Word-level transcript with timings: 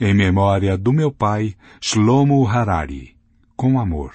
em 0.00 0.14
memória 0.14 0.76
do 0.76 0.92
meu 0.92 1.10
pai, 1.10 1.56
Shlomo 1.80 2.46
Harari. 2.46 3.16
Com 3.56 3.80
amor. 3.80 4.14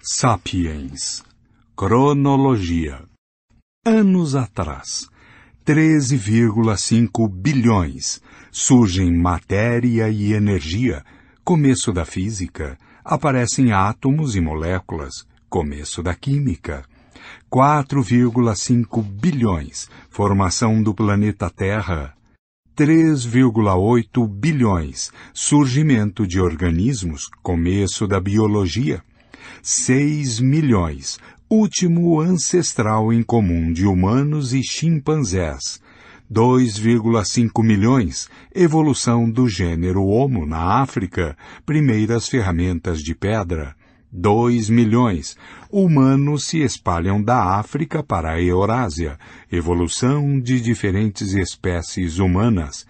Sapiens. 0.00 1.22
Cronologia. 1.76 3.06
Anos 3.84 4.34
atrás, 4.34 5.08
13,5 5.64 7.28
bilhões, 7.28 8.20
surgem 8.50 9.14
matéria 9.16 10.10
e 10.10 10.32
energia, 10.32 11.04
começo 11.44 11.92
da 11.92 12.04
física, 12.04 12.78
aparecem 13.04 13.72
átomos 13.72 14.36
e 14.36 14.40
moléculas, 14.40 15.26
começo 15.48 16.02
da 16.02 16.14
química. 16.14 16.84
4,5 17.50 19.02
bilhões, 19.02 19.88
formação 20.08 20.82
do 20.82 20.94
planeta 20.94 21.50
Terra. 21.50 22.14
3,8 22.76 24.26
bilhões, 24.26 25.10
surgimento 25.34 26.26
de 26.26 26.40
organismos, 26.40 27.28
começo 27.42 28.06
da 28.06 28.20
biologia. 28.20 29.02
6 29.62 30.40
milhões, 30.40 31.18
último 31.50 32.20
ancestral 32.20 33.12
em 33.12 33.22
comum 33.22 33.72
de 33.72 33.84
humanos 33.84 34.54
e 34.54 34.62
chimpanzés. 34.62 35.80
2,5 36.32 37.62
milhões, 37.64 38.28
evolução 38.54 39.28
do 39.28 39.48
gênero 39.48 40.04
Homo 40.04 40.46
na 40.46 40.80
África, 40.80 41.36
primeiras 41.66 42.28
ferramentas 42.28 43.02
de 43.02 43.16
pedra. 43.16 43.74
2 44.12 44.68
milhões, 44.70 45.36
humanos 45.70 46.44
se 46.44 46.58
espalham 46.58 47.22
da 47.22 47.58
África 47.58 48.02
para 48.02 48.32
a 48.32 48.42
Eurásia, 48.42 49.16
evolução 49.50 50.40
de 50.40 50.60
diferentes 50.60 51.32
espécies 51.32 52.18
humanas. 52.18 52.84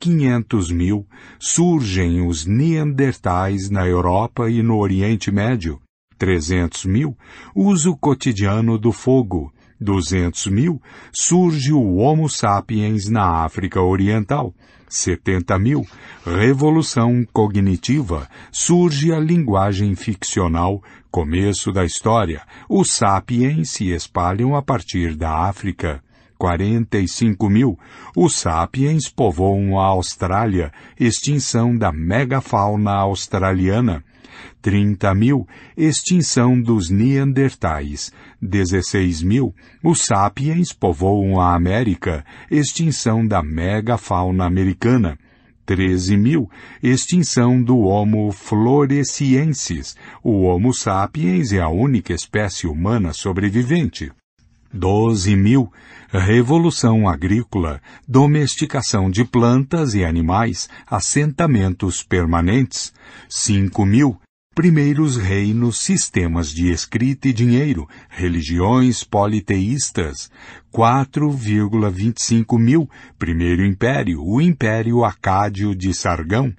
500 0.00 0.72
mil, 0.72 1.06
surgem 1.38 2.26
os 2.26 2.44
Neandertais 2.44 3.70
na 3.70 3.86
Europa 3.86 4.50
e 4.50 4.62
no 4.62 4.78
Oriente 4.78 5.30
Médio. 5.30 5.80
300 6.18 6.84
mil, 6.86 7.16
uso 7.54 7.96
cotidiano 7.96 8.76
do 8.76 8.90
fogo. 8.90 9.52
200 9.80 10.46
mil, 10.46 10.80
surge 11.12 11.72
o 11.72 11.96
Homo 11.96 12.28
sapiens 12.28 13.08
na 13.08 13.44
África 13.44 13.80
Oriental. 13.80 14.54
70 14.94 15.58
mil, 15.58 15.86
revolução 16.24 17.26
cognitiva, 17.32 18.28
surge 18.52 19.12
a 19.12 19.18
linguagem 19.18 19.94
ficcional, 19.96 20.82
começo 21.10 21.72
da 21.72 21.84
história. 21.84 22.42
Os 22.68 22.92
sapiens 22.92 23.70
se 23.70 23.90
espalham 23.90 24.54
a 24.54 24.62
partir 24.62 25.16
da 25.16 25.48
África. 25.48 26.02
45 26.38 27.48
mil, 27.48 27.78
os 28.16 28.36
sapiens 28.36 29.08
povoam 29.08 29.78
a 29.80 29.86
Austrália, 29.86 30.72
extinção 30.98 31.76
da 31.76 31.90
megafauna 31.90 32.92
australiana. 32.92 34.04
30 34.62 35.14
mil, 35.14 35.46
extinção 35.76 36.60
dos 36.60 36.90
Neandertais. 36.90 38.12
16 38.40 39.22
mil, 39.22 39.54
os 39.82 40.02
sapiens 40.02 40.72
povoam 40.72 41.40
a 41.40 41.54
América, 41.54 42.24
extinção 42.50 43.26
da 43.26 43.42
megafauna 43.42 44.44
americana. 44.44 45.18
13 45.66 46.16
mil, 46.16 46.50
extinção 46.82 47.62
do 47.62 47.78
Homo 47.78 48.30
floresiensis. 48.32 49.96
O 50.22 50.42
Homo 50.42 50.74
sapiens 50.74 51.52
é 51.52 51.60
a 51.60 51.68
única 51.68 52.12
espécie 52.12 52.66
humana 52.66 53.12
sobrevivente. 53.12 54.12
12 54.72 55.36
mil, 55.36 55.72
revolução 56.10 57.08
agrícola, 57.08 57.80
domesticação 58.08 59.08
de 59.08 59.24
plantas 59.24 59.94
e 59.94 60.04
animais, 60.04 60.68
assentamentos 60.86 62.02
permanentes. 62.02 62.92
5 63.28 63.86
mil, 63.86 64.18
primeiros 64.54 65.16
reinos, 65.16 65.78
sistemas 65.78 66.50
de 66.50 66.70
escrita 66.70 67.28
e 67.28 67.32
dinheiro, 67.32 67.88
religiões 68.08 69.02
politeístas, 69.02 70.30
4,25 70.72 72.58
mil, 72.58 72.88
primeiro 73.18 73.64
império, 73.64 74.22
o 74.22 74.40
império 74.40 75.04
acádio 75.04 75.74
de 75.74 75.92
Sargão, 75.92 76.54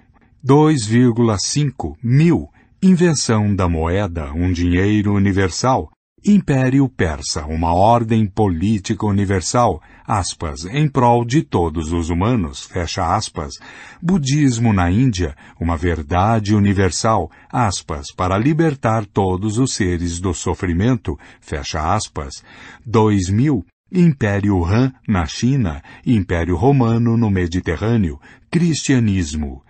2,5 0.46 1.96
mil, 2.04 2.50
invenção 2.84 3.56
da 3.56 3.70
moeda, 3.70 4.32
um 4.34 4.52
dinheiro 4.52 5.14
universal, 5.14 5.90
Império 6.28 6.90
Persa, 6.90 7.46
uma 7.46 7.72
ordem 7.74 8.26
política 8.26 9.06
universal, 9.06 9.80
aspas, 10.08 10.66
em 10.66 10.88
prol 10.88 11.26
de 11.26 11.42
todos 11.42 11.92
os 11.92 12.10
humanos, 12.10 12.66
fecha 12.66 13.16
aspas. 13.16 13.54
Budismo 14.02 14.74
na 14.74 14.90
Índia, 14.92 15.36
uma 15.60 15.76
verdade 15.76 16.56
universal, 16.56 17.32
aspas, 17.52 18.08
para 18.16 18.38
libertar 18.38 19.06
todos 19.06 19.58
os 19.58 19.74
seres 19.74 20.20
do 20.20 20.34
sofrimento, 20.34 21.18
fecha 21.40 21.94
aspas. 21.94 22.44
2000, 22.86 23.66
Império 23.92 24.64
Han 24.64 24.92
na 25.08 25.26
China, 25.26 25.82
Império 26.06 26.56
Romano 26.56 27.18
no 27.18 27.30
Mediterrâneo, 27.30 28.20
Cristianismo. 28.50 29.64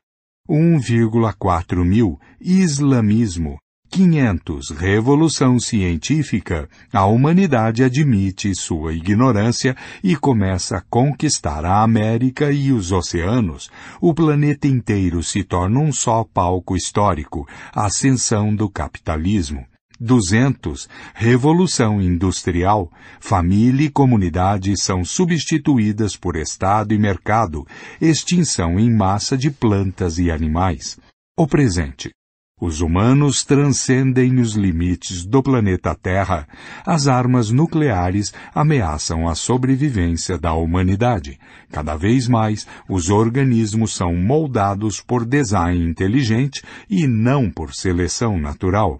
1,4 0.50 1.84
mil, 1.84 2.20
Islamismo, 2.40 3.58
500. 3.96 4.72
Revolução 4.72 5.58
científica. 5.58 6.68
A 6.92 7.06
humanidade 7.06 7.82
admite 7.82 8.54
sua 8.54 8.94
ignorância 8.94 9.74
e 10.04 10.18
começa 10.18 10.76
a 10.76 10.82
conquistar 10.82 11.64
a 11.64 11.82
América 11.82 12.52
e 12.52 12.74
os 12.74 12.92
oceanos. 12.92 13.72
O 14.02 14.14
planeta 14.14 14.68
inteiro 14.68 15.24
se 15.24 15.46
torna 15.46 15.80
um 15.80 15.94
só 15.94 16.26
palco 16.26 16.76
histórico. 16.76 17.48
Ascensão 17.74 18.54
do 18.54 18.70
capitalismo. 18.70 19.66
200. 19.98 20.90
Revolução 21.14 22.02
Industrial. 22.02 22.92
Família 23.22 23.86
e 23.86 23.90
comunidade 23.90 24.78
são 24.78 25.06
substituídas 25.06 26.18
por 26.18 26.36
Estado 26.36 26.94
e 26.94 26.98
mercado. 26.98 27.66
Extinção 28.02 28.78
em 28.78 28.94
massa 28.94 29.38
de 29.38 29.50
plantas 29.50 30.20
e 30.20 30.30
animais. 30.30 31.00
O 31.40 31.48
presente. 31.48 32.12
Os 32.60 32.80
humanos 32.80 33.44
transcendem 33.44 34.40
os 34.40 34.54
limites 34.54 35.26
do 35.26 35.44
planeta 35.44 35.94
Terra. 35.94 36.48
As 36.86 37.06
armas 37.06 37.52
nucleares 37.52 38.34
ameaçam 38.54 39.28
a 39.28 39.36
sobrevivência 39.36 40.38
da 40.38 40.54
humanidade. 40.54 41.38
Cada 41.70 41.98
vez 41.98 42.30
mais, 42.30 42.66
os 42.88 43.10
organismos 43.10 43.94
são 43.94 44.16
moldados 44.16 45.02
por 45.02 45.26
design 45.26 45.84
inteligente 45.84 46.64
e 46.90 47.06
não 47.06 47.52
por 47.52 47.74
seleção 47.76 48.40
natural. 48.40 49.00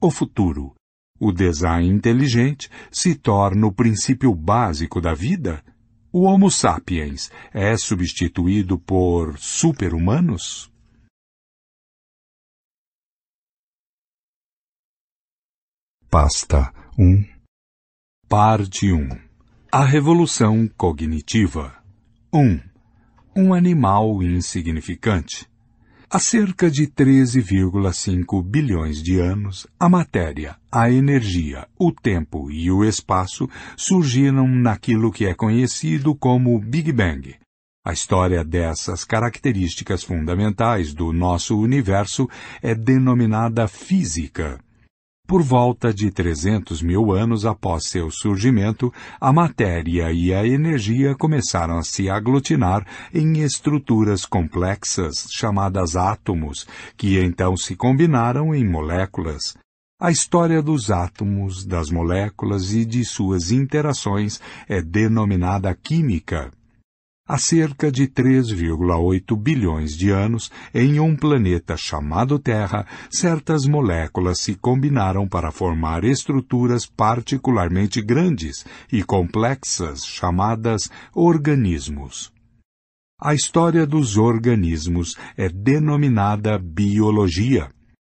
O 0.00 0.10
futuro. 0.10 0.72
O 1.20 1.32
design 1.32 1.86
inteligente 1.86 2.70
se 2.90 3.14
torna 3.14 3.66
o 3.66 3.72
princípio 3.72 4.34
básico 4.34 5.02
da 5.02 5.12
vida? 5.12 5.62
O 6.10 6.22
Homo 6.22 6.50
sapiens 6.50 7.30
é 7.52 7.76
substituído 7.76 8.78
por 8.78 9.36
super-humanos? 9.36 10.74
Pasta 16.08 16.72
1 16.96 17.24
Parte 18.28 18.92
1 18.92 19.08
A 19.72 19.84
Revolução 19.84 20.70
Cognitiva 20.76 21.74
1. 22.32 22.60
Um 23.34 23.52
animal 23.52 24.22
insignificante. 24.22 25.48
Há 26.08 26.20
cerca 26.20 26.70
de 26.70 26.86
13,5 26.86 28.40
bilhões 28.40 29.02
de 29.02 29.18
anos, 29.18 29.66
a 29.80 29.88
matéria, 29.88 30.56
a 30.70 30.88
energia, 30.88 31.66
o 31.76 31.90
tempo 31.90 32.52
e 32.52 32.70
o 32.70 32.84
espaço 32.84 33.48
surgiram 33.76 34.46
naquilo 34.46 35.10
que 35.10 35.26
é 35.26 35.34
conhecido 35.34 36.14
como 36.14 36.56
Big 36.60 36.92
Bang. 36.92 37.34
A 37.84 37.92
história 37.92 38.44
dessas 38.44 39.04
características 39.04 40.04
fundamentais 40.04 40.94
do 40.94 41.12
nosso 41.12 41.58
universo 41.58 42.28
é 42.62 42.76
denominada 42.76 43.66
física. 43.66 44.60
Por 45.26 45.42
volta 45.42 45.92
de 45.92 46.08
300 46.08 46.80
mil 46.80 47.10
anos 47.10 47.44
após 47.44 47.88
seu 47.88 48.12
surgimento, 48.12 48.92
a 49.20 49.32
matéria 49.32 50.12
e 50.12 50.32
a 50.32 50.46
energia 50.46 51.16
começaram 51.16 51.78
a 51.78 51.82
se 51.82 52.08
aglutinar 52.08 52.86
em 53.12 53.40
estruturas 53.40 54.24
complexas 54.24 55.26
chamadas 55.32 55.96
átomos, 55.96 56.64
que 56.96 57.18
então 57.18 57.56
se 57.56 57.74
combinaram 57.74 58.54
em 58.54 58.64
moléculas. 58.64 59.56
A 60.00 60.12
história 60.12 60.62
dos 60.62 60.92
átomos, 60.92 61.66
das 61.66 61.90
moléculas 61.90 62.72
e 62.72 62.84
de 62.84 63.04
suas 63.04 63.50
interações 63.50 64.40
é 64.68 64.80
denominada 64.80 65.74
química. 65.74 66.52
Há 67.28 67.38
cerca 67.38 67.90
de 67.90 68.06
3,8 68.06 69.36
bilhões 69.36 69.96
de 69.96 70.10
anos, 70.10 70.48
em 70.72 71.00
um 71.00 71.16
planeta 71.16 71.76
chamado 71.76 72.38
Terra, 72.38 72.86
certas 73.10 73.66
moléculas 73.66 74.40
se 74.40 74.54
combinaram 74.54 75.26
para 75.26 75.50
formar 75.50 76.04
estruturas 76.04 76.86
particularmente 76.86 78.00
grandes 78.00 78.64
e 78.92 79.02
complexas 79.02 80.06
chamadas 80.06 80.88
organismos. 81.12 82.32
A 83.20 83.34
história 83.34 83.84
dos 83.84 84.16
organismos 84.16 85.16
é 85.36 85.48
denominada 85.48 86.56
biologia. 86.58 87.75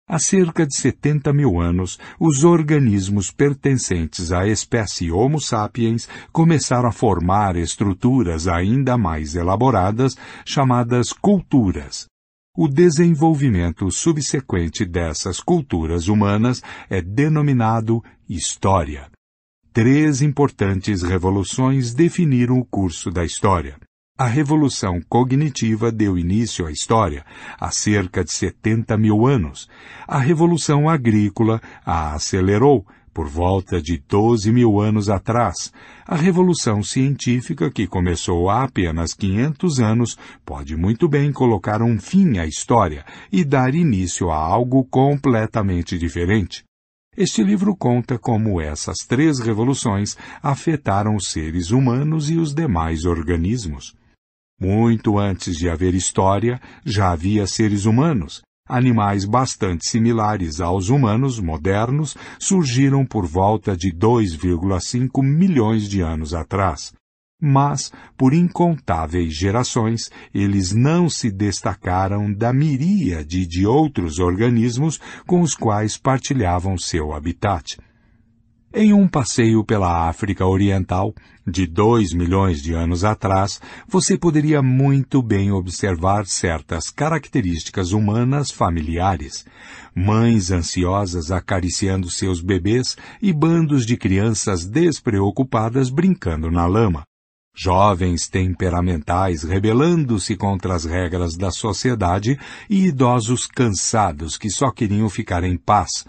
Há 0.09 0.19
cerca 0.19 0.65
de 0.65 0.73
70 0.73 1.33
mil 1.33 1.59
anos, 1.59 1.99
os 2.17 2.45
organismos 2.45 3.29
pertencentes 3.29 4.31
à 4.31 4.47
espécie 4.47 5.11
Homo 5.11 5.41
sapiens 5.41 6.07
começaram 6.31 6.87
a 6.87 6.93
formar 6.93 7.57
estruturas 7.57 8.47
ainda 8.47 8.97
mais 8.97 9.35
elaboradas, 9.35 10.15
chamadas 10.45 11.11
culturas. 11.11 12.05
O 12.55 12.69
desenvolvimento 12.69 13.91
subsequente 13.91 14.85
dessas 14.85 15.41
culturas 15.41 16.07
humanas 16.07 16.63
é 16.89 17.01
denominado 17.01 18.01
história. 18.29 19.11
Três 19.73 20.21
importantes 20.21 21.03
revoluções 21.03 21.93
definiram 21.93 22.57
o 22.57 22.65
curso 22.65 23.11
da 23.11 23.25
história. 23.25 23.77
A 24.19 24.25
revolução 24.25 24.99
cognitiva 25.07 25.91
deu 25.91 26.17
início 26.17 26.65
à 26.65 26.71
história 26.71 27.23
há 27.59 27.69
cerca 27.69 28.23
de 28.23 28.31
70 28.31 28.97
mil 28.97 29.27
anos. 29.27 29.69
A 30.07 30.17
revolução 30.17 30.89
agrícola 30.89 31.61
a 31.85 32.15
acelerou 32.15 32.83
por 33.13 33.27
volta 33.27 33.79
de 33.79 34.01
12 34.09 34.51
mil 34.51 34.79
anos 34.79 35.07
atrás. 35.07 35.71
A 36.03 36.15
revolução 36.15 36.81
científica, 36.81 37.69
que 37.69 37.85
começou 37.85 38.49
há 38.49 38.63
apenas 38.63 39.13
500 39.13 39.79
anos, 39.79 40.17
pode 40.43 40.75
muito 40.75 41.07
bem 41.07 41.31
colocar 41.31 41.83
um 41.83 41.99
fim 41.99 42.39
à 42.39 42.47
história 42.47 43.05
e 43.31 43.45
dar 43.45 43.75
início 43.75 44.31
a 44.31 44.35
algo 44.35 44.83
completamente 44.85 45.95
diferente. 45.95 46.63
Este 47.15 47.43
livro 47.43 47.75
conta 47.75 48.17
como 48.17 48.59
essas 48.59 48.97
três 49.07 49.39
revoluções 49.39 50.17
afetaram 50.41 51.15
os 51.15 51.27
seres 51.27 51.69
humanos 51.69 52.31
e 52.31 52.37
os 52.37 52.51
demais 52.51 53.05
organismos. 53.05 53.95
Muito 54.59 55.19
antes 55.19 55.55
de 55.55 55.69
haver 55.69 55.93
história, 55.93 56.59
já 56.83 57.11
havia 57.11 57.45
seres 57.45 57.85
humanos. 57.85 58.41
Animais 58.67 59.23
bastante 59.23 59.87
similares 59.87 60.59
aos 60.59 60.89
humanos 60.89 61.39
modernos 61.39 62.17
surgiram 62.39 63.05
por 63.05 63.25
volta 63.25 63.77
de 63.77 63.93
2,5 63.93 65.23
milhões 65.23 65.87
de 65.87 66.01
anos 66.01 66.33
atrás. 66.33 66.91
Mas, 67.39 67.91
por 68.17 68.33
incontáveis 68.33 69.31
gerações, 69.31 70.09
eles 70.33 70.73
não 70.73 71.07
se 71.07 71.31
destacaram 71.31 72.33
da 72.33 72.51
miríade 72.51 73.45
de 73.45 73.67
outros 73.67 74.17
organismos 74.17 74.99
com 75.27 75.41
os 75.41 75.53
quais 75.53 75.97
partilhavam 75.97 76.79
seu 76.79 77.13
habitat. 77.13 77.77
Em 78.79 78.93
um 78.93 79.07
passeio 79.07 79.63
pela 79.63 80.07
África 80.07 80.45
Oriental, 80.45 81.11
de 81.47 81.65
dois 81.65 82.13
milhões 82.13 82.61
de 82.61 82.73
anos 82.73 83.03
atrás, 83.03 83.59
você 83.87 84.15
poderia 84.15 84.61
muito 84.61 85.19
bem 85.19 85.51
observar 85.51 86.27
certas 86.27 86.91
características 86.91 87.91
humanas 87.91 88.51
familiares. 88.51 89.47
Mães 89.95 90.51
ansiosas 90.51 91.31
acariciando 91.31 92.07
seus 92.11 92.39
bebês 92.39 92.95
e 93.19 93.33
bandos 93.33 93.83
de 93.83 93.97
crianças 93.97 94.67
despreocupadas 94.67 95.89
brincando 95.89 96.51
na 96.51 96.67
lama. 96.67 97.01
Jovens 97.55 98.29
temperamentais 98.29 99.41
rebelando-se 99.41 100.35
contra 100.35 100.75
as 100.75 100.85
regras 100.85 101.35
da 101.35 101.49
sociedade 101.49 102.37
e 102.69 102.85
idosos 102.85 103.47
cansados 103.47 104.37
que 104.37 104.51
só 104.51 104.69
queriam 104.69 105.09
ficar 105.09 105.43
em 105.43 105.57
paz 105.57 106.05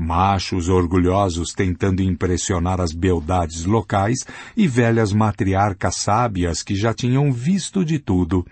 machos 0.00 0.68
orgulhosos 0.68 1.52
tentando 1.52 2.02
impressionar 2.02 2.80
as 2.80 2.92
beldades 2.92 3.64
locais 3.64 4.24
e 4.56 4.66
velhas 4.66 5.12
matriarcas 5.12 5.96
sábias 5.96 6.62
que 6.62 6.74
já 6.74 6.94
tinham 6.94 7.30
visto 7.30 7.84
de 7.84 7.98
tudo. 7.98 8.46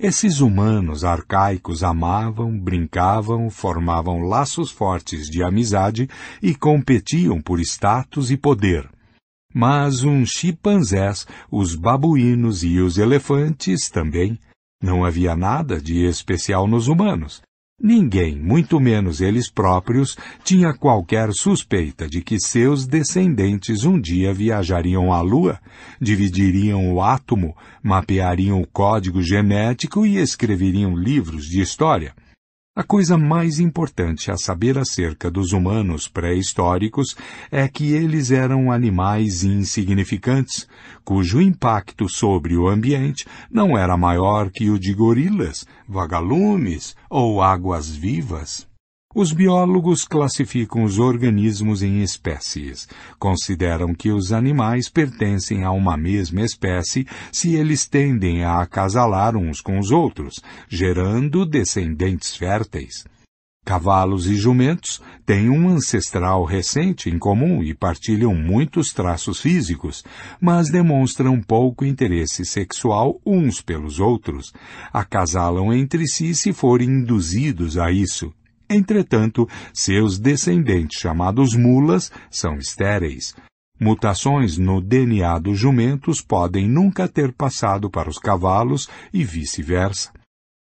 Esses 0.00 0.40
humanos 0.40 1.04
arcaicos 1.04 1.82
amavam, 1.82 2.58
brincavam, 2.58 3.50
formavam 3.50 4.20
laços 4.20 4.70
fortes 4.70 5.28
de 5.28 5.42
amizade 5.42 6.08
e 6.40 6.54
competiam 6.54 7.42
por 7.42 7.60
status 7.60 8.30
e 8.30 8.36
poder. 8.36 8.88
Mas 9.52 10.04
uns 10.04 10.30
chimpanzés, 10.30 11.26
os 11.50 11.74
babuínos 11.74 12.62
e 12.62 12.78
os 12.78 12.96
elefantes 12.96 13.90
também. 13.90 14.38
Não 14.80 15.04
havia 15.04 15.34
nada 15.34 15.80
de 15.80 16.04
especial 16.06 16.68
nos 16.68 16.86
humanos. 16.86 17.42
Ninguém, 17.80 18.34
muito 18.34 18.80
menos 18.80 19.20
eles 19.20 19.48
próprios, 19.48 20.16
tinha 20.42 20.74
qualquer 20.74 21.30
suspeita 21.32 22.08
de 22.08 22.20
que 22.22 22.40
seus 22.40 22.84
descendentes 22.84 23.84
um 23.84 24.00
dia 24.00 24.34
viajariam 24.34 25.12
à 25.12 25.20
Lua, 25.20 25.60
dividiriam 26.00 26.92
o 26.92 27.00
átomo, 27.00 27.56
mapeariam 27.80 28.60
o 28.60 28.66
código 28.66 29.22
genético 29.22 30.04
e 30.04 30.16
escreveriam 30.16 30.96
livros 30.96 31.44
de 31.44 31.60
história. 31.60 32.12
A 32.78 32.84
coisa 32.84 33.18
mais 33.18 33.58
importante 33.58 34.30
a 34.30 34.36
saber 34.36 34.78
acerca 34.78 35.28
dos 35.28 35.50
humanos 35.50 36.06
pré-históricos 36.06 37.16
é 37.50 37.66
que 37.66 37.92
eles 37.92 38.30
eram 38.30 38.70
animais 38.70 39.42
insignificantes, 39.42 40.68
cujo 41.04 41.42
impacto 41.42 42.08
sobre 42.08 42.56
o 42.56 42.68
ambiente 42.68 43.26
não 43.50 43.76
era 43.76 43.96
maior 43.96 44.48
que 44.48 44.70
o 44.70 44.78
de 44.78 44.94
gorilas, 44.94 45.66
vagalumes 45.88 46.94
ou 47.10 47.42
águas-vivas. 47.42 48.68
Os 49.14 49.32
biólogos 49.32 50.04
classificam 50.04 50.84
os 50.84 50.98
organismos 50.98 51.82
em 51.82 52.02
espécies. 52.02 52.86
Consideram 53.18 53.94
que 53.94 54.10
os 54.10 54.32
animais 54.32 54.90
pertencem 54.90 55.64
a 55.64 55.70
uma 55.70 55.96
mesma 55.96 56.42
espécie 56.42 57.06
se 57.32 57.54
eles 57.54 57.88
tendem 57.88 58.44
a 58.44 58.60
acasalar 58.60 59.34
uns 59.34 59.62
com 59.62 59.78
os 59.78 59.90
outros, 59.90 60.40
gerando 60.68 61.46
descendentes 61.46 62.36
férteis. 62.36 63.06
Cavalos 63.64 64.26
e 64.26 64.34
jumentos 64.34 65.00
têm 65.24 65.48
um 65.48 65.70
ancestral 65.70 66.44
recente 66.44 67.08
em 67.08 67.18
comum 67.18 67.62
e 67.62 67.74
partilham 67.74 68.34
muitos 68.34 68.92
traços 68.92 69.40
físicos, 69.40 70.04
mas 70.38 70.70
demonstram 70.70 71.40
pouco 71.40 71.82
interesse 71.82 72.44
sexual 72.44 73.18
uns 73.24 73.62
pelos 73.62 74.00
outros. 74.00 74.52
Acasalam 74.92 75.72
entre 75.72 76.06
si 76.06 76.34
se 76.34 76.52
forem 76.52 76.90
induzidos 76.90 77.78
a 77.78 77.90
isso. 77.90 78.30
Entretanto, 78.68 79.48
seus 79.72 80.18
descendentes, 80.18 81.00
chamados 81.00 81.54
mulas, 81.54 82.12
são 82.30 82.56
estéreis. 82.56 83.34
Mutações 83.80 84.58
no 84.58 84.80
DNA 84.80 85.38
dos 85.38 85.58
jumentos 85.58 86.20
podem 86.20 86.68
nunca 86.68 87.06
ter 87.06 87.32
passado 87.32 87.88
para 87.88 88.10
os 88.10 88.18
cavalos 88.18 88.88
e 89.12 89.22
vice-versa. 89.24 90.17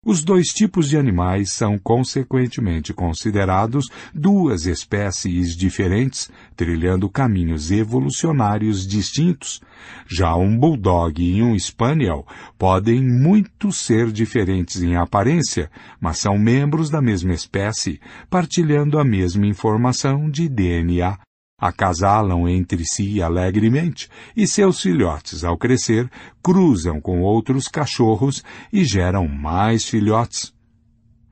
Os 0.06 0.24
dois 0.24 0.50
tipos 0.50 0.88
de 0.88 0.98
animais 0.98 1.52
são 1.52 1.80
consequentemente 1.80 2.94
considerados 2.94 3.88
duas 4.14 4.68
espécies 4.68 5.58
diferentes, 5.58 6.30
trilhando 6.56 7.10
caminhos 7.10 7.72
evolucionários 7.72 8.86
distintos. 8.86 9.62
Já 10.08 10.36
um 10.36 10.56
bulldog 10.56 11.20
e 11.20 11.42
um 11.42 11.58
spaniel 11.58 12.24
podem 12.56 13.02
muito 13.02 13.72
ser 13.72 14.12
diferentes 14.12 14.84
em 14.84 14.96
aparência, 14.96 15.72
mas 16.00 16.20
são 16.20 16.38
membros 16.38 16.92
da 16.92 17.02
mesma 17.02 17.34
espécie, 17.34 18.00
partilhando 18.30 19.00
a 19.00 19.04
mesma 19.04 19.48
informação 19.48 20.30
de 20.30 20.48
DNA 20.48 21.18
acasalam 21.58 22.48
entre 22.48 22.84
si 22.86 23.22
alegremente 23.22 24.10
e 24.36 24.48
seus 24.48 24.82
filhotes, 24.82 25.44
ao 25.44 25.58
crescer, 25.58 26.10
cruzam 26.44 27.00
com 27.00 27.22
outros 27.22 27.68
cachorros 27.68 28.44
e 28.72 28.84
geram 28.84 29.28
mais 29.28 29.86
filhotes. 29.86 30.54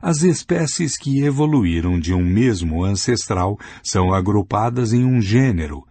As 0.01 0.23
espécies 0.23 0.97
que 0.97 1.23
evoluíram 1.23 1.99
de 1.99 2.13
um 2.13 2.23
mesmo 2.23 2.83
ancestral 2.83 3.57
são 3.81 4.13
agrupadas 4.13 4.91
em 4.91 5.05
um 5.05 5.21
gênero. 5.21 5.85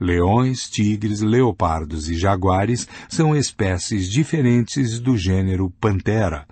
Leões, 0.00 0.70
tigres, 0.70 1.20
leopardos 1.20 2.08
e 2.08 2.14
jaguares 2.16 2.88
são 3.08 3.36
espécies 3.36 4.08
diferentes 4.08 5.00
do 5.00 5.16
gênero 5.18 5.70
Pantera, 5.80 6.46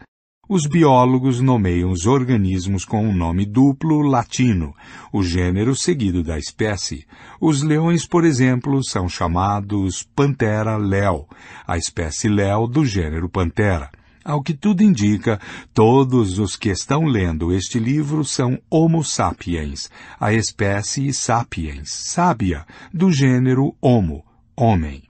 os 0.48 0.66
biólogos 0.66 1.40
nomeiam 1.40 1.90
os 1.90 2.06
organismos 2.06 2.84
com 2.84 3.04
um 3.04 3.14
nome 3.14 3.44
duplo 3.44 4.00
latino, 4.02 4.74
o 5.12 5.22
gênero 5.22 5.74
seguido 5.74 6.22
da 6.22 6.38
espécie. 6.38 7.04
Os 7.40 7.62
leões, 7.62 8.06
por 8.06 8.24
exemplo, 8.24 8.82
são 8.84 9.08
chamados 9.08 10.06
Panthera 10.14 10.76
leo, 10.76 11.26
a 11.66 11.76
espécie 11.76 12.28
leo 12.28 12.66
do 12.66 12.84
gênero 12.84 13.28
Panthera. 13.28 13.90
Ao 14.24 14.42
que 14.42 14.54
tudo 14.54 14.82
indica, 14.82 15.40
todos 15.72 16.38
os 16.38 16.56
que 16.56 16.68
estão 16.68 17.04
lendo 17.04 17.52
este 17.52 17.78
livro 17.78 18.24
são 18.24 18.58
Homo 18.68 19.04
sapiens, 19.04 19.88
a 20.18 20.32
espécie 20.32 21.12
sapiens, 21.12 21.90
sábia, 21.90 22.66
do 22.92 23.10
gênero 23.12 23.74
Homo, 23.80 24.24
homem. 24.56 25.05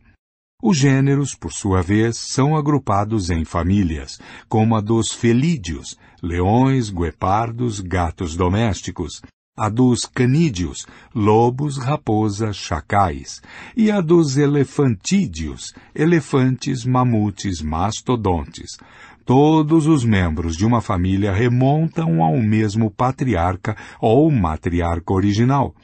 Os 0.68 0.78
gêneros, 0.78 1.32
por 1.32 1.52
sua 1.52 1.80
vez, 1.80 2.16
são 2.16 2.56
agrupados 2.56 3.30
em 3.30 3.44
famílias, 3.44 4.18
como 4.48 4.74
a 4.74 4.80
dos 4.80 5.12
felídeos, 5.12 5.96
leões, 6.20 6.90
guepardos, 6.90 7.78
gatos 7.78 8.34
domésticos, 8.34 9.22
a 9.56 9.68
dos 9.68 10.06
canídeos, 10.06 10.84
lobos, 11.14 11.78
raposas, 11.78 12.56
chacais, 12.56 13.40
e 13.76 13.92
a 13.92 14.00
dos 14.00 14.36
elefantídeos, 14.36 15.72
elefantes, 15.94 16.84
mamutes, 16.84 17.62
mastodontes. 17.62 18.76
Todos 19.24 19.86
os 19.86 20.04
membros 20.04 20.56
de 20.56 20.66
uma 20.66 20.80
família 20.80 21.32
remontam 21.32 22.24
ao 22.24 22.38
mesmo 22.38 22.90
patriarca 22.90 23.76
ou 24.00 24.28
matriarca 24.32 25.14
original. 25.14 25.76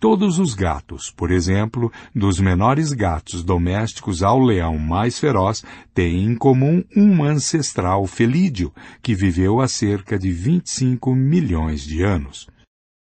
Todos 0.00 0.38
os 0.38 0.54
gatos, 0.54 1.12
por 1.14 1.30
exemplo, 1.30 1.92
dos 2.14 2.40
menores 2.40 2.90
gatos 2.94 3.44
domésticos 3.44 4.22
ao 4.22 4.40
leão 4.40 4.78
mais 4.78 5.18
feroz, 5.18 5.62
têm 5.92 6.24
em 6.24 6.34
comum 6.34 6.82
um 6.96 7.22
ancestral 7.22 8.06
felídeo 8.06 8.72
que 9.02 9.14
viveu 9.14 9.60
há 9.60 9.68
cerca 9.68 10.18
de 10.18 10.32
25 10.32 11.14
milhões 11.14 11.82
de 11.82 12.02
anos. 12.02 12.48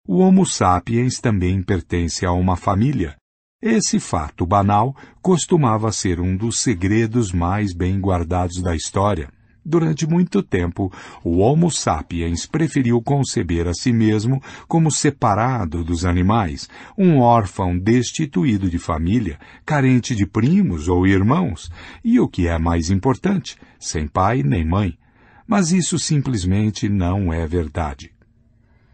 O 0.08 0.20
Homo 0.20 0.46
sapiens 0.46 1.20
também 1.20 1.62
pertence 1.62 2.24
a 2.24 2.32
uma 2.32 2.56
família. 2.56 3.14
Esse 3.60 4.00
fato 4.00 4.46
banal 4.46 4.96
costumava 5.20 5.92
ser 5.92 6.18
um 6.18 6.34
dos 6.34 6.60
segredos 6.60 7.30
mais 7.30 7.74
bem 7.74 8.00
guardados 8.00 8.62
da 8.62 8.74
história. 8.74 9.28
Durante 9.68 10.06
muito 10.06 10.44
tempo, 10.44 10.92
o 11.24 11.38
Homo 11.38 11.72
sapiens 11.72 12.46
preferiu 12.46 13.02
conceber 13.02 13.66
a 13.66 13.74
si 13.74 13.92
mesmo 13.92 14.40
como 14.68 14.92
separado 14.92 15.82
dos 15.82 16.04
animais, 16.04 16.68
um 16.96 17.18
órfão 17.18 17.76
destituído 17.76 18.70
de 18.70 18.78
família, 18.78 19.40
carente 19.64 20.14
de 20.14 20.24
primos 20.24 20.86
ou 20.86 21.04
irmãos, 21.04 21.68
e 22.04 22.20
o 22.20 22.28
que 22.28 22.46
é 22.46 22.56
mais 22.60 22.90
importante, 22.90 23.56
sem 23.76 24.06
pai 24.06 24.44
nem 24.44 24.64
mãe. 24.64 24.96
Mas 25.48 25.72
isso 25.72 25.98
simplesmente 25.98 26.88
não 26.88 27.32
é 27.32 27.44
verdade. 27.44 28.12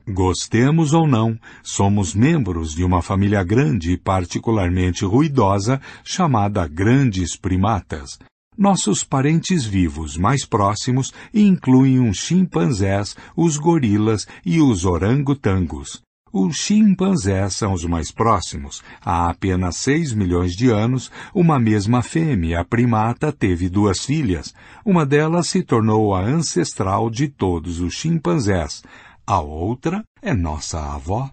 Gostemos 0.08 0.94
ou 0.94 1.06
não, 1.06 1.38
somos 1.62 2.14
membros 2.14 2.74
de 2.74 2.82
uma 2.82 3.02
família 3.02 3.44
grande 3.44 3.92
e 3.92 3.98
particularmente 3.98 5.04
ruidosa 5.04 5.82
chamada 6.02 6.66
grandes 6.66 7.36
primatas. 7.36 8.18
Nossos 8.62 9.02
parentes 9.02 9.64
vivos 9.64 10.16
mais 10.16 10.46
próximos 10.46 11.12
incluem 11.34 12.08
os 12.08 12.18
chimpanzés, 12.18 13.16
os 13.36 13.56
gorilas 13.56 14.24
e 14.46 14.60
os 14.60 14.84
orangotangos. 14.84 16.00
Os 16.32 16.58
chimpanzés 16.58 17.56
são 17.56 17.72
os 17.72 17.84
mais 17.84 18.12
próximos. 18.12 18.80
Há 19.04 19.30
apenas 19.30 19.78
6 19.78 20.12
milhões 20.12 20.52
de 20.52 20.70
anos, 20.70 21.10
uma 21.34 21.58
mesma 21.58 22.02
fêmea 22.02 22.64
primata 22.64 23.32
teve 23.32 23.68
duas 23.68 24.04
filhas. 24.04 24.54
Uma 24.86 25.04
delas 25.04 25.48
se 25.48 25.64
tornou 25.64 26.14
a 26.14 26.20
ancestral 26.20 27.10
de 27.10 27.26
todos 27.26 27.80
os 27.80 27.94
chimpanzés. 27.94 28.84
A 29.26 29.40
outra 29.40 30.04
é 30.22 30.32
nossa 30.32 30.78
avó. 30.94 31.28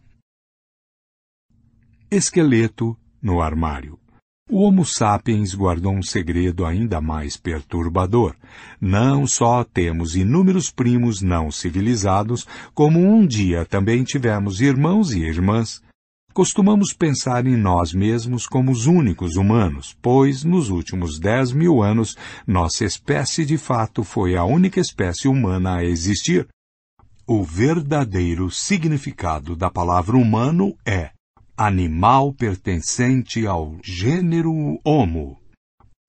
Esqueleto 2.10 2.98
no 3.22 3.40
armário. 3.40 4.00
O 4.52 4.64
Homo 4.64 4.84
sapiens 4.84 5.54
guardou 5.54 5.94
um 5.94 6.02
segredo 6.02 6.66
ainda 6.66 7.00
mais 7.00 7.38
perturbador. 7.38 8.36
Não 8.82 9.28
só 9.28 9.64
temos 9.64 10.16
inúmeros 10.16 10.72
primos 10.72 11.22
não 11.22 11.52
civilizados, 11.52 12.48
como 12.74 13.00
um 13.00 13.28
dia 13.28 13.64
também 13.64 14.04
tivemos 14.04 14.60
irmãos 14.60 15.14
e 15.14 15.20
irmãs. 15.20 15.84
Costumamos 16.34 16.94
pensar 16.94 17.46
em 17.46 17.56
nós 17.56 17.94
mesmos 17.94 18.48
como 18.48 18.72
os 18.72 18.88
únicos 18.88 19.36
humanos, 19.36 19.96
pois, 20.02 20.44
nos 20.44 20.72
últimos 20.72 21.20
dez 21.20 21.52
mil 21.52 21.84
anos, 21.84 22.18
nossa 22.48 22.84
espécie 22.84 23.46
de 23.46 23.58
fato 23.58 24.04
foi 24.04 24.36
a 24.36 24.44
única 24.44 24.80
espécie 24.80 25.28
humana 25.28 25.76
a 25.76 25.84
existir. 25.86 26.48
O 27.28 27.44
verdadeiro 27.44 28.50
significado 28.50 29.56
da 29.56 29.70
palavra 29.70 30.18
humano 30.18 30.76
é 30.84 31.12
animal 31.60 32.32
pertencente 32.32 33.46
ao 33.46 33.78
gênero 33.84 34.80
Homo. 34.82 35.38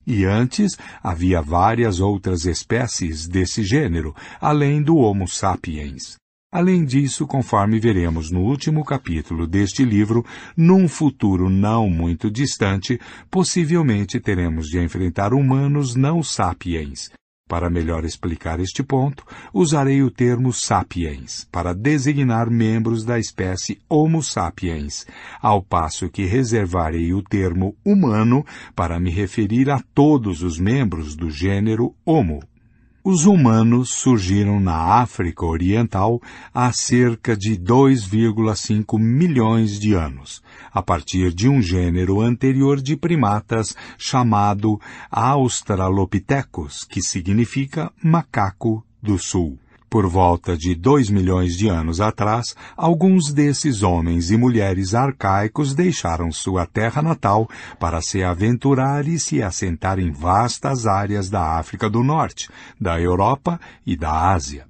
E 0.06 0.24
antes 0.24 0.78
havia 1.02 1.42
várias 1.42 1.98
outras 1.98 2.44
espécies 2.44 3.26
desse 3.26 3.64
gênero, 3.64 4.14
além 4.40 4.80
do 4.80 4.96
Homo 4.96 5.26
sapiens. 5.26 6.14
Além 6.52 6.84
disso, 6.84 7.26
conforme 7.26 7.80
veremos 7.80 8.30
no 8.30 8.42
último 8.42 8.84
capítulo 8.84 9.44
deste 9.44 9.84
livro, 9.84 10.24
num 10.56 10.86
futuro 10.86 11.50
não 11.50 11.90
muito 11.90 12.30
distante, 12.30 13.00
possivelmente 13.28 14.20
teremos 14.20 14.68
de 14.68 14.78
enfrentar 14.78 15.34
humanos 15.34 15.96
não 15.96 16.22
sapiens, 16.22 17.10
para 17.50 17.68
melhor 17.68 18.04
explicar 18.04 18.60
este 18.60 18.80
ponto, 18.80 19.26
usarei 19.52 20.04
o 20.04 20.10
termo 20.10 20.52
sapiens 20.52 21.48
para 21.50 21.74
designar 21.74 22.48
membros 22.48 23.04
da 23.04 23.18
espécie 23.18 23.80
Homo 23.88 24.22
sapiens, 24.22 25.04
ao 25.42 25.60
passo 25.60 26.08
que 26.08 26.26
reservarei 26.26 27.12
o 27.12 27.20
termo 27.20 27.76
humano 27.84 28.46
para 28.72 29.00
me 29.00 29.10
referir 29.10 29.68
a 29.68 29.82
todos 29.92 30.44
os 30.44 30.60
membros 30.60 31.16
do 31.16 31.28
gênero 31.28 31.92
Homo. 32.06 32.49
Os 33.02 33.24
humanos 33.24 33.94
surgiram 33.94 34.60
na 34.60 34.76
África 34.76 35.46
Oriental 35.46 36.20
há 36.52 36.70
cerca 36.70 37.34
de 37.34 37.56
2,5 37.56 38.98
milhões 38.98 39.80
de 39.80 39.94
anos, 39.94 40.42
a 40.70 40.82
partir 40.82 41.32
de 41.32 41.48
um 41.48 41.62
gênero 41.62 42.20
anterior 42.20 42.78
de 42.78 42.98
primatas 42.98 43.74
chamado 43.96 44.78
Australopithecus, 45.10 46.84
que 46.84 47.00
significa 47.00 47.90
macaco 48.04 48.84
do 49.02 49.18
sul. 49.18 49.58
Por 49.90 50.06
volta 50.06 50.56
de 50.56 50.72
dois 50.72 51.10
milhões 51.10 51.56
de 51.58 51.68
anos 51.68 52.00
atrás, 52.00 52.54
alguns 52.76 53.32
desses 53.32 53.82
homens 53.82 54.30
e 54.30 54.36
mulheres 54.36 54.94
arcaicos 54.94 55.74
deixaram 55.74 56.30
sua 56.30 56.64
terra 56.64 57.02
natal 57.02 57.48
para 57.76 58.00
se 58.00 58.22
aventurar 58.22 59.08
e 59.08 59.18
se 59.18 59.42
assentar 59.42 59.98
em 59.98 60.12
vastas 60.12 60.86
áreas 60.86 61.28
da 61.28 61.58
África 61.58 61.90
do 61.90 62.04
Norte, 62.04 62.48
da 62.80 63.00
Europa 63.00 63.60
e 63.84 63.96
da 63.96 64.30
Ásia 64.30 64.69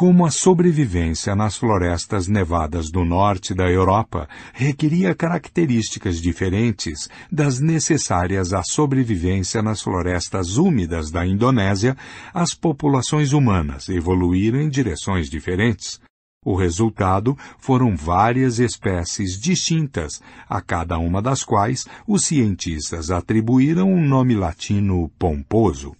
como 0.00 0.24
a 0.24 0.30
sobrevivência 0.30 1.36
nas 1.36 1.58
florestas 1.58 2.26
nevadas 2.26 2.90
do 2.90 3.04
norte 3.04 3.52
da 3.52 3.70
Europa 3.70 4.26
requeria 4.54 5.14
características 5.14 6.22
diferentes 6.22 7.06
das 7.30 7.60
necessárias 7.60 8.54
à 8.54 8.62
sobrevivência 8.62 9.60
nas 9.60 9.82
florestas 9.82 10.56
úmidas 10.56 11.10
da 11.10 11.26
Indonésia, 11.26 11.94
as 12.32 12.54
populações 12.54 13.34
humanas 13.34 13.90
evoluíram 13.90 14.58
em 14.58 14.70
direções 14.70 15.28
diferentes. 15.28 16.00
O 16.42 16.56
resultado 16.56 17.36
foram 17.58 17.94
várias 17.94 18.58
espécies 18.58 19.38
distintas, 19.38 20.22
a 20.48 20.62
cada 20.62 20.96
uma 20.96 21.20
das 21.20 21.44
quais 21.44 21.84
os 22.08 22.24
cientistas 22.24 23.10
atribuíram 23.10 23.92
um 23.92 24.02
nome 24.02 24.34
latino 24.34 25.10
pomposo. 25.18 25.94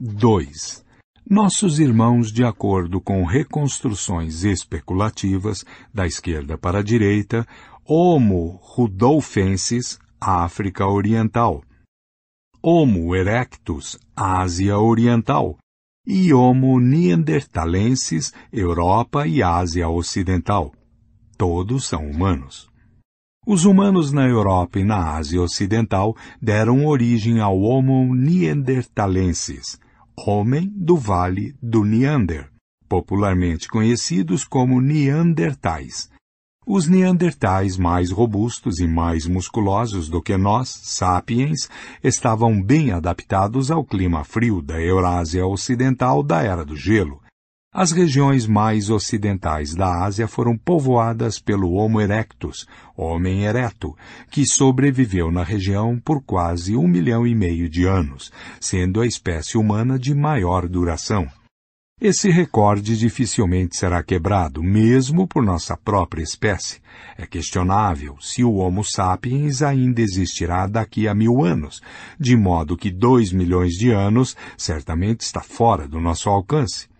2. 0.00 0.83
Nossos 1.28 1.78
irmãos, 1.78 2.30
de 2.30 2.44
acordo 2.44 3.00
com 3.00 3.24
reconstruções 3.24 4.44
especulativas, 4.44 5.64
da 5.92 6.06
esquerda 6.06 6.58
para 6.58 6.80
a 6.80 6.82
direita, 6.82 7.46
Homo 7.82 8.60
rudolfensis, 8.62 9.98
África 10.20 10.86
Oriental, 10.86 11.62
Homo 12.62 13.16
erectus, 13.16 13.98
Ásia 14.14 14.78
Oriental, 14.78 15.56
e 16.06 16.32
Homo 16.34 16.78
neanderthalensis, 16.78 18.32
Europa 18.52 19.26
e 19.26 19.42
Ásia 19.42 19.88
Ocidental. 19.88 20.72
Todos 21.38 21.86
são 21.86 22.06
humanos. 22.06 22.68
Os 23.46 23.64
humanos 23.64 24.12
na 24.12 24.26
Europa 24.26 24.78
e 24.78 24.84
na 24.84 25.16
Ásia 25.16 25.40
Ocidental 25.40 26.14
deram 26.40 26.84
origem 26.84 27.40
ao 27.40 27.58
Homo 27.58 28.14
neanderthalensis, 28.14 29.78
homem 30.16 30.72
do 30.76 30.96
Vale 30.96 31.54
do 31.60 31.84
Neander, 31.84 32.48
popularmente 32.88 33.68
conhecidos 33.68 34.44
como 34.44 34.80
Neandertais. 34.80 36.10
Os 36.66 36.88
Neandertais 36.88 37.76
mais 37.76 38.10
robustos 38.10 38.78
e 38.78 38.86
mais 38.86 39.26
musculosos 39.26 40.08
do 40.08 40.22
que 40.22 40.36
nós, 40.36 40.68
sapiens, 40.68 41.68
estavam 42.02 42.62
bem 42.62 42.90
adaptados 42.90 43.70
ao 43.70 43.84
clima 43.84 44.24
frio 44.24 44.62
da 44.62 44.80
Eurásia 44.80 45.46
Ocidental 45.46 46.22
da 46.22 46.42
Era 46.42 46.64
do 46.64 46.74
Gelo, 46.74 47.20
as 47.74 47.90
regiões 47.90 48.46
mais 48.46 48.88
ocidentais 48.88 49.74
da 49.74 50.04
Ásia 50.04 50.28
foram 50.28 50.56
povoadas 50.56 51.40
pelo 51.40 51.72
Homo 51.72 52.00
erectus, 52.00 52.68
homem 52.96 53.46
ereto, 53.46 53.96
que 54.30 54.46
sobreviveu 54.46 55.32
na 55.32 55.42
região 55.42 55.98
por 55.98 56.22
quase 56.22 56.76
um 56.76 56.86
milhão 56.86 57.26
e 57.26 57.34
meio 57.34 57.68
de 57.68 57.84
anos, 57.84 58.30
sendo 58.60 59.00
a 59.00 59.06
espécie 59.06 59.58
humana 59.58 59.98
de 59.98 60.14
maior 60.14 60.68
duração. 60.68 61.26
Esse 62.00 62.30
recorde 62.30 62.96
dificilmente 62.96 63.76
será 63.76 64.04
quebrado, 64.04 64.62
mesmo 64.62 65.26
por 65.26 65.42
nossa 65.42 65.76
própria 65.76 66.22
espécie. 66.22 66.80
É 67.18 67.26
questionável 67.26 68.16
se 68.20 68.44
o 68.44 68.54
Homo 68.54 68.84
sapiens 68.84 69.62
ainda 69.62 70.00
existirá 70.00 70.68
daqui 70.68 71.08
a 71.08 71.14
mil 71.14 71.44
anos, 71.44 71.80
de 72.20 72.36
modo 72.36 72.76
que 72.76 72.90
dois 72.90 73.32
milhões 73.32 73.72
de 73.72 73.90
anos 73.90 74.36
certamente 74.56 75.22
está 75.22 75.40
fora 75.40 75.88
do 75.88 76.00
nosso 76.00 76.28
alcance. 76.28 76.93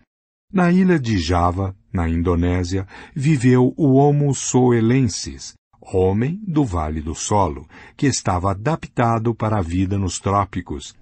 Na 0.55 0.71
ilha 0.71 1.01
de 1.01 1.19
Java, 1.19 1.75
na 1.93 2.09
Indonésia, 2.09 2.87
viveu 3.13 3.75
o 3.77 3.95
Homo 3.95 4.33
soelensis, 4.33 5.55
homem 5.83 6.41
do 6.47 6.65
Vale 6.65 7.01
do 7.01 7.13
Solo, 7.13 7.67
que 7.97 8.07
estava 8.07 8.53
adaptado 8.53 9.35
para 9.35 9.59
a 9.59 9.61
vida 9.61 9.99
nos 9.99 10.21
trópicos. 10.21 10.95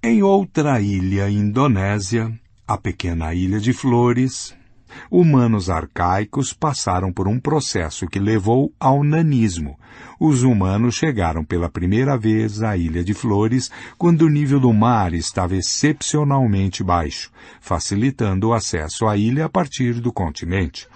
Em 0.00 0.22
outra 0.22 0.80
ilha 0.80 1.28
indonésia, 1.28 2.32
a 2.68 2.78
pequena 2.78 3.34
ilha 3.34 3.58
de 3.58 3.72
Flores, 3.72 4.54
humanos 5.10 5.70
arcaicos 5.70 6.52
passaram 6.52 7.12
por 7.12 7.28
um 7.28 7.38
processo 7.38 8.06
que 8.06 8.18
levou 8.18 8.72
ao 8.78 9.02
nanismo. 9.02 9.78
Os 10.18 10.42
humanos 10.42 10.94
chegaram 10.94 11.44
pela 11.44 11.68
primeira 11.68 12.16
vez 12.16 12.62
à 12.62 12.76
Ilha 12.76 13.02
de 13.02 13.12
Flores 13.12 13.70
quando 13.98 14.22
o 14.22 14.30
nível 14.30 14.60
do 14.60 14.72
mar 14.72 15.12
estava 15.12 15.56
excepcionalmente 15.56 16.82
baixo, 16.82 17.30
facilitando 17.60 18.48
o 18.48 18.54
acesso 18.54 19.06
à 19.06 19.16
ilha 19.16 19.46
a 19.46 19.48
partir 19.48 20.00
do 20.00 20.12
continente. 20.12 20.86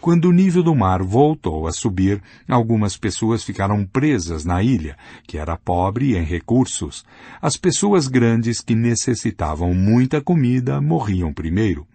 Quando 0.00 0.26
o 0.26 0.32
nível 0.32 0.62
do 0.62 0.76
mar 0.76 1.02
voltou 1.02 1.66
a 1.66 1.72
subir, 1.72 2.22
algumas 2.48 2.96
pessoas 2.96 3.42
ficaram 3.42 3.84
presas 3.84 4.44
na 4.44 4.62
ilha, 4.62 4.96
que 5.26 5.36
era 5.36 5.56
pobre 5.56 6.16
em 6.16 6.22
recursos. 6.22 7.04
As 7.42 7.56
pessoas 7.56 8.06
grandes 8.06 8.60
que 8.60 8.76
necessitavam 8.76 9.74
muita 9.74 10.20
comida 10.20 10.80
morriam 10.80 11.32
primeiro. 11.32 11.86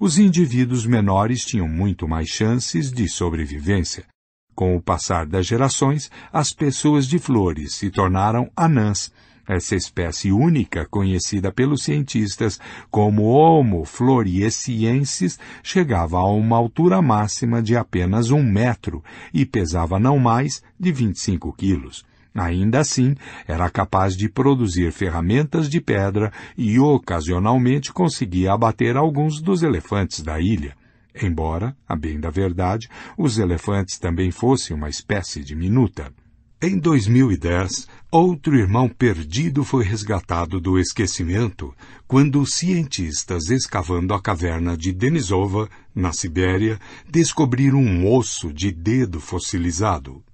Os 0.00 0.18
indivíduos 0.18 0.84
menores 0.84 1.44
tinham 1.44 1.68
muito 1.68 2.08
mais 2.08 2.28
chances 2.28 2.90
de 2.90 3.08
sobrevivência. 3.08 4.04
Com 4.52 4.74
o 4.74 4.82
passar 4.82 5.24
das 5.24 5.46
gerações, 5.46 6.10
as 6.32 6.52
pessoas 6.52 7.06
de 7.06 7.20
flores 7.20 7.76
se 7.76 7.90
tornaram 7.90 8.50
anãs, 8.56 9.12
essa 9.46 9.76
espécie 9.76 10.32
única, 10.32 10.84
conhecida 10.86 11.52
pelos 11.52 11.84
cientistas 11.84 12.58
como 12.90 13.24
Homo 13.24 13.84
floresiensis, 13.84 15.38
chegava 15.62 16.18
a 16.18 16.24
uma 16.24 16.56
altura 16.56 17.00
máxima 17.00 17.62
de 17.62 17.76
apenas 17.76 18.30
um 18.30 18.42
metro 18.42 19.02
e 19.32 19.46
pesava 19.46 20.00
não 20.00 20.18
mais 20.18 20.60
de 20.78 20.90
25 20.90 21.52
quilos. 21.52 22.04
Ainda 22.34 22.80
assim, 22.80 23.14
era 23.46 23.70
capaz 23.70 24.16
de 24.16 24.28
produzir 24.28 24.90
ferramentas 24.90 25.68
de 25.68 25.80
pedra 25.80 26.32
e 26.58 26.80
ocasionalmente 26.80 27.92
conseguia 27.92 28.52
abater 28.52 28.96
alguns 28.96 29.40
dos 29.40 29.62
elefantes 29.62 30.20
da 30.20 30.40
ilha. 30.40 30.76
Embora, 31.22 31.76
a 31.88 31.94
bem 31.94 32.18
da 32.18 32.30
verdade, 32.30 32.88
os 33.16 33.38
elefantes 33.38 34.00
também 34.00 34.32
fossem 34.32 34.76
uma 34.76 34.88
espécie 34.88 35.44
diminuta. 35.44 36.12
Em 36.60 36.76
2010, 36.76 37.86
outro 38.10 38.56
irmão 38.56 38.88
perdido 38.88 39.62
foi 39.62 39.84
resgatado 39.84 40.60
do 40.60 40.76
esquecimento 40.76 41.72
quando 42.08 42.44
cientistas 42.46 43.50
escavando 43.50 44.12
a 44.12 44.20
caverna 44.20 44.76
de 44.76 44.92
Denisova, 44.92 45.68
na 45.94 46.12
Sibéria, 46.12 46.80
descobriram 47.08 47.78
um 47.78 48.10
osso 48.10 48.52
de 48.52 48.72
dedo 48.72 49.20
fossilizado. 49.20 50.24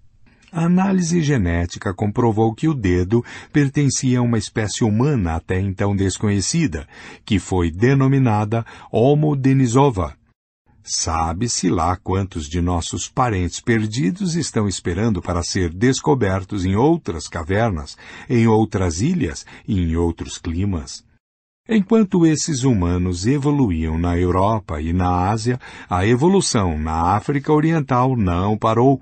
A 0.53 0.65
análise 0.65 1.23
genética 1.23 1.95
comprovou 1.95 2.53
que 2.53 2.67
o 2.67 2.75
dedo 2.75 3.25
pertencia 3.53 4.19
a 4.19 4.23
uma 4.23 4.37
espécie 4.37 4.83
humana 4.83 5.37
até 5.37 5.61
então 5.61 5.95
desconhecida, 5.95 6.89
que 7.25 7.39
foi 7.39 7.71
denominada 7.71 8.67
Homo 8.91 9.37
denisova. 9.37 10.17
Sabe-se 10.83 11.69
lá 11.69 11.95
quantos 11.95 12.49
de 12.49 12.61
nossos 12.61 13.09
parentes 13.09 13.61
perdidos 13.61 14.35
estão 14.35 14.67
esperando 14.67 15.23
para 15.23 15.43
ser 15.43 15.73
descobertos 15.73 16.65
em 16.65 16.75
outras 16.75 17.29
cavernas, 17.29 17.97
em 18.29 18.49
outras 18.49 19.01
ilhas 19.01 19.47
e 19.69 19.79
em 19.79 19.95
outros 19.95 20.37
climas. 20.37 21.05
Enquanto 21.69 22.27
esses 22.27 22.65
humanos 22.65 23.25
evoluíam 23.25 23.97
na 23.97 24.19
Europa 24.19 24.81
e 24.81 24.93
na 24.93 25.31
Ásia, 25.31 25.61
a 25.89 26.05
evolução 26.05 26.77
na 26.77 27.15
África 27.15 27.53
Oriental 27.53 28.17
não 28.17 28.59
parou, 28.59 29.01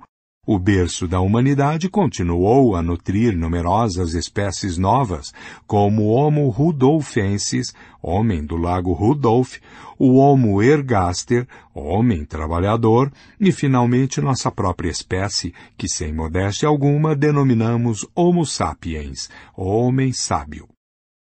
o 0.51 0.57
berço 0.57 1.07
da 1.07 1.21
humanidade 1.21 1.87
continuou 1.87 2.75
a 2.75 2.81
nutrir 2.81 3.37
numerosas 3.37 4.15
espécies 4.15 4.79
novas, 4.79 5.31
como 5.67 6.05
o 6.05 6.07
Homo 6.07 6.49
rudolfensis, 6.49 7.71
homem 8.01 8.43
do 8.43 8.57
lago 8.57 8.91
Rudolf, 8.91 9.59
o 9.99 10.15
Homo 10.15 10.59
ergaster, 10.59 11.47
homem 11.71 12.25
trabalhador, 12.25 13.11
e 13.39 13.51
finalmente 13.51 14.19
nossa 14.19 14.49
própria 14.49 14.89
espécie, 14.89 15.53
que 15.77 15.87
sem 15.87 16.11
modéstia 16.11 16.67
alguma 16.67 17.15
denominamos 17.15 18.03
Homo 18.15 18.43
sapiens, 18.43 19.29
homem 19.55 20.11
sábio. 20.11 20.67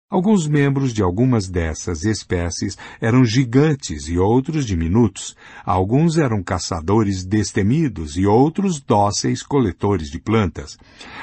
Alguns 0.07 0.47
membros 0.47 0.93
de 0.93 1.01
algumas 1.01 1.49
dessas 1.49 2.05
espécies 2.05 2.77
eram 3.01 3.25
gigantes 3.25 4.07
e 4.07 4.19
outros 4.19 4.63
diminutos. 4.63 5.35
Alguns 5.65 6.19
eram 6.19 6.43
caçadores 6.43 7.25
destemidos 7.25 8.15
e 8.15 8.23
outros 8.23 8.79
dóceis 8.79 9.41
coletores 9.41 10.11
de 10.11 10.19
plantas. 10.19 10.77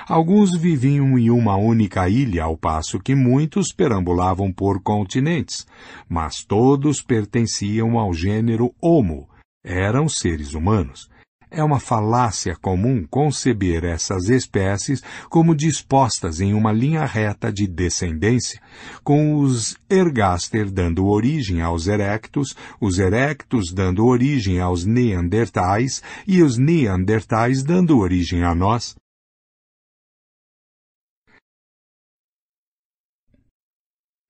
Alguns 0.09 0.59
viviam 0.59 1.17
em 1.17 1.31
uma 1.31 1.57
única 1.57 2.09
ilha, 2.09 2.43
ao 2.43 2.57
passo 2.57 2.99
que 2.99 3.15
muitos 3.15 3.73
perambulavam 3.73 4.53
por 4.53 4.83
continentes. 4.83 5.65
Mas 6.09 6.45
todos 6.45 7.01
pertenciam 7.01 7.97
ao 8.01 8.13
gênero 8.13 8.75
Homo. 8.83 9.29
Eram 9.65 10.09
seres 10.09 10.55
humanos. 10.55 11.09
É 11.55 11.63
uma 11.63 11.79
falácia 11.79 12.57
comum 12.57 13.07
conceber 13.11 13.85
essas 13.85 14.31
espécies 14.31 15.03
como 15.29 15.55
dispostas 15.55 16.41
em 16.41 16.55
uma 16.55 16.73
linha 16.73 17.05
reta 17.05 17.53
de 17.53 17.67
descendência, 17.67 18.59
com 19.05 19.35
os 19.35 19.77
ergaster 19.91 20.71
dando 20.71 21.07
origem 21.07 21.61
aos 21.61 21.89
erectus, 21.89 22.57
os 22.81 22.99
erectus 22.99 23.71
dando 23.71 24.07
origem 24.07 24.61
aos 24.61 24.87
neandertais 24.87 26.03
e 26.27 26.43
os 26.43 26.57
neandertais 26.57 27.63
dando 27.63 27.99
origem 27.99 28.45
a 28.45 28.55
nós. 28.55 28.97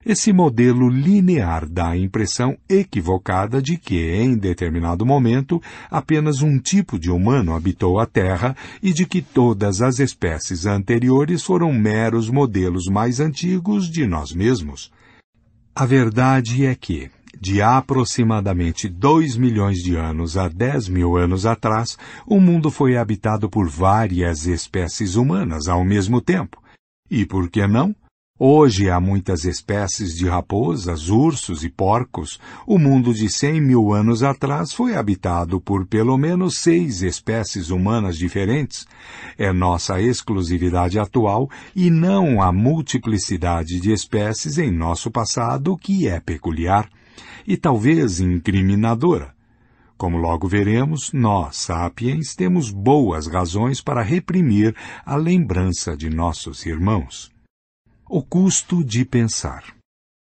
Esse 0.05 0.33
modelo 0.33 0.89
linear 0.89 1.65
dá 1.69 1.91
a 1.91 1.97
impressão 1.97 2.59
equivocada 2.69 3.63
de 3.63 3.77
que, 3.77 4.01
em 4.17 4.37
determinado 4.37 5.07
momento, 5.07 5.63
apenas 5.89 6.43
um 6.43 6.59
tipo 6.59 6.99
de 6.99 7.09
humano 7.09 7.55
habitou 7.55 8.01
a 8.01 8.07
Terra 8.07 8.57
e 8.83 8.93
de 8.93 9.07
que 9.07 9.23
todas 9.23 9.81
as 9.81 10.01
espécies 10.01 10.67
anteriores 10.67 11.45
foram 11.45 11.73
meros 11.73 12.29
modelos 12.29 12.89
mais 12.89 13.21
antigos 13.21 13.89
de 13.89 14.05
nós 14.05 14.33
mesmos. 14.33 14.91
A 15.73 15.87
verdade 15.87 16.67
é 16.67 16.75
que, 16.75 17.09
de 17.41 17.63
aproximadamente 17.63 18.89
2 18.89 19.37
milhões 19.37 19.79
de 19.79 19.95
anos 19.95 20.37
a 20.37 20.49
10 20.49 20.89
mil 20.89 21.17
anos 21.17 21.47
atrás, 21.47 21.97
o 22.27 22.41
mundo 22.41 22.73
foi 22.73 22.97
habitado 22.97 23.49
por 23.49 23.69
várias 23.69 24.47
espécies 24.47 25.15
humanas 25.15 25.69
ao 25.69 25.85
mesmo 25.85 26.21
tempo. 26.21 26.61
E 27.09 27.25
por 27.25 27.49
que 27.49 27.67
não? 27.69 27.95
Hoje 28.45 28.91
há 28.91 28.99
muitas 28.99 29.45
espécies 29.45 30.17
de 30.17 30.27
raposas, 30.27 31.09
ursos 31.09 31.63
e 31.63 31.69
porcos. 31.69 32.41
O 32.67 32.77
mundo 32.77 33.15
de 33.15 33.29
cem 33.29 33.61
mil 33.61 33.93
anos 33.93 34.25
atrás 34.25 34.73
foi 34.73 34.97
habitado 34.97 35.61
por 35.61 35.87
pelo 35.87 36.19
menos 36.19 36.57
seis 36.57 37.03
espécies 37.03 37.71
humanas 37.71 38.19
diferentes. 38.19 38.85
É 39.39 39.53
nossa 39.53 40.01
exclusividade 40.03 40.99
atual 40.99 41.49
e 41.73 41.89
não 41.89 42.43
a 42.43 42.51
multiplicidade 42.51 43.79
de 43.79 43.93
espécies 43.93 44.59
em 44.59 44.73
nosso 44.73 45.09
passado 45.09 45.77
que 45.77 46.09
é 46.09 46.19
peculiar 46.19 46.91
e 47.47 47.57
talvez 47.57 48.19
incriminadora. 48.19 49.33
Como 49.97 50.17
logo 50.17 50.49
veremos, 50.49 51.13
nós, 51.13 51.59
sapiens, 51.59 52.35
temos 52.35 52.73
boas 52.73 53.29
razões 53.29 53.81
para 53.81 54.03
reprimir 54.03 54.75
a 55.07 55.15
lembrança 55.15 55.97
de 55.97 56.11
nossos 56.11 56.67
irmãos. 56.67 57.32
O 58.15 58.23
custo 58.23 58.85
de 58.85 59.07
pensar. 59.07 59.75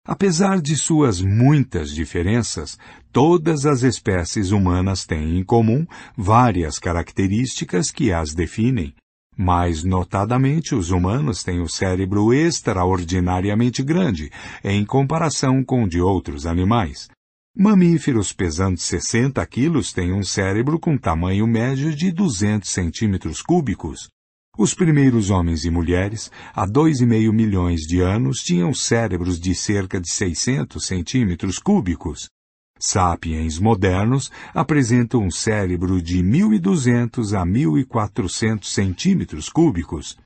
Apesar 0.05 0.61
de 0.61 0.75
suas 0.75 1.19
muitas 1.19 1.89
diferenças, 1.89 2.77
todas 3.11 3.65
as 3.65 3.81
espécies 3.81 4.51
humanas 4.51 5.03
têm 5.03 5.39
em 5.39 5.43
comum 5.43 5.87
várias 6.15 6.77
características 6.77 7.89
que 7.89 8.13
as 8.13 8.35
definem. 8.35 8.93
Mais 9.35 9.83
notadamente, 9.83 10.75
os 10.75 10.91
humanos 10.91 11.43
têm 11.43 11.59
o 11.59 11.67
cérebro 11.67 12.31
extraordinariamente 12.31 13.81
grande 13.81 14.31
em 14.63 14.85
comparação 14.85 15.63
com 15.63 15.85
o 15.85 15.89
de 15.89 15.99
outros 15.99 16.45
animais. 16.45 17.09
Mamíferos 17.57 18.31
pesando 18.31 18.77
60 18.77 19.43
quilos 19.47 19.91
têm 19.91 20.13
um 20.13 20.23
cérebro 20.23 20.79
com 20.79 20.99
tamanho 20.99 21.47
médio 21.47 21.95
de 21.95 22.11
200 22.11 22.69
centímetros 22.69 23.41
cúbicos. 23.41 24.07
Os 24.57 24.73
primeiros 24.73 25.29
homens 25.29 25.63
e 25.63 25.69
mulheres, 25.69 26.29
há 26.53 26.65
dois 26.65 26.99
e 26.99 27.05
meio 27.05 27.31
milhões 27.31 27.81
de 27.81 28.01
anos, 28.01 28.39
tinham 28.39 28.73
cérebros 28.73 29.39
de 29.39 29.55
cerca 29.55 29.99
de 29.99 30.09
600 30.09 30.85
centímetros 30.85 31.57
cúbicos. 31.57 32.29
Sapiens 32.77 33.57
modernos 33.59 34.29
apresentam 34.53 35.23
um 35.23 35.31
cérebro 35.31 36.01
de 36.01 36.21
1.200 36.21 37.33
a 37.33 37.45
1.400 37.45 38.65
centímetros 38.65 39.47
cúbicos. 39.47 40.17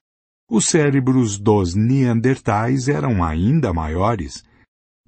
Os 0.49 0.65
cérebros 0.65 1.37
dos 1.37 1.75
Neandertais 1.75 2.87
eram 2.87 3.23
ainda 3.23 3.73
maiores. 3.73 4.43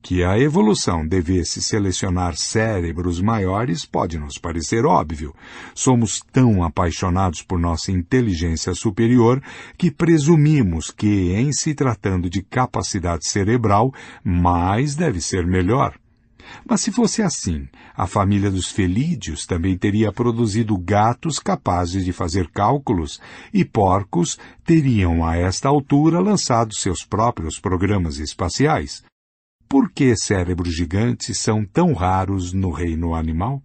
Que 0.02 0.24
a 0.24 0.40
evolução 0.40 1.06
devesse 1.06 1.62
selecionar 1.62 2.36
cérebros 2.38 3.20
maiores 3.20 3.86
pode 3.86 4.18
nos 4.18 4.38
parecer 4.38 4.86
óbvio. 4.86 5.34
Somos 5.76 6.22
tão 6.32 6.64
apaixonados 6.64 7.42
por 7.42 7.60
nossa 7.60 7.92
inteligência 7.92 8.74
superior 8.74 9.42
que 9.78 9.92
presumimos 9.92 10.92
que, 10.92 11.34
em 11.34 11.52
se 11.52 11.74
tratando 11.74 12.30
de 12.30 12.42
capacidade 12.42 13.28
cerebral, 13.28 13.94
mais 14.24 14.96
deve 14.96 15.20
ser 15.20 15.46
melhor. 15.46 15.94
Mas 16.66 16.82
se 16.82 16.92
fosse 16.92 17.22
assim, 17.22 17.68
a 17.96 18.08
família 18.08 18.50
dos 18.50 18.70
felídeos 18.70 19.46
também 19.46 19.78
teria 19.78 20.12
produzido 20.12 20.78
gatos 20.78 21.40
capazes 21.40 22.06
de 22.06 22.14
fazer 22.14 22.50
cálculos 22.50 23.20
e 23.54 23.66
porcos 23.66 24.38
teriam 24.64 25.26
a 25.26 25.36
esta 25.36 25.68
altura 25.68 26.20
lançado 26.20 26.74
seus 26.74 27.04
próprios 27.04 27.60
programas 27.60 28.20
espaciais. 28.20 29.04
Por 29.69 29.91
que 29.91 30.15
cérebros 30.15 30.73
gigantes 30.73 31.39
são 31.39 31.65
tão 31.65 31.93
raros 31.93 32.53
no 32.53 32.71
reino 32.71 33.13
animal? 33.13 33.62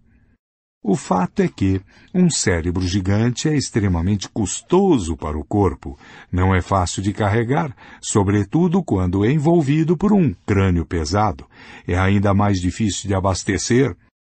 O 0.83 0.97
fato 0.97 1.41
é 1.41 1.47
que 1.47 1.79
um 2.13 2.29
cérebro 2.29 2.85
gigante 2.85 3.47
é 3.47 3.55
extremamente 3.55 4.27
custoso 4.27 5.15
para 5.15 5.37
o 5.37 5.45
corpo, 5.45 5.97
não 6.29 6.53
é 6.53 6.61
fácil 6.61 7.01
de 7.01 7.13
carregar, 7.13 7.73
sobretudo 8.01 8.83
quando 8.83 9.23
é 9.23 9.31
envolvido 9.31 9.95
por 9.95 10.11
um 10.11 10.33
crânio 10.45 10.85
pesado. 10.85 11.47
É 11.87 11.97
ainda 11.97 12.33
mais 12.33 12.59
difícil 12.59 13.07
de 13.07 13.15
abastecer. 13.15 13.95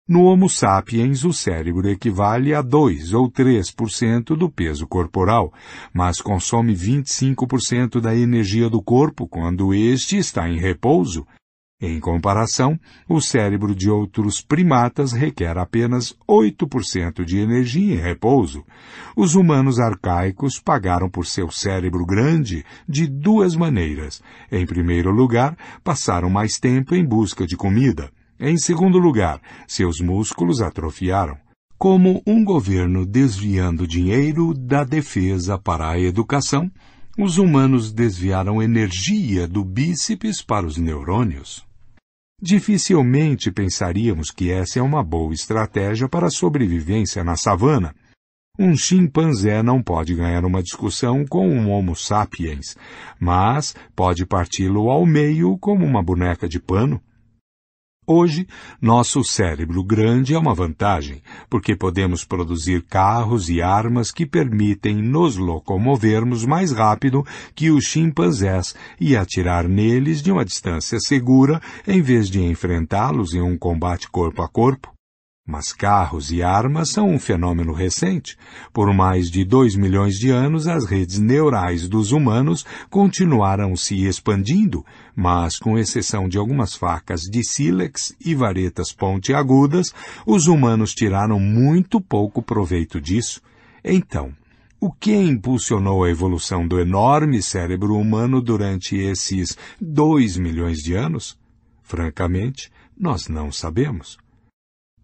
No 0.06 0.24
Homo 0.24 0.50
sapiens, 0.50 1.24
o 1.24 1.32
cérebro 1.32 1.90
equivale 1.90 2.54
a 2.54 2.62
2 2.62 3.14
ou 3.14 3.32
3% 3.32 4.36
do 4.36 4.52
peso 4.52 4.86
corporal, 4.86 5.54
mas 5.94 6.20
consome 6.20 6.76
25% 6.76 8.02
da 8.02 8.14
energia 8.14 8.70
do 8.70 8.84
corpo 8.84 9.30
quando 9.30 9.74
este 9.74 10.18
está 10.18 10.50
em 10.50 10.60
repouso. 10.60 11.26
Em 11.86 12.00
comparação, 12.00 12.80
o 13.10 13.20
cérebro 13.20 13.76
de 13.76 13.90
outros 13.90 14.42
primatas 14.42 15.12
requer 15.12 15.58
apenas 15.58 16.16
8% 16.26 17.26
de 17.26 17.40
energia 17.40 17.96
em 17.96 17.98
repouso. 17.98 18.64
Os 19.18 19.36
humanos 19.36 19.82
arcaicos 19.82 20.62
pagaram 20.62 21.10
por 21.10 21.26
seu 21.26 21.52
cérebro 21.52 22.06
grande 22.06 22.64
de 22.88 23.06
duas 23.06 23.54
maneiras. 23.54 24.24
Em 24.50 24.66
primeiro 24.66 25.12
lugar, 25.12 25.58
passaram 25.84 26.30
mais 26.30 26.58
tempo 26.58 26.96
em 26.96 27.06
busca 27.06 27.46
de 27.46 27.58
comida. 27.58 28.10
Em 28.40 28.58
segundo 28.58 28.98
lugar, 28.98 29.42
seus 29.68 30.00
músculos 30.00 30.62
atrofiaram. 30.62 31.36
Como 31.78 32.24
um 32.26 32.46
governo 32.46 33.06
desviando 33.06 33.86
dinheiro 33.86 34.54
da 34.54 34.86
defesa 34.86 35.58
para 35.58 35.90
a 35.90 36.00
educação, 36.00 36.72
os 37.20 37.38
humanos 37.38 37.92
desviaram 37.92 38.64
energia 38.64 39.46
do 39.50 39.66
bíceps 39.66 40.42
para 40.42 40.66
os 40.66 40.78
neurônios. 40.78 41.73
Dificilmente 42.46 43.50
pensaríamos 43.50 44.30
que 44.30 44.52
essa 44.52 44.78
é 44.78 44.82
uma 44.82 45.02
boa 45.02 45.34
estratégia 45.34 46.10
para 46.10 46.28
a 46.28 46.30
sobrevivência 46.30 47.24
na 47.24 47.38
savana. 47.38 47.96
Um 48.60 48.76
chimpanzé 48.76 49.64
não 49.64 49.82
pode 49.82 50.14
ganhar 50.14 50.44
uma 50.44 50.62
discussão 50.62 51.26
com 51.26 51.48
um 51.48 51.72
Homo 51.72 51.96
sapiens, 51.96 52.76
mas 53.18 53.74
pode 53.96 54.26
parti-lo 54.26 54.90
ao 54.90 55.06
meio 55.06 55.58
como 55.58 55.86
uma 55.86 56.04
boneca 56.04 56.46
de 56.46 56.60
pano. 56.60 57.02
Hoje, 58.06 58.46
nosso 58.82 59.24
cérebro 59.24 59.82
grande 59.82 60.34
é 60.34 60.38
uma 60.38 60.54
vantagem, 60.54 61.22
porque 61.50 61.74
podemos 61.74 62.26
produzir 62.26 62.84
carros 62.84 63.50
e 63.50 63.62
armas 63.62 64.12
que 64.12 64.26
permitem 64.26 65.02
nos 65.02 65.38
locomovermos 65.38 66.46
mais 66.46 66.74
rápido 66.74 67.26
que 67.56 67.72
os 67.72 67.86
chimpanzés 67.86 68.76
e 69.00 69.16
atirar 69.16 69.70
neles 69.70 70.22
de 70.22 70.34
uma 70.34 70.44
distância 70.44 71.00
segura 71.00 71.62
em 71.88 72.02
vez 72.02 72.30
de 72.30 72.42
enfrentá-los 72.42 73.34
em 73.34 73.42
um 73.42 73.58
combate 73.58 74.10
corpo 74.10 74.42
a 74.42 74.50
corpo. 74.50 74.93
Mas 75.46 75.74
carros 75.74 76.32
e 76.32 76.42
armas 76.42 76.90
são 76.90 77.10
um 77.10 77.20
fenômeno 77.20 77.74
recente. 77.74 78.38
Por 78.72 78.94
mais 78.94 79.30
de 79.30 79.44
dois 79.44 79.76
milhões 79.76 80.16
de 80.16 80.30
anos, 80.30 80.70
as 80.70 80.86
redes 80.86 81.20
neurais 81.20 81.86
dos 81.90 82.14
humanos 82.14 82.66
continuaram 82.90 83.76
se 83.76 84.06
expandindo, 84.06 84.86
mas, 85.14 85.60
com 85.60 85.78
exceção 85.78 86.30
de 86.30 86.38
algumas 86.38 86.76
facas 86.76 87.24
de 87.24 87.44
sílex 87.44 88.16
e 88.26 88.34
varetas 88.34 88.94
pontiagudas, 88.94 89.94
os 90.26 90.48
humanos 90.48 90.94
tiraram 90.94 91.42
muito 91.42 92.00
pouco 92.00 92.42
proveito 92.42 93.02
disso. 93.02 93.42
Então, 93.84 94.32
o 94.80 94.94
que 94.94 95.14
impulsionou 95.14 96.06
a 96.06 96.10
evolução 96.10 96.66
do 96.66 96.80
enorme 96.80 97.42
cérebro 97.42 97.98
humano 97.98 98.42
durante 98.42 98.96
esses 98.96 99.58
dois 99.80 100.38
milhões 100.38 100.78
de 100.78 100.94
anos? 100.94 101.38
Francamente, 101.82 102.72
nós 102.98 103.28
não 103.28 103.52
sabemos. 103.52 104.23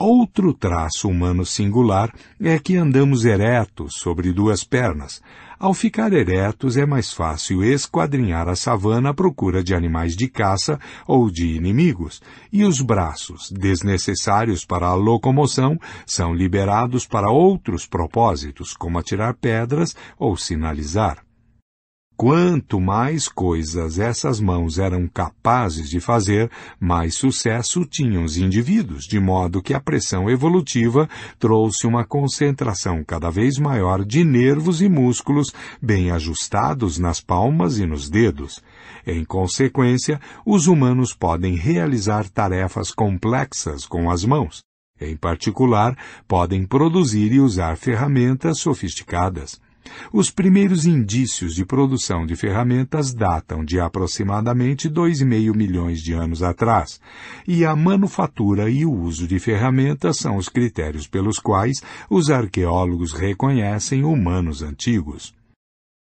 Outro 0.01 0.53
traço 0.53 1.09
humano 1.09 1.45
singular 1.45 2.09
é 2.39 2.57
que 2.57 2.77
andamos 2.77 3.25
eretos 3.25 3.95
sobre 3.95 4.31
duas 4.31 4.63
pernas. 4.63 5.21
Ao 5.59 5.73
ficar 5.73 6.13
eretos 6.13 6.77
é 6.77 6.85
mais 6.85 7.11
fácil 7.11 7.61
esquadrinhar 7.61 8.47
a 8.47 8.55
savana 8.55 9.09
à 9.09 9.13
procura 9.13 9.61
de 9.61 9.75
animais 9.75 10.15
de 10.15 10.29
caça 10.29 10.79
ou 11.05 11.29
de 11.29 11.47
inimigos, 11.47 12.21
e 12.49 12.63
os 12.63 12.79
braços, 12.79 13.51
desnecessários 13.51 14.63
para 14.63 14.87
a 14.87 14.95
locomoção, 14.95 15.77
são 16.05 16.33
liberados 16.33 17.05
para 17.05 17.29
outros 17.29 17.85
propósitos, 17.85 18.73
como 18.73 18.99
atirar 18.99 19.33
pedras 19.33 19.97
ou 20.17 20.37
sinalizar. 20.37 21.28
Quanto 22.21 22.81
mais 22.81 23.29
coisas 23.29 23.97
essas 23.97 24.41
mãos 24.41 24.77
eram 24.77 25.07
capazes 25.07 25.89
de 25.89 26.01
fazer, 26.01 26.51
mais 26.77 27.15
sucesso 27.15 27.85
tinham 27.85 28.25
os 28.25 28.35
indivíduos, 28.35 29.05
de 29.05 29.17
modo 29.21 29.61
que 29.61 29.73
a 29.73 29.79
pressão 29.79 30.29
evolutiva 30.29 31.07
trouxe 31.39 31.87
uma 31.87 32.03
concentração 32.03 33.05
cada 33.05 33.29
vez 33.29 33.57
maior 33.57 34.03
de 34.03 34.25
nervos 34.25 34.81
e 34.81 34.89
músculos 34.89 35.53
bem 35.81 36.11
ajustados 36.11 36.97
nas 36.97 37.21
palmas 37.21 37.79
e 37.79 37.85
nos 37.85 38.09
dedos. 38.09 38.61
Em 39.07 39.23
consequência, 39.23 40.19
os 40.45 40.67
humanos 40.67 41.13
podem 41.13 41.55
realizar 41.55 42.27
tarefas 42.27 42.91
complexas 42.91 43.85
com 43.85 44.11
as 44.11 44.25
mãos. 44.25 44.61
Em 44.99 45.15
particular, 45.15 45.97
podem 46.27 46.65
produzir 46.65 47.31
e 47.31 47.39
usar 47.39 47.77
ferramentas 47.77 48.59
sofisticadas. 48.59 49.57
Os 50.11 50.29
primeiros 50.29 50.85
indícios 50.85 51.53
de 51.53 51.65
produção 51.65 52.25
de 52.25 52.35
ferramentas 52.35 53.13
datam 53.13 53.63
de 53.63 53.79
aproximadamente 53.79 54.89
2,5 54.89 55.55
milhões 55.55 56.01
de 56.01 56.13
anos 56.13 56.43
atrás, 56.43 56.99
e 57.47 57.65
a 57.65 57.75
manufatura 57.75 58.69
e 58.69 58.85
o 58.85 58.91
uso 58.91 59.27
de 59.27 59.39
ferramentas 59.39 60.17
são 60.17 60.35
os 60.35 60.49
critérios 60.49 61.07
pelos 61.07 61.39
quais 61.39 61.81
os 62.09 62.29
arqueólogos 62.29 63.13
reconhecem 63.13 64.03
humanos 64.03 64.61
antigos. 64.61 65.38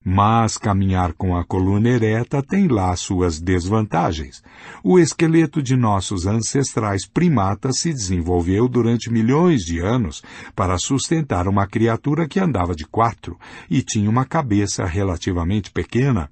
Mas 0.10 0.58
caminhar 0.58 1.12
com 1.12 1.36
a 1.36 1.44
coluna 1.44 1.90
ereta 1.90 2.42
tem 2.42 2.70
lá 2.70 2.96
suas 2.96 3.42
desvantagens. 3.42 4.42
O 4.82 4.98
esqueleto 4.98 5.62
de 5.62 5.76
nossos 5.76 6.26
ancestrais 6.26 7.06
primatas 7.06 7.80
se 7.80 7.92
desenvolveu 7.92 8.70
durante 8.70 9.12
milhões 9.12 9.66
de 9.66 9.80
anos 9.80 10.24
para 10.56 10.78
sustentar 10.78 11.46
uma 11.46 11.68
criatura 11.68 12.26
que 12.26 12.40
andava 12.40 12.74
de 12.74 12.86
quatro 12.86 13.38
e 13.70 13.82
tinha 13.82 14.10
uma 14.10 14.24
cabeça 14.24 14.86
relativamente 14.86 15.72
pequena. 15.72 16.32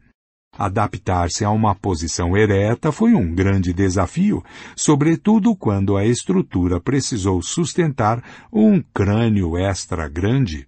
Adaptar-se 0.57 1.43
a 1.43 1.49
uma 1.49 1.75
posição 1.75 2.37
ereta 2.37 2.93
foi 2.93 3.13
um 3.13 3.35
grande 3.35 3.73
desafio, 3.73 4.41
sobretudo 4.73 5.53
quando 5.53 5.97
a 5.97 6.05
estrutura 6.05 6.79
precisou 6.79 7.41
sustentar 7.41 8.23
um 8.53 8.81
crânio 8.93 9.57
extra 9.57 10.07
grande. 10.07 10.65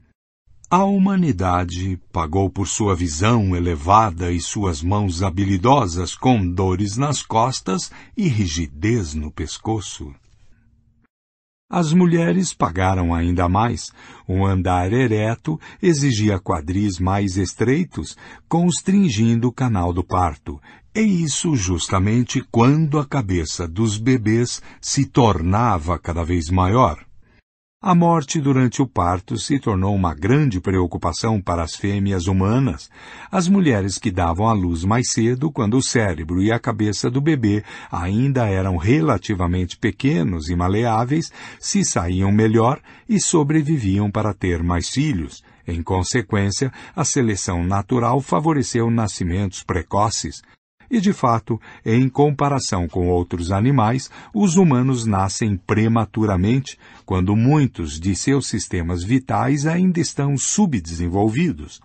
A 0.69 0.83
humanidade 0.83 1.97
pagou 2.11 2.49
por 2.49 2.67
sua 2.67 2.93
visão 2.93 3.55
elevada 3.55 4.33
e 4.33 4.41
suas 4.41 4.83
mãos 4.83 5.23
habilidosas 5.23 6.13
com 6.13 6.45
dores 6.45 6.97
nas 6.97 7.23
costas 7.23 7.89
e 8.17 8.27
rigidez 8.27 9.13
no 9.13 9.31
pescoço. 9.31 10.13
As 11.71 11.93
mulheres 11.93 12.53
pagaram 12.53 13.15
ainda 13.15 13.47
mais. 13.47 13.93
Um 14.27 14.45
andar 14.45 14.91
ereto 14.91 15.57
exigia 15.81 16.37
quadris 16.37 16.99
mais 16.99 17.37
estreitos, 17.37 18.17
constringindo 18.49 19.47
o 19.47 19.53
canal 19.53 19.93
do 19.93 20.03
parto. 20.03 20.59
E 20.93 20.99
isso 20.99 21.55
justamente 21.55 22.45
quando 22.51 22.99
a 22.99 23.05
cabeça 23.05 23.65
dos 23.65 23.97
bebês 23.97 24.61
se 24.81 25.05
tornava 25.05 25.97
cada 25.97 26.25
vez 26.25 26.49
maior. 26.49 27.06
A 27.87 27.95
morte 27.95 28.41
durante 28.41 28.81
o 28.81 28.85
parto 28.85 29.37
se 29.37 29.57
tornou 29.61 29.95
uma 29.95 30.13
grande 30.13 30.59
preocupação 30.59 31.41
para 31.41 31.63
as 31.63 31.73
fêmeas 31.73 32.27
humanas, 32.27 32.89
as 33.31 33.47
mulheres 33.47 33.97
que 33.97 34.11
davam 34.11 34.49
à 34.49 34.51
luz 34.51 34.83
mais 34.83 35.13
cedo, 35.13 35.49
quando 35.49 35.77
o 35.77 35.81
cérebro 35.81 36.41
e 36.41 36.51
a 36.51 36.59
cabeça 36.59 37.09
do 37.09 37.21
bebê 37.21 37.63
ainda 37.89 38.45
eram 38.45 38.75
relativamente 38.75 39.77
pequenos 39.77 40.49
e 40.49 40.55
maleáveis, 40.57 41.31
se 41.61 41.85
saíam 41.85 42.29
melhor 42.29 42.81
e 43.07 43.21
sobreviviam 43.21 44.11
para 44.11 44.33
ter 44.33 44.61
mais 44.61 44.89
filhos. 44.89 45.41
Em 45.65 45.81
consequência, 45.81 46.69
a 46.93 47.05
seleção 47.05 47.63
natural 47.63 48.19
favoreceu 48.19 48.91
nascimentos 48.91 49.63
precoces, 49.63 50.41
e, 50.89 50.99
de 50.99 51.13
fato, 51.13 51.59
em 51.85 52.07
comparação 52.09 52.87
com 52.87 53.07
outros 53.09 53.51
animais, 53.51 54.09
os 54.33 54.55
humanos 54.55 55.05
nascem 55.05 55.57
prematuramente, 55.57 56.77
quando 57.05 57.35
muitos 57.35 57.99
de 57.99 58.15
seus 58.15 58.47
sistemas 58.47 59.03
vitais 59.03 59.65
ainda 59.65 59.99
estão 59.99 60.37
subdesenvolvidos. 60.37 61.81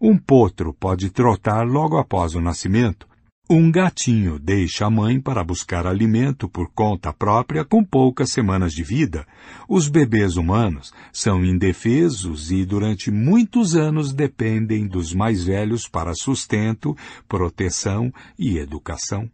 Um 0.00 0.16
potro 0.16 0.72
pode 0.72 1.10
trotar 1.10 1.66
logo 1.66 1.98
após 1.98 2.34
o 2.34 2.40
nascimento, 2.40 3.09
um 3.52 3.68
gatinho 3.68 4.38
deixa 4.38 4.86
a 4.86 4.90
mãe 4.90 5.20
para 5.20 5.42
buscar 5.42 5.84
alimento 5.84 6.48
por 6.48 6.70
conta 6.72 7.12
própria 7.12 7.64
com 7.64 7.82
poucas 7.82 8.30
semanas 8.30 8.72
de 8.72 8.84
vida. 8.84 9.26
Os 9.68 9.88
bebês 9.88 10.36
humanos 10.36 10.92
são 11.12 11.44
indefesos 11.44 12.52
e 12.52 12.64
durante 12.64 13.10
muitos 13.10 13.74
anos 13.74 14.12
dependem 14.12 14.86
dos 14.86 15.12
mais 15.12 15.42
velhos 15.42 15.88
para 15.88 16.14
sustento, 16.14 16.96
proteção 17.28 18.12
e 18.38 18.56
educação. 18.56 19.28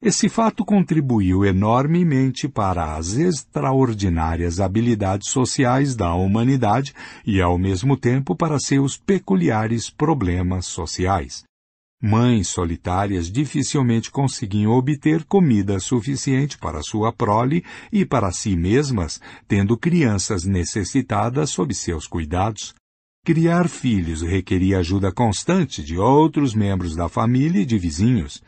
Esse 0.00 0.28
fato 0.28 0.64
contribuiu 0.64 1.44
enormemente 1.44 2.48
para 2.48 2.94
as 2.94 3.14
extraordinárias 3.14 4.60
habilidades 4.60 5.28
sociais 5.28 5.96
da 5.96 6.14
humanidade 6.14 6.94
e, 7.26 7.42
ao 7.42 7.58
mesmo 7.58 7.96
tempo, 7.96 8.36
para 8.36 8.60
seus 8.60 8.96
peculiares 8.96 9.90
problemas 9.90 10.66
sociais. 10.66 11.49
Mães 12.02 12.48
solitárias 12.48 13.30
dificilmente 13.30 14.10
conseguiam 14.10 14.72
obter 14.72 15.22
comida 15.24 15.78
suficiente 15.78 16.56
para 16.56 16.82
sua 16.82 17.12
prole 17.12 17.62
e 17.92 18.06
para 18.06 18.32
si 18.32 18.56
mesmas, 18.56 19.20
tendo 19.46 19.76
crianças 19.76 20.44
necessitadas 20.44 21.50
sob 21.50 21.74
seus 21.74 22.06
cuidados. 22.06 22.74
Criar 23.22 23.68
filhos 23.68 24.22
requeria 24.22 24.78
ajuda 24.78 25.12
constante 25.12 25.84
de 25.84 25.98
outros 25.98 26.54
membros 26.54 26.96
da 26.96 27.06
família 27.06 27.60
e 27.60 27.66
de 27.66 27.78
vizinhos. 27.78 28.42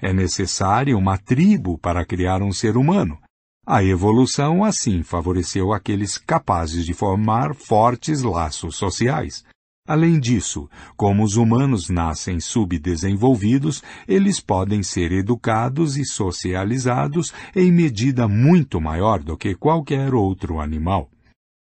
É 0.00 0.12
necessária 0.12 0.96
uma 0.96 1.18
tribo 1.18 1.76
para 1.78 2.04
criar 2.04 2.40
um 2.40 2.52
ser 2.52 2.76
humano. 2.76 3.18
A 3.66 3.82
evolução 3.82 4.62
assim 4.62 5.02
favoreceu 5.02 5.72
aqueles 5.72 6.18
capazes 6.18 6.86
de 6.86 6.94
formar 6.94 7.52
fortes 7.52 8.22
laços 8.22 8.76
sociais. 8.76 9.44
Além 9.92 10.18
disso, 10.18 10.70
como 10.96 11.22
os 11.22 11.36
humanos 11.36 11.90
nascem 11.90 12.40
subdesenvolvidos, 12.40 13.82
eles 14.08 14.40
podem 14.40 14.82
ser 14.82 15.12
educados 15.12 15.98
e 15.98 16.04
socializados 16.06 17.30
em 17.54 17.70
medida 17.70 18.26
muito 18.26 18.80
maior 18.80 19.22
do 19.22 19.36
que 19.36 19.54
qualquer 19.54 20.14
outro 20.14 20.60
animal. 20.60 21.10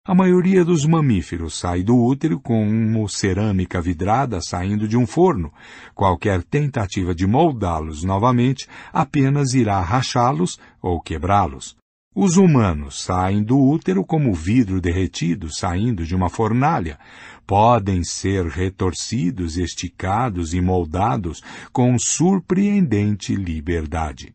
A 0.06 0.14
maioria 0.14 0.62
dos 0.62 0.84
mamíferos 0.84 1.58
sai 1.58 1.82
do 1.82 1.96
útero 1.96 2.38
como 2.38 3.08
cerâmica 3.08 3.80
vidrada 3.80 4.42
saindo 4.42 4.86
de 4.86 4.98
um 4.98 5.06
forno. 5.06 5.50
Qualquer 5.94 6.42
tentativa 6.42 7.14
de 7.14 7.26
moldá-los 7.26 8.04
novamente 8.04 8.68
apenas 8.92 9.54
irá 9.54 9.80
rachá-los 9.80 10.58
ou 10.82 11.00
quebrá-los. 11.00 11.78
Os 12.14 12.36
humanos 12.36 13.00
saem 13.02 13.44
do 13.44 13.56
útero 13.56 14.04
como 14.04 14.34
vidro 14.34 14.80
derretido 14.80 15.54
saindo 15.54 16.04
de 16.04 16.16
uma 16.16 16.28
fornalha 16.28 16.98
podem 17.48 18.04
ser 18.04 18.44
retorcidos, 18.44 19.56
esticados 19.56 20.52
e 20.52 20.60
moldados 20.60 21.42
com 21.72 21.98
surpreendente 21.98 23.34
liberdade. 23.34 24.34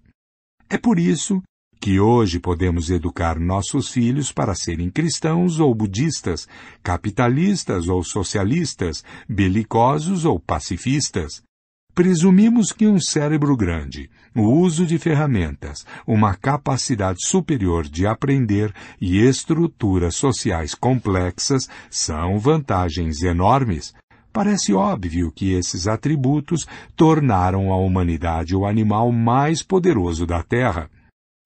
É 0.67 0.79
por 0.79 0.97
isso 0.97 1.39
que 1.79 1.99
hoje 1.99 2.39
podemos 2.39 2.89
educar 2.89 3.39
nossos 3.39 3.89
filhos 3.89 4.31
para 4.31 4.55
serem 4.55 4.89
cristãos 4.89 5.59
ou 5.59 5.75
budistas, 5.75 6.47
capitalistas 6.81 7.87
ou 7.87 8.03
socialistas, 8.03 9.03
belicosos 9.29 10.25
ou 10.25 10.39
pacifistas, 10.39 11.43
Presumimos 11.95 12.71
que 12.71 12.87
um 12.87 12.99
cérebro 12.99 13.55
grande, 13.55 14.09
o 14.35 14.41
uso 14.41 14.83
de 14.83 14.97
ferramentas, 14.97 15.85
uma 16.07 16.33
capacidade 16.33 17.23
superior 17.23 17.83
de 17.87 18.07
aprender 18.07 18.73
e 18.99 19.19
estruturas 19.19 20.15
sociais 20.15 20.73
complexas 20.73 21.69
são 21.91 22.39
vantagens 22.39 23.21
enormes. 23.21 23.93
Parece 24.31 24.73
óbvio 24.73 25.31
que 25.31 25.53
esses 25.53 25.87
atributos 25.87 26.65
tornaram 26.95 27.71
a 27.71 27.77
humanidade 27.77 28.55
o 28.55 28.65
animal 28.65 29.11
mais 29.11 29.61
poderoso 29.61 30.25
da 30.25 30.41
Terra. 30.41 30.89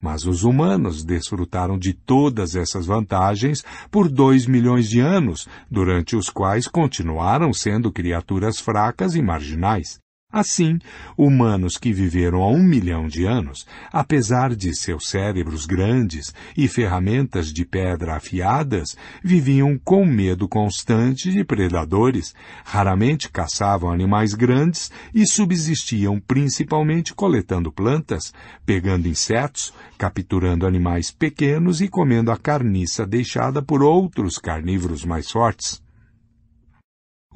Mas 0.01 0.25
os 0.25 0.45
humanos 0.45 1.03
desfrutaram 1.03 1.77
de 1.77 1.91
todas 1.91 2.55
essas 2.55 2.86
vantagens 2.86 3.65
por 3.91 4.07
dois 4.07 4.45
milhões 4.45 4.88
de 4.88 5.01
anos, 5.01 5.45
durante 5.69 6.15
os 6.15 6.29
quais 6.29 6.69
continuaram 6.69 7.51
sendo 7.51 7.91
criaturas 7.91 8.62
fracas 8.62 9.13
e 9.13 9.21
marginais. 9.21 9.99
Assim, 10.29 10.77
humanos 11.17 11.77
que 11.77 11.93
viveram 11.93 12.43
há 12.43 12.49
um 12.49 12.61
milhão 12.61 13.07
de 13.07 13.23
anos, 13.23 13.65
apesar 13.93 14.53
de 14.53 14.75
seus 14.75 15.07
cérebros 15.07 15.65
grandes 15.65 16.33
e 16.55 16.67
ferramentas 16.67 17.53
de 17.53 17.63
pedra 17.63 18.17
afiadas, 18.17 18.97
viviam 19.23 19.79
com 19.81 20.05
medo 20.05 20.45
constante 20.45 21.31
de 21.31 21.45
predadores, 21.45 22.35
raramente 22.65 23.29
caçavam 23.29 23.89
animais 23.89 24.33
grandes 24.33 24.91
e 25.13 25.25
subsistiam 25.25 26.19
principalmente 26.19 27.13
coletando 27.15 27.71
plantas, 27.71 28.33
pegando 28.65 29.07
insetos, 29.07 29.73
capturando 29.97 30.67
animais 30.67 31.09
pequenos 31.09 31.79
e 31.79 31.87
comendo 31.87 32.31
a 32.31 32.37
carniça 32.37 33.07
deixada 33.07 33.61
por 33.61 33.81
outros 33.81 34.37
carnívoros 34.37 35.05
mais 35.05 35.31
fortes. 35.31 35.87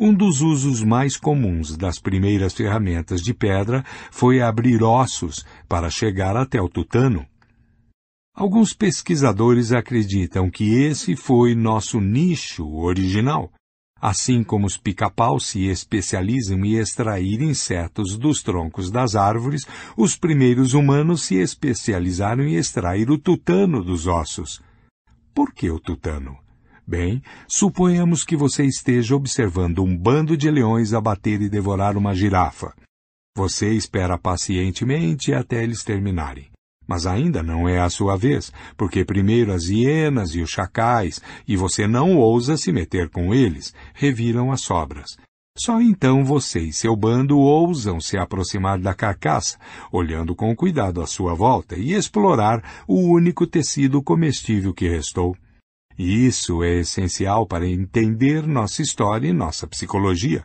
Um 0.03 0.15
dos 0.15 0.41
usos 0.41 0.83
mais 0.83 1.15
comuns 1.15 1.77
das 1.77 1.99
primeiras 1.99 2.55
ferramentas 2.55 3.21
de 3.21 3.35
pedra 3.35 3.85
foi 4.09 4.41
abrir 4.41 4.81
ossos 4.81 5.45
para 5.69 5.91
chegar 5.91 6.35
até 6.35 6.59
o 6.59 6.67
tutano. 6.67 7.23
Alguns 8.35 8.73
pesquisadores 8.73 9.71
acreditam 9.71 10.49
que 10.49 10.73
esse 10.73 11.15
foi 11.15 11.53
nosso 11.53 12.01
nicho 12.01 12.67
original. 12.77 13.51
Assim 14.01 14.43
como 14.43 14.65
os 14.65 14.75
pica-pau 14.75 15.39
se 15.39 15.67
especializam 15.67 16.65
em 16.65 16.79
extrair 16.79 17.39
insetos 17.39 18.17
dos 18.17 18.41
troncos 18.41 18.89
das 18.89 19.15
árvores, 19.15 19.67
os 19.95 20.17
primeiros 20.17 20.73
humanos 20.73 21.21
se 21.21 21.35
especializaram 21.35 22.43
em 22.43 22.55
extrair 22.55 23.11
o 23.11 23.19
tutano 23.19 23.83
dos 23.83 24.07
ossos. 24.07 24.63
Por 25.31 25.53
que 25.53 25.69
o 25.69 25.79
tutano? 25.79 26.40
Bem, 26.91 27.23
suponhamos 27.47 28.25
que 28.25 28.35
você 28.35 28.65
esteja 28.65 29.15
observando 29.15 29.81
um 29.81 29.95
bando 29.95 30.35
de 30.35 30.51
leões 30.51 30.93
abater 30.93 31.41
e 31.41 31.47
devorar 31.47 31.95
uma 31.95 32.13
girafa. 32.13 32.73
Você 33.33 33.69
espera 33.69 34.17
pacientemente 34.17 35.33
até 35.33 35.63
eles 35.63 35.85
terminarem. 35.85 36.51
Mas 36.85 37.05
ainda 37.05 37.41
não 37.41 37.65
é 37.65 37.79
a 37.79 37.89
sua 37.89 38.17
vez, 38.17 38.51
porque 38.75 39.05
primeiro 39.05 39.53
as 39.53 39.69
hienas 39.69 40.35
e 40.35 40.41
os 40.41 40.49
chacais, 40.49 41.21
e 41.47 41.55
você 41.55 41.87
não 41.87 42.17
ousa 42.17 42.57
se 42.57 42.73
meter 42.73 43.09
com 43.09 43.33
eles, 43.33 43.73
reviram 43.93 44.51
as 44.51 44.59
sobras. 44.59 45.15
Só 45.57 45.79
então 45.79 46.25
você 46.25 46.59
e 46.59 46.73
seu 46.73 46.93
bando 46.93 47.39
ousam 47.39 48.01
se 48.01 48.17
aproximar 48.17 48.77
da 48.77 48.93
carcaça, 48.93 49.57
olhando 49.93 50.35
com 50.35 50.53
cuidado 50.53 51.01
à 51.01 51.07
sua 51.07 51.33
volta 51.33 51.77
e 51.77 51.93
explorar 51.93 52.83
o 52.85 52.99
único 52.99 53.47
tecido 53.47 54.03
comestível 54.03 54.73
que 54.73 54.89
restou. 54.89 55.37
E 56.03 56.25
isso 56.25 56.63
é 56.63 56.79
essencial 56.79 57.45
para 57.45 57.69
entender 57.69 58.47
nossa 58.47 58.81
história 58.81 59.27
e 59.27 59.33
nossa 59.33 59.67
psicologia. 59.67 60.43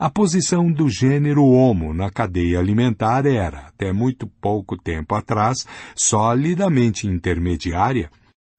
A 0.00 0.08
posição 0.08 0.72
do 0.72 0.88
gênero 0.88 1.44
Homo 1.44 1.92
na 1.92 2.10
cadeia 2.10 2.58
alimentar 2.58 3.26
era, 3.26 3.66
até 3.66 3.92
muito 3.92 4.26
pouco 4.26 4.78
tempo 4.78 5.14
atrás, 5.14 5.66
solidamente 5.94 7.06
intermediária. 7.06 8.10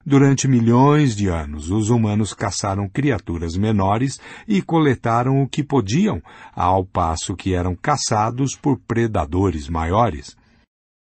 Durante 0.06 0.48
milhões 0.48 1.16
de 1.16 1.30
anos, 1.30 1.72
os 1.72 1.90
humanos 1.90 2.32
caçaram 2.32 2.88
criaturas 2.88 3.58
menores 3.58 4.22
e 4.48 4.62
coletaram 4.62 5.42
o 5.42 5.50
que 5.50 5.64
podiam, 5.64 6.22
ao 6.54 6.86
passo 6.86 7.36
que 7.36 7.56
eram 7.56 7.76
caçados 7.76 8.56
por 8.56 8.80
predadores 8.82 9.68
maiores. 9.68 10.38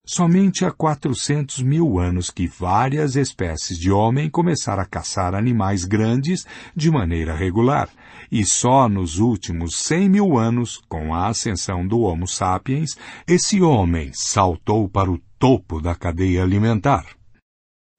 Somente 0.07 0.63
há 0.63 0.71
400 0.71 1.63
mil 1.63 1.97
anos 1.97 2.29
que 2.29 2.45
várias 2.45 3.15
espécies 3.15 3.79
de 3.79 3.91
homem 3.91 4.29
começaram 4.29 4.83
a 4.83 4.85
caçar 4.85 5.33
animais 5.33 5.83
grandes 5.83 6.45
de 6.75 6.91
maneira 6.91 7.35
regular, 7.35 7.89
e 8.31 8.45
só 8.45 8.87
nos 8.87 9.17
últimos 9.17 9.75
100 9.77 10.09
mil 10.09 10.37
anos, 10.37 10.79
com 10.87 11.11
a 11.11 11.27
ascensão 11.27 11.87
do 11.87 12.01
Homo 12.01 12.27
sapiens, 12.27 12.95
esse 13.27 13.63
homem 13.63 14.11
saltou 14.13 14.87
para 14.87 15.11
o 15.11 15.19
topo 15.39 15.81
da 15.81 15.95
cadeia 15.95 16.43
alimentar. 16.43 17.05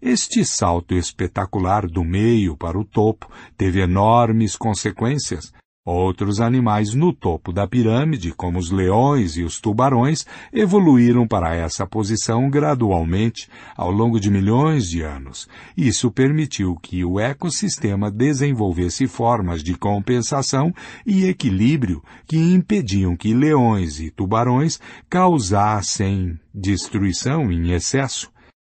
Este 0.00 0.44
salto 0.44 0.94
espetacular 0.94 1.88
do 1.88 2.04
meio 2.04 2.56
para 2.56 2.78
o 2.78 2.84
topo 2.84 3.28
teve 3.56 3.80
enormes 3.80 4.54
consequências, 4.54 5.52
Outros 5.86 6.40
animais 6.40 6.94
no 6.94 7.12
topo 7.12 7.52
da 7.52 7.64
pirâmide, 7.64 8.32
como 8.32 8.58
os 8.58 8.72
leões 8.72 9.36
e 9.36 9.44
os 9.44 9.60
tubarões, 9.60 10.26
evoluíram 10.52 11.28
para 11.28 11.54
essa 11.54 11.86
posição 11.86 12.50
gradualmente 12.50 13.48
ao 13.76 13.92
longo 13.92 14.18
de 14.18 14.28
milhões 14.28 14.88
de 14.88 15.02
anos. 15.02 15.48
Isso 15.76 16.10
permitiu 16.10 16.74
que 16.74 17.04
o 17.04 17.20
ecossistema 17.20 18.10
desenvolvesse 18.10 19.06
formas 19.06 19.62
de 19.62 19.76
compensação 19.76 20.74
e 21.06 21.24
equilíbrio 21.26 22.02
que 22.26 22.36
impediam 22.36 23.16
que 23.16 23.32
leões 23.32 24.00
e 24.00 24.10
tubarões 24.10 24.80
causassem 25.08 26.36
destruição 26.52 27.52
em 27.52 27.70
excesso. 27.70 28.28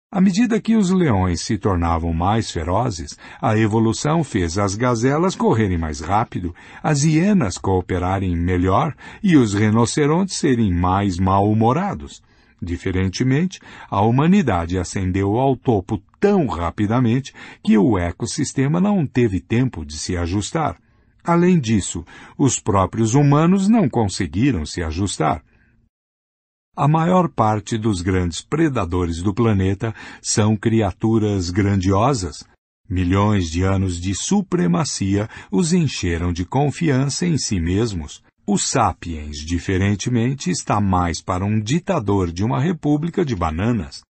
À 0.08 0.20
medida 0.20 0.60
que 0.60 0.76
os 0.76 0.90
leões 0.90 1.40
se 1.40 1.58
tornavam 1.58 2.12
mais 2.12 2.50
ferozes, 2.52 3.18
a 3.42 3.58
evolução 3.58 4.22
fez 4.22 4.56
as 4.56 4.76
gazelas 4.76 5.34
correrem 5.34 5.76
mais 5.76 6.00
rápido, 6.00 6.54
as 6.80 7.02
hienas 7.02 7.58
cooperarem 7.58 8.36
melhor 8.36 8.94
e 9.20 9.36
os 9.36 9.52
rinocerontes 9.52 10.36
serem 10.36 10.72
mais 10.72 11.18
mal-humorados. 11.18 12.22
Diferentemente, 12.62 13.60
a 13.90 14.00
humanidade 14.00 14.78
ascendeu 14.78 15.38
ao 15.38 15.56
topo 15.56 16.00
tão 16.20 16.46
rapidamente 16.46 17.34
que 17.62 17.76
o 17.76 17.98
ecossistema 17.98 18.80
não 18.80 19.04
teve 19.04 19.40
tempo 19.40 19.84
de 19.84 19.98
se 19.98 20.16
ajustar. 20.16 20.76
Além 21.24 21.58
disso, 21.58 22.04
os 22.38 22.60
próprios 22.60 23.14
humanos 23.14 23.68
não 23.68 23.88
conseguiram 23.88 24.64
se 24.64 24.84
ajustar. 24.84 25.42
A 26.76 26.86
maior 26.86 27.30
parte 27.30 27.78
dos 27.78 28.02
grandes 28.02 28.42
predadores 28.42 29.22
do 29.22 29.32
planeta 29.32 29.94
são 30.20 30.54
criaturas 30.54 31.48
grandiosas. 31.48 32.44
Milhões 32.86 33.50
de 33.50 33.62
anos 33.62 33.98
de 33.98 34.14
supremacia 34.14 35.26
os 35.50 35.72
encheram 35.72 36.34
de 36.34 36.44
confiança 36.44 37.24
em 37.24 37.38
si 37.38 37.58
mesmos. 37.58 38.22
O 38.46 38.58
sapiens, 38.58 39.38
diferentemente, 39.38 40.50
está 40.50 40.78
mais 40.78 41.22
para 41.22 41.46
um 41.46 41.58
ditador 41.58 42.30
de 42.30 42.44
uma 42.44 42.60
república 42.60 43.24
de 43.24 43.34
bananas 43.34 44.05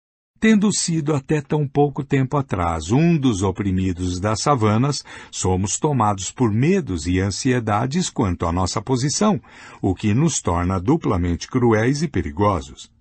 Tendo 0.48 0.72
sido 0.72 1.16
até 1.16 1.42
tão 1.42 1.68
pouco 1.68 2.04
tempo 2.04 2.38
atrás 2.38 2.92
um 2.92 3.18
dos 3.18 3.42
oprimidos 3.42 4.20
das 4.20 4.42
savanas, 4.42 5.04
somos 5.32 5.80
tomados 5.80 6.32
por 6.32 6.52
medos 6.52 7.08
e 7.08 7.20
ansiedades 7.20 8.12
quanto 8.12 8.46
à 8.46 8.52
nossa 8.52 8.80
posição, 8.80 9.42
o 9.82 9.96
que 9.96 10.14
nos 10.14 10.44
torna 10.44 10.80
duplamente 10.80 11.48
cruéis 11.48 12.04
e 12.04 12.08
perigosos. 12.08 12.92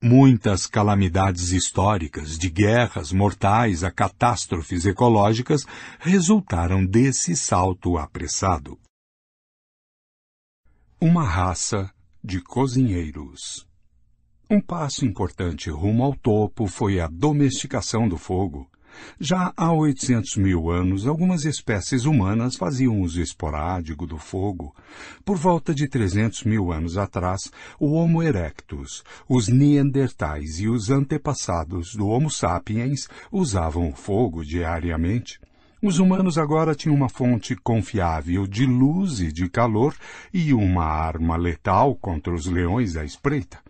Muitas 0.00 0.68
calamidades 0.68 1.50
históricas, 1.50 2.38
de 2.38 2.48
guerras 2.48 3.10
mortais 3.10 3.82
a 3.82 3.90
catástrofes 3.90 4.86
ecológicas, 4.86 5.66
resultaram 5.98 6.86
desse 6.86 7.34
salto 7.34 7.98
apressado. 7.98 8.78
Uma 11.00 11.24
raça 11.24 11.90
de 12.22 12.40
cozinheiros. 12.40 13.71
Um 14.52 14.60
passo 14.60 15.06
importante 15.06 15.70
rumo 15.70 16.04
ao 16.04 16.14
topo 16.14 16.66
foi 16.66 17.00
a 17.00 17.08
domesticação 17.08 18.06
do 18.06 18.18
fogo. 18.18 18.68
Já 19.18 19.50
há 19.56 19.72
800 19.72 20.36
mil 20.36 20.68
anos, 20.68 21.06
algumas 21.06 21.46
espécies 21.46 22.04
humanas 22.04 22.56
faziam 22.56 23.00
uso 23.00 23.22
esporádico 23.22 24.06
do 24.06 24.18
fogo. 24.18 24.76
Por 25.24 25.38
volta 25.38 25.74
de 25.74 25.88
300 25.88 26.44
mil 26.44 26.70
anos 26.70 26.98
atrás, 26.98 27.50
o 27.80 27.92
Homo 27.94 28.22
erectus, 28.22 29.02
os 29.26 29.48
Neandertais 29.48 30.60
e 30.60 30.68
os 30.68 30.90
antepassados 30.90 31.94
do 31.94 32.06
Homo 32.06 32.30
sapiens 32.30 33.08
usavam 33.32 33.88
o 33.88 33.96
fogo 33.96 34.44
diariamente. 34.44 35.40
Os 35.82 35.98
humanos 35.98 36.36
agora 36.36 36.74
tinham 36.74 36.94
uma 36.94 37.08
fonte 37.08 37.56
confiável 37.56 38.46
de 38.46 38.66
luz 38.66 39.18
e 39.18 39.32
de 39.32 39.48
calor 39.48 39.96
e 40.30 40.52
uma 40.52 40.84
arma 40.84 41.38
letal 41.38 41.94
contra 41.96 42.34
os 42.34 42.44
leões 42.44 42.96
à 42.96 43.02
espreita. 43.02 43.61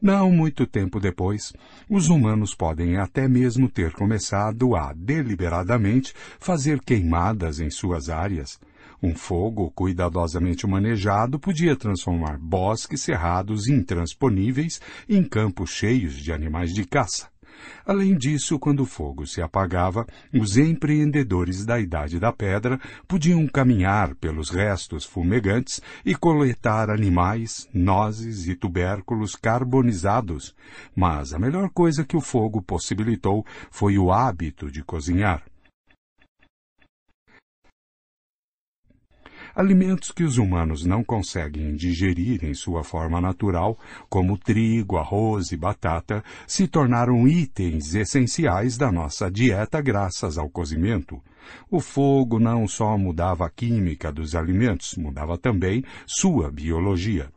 Não 0.00 0.30
muito 0.30 0.66
tempo 0.66 1.00
depois, 1.00 1.52
os 1.88 2.08
humanos 2.08 2.54
podem 2.54 2.96
até 2.96 3.26
mesmo 3.26 3.68
ter 3.68 3.92
começado 3.92 4.76
a, 4.76 4.92
deliberadamente, 4.92 6.12
fazer 6.38 6.80
queimadas 6.80 7.60
em 7.60 7.70
suas 7.70 8.08
áreas. 8.08 8.58
Um 9.02 9.16
fogo 9.16 9.70
cuidadosamente 9.72 10.64
manejado 10.66 11.38
podia 11.38 11.74
transformar 11.74 12.38
bosques 12.38 13.02
cerrados 13.02 13.66
intransponíveis 13.66 14.80
em 15.08 15.24
campos 15.24 15.70
cheios 15.70 16.14
de 16.14 16.32
animais 16.32 16.72
de 16.72 16.84
caça. 16.84 17.31
Além 17.86 18.16
disso, 18.16 18.58
quando 18.58 18.80
o 18.80 18.86
fogo 18.86 19.26
se 19.26 19.42
apagava, 19.42 20.06
os 20.32 20.56
empreendedores 20.56 21.64
da 21.64 21.78
Idade 21.80 22.18
da 22.18 22.32
Pedra 22.32 22.80
podiam 23.06 23.46
caminhar 23.46 24.14
pelos 24.14 24.50
restos 24.50 25.04
fumegantes 25.04 25.80
e 26.04 26.14
coletar 26.14 26.90
animais, 26.90 27.68
nozes 27.72 28.48
e 28.48 28.54
tubérculos 28.54 29.34
carbonizados. 29.34 30.54
Mas 30.94 31.34
a 31.34 31.38
melhor 31.38 31.70
coisa 31.70 32.04
que 32.04 32.16
o 32.16 32.20
fogo 32.20 32.62
possibilitou 32.62 33.44
foi 33.70 33.98
o 33.98 34.12
hábito 34.12 34.70
de 34.70 34.82
cozinhar. 34.82 35.42
Alimentos 39.54 40.10
que 40.10 40.24
os 40.24 40.38
humanos 40.38 40.84
não 40.84 41.04
conseguem 41.04 41.76
digerir 41.76 42.42
em 42.42 42.54
sua 42.54 42.82
forma 42.82 43.20
natural, 43.20 43.78
como 44.08 44.38
trigo, 44.38 44.96
arroz 44.96 45.52
e 45.52 45.56
batata, 45.58 46.24
se 46.46 46.66
tornaram 46.66 47.28
itens 47.28 47.94
essenciais 47.94 48.78
da 48.78 48.90
nossa 48.90 49.30
dieta 49.30 49.80
graças 49.82 50.38
ao 50.38 50.48
cozimento. 50.48 51.20
O 51.70 51.80
fogo 51.80 52.38
não 52.38 52.66
só 52.66 52.96
mudava 52.96 53.44
a 53.44 53.50
química 53.50 54.10
dos 54.10 54.34
alimentos, 54.34 54.94
mudava 54.96 55.36
também 55.36 55.84
sua 56.06 56.50
biologia. 56.50 57.28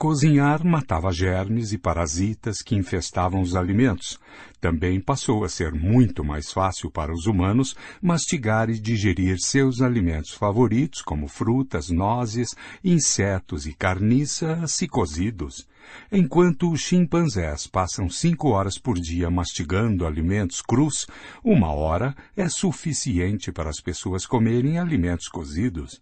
Cozinhar 0.00 0.64
matava 0.64 1.10
germes 1.10 1.72
e 1.72 1.76
parasitas 1.76 2.62
que 2.62 2.76
infestavam 2.76 3.40
os 3.40 3.56
alimentos. 3.56 4.16
Também 4.60 5.00
passou 5.00 5.42
a 5.42 5.48
ser 5.48 5.72
muito 5.72 6.22
mais 6.22 6.52
fácil 6.52 6.88
para 6.88 7.12
os 7.12 7.26
humanos 7.26 7.74
mastigar 8.00 8.70
e 8.70 8.78
digerir 8.78 9.40
seus 9.40 9.82
alimentos 9.82 10.34
favoritos, 10.34 11.02
como 11.02 11.26
frutas, 11.26 11.90
nozes, 11.90 12.54
insetos 12.84 13.66
e 13.66 13.74
carniças, 13.74 14.70
se 14.70 14.86
cozidos. 14.86 15.66
Enquanto 16.12 16.70
os 16.70 16.80
chimpanzés 16.80 17.66
passam 17.66 18.08
cinco 18.08 18.50
horas 18.50 18.78
por 18.78 19.00
dia 19.00 19.28
mastigando 19.28 20.06
alimentos 20.06 20.62
crus, 20.62 21.08
uma 21.42 21.72
hora 21.72 22.14
é 22.36 22.48
suficiente 22.48 23.50
para 23.50 23.68
as 23.68 23.80
pessoas 23.80 24.24
comerem 24.24 24.78
alimentos 24.78 25.26
cozidos. 25.26 26.00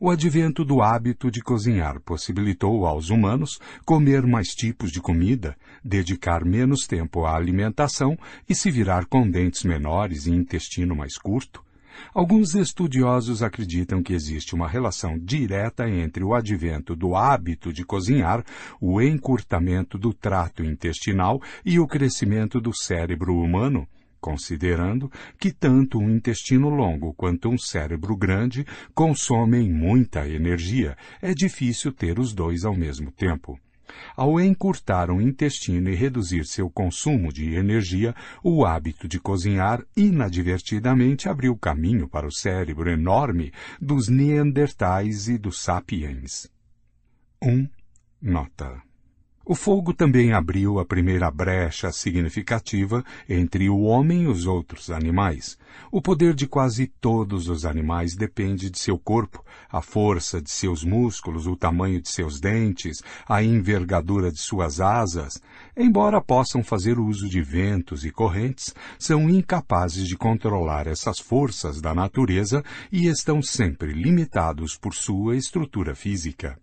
O 0.00 0.10
advento 0.10 0.64
do 0.64 0.80
hábito 0.80 1.30
de 1.30 1.40
cozinhar 1.40 2.00
possibilitou 2.00 2.86
aos 2.86 3.10
humanos 3.10 3.58
comer 3.84 4.26
mais 4.26 4.48
tipos 4.48 4.90
de 4.90 5.00
comida, 5.00 5.56
dedicar 5.84 6.44
menos 6.44 6.86
tempo 6.86 7.24
à 7.24 7.36
alimentação 7.36 8.16
e 8.48 8.54
se 8.54 8.70
virar 8.70 9.06
com 9.06 9.28
dentes 9.28 9.64
menores 9.64 10.26
e 10.26 10.30
intestino 10.30 10.94
mais 10.94 11.18
curto. 11.18 11.62
Alguns 12.14 12.54
estudiosos 12.54 13.42
acreditam 13.42 14.02
que 14.02 14.12
existe 14.12 14.54
uma 14.54 14.68
relação 14.68 15.18
direta 15.18 15.88
entre 15.88 16.24
o 16.24 16.34
advento 16.34 16.94
do 16.94 17.14
hábito 17.14 17.72
de 17.72 17.84
cozinhar, 17.84 18.44
o 18.80 19.00
encurtamento 19.00 19.98
do 19.98 20.14
trato 20.14 20.64
intestinal 20.64 21.40
e 21.64 21.78
o 21.78 21.86
crescimento 21.86 22.60
do 22.60 22.74
cérebro 22.74 23.34
humano, 23.36 23.86
considerando 24.20 25.10
que 25.38 25.52
tanto 25.52 25.98
um 25.98 26.10
intestino 26.10 26.68
longo 26.68 27.14
quanto 27.14 27.48
um 27.48 27.58
cérebro 27.58 28.16
grande 28.16 28.66
consomem 28.94 29.72
muita 29.72 30.28
energia. 30.28 30.96
É 31.20 31.32
difícil 31.34 31.92
ter 31.92 32.18
os 32.18 32.32
dois 32.32 32.64
ao 32.64 32.74
mesmo 32.74 33.10
tempo. 33.10 33.58
Ao 34.16 34.40
encurtar 34.40 35.10
o 35.10 35.20
intestino 35.20 35.88
e 35.90 35.94
reduzir 35.94 36.44
seu 36.44 36.68
consumo 36.70 37.32
de 37.32 37.54
energia, 37.54 38.14
o 38.42 38.64
hábito 38.64 39.08
de 39.08 39.18
cozinhar 39.18 39.82
inadvertidamente 39.96 41.28
abriu 41.28 41.56
caminho 41.56 42.08
para 42.08 42.26
o 42.26 42.32
cérebro 42.32 42.90
enorme 42.90 43.52
dos 43.80 44.08
Neandertais 44.08 45.28
e 45.28 45.38
dos 45.38 45.62
Sapiens. 45.62 46.50
1. 47.42 47.48
Um, 47.50 47.68
nota. 48.20 48.87
O 49.50 49.54
fogo 49.54 49.94
também 49.94 50.34
abriu 50.34 50.78
a 50.78 50.84
primeira 50.84 51.30
brecha 51.30 51.90
significativa 51.90 53.02
entre 53.26 53.70
o 53.70 53.80
homem 53.80 54.24
e 54.24 54.26
os 54.26 54.44
outros 54.44 54.90
animais. 54.90 55.56
O 55.90 56.02
poder 56.02 56.34
de 56.34 56.46
quase 56.46 56.86
todos 56.86 57.48
os 57.48 57.64
animais 57.64 58.14
depende 58.14 58.68
de 58.68 58.78
seu 58.78 58.98
corpo, 58.98 59.42
a 59.72 59.80
força 59.80 60.38
de 60.38 60.50
seus 60.50 60.84
músculos, 60.84 61.46
o 61.46 61.56
tamanho 61.56 61.98
de 61.98 62.10
seus 62.10 62.38
dentes, 62.38 63.02
a 63.26 63.42
envergadura 63.42 64.30
de 64.30 64.38
suas 64.38 64.82
asas. 64.82 65.40
Embora 65.74 66.20
possam 66.20 66.62
fazer 66.62 66.98
uso 66.98 67.26
de 67.26 67.40
ventos 67.40 68.04
e 68.04 68.10
correntes, 68.10 68.74
são 68.98 69.30
incapazes 69.30 70.06
de 70.06 70.14
controlar 70.14 70.86
essas 70.86 71.18
forças 71.18 71.80
da 71.80 71.94
natureza 71.94 72.62
e 72.92 73.06
estão 73.06 73.40
sempre 73.40 73.94
limitados 73.94 74.76
por 74.76 74.92
sua 74.92 75.36
estrutura 75.36 75.94
física. 75.94 76.58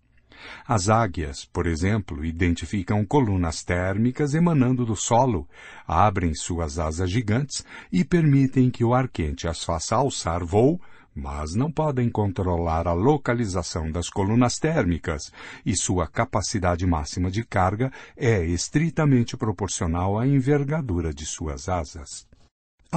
As 0.66 0.88
águias, 0.88 1.44
por 1.44 1.66
exemplo, 1.66 2.24
identificam 2.24 3.04
colunas 3.04 3.62
térmicas 3.62 4.34
emanando 4.34 4.84
do 4.84 4.96
solo, 4.96 5.48
abrem 5.86 6.34
suas 6.34 6.78
asas 6.78 7.10
gigantes 7.10 7.64
e 7.92 8.04
permitem 8.04 8.70
que 8.70 8.84
o 8.84 8.94
ar 8.94 9.08
quente 9.08 9.48
as 9.48 9.64
faça 9.64 9.96
alçar 9.96 10.44
voo, 10.44 10.80
mas 11.14 11.54
não 11.54 11.72
podem 11.72 12.10
controlar 12.10 12.86
a 12.86 12.92
localização 12.92 13.90
das 13.90 14.10
colunas 14.10 14.56
térmicas 14.56 15.32
e 15.64 15.74
sua 15.74 16.06
capacidade 16.06 16.86
máxima 16.86 17.30
de 17.30 17.42
carga 17.42 17.90
é 18.14 18.44
estritamente 18.44 19.34
proporcional 19.36 20.18
à 20.18 20.26
envergadura 20.26 21.14
de 21.14 21.24
suas 21.24 21.70
asas. 21.70 22.26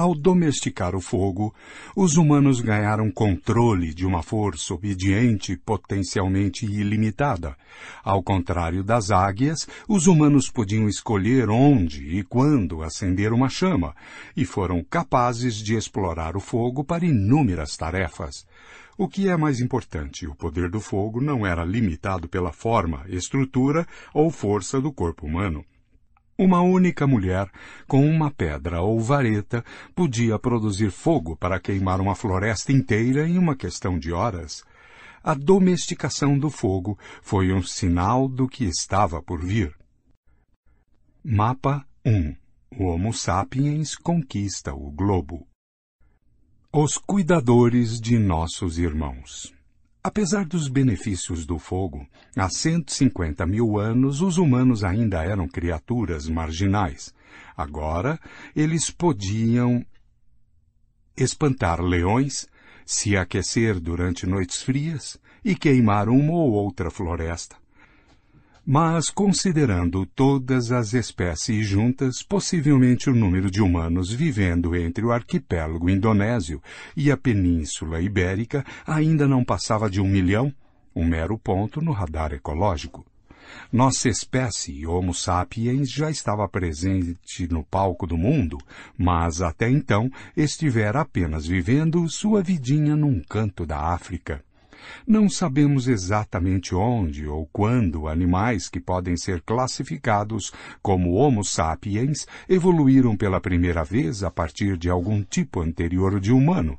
Ao 0.00 0.14
domesticar 0.14 0.96
o 0.96 1.00
fogo, 1.02 1.54
os 1.94 2.16
humanos 2.16 2.62
ganharam 2.62 3.10
controle 3.10 3.92
de 3.92 4.06
uma 4.06 4.22
força 4.22 4.72
obediente 4.72 5.58
potencialmente 5.58 6.64
ilimitada. 6.64 7.54
Ao 8.02 8.22
contrário 8.22 8.82
das 8.82 9.10
águias, 9.10 9.68
os 9.86 10.06
humanos 10.06 10.48
podiam 10.48 10.88
escolher 10.88 11.50
onde 11.50 12.18
e 12.18 12.22
quando 12.22 12.82
acender 12.82 13.30
uma 13.30 13.50
chama, 13.50 13.94
e 14.34 14.46
foram 14.46 14.82
capazes 14.82 15.56
de 15.56 15.76
explorar 15.76 16.34
o 16.34 16.40
fogo 16.40 16.82
para 16.82 17.04
inúmeras 17.04 17.76
tarefas. 17.76 18.46
O 18.96 19.06
que 19.06 19.28
é 19.28 19.36
mais 19.36 19.60
importante, 19.60 20.26
o 20.26 20.34
poder 20.34 20.70
do 20.70 20.80
fogo 20.80 21.20
não 21.20 21.46
era 21.46 21.62
limitado 21.62 22.26
pela 22.26 22.52
forma, 22.52 23.04
estrutura 23.06 23.86
ou 24.14 24.30
força 24.30 24.80
do 24.80 24.90
corpo 24.90 25.26
humano. 25.26 25.62
Uma 26.42 26.62
única 26.62 27.06
mulher, 27.06 27.50
com 27.86 28.02
uma 28.02 28.30
pedra 28.30 28.80
ou 28.80 28.98
vareta, 28.98 29.62
podia 29.94 30.38
produzir 30.38 30.90
fogo 30.90 31.36
para 31.36 31.60
queimar 31.60 32.00
uma 32.00 32.14
floresta 32.14 32.72
inteira 32.72 33.28
em 33.28 33.36
uma 33.36 33.54
questão 33.54 33.98
de 33.98 34.10
horas. 34.10 34.64
A 35.22 35.34
domesticação 35.34 36.38
do 36.38 36.48
fogo 36.48 36.98
foi 37.20 37.52
um 37.52 37.62
sinal 37.62 38.26
do 38.26 38.48
que 38.48 38.64
estava 38.64 39.22
por 39.22 39.44
vir. 39.44 39.76
Mapa 41.22 41.86
1 42.06 42.34
O 42.78 42.86
Homo 42.86 43.12
sapiens 43.12 43.94
conquista 43.94 44.72
o 44.72 44.90
globo. 44.90 45.46
Os 46.72 46.96
cuidadores 46.96 48.00
de 48.00 48.18
nossos 48.18 48.78
irmãos. 48.78 49.59
Apesar 50.02 50.46
dos 50.46 50.66
benefícios 50.66 51.44
do 51.44 51.58
fogo, 51.58 52.06
há 52.34 52.48
150 52.48 53.44
mil 53.44 53.78
anos 53.78 54.22
os 54.22 54.38
humanos 54.38 54.82
ainda 54.82 55.22
eram 55.22 55.46
criaturas 55.46 56.26
marginais. 56.26 57.14
Agora, 57.54 58.18
eles 58.56 58.90
podiam 58.90 59.84
espantar 61.14 61.82
leões, 61.82 62.46
se 62.86 63.14
aquecer 63.14 63.78
durante 63.78 64.26
noites 64.26 64.62
frias 64.62 65.20
e 65.44 65.54
queimar 65.54 66.08
uma 66.08 66.32
ou 66.32 66.50
outra 66.52 66.90
floresta. 66.90 67.59
Mas, 68.72 69.10
considerando 69.10 70.06
todas 70.06 70.70
as 70.70 70.94
espécies 70.94 71.66
juntas, 71.66 72.22
possivelmente 72.22 73.10
o 73.10 73.12
número 73.12 73.50
de 73.50 73.60
humanos 73.60 74.12
vivendo 74.12 74.76
entre 74.76 75.04
o 75.04 75.10
arquipélago 75.10 75.90
indonésio 75.90 76.62
e 76.96 77.10
a 77.10 77.16
Península 77.16 78.00
Ibérica 78.00 78.64
ainda 78.86 79.26
não 79.26 79.44
passava 79.44 79.90
de 79.90 80.00
um 80.00 80.06
milhão, 80.06 80.54
um 80.94 81.04
mero 81.04 81.36
ponto 81.36 81.82
no 81.82 81.90
radar 81.90 82.32
ecológico. 82.32 83.04
Nossa 83.72 84.08
espécie, 84.08 84.86
Homo 84.86 85.12
sapiens, 85.12 85.90
já 85.90 86.08
estava 86.08 86.48
presente 86.48 87.48
no 87.50 87.64
palco 87.64 88.06
do 88.06 88.16
mundo, 88.16 88.56
mas 88.96 89.42
até 89.42 89.68
então 89.68 90.08
estivera 90.36 91.00
apenas 91.00 91.44
vivendo 91.44 92.08
sua 92.08 92.40
vidinha 92.40 92.94
num 92.94 93.20
canto 93.20 93.66
da 93.66 93.92
África. 93.92 94.44
Não 95.06 95.28
sabemos 95.28 95.88
exatamente 95.88 96.74
onde 96.74 97.26
ou 97.26 97.48
quando 97.52 98.08
animais 98.08 98.68
que 98.68 98.80
podem 98.80 99.16
ser 99.16 99.40
classificados 99.42 100.52
como 100.82 101.14
Homo 101.14 101.44
sapiens 101.44 102.26
evoluíram 102.48 103.16
pela 103.16 103.40
primeira 103.40 103.84
vez 103.84 104.22
a 104.22 104.30
partir 104.30 104.76
de 104.76 104.90
algum 104.90 105.22
tipo 105.22 105.60
anterior 105.60 106.20
de 106.20 106.32
humano. 106.32 106.78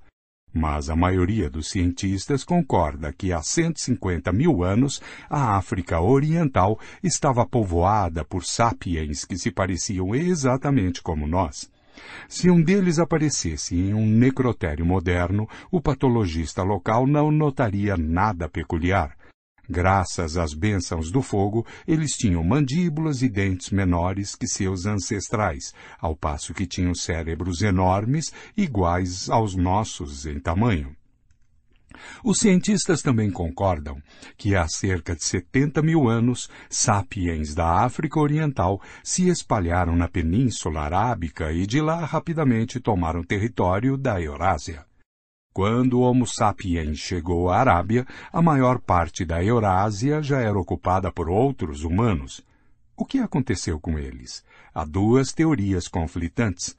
Mas 0.54 0.90
a 0.90 0.96
maioria 0.98 1.50
dos 1.50 1.70
cientistas 1.70 2.44
concorda 2.44 3.14
que 3.14 3.32
há 3.32 3.42
150 3.42 4.34
mil 4.34 4.64
anos 4.64 5.02
a 5.30 5.56
África 5.56 6.02
Oriental 6.02 6.78
estava 7.02 7.46
povoada 7.46 8.26
por 8.26 8.44
sapiens 8.44 9.24
que 9.24 9.38
se 9.38 9.50
pareciam 9.50 10.14
exatamente 10.14 11.02
como 11.02 11.26
nós. 11.26 11.71
Se 12.28 12.50
um 12.50 12.62
deles 12.62 13.00
aparecesse 13.00 13.76
em 13.76 13.94
um 13.94 14.06
necrotério 14.06 14.86
moderno, 14.86 15.48
o 15.72 15.82
patologista 15.82 16.64
local 16.64 17.06
não 17.06 17.32
notaria 17.32 17.98
nada 17.98 18.48
peculiar. 18.48 19.16
Graças 19.70 20.38
às 20.38 20.54
bênçãos 20.54 21.12
do 21.12 21.22
fogo, 21.22 21.66
eles 21.88 22.12
tinham 22.12 22.44
mandíbulas 22.44 23.22
e 23.22 23.30
dentes 23.30 23.70
menores 23.70 24.36
que 24.36 24.48
seus 24.48 24.86
ancestrais, 24.86 25.74
ao 26.00 26.16
passo 26.16 26.54
que 26.54 26.68
tinham 26.68 26.94
cérebros 26.94 27.62
enormes, 27.62 28.34
iguais 28.58 29.30
aos 29.30 29.56
nossos 29.56 30.26
em 30.26 30.40
tamanho. 30.40 30.96
Os 32.24 32.40
cientistas 32.40 33.02
também 33.02 33.30
concordam 33.32 34.02
que 34.38 34.56
há 34.56 34.68
cerca 34.68 35.16
de 35.16 35.24
70 35.24 35.82
mil 35.82 36.08
anos, 36.08 36.50
sapiens 36.70 37.54
da 37.54 37.84
África 37.84 38.20
Oriental 38.20 38.82
se 39.04 39.30
espalharam 39.30 39.96
na 39.96 40.08
Península 40.08 40.82
Arábica 40.82 41.52
e 41.52 41.66
de 41.66 41.82
lá 41.82 42.06
rapidamente 42.06 42.80
tomaram 42.80 43.24
território 43.24 43.98
da 43.98 44.22
Eurásia. 44.22 44.86
Quando 45.54 46.00
o 46.00 46.02
Homo 46.02 46.26
sapiens 46.26 46.98
chegou 46.98 47.50
à 47.50 47.58
Arábia, 47.58 48.08
a 48.32 48.42
maior 48.42 48.80
parte 48.80 49.26
da 49.26 49.44
Eurásia 49.44 50.22
já 50.22 50.40
era 50.40 50.58
ocupada 50.58 51.12
por 51.12 51.30
outros 51.30 51.84
humanos. 51.84 52.42
O 52.96 53.04
que 53.04 53.20
aconteceu 53.20 53.78
com 53.80 54.00
eles? 54.00 54.46
Há 54.74 54.86
duas 54.86 55.34
teorias 55.34 55.90
conflitantes. 55.90 56.78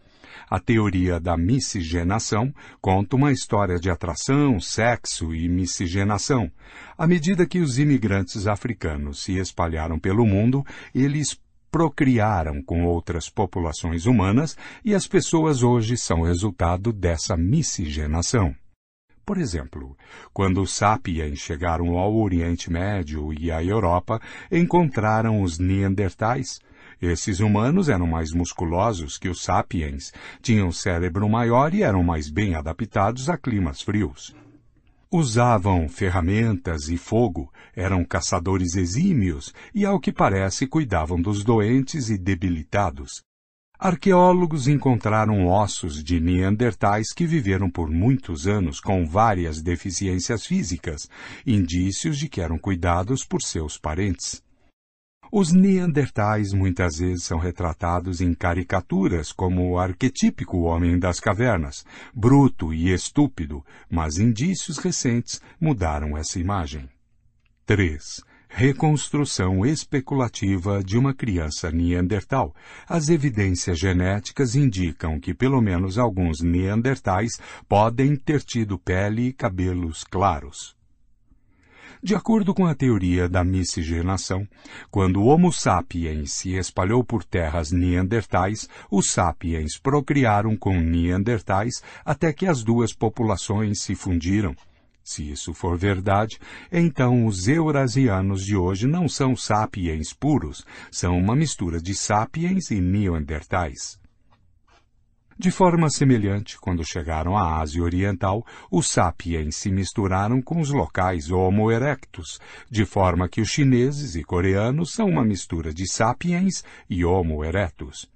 A 0.52 0.60
teoria 0.60 1.18
da 1.18 1.34
miscigenação 1.34 2.52
conta 2.78 3.16
uma 3.16 3.32
história 3.32 3.78
de 3.78 3.88
atração, 3.88 4.60
sexo 4.60 5.34
e 5.34 5.48
miscigenação. 5.48 6.52
À 6.98 7.06
medida 7.06 7.46
que 7.46 7.58
os 7.58 7.78
imigrantes 7.78 8.46
africanos 8.46 9.22
se 9.22 9.38
espalharam 9.38 9.98
pelo 9.98 10.26
mundo, 10.26 10.62
eles 10.94 11.40
procriaram 11.70 12.62
com 12.62 12.84
outras 12.84 13.30
populações 13.30 14.04
humanas 14.04 14.54
e 14.84 14.94
as 14.94 15.06
pessoas 15.06 15.62
hoje 15.62 15.96
são 15.96 16.20
resultado 16.20 16.92
dessa 16.92 17.34
miscigenação. 17.34 18.54
Por 19.24 19.38
exemplo, 19.38 19.96
quando 20.34 20.60
os 20.60 20.74
sapiens 20.74 21.38
chegaram 21.38 21.96
ao 21.96 22.14
Oriente 22.14 22.70
Médio 22.70 23.32
e 23.32 23.50
à 23.50 23.64
Europa, 23.64 24.20
encontraram 24.50 25.40
os 25.40 25.58
neandertais, 25.58 26.60
esses 27.02 27.40
humanos 27.40 27.88
eram 27.88 28.06
mais 28.06 28.32
musculosos 28.32 29.18
que 29.18 29.28
os 29.28 29.42
sapiens, 29.42 30.12
tinham 30.40 30.70
cérebro 30.70 31.28
maior 31.28 31.74
e 31.74 31.82
eram 31.82 32.04
mais 32.04 32.30
bem 32.30 32.54
adaptados 32.54 33.28
a 33.28 33.36
climas 33.36 33.82
frios. 33.82 34.32
Usavam 35.10 35.88
ferramentas 35.88 36.88
e 36.88 36.96
fogo, 36.96 37.52
eram 37.74 38.04
caçadores 38.04 38.76
exímios 38.76 39.52
e, 39.74 39.84
ao 39.84 39.98
que 39.98 40.12
parece, 40.12 40.66
cuidavam 40.66 41.20
dos 41.20 41.42
doentes 41.42 42.08
e 42.08 42.16
debilitados. 42.16 43.20
Arqueólogos 43.78 44.68
encontraram 44.68 45.48
ossos 45.48 46.04
de 46.04 46.20
neandertais 46.20 47.12
que 47.12 47.26
viveram 47.26 47.68
por 47.68 47.90
muitos 47.90 48.46
anos 48.46 48.78
com 48.78 49.04
várias 49.04 49.60
deficiências 49.60 50.46
físicas, 50.46 51.08
indícios 51.44 52.16
de 52.16 52.28
que 52.28 52.40
eram 52.40 52.56
cuidados 52.56 53.24
por 53.24 53.42
seus 53.42 53.76
parentes. 53.76 54.40
Os 55.34 55.50
neandertais 55.50 56.52
muitas 56.52 56.98
vezes 56.98 57.24
são 57.24 57.38
retratados 57.38 58.20
em 58.20 58.34
caricaturas 58.34 59.32
como 59.32 59.66
o 59.66 59.78
arquetípico 59.78 60.58
homem 60.64 60.98
das 60.98 61.18
cavernas, 61.18 61.86
bruto 62.14 62.74
e 62.74 62.92
estúpido, 62.92 63.64
mas 63.88 64.18
indícios 64.18 64.76
recentes 64.76 65.40
mudaram 65.58 66.18
essa 66.18 66.38
imagem. 66.38 66.86
3. 67.64 68.22
Reconstrução 68.46 69.64
especulativa 69.64 70.84
de 70.84 70.98
uma 70.98 71.14
criança 71.14 71.70
neandertal. 71.70 72.54
As 72.86 73.08
evidências 73.08 73.78
genéticas 73.78 74.54
indicam 74.54 75.18
que 75.18 75.32
pelo 75.32 75.62
menos 75.62 75.96
alguns 75.96 76.42
neandertais 76.42 77.40
podem 77.66 78.16
ter 78.16 78.42
tido 78.42 78.78
pele 78.78 79.28
e 79.28 79.32
cabelos 79.32 80.04
claros. 80.04 80.76
De 82.04 82.16
acordo 82.16 82.52
com 82.52 82.66
a 82.66 82.74
teoria 82.74 83.28
da 83.28 83.44
miscigenação, 83.44 84.44
quando 84.90 85.20
o 85.20 85.26
Homo 85.26 85.52
sapiens 85.52 86.32
se 86.32 86.56
espalhou 86.56 87.04
por 87.04 87.22
terras 87.22 87.70
neandertais, 87.70 88.68
os 88.90 89.08
sapiens 89.08 89.78
procriaram 89.78 90.56
com 90.56 90.80
neandertais 90.80 91.80
até 92.04 92.32
que 92.32 92.44
as 92.44 92.64
duas 92.64 92.92
populações 92.92 93.82
se 93.82 93.94
fundiram. 93.94 94.52
Se 95.04 95.30
isso 95.30 95.54
for 95.54 95.78
verdade, 95.78 96.40
então 96.72 97.24
os 97.24 97.46
eurasianos 97.46 98.44
de 98.44 98.56
hoje 98.56 98.88
não 98.88 99.08
são 99.08 99.36
sapiens 99.36 100.12
puros, 100.12 100.66
são 100.90 101.16
uma 101.16 101.36
mistura 101.36 101.80
de 101.80 101.94
sapiens 101.94 102.72
e 102.72 102.80
neandertais. 102.80 104.01
De 105.38 105.50
forma 105.50 105.88
semelhante, 105.88 106.58
quando 106.58 106.84
chegaram 106.84 107.36
à 107.36 107.58
Ásia 107.60 107.82
Oriental, 107.82 108.44
os 108.70 108.88
sapiens 108.88 109.56
se 109.56 109.70
misturaram 109.70 110.42
com 110.42 110.60
os 110.60 110.70
locais 110.70 111.30
Homo 111.30 111.70
erectus, 111.70 112.38
de 112.70 112.84
forma 112.84 113.28
que 113.28 113.40
os 113.40 113.48
chineses 113.48 114.14
e 114.14 114.22
coreanos 114.22 114.92
são 114.92 115.08
uma 115.08 115.24
mistura 115.24 115.72
de 115.72 115.90
sapiens 115.90 116.62
e 116.88 117.04
Homo 117.04 117.44
erectus. 117.44 118.10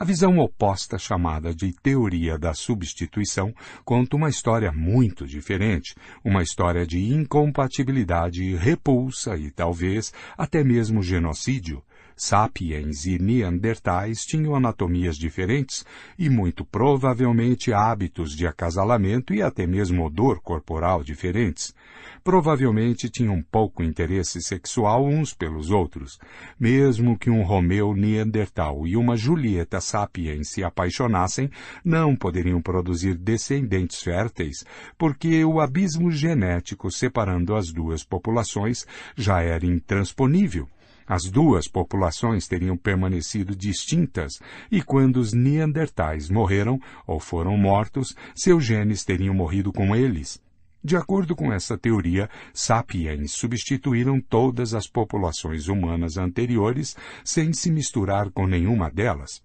A 0.00 0.04
visão 0.04 0.38
oposta, 0.38 0.96
chamada 0.98 1.54
de 1.54 1.72
teoria 1.72 2.38
da 2.38 2.54
substituição, 2.54 3.52
conta 3.84 4.16
uma 4.16 4.30
história 4.30 4.72
muito 4.72 5.26
diferente, 5.26 5.94
uma 6.24 6.42
história 6.42 6.86
de 6.86 6.98
incompatibilidade, 6.98 8.54
repulsa 8.54 9.36
e 9.36 9.50
talvez 9.50 10.12
até 10.38 10.64
mesmo 10.64 11.02
genocídio, 11.02 11.82
Sapiens 12.16 13.06
e 13.06 13.18
Neandertais 13.18 14.24
tinham 14.24 14.54
anatomias 14.54 15.16
diferentes 15.16 15.84
e 16.18 16.28
muito 16.28 16.64
provavelmente 16.64 17.72
hábitos 17.72 18.36
de 18.36 18.46
acasalamento 18.46 19.32
e 19.34 19.42
até 19.42 19.66
mesmo 19.66 20.04
odor 20.04 20.40
corporal 20.40 21.02
diferentes. 21.02 21.74
Provavelmente 22.22 23.08
tinham 23.08 23.42
pouco 23.50 23.82
interesse 23.82 24.42
sexual 24.42 25.06
uns 25.06 25.32
pelos 25.32 25.70
outros. 25.70 26.18
Mesmo 26.58 27.18
que 27.18 27.30
um 27.30 27.42
Romeu 27.42 27.94
Neandertal 27.94 28.86
e 28.86 28.96
uma 28.96 29.16
Julieta 29.16 29.80
Sapiens 29.80 30.50
se 30.50 30.62
apaixonassem, 30.62 31.50
não 31.82 32.14
poderiam 32.14 32.60
produzir 32.60 33.16
descendentes 33.16 34.02
férteis, 34.02 34.64
porque 34.98 35.42
o 35.44 35.60
abismo 35.60 36.10
genético 36.10 36.90
separando 36.90 37.54
as 37.54 37.72
duas 37.72 38.04
populações 38.04 38.86
já 39.16 39.40
era 39.40 39.64
intransponível. 39.64 40.68
As 41.10 41.24
duas 41.24 41.66
populações 41.66 42.46
teriam 42.46 42.76
permanecido 42.76 43.56
distintas 43.56 44.38
e 44.70 44.80
quando 44.80 45.16
os 45.16 45.32
Neandertais 45.32 46.30
morreram 46.30 46.78
ou 47.04 47.18
foram 47.18 47.56
mortos, 47.56 48.14
seus 48.32 48.64
genes 48.64 49.04
teriam 49.04 49.34
morrido 49.34 49.72
com 49.72 49.96
eles. 49.96 50.40
De 50.84 50.96
acordo 50.96 51.34
com 51.34 51.52
essa 51.52 51.76
teoria, 51.76 52.30
sapiens 52.54 53.32
substituíram 53.32 54.20
todas 54.20 54.72
as 54.72 54.86
populações 54.86 55.66
humanas 55.66 56.16
anteriores 56.16 56.96
sem 57.24 57.52
se 57.52 57.72
misturar 57.72 58.30
com 58.30 58.46
nenhuma 58.46 58.88
delas. 58.88 59.42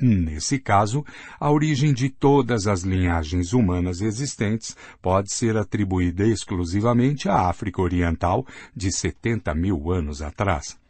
Nesse 0.00 0.58
caso, 0.58 1.04
a 1.38 1.50
origem 1.50 1.92
de 1.92 2.08
todas 2.08 2.66
as 2.66 2.82
linhagens 2.82 3.52
humanas 3.52 4.00
existentes 4.00 4.74
pode 5.02 5.32
ser 5.32 5.56
atribuída 5.56 6.26
exclusivamente 6.26 7.28
à 7.28 7.48
África 7.48 7.82
Oriental 7.82 8.46
de 8.74 8.90
70 8.90 9.54
mil 9.54 9.92
anos 9.92 10.22
atrás. 10.22 10.81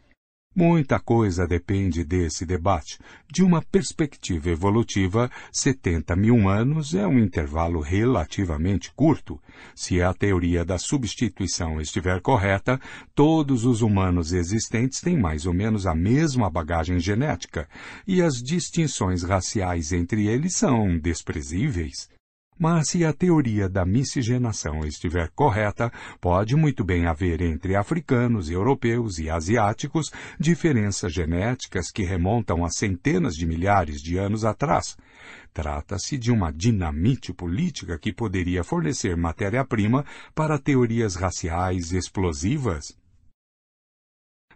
Muita 0.55 0.99
coisa 0.99 1.47
depende 1.47 2.03
desse 2.03 2.45
debate. 2.45 2.99
De 3.27 3.43
uma 3.43 3.59
perspectiva 3.59 4.51
evolutiva, 4.51 5.31
70 5.51 6.15
mil 6.15 6.47
anos 6.47 6.93
é 6.93 7.07
um 7.07 7.17
intervalo 7.17 7.79
relativamente 7.79 8.93
curto. 8.95 9.41
Se 9.75 9.99
a 9.99 10.13
teoria 10.13 10.63
da 10.63 10.77
substituição 10.77 11.81
estiver 11.81 12.21
correta, 12.21 12.79
todos 13.15 13.65
os 13.65 13.81
humanos 13.81 14.31
existentes 14.31 15.01
têm 15.01 15.17
mais 15.17 15.47
ou 15.47 15.55
menos 15.55 15.87
a 15.87 15.95
mesma 15.95 16.51
bagagem 16.51 16.99
genética, 16.99 17.67
e 18.07 18.21
as 18.21 18.35
distinções 18.35 19.23
raciais 19.23 19.91
entre 19.91 20.27
eles 20.27 20.55
são 20.55 20.99
desprezíveis. 20.99 22.12
Mas 22.63 22.91
se 22.91 23.03
a 23.03 23.11
teoria 23.11 23.67
da 23.67 23.83
miscigenação 23.83 24.85
estiver 24.85 25.29
correta, 25.35 25.91
pode 26.21 26.55
muito 26.55 26.81
bem 26.81 27.07
haver 27.07 27.41
entre 27.41 27.75
africanos, 27.75 28.49
europeus 28.49 29.19
e 29.19 29.29
asiáticos 29.29 30.09
diferenças 30.39 31.11
genéticas 31.11 31.91
que 31.91 32.03
remontam 32.03 32.63
a 32.63 32.69
centenas 32.69 33.33
de 33.33 33.45
milhares 33.45 34.01
de 34.01 34.17
anos 34.17 34.45
atrás. 34.45 34.95
Trata-se 35.53 36.17
de 36.17 36.31
uma 36.31 36.53
dinamite 36.53 37.33
política 37.33 37.99
que 37.99 38.13
poderia 38.13 38.63
fornecer 38.63 39.17
matéria-prima 39.17 40.05
para 40.33 40.57
teorias 40.57 41.15
raciais 41.15 41.91
explosivas. 41.91 43.02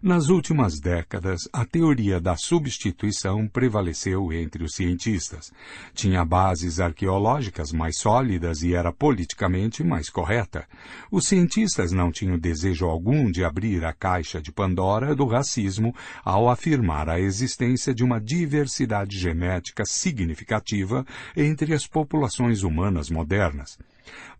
Nas 0.00 0.28
últimas 0.28 0.78
décadas, 0.78 1.48
a 1.52 1.64
teoria 1.64 2.20
da 2.20 2.36
substituição 2.36 3.48
prevaleceu 3.48 4.32
entre 4.32 4.62
os 4.62 4.76
cientistas. 4.76 5.52
Tinha 5.92 6.24
bases 6.24 6.78
arqueológicas 6.78 7.72
mais 7.72 7.98
sólidas 7.98 8.62
e 8.62 8.74
era 8.74 8.92
politicamente 8.92 9.82
mais 9.82 10.08
correta. 10.08 10.68
Os 11.10 11.26
cientistas 11.26 11.90
não 11.90 12.12
tinham 12.12 12.38
desejo 12.38 12.86
algum 12.86 13.28
de 13.28 13.42
abrir 13.42 13.84
a 13.84 13.92
caixa 13.92 14.40
de 14.40 14.52
Pandora 14.52 15.16
do 15.16 15.26
racismo 15.26 15.92
ao 16.24 16.48
afirmar 16.48 17.08
a 17.08 17.18
existência 17.18 17.92
de 17.92 18.04
uma 18.04 18.20
diversidade 18.20 19.18
genética 19.18 19.84
significativa 19.84 21.04
entre 21.36 21.74
as 21.74 21.88
populações 21.88 22.62
humanas 22.62 23.10
modernas. 23.10 23.76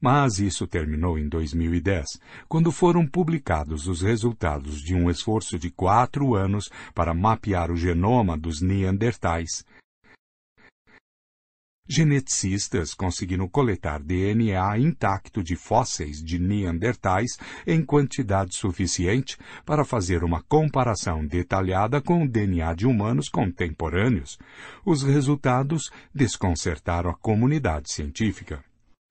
Mas 0.01 0.39
isso 0.39 0.67
terminou 0.67 1.19
em 1.19 1.29
2010, 1.29 2.21
quando 2.49 2.71
foram 2.71 3.07
publicados 3.07 3.87
os 3.89 4.03
resultados 4.03 4.81
de 4.81 4.95
um 4.95 5.11
esforço 5.11 5.59
de 5.59 5.71
quatro 5.71 6.35
anos 6.35 6.71
para 6.95 7.15
mapear 7.15 7.71
o 7.71 7.77
genoma 7.77 8.37
dos 8.37 8.61
Neandertais. 8.61 9.65
Geneticistas 11.91 12.93
conseguiram 12.93 13.49
coletar 13.49 13.99
DNA 14.03 14.79
intacto 14.79 15.43
de 15.43 15.57
fósseis 15.57 16.23
de 16.23 16.39
Neandertais 16.39 17.39
em 17.67 17.83
quantidade 17.83 18.55
suficiente 18.55 19.39
para 19.65 19.87
fazer 19.87 20.23
uma 20.23 20.43
comparação 20.43 21.27
detalhada 21.27 22.03
com 22.03 22.25
o 22.25 22.29
DNA 22.29 22.75
de 22.75 22.87
humanos 22.87 23.31
contemporâneos. 23.31 24.39
Os 24.85 25.03
resultados 25.03 25.91
desconcertaram 26.15 27.09
a 27.09 27.15
comunidade 27.15 27.91
científica. 27.91 28.63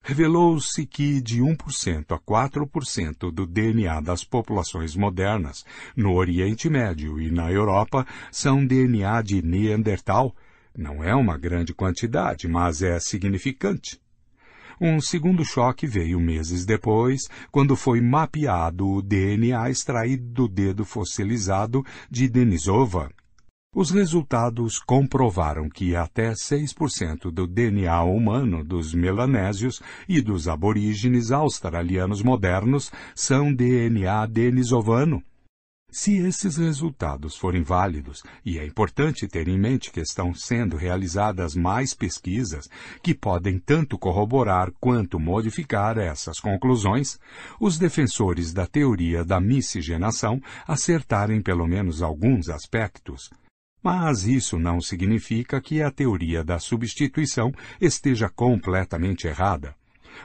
Revelou-se 0.02 0.86
que 0.86 1.20
de 1.20 1.40
1% 1.42 2.12
a 2.14 2.18
4% 2.18 3.30
do 3.30 3.46
DNA 3.46 4.00
das 4.00 4.24
populações 4.24 4.96
modernas 4.96 5.64
no 5.94 6.14
Oriente 6.14 6.68
Médio 6.70 7.20
e 7.20 7.30
na 7.30 7.52
Europa 7.52 8.06
são 8.32 8.64
DNA 8.64 9.20
de 9.22 9.42
Neandertal. 9.42 10.34
Não 10.76 11.04
é 11.04 11.14
uma 11.14 11.36
grande 11.36 11.74
quantidade, 11.74 12.48
mas 12.48 12.80
é 12.80 12.98
significante. 12.98 14.00
Um 14.80 15.00
segundo 15.00 15.44
choque 15.44 15.88
veio 15.88 16.20
meses 16.20 16.64
depois, 16.64 17.22
quando 17.50 17.74
foi 17.74 18.00
mapeado 18.00 18.88
o 18.88 19.02
DNA 19.02 19.68
extraído 19.70 20.24
do 20.24 20.48
dedo 20.48 20.84
fossilizado 20.84 21.84
de 22.08 22.28
Denisova, 22.28 23.10
os 23.74 23.90
resultados 23.90 24.78
comprovaram 24.78 25.68
que 25.68 25.94
até 25.94 26.32
6% 26.32 27.30
do 27.30 27.46
DNA 27.46 28.02
humano 28.02 28.64
dos 28.64 28.94
melanésios 28.94 29.80
e 30.08 30.20
dos 30.20 30.48
aborígenes 30.48 31.30
australianos 31.30 32.22
modernos 32.22 32.90
são 33.14 33.54
DNA 33.54 34.26
denisovano. 34.26 35.22
Se 35.90 36.16
esses 36.16 36.56
resultados 36.56 37.36
forem 37.36 37.62
válidos, 37.62 38.22
e 38.44 38.58
é 38.58 38.66
importante 38.66 39.26
ter 39.26 39.48
em 39.48 39.58
mente 39.58 39.90
que 39.90 40.00
estão 40.00 40.34
sendo 40.34 40.76
realizadas 40.76 41.54
mais 41.54 41.94
pesquisas 41.94 42.68
que 43.02 43.14
podem 43.14 43.58
tanto 43.58 43.98
corroborar 43.98 44.70
quanto 44.80 45.18
modificar 45.18 45.96
essas 45.96 46.40
conclusões, 46.40 47.18
os 47.60 47.78
defensores 47.78 48.52
da 48.52 48.66
teoria 48.66 49.24
da 49.24 49.40
miscigenação 49.40 50.42
acertarem 50.66 51.40
pelo 51.40 51.66
menos 51.66 52.02
alguns 52.02 52.50
aspectos. 52.50 53.30
Mas 53.82 54.26
isso 54.26 54.58
não 54.58 54.80
significa 54.80 55.60
que 55.60 55.82
a 55.82 55.90
teoria 55.90 56.42
da 56.42 56.58
substituição 56.58 57.52
esteja 57.80 58.28
completamente 58.28 59.26
errada. 59.26 59.74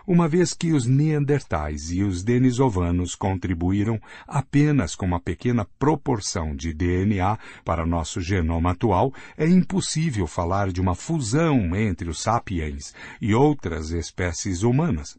Uma 0.08 0.28
vez 0.28 0.54
que 0.54 0.74
os 0.74 0.86
neandertais 0.86 1.92
e 1.92 2.04
os 2.04 2.24
denisovanos 2.24 3.16
contribuíram 3.16 4.00
apenas 4.28 4.96
com 4.96 5.06
uma 5.06 5.20
pequena 5.20 5.66
proporção 5.78 6.56
de 6.56 6.74
DNA 6.74 7.38
para 7.64 7.86
nosso 7.86 8.20
genoma 8.20 8.72
atual, 8.72 9.14
é 9.38 9.48
impossível 9.48 10.26
falar 10.26 10.72
de 10.72 10.82
uma 10.82 10.96
fusão 10.96 11.76
entre 11.76 12.10
os 12.10 12.22
sapiens 12.22 12.94
e 13.22 13.36
outras 13.36 13.92
espécies 13.92 14.64
humanas 14.64 15.18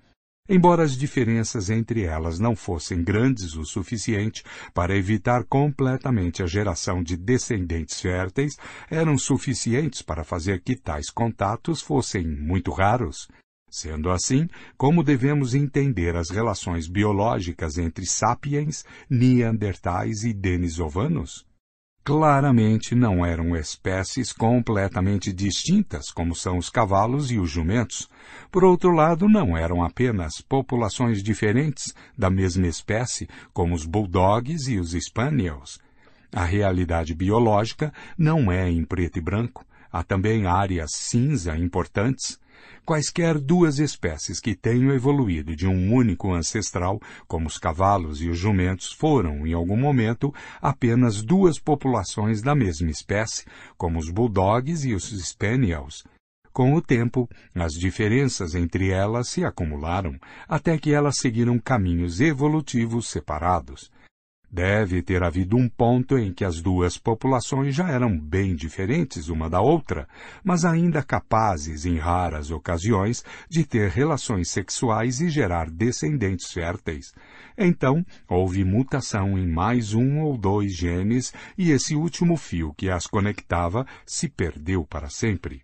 embora 0.49 0.82
as 0.82 0.97
diferenças 0.97 1.70
entre 1.70 2.03
elas 2.03 2.38
não 2.38 2.55
fossem 2.55 3.03
grandes 3.03 3.55
o 3.55 3.64
suficiente 3.64 4.42
para 4.72 4.97
evitar 4.97 5.45
completamente 5.45 6.42
a 6.42 6.47
geração 6.47 7.03
de 7.03 7.16
descendentes 7.16 8.01
férteis, 8.01 8.57
eram 8.90 9.16
suficientes 9.16 10.03
para 10.03 10.24
fazer 10.24 10.62
que 10.62 10.76
tais 10.76 11.11
contatos 11.11 11.80
fossem 11.80 12.26
muito 12.26 12.70
raros. 12.70 13.28
Sendo 13.70 14.11
assim, 14.11 14.49
como 14.76 15.03
devemos 15.03 15.55
entender 15.55 16.14
as 16.14 16.30
relações 16.30 16.86
biológicas 16.86 17.76
entre 17.76 18.07
sapiens, 18.07 18.84
neandertais 19.11 20.22
e 20.22 20.32
denisovanos? 20.32 21.45
Claramente 22.05 22.94
não 22.94 23.24
eram 23.24 23.57
espécies 23.57 24.30
completamente 24.30 25.32
distintas, 25.32 26.11
como 26.11 26.36
são 26.36 26.59
os 26.59 26.68
cavalos 26.68 27.30
e 27.30 27.38
os 27.38 27.50
jumentos. 27.50 28.11
Por 28.52 28.62
outro 28.62 28.90
lado, 28.92 29.26
não 29.26 29.57
eram 29.57 29.82
apenas 29.82 30.42
populações 30.46 31.22
diferentes 31.22 31.94
da 32.16 32.28
mesma 32.28 32.66
espécie, 32.66 33.26
como 33.55 33.74
os 33.74 33.86
bulldogs 33.86 34.68
e 34.68 34.78
os 34.78 34.92
spaniels. 34.92 35.78
A 36.30 36.44
realidade 36.44 37.14
biológica 37.14 37.90
não 38.18 38.52
é 38.52 38.68
em 38.68 38.84
preto 38.84 39.18
e 39.18 39.22
branco. 39.22 39.64
Há 39.90 40.02
também 40.02 40.46
áreas 40.46 40.90
cinza 40.92 41.57
importantes. 41.57 42.38
Quaisquer 42.87 43.39
duas 43.41 43.78
espécies 43.78 44.39
que 44.39 44.55
tenham 44.55 44.93
evoluído 44.93 45.57
de 45.57 45.66
um 45.66 45.95
único 45.95 46.35
ancestral, 46.35 47.01
como 47.26 47.47
os 47.47 47.57
cavalos 47.57 48.20
e 48.20 48.28
os 48.28 48.39
jumentos, 48.39 48.93
foram, 48.93 49.47
em 49.47 49.55
algum 49.55 49.76
momento, 49.76 50.35
apenas 50.61 51.22
duas 51.22 51.59
populações 51.59 52.43
da 52.43 52.55
mesma 52.55 52.91
espécie, 52.91 53.47
como 53.78 53.99
os 53.99 54.11
bulldogs 54.11 54.85
e 54.85 54.93
os 54.93 55.09
spaniels. 55.09 56.05
Com 56.53 56.74
o 56.74 56.82
tempo, 56.82 57.26
as 57.55 57.72
diferenças 57.72 58.55
entre 58.55 58.91
elas 58.91 59.28
se 59.28 59.43
acumularam, 59.47 60.20
até 60.47 60.76
que 60.76 60.93
elas 60.93 61.16
seguiram 61.16 61.59
caminhos 61.59 62.20
evolutivos 62.20 63.09
separados. 63.09 63.91
Deve 64.55 65.02
ter 65.02 65.20
havido 65.24 65.57
um 65.57 65.68
ponto 65.68 66.16
em 66.16 66.32
que 66.32 66.44
as 66.44 66.61
duas 66.61 66.96
populações 66.96 67.74
já 67.74 67.90
eram 67.90 68.16
bem 68.16 68.55
diferentes 68.55 69.28
uma 69.28 69.50
da 69.50 69.61
outra, 69.61 70.07
mas 70.44 70.64
ainda 70.64 71.02
capazes, 71.02 71.84
em 71.84 71.98
raras 71.98 72.52
ocasiões, 72.52 73.24
de 73.50 73.64
ter 73.64 73.90
relações 73.90 74.48
sexuais 74.50 75.20
e 75.20 75.28
gerar 75.28 75.68
descendentes 75.68 76.52
férteis. 76.52 77.12
Então, 77.59 78.07
houve 78.28 78.62
mutação 78.62 79.36
em 79.36 79.44
mais 79.44 79.92
um 79.92 80.20
ou 80.20 80.38
dois 80.38 80.72
genes 80.72 81.32
e 81.59 81.72
esse 81.72 81.96
último 81.96 82.36
fio 82.36 82.72
que 82.76 82.88
as 82.88 83.09
conectava 83.09 83.84
se 84.07 84.28
perdeu 84.28 84.84
para 84.84 85.11
sempre. 85.11 85.62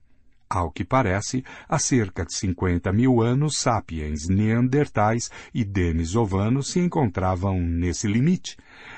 Ao 0.53 0.69
que 0.69 0.85
parece, 0.85 1.45
há 1.69 1.79
cerca 1.79 2.27
de 2.27 2.35
50 2.35 2.93
mil 2.93 3.23
anos, 3.23 3.57
sapiens 3.57 4.27
neandertais 4.29 5.31
e 5.55 5.63
denisovanos 5.65 6.73
se 6.73 6.81
encontravam 6.81 7.61
nesse 7.61 8.09
limite. 8.09 8.57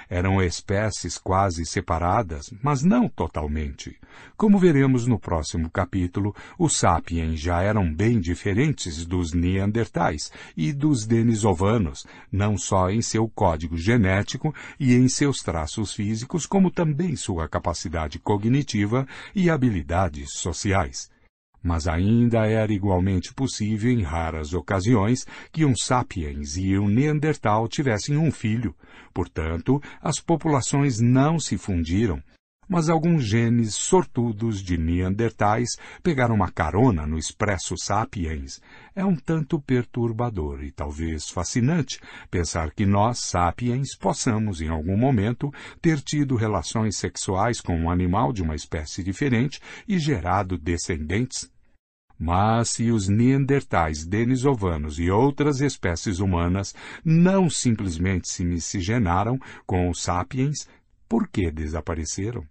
Eram 0.09 0.41
espécies 0.41 1.19
quase 1.19 1.67
separadas, 1.67 2.51
mas 2.63 2.83
não 2.83 3.07
totalmente. 3.07 4.01
Como 4.35 4.59
veremos 4.59 5.07
no 5.07 5.19
próximo 5.19 5.69
capítulo, 5.71 6.35
os 6.59 6.75
sapiens 6.75 7.39
já 7.39 7.61
eram 7.61 7.93
bem 7.93 8.19
diferentes 8.19 9.05
dos 9.05 9.35
neandertais 9.35 10.33
e 10.57 10.73
dos 10.73 11.05
denisovanos, 11.05 12.07
não 12.33 12.57
só 12.57 12.89
em 12.89 13.03
seu 13.03 13.29
código 13.29 13.77
genético 13.77 14.55
e 14.81 14.95
em 14.95 15.07
seus 15.07 15.43
traços 15.43 15.93
físicos, 15.93 16.47
como 16.47 16.71
também 16.71 17.15
sua 17.15 17.47
capacidade 17.47 18.19
cognitiva 18.19 19.07
e 19.35 19.51
habilidades 19.51 20.33
sociais 20.33 21.12
mas 21.63 21.87
ainda 21.87 22.47
era 22.47 22.73
igualmente 22.73 23.33
possível, 23.33 23.91
em 23.91 24.03
raras 24.03 24.53
ocasiões, 24.53 25.25
que 25.53 25.65
um 25.65 25.77
sapiens 25.77 26.57
e 26.57 26.79
um 26.79 26.89
neandertal 26.89 27.69
tivessem 27.69 28.17
um 28.17 28.31
filho. 28.31 28.75
Portanto, 29.15 29.81
as 30.01 30.19
populações 30.19 31.01
não 31.01 31.39
se 31.39 31.57
fundiram, 31.57 32.23
mas 32.73 32.89
alguns 32.89 33.25
genes 33.25 33.75
sortudos 33.75 34.63
de 34.63 34.79
neandertais 34.79 35.77
pegaram 36.03 36.35
uma 36.35 36.51
carona 36.51 37.07
no 37.07 37.19
expresso 37.19 37.77
sapiens. 37.77 38.63
É 38.95 39.05
um 39.05 39.15
tanto 39.15 39.61
perturbador 39.61 40.65
e 40.65 40.71
talvez 40.71 41.29
fascinante 41.29 42.01
pensar 42.31 42.71
que 42.71 42.87
nós, 42.87 43.19
sapiens, 43.19 43.95
possamos, 43.95 44.63
em 44.63 44.69
algum 44.69 44.97
momento, 44.97 45.53
ter 45.83 46.01
tido 46.01 46.35
relações 46.35 46.97
sexuais 46.97 47.61
com 47.61 47.77
um 47.79 47.91
animal 47.91 48.33
de 48.33 48.43
uma 48.43 48.55
espécie 48.55 49.03
diferente 49.03 49.61
e 49.87 49.99
gerado 49.99 50.57
descendentes 50.57 51.52
mas 52.19 52.71
se 52.71 52.91
os 52.91 53.09
neandertais 53.09 54.07
denisovanos 54.07 54.99
e 54.99 55.11
outras 55.11 55.61
espécies 55.61 56.19
humanas 56.19 56.75
não 57.05 57.51
simplesmente 57.51 58.29
se 58.29 58.45
miscigenaram 58.45 59.39
com 59.67 59.89
os 59.89 60.03
sapiens, 60.03 60.69
por 61.09 61.29
que 61.29 61.51
desapareceram? 61.51 62.45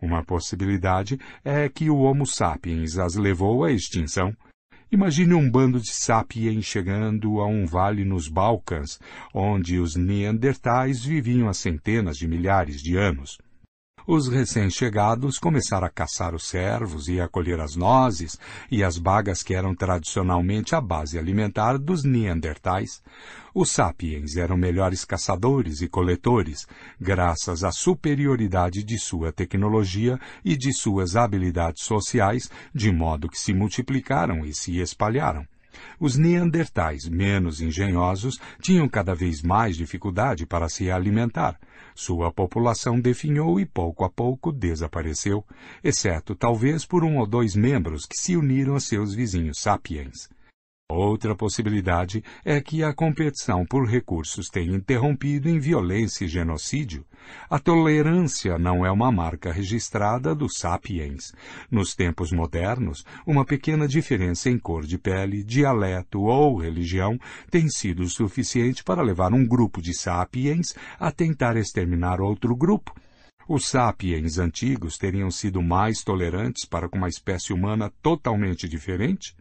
Uma 0.00 0.24
possibilidade 0.24 1.18
é 1.44 1.68
que 1.68 1.90
o 1.90 1.98
Homo 1.98 2.26
sapiens 2.26 2.98
as 2.98 3.16
levou 3.16 3.64
à 3.64 3.72
extinção. 3.72 4.32
Imagine 4.90 5.34
um 5.34 5.50
bando 5.50 5.80
de 5.80 5.92
sapiens 5.92 6.64
chegando 6.64 7.40
a 7.40 7.46
um 7.46 7.66
vale 7.66 8.04
nos 8.04 8.28
Balcãs, 8.28 8.98
onde 9.34 9.78
os 9.78 9.96
neandertais 9.96 11.04
viviam 11.04 11.48
há 11.48 11.52
centenas 11.52 12.16
de 12.16 12.26
milhares 12.26 12.80
de 12.80 12.96
anos. 12.96 13.38
Os 14.10 14.26
recém-chegados 14.26 15.38
começaram 15.38 15.86
a 15.86 15.90
caçar 15.90 16.34
os 16.34 16.48
cervos 16.48 17.08
e 17.08 17.20
a 17.20 17.28
colher 17.28 17.60
as 17.60 17.76
nozes 17.76 18.38
e 18.70 18.82
as 18.82 18.96
bagas 18.96 19.42
que 19.42 19.52
eram 19.52 19.74
tradicionalmente 19.74 20.74
a 20.74 20.80
base 20.80 21.18
alimentar 21.18 21.76
dos 21.76 22.04
neandertais. 22.04 23.02
Os 23.54 23.70
sapiens 23.70 24.38
eram 24.38 24.56
melhores 24.56 25.04
caçadores 25.04 25.82
e 25.82 25.88
coletores, 25.88 26.66
graças 26.98 27.62
à 27.62 27.70
superioridade 27.70 28.82
de 28.82 28.98
sua 28.98 29.30
tecnologia 29.30 30.18
e 30.42 30.56
de 30.56 30.72
suas 30.72 31.14
habilidades 31.14 31.84
sociais, 31.84 32.50
de 32.74 32.90
modo 32.90 33.28
que 33.28 33.38
se 33.38 33.52
multiplicaram 33.52 34.42
e 34.42 34.54
se 34.54 34.80
espalharam. 34.80 35.46
Os 35.98 36.16
neandertais, 36.16 37.08
menos 37.08 37.60
engenhosos, 37.60 38.38
tinham 38.60 38.88
cada 38.88 39.14
vez 39.14 39.42
mais 39.42 39.76
dificuldade 39.76 40.46
para 40.46 40.68
se 40.68 40.90
alimentar. 40.90 41.58
Sua 41.94 42.32
população 42.32 43.00
definhou 43.00 43.58
e 43.58 43.66
pouco 43.66 44.04
a 44.04 44.10
pouco 44.10 44.52
desapareceu, 44.52 45.44
exceto 45.82 46.34
talvez 46.34 46.84
por 46.84 47.04
um 47.04 47.18
ou 47.18 47.26
dois 47.26 47.54
membros 47.54 48.06
que 48.06 48.16
se 48.16 48.36
uniram 48.36 48.74
a 48.74 48.80
seus 48.80 49.14
vizinhos 49.14 49.58
sapiens. 49.60 50.28
Outra 50.90 51.36
possibilidade 51.36 52.24
é 52.42 52.62
que 52.62 52.82
a 52.82 52.94
competição 52.94 53.62
por 53.66 53.86
recursos 53.86 54.48
tenha 54.48 54.74
interrompido 54.74 55.46
em 55.46 55.58
violência 55.58 56.24
e 56.24 56.28
genocídio. 56.28 57.04
A 57.50 57.58
tolerância 57.58 58.58
não 58.58 58.86
é 58.86 58.90
uma 58.90 59.12
marca 59.12 59.52
registrada 59.52 60.34
dos 60.34 60.54
sapiens. 60.56 61.30
Nos 61.70 61.94
tempos 61.94 62.32
modernos, 62.32 63.04
uma 63.26 63.44
pequena 63.44 63.86
diferença 63.86 64.48
em 64.48 64.58
cor 64.58 64.86
de 64.86 64.96
pele, 64.96 65.44
dialeto 65.44 66.22
ou 66.22 66.56
religião 66.56 67.18
tem 67.50 67.68
sido 67.68 68.08
suficiente 68.08 68.82
para 68.82 69.02
levar 69.02 69.34
um 69.34 69.46
grupo 69.46 69.82
de 69.82 69.92
sapiens 69.92 70.74
a 70.98 71.12
tentar 71.12 71.58
exterminar 71.58 72.18
outro 72.18 72.56
grupo. 72.56 72.94
Os 73.46 73.68
sapiens 73.68 74.38
antigos 74.38 74.96
teriam 74.96 75.30
sido 75.30 75.60
mais 75.60 76.02
tolerantes 76.02 76.66
para 76.66 76.88
com 76.88 76.96
uma 76.96 77.10
espécie 77.10 77.52
humana 77.52 77.92
totalmente 78.00 78.66
diferente? 78.66 79.36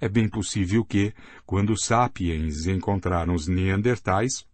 É 0.00 0.08
bem 0.08 0.28
possível 0.28 0.84
que, 0.84 1.12
quando 1.44 1.70
os 1.70 1.84
sapiens 1.84 2.66
encontraram 2.66 3.34
os 3.34 3.46
neandertais, 3.46 4.44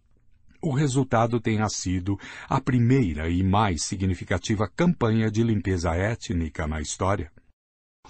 o 0.61 0.73
resultado 0.73 1.39
tenha 1.39 1.67
sido 1.69 2.19
a 2.47 2.59
primeira 2.59 3.29
e 3.29 3.41
mais 3.41 3.83
significativa 3.83 4.67
campanha 4.67 5.31
de 5.31 5.41
limpeza 5.41 5.95
étnica 5.95 6.67
na 6.67 6.81
história. 6.81 7.31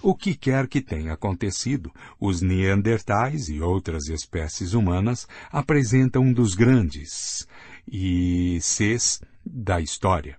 O 0.02 0.14
que 0.14 0.34
quer 0.34 0.66
que 0.66 0.80
tenha 0.80 1.12
acontecido, 1.12 1.92
os 2.18 2.40
neandertais 2.40 3.48
e 3.48 3.60
outras 3.60 4.08
espécies 4.08 4.72
humanas 4.72 5.28
apresentam 5.50 6.22
um 6.22 6.32
dos 6.32 6.54
grandes 6.54 7.46
e 7.86 8.58
Cs 8.62 9.20
da 9.44 9.80
história. 9.80 10.38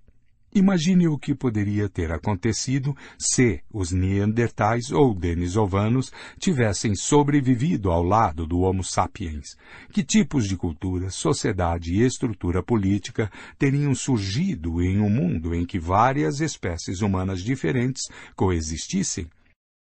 Imagine 0.53 1.07
o 1.07 1.17
que 1.17 1.33
poderia 1.33 1.87
ter 1.87 2.11
acontecido 2.11 2.93
se 3.17 3.61
os 3.71 3.91
neandertais 3.91 4.91
ou 4.91 5.15
denisovanos 5.15 6.11
tivessem 6.37 6.93
sobrevivido 6.93 7.89
ao 7.89 8.03
lado 8.03 8.45
do 8.45 8.59
Homo 8.59 8.83
sapiens. 8.83 9.55
Que 9.93 10.03
tipos 10.03 10.45
de 10.45 10.57
cultura, 10.57 11.09
sociedade 11.09 11.93
e 11.93 12.05
estrutura 12.05 12.61
política 12.61 13.31
teriam 13.57 13.95
surgido 13.95 14.81
em 14.81 14.99
um 14.99 15.09
mundo 15.09 15.55
em 15.55 15.65
que 15.65 15.79
várias 15.79 16.41
espécies 16.41 17.01
humanas 17.01 17.41
diferentes 17.41 18.09
coexistissem? 18.35 19.29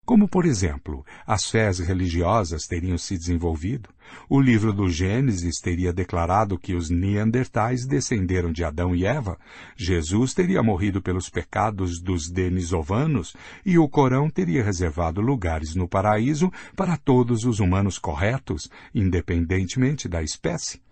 Como, 0.04 0.26
por 0.26 0.44
exemplo, 0.44 1.04
as 1.24 1.48
fés 1.48 1.78
religiosas 1.78 2.66
teriam 2.66 2.98
se 2.98 3.16
desenvolvido, 3.16 3.90
o 4.28 4.40
livro 4.40 4.72
do 4.72 4.88
Gênesis 4.88 5.60
teria 5.60 5.92
declarado 5.92 6.58
que 6.58 6.74
os 6.74 6.90
neandertais 6.90 7.86
descenderam 7.86 8.50
de 8.50 8.64
Adão 8.64 8.94
e 8.94 9.04
Eva, 9.04 9.38
Jesus 9.76 10.34
teria 10.34 10.62
morrido 10.62 11.00
pelos 11.00 11.28
pecados 11.28 12.00
dos 12.00 12.28
denisovanos 12.28 13.36
e 13.64 13.78
o 13.78 13.88
Corão 13.88 14.28
teria 14.28 14.64
reservado 14.64 15.20
lugares 15.20 15.76
no 15.76 15.88
paraíso 15.88 16.50
para 16.74 16.96
todos 16.96 17.44
os 17.44 17.60
humanos 17.60 17.98
corretos, 17.98 18.68
independentemente 18.92 20.08
da 20.08 20.22
espécie. 20.22 20.82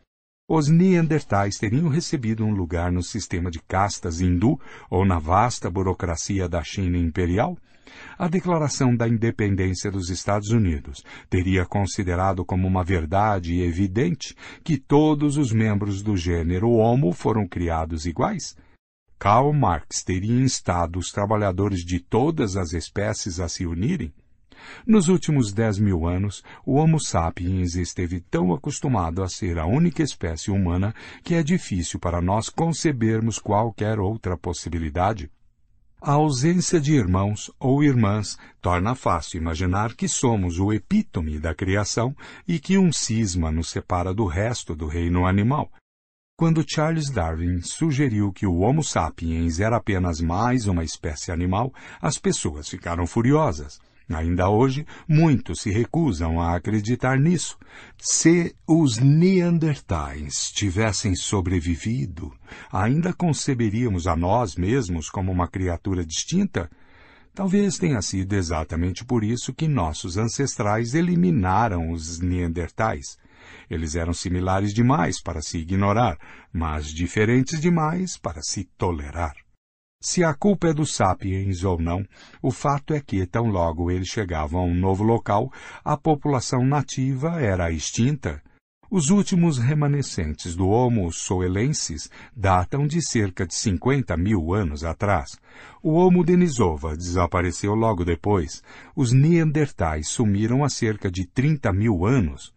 Os 0.48 0.68
neandertais 0.68 1.58
teriam 1.58 1.88
recebido 1.88 2.44
um 2.44 2.54
lugar 2.54 2.90
no 2.90 3.02
sistema 3.02 3.50
de 3.50 3.60
castas 3.60 4.20
hindu 4.20 4.58
ou 4.88 5.04
na 5.04 5.18
vasta 5.18 5.68
burocracia 5.68 6.48
da 6.48 6.62
China 6.62 6.96
imperial? 6.96 7.58
A 8.18 8.28
Declaração 8.28 8.94
da 8.96 9.08
Independência 9.08 9.90
dos 9.90 10.10
Estados 10.10 10.50
Unidos 10.50 11.04
teria 11.28 11.64
considerado 11.64 12.44
como 12.44 12.66
uma 12.66 12.84
verdade 12.84 13.60
evidente 13.60 14.34
que 14.64 14.76
todos 14.76 15.36
os 15.36 15.52
membros 15.52 16.02
do 16.02 16.16
gênero 16.16 16.70
Homo 16.70 17.12
foram 17.12 17.46
criados 17.46 18.06
iguais? 18.06 18.56
Karl 19.18 19.52
Marx 19.52 20.02
teria 20.04 20.40
instado 20.40 20.98
os 20.98 21.10
trabalhadores 21.10 21.84
de 21.84 21.98
todas 21.98 22.56
as 22.56 22.72
espécies 22.72 23.40
a 23.40 23.48
se 23.48 23.66
unirem? 23.66 24.12
Nos 24.86 25.08
últimos 25.08 25.52
dez 25.52 25.78
mil 25.78 26.06
anos, 26.06 26.42
o 26.64 26.74
Homo 26.74 27.00
sapiens 27.00 27.74
esteve 27.74 28.20
tão 28.20 28.52
acostumado 28.52 29.22
a 29.22 29.28
ser 29.28 29.58
a 29.58 29.66
única 29.66 30.02
espécie 30.02 30.50
humana 30.50 30.94
que 31.22 31.34
é 31.34 31.42
difícil 31.42 31.98
para 31.98 32.20
nós 32.20 32.48
concebermos 32.48 33.38
qualquer 33.38 33.98
outra 33.98 34.36
possibilidade. 34.36 35.30
A 36.00 36.12
ausência 36.12 36.80
de 36.80 36.94
irmãos 36.94 37.50
ou 37.58 37.82
irmãs 37.82 38.38
torna 38.62 38.94
fácil 38.94 39.38
imaginar 39.38 39.94
que 39.96 40.08
somos 40.08 40.60
o 40.60 40.72
epítome 40.72 41.40
da 41.40 41.52
criação 41.52 42.14
e 42.46 42.60
que 42.60 42.78
um 42.78 42.92
cisma 42.92 43.50
nos 43.50 43.68
separa 43.68 44.14
do 44.14 44.24
resto 44.24 44.76
do 44.76 44.86
reino 44.86 45.26
animal. 45.26 45.72
Quando 46.38 46.64
Charles 46.64 47.10
Darwin 47.10 47.62
sugeriu 47.62 48.32
que 48.32 48.46
o 48.46 48.60
Homo 48.60 48.84
sapiens 48.84 49.58
era 49.58 49.76
apenas 49.76 50.20
mais 50.20 50.68
uma 50.68 50.84
espécie 50.84 51.32
animal, 51.32 51.74
as 52.00 52.16
pessoas 52.16 52.68
ficaram 52.68 53.04
furiosas. 53.04 53.80
Ainda 54.08 54.48
hoje, 54.48 54.86
muitos 55.06 55.60
se 55.60 55.70
recusam 55.70 56.40
a 56.40 56.56
acreditar 56.56 57.18
nisso. 57.18 57.58
Se 57.98 58.56
os 58.66 58.98
Neandertais 58.98 60.50
tivessem 60.50 61.14
sobrevivido, 61.14 62.32
ainda 62.72 63.12
conceberíamos 63.12 64.06
a 64.06 64.16
nós 64.16 64.56
mesmos 64.56 65.10
como 65.10 65.30
uma 65.30 65.46
criatura 65.46 66.06
distinta? 66.06 66.70
Talvez 67.34 67.76
tenha 67.76 68.00
sido 68.00 68.32
exatamente 68.32 69.04
por 69.04 69.22
isso 69.22 69.52
que 69.54 69.68
nossos 69.68 70.16
ancestrais 70.16 70.94
eliminaram 70.94 71.90
os 71.90 72.18
Neandertais. 72.18 73.18
Eles 73.68 73.94
eram 73.94 74.14
similares 74.14 74.72
demais 74.72 75.22
para 75.22 75.42
se 75.42 75.58
ignorar, 75.58 76.18
mas 76.52 76.86
diferentes 76.86 77.60
demais 77.60 78.16
para 78.18 78.40
se 78.42 78.64
tolerar. 78.76 79.47
Se 80.00 80.22
a 80.22 80.32
culpa 80.32 80.68
é 80.68 80.72
dos 80.72 80.94
sapiens 80.94 81.64
ou 81.64 81.76
não, 81.76 82.06
o 82.40 82.52
fato 82.52 82.94
é 82.94 83.00
que, 83.00 83.26
tão 83.26 83.46
logo 83.46 83.90
eles 83.90 84.06
chegavam 84.06 84.60
a 84.60 84.64
um 84.64 84.74
novo 84.74 85.02
local, 85.02 85.52
a 85.84 85.96
população 85.96 86.64
nativa 86.64 87.40
era 87.40 87.72
extinta. 87.72 88.40
Os 88.88 89.10
últimos 89.10 89.58
remanescentes 89.58 90.54
do 90.54 90.68
Homo 90.68 91.12
soelensis 91.12 92.08
datam 92.34 92.86
de 92.86 93.02
cerca 93.02 93.44
de 93.44 93.56
50 93.56 94.16
mil 94.16 94.54
anos 94.54 94.84
atrás. 94.84 95.36
O 95.82 95.94
Homo 95.94 96.24
denisova 96.24 96.96
desapareceu 96.96 97.74
logo 97.74 98.04
depois. 98.04 98.62
Os 98.94 99.12
Neandertais 99.12 100.08
sumiram 100.08 100.62
há 100.62 100.68
cerca 100.68 101.10
de 101.10 101.26
30 101.26 101.72
mil 101.72 102.06
anos. 102.06 102.54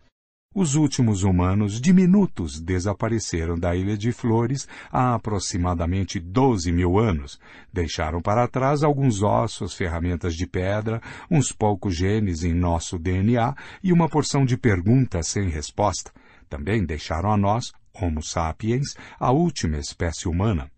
Os 0.53 0.75
últimos 0.75 1.23
humanos 1.23 1.79
diminutos 1.79 2.59
desapareceram 2.59 3.57
da 3.57 3.73
Ilha 3.73 3.97
de 3.97 4.11
Flores 4.11 4.67
há 4.91 5.15
aproximadamente 5.15 6.19
12 6.19 6.73
mil 6.73 6.99
anos. 6.99 7.39
Deixaram 7.71 8.21
para 8.21 8.49
trás 8.49 8.83
alguns 8.83 9.23
ossos, 9.23 9.73
ferramentas 9.73 10.35
de 10.35 10.45
pedra, 10.45 11.01
uns 11.31 11.53
poucos 11.53 11.95
genes 11.95 12.43
em 12.43 12.53
nosso 12.53 12.99
DNA 12.99 13.55
e 13.81 13.93
uma 13.93 14.09
porção 14.09 14.43
de 14.43 14.57
perguntas 14.57 15.27
sem 15.27 15.47
resposta. 15.47 16.11
Também 16.49 16.83
deixaram 16.83 17.31
a 17.31 17.37
nós, 17.37 17.71
Homo 17.93 18.21
sapiens, 18.21 18.93
a 19.17 19.31
última 19.31 19.77
espécie 19.77 20.27
humana. 20.27 20.69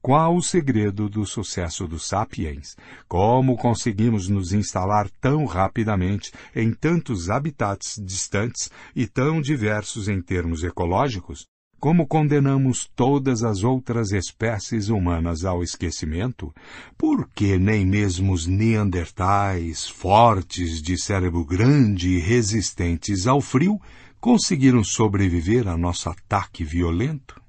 Qual 0.00 0.36
o 0.36 0.42
segredo 0.42 1.08
do 1.08 1.26
sucesso 1.26 1.88
dos 1.88 2.06
Sapiens? 2.06 2.76
Como 3.08 3.56
conseguimos 3.56 4.28
nos 4.28 4.52
instalar 4.52 5.10
tão 5.20 5.44
rapidamente 5.44 6.30
em 6.54 6.72
tantos 6.72 7.28
habitats 7.28 8.00
distantes 8.00 8.70
e 8.94 9.08
tão 9.08 9.40
diversos 9.40 10.08
em 10.08 10.22
termos 10.22 10.62
ecológicos? 10.62 11.46
Como 11.80 12.06
condenamos 12.06 12.88
todas 12.94 13.42
as 13.42 13.64
outras 13.64 14.12
espécies 14.12 14.88
humanas 14.88 15.44
ao 15.44 15.62
esquecimento? 15.64 16.54
Por 16.96 17.28
que 17.34 17.58
nem 17.58 17.84
mesmo 17.84 18.32
os 18.32 18.46
neandertais, 18.46 19.88
fortes, 19.88 20.80
de 20.80 20.96
cérebro 20.96 21.44
grande 21.44 22.10
e 22.10 22.18
resistentes 22.18 23.26
ao 23.26 23.40
frio, 23.40 23.80
conseguiram 24.20 24.82
sobreviver 24.82 25.68
a 25.68 25.76
nosso 25.76 26.08
ataque 26.08 26.64
violento? 26.64 27.47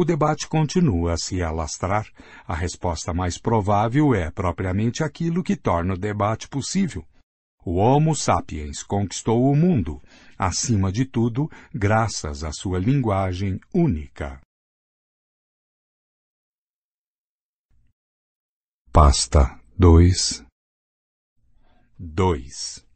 O 0.00 0.04
debate 0.04 0.46
continua 0.46 1.14
a 1.14 1.16
se 1.18 1.42
alastrar. 1.42 2.06
A 2.46 2.54
resposta 2.54 3.12
mais 3.12 3.36
provável 3.36 4.14
é 4.14 4.30
propriamente 4.30 5.02
aquilo 5.02 5.42
que 5.42 5.56
torna 5.56 5.94
o 5.94 5.98
debate 5.98 6.48
possível. 6.48 7.04
O 7.64 7.78
Homo 7.78 8.14
sapiens 8.14 8.84
conquistou 8.84 9.50
o 9.50 9.56
mundo, 9.56 10.00
acima 10.38 10.92
de 10.92 11.04
tudo, 11.04 11.50
graças 11.74 12.44
à 12.44 12.52
sua 12.52 12.78
linguagem 12.78 13.58
única. 13.74 14.40
Pasta 18.92 19.60
2 19.76 20.44
2 21.98 22.86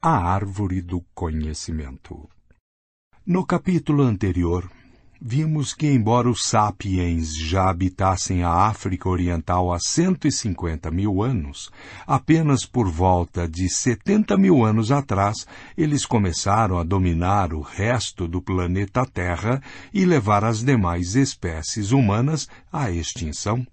A 0.00 0.32
Árvore 0.32 0.80
do 0.80 1.00
Conhecimento 1.12 2.30
No 3.26 3.44
capítulo 3.44 4.04
anterior, 4.04 4.70
vimos 5.20 5.72
que, 5.72 5.86
embora 5.86 6.28
os 6.28 6.44
sapiens 6.44 7.36
já 7.36 7.68
habitassem 7.68 8.42
a 8.42 8.50
África 8.50 9.08
Oriental 9.08 9.72
há 9.72 9.78
150 9.78 10.90
mil 10.90 11.22
anos, 11.22 11.70
apenas 12.06 12.64
por 12.64 12.88
volta 12.88 13.48
de 13.48 13.68
70 13.68 14.36
mil 14.36 14.64
anos 14.64 14.90
atrás 14.90 15.46
eles 15.76 16.06
começaram 16.06 16.78
a 16.78 16.82
dominar 16.82 17.52
o 17.52 17.60
resto 17.60 18.28
do 18.28 18.40
planeta 18.40 19.04
Terra 19.06 19.62
e 19.92 20.04
levar 20.04 20.44
as 20.44 20.62
demais 20.62 21.14
espécies 21.14 21.92
humanas 21.92 22.48
à 22.72 22.90
extinção. 22.90 23.66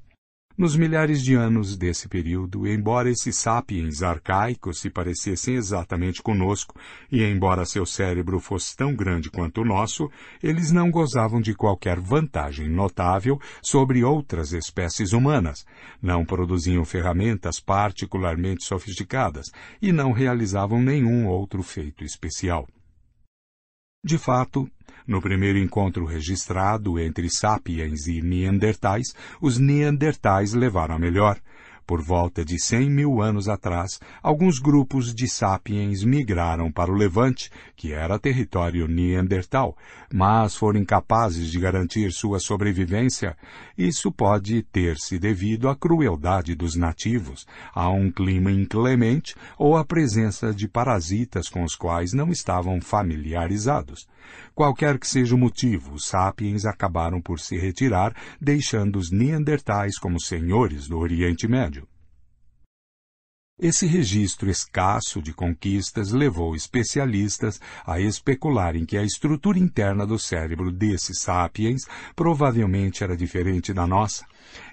Nos 0.55 0.75
milhares 0.75 1.23
de 1.23 1.33
anos 1.33 1.75
desse 1.75 2.07
período, 2.07 2.67
embora 2.67 3.09
esses 3.09 3.37
sapiens 3.37 4.03
arcaicos 4.03 4.79
se 4.79 4.87
parecessem 4.87 5.55
exatamente 5.55 6.21
conosco, 6.21 6.79
e 7.11 7.23
embora 7.23 7.65
seu 7.65 7.87
cérebro 7.87 8.39
fosse 8.39 8.75
tão 8.75 8.95
grande 8.95 9.31
quanto 9.31 9.61
o 9.61 9.65
nosso, 9.65 10.11
eles 10.43 10.69
não 10.69 10.91
gozavam 10.91 11.41
de 11.41 11.55
qualquer 11.55 11.99
vantagem 11.99 12.69
notável 12.69 13.41
sobre 13.63 14.03
outras 14.03 14.53
espécies 14.53 15.11
humanas, 15.11 15.65
não 15.99 16.23
produziam 16.23 16.85
ferramentas 16.85 17.59
particularmente 17.59 18.63
sofisticadas 18.63 19.47
e 19.81 19.91
não 19.91 20.11
realizavam 20.11 20.79
nenhum 20.79 21.25
outro 21.25 21.63
feito 21.63 22.03
especial. 22.03 22.67
De 24.05 24.19
fato, 24.19 24.69
no 25.07 25.21
primeiro 25.21 25.57
encontro 25.57 26.05
registrado 26.05 26.99
entre 26.99 27.29
sapiens 27.29 28.07
e 28.07 28.21
neandertais, 28.21 29.13
os 29.41 29.57
neandertais 29.57 30.53
levaram 30.53 30.95
a 30.95 30.99
melhor, 30.99 31.39
por 31.85 32.01
volta 32.01 32.45
de 32.45 32.59
100 32.59 32.89
mil 32.89 33.21
anos 33.21 33.49
atrás, 33.49 33.99
alguns 34.21 34.59
grupos 34.59 35.13
de 35.13 35.27
sapiens 35.27 36.03
migraram 36.03 36.71
para 36.71 36.91
o 36.91 36.95
Levante, 36.95 37.49
que 37.75 37.91
era 37.91 38.19
território 38.19 38.87
neandertal, 38.87 39.77
mas 40.15 40.55
foram 40.55 40.79
incapazes 40.79 41.49
de 41.49 41.59
garantir 41.59 42.11
sua 42.11 42.37
sobrevivência. 42.37 43.35
Isso 43.75 44.11
pode 44.11 44.61
ter-se 44.61 45.17
devido 45.17 45.67
à 45.67 45.75
crueldade 45.75 46.53
dos 46.53 46.75
nativos, 46.75 47.47
a 47.73 47.89
um 47.89 48.11
clima 48.11 48.51
inclemente 48.51 49.35
ou 49.57 49.75
à 49.75 49.83
presença 49.83 50.53
de 50.53 50.67
parasitas 50.67 51.49
com 51.49 51.63
os 51.63 51.75
quais 51.75 52.13
não 52.13 52.29
estavam 52.29 52.79
familiarizados. 52.79 54.07
Qualquer 54.53 54.99
que 54.99 55.07
seja 55.07 55.33
o 55.33 55.37
motivo, 55.37 55.95
os 55.95 56.05
sapiens 56.05 56.63
acabaram 56.63 57.19
por 57.19 57.39
se 57.39 57.57
retirar, 57.57 58.15
deixando 58.39 58.99
os 58.99 59.09
neandertais 59.09 59.97
como 59.97 60.21
senhores 60.21 60.87
do 60.87 60.99
Oriente 60.99 61.47
Médio. 61.47 61.87
Esse 63.63 63.87
registro 63.87 64.49
escasso 64.49 65.21
de 65.21 65.31
conquistas 65.31 66.11
levou 66.11 66.53
especialistas 66.53 67.61
a 67.85 67.97
especularem 67.97 68.85
que 68.85 68.97
a 68.97 69.03
estrutura 69.03 69.57
interna 69.57 70.05
do 70.05 70.19
cérebro 70.19 70.69
desses 70.69 71.21
sapiens 71.21 71.83
provavelmente 72.13 73.05
era 73.05 73.15
diferente 73.15 73.71
da 73.71 73.87
nossa. 73.87 74.25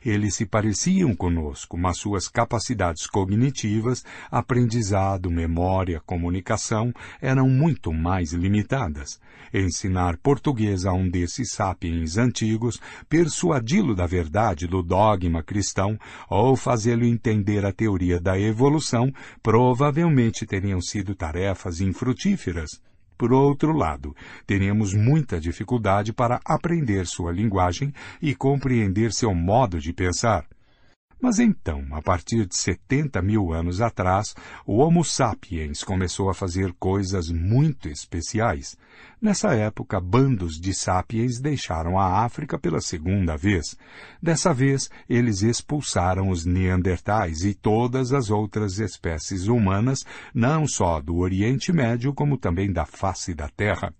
Eles 0.05 0.35
se 0.35 0.47
pareciam 0.47 1.14
conosco, 1.14 1.76
mas 1.76 1.99
suas 1.99 2.28
capacidades 2.28 3.07
cognitivas, 3.07 4.05
aprendizado, 4.31 5.31
memória, 5.31 6.01
comunicação 6.01 6.93
eram 7.20 7.49
muito 7.49 7.93
mais 7.93 8.33
limitadas. 8.33 9.20
Ensinar 9.53 10.16
português 10.18 10.85
a 10.85 10.93
um 10.93 11.09
desses 11.09 11.53
sapiens 11.53 12.16
antigos, 12.16 12.81
persuadi-lo 13.09 13.95
da 13.95 14.07
verdade 14.07 14.66
do 14.66 14.83
dogma 14.83 15.43
cristão 15.43 15.99
ou 16.28 16.57
fazê-lo 16.57 17.05
entender 17.05 17.64
a 17.64 17.72
teoria 17.72 18.20
da 18.20 18.39
evolução 18.39 19.12
provavelmente 19.43 20.47
teriam 20.47 20.81
sido 20.81 21.14
tarefas 21.14 21.81
infrutíferas. 21.81 22.89
Por 23.21 23.35
outro 23.35 23.75
lado, 23.75 24.16
teríamos 24.47 24.95
muita 24.95 25.39
dificuldade 25.39 26.11
para 26.11 26.41
aprender 26.43 27.07
sua 27.07 27.31
linguagem 27.31 27.93
e 28.23 28.35
compreender 28.35 29.12
seu 29.12 29.35
modo 29.35 29.79
de 29.79 29.93
pensar. 29.93 30.47
Mas 31.21 31.39
então, 31.39 31.85
a 31.93 32.01
partir 32.01 32.47
de 32.47 32.57
70 32.57 33.21
mil 33.21 33.53
anos 33.53 33.83
atrás, 33.83 34.35
o 34.66 34.79
Homo 34.79 35.05
sapiens 35.05 35.85
começou 35.85 36.31
a 36.31 36.35
fazer 36.35 36.73
coisas 36.79 37.31
muito 37.31 37.91
especiais. 37.91 38.75
Nessa 39.21 39.55
época, 39.55 40.01
bandos 40.01 40.59
de 40.59 40.73
sapiens 40.73 41.39
deixaram 41.39 41.99
a 41.99 42.25
África 42.25 42.59
pela 42.59 42.81
segunda 42.81 43.37
vez. 43.37 43.77
Dessa 44.23 44.55
vez, 44.55 44.89
eles 45.09 45.43
expulsaram 45.43 46.31
os 46.31 46.47
neandertais 46.47 47.45
e 47.45 47.53
todas 47.53 48.14
as 48.14 48.31
outras 48.31 48.79
espécies 48.79 49.47
humanas, 49.47 49.99
não 50.35 50.66
só 50.66 51.03
do 51.03 51.18
Oriente 51.18 51.71
Médio, 51.71 52.14
como 52.14 52.39
também 52.39 52.73
da 52.73 52.87
face 52.87 53.35
da 53.35 53.49
Terra. 53.51 53.93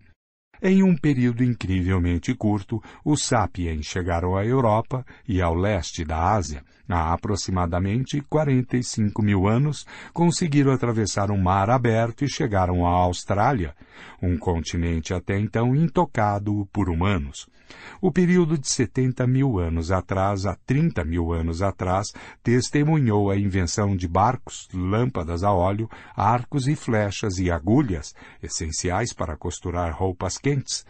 Em 0.63 0.83
um 0.83 0.95
período 0.95 1.43
incrivelmente 1.43 2.35
curto, 2.35 2.83
os 3.03 3.23
sapiens 3.23 3.87
chegaram 3.87 4.37
à 4.37 4.45
Europa 4.45 5.07
e 5.27 5.41
ao 5.41 5.55
leste 5.55 6.05
da 6.05 6.35
Ásia. 6.35 6.63
Há 6.87 7.15
aproximadamente 7.15 8.21
45 8.29 9.23
mil 9.23 9.49
anos, 9.49 9.87
conseguiram 10.13 10.71
atravessar 10.73 11.31
um 11.31 11.39
mar 11.41 11.71
aberto 11.71 12.25
e 12.25 12.29
chegaram 12.29 12.87
à 12.87 12.91
Austrália, 12.91 13.75
um 14.21 14.37
continente 14.37 15.15
até 15.15 15.39
então 15.39 15.75
intocado 15.75 16.69
por 16.71 16.91
humanos. 16.91 17.49
O 18.01 18.11
período 18.11 18.57
de 18.57 18.69
70 18.69 19.27
mil 19.27 19.59
anos 19.59 19.91
atrás 19.91 20.47
a 20.47 20.55
30 20.55 21.05
mil 21.05 21.33
anos 21.33 21.63
atrás 21.63 22.13
testemunhou 22.43 23.31
a 23.31 23.37
invenção 23.37 23.97
de 23.97 24.09
barcos, 24.09 24.69
lâmpadas 24.73 25.45
a 25.45 25.53
óleo, 25.53 25.89
arcos 26.17 26.67
e 26.67 26.75
flechas 26.75 27.39
e 27.39 27.51
agulhas, 27.51 28.15
essenciais 28.43 29.13
para 29.13 29.37
costurar 29.37 29.95
roupas 29.95 30.39
quentes. 30.39 30.85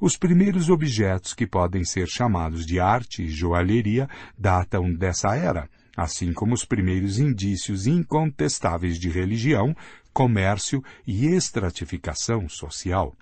Os 0.00 0.16
primeiros 0.16 0.70
objetos 0.70 1.34
que 1.34 1.46
podem 1.46 1.84
ser 1.84 2.08
chamados 2.08 2.66
de 2.66 2.80
arte 2.80 3.22
e 3.22 3.28
joalheria 3.28 4.08
datam 4.36 4.92
dessa 4.92 5.36
era, 5.36 5.68
assim 5.96 6.32
como 6.32 6.54
os 6.54 6.64
primeiros 6.64 7.18
indícios 7.18 7.86
incontestáveis 7.86 8.98
de 8.98 9.08
religião, 9.08 9.74
comércio 10.12 10.82
e 11.06 11.26
estratificação 11.26 12.48
social. 12.48 13.14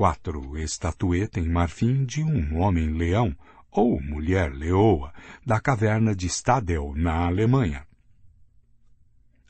4. 0.00 0.56
Estatueta 0.56 1.38
em 1.38 1.46
marfim 1.46 2.06
de 2.06 2.24
um 2.24 2.58
homem-leão, 2.58 3.36
ou 3.70 4.00
mulher-leoa, 4.00 5.12
da 5.44 5.60
caverna 5.60 6.16
de 6.16 6.26
Stadel, 6.26 6.94
na 6.96 7.26
Alemanha. 7.26 7.84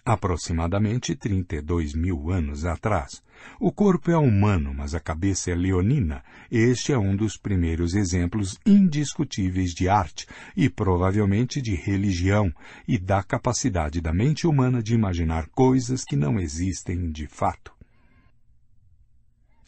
Aproximadamente 0.05 1.15
32 1.15 1.95
mil 1.95 2.33
anos 2.33 2.65
atrás. 2.65 3.23
O 3.61 3.71
corpo 3.71 4.11
é 4.11 4.17
humano, 4.17 4.75
mas 4.75 4.93
a 4.93 4.99
cabeça 4.99 5.53
é 5.53 5.55
leonina. 5.55 6.21
Este 6.51 6.93
é 6.93 6.99
um 6.99 7.15
dos 7.15 7.37
primeiros 7.37 7.95
exemplos 7.95 8.59
indiscutíveis 8.67 9.71
de 9.71 9.89
arte 9.89 10.27
e 10.57 10.69
provavelmente 10.69 11.63
de 11.63 11.77
religião 11.77 12.53
e 12.89 12.99
da 12.99 13.23
capacidade 13.23 14.01
da 14.01 14.13
mente 14.13 14.49
humana 14.49 14.83
de 14.83 14.95
imaginar 14.95 15.47
coisas 15.51 16.03
que 16.03 16.17
não 16.17 16.41
existem 16.41 17.09
de 17.13 17.29
fato. 17.29 17.80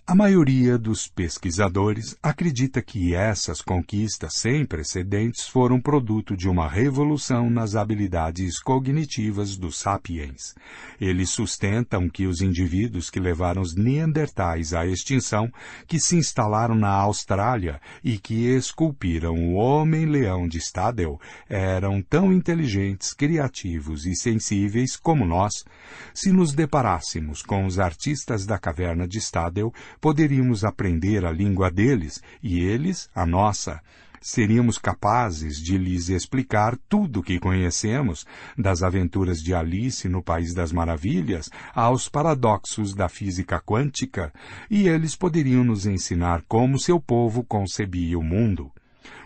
A 0.04 0.16
maioria 0.16 0.76
dos 0.76 1.06
pesquisadores 1.06 2.16
acredita 2.20 2.82
que 2.82 3.14
essas 3.14 3.62
conquistas 3.62 4.34
sem 4.34 4.66
precedentes 4.66 5.46
foram 5.46 5.80
produto 5.80 6.36
de 6.36 6.48
uma 6.48 6.68
revolução 6.68 7.48
nas 7.48 7.76
habilidades 7.76 8.60
cognitivas 8.60 9.56
dos 9.56 9.78
sapiens. 9.78 10.56
Eles 11.00 11.30
sustentam 11.30 12.10
que 12.10 12.26
os 12.26 12.40
indivíduos 12.40 13.10
que 13.10 13.20
levaram 13.20 13.62
os 13.62 13.76
neandertais 13.76 14.74
à 14.74 14.84
extinção, 14.84 15.48
que 15.86 16.00
se 16.00 16.16
instalaram 16.16 16.74
na 16.74 16.90
Austrália 16.90 17.80
e 18.02 18.18
que 18.18 18.48
esculpiram 18.48 19.36
o 19.36 19.54
homem-leão 19.54 20.48
de 20.48 20.58
Stadel, 20.58 21.20
eram 21.48 22.02
tão 22.02 22.32
inteligentes, 22.32 23.14
criativos 23.14 24.04
e 24.04 24.16
sensíveis 24.16 24.96
como 24.96 25.24
nós. 25.24 25.64
Se 26.12 26.32
nos 26.32 26.52
deparássemos 26.52 27.40
com 27.40 27.64
os 27.66 27.78
artistas 27.78 28.44
da 28.44 28.58
caverna 28.58 29.06
de 29.06 29.18
Stadel, 29.18 29.72
poderíamos 30.02 30.64
aprender 30.64 31.24
a 31.24 31.30
língua 31.30 31.70
deles 31.70 32.20
e 32.42 32.60
eles 32.60 33.08
a 33.14 33.24
nossa. 33.24 33.80
Seríamos 34.20 34.76
capazes 34.76 35.60
de 35.60 35.78
lhes 35.78 36.08
explicar 36.08 36.76
tudo 36.88 37.20
o 37.20 37.22
que 37.22 37.38
conhecemos, 37.38 38.26
das 38.58 38.82
aventuras 38.82 39.40
de 39.40 39.54
Alice 39.54 40.08
no 40.08 40.20
País 40.20 40.54
das 40.54 40.72
Maravilhas 40.72 41.48
aos 41.72 42.08
paradoxos 42.08 42.94
da 42.94 43.08
física 43.08 43.60
quântica, 43.60 44.32
e 44.68 44.88
eles 44.88 45.14
poderiam 45.14 45.62
nos 45.62 45.86
ensinar 45.86 46.42
como 46.48 46.80
seu 46.80 47.00
povo 47.00 47.44
concebia 47.44 48.18
o 48.18 48.22
mundo. 48.24 48.72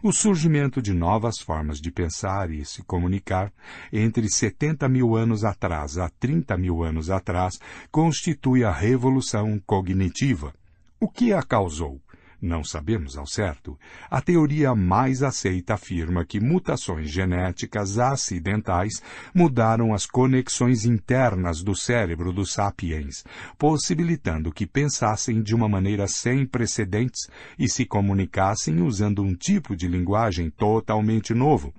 O 0.02 0.12
surgimento 0.12 0.82
de 0.82 0.92
novas 0.92 1.38
formas 1.38 1.80
de 1.80 1.90
pensar 1.90 2.50
e 2.50 2.66
se 2.66 2.82
comunicar 2.82 3.50
entre 3.90 4.28
70 4.28 4.88
mil 4.90 5.16
anos 5.16 5.42
atrás 5.42 5.96
a 5.96 6.10
30 6.20 6.56
mil 6.58 6.82
anos 6.82 7.08
atrás 7.08 7.58
constitui 7.90 8.62
a 8.62 8.70
revolução 8.70 9.58
cognitiva. 9.66 10.52
O 10.98 11.08
que 11.08 11.30
a 11.30 11.42
causou? 11.42 12.00
Não 12.40 12.64
sabemos 12.64 13.18
ao 13.18 13.26
certo. 13.26 13.78
A 14.10 14.22
teoria 14.22 14.74
mais 14.74 15.22
aceita 15.22 15.74
afirma 15.74 16.24
que 16.24 16.40
mutações 16.40 17.10
genéticas 17.10 17.98
acidentais 17.98 19.02
mudaram 19.34 19.92
as 19.92 20.06
conexões 20.06 20.86
internas 20.86 21.62
do 21.62 21.74
cérebro 21.74 22.32
dos 22.32 22.52
sapiens, 22.52 23.24
possibilitando 23.58 24.50
que 24.50 24.66
pensassem 24.66 25.42
de 25.42 25.54
uma 25.54 25.68
maneira 25.68 26.06
sem 26.06 26.46
precedentes 26.46 27.28
e 27.58 27.68
se 27.68 27.84
comunicassem 27.84 28.80
usando 28.80 29.22
um 29.22 29.34
tipo 29.34 29.76
de 29.76 29.86
linguagem 29.88 30.48
totalmente 30.48 31.34
novo, 31.34 31.74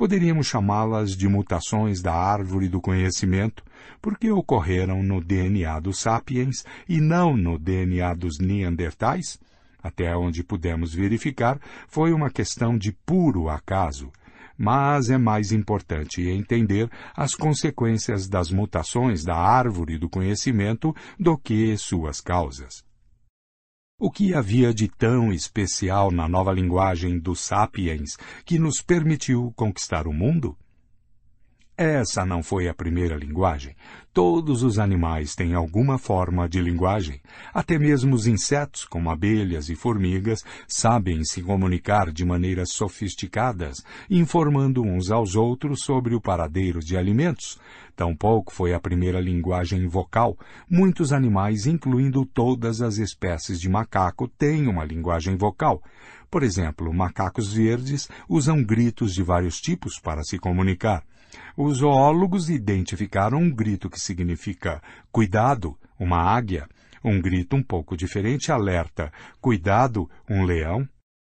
Poderíamos 0.00 0.46
chamá-las 0.46 1.14
de 1.14 1.28
mutações 1.28 2.00
da 2.00 2.14
árvore 2.14 2.70
do 2.70 2.80
conhecimento, 2.80 3.62
porque 4.00 4.30
ocorreram 4.30 5.02
no 5.02 5.20
DNA 5.20 5.78
dos 5.78 6.00
sapiens 6.00 6.64
e 6.88 7.02
não 7.02 7.36
no 7.36 7.58
DNA 7.58 8.14
dos 8.14 8.38
neandertais? 8.38 9.38
Até 9.82 10.16
onde 10.16 10.42
pudemos 10.42 10.94
verificar, 10.94 11.60
foi 11.86 12.14
uma 12.14 12.30
questão 12.30 12.78
de 12.78 12.92
puro 13.04 13.50
acaso. 13.50 14.10
Mas 14.56 15.10
é 15.10 15.18
mais 15.18 15.52
importante 15.52 16.26
entender 16.26 16.88
as 17.14 17.34
consequências 17.34 18.26
das 18.26 18.50
mutações 18.50 19.22
da 19.22 19.36
árvore 19.36 19.98
do 19.98 20.08
conhecimento 20.08 20.96
do 21.18 21.36
que 21.36 21.76
suas 21.76 22.22
causas. 22.22 22.82
O 24.02 24.10
que 24.10 24.32
havia 24.32 24.72
de 24.72 24.88
tão 24.88 25.30
especial 25.30 26.10
na 26.10 26.26
nova 26.26 26.54
linguagem 26.54 27.18
dos 27.18 27.40
sapiens 27.40 28.16
que 28.46 28.58
nos 28.58 28.80
permitiu 28.80 29.52
conquistar 29.54 30.06
o 30.06 30.12
mundo? 30.12 30.56
Essa 31.82 32.26
não 32.26 32.42
foi 32.42 32.68
a 32.68 32.74
primeira 32.74 33.16
linguagem. 33.16 33.74
Todos 34.12 34.62
os 34.62 34.78
animais 34.78 35.34
têm 35.34 35.54
alguma 35.54 35.96
forma 35.96 36.46
de 36.46 36.60
linguagem. 36.60 37.22
Até 37.54 37.78
mesmo 37.78 38.14
os 38.14 38.26
insetos, 38.26 38.84
como 38.84 39.08
abelhas 39.08 39.70
e 39.70 39.74
formigas, 39.74 40.44
sabem 40.68 41.24
se 41.24 41.40
comunicar 41.40 42.12
de 42.12 42.22
maneiras 42.22 42.72
sofisticadas, 42.74 43.82
informando 44.10 44.82
uns 44.82 45.10
aos 45.10 45.34
outros 45.34 45.82
sobre 45.82 46.14
o 46.14 46.20
paradeiro 46.20 46.80
de 46.80 46.98
alimentos. 46.98 47.58
Tampouco 47.96 48.52
foi 48.52 48.74
a 48.74 48.78
primeira 48.78 49.18
linguagem 49.18 49.88
vocal. 49.88 50.36
Muitos 50.68 51.14
animais, 51.14 51.64
incluindo 51.64 52.26
todas 52.26 52.82
as 52.82 52.98
espécies 52.98 53.58
de 53.58 53.70
macaco, 53.70 54.28
têm 54.28 54.68
uma 54.68 54.84
linguagem 54.84 55.34
vocal. 55.34 55.82
Por 56.30 56.42
exemplo, 56.42 56.92
macacos 56.92 57.54
verdes 57.54 58.06
usam 58.28 58.62
gritos 58.62 59.14
de 59.14 59.22
vários 59.22 59.58
tipos 59.62 59.98
para 59.98 60.22
se 60.22 60.38
comunicar. 60.38 61.02
Os 61.56 61.78
zoólogos 61.78 62.48
identificaram 62.48 63.38
um 63.38 63.50
grito 63.50 63.90
que 63.90 64.00
significa 64.00 64.82
cuidado, 65.12 65.76
uma 65.98 66.18
águia. 66.18 66.68
Um 67.02 67.20
grito 67.20 67.56
um 67.56 67.62
pouco 67.62 67.96
diferente 67.96 68.52
alerta 68.52 69.10
cuidado, 69.40 70.08
um 70.28 70.44
leão. 70.44 70.86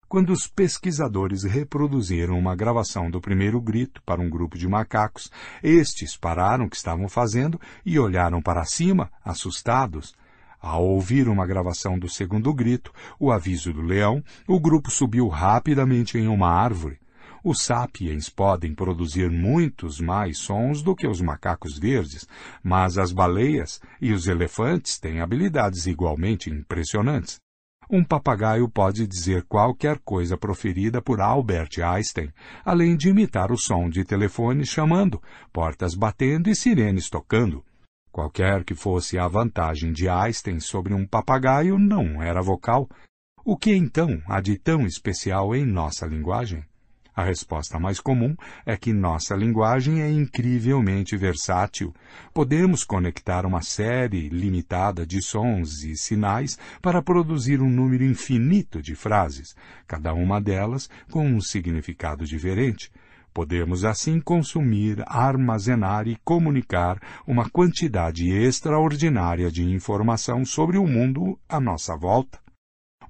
Quando 0.09 0.31
os 0.31 0.45
pesquisadores 0.45 1.43
reproduziram 1.43 2.37
uma 2.37 2.55
gravação 2.55 3.09
do 3.09 3.19
primeiro 3.19 3.59
grito 3.59 4.01
para 4.03 4.21
um 4.21 4.29
grupo 4.29 4.57
de 4.57 4.67
macacos, 4.67 5.31
estes 5.63 6.15
pararam 6.15 6.65
o 6.65 6.69
que 6.69 6.75
estavam 6.75 7.09
fazendo 7.09 7.59
e 7.85 7.97
olharam 7.97 8.41
para 8.41 8.63
cima, 8.65 9.09
assustados. 9.25 10.13
Ao 10.61 10.85
ouvir 10.85 11.27
uma 11.27 11.47
gravação 11.47 11.97
do 11.97 12.07
segundo 12.07 12.53
grito, 12.53 12.93
o 13.19 13.31
aviso 13.31 13.73
do 13.73 13.81
leão, 13.81 14.23
o 14.47 14.59
grupo 14.59 14.91
subiu 14.91 15.27
rapidamente 15.27 16.17
em 16.17 16.27
uma 16.27 16.47
árvore. 16.47 16.99
Os 17.43 17.63
sapiens 17.63 18.29
podem 18.29 18.73
produzir 18.73 19.29
muitos 19.29 19.99
mais 19.99 20.37
sons 20.37 20.81
do 20.81 20.95
que 20.95 21.05
os 21.05 21.19
macacos 21.19 21.77
verdes, 21.77 22.25
mas 22.63 22.97
as 22.97 23.11
baleias 23.11 23.81
e 23.99 24.13
os 24.13 24.27
elefantes 24.27 24.97
têm 24.97 25.19
habilidades 25.19 25.85
igualmente 25.85 26.49
impressionantes. 26.49 27.41
Um 27.89 28.01
papagaio 28.01 28.69
pode 28.69 29.05
dizer 29.05 29.43
qualquer 29.43 29.99
coisa 29.99 30.37
proferida 30.37 31.01
por 31.01 31.19
Albert 31.19 31.83
Einstein, 31.83 32.31
além 32.63 32.95
de 32.95 33.09
imitar 33.09 33.51
o 33.51 33.57
som 33.57 33.89
de 33.89 34.05
telefone 34.05 34.65
chamando, 34.65 35.21
portas 35.51 35.95
batendo 35.95 36.49
e 36.49 36.55
sirenes 36.55 37.09
tocando. 37.09 37.61
Qualquer 38.09 38.63
que 38.63 38.73
fosse 38.73 39.17
a 39.17 39.27
vantagem 39.27 39.91
de 39.91 40.07
Einstein 40.07 40.61
sobre 40.61 40.93
um 40.93 41.05
papagaio, 41.05 41.77
não 41.77 42.23
era 42.23 42.41
vocal. 42.41 42.87
O 43.43 43.57
que 43.57 43.75
então 43.75 44.21
há 44.27 44.39
de 44.39 44.57
tão 44.57 44.85
especial 44.85 45.53
em 45.53 45.65
nossa 45.65 46.05
linguagem? 46.05 46.63
A 47.15 47.23
resposta 47.23 47.79
mais 47.79 47.99
comum 47.99 48.35
é 48.65 48.75
que 48.75 48.91
nossa 48.91 49.35
linguagem 49.35 50.01
é 50.01 50.09
incrivelmente 50.09 51.15
versátil. 51.15 51.93
Podemos 52.33 52.83
conectar 52.83 53.45
uma 53.45 53.61
série 53.61 54.29
limitada 54.29 55.05
de 55.05 55.21
sons 55.21 55.83
e 55.83 55.95
sinais 55.95 56.57
para 56.81 57.03
produzir 57.03 57.61
um 57.61 57.69
número 57.69 58.03
infinito 58.03 58.81
de 58.81 58.95
frases, 58.95 59.55
cada 59.87 60.11
uma 60.13 60.41
delas 60.41 60.89
com 61.11 61.23
um 61.23 61.39
significado 61.39 62.25
diferente. 62.25 62.91
Podemos 63.31 63.85
assim 63.85 64.19
consumir, 64.19 65.03
armazenar 65.05 66.07
e 66.07 66.15
comunicar 66.23 66.99
uma 67.27 67.47
quantidade 67.47 68.29
extraordinária 68.29 69.51
de 69.51 69.63
informação 69.63 70.43
sobre 70.45 70.77
o 70.77 70.87
mundo 70.87 71.39
à 71.47 71.59
nossa 71.59 71.95
volta. 71.95 72.42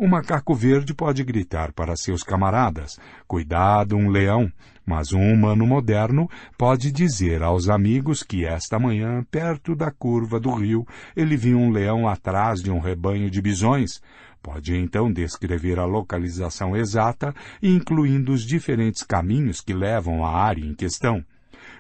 O 0.04 0.08
macaco 0.10 0.54
verde 0.54 0.94
pode 0.94 1.24
gritar 1.24 1.72
para 1.72 1.96
seus 1.96 2.24
camaradas: 2.24 3.00
Cuidado, 3.26 3.96
um 3.96 4.10
leão! 4.10 4.52
Mas 4.86 5.14
um 5.14 5.32
humano 5.32 5.66
moderno 5.66 6.30
pode 6.58 6.92
dizer 6.92 7.42
aos 7.42 7.70
amigos 7.70 8.22
que 8.22 8.44
esta 8.44 8.78
manhã, 8.78 9.26
perto 9.32 9.74
da 9.74 9.90
curva 9.92 10.42
do 10.42 10.54
rio, 10.54 10.86
ele 11.16 11.38
viu 11.38 11.58
um 11.58 11.72
leão 11.72 12.06
atrás 12.06 12.62
de 12.62 12.70
um 12.70 12.80
rebanho 12.80 13.32
de 13.32 13.42
bisões. 13.42 14.02
Pode 14.42 14.76
então 14.76 15.10
descrever 15.10 15.80
a 15.80 15.86
localização 15.86 16.76
exata, 16.76 17.34
incluindo 17.62 18.34
os 18.34 18.46
diferentes 18.46 19.04
caminhos 19.04 19.62
que 19.62 19.74
levam 19.74 20.26
à 20.26 20.32
área 20.32 20.66
em 20.66 20.74
questão. 20.74 21.24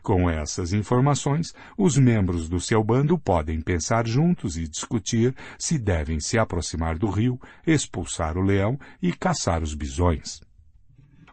Com 0.04 0.30
essas 0.30 0.74
informações, 0.74 1.54
os 1.78 1.98
membros 1.98 2.50
do 2.50 2.60
seu 2.60 2.84
bando 2.84 3.18
podem 3.18 3.62
pensar 3.62 4.06
juntos 4.06 4.58
e 4.58 4.68
discutir 4.68 5.34
se 5.58 5.80
devem 5.80 6.20
se 6.20 6.38
aproximar 6.38 6.98
do 6.98 7.10
rio, 7.10 7.40
expulsar 7.66 8.38
o 8.38 8.42
leão 8.42 8.78
e 9.02 9.14
caçar 9.14 9.64
os 9.64 9.74
bisões. 9.74 10.42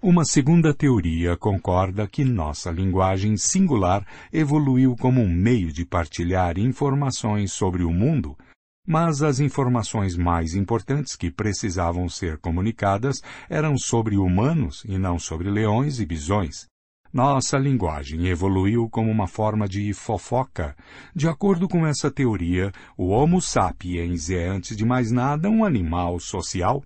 Uma 0.00 0.24
segunda 0.24 0.72
teoria 0.72 1.36
concorda 1.36 2.06
que 2.06 2.24
nossa 2.24 2.70
linguagem 2.70 3.36
singular 3.36 4.06
evoluiu 4.32 4.94
como 4.96 5.20
um 5.20 5.28
meio 5.28 5.72
de 5.72 5.84
partilhar 5.84 6.56
informações 6.56 7.52
sobre 7.52 7.82
o 7.82 7.90
mundo, 7.90 8.38
mas 8.86 9.20
as 9.20 9.40
informações 9.40 10.16
mais 10.16 10.54
importantes 10.54 11.16
que 11.16 11.28
precisavam 11.28 12.08
ser 12.08 12.38
comunicadas 12.38 13.20
eram 13.48 13.76
sobre 13.76 14.16
humanos 14.16 14.84
e 14.86 14.96
não 14.96 15.18
sobre 15.18 15.50
leões 15.50 15.98
e 15.98 16.06
bisões. 16.06 16.69
Nossa 17.12 17.58
linguagem 17.58 18.28
evoluiu 18.28 18.88
como 18.88 19.10
uma 19.10 19.26
forma 19.26 19.68
de 19.68 19.92
fofoca. 19.92 20.76
De 21.12 21.26
acordo 21.26 21.68
com 21.68 21.84
essa 21.84 22.08
teoria, 22.08 22.70
o 22.96 23.08
Homo 23.08 23.40
sapiens 23.40 24.30
é, 24.30 24.46
antes 24.46 24.76
de 24.76 24.84
mais 24.84 25.10
nada, 25.10 25.50
um 25.50 25.64
animal 25.64 26.20
social. 26.20 26.84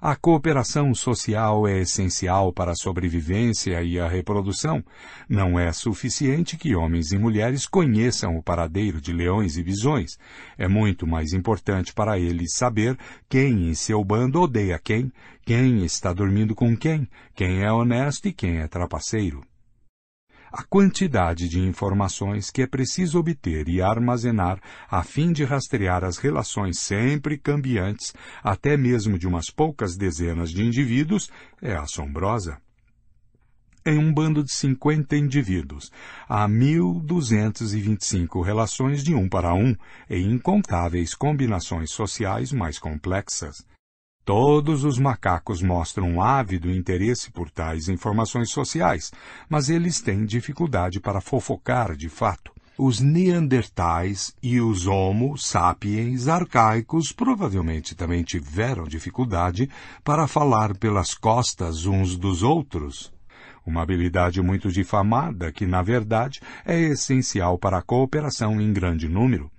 A 0.00 0.16
cooperação 0.16 0.94
social 0.94 1.68
é 1.68 1.80
essencial 1.80 2.50
para 2.50 2.72
a 2.72 2.74
sobrevivência 2.74 3.82
e 3.82 4.00
a 4.00 4.08
reprodução. 4.08 4.82
Não 5.28 5.58
é 5.58 5.70
suficiente 5.70 6.56
que 6.56 6.74
homens 6.74 7.12
e 7.12 7.18
mulheres 7.18 7.66
conheçam 7.66 8.38
o 8.38 8.42
paradeiro 8.42 9.02
de 9.02 9.12
leões 9.12 9.58
e 9.58 9.62
bisões. 9.62 10.16
É 10.56 10.66
muito 10.66 11.06
mais 11.06 11.34
importante 11.34 11.92
para 11.92 12.18
eles 12.18 12.54
saber 12.54 12.96
quem 13.28 13.68
em 13.68 13.74
seu 13.74 14.02
bando 14.02 14.40
odeia 14.40 14.80
quem, 14.82 15.12
quem 15.44 15.84
está 15.84 16.10
dormindo 16.14 16.54
com 16.54 16.74
quem, 16.74 17.06
quem 17.34 17.62
é 17.62 17.70
honesto 17.70 18.28
e 18.28 18.32
quem 18.32 18.60
é 18.60 18.66
trapaceiro 18.66 19.47
a 20.52 20.62
quantidade 20.62 21.48
de 21.48 21.60
informações 21.60 22.50
que 22.50 22.62
é 22.62 22.66
preciso 22.66 23.18
obter 23.18 23.68
e 23.68 23.82
armazenar 23.82 24.60
a 24.90 25.02
fim 25.02 25.32
de 25.32 25.44
rastrear 25.44 26.04
as 26.04 26.18
relações 26.18 26.78
sempre 26.78 27.38
cambiantes, 27.38 28.12
até 28.42 28.76
mesmo 28.76 29.18
de 29.18 29.26
umas 29.26 29.50
poucas 29.50 29.96
dezenas 29.96 30.50
de 30.50 30.62
indivíduos, 30.62 31.30
é 31.60 31.74
assombrosa. 31.74 32.58
Em 33.86 33.96
um 33.96 34.12
bando 34.12 34.44
de 34.44 34.52
50 34.52 35.16
indivíduos, 35.16 35.90
há 36.28 36.46
1.225 36.46 38.44
relações 38.44 39.02
de 39.02 39.14
um 39.14 39.28
para 39.28 39.54
um 39.54 39.74
e 40.10 40.18
incontáveis 40.18 41.14
combinações 41.14 41.90
sociais 41.92 42.52
mais 42.52 42.78
complexas. 42.78 43.64
Todos 44.28 44.84
os 44.84 44.98
macacos 44.98 45.62
mostram 45.62 46.06
um 46.06 46.20
ávido 46.20 46.70
interesse 46.70 47.30
por 47.30 47.48
tais 47.50 47.88
informações 47.88 48.50
sociais, 48.50 49.10
mas 49.48 49.70
eles 49.70 50.02
têm 50.02 50.26
dificuldade 50.26 51.00
para 51.00 51.18
fofocar 51.18 51.96
de 51.96 52.10
fato. 52.10 52.52
Os 52.76 53.00
Neandertais 53.00 54.36
e 54.42 54.60
os 54.60 54.86
Homo 54.86 55.38
sapiens 55.38 56.28
arcaicos 56.28 57.10
provavelmente 57.10 57.94
também 57.94 58.22
tiveram 58.22 58.84
dificuldade 58.84 59.66
para 60.04 60.26
falar 60.26 60.76
pelas 60.76 61.14
costas 61.14 61.86
uns 61.86 62.14
dos 62.14 62.42
outros. 62.42 63.10
Uma 63.64 63.80
habilidade 63.80 64.42
muito 64.42 64.70
difamada 64.70 65.50
que, 65.50 65.66
na 65.66 65.80
verdade, 65.80 66.42
é 66.66 66.78
essencial 66.78 67.56
para 67.56 67.78
a 67.78 67.82
cooperação 67.82 68.60
em 68.60 68.74
grande 68.74 69.08
número. 69.08 69.50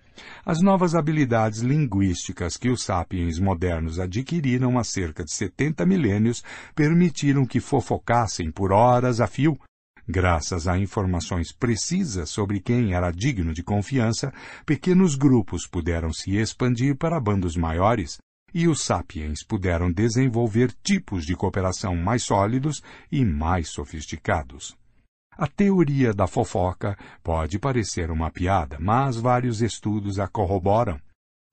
As 0.45 0.61
novas 0.61 0.95
habilidades 0.95 1.59
linguísticas 1.59 2.57
que 2.57 2.69
os 2.69 2.83
sapiens 2.83 3.39
modernos 3.39 3.99
adquiriram 3.99 4.79
há 4.79 4.83
cerca 4.83 5.23
de 5.23 5.33
70 5.33 5.85
milênios 5.85 6.43
permitiram 6.75 7.45
que 7.45 7.59
fofocassem 7.59 8.51
por 8.51 8.71
horas 8.71 9.21
a 9.21 9.27
fio. 9.27 9.59
Graças 10.07 10.67
a 10.67 10.77
informações 10.77 11.51
precisas 11.51 12.31
sobre 12.31 12.59
quem 12.59 12.93
era 12.93 13.11
digno 13.11 13.53
de 13.53 13.61
confiança, 13.61 14.33
pequenos 14.65 15.15
grupos 15.15 15.67
puderam 15.67 16.11
se 16.11 16.35
expandir 16.35 16.97
para 16.97 17.19
bandos 17.19 17.55
maiores, 17.55 18.17
e 18.53 18.67
os 18.67 18.81
sapiens 18.81 19.43
puderam 19.43 19.91
desenvolver 19.91 20.73
tipos 20.83 21.25
de 21.25 21.35
cooperação 21.35 21.95
mais 21.95 22.23
sólidos 22.23 22.81
e 23.11 23.23
mais 23.23 23.69
sofisticados. 23.69 24.75
A 25.41 25.47
teoria 25.47 26.13
da 26.13 26.27
fofoca 26.27 26.97
pode 27.23 27.57
parecer 27.57 28.11
uma 28.11 28.29
piada, 28.29 28.75
mas 28.77 29.15
vários 29.15 29.61
estudos 29.61 30.19
a 30.19 30.27
corroboram. 30.27 30.99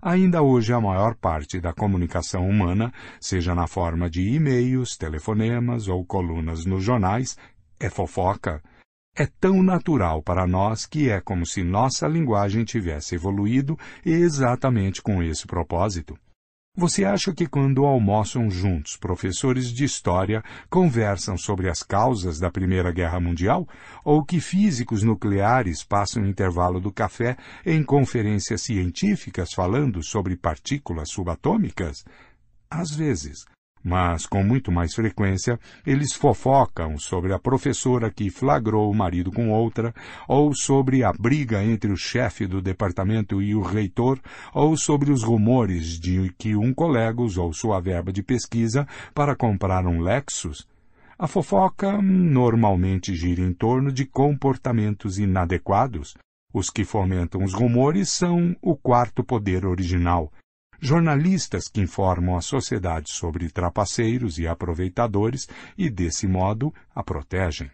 Ainda 0.03 0.43
hoje, 0.43 0.72
a 0.72 0.80
maior 0.80 1.14
parte 1.14 1.61
da 1.61 1.72
comunicação 1.72 2.49
humana, 2.49 2.93
seja 3.20 3.55
na 3.55 3.68
forma 3.68 4.11
de 4.11 4.28
e-mails, 4.28 4.97
telefonemas 4.97 5.87
ou 5.87 6.05
colunas 6.05 6.66
nos 6.66 6.82
jornais, 6.82 7.39
é 7.78 7.89
fofoca. 7.89 8.61
É 9.16 9.24
tão 9.24 9.62
natural 9.62 10.20
para 10.20 10.49
nós 10.49 10.84
que 10.84 11.09
é 11.09 11.20
como 11.20 11.47
se 11.47 11.62
nossa 11.62 12.09
linguagem 12.09 12.64
tivesse 12.64 13.14
evoluído 13.14 13.78
exatamente 14.05 15.01
com 15.01 15.22
esse 15.22 15.47
propósito. 15.47 16.18
Você 16.79 17.07
acha 17.07 17.33
que 17.33 17.47
quando 17.47 17.87
almoçam 17.87 18.51
juntos 18.51 18.99
professores 18.99 19.72
de 19.72 19.83
história 19.83 20.45
conversam 20.68 21.35
sobre 21.39 21.70
as 21.70 21.83
causas 21.83 22.39
da 22.39 22.51
Primeira 22.51 22.93
Guerra 22.93 23.18
Mundial? 23.18 23.66
Ou 24.05 24.22
que 24.22 24.41
físicos 24.41 25.03
nucleares 25.03 25.83
passam 25.83 26.22
o 26.22 26.27
intervalo 26.27 26.79
do 26.79 26.93
café 26.93 27.39
em 27.64 27.83
conferências 27.83 28.61
científicas 28.61 29.55
falando 29.55 30.03
sobre 30.03 30.37
partículas 30.37 31.09
subatômicas? 31.09 32.05
Às 32.70 32.91
vezes, 32.91 33.47
mas 33.87 34.26
com 34.26 34.43
muito 34.43 34.72
mais 34.72 34.93
frequência 34.93 35.61
eles 35.87 36.12
fofocam 36.12 36.99
sobre 36.99 37.32
a 37.32 37.39
professora 37.39 38.11
que 38.11 38.30
flagrou 38.30 38.91
o 38.91 38.95
marido 38.95 39.30
com 39.30 39.53
outra, 39.53 39.95
ou 40.26 40.53
sobre 40.53 41.05
a 41.05 41.12
briga 41.12 41.62
entre 41.62 41.93
o 41.93 41.97
chefe 41.97 42.49
do 42.49 42.61
departamento 42.61 43.41
e 43.41 43.55
o 43.55 43.62
reitor, 43.62 44.18
ou 44.53 44.76
sobre 44.76 45.12
os 45.12 45.22
rumores 45.22 46.01
de 46.01 46.34
que 46.37 46.57
um 46.57 46.74
colega 46.74 47.22
usou 47.22 47.53
sua 47.53 47.78
verba 47.78 48.12
de 48.12 48.24
pesquisa 48.24 48.89
para 49.14 49.37
comprar 49.37 49.87
um 49.87 50.01
Lexus. 50.01 50.66
A 51.16 51.28
fofoca 51.28 52.03
normalmente 52.03 53.14
gira 53.14 53.41
em 53.41 53.53
torno 53.53 53.93
de 53.93 54.05
comportamentos 54.05 55.16
inadequados. 55.16 56.14
Os 56.53 56.70
que 56.70 56.84
fomentam 56.84 57.45
os 57.45 57.55
rumores 57.55 58.09
são 58.09 58.57
o 58.61 58.74
quarto 58.76 59.22
poder 59.22 59.64
original, 59.64 60.32
jornalistas 60.81 61.68
que 61.68 61.81
informam 61.81 62.37
a 62.37 62.41
sociedade 62.41 63.11
sobre 63.11 63.51
trapaceiros 63.51 64.39
e 64.39 64.47
aproveitadores 64.47 65.49
e, 65.77 65.91
desse 65.91 66.27
modo, 66.27 66.72
a 66.95 67.03
protegem. 67.03 67.70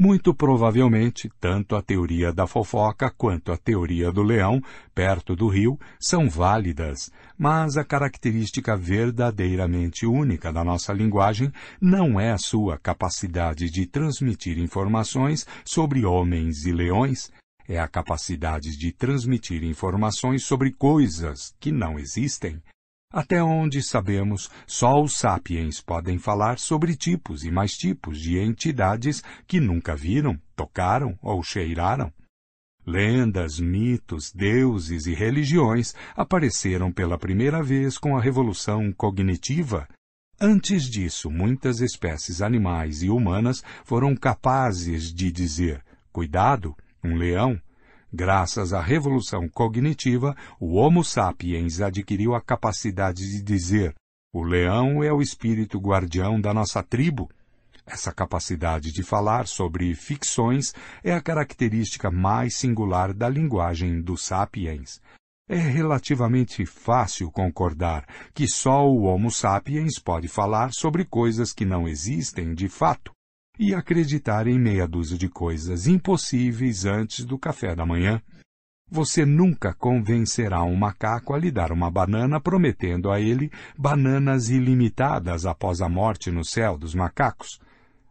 Muito 0.00 0.32
provavelmente, 0.32 1.28
tanto 1.40 1.74
a 1.74 1.82
teoria 1.82 2.32
da 2.32 2.46
fofoca 2.46 3.10
quanto 3.10 3.50
a 3.50 3.56
teoria 3.56 4.12
do 4.12 4.22
leão, 4.22 4.62
perto 4.94 5.34
do 5.34 5.48
rio, 5.48 5.76
são 5.98 6.30
válidas, 6.30 7.10
mas 7.36 7.76
a 7.76 7.84
característica 7.84 8.76
verdadeiramente 8.76 10.06
única 10.06 10.52
da 10.52 10.62
nossa 10.62 10.92
linguagem 10.92 11.52
não 11.80 12.20
é 12.20 12.30
a 12.30 12.38
sua 12.38 12.78
capacidade 12.78 13.68
de 13.70 13.86
transmitir 13.86 14.56
informações 14.60 15.44
sobre 15.64 16.04
homens 16.04 16.64
e 16.64 16.70
leões, 16.70 17.32
é 17.68 17.78
a 17.78 17.86
capacidade 17.86 18.76
de 18.76 18.90
transmitir 18.90 19.62
informações 19.62 20.42
sobre 20.42 20.72
coisas 20.72 21.54
que 21.60 21.70
não 21.70 21.98
existem. 21.98 22.62
Até 23.12 23.42
onde 23.42 23.82
sabemos, 23.82 24.50
só 24.66 25.00
os 25.02 25.16
sapiens 25.16 25.80
podem 25.80 26.18
falar 26.18 26.58
sobre 26.58 26.96
tipos 26.96 27.44
e 27.44 27.50
mais 27.50 27.72
tipos 27.72 28.20
de 28.20 28.38
entidades 28.38 29.22
que 29.46 29.60
nunca 29.60 29.94
viram, 29.94 30.40
tocaram 30.56 31.18
ou 31.22 31.42
cheiraram. 31.42 32.12
Lendas, 32.86 33.60
mitos, 33.60 34.32
deuses 34.32 35.06
e 35.06 35.14
religiões 35.14 35.94
apareceram 36.16 36.90
pela 36.90 37.18
primeira 37.18 37.62
vez 37.62 37.98
com 37.98 38.16
a 38.16 38.20
revolução 38.20 38.90
cognitiva. 38.92 39.86
Antes 40.40 40.84
disso, 40.84 41.30
muitas 41.30 41.80
espécies 41.80 42.40
animais 42.40 43.02
e 43.02 43.10
humanas 43.10 43.62
foram 43.84 44.14
capazes 44.14 45.12
de 45.12 45.30
dizer: 45.30 45.84
cuidado, 46.12 46.74
um 47.02 47.14
leão. 47.14 47.60
Graças 48.12 48.72
à 48.72 48.80
revolução 48.80 49.48
cognitiva, 49.48 50.34
o 50.58 50.76
Homo 50.76 51.04
sapiens 51.04 51.80
adquiriu 51.80 52.34
a 52.34 52.40
capacidade 52.40 53.22
de 53.22 53.42
dizer: 53.42 53.94
o 54.32 54.42
leão 54.42 55.02
é 55.02 55.12
o 55.12 55.20
espírito 55.20 55.78
guardião 55.78 56.40
da 56.40 56.54
nossa 56.54 56.82
tribo. 56.82 57.30
Essa 57.86 58.12
capacidade 58.12 58.92
de 58.92 59.02
falar 59.02 59.46
sobre 59.46 59.94
ficções 59.94 60.74
é 61.02 61.12
a 61.14 61.22
característica 61.22 62.10
mais 62.10 62.54
singular 62.54 63.14
da 63.14 63.28
linguagem 63.28 64.00
dos 64.02 64.22
sapiens. 64.22 65.00
É 65.48 65.56
relativamente 65.56 66.66
fácil 66.66 67.30
concordar 67.30 68.06
que 68.34 68.46
só 68.46 68.86
o 68.86 69.04
Homo 69.04 69.30
sapiens 69.30 69.98
pode 69.98 70.28
falar 70.28 70.72
sobre 70.74 71.06
coisas 71.06 71.54
que 71.54 71.64
não 71.64 71.88
existem 71.88 72.54
de 72.54 72.68
fato 72.68 73.12
e 73.58 73.74
acreditar 73.74 74.46
em 74.46 74.58
meia 74.58 74.86
dúzia 74.86 75.18
de 75.18 75.28
coisas 75.28 75.86
impossíveis 75.86 76.84
antes 76.84 77.24
do 77.24 77.38
café 77.38 77.74
da 77.74 77.84
manhã. 77.84 78.22
Você 78.90 79.26
nunca 79.26 79.74
convencerá 79.74 80.62
um 80.62 80.76
macaco 80.76 81.34
a 81.34 81.38
lhe 81.38 81.50
dar 81.50 81.72
uma 81.72 81.90
banana 81.90 82.40
prometendo 82.40 83.10
a 83.10 83.20
ele 83.20 83.50
bananas 83.76 84.48
ilimitadas 84.48 85.44
após 85.44 85.82
a 85.82 85.88
morte 85.88 86.30
no 86.30 86.44
céu 86.44 86.78
dos 86.78 86.94
macacos. 86.94 87.60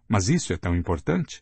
Mas 0.08 0.30
isso 0.30 0.54
é 0.54 0.58
tão 0.58 0.76
importante? 0.76 1.42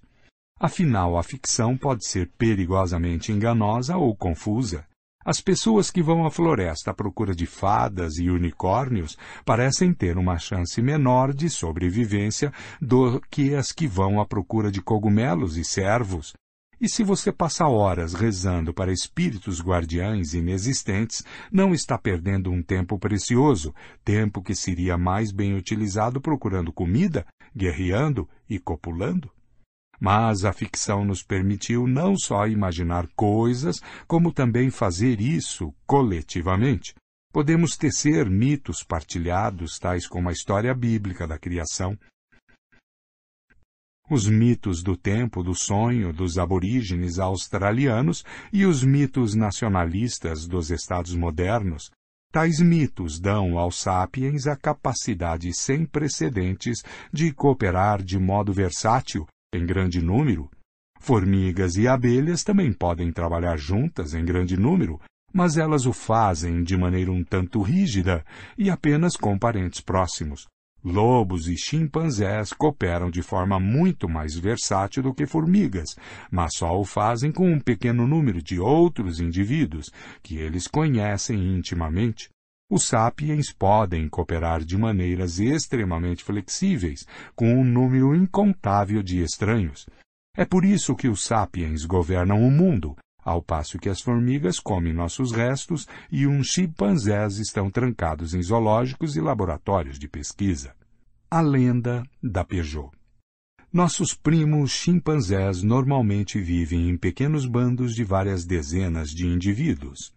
Afinal, 0.58 1.18
a 1.18 1.24
ficção 1.24 1.78
pode 1.78 2.08
ser 2.08 2.32
perigosamente 2.38 3.32
enganosa 3.32 3.97
ou 3.97 4.16
confusa. 4.16 4.86
As 5.26 5.42
pessoas 5.42 5.90
que 5.90 6.04
vão 6.04 6.24
à 6.24 6.30
floresta 6.30 6.92
à 6.92 6.94
procura 6.94 7.34
de 7.34 7.48
fadas 7.48 8.20
e 8.20 8.30
unicórnios 8.30 9.18
parecem 9.44 9.92
ter 9.92 10.20
uma 10.20 10.38
chance 10.38 10.80
menor 10.84 11.34
de 11.34 11.50
sobrevivência 11.50 12.54
do 12.80 13.20
que 13.32 13.56
as 13.56 13.72
que 13.72 13.88
vão 13.88 14.22
à 14.22 14.26
procura 14.28 14.72
de 14.72 14.84
cogumelos 14.84 15.58
e 15.58 15.66
cervos. 15.66 16.34
E 16.80 16.88
se 16.88 17.04
você 17.04 17.32
passa 17.32 17.68
horas 17.68 18.14
rezando 18.14 18.72
para 18.72 18.94
espíritos 18.94 19.60
guardiães 19.62 20.36
inexistentes, 20.36 21.24
não 21.52 21.74
está 21.74 21.98
perdendo 21.98 22.52
um 22.52 22.62
tempo 22.62 23.00
precioso, 23.00 23.74
tempo 24.04 24.44
que 24.44 24.54
seria 24.54 24.96
mais 24.96 25.32
bem 25.32 25.56
utilizado 25.56 26.22
procurando 26.22 26.72
comida, 26.72 27.26
guerreando 27.56 28.30
e 28.48 28.60
copulando? 28.60 29.35
Mas 30.06 30.45
a 30.45 30.53
ficção 30.53 31.03
nos 31.03 31.24
permitiu 31.24 31.88
não 31.88 32.16
só 32.16 32.45
imaginar 32.45 33.08
coisas, 33.16 33.82
como 34.06 34.32
também 34.32 34.70
fazer 34.70 35.20
isso 35.20 35.74
coletivamente. 35.88 36.93
Podemos 37.34 37.76
tecer 37.76 38.30
mitos 38.30 38.84
partilhados, 38.84 39.80
tais 39.80 40.08
como 40.08 40.30
a 40.30 40.32
história 40.32 40.76
bíblica 40.76 41.28
da 41.28 41.39
criação, 41.39 41.97
os 44.08 44.28
mitos 44.28 44.84
do 44.84 44.95
tempo 44.95 45.41
do 45.41 45.56
sonho 45.56 46.14
dos 46.14 46.38
aborígenes 46.38 47.18
australianos 47.18 48.24
e 48.53 48.64
os 48.64 48.84
mitos 48.84 49.34
nacionalistas 49.34 50.45
dos 50.45 50.70
estados 50.70 51.16
modernos. 51.16 51.89
Tais 52.32 52.60
mitos 52.60 53.20
dão 53.20 53.58
aos 53.58 53.80
sapiens 53.80 54.45
a 54.45 54.56
capacidade 54.56 55.51
sem 55.51 55.84
precedentes 55.84 56.84
de 57.12 57.34
cooperar 57.34 58.03
de 58.03 58.20
modo 58.20 58.53
versátil 58.53 59.26
em 59.56 59.66
grande 59.66 60.01
número. 60.01 60.49
Formigas 60.99 61.76
e 61.76 61.88
abelhas 61.88 62.43
também 62.43 62.74
podem 62.74 63.12
trabalhar 63.12 63.58
juntas 63.58 64.14
em 64.14 64.26
grande 64.26 64.58
número, 64.58 64.99
mas 65.34 65.58
elas 65.58 65.86
o 65.86 65.93
fazem 65.93 66.64
de 66.64 66.78
maneira 66.78 67.12
um 67.12 67.24
tanto 67.24 67.62
rígida 67.62 68.24
e 68.58 68.70
apenas 68.70 69.16
com 69.16 69.38
parentes 69.38 69.82
próximos. 69.82 70.45
Lobos 70.84 71.47
e 71.47 71.58
chimpanzés 71.58 72.53
cooperam 72.53 73.10
de 73.10 73.24
forma 73.24 73.60
muito 73.60 74.08
mais 74.08 74.36
versátil 74.36 75.01
do 75.01 75.16
que 75.16 75.26
formigas, 75.26 75.95
mas 76.30 76.56
só 76.56 76.80
o 76.80 76.86
fazem 76.86 77.32
com 77.32 77.51
um 77.51 77.60
pequeno 77.60 78.08
número 78.08 78.39
de 78.41 78.60
outros 78.60 79.20
indivíduos 79.20 79.89
que 80.22 80.38
eles 80.38 80.68
conhecem 80.68 81.56
intimamente. 81.56 82.30
Os 82.68 82.86
sapiens 82.86 83.53
podem 83.53 84.09
cooperar 84.09 84.63
de 84.63 84.76
maneiras 84.76 85.39
extremamente 85.39 86.24
flexíveis 86.24 87.05
com 87.36 87.53
um 87.53 87.63
número 87.63 88.16
incontável 88.16 89.03
de 89.03 89.22
estranhos. 89.22 89.86
É 90.36 90.45
por 90.45 90.66
isso 90.66 90.95
que 90.95 91.07
os 91.07 91.24
sapiens 91.24 91.86
governam 91.86 92.41
o 92.41 92.49
mundo, 92.49 92.95
ao 93.24 93.41
passo 93.41 93.78
que 93.78 93.88
as 93.88 94.01
formigas 94.01 94.59
comem 94.59 94.93
nossos 94.93 95.32
restos 95.32 95.88
e 96.11 96.26
uns 96.26 96.47
chimpanzés 96.47 97.38
estão 97.38 97.70
trancados 97.70 98.34
em 98.34 98.41
zoológicos 98.41 99.16
e 99.16 99.22
laboratórios 99.22 99.99
de 99.99 100.07
pesquisa. 100.07 100.76
A 101.30 101.41
lenda 101.41 102.03
da 102.22 102.43
Peugeot. 102.43 102.89
Nossos 103.72 104.16
primos 104.16 104.72
chimpanzés 104.72 105.61
normalmente 105.61 106.39
vivem 106.39 106.89
em 106.89 106.97
pequenos 106.97 107.45
bandos 107.45 107.93
de 107.93 108.03
várias 108.03 108.43
dezenas 108.43 109.09
de 109.09 109.28
indivíduos. 109.28 110.14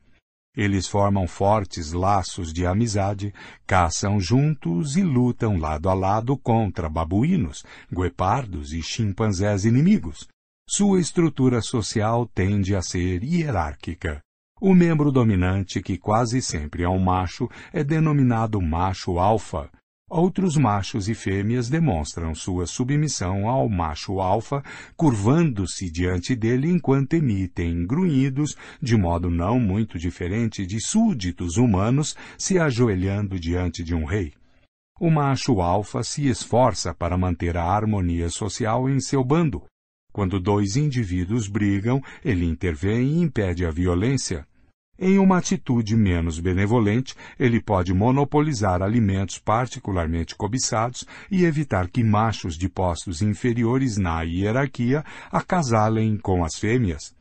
Eles 0.59 0.89
formam 0.89 1.29
fortes 1.29 1.93
laços 1.93 2.53
de 2.53 2.67
amizade, 2.67 3.33
caçam 3.65 4.19
juntos 4.19 4.97
e 4.97 5.05
lutam 5.05 5.57
lado 5.57 5.89
a 5.89 5.95
lado 5.95 6.37
contra 6.37 6.89
babuínos, 6.89 7.65
guepardos 7.89 8.73
e 8.73 8.83
chimpanzés 8.83 9.65
inimigos. 9.65 10.27
Sua 10.69 10.99
estrutura 10.99 11.63
social 11.63 12.27
tende 12.35 12.75
a 12.75 12.83
ser 12.83 13.23
hierárquica. 13.23 14.21
O 14.61 14.75
membro 14.75 15.13
dominante, 15.13 15.81
que 15.81 15.97
quase 15.97 16.43
sempre 16.43 16.83
é 16.83 16.89
um 16.89 16.99
macho, 16.99 17.49
é 17.73 17.85
denominado 17.85 18.61
macho 18.61 19.21
alfa, 19.21 19.71
Outros 20.11 20.57
machos 20.57 21.07
e 21.07 21.15
fêmeas 21.15 21.69
demonstram 21.69 22.35
sua 22.35 22.67
submissão 22.67 23.47
ao 23.47 23.69
macho 23.69 24.21
alfa, 24.21 24.63
curvando-se 24.97 25.91
diante 25.91 26.35
dele 26.35 26.71
enquanto 26.71 27.13
emitem 27.13 27.87
grunhidos, 27.87 28.57
de 28.81 28.97
modo 28.97 29.29
não 29.29 29.61
muito 29.61 29.99
diferente 29.99 30.65
de 30.65 30.81
súditos 30.81 31.59
humanos 31.59 32.17
se 32.39 32.59
ajoelhando 32.59 33.39
diante 33.39 33.85
de 33.85 33.95
um 33.95 34.07
rei. 34.07 34.33
O 34.99 35.11
macho 35.11 35.61
alfa 35.61 36.03
se 36.03 36.27
esforça 36.27 36.95
para 36.95 37.19
manter 37.19 37.59
a 37.59 37.65
harmonia 37.65 38.31
social 38.31 38.89
em 38.89 38.99
seu 39.01 39.23
bando. 39.23 39.63
Quando 40.11 40.41
dois 40.41 40.75
indivíduos 40.75 41.49
brigam, 41.49 42.03
ele 42.25 42.47
intervém 42.47 43.09
e 43.09 43.21
impede 43.21 43.67
a 43.67 43.71
violência. 43.71 44.47
Em 45.01 45.17
uma 45.17 45.39
atitude 45.39 45.97
menos 45.97 46.41
benevolente, 46.41 47.15
ele 47.39 47.63
pode 47.63 47.95
monopolizar 47.95 48.83
alimentos 48.83 49.39
particularmente 49.39 50.35
cobiçados 50.35 51.05
e 51.31 51.45
evitar 51.45 51.89
que 51.89 52.03
machos 52.03 52.59
de 52.59 52.69
postos 52.69 53.23
inferiores 53.23 53.97
na 53.97 54.23
hierarquia 54.23 55.05
acasalem 55.31 56.17
com 56.17 56.45
as 56.45 56.59
fêmeas. 56.59 57.15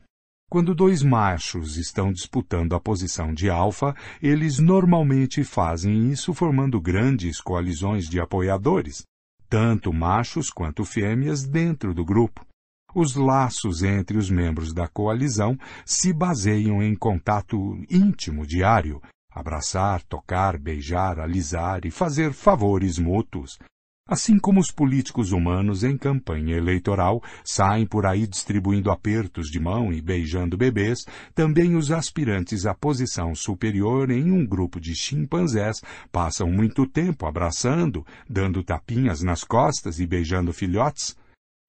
Quando 0.50 0.74
dois 0.74 1.04
machos 1.04 1.76
estão 1.76 2.10
disputando 2.10 2.74
a 2.74 2.80
posição 2.80 3.32
de 3.32 3.48
alfa, 3.48 3.94
eles 4.20 4.58
normalmente 4.58 5.44
fazem 5.44 6.10
isso 6.10 6.34
formando 6.34 6.80
grandes 6.80 7.40
coalizões 7.40 8.08
de 8.08 8.18
apoiadores, 8.18 9.04
tanto 9.48 9.92
machos 9.92 10.50
quanto 10.50 10.84
fêmeas 10.84 11.44
dentro 11.44 11.94
do 11.94 12.04
grupo. 12.04 12.47
Os 13.00 13.14
laços 13.14 13.84
entre 13.84 14.18
os 14.18 14.28
membros 14.28 14.74
da 14.74 14.88
coalizão 14.88 15.56
se 15.86 16.12
baseiam 16.12 16.82
em 16.82 16.96
contato 16.96 17.56
íntimo 17.88 18.44
diário, 18.44 19.00
abraçar, 19.32 20.02
tocar, 20.02 20.58
beijar, 20.58 21.20
alisar 21.20 21.86
e 21.86 21.92
fazer 21.92 22.32
favores 22.32 22.98
mútuos. 22.98 23.56
Assim 24.04 24.36
como 24.36 24.58
os 24.58 24.72
políticos 24.72 25.30
humanos 25.30 25.84
em 25.84 25.96
campanha 25.96 26.56
eleitoral 26.56 27.22
saem 27.44 27.86
por 27.86 28.04
aí 28.04 28.26
distribuindo 28.26 28.90
apertos 28.90 29.46
de 29.46 29.60
mão 29.60 29.92
e 29.92 30.02
beijando 30.02 30.56
bebês, 30.56 31.06
também 31.36 31.76
os 31.76 31.92
aspirantes 31.92 32.66
à 32.66 32.74
posição 32.74 33.32
superior 33.32 34.10
em 34.10 34.32
um 34.32 34.44
grupo 34.44 34.80
de 34.80 34.96
chimpanzés 34.96 35.80
passam 36.10 36.50
muito 36.50 36.84
tempo 36.84 37.26
abraçando, 37.26 38.04
dando 38.28 38.64
tapinhas 38.64 39.22
nas 39.22 39.44
costas 39.44 40.00
e 40.00 40.06
beijando 40.06 40.52
filhotes. 40.52 41.16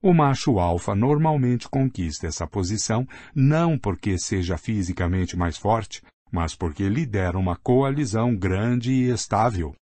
O 0.02 0.14
macho 0.14 0.60
alfa 0.60 0.96
normalmente 0.96 1.68
conquista 1.68 2.26
essa 2.26 2.48
posição 2.48 3.06
não 3.36 3.78
porque 3.78 4.18
seja 4.18 4.58
fisicamente 4.58 5.36
mais 5.36 5.58
forte, 5.58 6.02
mas 6.32 6.56
porque 6.56 6.88
lidera 6.88 7.38
uma 7.38 7.58
coalizão 7.58 8.34
grande 8.34 8.94
e 8.94 9.10
estável. 9.10 9.76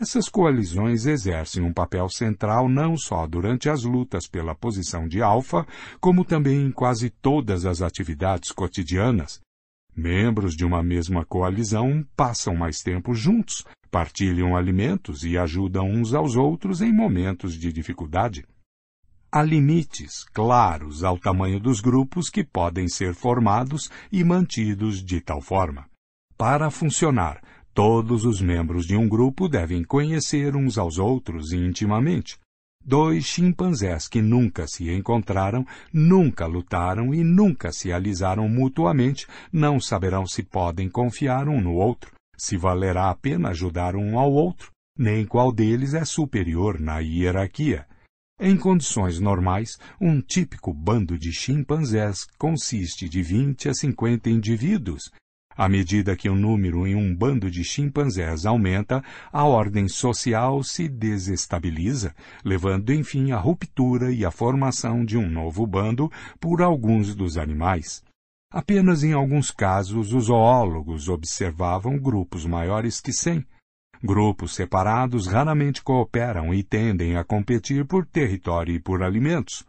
Essas 0.00 0.28
coalizões 0.28 1.04
exercem 1.04 1.64
um 1.64 1.72
papel 1.72 2.08
central 2.08 2.68
não 2.68 2.96
só 2.96 3.26
durante 3.26 3.68
as 3.68 3.82
lutas 3.82 4.28
pela 4.28 4.54
posição 4.54 5.08
de 5.08 5.20
alfa, 5.20 5.66
como 6.00 6.24
também 6.24 6.66
em 6.66 6.70
quase 6.70 7.10
todas 7.10 7.66
as 7.66 7.82
atividades 7.82 8.52
cotidianas. 8.52 9.40
Membros 9.96 10.54
de 10.54 10.64
uma 10.64 10.82
mesma 10.82 11.24
coalizão 11.24 12.06
passam 12.14 12.54
mais 12.54 12.82
tempo 12.82 13.14
juntos, 13.14 13.64
partilham 13.90 14.54
alimentos 14.54 15.24
e 15.24 15.36
ajudam 15.36 15.90
uns 15.90 16.14
aos 16.14 16.36
outros 16.36 16.82
em 16.82 16.92
momentos 16.92 17.54
de 17.54 17.72
dificuldade. 17.72 18.46
Há 19.36 19.42
limites 19.42 20.24
claros 20.32 21.04
ao 21.04 21.18
tamanho 21.18 21.60
dos 21.60 21.82
grupos 21.82 22.30
que 22.30 22.42
podem 22.42 22.88
ser 22.88 23.14
formados 23.14 23.90
e 24.10 24.24
mantidos 24.24 25.04
de 25.04 25.20
tal 25.20 25.42
forma. 25.42 25.84
Para 26.38 26.70
funcionar, 26.70 27.42
todos 27.74 28.24
os 28.24 28.40
membros 28.40 28.86
de 28.86 28.96
um 28.96 29.06
grupo 29.06 29.46
devem 29.46 29.84
conhecer 29.84 30.56
uns 30.56 30.78
aos 30.78 30.96
outros 30.96 31.52
intimamente. 31.52 32.38
Dois 32.82 33.26
chimpanzés 33.26 34.08
que 34.08 34.22
nunca 34.22 34.66
se 34.66 34.90
encontraram, 34.90 35.66
nunca 35.92 36.46
lutaram 36.46 37.12
e 37.12 37.22
nunca 37.22 37.72
se 37.72 37.92
alisaram 37.92 38.48
mutuamente 38.48 39.26
não 39.52 39.78
saberão 39.78 40.26
se 40.26 40.42
podem 40.42 40.88
confiar 40.88 41.46
um 41.46 41.60
no 41.60 41.74
outro, 41.74 42.10
se 42.38 42.56
valerá 42.56 43.10
a 43.10 43.14
pena 43.14 43.50
ajudar 43.50 43.96
um 43.96 44.18
ao 44.18 44.32
outro, 44.32 44.70
nem 44.98 45.26
qual 45.26 45.52
deles 45.52 45.92
é 45.92 46.06
superior 46.06 46.80
na 46.80 47.00
hierarquia. 47.00 47.86
Em 48.38 48.54
condições 48.54 49.18
normais, 49.18 49.78
um 49.98 50.20
típico 50.20 50.70
bando 50.70 51.18
de 51.18 51.32
chimpanzés 51.32 52.26
consiste 52.36 53.08
de 53.08 53.22
20 53.22 53.70
a 53.70 53.74
50 53.74 54.28
indivíduos. 54.28 55.10
À 55.56 55.70
medida 55.70 56.14
que 56.14 56.28
o 56.28 56.34
número 56.34 56.86
em 56.86 56.94
um 56.94 57.16
bando 57.16 57.50
de 57.50 57.64
chimpanzés 57.64 58.44
aumenta, 58.44 59.02
a 59.32 59.44
ordem 59.44 59.88
social 59.88 60.62
se 60.62 60.86
desestabiliza, 60.86 62.14
levando 62.44 62.92
enfim 62.92 63.30
à 63.30 63.38
ruptura 63.38 64.12
e 64.12 64.22
à 64.22 64.30
formação 64.30 65.02
de 65.02 65.16
um 65.16 65.30
novo 65.30 65.66
bando 65.66 66.12
por 66.38 66.60
alguns 66.60 67.14
dos 67.14 67.38
animais. 67.38 68.04
Apenas 68.52 69.02
em 69.02 69.14
alguns 69.14 69.50
casos 69.50 70.12
os 70.12 70.26
zoólogos 70.26 71.08
observavam 71.08 71.98
grupos 71.98 72.44
maiores 72.44 73.00
que 73.00 73.14
cem. 73.14 73.46
Grupos 74.02 74.54
separados 74.54 75.26
raramente 75.26 75.82
cooperam 75.82 76.52
e 76.52 76.62
tendem 76.62 77.16
a 77.16 77.24
competir 77.24 77.84
por 77.86 78.06
território 78.06 78.74
e 78.74 78.80
por 78.80 79.02
alimentos. 79.02 79.64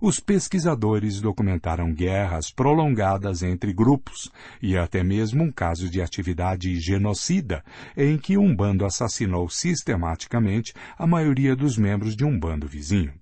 Os 0.00 0.18
pesquisadores 0.18 1.20
documentaram 1.20 1.94
guerras 1.94 2.50
prolongadas 2.50 3.42
entre 3.42 3.72
grupos 3.72 4.32
e 4.60 4.76
até 4.76 5.04
mesmo 5.04 5.44
um 5.44 5.52
caso 5.52 5.88
de 5.88 6.02
atividade 6.02 6.74
genocida, 6.80 7.64
em 7.96 8.18
que 8.18 8.36
um 8.36 8.52
bando 8.52 8.84
assassinou 8.84 9.48
sistematicamente 9.48 10.74
a 10.98 11.06
maioria 11.06 11.54
dos 11.54 11.78
membros 11.78 12.16
de 12.16 12.24
um 12.24 12.36
bando 12.36 12.66
vizinho. 12.66 13.14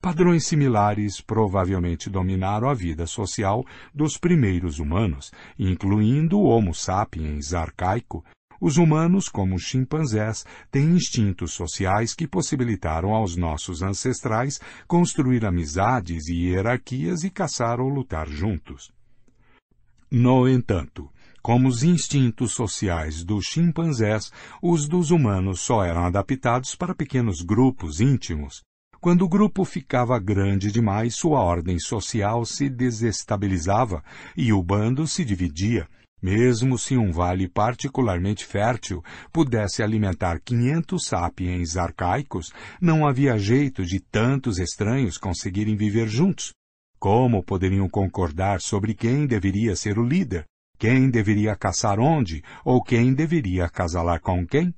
Padrões 0.00 0.46
similares 0.46 1.20
provavelmente 1.20 2.08
dominaram 2.08 2.68
a 2.68 2.74
vida 2.74 3.06
social 3.08 3.64
dos 3.92 4.16
primeiros 4.16 4.78
humanos, 4.78 5.32
incluindo 5.58 6.38
o 6.38 6.44
Homo 6.44 6.72
sapiens 6.72 7.52
arcaico. 7.52 8.24
Os 8.60 8.76
humanos, 8.76 9.28
como 9.28 9.54
os 9.54 9.62
chimpanzés, 9.62 10.44
têm 10.70 10.90
instintos 10.90 11.52
sociais 11.52 12.14
que 12.14 12.26
possibilitaram 12.26 13.14
aos 13.14 13.36
nossos 13.36 13.82
ancestrais 13.82 14.60
construir 14.86 15.44
amizades 15.44 16.28
e 16.28 16.34
hierarquias 16.34 17.24
e 17.24 17.30
caçar 17.30 17.80
ou 17.80 17.88
lutar 17.88 18.28
juntos. 18.28 18.90
No 20.10 20.48
entanto, 20.48 21.10
como 21.42 21.68
os 21.68 21.82
instintos 21.82 22.52
sociais 22.52 23.24
dos 23.24 23.44
chimpanzés, 23.44 24.30
os 24.62 24.88
dos 24.88 25.10
humanos 25.10 25.60
só 25.60 25.84
eram 25.84 26.04
adaptados 26.04 26.74
para 26.74 26.94
pequenos 26.94 27.40
grupos 27.40 28.00
íntimos, 28.00 28.62
quando 29.00 29.22
o 29.22 29.28
grupo 29.28 29.64
ficava 29.64 30.18
grande 30.18 30.72
demais, 30.72 31.14
sua 31.14 31.40
ordem 31.40 31.78
social 31.78 32.44
se 32.44 32.68
desestabilizava 32.68 34.02
e 34.36 34.52
o 34.52 34.62
bando 34.62 35.06
se 35.06 35.24
dividia. 35.24 35.88
Mesmo 36.22 36.78
se 36.78 36.96
um 36.96 37.12
vale 37.12 37.46
particularmente 37.46 38.44
fértil 38.44 39.02
pudesse 39.30 39.82
alimentar 39.82 40.40
500 40.40 41.04
sapiens 41.04 41.76
arcaicos, 41.76 42.52
não 42.80 43.06
havia 43.06 43.38
jeito 43.38 43.84
de 43.84 44.00
tantos 44.00 44.58
estranhos 44.58 45.18
conseguirem 45.18 45.76
viver 45.76 46.08
juntos. 46.08 46.52
Como 46.98 47.44
poderiam 47.44 47.88
concordar 47.88 48.60
sobre 48.60 48.94
quem 48.94 49.26
deveria 49.26 49.76
ser 49.76 49.98
o 49.98 50.04
líder? 50.04 50.44
Quem 50.78 51.10
deveria 51.10 51.54
caçar 51.54 52.00
onde? 52.00 52.42
Ou 52.64 52.82
quem 52.82 53.14
deveria 53.14 53.68
casalar 53.68 54.20
com 54.20 54.46
quem? 54.46 54.74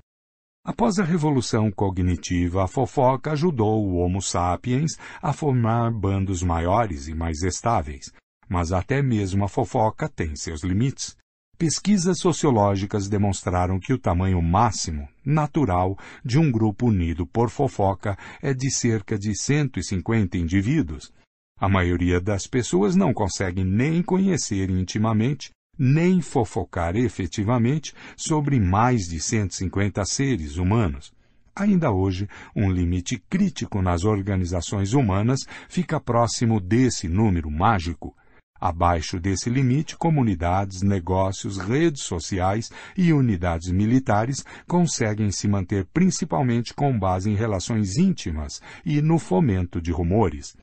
Após 0.65 0.99
a 0.99 1.05
revolução 1.05 1.71
cognitiva, 1.71 2.65
a 2.65 2.69
fofoca 2.69 3.33
ajudou 3.33 3.87
o 3.87 3.97
Homo 3.97 4.21
sapiens 4.21 4.99
a 5.23 5.33
formar 5.33 5.91
bandos 5.91 6.43
maiores 6.43 7.09
e 7.09 7.15
mais 7.15 7.43
estáveis. 7.43 8.13
Mas 8.49 8.73
até 8.73 9.03
mesmo 9.03 9.45
a 9.45 9.49
fofoca 9.49 10.09
tem 10.09 10.37
seus 10.37 10.63
limites. 10.63 11.17
Pesquisas 11.59 12.21
sociológicas 12.21 13.09
demonstraram 13.09 13.81
que 13.81 13.93
o 13.93 13.99
tamanho 13.99 14.41
máximo, 14.41 15.09
natural, 15.25 15.99
de 16.25 16.39
um 16.39 16.53
grupo 16.53 16.87
unido 16.87 17.27
por 17.27 17.51
fofoca 17.51 18.17
é 18.41 18.55
de 18.55 18.71
cerca 18.71 19.19
de 19.19 19.37
150 19.37 20.39
indivíduos. 20.39 21.13
A 21.61 21.69
maioria 21.69 22.21
das 22.21 22.47
pessoas 22.47 22.95
não 22.95 23.13
consegue 23.13 23.65
nem 23.65 24.05
conhecer 24.05 24.71
intimamente 24.71 25.51
nem 25.77 26.21
fofocar 26.21 26.97
efetivamente 26.97 27.95
sobre 28.17 28.59
mais 28.59 29.03
de 29.09 29.21
150 29.21 30.05
seres 30.05 30.57
humanos. 30.57 31.13
Ainda 31.55 31.91
hoje, 31.91 32.29
um 32.55 32.71
limite 32.71 33.21
crítico 33.29 33.83
nas 33.83 34.05
organizações 34.05 34.93
humanas 34.93 35.41
fica 35.69 36.01
próximo 36.01 36.61
desse 36.61 37.09
número 37.09 37.51
mágico. 37.51 38.15
Abaixo 38.61 39.21
desse 39.21 39.49
limite, 39.49 39.97
comunidades, 39.97 40.83
negócios, 40.83 41.59
redes 41.59 42.03
sociais 42.03 42.71
e 42.97 43.13
unidades 43.13 43.71
militares 43.71 44.45
conseguem 44.67 45.31
se 45.31 45.47
manter 45.47 45.87
principalmente 45.87 46.75
com 46.75 46.99
base 46.99 47.31
em 47.31 47.37
relações 47.37 47.97
íntimas 47.97 48.61
e 48.85 49.01
no 49.01 49.19
fomento 49.19 49.81
de 49.81 49.93
rumores. 49.93 50.57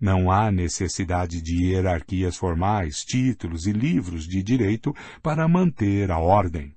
Não 0.00 0.30
há 0.30 0.50
necessidade 0.50 1.40
de 1.40 1.64
hierarquias 1.64 2.36
formais, 2.36 3.02
títulos 3.02 3.66
e 3.66 3.72
livros 3.72 4.26
de 4.26 4.42
direito 4.42 4.94
para 5.22 5.48
manter 5.48 6.10
a 6.10 6.18
ordem. 6.18 6.75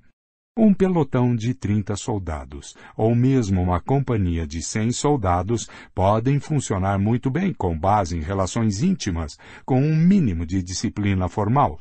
Um 0.61 0.73
pelotão 0.73 1.37
de 1.37 1.53
30 1.53 1.95
soldados, 1.95 2.75
ou 2.97 3.15
mesmo 3.15 3.61
uma 3.61 3.79
companhia 3.79 4.45
de 4.45 4.61
100 4.61 4.91
soldados, 4.91 5.69
podem 5.95 6.37
funcionar 6.37 6.99
muito 6.99 7.31
bem 7.31 7.53
com 7.53 7.79
base 7.79 8.17
em 8.17 8.19
relações 8.19 8.83
íntimas, 8.83 9.37
com 9.63 9.81
um 9.81 9.95
mínimo 9.95 10.45
de 10.45 10.61
disciplina 10.61 11.29
formal. 11.29 11.79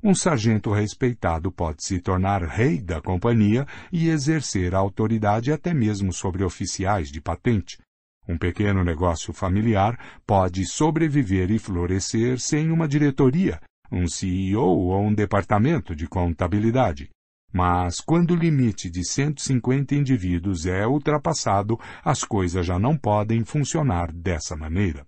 Um 0.00 0.14
sargento 0.14 0.70
respeitado 0.70 1.50
pode 1.50 1.82
se 1.82 2.00
tornar 2.00 2.44
rei 2.44 2.80
da 2.80 3.00
companhia 3.00 3.66
e 3.90 4.08
exercer 4.08 4.76
autoridade 4.76 5.50
até 5.50 5.74
mesmo 5.74 6.12
sobre 6.12 6.44
oficiais 6.44 7.10
de 7.10 7.20
patente. 7.20 7.78
Um 8.28 8.38
pequeno 8.38 8.84
negócio 8.84 9.32
familiar 9.32 9.98
pode 10.24 10.64
sobreviver 10.66 11.50
e 11.50 11.58
florescer 11.58 12.38
sem 12.38 12.70
uma 12.70 12.86
diretoria, 12.86 13.60
um 13.90 14.06
CEO 14.06 14.86
ou 14.86 15.02
um 15.02 15.12
departamento 15.12 15.96
de 15.96 16.06
contabilidade. 16.06 17.10
Mas 17.52 18.00
quando 18.00 18.32
o 18.32 18.36
limite 18.36 18.88
de 18.88 19.04
150 19.04 19.94
indivíduos 19.94 20.66
é 20.66 20.86
ultrapassado, 20.86 21.78
as 22.04 22.22
coisas 22.22 22.64
já 22.64 22.78
não 22.78 22.96
podem 22.96 23.44
funcionar 23.44 24.12
dessa 24.12 24.56
maneira. 24.56 25.06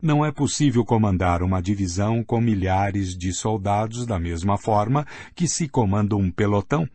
Não 0.00 0.24
é 0.24 0.30
possível 0.30 0.84
comandar 0.84 1.42
uma 1.42 1.60
divisão 1.60 2.22
com 2.22 2.40
milhares 2.40 3.16
de 3.16 3.32
soldados 3.32 4.06
da 4.06 4.18
mesma 4.18 4.56
forma 4.56 5.04
que 5.34 5.48
se 5.48 5.68
comanda 5.68 6.14
um 6.14 6.30
pelotão, 6.30 6.88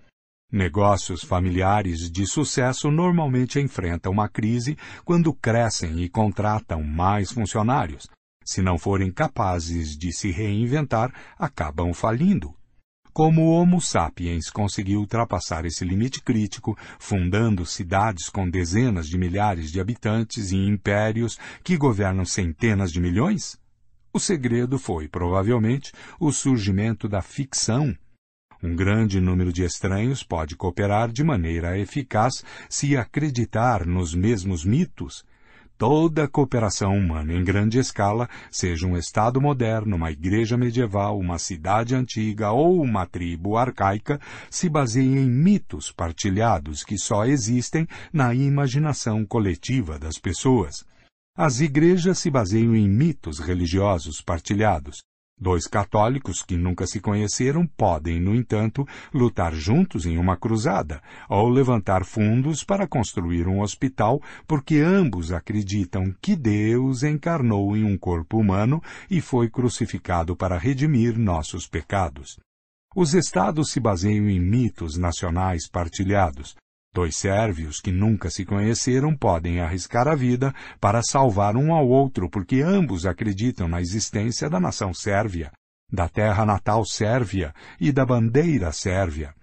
Negócios 0.54 1.24
familiares 1.24 2.12
de 2.12 2.28
sucesso 2.28 2.92
normalmente 2.92 3.60
enfrentam 3.60 4.12
uma 4.12 4.30
crise 4.30 4.78
quando 5.04 5.34
crescem 5.34 6.04
e 6.04 6.08
contratam 6.08 6.84
mais 6.84 7.32
funcionários. 7.32 8.08
Se 8.46 8.62
não 8.62 8.78
forem 8.78 9.12
capazes 9.12 9.98
de 9.98 10.14
se 10.14 10.30
reinventar, 10.30 11.12
acabam 11.40 11.92
falindo. 11.92 12.54
Como 13.14 13.44
o 13.44 13.52
Homo 13.52 13.80
sapiens 13.80 14.50
conseguiu 14.50 15.00
ultrapassar 15.00 15.66
esse 15.66 15.86
limite 15.86 16.20
crítico, 16.20 16.76
fundando 16.98 17.64
cidades 17.64 18.28
com 18.28 18.50
dezenas 18.50 19.08
de 19.08 19.20
milhares 19.20 19.72
de 19.72 19.80
habitantes 19.80 20.52
e 20.52 20.58
impérios 20.58 21.38
que 21.64 21.78
governam 21.78 22.26
centenas 22.26 22.92
de 22.92 23.00
milhões? 23.00 23.56
O 24.12 24.20
segredo 24.20 24.80
foi, 24.80 25.08
provavelmente, 25.08 25.92
o 26.20 26.32
surgimento 26.32 27.08
da 27.08 27.22
ficção 27.22 27.96
um 28.64 28.78
grande 28.78 29.20
número 29.20 29.52
de 29.52 29.62
estranhos 29.64 30.24
pode 30.24 30.56
cooperar 30.56 31.12
de 31.12 31.22
maneira 31.22 31.78
eficaz 31.78 32.46
se 32.70 32.96
acreditar 32.96 33.86
nos 33.86 34.16
mesmos 34.16 34.64
mitos. 34.64 35.26
Toda 35.86 36.30
cooperação 36.30 36.98
humana 36.98 37.34
em 37.34 37.44
grande 37.44 37.78
escala, 37.78 38.30
seja 38.50 38.88
um 38.88 38.96
Estado 38.96 39.42
moderno, 39.42 39.98
uma 39.98 40.12
igreja 40.12 40.56
medieval, 40.56 41.20
uma 41.20 41.38
cidade 41.38 41.94
antiga 41.94 42.54
ou 42.54 42.82
uma 42.82 43.06
tribo 43.06 43.58
arcaica, 43.58 44.18
se 44.50 44.70
baseia 44.70 45.20
em 45.20 45.30
mitos 45.30 45.92
partilhados 45.92 46.86
que 46.86 46.98
só 46.98 47.26
existem 47.26 47.86
na 48.14 48.34
imaginação 48.34 49.26
coletiva 49.26 50.00
das 50.00 50.18
pessoas. 50.18 50.86
As 51.36 51.60
igrejas 51.60 52.18
se 52.18 52.32
baseiam 52.32 52.74
em 52.74 52.88
mitos 52.88 53.40
religiosos 53.40 54.22
partilhados. 54.22 55.04
Dois 55.40 55.68
católicos 55.68 56.44
que 56.44 56.56
nunca 56.56 56.86
se 56.86 57.00
conheceram 57.00 57.66
podem, 57.66 58.20
no 58.20 58.36
entanto, 58.36 58.86
lutar 59.14 59.54
juntos 59.54 60.06
em 60.06 60.18
uma 60.18 60.38
cruzada 60.38 61.02
ou 61.28 61.50
levantar 61.50 62.06
fundos 62.06 62.64
para 62.64 62.88
construir 62.88 63.48
um 63.48 63.62
hospital 63.62 64.22
porque 64.48 64.78
ambos 64.78 65.32
acreditam 65.32 66.14
que 66.22 66.36
Deus 66.36 67.04
encarnou 67.04 67.76
em 67.76 67.84
um 67.84 67.98
corpo 67.98 68.38
humano 68.38 68.82
e 69.10 69.20
foi 69.20 69.50
crucificado 69.50 70.36
para 70.36 70.58
redimir 70.58 71.18
nossos 71.18 71.68
pecados. 71.68 72.40
Os 72.96 73.16
estados 73.16 73.72
se 73.72 73.80
baseiam 73.80 74.30
em 74.30 74.40
mitos 74.40 74.98
nacionais 74.98 75.68
partilhados, 75.68 76.56
Dois 76.94 77.16
sérvios 77.16 77.82
que 77.82 77.92
nunca 77.92 78.30
se 78.30 78.46
conheceram 78.46 79.16
podem 79.18 79.60
arriscar 79.60 80.08
a 80.08 80.14
vida 80.14 80.54
para 80.80 81.02
salvar 81.02 81.58
um 81.58 81.74
ao 81.74 81.88
outro 81.88 82.30
porque 82.30 82.62
ambos 82.62 83.08
acreditam 83.08 83.68
na 83.68 83.82
existência 83.82 84.48
da 84.48 84.60
nação 84.60 84.94
sérvia, 84.94 85.52
da 85.92 86.08
terra 86.08 86.46
natal 86.46 86.86
sérvia 86.86 87.52
e 87.80 87.92
da 87.92 88.06
bandeira 88.06 88.72
sérvia. 88.72 89.34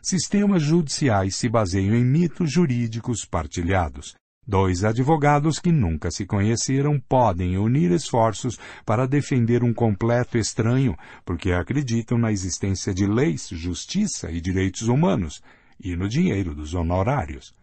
Sistemas 0.00 0.62
judiciais 0.62 1.34
se 1.34 1.48
baseiam 1.48 1.94
em 1.94 2.04
mitos 2.04 2.52
jurídicos 2.52 3.24
partilhados. 3.24 4.14
Dois 4.46 4.84
advogados 4.84 5.60
que 5.60 5.70
nunca 5.70 6.10
se 6.10 6.26
conheceram 6.26 7.00
podem 7.00 7.56
unir 7.56 7.92
esforços 7.92 8.58
para 8.84 9.06
defender 9.06 9.62
um 9.62 9.72
completo 9.72 10.36
estranho, 10.36 10.96
porque 11.24 11.52
acreditam 11.52 12.18
na 12.18 12.32
existência 12.32 12.92
de 12.92 13.06
leis, 13.06 13.48
justiça 13.50 14.32
e 14.32 14.40
direitos 14.40 14.88
humanos, 14.88 15.40
e 15.82 15.96
no 15.96 16.08
dinheiro 16.08 16.54
dos 16.54 16.74
honorários. 16.74 17.54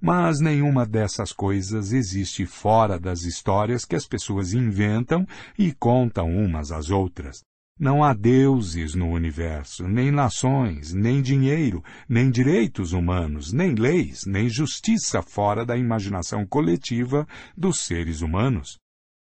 Mas 0.00 0.40
nenhuma 0.40 0.86
dessas 0.86 1.32
coisas 1.32 1.92
existe 1.92 2.46
fora 2.46 2.98
das 2.98 3.22
histórias 3.22 3.84
que 3.84 3.96
as 3.96 4.06
pessoas 4.06 4.52
inventam 4.52 5.26
e 5.58 5.72
contam 5.72 6.30
umas 6.30 6.70
às 6.70 6.90
outras. 6.90 7.42
Não 7.78 8.02
há 8.02 8.12
deuses 8.12 8.94
no 8.94 9.08
universo, 9.08 9.86
nem 9.86 10.10
nações, 10.10 10.92
nem 10.92 11.22
dinheiro, 11.22 11.82
nem 12.08 12.28
direitos 12.28 12.92
humanos, 12.92 13.52
nem 13.52 13.74
leis, 13.74 14.24
nem 14.26 14.48
justiça 14.48 15.22
fora 15.22 15.64
da 15.64 15.76
imaginação 15.76 16.44
coletiva 16.44 17.26
dos 17.56 17.80
seres 17.80 18.20
humanos. 18.20 18.78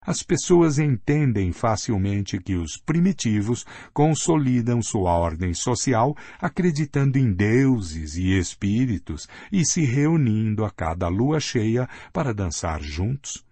As 0.05 0.21
pessoas 0.21 0.81
entendem 0.81 1.53
facilmente 1.53 2.39
que 2.39 2.57
os 2.57 2.77
primitivos 2.77 3.65
consolidam 3.93 4.83
sua 4.83 5.13
ordem 5.13 5.55
social 5.55 6.17
acreditando 6.41 7.19
em 7.19 7.33
deuses 7.33 8.17
e 8.17 8.37
espíritos 8.37 9.29
e 9.53 9.65
se 9.65 9.85
reunindo 9.85 10.65
a 10.65 10.71
cada 10.71 11.07
lua 11.07 11.39
cheia 11.39 11.89
para 12.13 12.35
dançar 12.35 12.83
juntos. 12.83 13.45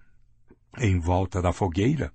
Em 0.79 0.99
volta 0.99 1.41
da 1.41 1.53
fogueira, 1.53 2.13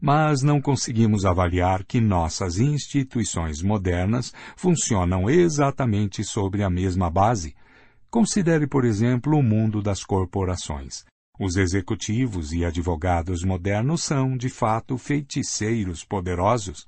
mas 0.00 0.42
não 0.42 0.60
conseguimos 0.60 1.24
avaliar 1.24 1.84
que 1.84 2.00
nossas 2.00 2.58
instituições 2.58 3.62
modernas 3.62 4.32
funcionam 4.56 5.28
exatamente 5.28 6.24
sobre 6.24 6.64
a 6.64 6.70
mesma 6.70 7.10
base. 7.10 7.54
Considere, 8.10 8.66
por 8.66 8.84
exemplo, 8.84 9.36
o 9.36 9.42
mundo 9.42 9.80
das 9.82 10.02
corporações. 10.02 11.04
Os 11.42 11.56
executivos 11.56 12.52
e 12.52 12.66
advogados 12.66 13.42
modernos 13.42 14.02
são, 14.02 14.36
de 14.36 14.50
fato, 14.50 14.98
feiticeiros 14.98 16.04
poderosos. 16.04 16.86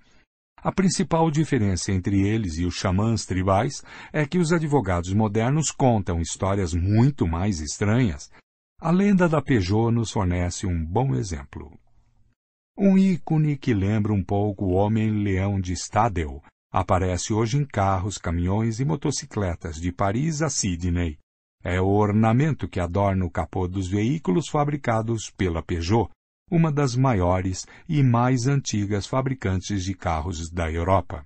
A 0.58 0.70
principal 0.70 1.30
diferença 1.30 1.90
entre 1.90 2.28
eles 2.28 2.58
e 2.58 2.66
os 2.66 2.74
xamãs 2.74 3.24
tribais 3.24 3.82
é 4.12 4.26
que 4.26 4.36
os 4.36 4.52
advogados 4.52 5.10
modernos 5.14 5.70
contam 5.70 6.20
histórias 6.20 6.74
muito 6.74 7.26
mais 7.26 7.60
estranhas. 7.60 8.30
A 8.78 8.90
lenda 8.90 9.26
da 9.26 9.40
Peugeot 9.40 9.90
nos 9.90 10.10
fornece 10.10 10.66
um 10.66 10.84
bom 10.84 11.14
exemplo. 11.14 11.72
Um 12.76 12.98
ícone 12.98 13.56
que 13.56 13.72
lembra 13.72 14.12
um 14.12 14.22
pouco 14.22 14.66
o 14.66 14.72
Homem-Leão 14.72 15.58
de 15.62 15.72
Stadel 15.72 16.42
aparece 16.70 17.32
hoje 17.32 17.56
em 17.56 17.64
carros, 17.64 18.18
caminhões 18.18 18.80
e 18.80 18.84
motocicletas 18.84 19.76
de 19.76 19.90
Paris 19.90 20.42
a 20.42 20.50
Sydney. 20.50 21.21
É 21.64 21.80
o 21.80 21.86
ornamento 21.86 22.68
que 22.68 22.80
adorna 22.80 23.24
o 23.24 23.30
capô 23.30 23.68
dos 23.68 23.88
veículos 23.88 24.48
fabricados 24.48 25.30
pela 25.36 25.62
Peugeot, 25.62 26.10
uma 26.50 26.72
das 26.72 26.96
maiores 26.96 27.66
e 27.88 28.02
mais 28.02 28.46
antigas 28.46 29.06
fabricantes 29.06 29.84
de 29.84 29.94
carros 29.94 30.50
da 30.50 30.70
Europa. 30.70 31.24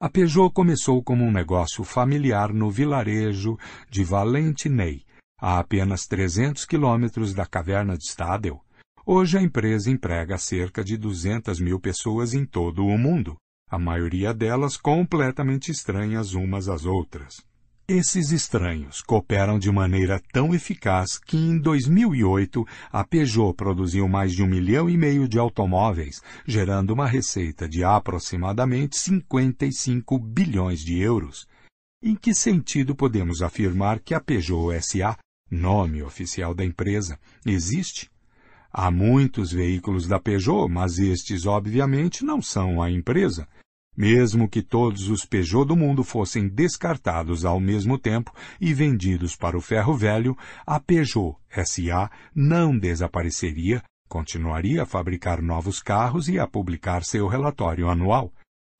A 0.00 0.08
Peugeot 0.08 0.52
começou 0.52 1.02
como 1.02 1.24
um 1.24 1.30
negócio 1.30 1.84
familiar 1.84 2.52
no 2.52 2.70
vilarejo 2.70 3.58
de 3.90 4.02
Valentinei, 4.02 5.04
a 5.40 5.58
apenas 5.58 6.06
300 6.06 6.64
quilômetros 6.64 7.34
da 7.34 7.44
caverna 7.44 7.96
de 7.96 8.04
Stadel. 8.04 8.60
Hoje 9.04 9.36
a 9.36 9.42
empresa 9.42 9.90
emprega 9.90 10.38
cerca 10.38 10.84
de 10.84 10.96
200 10.96 11.58
mil 11.60 11.80
pessoas 11.80 12.34
em 12.34 12.46
todo 12.46 12.86
o 12.86 12.96
mundo, 12.96 13.36
a 13.68 13.78
maioria 13.78 14.32
delas 14.32 14.76
completamente 14.76 15.72
estranhas 15.72 16.34
umas 16.34 16.68
às 16.68 16.84
outras. 16.84 17.44
Esses 17.94 18.32
estranhos 18.32 19.02
cooperam 19.02 19.58
de 19.58 19.70
maneira 19.70 20.18
tão 20.32 20.54
eficaz 20.54 21.18
que 21.18 21.36
em 21.36 21.58
2008 21.58 22.66
a 22.90 23.04
Peugeot 23.04 23.52
produziu 23.52 24.08
mais 24.08 24.32
de 24.32 24.42
um 24.42 24.46
milhão 24.46 24.88
e 24.88 24.96
meio 24.96 25.28
de 25.28 25.38
automóveis, 25.38 26.22
gerando 26.46 26.94
uma 26.94 27.06
receita 27.06 27.68
de 27.68 27.84
aproximadamente 27.84 28.96
55 28.96 30.18
bilhões 30.18 30.80
de 30.80 30.98
euros. 31.00 31.46
Em 32.02 32.16
que 32.16 32.32
sentido 32.32 32.96
podemos 32.96 33.42
afirmar 33.42 34.00
que 34.00 34.14
a 34.14 34.20
Peugeot 34.20 34.72
SA, 34.80 35.14
nome 35.50 36.02
oficial 36.02 36.54
da 36.54 36.64
empresa, 36.64 37.18
existe? 37.44 38.10
Há 38.72 38.90
muitos 38.90 39.52
veículos 39.52 40.08
da 40.08 40.18
Peugeot, 40.18 40.66
mas 40.66 40.98
estes 40.98 41.44
obviamente 41.44 42.24
não 42.24 42.40
são 42.40 42.80
a 42.80 42.90
empresa. 42.90 43.46
Mesmo 43.96 44.48
que 44.48 44.62
todos 44.62 45.08
os 45.08 45.24
Peugeot 45.26 45.66
do 45.66 45.76
mundo 45.76 46.02
fossem 46.02 46.48
descartados 46.48 47.44
ao 47.44 47.60
mesmo 47.60 47.98
tempo 47.98 48.32
e 48.58 48.72
vendidos 48.72 49.36
para 49.36 49.56
o 49.56 49.60
ferro 49.60 49.94
velho, 49.94 50.36
a 50.66 50.80
Peugeot 50.80 51.36
SA 51.64 52.10
não 52.34 52.78
desapareceria, 52.78 53.82
continuaria 54.08 54.82
a 54.82 54.86
fabricar 54.86 55.42
novos 55.42 55.82
carros 55.82 56.28
e 56.28 56.38
a 56.38 56.46
publicar 56.46 57.04
seu 57.04 57.28
relatório 57.28 57.90
anual. 57.90 58.32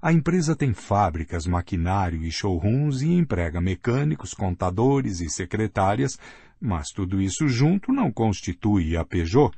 A 0.02 0.12
empresa 0.12 0.56
tem 0.56 0.72
fábricas, 0.72 1.47
maquinário 1.47 2.24
e 2.24 2.30
showrooms 2.30 3.02
e 3.02 3.12
emprega 3.12 3.60
mecânicos, 3.60 4.34
contadores 4.34 5.20
e 5.20 5.28
secretárias, 5.28 6.18
mas 6.60 6.89
tudo 6.89 7.20
isso 7.20 7.47
junto 7.47 7.93
não 7.93 8.10
constitui 8.10 8.97
a 8.97 9.05
Peugeot. 9.05 9.55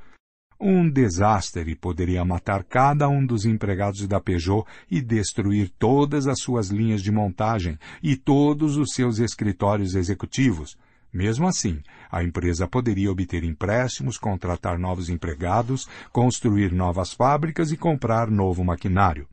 Um 0.66 0.88
desastre 0.88 1.74
poderia 1.74 2.24
matar 2.24 2.64
cada 2.64 3.06
um 3.06 3.26
dos 3.26 3.44
empregados 3.44 4.08
da 4.08 4.18
Peugeot 4.18 4.66
e 4.90 5.02
destruir 5.02 5.70
todas 5.78 6.26
as 6.26 6.40
suas 6.40 6.70
linhas 6.70 7.02
de 7.02 7.12
montagem 7.12 7.78
e 8.02 8.16
todos 8.16 8.78
os 8.78 8.94
seus 8.94 9.18
escritórios 9.18 9.94
executivos. 9.94 10.74
Mesmo 11.12 11.46
assim, 11.46 11.82
a 12.10 12.24
empresa 12.24 12.66
poderia 12.66 13.12
obter 13.12 13.44
empréstimos, 13.44 14.16
contratar 14.16 14.78
novos 14.78 15.10
empregados, 15.10 15.86
construir 16.10 16.72
novas 16.72 17.12
fábricas 17.12 17.70
e 17.70 17.76
comprar 17.76 18.30
novo 18.30 18.64
maquinário. 18.64 19.28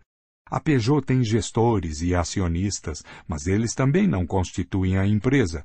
A 0.45 0.59
Peugeot 0.59 1.01
tem 1.01 1.23
gestores 1.23 2.01
e 2.01 2.13
acionistas, 2.13 3.05
mas 3.25 3.47
eles 3.47 3.73
também 3.73 4.05
não 4.05 4.27
constituem 4.27 4.97
a 4.97 5.07
empresa 5.07 5.63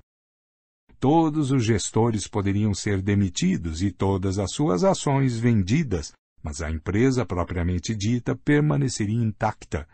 todos 0.98 1.50
os 1.50 1.64
gestores 1.64 2.26
poderiam 2.26 2.74
ser 2.74 3.02
demitidos 3.02 3.82
e 3.82 3.90
todas 3.90 4.38
as 4.38 4.52
suas 4.52 4.84
ações 4.84 5.38
vendidas, 5.38 6.12
mas 6.42 6.62
a 6.62 6.70
empresa 6.70 7.24
propriamente 7.24 7.94
dita 7.94 8.36
permaneceria 8.36 9.22
intacta. 9.22 9.86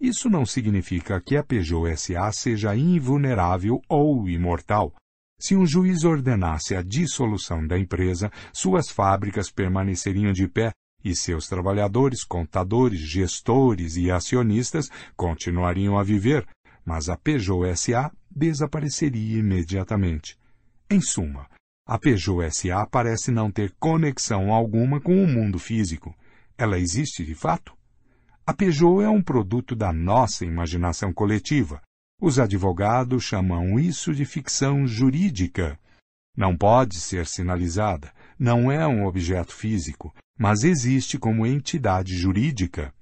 Isso 0.00 0.28
não 0.28 0.44
significa 0.44 1.20
que 1.20 1.36
a 1.36 1.42
Peugeot 1.42 1.96
SA 1.96 2.32
seja 2.32 2.74
invulnerável 2.74 3.80
ou 3.88 4.28
imortal. 4.28 4.92
Se 5.40 5.56
um 5.56 5.66
juiz 5.66 6.04
ordenasse 6.04 6.74
a 6.74 6.82
dissolução 6.82 7.66
da 7.66 7.78
empresa, 7.78 8.30
suas 8.52 8.88
fábricas 8.88 9.50
permaneceriam 9.50 10.32
de 10.32 10.48
pé 10.48 10.72
e 11.04 11.14
seus 11.14 11.46
trabalhadores, 11.46 12.24
contadores, 12.24 13.00
gestores 13.00 13.96
e 13.96 14.10
acionistas 14.10 14.88
continuariam 15.16 15.98
a 15.98 16.02
viver, 16.02 16.46
mas 16.84 17.08
a 17.08 17.16
Peugeot 17.16 17.74
SA 17.76 18.12
desapareceria 18.30 19.38
imediatamente. 19.38 20.38
Em 20.90 21.00
suma, 21.00 21.48
a 21.86 21.98
Peugeot 21.98 22.50
SA 22.50 22.86
parece 22.86 23.30
não 23.30 23.50
ter 23.50 23.72
conexão 23.78 24.52
alguma 24.52 25.00
com 25.00 25.22
o 25.22 25.26
mundo 25.26 25.58
físico. 25.58 26.14
Ela 26.56 26.78
existe 26.78 27.24
de 27.24 27.34
fato? 27.34 27.76
A 28.46 28.52
Peugeot 28.52 29.02
é 29.02 29.08
um 29.08 29.22
produto 29.22 29.74
da 29.74 29.92
nossa 29.92 30.44
imaginação 30.44 31.12
coletiva. 31.12 31.80
Os 32.20 32.38
advogados 32.38 33.24
chamam 33.24 33.78
isso 33.78 34.14
de 34.14 34.24
ficção 34.24 34.86
jurídica. 34.86 35.78
Não 36.36 36.56
pode 36.56 37.00
ser 37.00 37.26
sinalizada, 37.26 38.12
não 38.38 38.70
é 38.70 38.86
um 38.86 39.06
objeto 39.06 39.54
físico, 39.54 40.14
mas 40.38 40.64
existe 40.64 41.18
como 41.18 41.46
entidade 41.46 42.16
jurídica. 42.16 42.92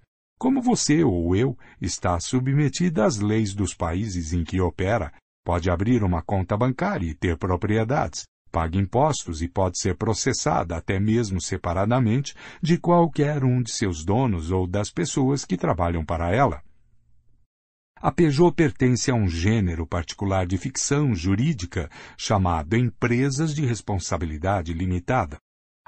Como 0.43 0.61
você 0.61 1.05
ou 1.05 1.37
eu 1.37 1.57
está 1.81 2.19
submetida 2.19 3.05
às 3.05 3.21
leis 3.21 3.55
dos 3.55 3.75
países 3.75 4.33
em 4.33 4.43
que 4.43 4.61
opera, 4.61 5.13
pode 5.45 5.71
abrir 5.71 6.03
uma 6.03 6.21
conta 6.21 6.57
bancária 6.57 7.07
e 7.07 7.15
ter 7.15 7.39
propriedades, 7.39 8.25
paga 8.51 8.77
impostos 8.77 9.41
e 9.41 9.47
pode 9.47 9.79
ser 9.79 9.97
processada 9.97 10.77
até 10.77 10.99
mesmo 10.99 11.41
separadamente 11.41 12.35
de 12.61 12.77
qualquer 12.77 13.45
um 13.45 13.63
de 13.63 13.71
seus 13.71 14.05
donos 14.05 14.51
ou 14.51 14.67
das 14.67 14.91
pessoas 14.91 15.45
que 15.45 15.57
trabalham 15.57 16.05
para 16.05 16.35
ela. 16.35 16.61
A 17.95 18.11
Peugeot 18.11 18.53
pertence 18.53 19.13
a 19.13 19.15
um 19.15 19.29
gênero 19.29 19.87
particular 19.87 20.45
de 20.45 20.59
ficção 20.59 21.15
jurídica 21.15 21.89
chamado 22.19 22.77
empresas 22.77 23.55
de 23.55 23.65
responsabilidade 23.65 24.75
limitada. 24.75 25.39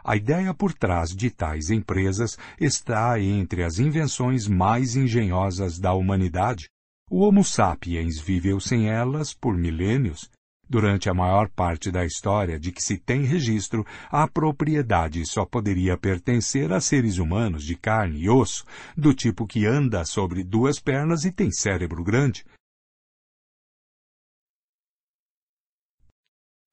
A 0.06 0.16
ideia 0.16 0.52
por 0.52 0.74
trás 0.74 1.16
de 1.16 1.30
tais 1.30 1.70
empresas 1.70 2.36
está 2.60 3.18
entre 3.18 3.64
as 3.64 3.78
invenções 3.78 4.46
mais 4.46 4.96
engenhosas 4.96 5.78
da 5.78 5.94
humanidade. 5.94 6.68
O 7.10 7.20
Homo 7.20 7.42
sapiens 7.42 8.20
viveu 8.20 8.60
sem 8.60 8.90
elas 8.90 9.32
por 9.32 9.56
milênios. 9.56 10.30
Durante 10.68 11.08
a 11.08 11.14
maior 11.14 11.48
parte 11.48 11.90
da 11.90 12.04
história 12.04 12.60
de 12.60 12.70
que 12.70 12.82
se 12.82 12.98
tem 12.98 13.22
registro, 13.22 13.86
a 14.10 14.28
propriedade 14.28 15.24
só 15.24 15.46
poderia 15.46 15.96
pertencer 15.96 16.70
a 16.70 16.80
seres 16.80 17.16
humanos 17.16 17.64
de 17.64 17.74
carne 17.74 18.20
e 18.20 18.28
osso, 18.28 18.64
do 18.94 19.14
tipo 19.14 19.46
que 19.46 19.64
anda 19.64 20.04
sobre 20.04 20.44
duas 20.44 20.78
pernas 20.78 21.24
e 21.24 21.32
tem 21.32 21.50
cérebro 21.50 22.04
grande. 22.04 22.44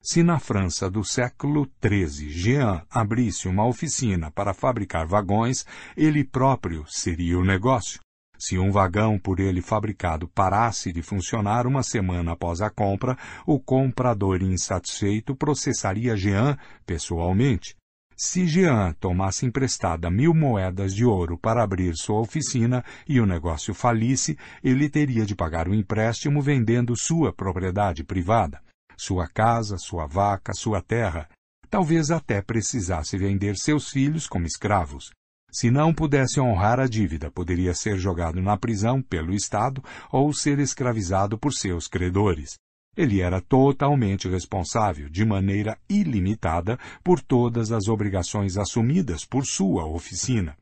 Se 0.04 0.20
na 0.24 0.40
França 0.40 0.90
do 0.90 1.04
século 1.04 1.70
XIII 1.80 2.28
Jean 2.28 2.82
abrisse 2.90 3.46
uma 3.46 3.64
oficina 3.64 4.32
para 4.32 4.52
fabricar 4.52 5.06
vagões, 5.06 5.64
ele 5.96 6.24
próprio 6.24 6.84
seria 6.88 7.38
o 7.38 7.44
negócio. 7.44 8.00
Se 8.36 8.58
um 8.58 8.72
vagão 8.72 9.16
por 9.16 9.38
ele 9.38 9.62
fabricado 9.62 10.26
parasse 10.26 10.92
de 10.92 11.02
funcionar 11.02 11.68
uma 11.68 11.84
semana 11.84 12.32
após 12.32 12.60
a 12.60 12.68
compra, 12.68 13.16
o 13.46 13.60
comprador 13.60 14.42
insatisfeito 14.42 15.36
processaria 15.36 16.16
Jean 16.16 16.58
pessoalmente. 16.84 17.76
Se 18.16 18.44
Jean 18.44 18.94
tomasse 18.98 19.46
emprestada 19.46 20.10
mil 20.10 20.34
moedas 20.34 20.92
de 20.92 21.04
ouro 21.04 21.38
para 21.38 21.62
abrir 21.62 21.94
sua 21.94 22.18
oficina 22.18 22.84
e 23.08 23.20
o 23.20 23.26
negócio 23.26 23.72
falisse, 23.72 24.36
ele 24.64 24.90
teria 24.90 25.24
de 25.24 25.36
pagar 25.36 25.68
o 25.68 25.74
empréstimo 25.74 26.42
vendendo 26.42 26.96
sua 26.96 27.32
propriedade 27.32 28.02
privada, 28.02 28.60
sua 28.96 29.26
casa, 29.26 29.76
sua 29.78 30.06
vaca, 30.06 30.52
sua 30.54 30.80
terra. 30.82 31.28
Talvez 31.68 32.10
até 32.10 32.42
precisasse 32.42 33.16
vender 33.16 33.56
seus 33.56 33.88
filhos 33.88 34.26
como 34.26 34.46
escravos. 34.46 35.10
Se 35.50 35.70
não 35.70 35.92
pudesse 35.92 36.40
honrar 36.40 36.80
a 36.80 36.86
dívida, 36.86 37.30
poderia 37.30 37.74
ser 37.74 37.98
jogado 37.98 38.40
na 38.40 38.56
prisão 38.56 39.02
pelo 39.02 39.34
Estado 39.34 39.84
ou 40.10 40.32
ser 40.32 40.58
escravizado 40.58 41.38
por 41.38 41.52
seus 41.52 41.86
credores. 41.86 42.54
Ele 42.96 43.20
era 43.20 43.40
totalmente 43.40 44.28
responsável, 44.28 45.08
de 45.08 45.24
maneira 45.24 45.78
ilimitada, 45.88 46.78
por 47.02 47.20
todas 47.20 47.72
as 47.72 47.88
obrigações 47.88 48.56
assumidas 48.56 49.24
por 49.24 49.46
sua 49.46 49.86
oficina. 49.86 50.56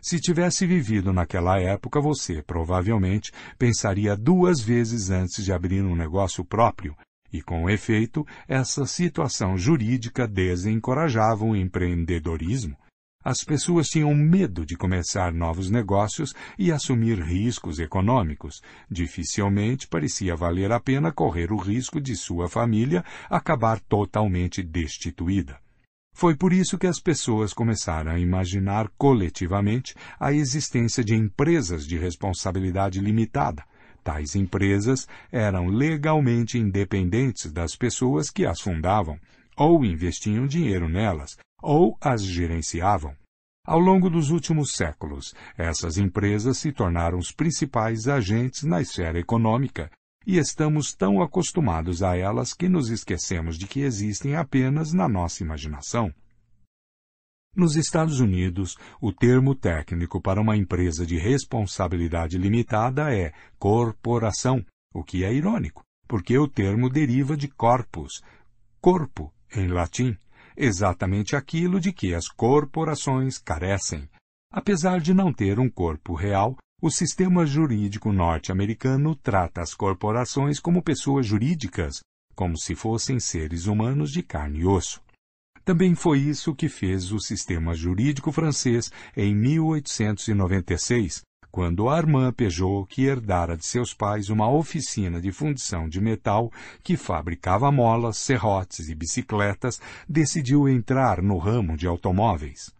Se 0.00 0.20
tivesse 0.20 0.66
vivido 0.66 1.12
naquela 1.12 1.58
época, 1.58 2.00
você 2.00 2.42
provavelmente 2.42 3.32
pensaria 3.58 4.16
duas 4.16 4.60
vezes 4.60 5.10
antes 5.10 5.44
de 5.44 5.52
abrir 5.52 5.82
um 5.82 5.96
negócio 5.96 6.44
próprio, 6.44 6.96
e 7.36 7.42
com 7.42 7.68
efeito, 7.68 8.26
essa 8.48 8.86
situação 8.86 9.56
jurídica 9.58 10.26
desencorajava 10.26 11.44
o 11.44 11.54
empreendedorismo. 11.54 12.76
As 13.22 13.42
pessoas 13.42 13.88
tinham 13.88 14.14
medo 14.14 14.64
de 14.64 14.76
começar 14.76 15.32
novos 15.32 15.68
negócios 15.68 16.32
e 16.56 16.70
assumir 16.70 17.18
riscos 17.20 17.80
econômicos. 17.80 18.62
Dificilmente 18.88 19.88
parecia 19.88 20.36
valer 20.36 20.70
a 20.70 20.78
pena 20.78 21.10
correr 21.12 21.52
o 21.52 21.56
risco 21.56 22.00
de 22.00 22.14
sua 22.14 22.48
família 22.48 23.04
acabar 23.28 23.80
totalmente 23.80 24.62
destituída. 24.62 25.58
Foi 26.14 26.34
por 26.34 26.52
isso 26.52 26.78
que 26.78 26.86
as 26.86 26.98
pessoas 26.98 27.52
começaram 27.52 28.12
a 28.12 28.18
imaginar 28.18 28.88
coletivamente 28.96 29.94
a 30.18 30.32
existência 30.32 31.04
de 31.04 31.14
empresas 31.14 31.84
de 31.84 31.98
responsabilidade 31.98 33.00
limitada. 33.00 33.64
Tais 34.06 34.36
empresas 34.36 35.08
eram 35.32 35.66
legalmente 35.66 36.56
independentes 36.56 37.50
das 37.50 37.74
pessoas 37.74 38.30
que 38.30 38.46
as 38.46 38.60
fundavam, 38.60 39.18
ou 39.56 39.84
investiam 39.84 40.46
dinheiro 40.46 40.88
nelas, 40.88 41.36
ou 41.60 41.98
as 42.00 42.22
gerenciavam. 42.22 43.16
Ao 43.66 43.80
longo 43.80 44.08
dos 44.08 44.30
últimos 44.30 44.74
séculos, 44.74 45.34
essas 45.58 45.98
empresas 45.98 46.58
se 46.58 46.70
tornaram 46.70 47.18
os 47.18 47.32
principais 47.32 48.06
agentes 48.06 48.62
na 48.62 48.80
esfera 48.80 49.18
econômica 49.18 49.90
e 50.24 50.38
estamos 50.38 50.94
tão 50.94 51.20
acostumados 51.20 52.00
a 52.00 52.16
elas 52.16 52.52
que 52.52 52.68
nos 52.68 52.90
esquecemos 52.90 53.58
de 53.58 53.66
que 53.66 53.80
existem 53.80 54.36
apenas 54.36 54.92
na 54.92 55.08
nossa 55.08 55.42
imaginação. 55.42 56.14
Nos 57.56 57.74
Estados 57.74 58.20
Unidos, 58.20 58.76
o 59.00 59.10
termo 59.10 59.54
técnico 59.54 60.20
para 60.20 60.42
uma 60.42 60.58
empresa 60.58 61.06
de 61.06 61.16
responsabilidade 61.16 62.36
limitada 62.36 63.10
é 63.10 63.32
corporação, 63.58 64.62
o 64.92 65.02
que 65.02 65.24
é 65.24 65.32
irônico, 65.32 65.82
porque 66.06 66.36
o 66.36 66.46
termo 66.46 66.90
deriva 66.90 67.34
de 67.34 67.48
corpus, 67.48 68.22
corpo 68.78 69.32
em 69.54 69.68
latim, 69.68 70.14
exatamente 70.54 71.34
aquilo 71.34 71.80
de 71.80 71.94
que 71.94 72.14
as 72.14 72.28
corporações 72.28 73.38
carecem. 73.38 74.06
Apesar 74.52 75.00
de 75.00 75.14
não 75.14 75.32
ter 75.32 75.58
um 75.58 75.70
corpo 75.70 76.14
real, 76.14 76.58
o 76.82 76.90
sistema 76.90 77.46
jurídico 77.46 78.12
norte-americano 78.12 79.16
trata 79.16 79.62
as 79.62 79.72
corporações 79.72 80.60
como 80.60 80.82
pessoas 80.82 81.24
jurídicas, 81.24 82.00
como 82.34 82.58
se 82.58 82.74
fossem 82.74 83.18
seres 83.18 83.64
humanos 83.64 84.12
de 84.12 84.22
carne 84.22 84.58
e 84.58 84.66
osso. 84.66 85.05
Também 85.66 85.94
foi 85.96 86.20
isso 86.20 86.54
que 86.54 86.68
fez 86.68 87.10
o 87.10 87.18
sistema 87.18 87.74
jurídico 87.74 88.30
francês 88.30 88.88
em 89.16 89.34
1896, 89.34 91.22
quando 91.50 91.88
Armand 91.88 92.32
Peugeot, 92.34 92.86
que 92.88 93.02
herdara 93.02 93.56
de 93.56 93.66
seus 93.66 93.92
pais 93.92 94.30
uma 94.30 94.48
oficina 94.48 95.20
de 95.20 95.32
fundição 95.32 95.88
de 95.88 96.00
metal 96.00 96.52
que 96.84 96.96
fabricava 96.96 97.72
molas, 97.72 98.16
serrotes 98.16 98.88
e 98.88 98.94
bicicletas, 98.94 99.80
decidiu 100.08 100.68
entrar 100.68 101.20
no 101.20 101.36
ramo 101.36 101.76
de 101.76 101.88
automóveis. 101.88 102.72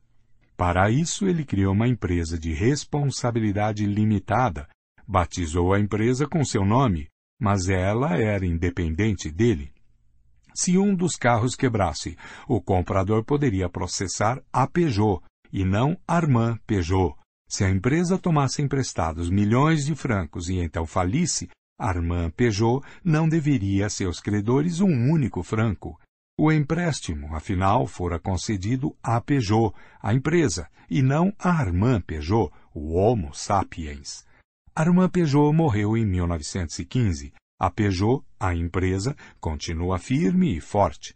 Para 0.57 0.89
isso, 0.89 1.27
ele 1.27 1.45
criou 1.45 1.73
uma 1.73 1.89
empresa 1.89 2.39
de 2.39 2.53
responsabilidade 2.53 3.85
limitada, 3.85 4.69
batizou 5.05 5.75
a 5.75 5.81
empresa 5.81 6.29
com 6.29 6.45
seu 6.45 6.65
nome, 6.65 7.09
mas 7.37 7.69
ela 7.69 8.17
era 8.17 8.47
independente 8.47 9.29
dele. 9.29 9.75
Se 10.57 10.79
um 10.79 10.95
dos 10.95 11.17
carros 11.17 11.55
quebrasse, 11.55 12.17
o 12.49 12.63
comprador 12.63 13.23
poderia 13.23 13.69
processar 13.69 14.43
a 14.51 14.67
Peugeot 14.67 15.23
e 15.53 15.67
não 15.67 15.99
Armand 16.09 16.59
Peugeot, 16.67 17.15
se 17.47 17.63
a 17.63 17.71
empresa 17.71 18.19
tomasse 18.19 18.63
emprestados 18.63 19.29
milhões 19.29 19.85
de 19.85 19.95
francos 19.95 20.49
e 20.49 20.57
então 20.57 20.87
falisse, 20.87 21.51
Armand 21.79 22.31
Peugeot 22.31 22.83
não 23.05 23.29
deveria 23.29 23.87
a 23.87 23.91
seus 23.91 24.19
credores 24.19 24.81
um 24.81 25.11
único 25.13 25.43
franco. 25.43 26.01
O 26.39 26.51
empréstimo, 26.51 27.37
afinal, 27.37 27.87
fora 27.87 28.19
concedido 28.19 28.97
a 29.03 29.21
Peugeot, 29.21 29.75
a 30.03 30.15
empresa, 30.15 30.69
e 30.91 31.03
não 31.03 31.33
a 31.39 31.51
Armand 31.51 32.01
Peugeot, 32.01 32.51
o 32.75 32.95
Homo 32.95 33.35
sapiens. 33.35 34.25
Armand 34.75 35.11
Peugeot 35.11 35.53
morreu 35.53 35.97
em 35.97 36.05
1915. 36.05 37.33
A 37.59 37.71
Peugeot, 37.71 38.23
a 38.39 38.55
empresa, 38.55 39.17
continua 39.41 39.99
firme 39.99 40.57
e 40.57 40.61
forte. 40.61 41.15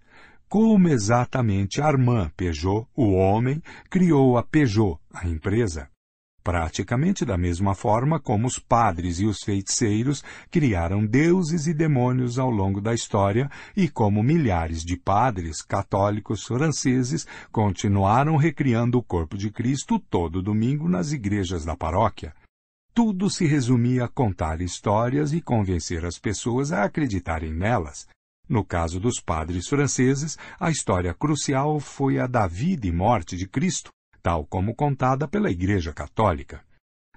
Como 0.49 0.89
exatamente 0.89 1.83
Armand 1.83 2.31
Peugeot, 2.37 2.87
o 2.97 3.13
homem, 3.13 3.63
criou 3.91 4.39
a 4.39 4.43
Peugeot, 4.43 4.99
a 5.13 5.29
empresa? 5.29 5.91
praticamente 6.43 7.25
da 7.25 7.37
mesma 7.37 7.75
forma 7.75 8.19
como 8.19 8.47
os 8.47 8.59
padres 8.59 9.21
e 9.21 9.27
os 9.27 9.43
feiticeiros 9.43 10.25
criaram 10.51 11.05
deuses 11.05 11.67
e 11.67 11.75
demônios 11.75 12.39
ao 12.39 12.51
longo 12.51 12.81
da 12.81 12.95
história 12.95 13.51
e 13.77 13.89
como 13.89 14.23
milhares 14.23 14.83
de 14.83 14.97
padres 14.97 15.63
católicos 15.63 16.45
franceses 16.45 17.27
continuaram 17.53 18.37
recriando 18.37 18.99
o 18.99 19.03
corpo 19.03 19.37
de 19.37 19.51
Cristo 19.51 19.99
todo 19.99 20.43
domingo 20.43 20.89
nas 20.89 21.13
igrejas 21.13 21.65
da 21.65 21.77
paróquia. 21.77 22.35
Tudo 22.93 23.31
se 23.31 23.47
resumia 23.47 24.05
a 24.05 24.09
contar 24.09 24.61
histórias 24.61 25.33
e 25.33 25.41
convencer 25.41 26.05
as 26.05 26.19
pessoas 26.19 26.73
a 26.73 26.85
acreditarem 26.85 27.53
nelas. 27.53 28.09
No 28.49 28.65
caso 28.65 28.99
dos 28.99 29.21
padres 29.21 29.69
franceses, 29.69 30.37
a 30.59 30.71
história 30.71 31.15
crucial 31.15 31.79
foi 31.79 32.19
a 32.19 32.27
da 32.27 32.49
vida 32.49 32.87
e 32.87 32.93
morte 32.93 33.37
de 33.37 33.47
Cristo, 33.47 33.91
tal 34.21 34.45
como 34.45 34.75
contada 34.75 35.29
pela 35.29 35.51
Igreja 35.51 35.93
Católica. 35.93 36.63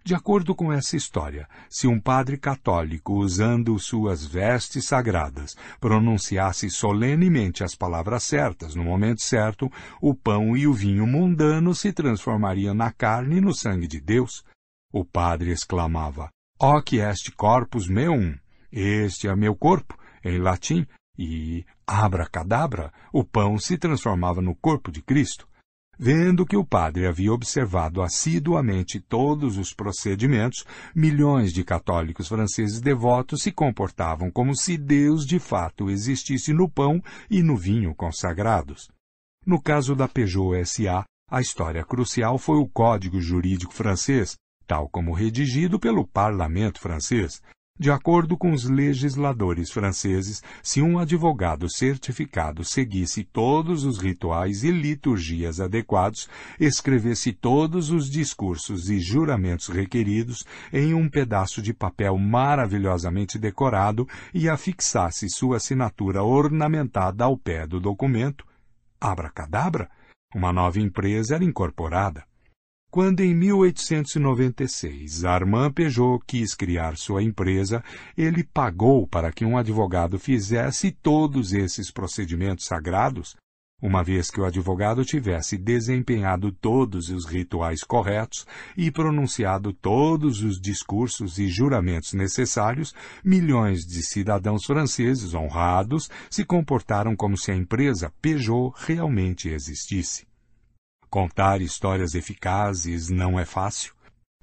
De 0.06 0.14
acordo 0.14 0.54
com 0.54 0.72
essa 0.72 0.98
história, 0.98 1.48
se 1.70 1.88
um 1.88 1.98
padre 1.98 2.38
católico, 2.38 3.14
usando 3.14 3.80
suas 3.80 4.26
vestes 4.26 4.86
sagradas, 4.86 5.56
pronunciasse 5.80 6.70
solenemente 6.70 7.64
as 7.64 7.74
palavras 7.74 8.24
certas 8.24 8.76
no 8.76 8.84
momento 8.84 9.22
certo, 9.22 9.72
o 10.02 10.14
pão 10.14 10.58
e 10.58 10.68
o 10.68 10.74
vinho 10.74 11.08
mundano 11.08 11.74
se 11.74 11.94
transformariam 11.94 12.74
na 12.74 12.92
carne 12.92 13.38
e 13.38 13.42
no 13.42 13.56
sangue 13.56 13.88
de 13.88 14.02
Deus. 14.02 14.44
O 14.94 15.04
padre 15.04 15.50
exclamava: 15.50 16.30
Hoc 16.62 16.94
est 16.94 17.32
corpus 17.36 17.88
meum, 17.90 18.38
este 18.72 19.28
é 19.28 19.36
meu 19.36 19.56
corpo, 19.56 19.98
em 20.24 20.38
latim, 20.38 20.86
e 21.18 21.66
abracadabra, 21.88 22.94
o 23.12 23.24
pão 23.24 23.58
se 23.58 23.76
transformava 23.76 24.40
no 24.40 24.56
corpo 24.56 24.92
de 24.92 25.02
Cristo. 25.02 25.48
Vendo 25.98 26.46
que 26.46 26.56
o 26.56 26.66
padre 26.66 27.08
havia 27.08 27.34
observado 27.34 28.04
assiduamente 28.04 29.00
todos 29.00 29.58
os 29.58 29.74
procedimentos, 29.74 30.64
milhões 30.96 31.52
de 31.52 31.64
católicos 31.64 32.28
franceses 32.28 32.80
devotos 32.80 33.42
se 33.42 33.52
comportavam 33.52 34.30
como 34.30 34.56
se 34.56 34.78
Deus 34.78 35.26
de 35.26 35.40
fato 35.40 35.90
existisse 35.90 36.54
no 36.54 36.70
pão 36.70 37.02
e 37.32 37.42
no 37.42 37.58
vinho 37.58 37.96
consagrados. 37.96 38.92
No 39.44 39.60
caso 39.60 39.96
da 39.96 40.08
Peugeot 40.08 40.64
SA, 40.66 41.04
a 41.30 41.42
história 41.42 41.84
crucial 41.84 42.38
foi 42.38 42.58
o 42.58 42.68
Código 42.68 43.20
Jurídico 43.20 43.74
Francês, 43.74 44.36
tal 44.68 44.90
como 44.90 45.14
redigido 45.14 45.80
pelo 45.80 46.06
Parlamento 46.06 46.80
francês. 46.80 47.42
De 47.78 47.90
acordo 47.90 48.38
com 48.38 48.54
os 48.54 48.66
legisladores 48.66 49.72
franceses, 49.72 50.44
se 50.62 50.80
um 50.80 51.00
advogado 51.00 51.68
certificado 51.68 52.64
seguisse 52.64 53.24
todos 53.24 53.84
os 53.84 53.98
rituais 53.98 54.64
e 54.64 54.70
liturgias 54.70 55.60
adequados, 55.60 56.30
escrevesse 56.60 57.34
todos 57.34 57.90
os 57.90 58.12
discursos 58.12 58.92
e 58.92 59.00
juramentos 59.00 59.70
requeridos 59.70 60.46
em 60.72 60.94
um 60.94 61.10
pedaço 61.10 61.64
de 61.64 61.74
papel 61.74 62.16
maravilhosamente 62.16 63.40
decorado 63.40 64.08
e 64.32 64.48
afixasse 64.48 65.28
sua 65.28 65.58
assinatura 65.58 66.22
ornamentada 66.22 67.24
ao 67.24 67.36
pé 67.36 67.66
do 67.66 67.80
documento, 67.80 68.46
abracadabra, 69.02 69.90
uma 70.36 70.54
nova 70.54 70.80
empresa 70.80 71.36
era 71.36 71.44
incorporada. 71.44 72.24
Quando 72.94 73.22
em 73.22 73.34
1896 73.34 75.26
Armand 75.26 75.72
Peugeot 75.72 76.20
quis 76.28 76.54
criar 76.54 76.96
sua 76.96 77.24
empresa, 77.24 77.84
ele 78.16 78.44
pagou 78.44 79.08
para 79.08 79.32
que 79.32 79.44
um 79.44 79.58
advogado 79.58 80.20
fizesse 80.20 80.92
todos 80.92 81.54
esses 81.54 81.90
procedimentos 81.90 82.66
sagrados, 82.66 83.36
uma 83.82 84.04
vez 84.04 84.30
que 84.30 84.40
o 84.40 84.46
advogado 84.46 85.04
tivesse 85.04 85.58
desempenhado 85.58 86.52
todos 86.52 87.10
os 87.10 87.26
rituais 87.26 87.84
corretos 87.84 88.46
e 88.78 88.92
pronunciado 88.92 89.74
todos 89.74 90.44
os 90.44 90.62
discursos 90.62 91.40
e 91.40 91.48
juramentos 91.48 92.14
necessários, 92.14 92.94
milhões 93.26 93.88
de 93.88 94.04
cidadãos 94.04 94.66
franceses 94.66 95.34
honrados 95.34 96.12
se 96.30 96.46
comportaram 96.46 97.16
como 97.16 97.36
se 97.40 97.52
a 97.52 97.56
empresa 97.56 98.14
Peugeot 98.22 98.72
realmente 98.86 99.50
existisse. 99.50 100.32
Contar 101.14 101.62
histórias 101.62 102.16
eficazes 102.16 103.08
não 103.08 103.40
é 103.40 103.46
fácil. 103.46 103.94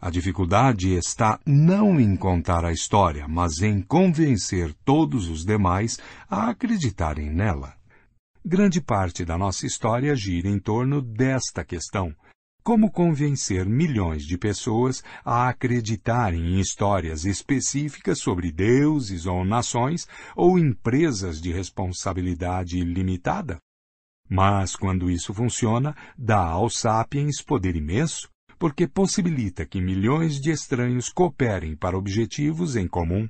A 0.01 0.09
dificuldade 0.09 0.95
está 0.95 1.41
não 1.45 1.99
em 1.99 2.15
contar 2.15 2.65
a 2.65 2.71
história, 2.71 3.27
mas 3.27 3.61
em 3.61 3.83
convencer 3.83 4.73
todos 4.85 5.29
os 5.29 5.45
demais 5.45 5.99
a 6.29 6.49
acreditarem 6.49 7.29
nela. 7.29 7.75
Grande 8.45 8.81
parte 8.81 9.25
da 9.25 9.37
nossa 9.37 9.67
história 9.67 10.15
gira 10.15 10.49
em 10.49 10.61
torno 10.61 11.03
desta 11.03 11.65
questão. 11.65 12.15
Como 12.63 12.89
convencer 12.89 13.67
milhões 13.67 14.23
de 14.23 14.39
pessoas 14.39 15.03
a 15.25 15.49
acreditarem 15.49 16.55
em 16.55 16.61
histórias 16.61 17.25
específicas 17.25 18.21
sobre 18.21 18.53
deuses 18.53 19.27
ou 19.27 19.45
nações 19.45 20.07
ou 20.37 20.57
empresas 20.57 21.41
de 21.41 21.51
responsabilidade 21.51 22.81
limitada? 22.85 23.59
Mas, 24.33 24.77
quando 24.77 25.11
isso 25.11 25.35
funciona, 25.35 25.93
dá 26.17 26.39
aos 26.39 26.79
sapiens 26.79 27.43
poder 27.43 27.75
imenso, 27.75 28.31
porque 28.61 28.87
possibilita 28.87 29.67
que 29.67 29.81
milhões 29.81 30.41
de 30.41 30.53
estranhos 30.53 31.09
cooperem 31.09 31.75
para 31.75 31.99
objetivos 31.99 32.77
em 32.77 32.87
comum. 32.87 33.29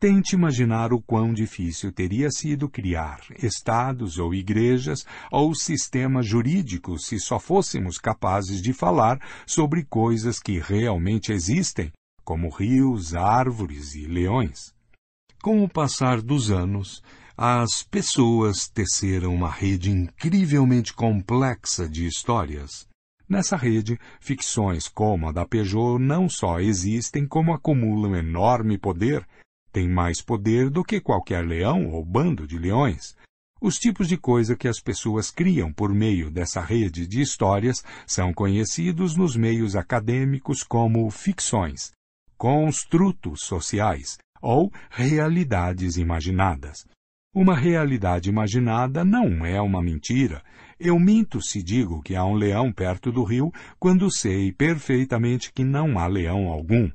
Tente 0.00 0.34
imaginar 0.34 0.92
o 0.92 1.02
quão 1.02 1.34
difícil 1.34 1.92
teria 1.92 2.30
sido 2.30 2.68
criar 2.68 3.20
estados 3.42 4.18
ou 4.18 4.34
igrejas 4.34 5.04
ou 5.30 5.54
sistemas 5.54 6.26
jurídicos 6.26 7.04
se 7.06 7.20
só 7.20 7.38
fôssemos 7.38 7.98
capazes 7.98 8.62
de 8.62 8.72
falar 8.72 9.20
sobre 9.46 9.84
coisas 9.84 10.40
que 10.40 10.58
realmente 10.58 11.30
existem, 11.30 11.92
como 12.24 12.48
rios, 12.48 13.14
árvores 13.14 13.94
e 13.94 14.06
leões. 14.06 14.72
Com 15.42 15.62
o 15.62 15.68
passar 15.68 16.22
dos 16.22 16.50
anos, 16.50 17.02
as 17.36 17.82
pessoas 17.82 18.68
teceram 18.68 19.34
uma 19.34 19.50
rede 19.50 19.90
incrivelmente 19.90 20.92
complexa 20.92 21.88
de 21.88 22.06
histórias. 22.06 22.86
Nessa 23.28 23.56
rede, 23.56 23.98
ficções 24.20 24.86
como 24.88 25.28
a 25.28 25.32
da 25.32 25.46
Peugeot 25.46 25.98
não 25.98 26.28
só 26.28 26.60
existem, 26.60 27.26
como 27.26 27.54
acumulam 27.54 28.14
enorme 28.14 28.76
poder, 28.76 29.26
têm 29.72 29.88
mais 29.88 30.20
poder 30.20 30.68
do 30.68 30.84
que 30.84 31.00
qualquer 31.00 31.44
leão 31.44 31.88
ou 31.88 32.04
bando 32.04 32.46
de 32.46 32.58
leões. 32.58 33.16
Os 33.60 33.76
tipos 33.76 34.08
de 34.08 34.18
coisa 34.18 34.56
que 34.56 34.68
as 34.68 34.80
pessoas 34.80 35.30
criam 35.30 35.72
por 35.72 35.94
meio 35.94 36.30
dessa 36.30 36.60
rede 36.60 37.06
de 37.06 37.22
histórias 37.22 37.82
são 38.06 38.34
conhecidos 38.34 39.16
nos 39.16 39.36
meios 39.36 39.76
acadêmicos 39.76 40.62
como 40.62 41.08
ficções, 41.10 41.92
construtos 42.36 43.42
sociais 43.44 44.18
ou 44.42 44.70
realidades 44.90 45.96
imaginadas. 45.96 46.84
Uma 47.34 47.56
realidade 47.56 48.28
imaginada 48.28 49.04
não 49.04 49.46
é 49.46 49.58
uma 49.60 49.82
mentira. 49.82 50.42
Eu 50.78 50.98
minto 50.98 51.40
se 51.40 51.62
digo 51.62 52.02
que 52.02 52.14
há 52.14 52.22
um 52.24 52.34
leão 52.34 52.70
perto 52.70 53.10
do 53.10 53.24
rio, 53.24 53.50
quando 53.78 54.12
sei 54.14 54.52
perfeitamente 54.52 55.50
que 55.50 55.64
não 55.64 55.98
há 55.98 56.06
leão 56.06 56.48
algum. 56.48 56.90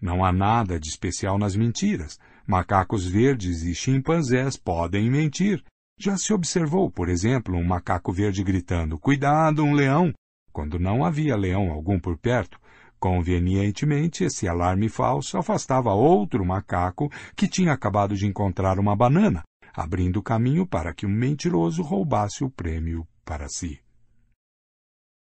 Não 0.00 0.24
há 0.24 0.32
nada 0.32 0.80
de 0.80 0.88
especial 0.88 1.38
nas 1.38 1.54
mentiras. 1.54 2.18
Macacos 2.46 3.06
verdes 3.06 3.62
e 3.62 3.74
chimpanzés 3.74 4.56
podem 4.56 5.10
mentir. 5.10 5.62
Já 5.98 6.16
se 6.16 6.32
observou, 6.32 6.90
por 6.90 7.10
exemplo, 7.10 7.54
um 7.54 7.64
macaco 7.64 8.10
verde 8.10 8.42
gritando: 8.42 8.98
Cuidado, 8.98 9.62
um 9.62 9.74
leão! 9.74 10.12
quando 10.52 10.78
não 10.78 11.04
havia 11.04 11.36
leão 11.36 11.70
algum 11.70 11.98
por 11.98 12.16
perto. 12.18 12.60
Convenientemente, 13.02 14.22
esse 14.22 14.46
alarme 14.46 14.88
falso 14.88 15.36
afastava 15.36 15.92
outro 15.92 16.46
macaco 16.46 17.10
que 17.34 17.48
tinha 17.48 17.72
acabado 17.72 18.14
de 18.14 18.28
encontrar 18.28 18.78
uma 18.78 18.94
banana, 18.94 19.42
abrindo 19.74 20.22
caminho 20.22 20.64
para 20.64 20.94
que 20.94 21.04
o 21.04 21.08
mentiroso 21.08 21.82
roubasse 21.82 22.44
o 22.44 22.48
prêmio 22.48 23.04
para 23.24 23.48
si. 23.48 23.80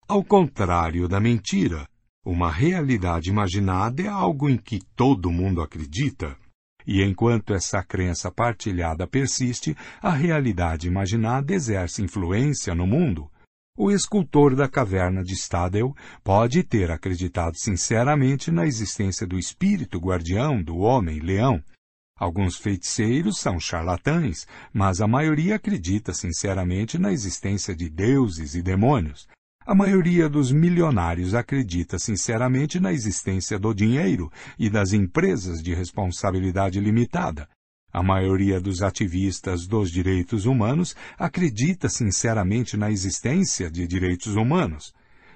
Ao 0.08 0.24
contrário 0.24 1.08
da 1.08 1.20
mentira, 1.20 1.88
uma 2.24 2.52
realidade 2.52 3.32
imaginada 3.32 4.04
é 4.04 4.08
algo 4.08 4.48
em 4.48 4.56
que 4.56 4.80
todo 4.96 5.32
mundo 5.32 5.60
acredita. 5.60 6.38
E 6.86 7.02
enquanto 7.02 7.56
essa 7.56 7.82
crença 7.82 8.32
partilhada 8.32 9.08
persiste, 9.08 9.76
a 10.00 10.12
realidade 10.12 10.88
imaginada 10.88 11.52
exerce 11.52 12.04
influência 12.04 12.76
no 12.76 12.86
mundo, 12.86 13.32
o 13.76 13.90
escultor 13.90 14.56
da 14.56 14.70
caverna 14.70 15.24
de 15.24 15.34
Stadel 15.34 15.96
pode 16.24 16.64
ter 16.64 16.92
acreditado 16.92 17.58
sinceramente 17.58 18.52
na 18.52 18.68
existência 18.68 19.26
do 19.26 19.38
espírito 19.38 19.98
guardião 19.98 20.62
do 20.62 20.78
homem-leão. 20.78 21.62
Alguns 22.16 22.56
feiticeiros 22.56 23.40
são 23.40 23.60
charlatães, 23.60 24.46
mas 24.72 25.02
a 25.02 25.08
maioria 25.08 25.56
acredita 25.56 26.14
sinceramente 26.14 27.00
na 27.00 27.12
existência 27.12 27.76
de 27.76 27.90
deuses 27.90 28.54
e 28.54 28.62
demônios. 28.62 29.28
A 29.66 29.74
maioria 29.74 30.30
dos 30.30 30.52
milionários 30.52 31.34
acredita 31.34 31.98
sinceramente 31.98 32.80
na 32.80 32.94
existência 32.94 33.58
do 33.58 33.74
dinheiro 33.74 34.32
e 34.60 34.70
das 34.70 34.94
empresas 34.94 35.64
de 35.64 35.74
responsabilidade 35.74 36.80
limitada. 36.80 37.50
A 37.94 38.02
maioria 38.02 38.60
dos 38.60 38.82
ativistas 38.82 39.68
dos 39.68 39.92
direitos 39.92 40.48
humanos 40.48 40.96
acredita 41.16 41.88
sinceramente 41.88 42.76
na 42.76 42.90
existência 42.90 43.70
de 43.70 43.86
direitos 43.86 44.36
humanos. 44.36 44.92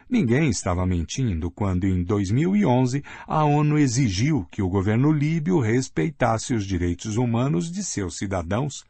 Ninguém 0.09 0.49
estava 0.49 0.83
mentindo 0.83 1.51
quando, 1.51 1.83
em 1.83 2.03
2011, 2.03 3.03
a 3.27 3.45
ONU 3.45 3.77
exigiu 3.77 4.47
que 4.49 4.63
o 4.63 4.69
governo 4.69 5.11
líbio 5.11 5.59
respeitasse 5.59 6.55
os 6.55 6.65
direitos 6.65 7.15
humanos 7.15 7.71
de 7.71 7.83
seus 7.83 8.17
cidadãos. 8.17 8.83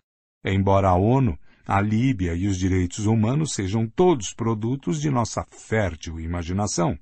Embora 0.46 0.88
a 0.88 0.96
ONU, 0.96 1.38
a 1.66 1.82
Líbia 1.82 2.36
e 2.36 2.48
os 2.48 2.58
direitos 2.58 3.06
humanos 3.06 3.52
sejam 3.54 3.86
todos 3.86 4.34
produtos 4.34 5.02
de 5.02 5.10
nossa 5.10 5.46
fértil 5.50 6.22
imaginação. 6.22 6.98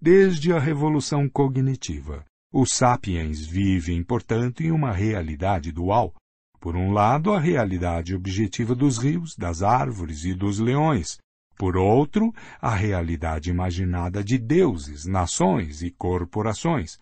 Desde 0.00 0.50
a 0.50 0.58
Revolução 0.58 1.28
Cognitiva, 1.28 2.24
os 2.56 2.70
sapiens 2.70 3.44
vivem, 3.44 4.04
portanto, 4.04 4.62
em 4.62 4.70
uma 4.70 4.92
realidade 4.92 5.72
dual. 5.72 6.14
Por 6.60 6.76
um 6.76 6.92
lado, 6.92 7.32
a 7.32 7.40
realidade 7.40 8.14
objetiva 8.14 8.76
dos 8.76 8.96
rios, 8.96 9.34
das 9.36 9.60
árvores 9.60 10.24
e 10.24 10.32
dos 10.32 10.60
leões. 10.60 11.18
Por 11.58 11.76
outro, 11.76 12.32
a 12.62 12.72
realidade 12.72 13.50
imaginada 13.50 14.22
de 14.22 14.38
deuses, 14.38 15.04
nações 15.04 15.82
e 15.82 15.90
corporações. 15.90 16.96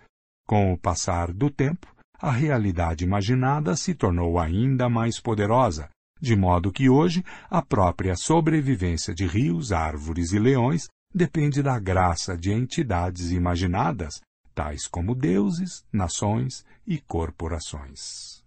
Com 0.48 0.72
o 0.72 0.78
passar 0.78 1.34
do 1.34 1.50
tempo, 1.50 1.86
a 2.18 2.30
realidade 2.30 3.04
imaginada 3.04 3.76
se 3.76 3.94
tornou 3.94 4.38
ainda 4.38 4.88
mais 4.88 5.20
poderosa, 5.20 5.90
de 6.18 6.34
modo 6.34 6.72
que 6.72 6.88
hoje 6.88 7.22
a 7.50 7.60
própria 7.60 8.16
sobrevivência 8.16 9.14
de 9.14 9.26
rios, 9.26 9.70
árvores 9.70 10.32
e 10.32 10.38
leões 10.38 10.88
depende 11.14 11.62
da 11.62 11.78
graça 11.78 12.38
de 12.38 12.50
entidades 12.50 13.32
imaginadas 13.32 14.22
tais 14.54 14.86
como 14.86 15.14
deuses, 15.14 15.84
nações 15.92 16.64
e 16.86 16.98
corporações. 16.98 18.42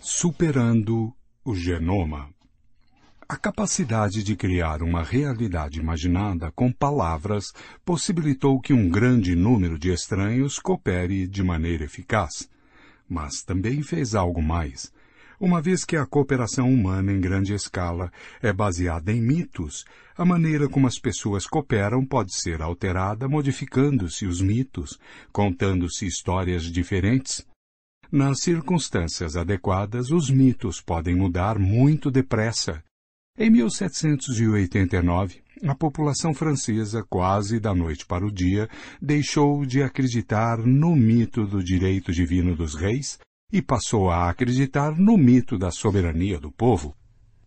Superando 0.00 1.14
o 1.44 1.54
genoma. 1.54 2.32
A 3.28 3.36
capacidade 3.36 4.22
de 4.22 4.34
criar 4.36 4.82
uma 4.82 5.02
realidade 5.02 5.78
imaginada 5.78 6.50
com 6.52 6.72
palavras 6.72 7.52
possibilitou 7.84 8.60
que 8.60 8.72
um 8.72 8.88
grande 8.88 9.34
número 9.34 9.78
de 9.78 9.92
estranhos 9.92 10.58
coopere 10.58 11.26
de 11.26 11.42
maneira 11.42 11.84
eficaz. 11.84 12.48
Mas 13.06 13.42
também 13.42 13.82
fez 13.82 14.14
algo 14.14 14.40
mais 14.40 14.92
Uma 15.40 15.62
vez 15.62 15.84
que 15.84 15.96
a 15.96 16.04
cooperação 16.04 16.68
humana 16.68 17.12
em 17.12 17.20
grande 17.20 17.54
escala 17.54 18.10
é 18.42 18.52
baseada 18.52 19.12
em 19.12 19.22
mitos, 19.22 19.84
a 20.16 20.24
maneira 20.24 20.68
como 20.68 20.88
as 20.88 20.98
pessoas 20.98 21.46
cooperam 21.46 22.04
pode 22.04 22.34
ser 22.34 22.60
alterada 22.60 23.28
modificando-se 23.28 24.26
os 24.26 24.40
mitos, 24.40 24.98
contando-se 25.30 26.06
histórias 26.06 26.64
diferentes. 26.64 27.46
Nas 28.10 28.40
circunstâncias 28.40 29.36
adequadas, 29.36 30.10
os 30.10 30.28
mitos 30.28 30.80
podem 30.80 31.14
mudar 31.14 31.56
muito 31.56 32.10
depressa. 32.10 32.82
Em 33.38 33.48
1789, 33.48 35.40
a 35.62 35.74
população 35.76 36.34
francesa, 36.34 37.04
quase 37.08 37.60
da 37.60 37.72
noite 37.72 38.04
para 38.04 38.26
o 38.26 38.32
dia, 38.32 38.68
deixou 39.00 39.64
de 39.64 39.84
acreditar 39.84 40.58
no 40.58 40.96
mito 40.96 41.46
do 41.46 41.62
direito 41.62 42.10
divino 42.10 42.56
dos 42.56 42.74
reis 42.74 43.20
e 43.52 43.62
passou 43.62 44.10
a 44.10 44.28
acreditar 44.28 44.96
no 44.96 45.16
mito 45.16 45.56
da 45.56 45.70
soberania 45.70 46.38
do 46.38 46.50
povo. 46.52 46.94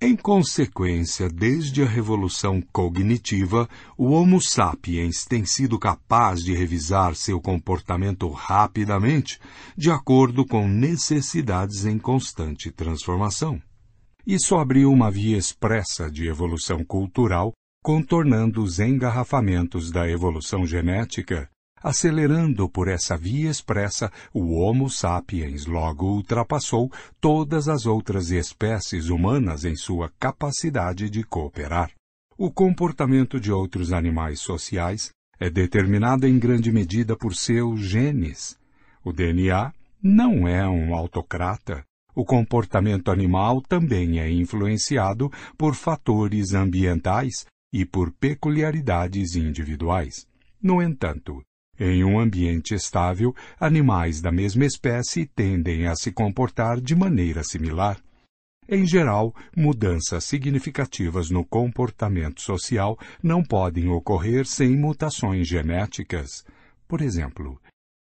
Em 0.03 0.15
consequência, 0.15 1.30
desde 1.30 1.84
a 1.84 1.86
revolução 1.86 2.60
cognitiva, 2.73 3.69
o 3.95 4.10
Homo 4.10 4.41
sapiens 4.41 5.26
tem 5.26 5.45
sido 5.45 5.78
capaz 5.78 6.44
de 6.44 6.56
revisar 6.56 7.14
seu 7.14 7.40
comportamento 7.40 8.28
rapidamente, 8.32 9.40
de 9.78 9.91
acordo 9.91 10.44
com 10.44 10.68
necessidades 10.68 11.86
em 11.86 11.99
constante 11.99 12.72
transformação. 12.72 13.61
Isso 14.26 14.56
abriu 14.56 14.91
uma 14.91 15.11
via 15.11 15.38
expressa 15.38 16.10
de 16.10 16.28
evolução 16.28 16.84
cultural, 16.84 17.53
contornando 17.84 18.64
os 18.64 18.80
engarrafamentos 18.80 19.91
da 19.91 20.10
evolução 20.10 20.65
genética 20.65 21.48
Acelerando 21.84 22.70
por 22.70 22.88
essa 22.88 23.18
via 23.18 23.49
expressa, 23.49 24.12
o 24.32 24.53
Homo 24.53 24.88
sapiens 24.88 25.66
logo 25.66 26.06
ultrapassou 26.06 26.91
todas 27.20 27.68
as 27.68 27.88
outras 27.88 28.30
espécies 28.30 29.10
humanas 29.10 29.66
em 29.66 29.76
sua 29.76 30.12
capacidade 30.20 31.10
de 31.10 31.24
cooperar. 31.24 31.91
O 32.38 32.52
comportamento 32.52 33.40
de 33.40 33.52
outros 33.52 33.91
animais 33.91 34.40
sociais 34.40 35.10
é 35.40 35.49
determinado 35.49 36.28
em 36.28 36.38
grande 36.38 36.72
medida 36.72 37.18
por 37.18 37.34
seus 37.34 37.80
genes. 37.80 38.56
O 39.03 39.12
DNA 39.12 39.74
não 40.02 40.48
é 40.48 40.68
um 40.68 40.94
autocrata. 40.94 41.84
O 42.14 42.24
comportamento 42.24 43.10
animal 43.10 43.60
também 43.62 44.20
é 44.20 44.30
influenciado 44.30 45.32
por 45.58 45.74
fatores 45.74 46.53
ambientais 46.53 47.45
e 47.74 47.86
por 47.86 48.12
peculiaridades 48.12 49.36
individuais. 49.36 50.28
No 50.62 50.82
entanto, 50.82 51.41
em 51.84 52.03
um 52.03 52.20
ambiente 52.20 52.76
estável, 52.76 53.36
animais 53.60 54.22
da 54.22 54.32
mesma 54.32 54.66
espécie 54.66 55.26
tendem 55.26 55.88
a 55.88 55.95
se 55.95 56.12
comportar 56.12 56.80
de 56.80 56.95
maneira 56.95 57.44
similar. 57.44 57.99
Em 58.70 58.86
geral, 58.86 59.34
mudanças 59.58 60.24
significativas 60.26 61.32
no 61.32 61.44
comportamento 61.44 62.40
social 62.40 62.98
não 63.22 63.44
podem 63.44 63.90
ocorrer 63.90 64.45
sem 64.45 64.78
mutações 64.78 65.48
genéticas. 65.48 66.45
Por 66.88 67.02
exemplo, 67.02 67.60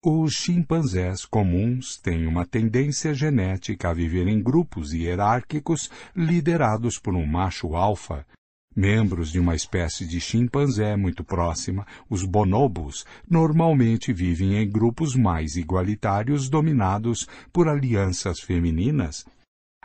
os 0.03 0.33
chimpanzés 0.33 1.27
comuns 1.27 1.99
têm 1.99 2.27
uma 2.27 2.47
tendência 2.47 3.13
genética 3.13 3.91
a 3.91 3.95
viver 3.95 4.27
em 4.27 4.43
grupos 4.43 4.95
hierárquicos 4.95 5.91
liderados 6.17 6.99
por 6.99 7.15
um 7.15 7.27
macho 7.27 7.77
alfa, 7.77 8.25
Membros 8.79 9.33
de 9.33 9.41
uma 9.41 9.57
espécie 9.57 10.07
de 10.07 10.21
chimpanzé 10.21 10.95
muito 10.95 11.25
próxima, 11.25 11.85
os 12.09 12.25
bonobos, 12.25 13.05
normalmente 13.29 14.13
vivem 14.13 14.55
em 14.55 14.71
grupos 14.71 15.17
mais 15.17 15.57
igualitários 15.57 16.49
dominados 16.49 17.27
por 17.53 17.67
alianças 17.67 18.39
femininas. 18.39 19.27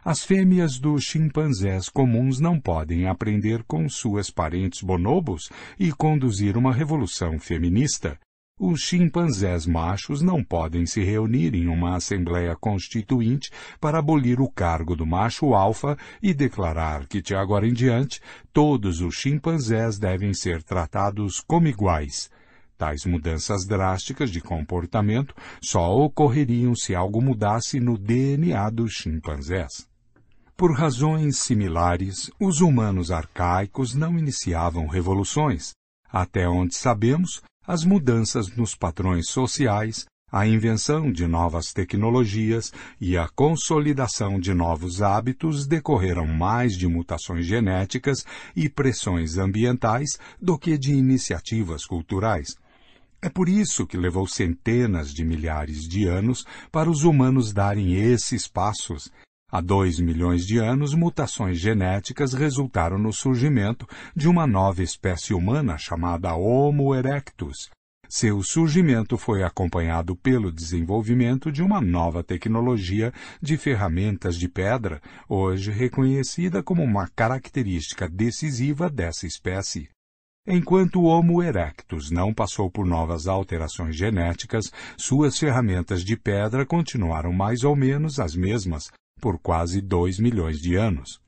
As 0.06 0.24
fêmeas 0.24 0.78
dos 0.78 1.06
chimpanzés 1.06 1.90
comuns 1.90 2.40
não 2.40 2.60
podem 2.60 3.08
aprender 3.08 3.64
com 3.64 3.90
suas 3.90 4.30
parentes 4.30 4.84
bonobos 4.84 5.50
e 5.80 5.92
conduzir 5.92 6.56
uma 6.56 6.72
revolução 6.72 7.40
feminista. 7.40 8.20
Os 8.66 8.80
chimpanzés 8.80 9.66
machos 9.66 10.22
não 10.22 10.42
podem 10.42 10.86
se 10.86 11.04
reunir 11.04 11.54
em 11.54 11.68
uma 11.68 11.98
assembleia 11.98 12.56
constituinte 12.56 13.52
para 13.78 14.00
abolir 14.00 14.40
o 14.40 14.50
cargo 14.50 14.96
do 14.96 15.06
macho 15.06 15.54
alfa 15.54 15.98
e 16.22 16.34
declarar 16.34 17.06
que, 17.06 17.22
de 17.22 17.36
agora 17.36 17.68
em 17.68 17.74
diante, 17.74 18.22
todos 18.54 19.02
os 19.02 19.16
chimpanzés 19.16 20.00
devem 20.00 20.34
ser 20.34 20.64
tratados 20.64 21.42
como 21.46 21.68
iguais. 21.68 22.32
Tais 22.78 23.06
mudanças 23.06 23.66
drásticas 23.66 24.32
de 24.32 24.40
comportamento 24.40 25.36
só 25.62 25.94
ocorreriam 25.98 26.74
se 26.74 26.96
algo 26.96 27.22
mudasse 27.22 27.82
no 27.82 27.98
DNA 27.98 28.70
dos 28.70 28.94
chimpanzés. 28.94 29.90
Por 30.56 30.74
razões 30.74 31.38
similares, 31.40 32.32
os 32.40 32.62
humanos 32.62 33.12
arcaicos 33.12 33.94
não 33.94 34.18
iniciavam 34.18 34.88
revoluções. 34.88 35.74
Até 36.10 36.48
onde 36.48 36.76
sabemos, 36.76 37.42
as 37.66 37.86
mudanças 37.86 38.56
nos 38.56 38.76
padrões 38.76 39.30
sociais, 39.30 40.06
a 40.32 40.48
invenção 40.48 41.12
de 41.12 41.28
novas 41.28 41.72
tecnologias 41.72 42.74
e 43.00 43.18
a 43.18 43.28
consolidação 43.28 44.40
de 44.40 44.54
novos 44.54 45.02
hábitos 45.02 45.68
decorreram 45.68 46.26
mais 46.26 46.74
de 46.74 46.88
mutações 46.88 47.46
genéticas 47.46 48.26
e 48.56 48.68
pressões 48.68 49.38
ambientais 49.38 50.18
do 50.42 50.58
que 50.58 50.78
de 50.78 50.94
iniciativas 50.94 51.86
culturais. 51.86 52.58
É 53.22 53.30
por 53.30 53.48
isso 53.48 53.86
que 53.86 53.96
levou 53.96 54.28
centenas 54.28 55.14
de 55.14 55.24
milhares 55.24 55.88
de 55.88 56.06
anos 56.06 56.46
para 56.72 56.90
os 56.90 57.04
humanos 57.04 57.54
darem 57.54 57.94
esses 57.94 58.48
passos 58.48 59.10
Há 59.56 59.62
dois 59.62 60.00
milhões 60.00 60.48
de 60.48 60.58
anos, 60.58 60.96
mutações 60.96 61.60
genéticas 61.60 62.34
resultaram 62.34 62.98
no 62.98 63.14
surgimento 63.14 63.88
de 64.16 64.28
uma 64.28 64.48
nova 64.48 64.82
espécie 64.82 65.32
humana 65.32 65.78
chamada 65.78 66.34
Homo 66.34 66.96
erectus. 66.96 67.70
Seu 68.10 68.42
surgimento 68.42 69.16
foi 69.16 69.44
acompanhado 69.44 70.16
pelo 70.16 70.52
desenvolvimento 70.52 71.52
de 71.52 71.62
uma 71.62 71.80
nova 71.80 72.24
tecnologia 72.24 73.14
de 73.40 73.56
ferramentas 73.56 74.40
de 74.40 74.50
pedra, 74.50 75.00
hoje 75.30 75.70
reconhecida 75.70 76.64
como 76.64 76.82
uma 76.82 77.08
característica 77.16 78.10
decisiva 78.10 78.90
dessa 78.90 79.28
espécie. 79.28 79.88
Enquanto 80.48 81.00
o 81.00 81.04
Homo 81.04 81.44
erectus 81.44 82.10
não 82.10 82.34
passou 82.34 82.72
por 82.72 82.88
novas 82.88 83.28
alterações 83.28 83.96
genéticas, 83.96 84.72
suas 84.98 85.38
ferramentas 85.38 86.04
de 86.04 86.18
pedra 86.18 86.66
continuaram 86.66 87.32
mais 87.32 87.64
ou 87.64 87.76
menos 87.76 88.20
as 88.20 88.36
mesmas, 88.36 88.90
por 89.24 89.40
quase 89.40 89.80
dois 89.80 90.20
milhões 90.20 90.60
de 90.60 90.76
anos. 90.76 91.22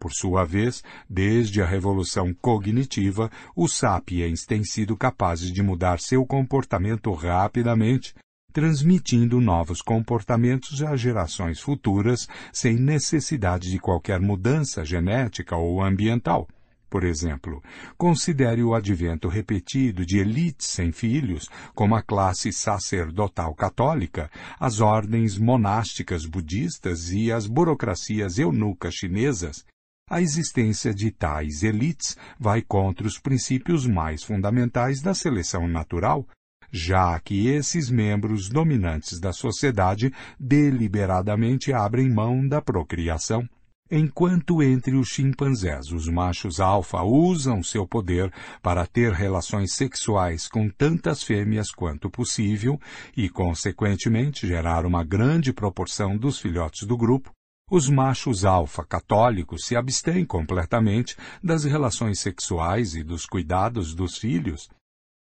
Por 0.00 0.10
sua 0.10 0.42
vez, 0.42 0.82
desde 1.06 1.60
a 1.60 1.66
revolução 1.66 2.32
cognitiva, 2.32 3.30
os 3.54 3.74
sapiens 3.74 4.46
têm 4.46 4.64
sido 4.64 4.96
capazes 4.96 5.52
de 5.52 5.62
mudar 5.62 6.00
seu 6.00 6.24
comportamento 6.24 7.12
rapidamente, 7.12 8.14
transmitindo 8.54 9.38
novos 9.38 9.82
comportamentos 9.82 10.82
às 10.82 10.98
gerações 10.98 11.60
futuras 11.60 12.26
sem 12.54 12.74
necessidade 12.74 13.70
de 13.70 13.78
qualquer 13.78 14.18
mudança 14.18 14.82
genética 14.82 15.54
ou 15.54 15.82
ambiental. 15.82 16.48
Por 16.92 17.04
exemplo, 17.04 17.62
considere 17.96 18.62
o 18.62 18.74
advento 18.74 19.26
repetido 19.26 20.04
de 20.04 20.18
elites 20.18 20.66
sem 20.66 20.92
filhos, 20.92 21.48
como 21.74 21.94
a 21.94 22.02
classe 22.02 22.52
sacerdotal 22.52 23.54
católica, 23.54 24.30
as 24.60 24.78
ordens 24.78 25.38
monásticas 25.38 26.26
budistas 26.26 27.10
e 27.10 27.32
as 27.32 27.46
burocracias 27.46 28.36
eunucas 28.38 28.92
chinesas. 28.92 29.64
A 30.10 30.20
existência 30.20 30.92
de 30.92 31.10
tais 31.10 31.62
elites 31.62 32.14
vai 32.38 32.60
contra 32.60 33.06
os 33.06 33.18
princípios 33.18 33.86
mais 33.86 34.22
fundamentais 34.22 35.00
da 35.00 35.14
seleção 35.14 35.66
natural, 35.66 36.28
já 36.70 37.18
que 37.20 37.46
esses 37.46 37.88
membros 37.88 38.50
dominantes 38.50 39.18
da 39.18 39.32
sociedade 39.32 40.12
deliberadamente 40.38 41.72
abrem 41.72 42.10
mão 42.10 42.46
da 42.46 42.60
procriação. 42.60 43.48
Enquanto 43.94 44.62
entre 44.62 44.96
os 44.96 45.08
chimpanzés 45.08 45.92
os 45.92 46.08
machos 46.08 46.60
alfa 46.60 47.02
usam 47.02 47.62
seu 47.62 47.86
poder 47.86 48.32
para 48.62 48.86
ter 48.86 49.12
relações 49.12 49.74
sexuais 49.74 50.48
com 50.48 50.70
tantas 50.70 51.22
fêmeas 51.22 51.70
quanto 51.70 52.08
possível 52.08 52.80
e, 53.14 53.28
consequentemente, 53.28 54.46
gerar 54.46 54.86
uma 54.86 55.04
grande 55.04 55.52
proporção 55.52 56.16
dos 56.16 56.38
filhotes 56.40 56.86
do 56.86 56.96
grupo, 56.96 57.32
os 57.70 57.86
machos 57.90 58.46
alfa 58.46 58.82
católicos 58.82 59.66
se 59.66 59.76
abstêm 59.76 60.24
completamente 60.24 61.14
das 61.44 61.64
relações 61.64 62.18
sexuais 62.18 62.94
e 62.94 63.02
dos 63.02 63.26
cuidados 63.26 63.94
dos 63.94 64.16
filhos 64.16 64.70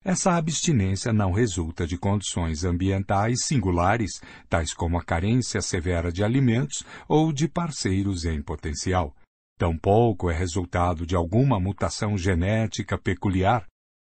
essa 0.04 0.36
abstinência 0.36 1.12
não 1.12 1.34
resulta 1.34 1.86
de 1.86 1.98
condições 1.98 2.64
ambientais 2.64 3.44
singulares, 3.44 4.22
tais 4.48 4.74
como 4.74 4.98
a 4.98 5.04
carência 5.04 5.62
severa 5.62 6.10
de 6.10 6.24
alimentos 6.24 6.86
ou 7.08 7.34
de 7.34 7.50
parceiros 7.50 8.24
em 8.24 8.42
potencial. 8.42 9.14
Tampouco 9.58 10.30
é 10.30 10.34
resultado 10.34 11.06
de 11.06 11.18
alguma 11.18 11.60
mutação 11.60 12.18
genética 12.18 12.98
peculiar. 12.98 13.68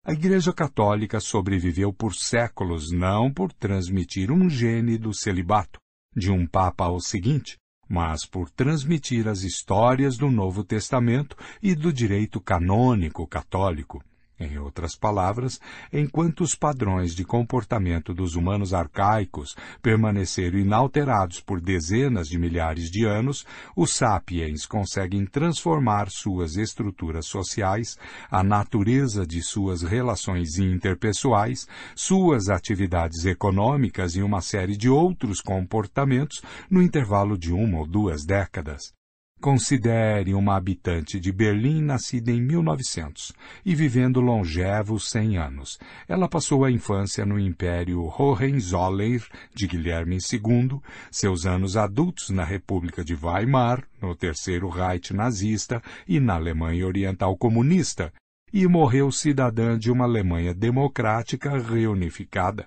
A 0.04 0.12
Igreja 0.12 0.52
Católica 0.52 1.20
sobreviveu 1.20 1.92
por 1.92 2.16
séculos 2.16 2.90
não 2.90 3.32
por 3.32 3.52
transmitir 3.52 4.32
um 4.32 4.50
gene 4.50 4.98
do 4.98 5.14
celibato, 5.14 5.78
de 6.16 6.32
um 6.32 6.48
papa 6.48 6.86
ao 6.86 6.98
seguinte, 6.98 7.56
mas 7.88 8.26
por 8.26 8.50
transmitir 8.50 9.28
as 9.28 9.42
histórias 9.42 10.18
do 10.18 10.32
Novo 10.32 10.64
Testamento 10.64 11.36
e 11.62 11.76
do 11.76 11.92
direito 11.92 12.40
canônico 12.40 13.24
católico. 13.24 14.02
Em 14.38 14.58
outras 14.58 14.94
palavras, 14.94 15.58
enquanto 15.90 16.42
os 16.42 16.54
padrões 16.54 17.14
de 17.14 17.24
comportamento 17.24 18.12
dos 18.12 18.34
humanos 18.34 18.74
arcaicos 18.74 19.56
permaneceram 19.80 20.58
inalterados 20.58 21.40
por 21.40 21.58
dezenas 21.58 22.28
de 22.28 22.38
milhares 22.38 22.90
de 22.90 23.06
anos, 23.06 23.46
os 23.74 23.94
sapiens 23.94 24.66
conseguem 24.66 25.24
transformar 25.24 26.10
suas 26.10 26.56
estruturas 26.56 27.24
sociais, 27.24 27.96
a 28.30 28.42
natureza 28.42 29.26
de 29.26 29.40
suas 29.40 29.82
relações 29.82 30.58
interpessoais, 30.58 31.66
suas 31.94 32.50
atividades 32.50 33.24
econômicas 33.24 34.16
e 34.16 34.22
uma 34.22 34.42
série 34.42 34.76
de 34.76 34.90
outros 34.90 35.40
comportamentos 35.40 36.42
no 36.70 36.82
intervalo 36.82 37.38
de 37.38 37.54
uma 37.54 37.78
ou 37.78 37.86
duas 37.86 38.26
décadas. 38.26 38.94
Considere 39.40 40.32
uma 40.32 40.56
habitante 40.56 41.20
de 41.20 41.30
Berlim 41.30 41.82
nascida 41.82 42.32
em 42.32 42.40
1900 42.40 43.32
e 43.64 43.74
vivendo 43.74 44.20
longevos 44.20 45.10
100 45.10 45.36
anos. 45.36 45.78
Ela 46.08 46.26
passou 46.26 46.64
a 46.64 46.70
infância 46.70 47.24
no 47.26 47.38
Império 47.38 48.02
Hohenzollern 48.18 49.22
de 49.54 49.66
Guilherme 49.66 50.16
II, 50.16 50.80
seus 51.10 51.44
anos 51.44 51.76
adultos 51.76 52.30
na 52.30 52.44
República 52.44 53.04
de 53.04 53.14
Weimar, 53.14 53.86
no 54.00 54.16
Terceiro 54.16 54.68
Reich 54.70 55.12
nazista 55.12 55.82
e 56.08 56.18
na 56.18 56.34
Alemanha 56.34 56.86
Oriental 56.86 57.36
comunista, 57.36 58.12
e 58.52 58.66
morreu 58.66 59.12
cidadã 59.12 59.78
de 59.78 59.90
uma 59.90 60.04
Alemanha 60.04 60.54
democrática 60.54 61.58
reunificada 61.58 62.66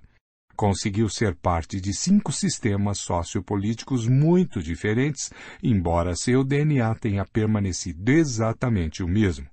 conseguiu 0.60 1.08
ser 1.08 1.38
parte 1.38 1.80
de 1.80 1.94
cinco 1.94 2.34
sistemas 2.34 2.98
sociopolíticos 2.98 4.06
muito 4.06 4.62
diferentes, 4.62 5.32
embora 5.64 6.18
seu 6.18 6.44
DNA 6.44 6.94
tenha 6.96 7.24
permanecido 7.24 8.12
exatamente 8.12 9.02
o 9.02 9.08
mesmo. 9.08 9.48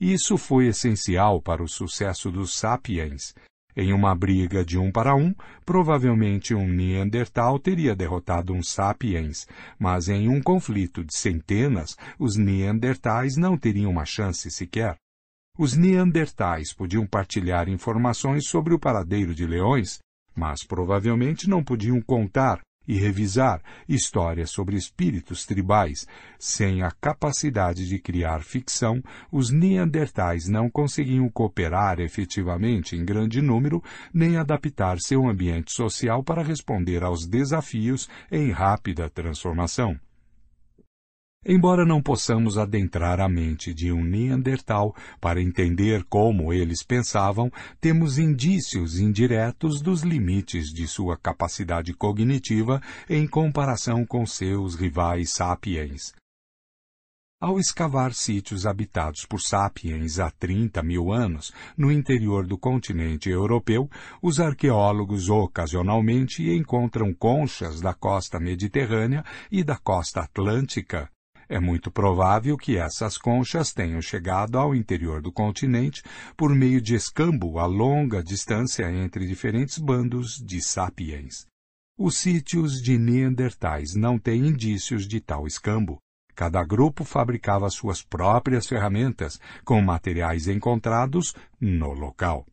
Isso 0.00 0.38
foi 0.38 0.68
essencial 0.68 1.42
para 1.42 1.62
o 1.62 1.68
sucesso 1.68 2.30
dos 2.30 2.54
sapiens. 2.54 3.34
Em 3.76 3.92
uma 3.92 4.14
briga 4.14 4.64
de 4.64 4.78
um 4.78 4.90
para 4.90 5.14
um, 5.14 5.34
provavelmente 5.66 6.54
um 6.54 6.66
Neandertal 6.66 7.58
teria 7.58 7.94
derrotado 7.94 8.54
um 8.54 8.62
sapiens, 8.62 9.46
mas 9.78 10.08
em 10.08 10.30
um 10.30 10.40
conflito 10.40 11.04
de 11.04 11.14
centenas, 11.14 11.94
os 12.18 12.36
Neandertais 12.36 13.36
não 13.36 13.58
teriam 13.58 13.90
uma 13.90 14.06
chance 14.06 14.50
sequer. 14.50 14.96
Os 15.58 15.76
Neandertais 15.76 16.72
podiam 16.72 17.06
partilhar 17.06 17.68
informações 17.68 18.48
sobre 18.48 18.72
o 18.72 18.78
paradeiro 18.78 19.34
de 19.34 19.44
leões, 19.44 19.98
mas 20.38 20.64
provavelmente 20.64 21.50
não 21.50 21.64
podiam 21.64 22.00
contar 22.00 22.60
e 22.88 22.94
revisar 22.94 23.60
histórias 23.86 24.50
sobre 24.50 24.74
espíritos 24.74 25.44
tribais. 25.44 26.06
Sem 26.38 26.82
a 26.82 26.90
capacidade 26.90 27.86
de 27.86 27.98
criar 27.98 28.40
ficção, 28.42 29.02
os 29.30 29.50
Neandertais 29.50 30.48
não 30.48 30.70
conseguiam 30.70 31.28
cooperar 31.28 32.00
efetivamente 32.00 32.96
em 32.96 33.04
grande 33.04 33.42
número, 33.42 33.82
nem 34.14 34.38
adaptar 34.38 34.98
seu 35.00 35.28
ambiente 35.28 35.70
social 35.70 36.24
para 36.24 36.42
responder 36.42 37.04
aos 37.04 37.26
desafios 37.26 38.08
em 38.32 38.50
rápida 38.50 39.10
transformação. 39.10 40.00
Embora 41.46 41.86
não 41.86 42.02
possamos 42.02 42.58
adentrar 42.58 43.20
a 43.20 43.28
mente 43.28 43.72
de 43.72 43.92
um 43.92 44.02
Neandertal 44.02 44.94
para 45.20 45.40
entender 45.40 46.04
como 46.04 46.52
eles 46.52 46.82
pensavam, 46.82 47.50
temos 47.80 48.18
indícios 48.18 48.98
indiretos 48.98 49.80
dos 49.80 50.02
limites 50.02 50.66
de 50.74 50.86
sua 50.88 51.16
capacidade 51.16 51.94
cognitiva 51.94 52.82
em 53.08 53.26
comparação 53.26 54.04
com 54.04 54.26
seus 54.26 54.74
rivais 54.74 55.30
sapiens. 55.30 56.12
Ao 57.40 57.56
escavar 57.56 58.12
sítios 58.14 58.66
habitados 58.66 59.24
por 59.24 59.40
sapiens 59.40 60.18
há 60.18 60.28
30 60.32 60.82
mil 60.82 61.12
anos 61.12 61.52
no 61.76 61.92
interior 61.92 62.44
do 62.44 62.58
continente 62.58 63.30
europeu, 63.30 63.88
os 64.20 64.40
arqueólogos 64.40 65.30
ocasionalmente 65.30 66.50
encontram 66.50 67.14
conchas 67.14 67.80
da 67.80 67.94
costa 67.94 68.40
mediterrânea 68.40 69.24
e 69.52 69.62
da 69.62 69.76
costa 69.76 70.22
atlântica. 70.22 71.08
É 71.48 71.58
muito 71.58 71.90
provável 71.90 72.58
que 72.58 72.76
essas 72.76 73.16
conchas 73.16 73.72
tenham 73.72 74.02
chegado 74.02 74.58
ao 74.58 74.74
interior 74.74 75.22
do 75.22 75.32
continente 75.32 76.02
por 76.36 76.54
meio 76.54 76.78
de 76.78 76.94
escambo 76.94 77.58
a 77.58 77.64
longa 77.64 78.22
distância 78.22 78.90
entre 78.92 79.26
diferentes 79.26 79.78
bandos 79.78 80.36
de 80.44 80.60
sapiens. 80.60 81.46
Os 81.96 82.18
sítios 82.18 82.82
de 82.82 82.98
Neandertais 82.98 83.94
não 83.94 84.18
têm 84.18 84.46
indícios 84.46 85.08
de 85.08 85.20
tal 85.20 85.46
escambo. 85.46 85.98
Cada 86.34 86.62
grupo 86.62 87.02
fabricava 87.02 87.68
suas 87.70 88.02
próprias 88.02 88.66
ferramentas 88.66 89.40
com 89.64 89.80
materiais 89.80 90.46
encontrados 90.46 91.34
no 91.58 91.92
local. 91.92 92.46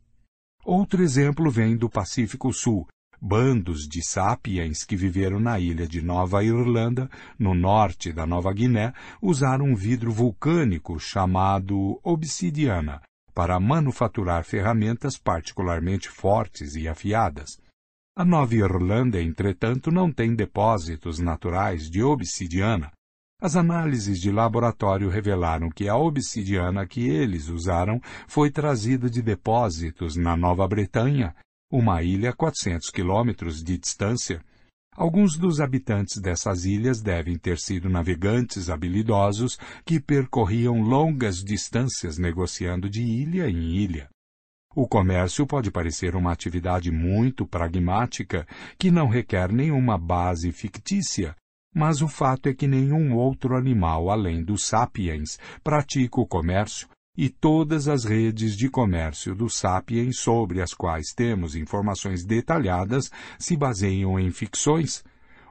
Outro 0.63 1.03
exemplo 1.03 1.51
vem 1.51 1.77
do 1.77 1.88
Pacífico 1.88 2.51
Sul, 2.51 2.88
bandos 3.21 3.87
de 3.87 4.03
sapiens 4.03 4.83
que 4.83 4.95
viveram 4.95 5.39
na 5.39 5.59
ilha 5.59 5.87
de 5.87 6.01
Nova 6.01 6.43
Irlanda, 6.43 7.09
no 7.37 7.53
norte 7.53 8.11
da 8.11 8.25
Nova 8.25 8.53
Guiné, 8.53 8.93
usaram 9.21 9.65
um 9.65 9.75
vidro 9.75 10.11
vulcânico 10.11 10.99
chamado 10.99 11.99
obsidiana 12.03 13.01
para 13.33 13.59
manufaturar 13.59 14.45
ferramentas 14.45 15.17
particularmente 15.17 16.09
fortes 16.09 16.75
e 16.75 16.87
afiadas. 16.87 17.59
A 18.17 18.23
Nova 18.23 18.55
Irlanda, 18.55 19.21
entretanto, 19.21 19.91
não 19.91 20.09
tem 20.09 20.33
depósitos 20.33 21.19
naturais 21.19 21.89
de 21.89 22.01
obsidiana. 22.01 22.91
As 23.41 23.57
análises 23.57 24.21
de 24.21 24.31
laboratório 24.31 25.09
revelaram 25.09 25.69
que 25.69 25.89
a 25.89 25.97
obsidiana 25.97 26.87
que 26.87 27.09
eles 27.09 27.49
usaram 27.49 27.99
foi 28.25 28.49
trazida 28.49 29.09
de 29.09 29.21
depósitos 29.21 30.15
na 30.15 30.37
Nova 30.37 30.65
Bretanha 30.65 31.35
uma 31.71 32.01
ilha 32.03 32.29
a 32.29 32.33
400 32.33 32.89
quilômetros 32.89 33.63
de 33.63 33.77
distância. 33.77 34.41
Alguns 34.95 35.37
dos 35.37 35.59
habitantes 35.59 36.21
dessas 36.21 36.63
ilhas 36.63 37.01
devem 37.01 37.37
ter 37.37 37.57
sido 37.57 37.89
navegantes 37.89 38.69
habilidosos 38.69 39.57
que 39.85 39.99
percorriam 39.99 40.81
longas 40.81 41.43
distâncias 41.43 42.17
negociando 42.17 42.89
de 42.89 43.01
ilha 43.01 43.49
em 43.49 43.75
ilha. 43.75 44.09
O 44.73 44.87
comércio 44.87 45.45
pode 45.45 45.71
parecer 45.71 46.15
uma 46.15 46.31
atividade 46.31 46.91
muito 46.91 47.45
pragmática 47.45 48.47
que 48.77 48.91
não 48.91 49.07
requer 49.07 49.51
nenhuma 49.51 49.97
base 49.97 50.51
fictícia, 50.51 51.35
mas 51.73 52.01
o 52.01 52.07
fato 52.07 52.47
é 52.47 52.53
que 52.53 52.67
nenhum 52.67 53.15
outro 53.15 53.55
animal 53.57 54.09
além 54.09 54.43
dos 54.43 54.65
sapiens 54.65 55.37
pratica 55.61 56.21
o 56.21 56.27
comércio 56.27 56.87
e 57.17 57.29
todas 57.29 57.87
as 57.87 58.03
redes 58.03 58.55
de 58.55 58.69
comércio 58.69 59.33
do 59.35 59.49
Sapiens 59.49 60.17
sobre 60.17 60.61
as 60.61 60.73
quais 60.73 61.13
temos 61.13 61.55
informações 61.55 62.25
detalhadas 62.25 63.11
se 63.39 63.55
baseiam 63.55 64.19
em 64.19 64.31
ficções. 64.31 65.03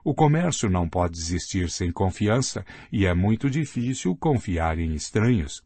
O 0.04 0.14
comércio 0.14 0.68
não 0.68 0.88
pode 0.88 1.18
existir 1.18 1.70
sem 1.70 1.90
confiança 1.90 2.64
e 2.92 3.06
é 3.06 3.14
muito 3.14 3.48
difícil 3.48 4.14
confiar 4.16 4.78
em 4.78 4.94
estranhos. 4.94 5.62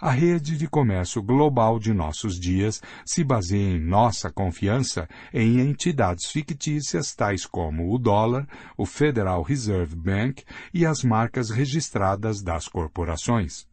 A 0.00 0.12
rede 0.12 0.56
de 0.56 0.68
comércio 0.68 1.20
global 1.20 1.76
de 1.76 1.92
nossos 1.92 2.38
dias 2.38 2.80
se 3.04 3.24
baseia 3.24 3.76
em 3.76 3.80
nossa 3.80 4.30
confiança 4.30 5.08
em 5.34 5.58
entidades 5.58 6.30
fictícias 6.30 7.16
tais 7.16 7.44
como 7.44 7.92
o 7.92 7.98
dólar, 7.98 8.46
o 8.76 8.86
Federal 8.86 9.42
Reserve 9.42 9.96
Bank 9.96 10.44
e 10.72 10.86
as 10.86 11.02
marcas 11.02 11.50
registradas 11.50 12.40
das 12.40 12.68
corporações. 12.68 13.67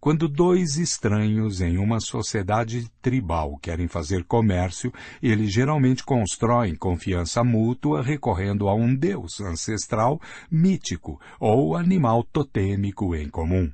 Quando 0.00 0.26
dois 0.26 0.78
estranhos 0.78 1.60
em 1.60 1.76
uma 1.76 2.00
sociedade 2.00 2.88
tribal 3.02 3.58
querem 3.58 3.86
fazer 3.86 4.24
comércio, 4.24 4.90
eles 5.22 5.52
geralmente 5.52 6.02
constroem 6.02 6.74
confiança 6.74 7.44
mútua 7.44 8.02
recorrendo 8.02 8.66
a 8.66 8.74
um 8.74 8.94
deus 8.94 9.42
ancestral, 9.42 10.18
mítico 10.50 11.20
ou 11.38 11.76
animal 11.76 12.24
totêmico 12.24 13.14
em 13.14 13.28
comum. 13.28 13.70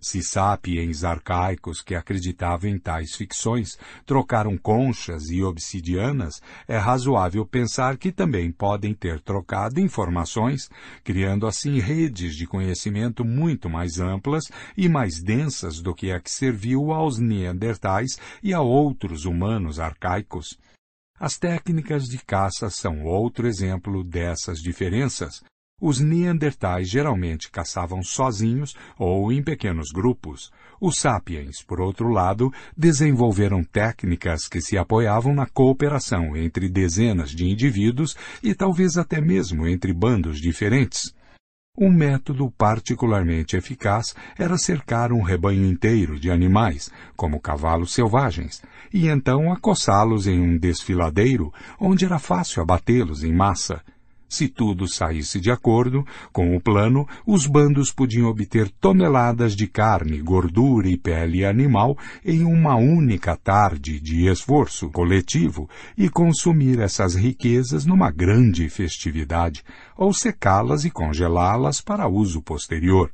Se 0.00 0.22
sapiens 0.22 1.02
arcaicos 1.02 1.82
que 1.82 1.92
acreditavam 1.92 2.70
em 2.70 2.78
tais 2.78 3.16
ficções 3.16 3.76
trocaram 4.06 4.56
conchas 4.56 5.28
e 5.28 5.42
obsidianas, 5.42 6.40
é 6.68 6.78
razoável 6.78 7.44
pensar 7.44 7.98
que 7.98 8.12
também 8.12 8.52
podem 8.52 8.94
ter 8.94 9.20
trocado 9.20 9.80
informações, 9.80 10.70
criando 11.02 11.48
assim 11.48 11.80
redes 11.80 12.36
de 12.36 12.46
conhecimento 12.46 13.24
muito 13.24 13.68
mais 13.68 13.98
amplas 13.98 14.44
e 14.76 14.88
mais 14.88 15.20
densas 15.20 15.80
do 15.80 15.92
que 15.92 16.12
a 16.12 16.20
que 16.20 16.30
serviu 16.30 16.92
aos 16.92 17.18
neandertais 17.18 18.18
e 18.40 18.54
a 18.54 18.60
outros 18.60 19.24
humanos 19.24 19.80
arcaicos. 19.80 20.56
As 21.18 21.36
técnicas 21.36 22.04
de 22.04 22.18
caça 22.18 22.70
são 22.70 23.02
outro 23.02 23.48
exemplo 23.48 24.04
dessas 24.04 24.60
diferenças, 24.60 25.42
os 25.80 26.00
Neandertais 26.00 26.88
geralmente 26.88 27.50
caçavam 27.50 28.02
sozinhos 28.02 28.74
ou 28.98 29.32
em 29.32 29.42
pequenos 29.42 29.90
grupos. 29.90 30.50
Os 30.80 30.98
Sapiens, 30.98 31.62
por 31.62 31.80
outro 31.80 32.08
lado, 32.08 32.52
desenvolveram 32.76 33.64
técnicas 33.64 34.48
que 34.48 34.60
se 34.60 34.78
apoiavam 34.78 35.34
na 35.34 35.46
cooperação 35.46 36.36
entre 36.36 36.68
dezenas 36.68 37.30
de 37.30 37.44
indivíduos 37.46 38.16
e 38.42 38.54
talvez 38.54 38.96
até 38.96 39.20
mesmo 39.20 39.66
entre 39.66 39.92
bandos 39.92 40.40
diferentes. 40.40 41.14
Um 41.80 41.92
método 41.92 42.50
particularmente 42.50 43.56
eficaz 43.56 44.12
era 44.36 44.58
cercar 44.58 45.12
um 45.12 45.22
rebanho 45.22 45.64
inteiro 45.64 46.18
de 46.18 46.28
animais, 46.28 46.90
como 47.16 47.40
cavalos 47.40 47.94
selvagens, 47.94 48.60
e 48.92 49.06
então 49.06 49.52
acossá-los 49.52 50.26
em 50.26 50.40
um 50.40 50.58
desfiladeiro 50.58 51.52
onde 51.78 52.04
era 52.04 52.18
fácil 52.18 52.62
abatê-los 52.62 53.22
em 53.22 53.32
massa, 53.32 53.80
se 54.28 54.48
tudo 54.48 54.86
saísse 54.86 55.40
de 55.40 55.50
acordo 55.50 56.04
com 56.32 56.54
o 56.54 56.60
plano, 56.60 57.06
os 57.26 57.46
bandos 57.46 57.90
podiam 57.90 58.28
obter 58.28 58.70
toneladas 58.80 59.56
de 59.56 59.66
carne, 59.66 60.20
gordura 60.20 60.88
e 60.88 60.96
pele 60.96 61.44
animal 61.44 61.96
em 62.24 62.44
uma 62.44 62.76
única 62.76 63.36
tarde 63.36 63.98
de 63.98 64.26
esforço 64.26 64.90
coletivo 64.90 65.68
e 65.96 66.08
consumir 66.08 66.78
essas 66.80 67.14
riquezas 67.14 67.84
numa 67.84 68.10
grande 68.10 68.68
festividade, 68.68 69.64
ou 69.96 70.12
secá-las 70.12 70.84
e 70.84 70.90
congelá-las 70.90 71.80
para 71.80 72.08
uso 72.08 72.42
posterior. 72.42 73.10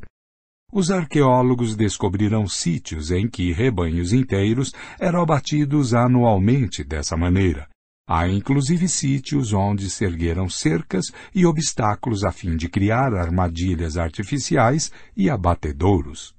Os 0.73 0.91
arqueólogos 0.91 1.77
descobriram 1.77 2.49
sítios 2.49 3.12
em 3.12 3.28
que 3.28 3.53
rebanhos 3.53 4.12
inteiros 4.12 4.73
eram 4.99 5.23
abatidos 5.23 5.95
anualmente 5.95 6.82
dessa 6.82 7.16
maneira. 7.16 7.69
Há 8.06 8.28
inclusive 8.28 8.86
sítios 8.86 9.55
onde 9.55 9.89
se 9.89 10.05
ergueram 10.05 10.47
cercas 10.47 11.06
e 11.35 11.47
obstáculos 11.47 12.22
a 12.22 12.31
fim 12.31 12.55
de 12.55 12.68
criar 12.68 13.14
armadilhas 13.14 13.97
artificiais 13.97 14.93
e 15.16 15.31
abatedouros. 15.31 16.35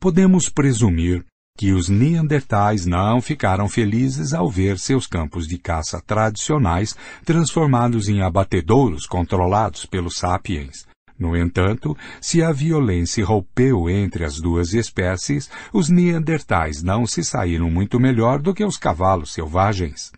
Podemos 0.00 0.48
presumir 0.48 1.22
que 1.58 1.72
os 1.72 1.90
Neandertais 1.90 2.86
não 2.86 3.20
ficaram 3.20 3.68
felizes 3.68 4.32
ao 4.32 4.50
ver 4.50 4.78
seus 4.78 5.06
campos 5.06 5.46
de 5.46 5.58
caça 5.58 6.00
tradicionais 6.00 6.96
transformados 7.26 8.08
em 8.08 8.22
abatedouros 8.22 9.06
controlados 9.06 9.84
pelos 9.84 10.16
sapiens. 10.16 10.86
No 11.18 11.36
entanto, 11.36 11.94
se 12.22 12.42
a 12.42 12.50
violência 12.50 13.22
rompeu 13.24 13.88
entre 13.90 14.24
as 14.24 14.40
duas 14.40 14.72
espécies, 14.72 15.50
os 15.74 15.90
Neandertais 15.90 16.82
não 16.82 17.06
se 17.06 17.22
saíram 17.22 17.70
muito 17.70 18.00
melhor 18.00 18.40
do 18.40 18.54
que 18.54 18.64
os 18.64 18.78
cavalos 18.78 19.34
selvagens. 19.34 20.10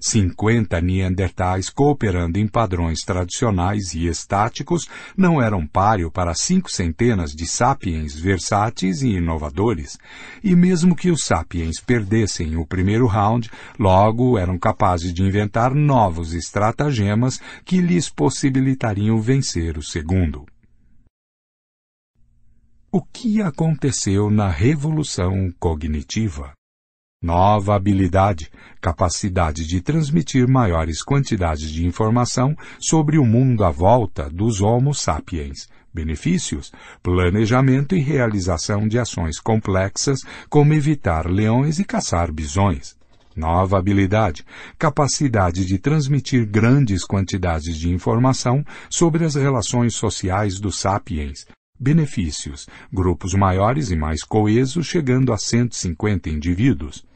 50 0.00 0.80
neandertais 0.80 1.68
cooperando 1.70 2.38
em 2.38 2.46
padrões 2.46 3.02
tradicionais 3.02 3.94
e 3.94 4.06
estáticos 4.06 4.88
não 5.16 5.42
eram 5.42 5.66
páreo 5.66 6.08
para 6.08 6.34
cinco 6.34 6.70
centenas 6.70 7.32
de 7.32 7.48
sapiens 7.48 8.14
versáteis 8.14 9.02
e 9.02 9.08
inovadores, 9.08 9.98
e 10.42 10.54
mesmo 10.54 10.94
que 10.94 11.10
os 11.10 11.24
sapiens 11.24 11.80
perdessem 11.80 12.56
o 12.56 12.64
primeiro 12.64 13.06
round, 13.06 13.50
logo 13.76 14.38
eram 14.38 14.56
capazes 14.56 15.12
de 15.12 15.24
inventar 15.24 15.74
novos 15.74 16.32
estratagemas 16.32 17.40
que 17.64 17.80
lhes 17.80 18.08
possibilitariam 18.08 19.20
vencer 19.20 19.76
o 19.76 19.82
segundo. 19.82 20.46
O 22.92 23.02
que 23.02 23.42
aconteceu 23.42 24.30
na 24.30 24.48
revolução 24.48 25.52
cognitiva? 25.58 26.57
Nova 27.20 27.74
habilidade, 27.74 28.48
capacidade 28.80 29.66
de 29.66 29.80
transmitir 29.80 30.46
maiores 30.46 31.02
quantidades 31.02 31.68
de 31.68 31.84
informação 31.84 32.56
sobre 32.78 33.18
o 33.18 33.24
mundo 33.24 33.64
à 33.64 33.72
volta 33.72 34.30
dos 34.30 34.60
Homo 34.60 34.94
sapiens. 34.94 35.68
Benefícios: 35.92 36.70
planejamento 37.02 37.96
e 37.96 37.98
realização 37.98 38.86
de 38.86 39.00
ações 39.00 39.40
complexas, 39.40 40.20
como 40.48 40.74
evitar 40.74 41.28
leões 41.28 41.80
e 41.80 41.84
caçar 41.84 42.30
bisões. 42.30 42.96
Nova 43.34 43.78
habilidade, 43.78 44.44
capacidade 44.78 45.66
de 45.66 45.76
transmitir 45.76 46.46
grandes 46.46 47.04
quantidades 47.04 47.76
de 47.76 47.90
informação 47.90 48.64
sobre 48.88 49.24
as 49.24 49.34
relações 49.34 49.96
sociais 49.96 50.60
dos 50.60 50.78
sapiens, 50.78 51.48
Benefícios: 51.78 52.66
grupos 52.92 53.34
maiores 53.34 53.90
e 53.90 53.96
mais 53.96 54.24
coesos, 54.24 54.86
chegando 54.86 55.32
a 55.32 55.38
150 55.38 56.28
indivíduos. 56.28 57.06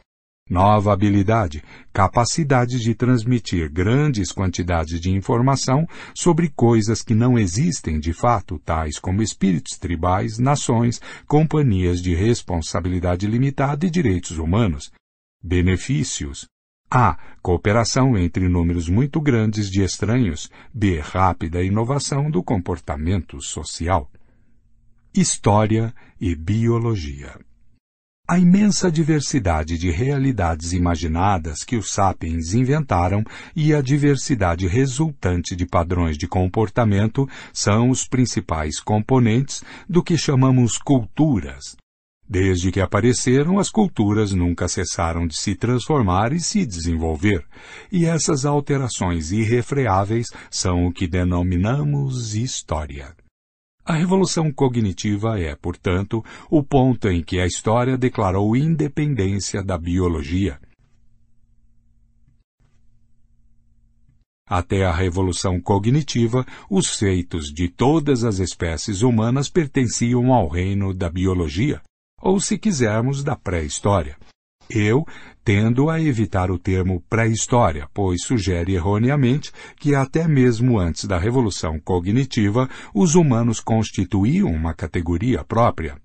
Nova 0.49 0.93
habilidade: 0.93 1.63
capacidade 1.91 2.79
de 2.79 2.93
transmitir 2.93 3.69
grandes 3.69 4.31
quantidades 4.31 4.99
de 5.01 5.09
informação 5.09 5.87
sobre 6.15 6.49
coisas 6.49 7.01
que 7.01 7.15
não 7.15 7.37
existem 7.37 7.99
de 7.99 8.13
fato, 8.13 8.59
tais 8.59 8.99
como 8.99 9.21
espíritos 9.21 9.77
tribais, 9.77 10.37
nações, 10.37 11.01
companhias 11.27 12.01
de 12.01 12.13
responsabilidade 12.13 13.25
limitada 13.25 13.85
e 13.85 13.89
direitos 13.89 14.37
humanos. 14.37 14.91
Benefícios: 15.41 16.47
a. 16.95 17.17
Cooperação 17.41 18.15
entre 18.15 18.47
números 18.47 18.87
muito 18.87 19.19
grandes 19.19 19.67
de 19.69 19.81
estranhos. 19.81 20.51
B. 20.71 20.99
Rápida 20.99 21.63
inovação 21.63 22.29
do 22.29 22.43
comportamento 22.43 23.41
social. 23.41 24.09
História 25.15 25.93
e 26.19 26.35
Biologia. 26.35 27.39
A 28.27 28.39
imensa 28.39 28.91
diversidade 28.91 29.77
de 29.77 29.91
realidades 29.91 30.73
imaginadas 30.73 31.63
que 31.63 31.75
os 31.75 31.93
sapiens 31.93 32.55
inventaram 32.55 33.23
e 33.55 33.75
a 33.75 33.81
diversidade 33.81 34.65
resultante 34.65 35.55
de 35.55 35.67
padrões 35.67 36.17
de 36.17 36.27
comportamento 36.27 37.29
são 37.53 37.91
os 37.91 38.07
principais 38.07 38.79
componentes 38.79 39.63
do 39.87 40.01
que 40.01 40.17
chamamos 40.17 40.79
culturas. 40.79 41.75
Desde 42.27 42.71
que 42.71 42.81
apareceram, 42.81 43.59
as 43.59 43.69
culturas 43.69 44.31
nunca 44.31 44.67
cessaram 44.67 45.27
de 45.27 45.37
se 45.37 45.53
transformar 45.53 46.33
e 46.33 46.39
se 46.39 46.65
desenvolver, 46.65 47.45
e 47.91 48.07
essas 48.07 48.45
alterações 48.45 49.31
irrefreáveis 49.31 50.25
são 50.49 50.87
o 50.87 50.91
que 50.91 51.05
denominamos 51.05 52.33
história. 52.33 53.15
A 53.85 53.93
revolução 53.93 54.49
cognitiva 54.49 55.37
é, 55.37 55.53
portanto, 55.57 56.23
o 56.49 56.63
ponto 56.63 57.09
em 57.09 57.21
que 57.21 57.39
a 57.39 57.45
história 57.45 57.97
declarou 57.97 58.55
independência 58.55 59.61
da 59.61 59.77
biologia. 59.77 60.57
Até 64.47 64.85
a 64.85 64.93
revolução 64.93 65.59
cognitiva, 65.59 66.45
os 66.69 66.95
feitos 66.97 67.51
de 67.51 67.67
todas 67.67 68.23
as 68.23 68.39
espécies 68.39 69.01
humanas 69.01 69.49
pertenciam 69.49 70.33
ao 70.33 70.47
reino 70.47 70.93
da 70.93 71.09
biologia, 71.09 71.81
ou, 72.21 72.39
se 72.39 72.57
quisermos, 72.57 73.21
da 73.21 73.35
pré-história. 73.35 74.17
Eu 74.69 75.05
tendo 75.43 75.89
a 75.89 76.01
evitar 76.01 76.49
o 76.49 76.57
termo 76.57 77.03
pré-história, 77.09 77.87
pois 77.93 78.23
sugere 78.23 78.73
erroneamente 78.75 79.51
que 79.77 79.93
até 79.93 80.27
mesmo 80.27 80.79
antes 80.79 81.05
da 81.05 81.17
revolução 81.17 81.79
cognitiva 81.79 82.69
os 82.93 83.15
humanos 83.15 83.59
constituíam 83.59 84.49
uma 84.49 84.73
categoria 84.73 85.43
própria. 85.43 85.97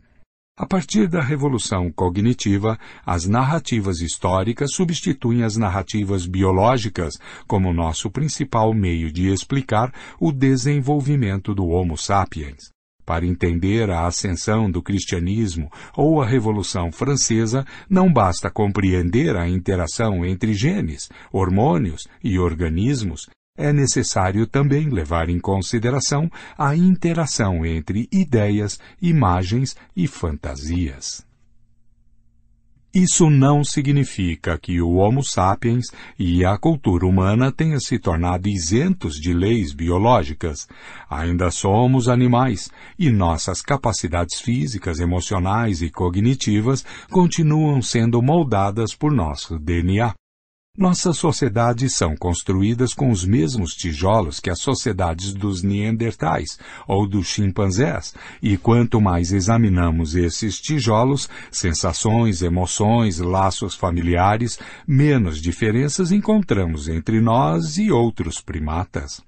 A 0.57 0.67
partir 0.67 1.07
da 1.07 1.23
revolução 1.23 1.89
cognitiva, 1.93 2.77
as 3.07 3.29
narrativas 3.29 4.01
históricas 4.01 4.73
substituem 4.73 5.45
as 5.45 5.57
narrativas 5.57 6.27
biológicas 6.27 7.15
como 7.47 7.73
nosso 7.73 8.11
principal 8.11 8.75
meio 8.75 9.13
de 9.13 9.29
explicar 9.29 9.93
o 10.19 10.33
desenvolvimento 10.33 11.55
do 11.55 11.69
Homo 11.69 11.97
sapiens. 11.97 12.77
Para 13.09 13.25
entender 13.25 13.89
a 13.89 14.07
ascensão 14.07 14.71
do 14.71 14.83
cristianismo 14.83 15.73
ou 15.97 16.21
a 16.21 16.27
Revolução 16.27 16.93
Francesa, 16.93 17.65
não 17.89 18.13
basta 18.13 18.51
compreender 18.51 19.35
a 19.35 19.49
interação 19.49 20.27
entre 20.27 20.53
genes, 20.53 21.09
hormônios 21.33 22.07
e 22.23 22.39
organismos, 22.39 23.23
é 23.57 23.73
necessário 23.73 24.47
também 24.47 24.91
levar 24.91 25.31
em 25.31 25.41
consideração 25.41 26.31
a 26.59 26.77
interação 26.77 27.65
entre 27.65 28.07
ideias, 28.13 28.79
imagens 29.01 29.75
e 29.97 30.07
fantasias. 30.07 31.28
Isso 32.95 33.29
não 33.29 33.63
significa 33.63 34.59
que 34.59 34.81
o 34.81 34.95
Homo 34.95 35.23
sapiens 35.23 35.87
e 36.19 36.43
a 36.43 36.57
cultura 36.57 37.07
humana 37.07 37.53
tenham 37.53 37.79
se 37.79 37.99
tornado 37.99 38.49
isentos 38.49 39.17
de 39.17 39.35
leis 39.35 39.75
biológicas. 39.75 40.67
Ainda 41.11 41.51
somos 41.51 42.09
animais 42.09 42.71
e 42.99 43.11
nossas 43.11 43.61
capacidades 43.61 44.41
físicas, 44.41 45.01
emocionais 45.01 45.83
e 45.83 45.91
cognitivas 45.91 46.85
continuam 47.11 47.83
sendo 47.83 48.23
moldadas 48.23 48.95
por 48.95 49.13
nosso 49.13 49.59
DNA. 49.59 50.15
Nossas 50.79 51.19
sociedades 51.19 51.97
são 51.97 52.15
construídas 52.17 52.95
com 52.95 53.11
os 53.11 53.25
mesmos 53.25 53.73
tijolos 53.73 54.39
que 54.39 54.49
as 54.49 54.61
sociedades 54.61 55.35
dos 55.35 55.61
Neandertais 55.61 56.57
ou 56.87 57.05
dos 57.05 57.27
chimpanzés, 57.27 58.15
e 58.41 58.57
quanto 58.57 59.01
mais 59.01 59.33
examinamos 59.33 60.15
esses 60.15 60.61
tijolos, 60.61 61.29
sensações, 61.51 62.43
emoções, 62.43 63.19
laços 63.19 63.75
familiares, 63.75 64.57
menos 64.87 65.43
diferenças 65.43 66.13
encontramos 66.13 66.87
entre 66.87 67.21
nós 67.21 67.77
e 67.77 67.91
outros 67.91 68.41
primatas. 68.41 69.21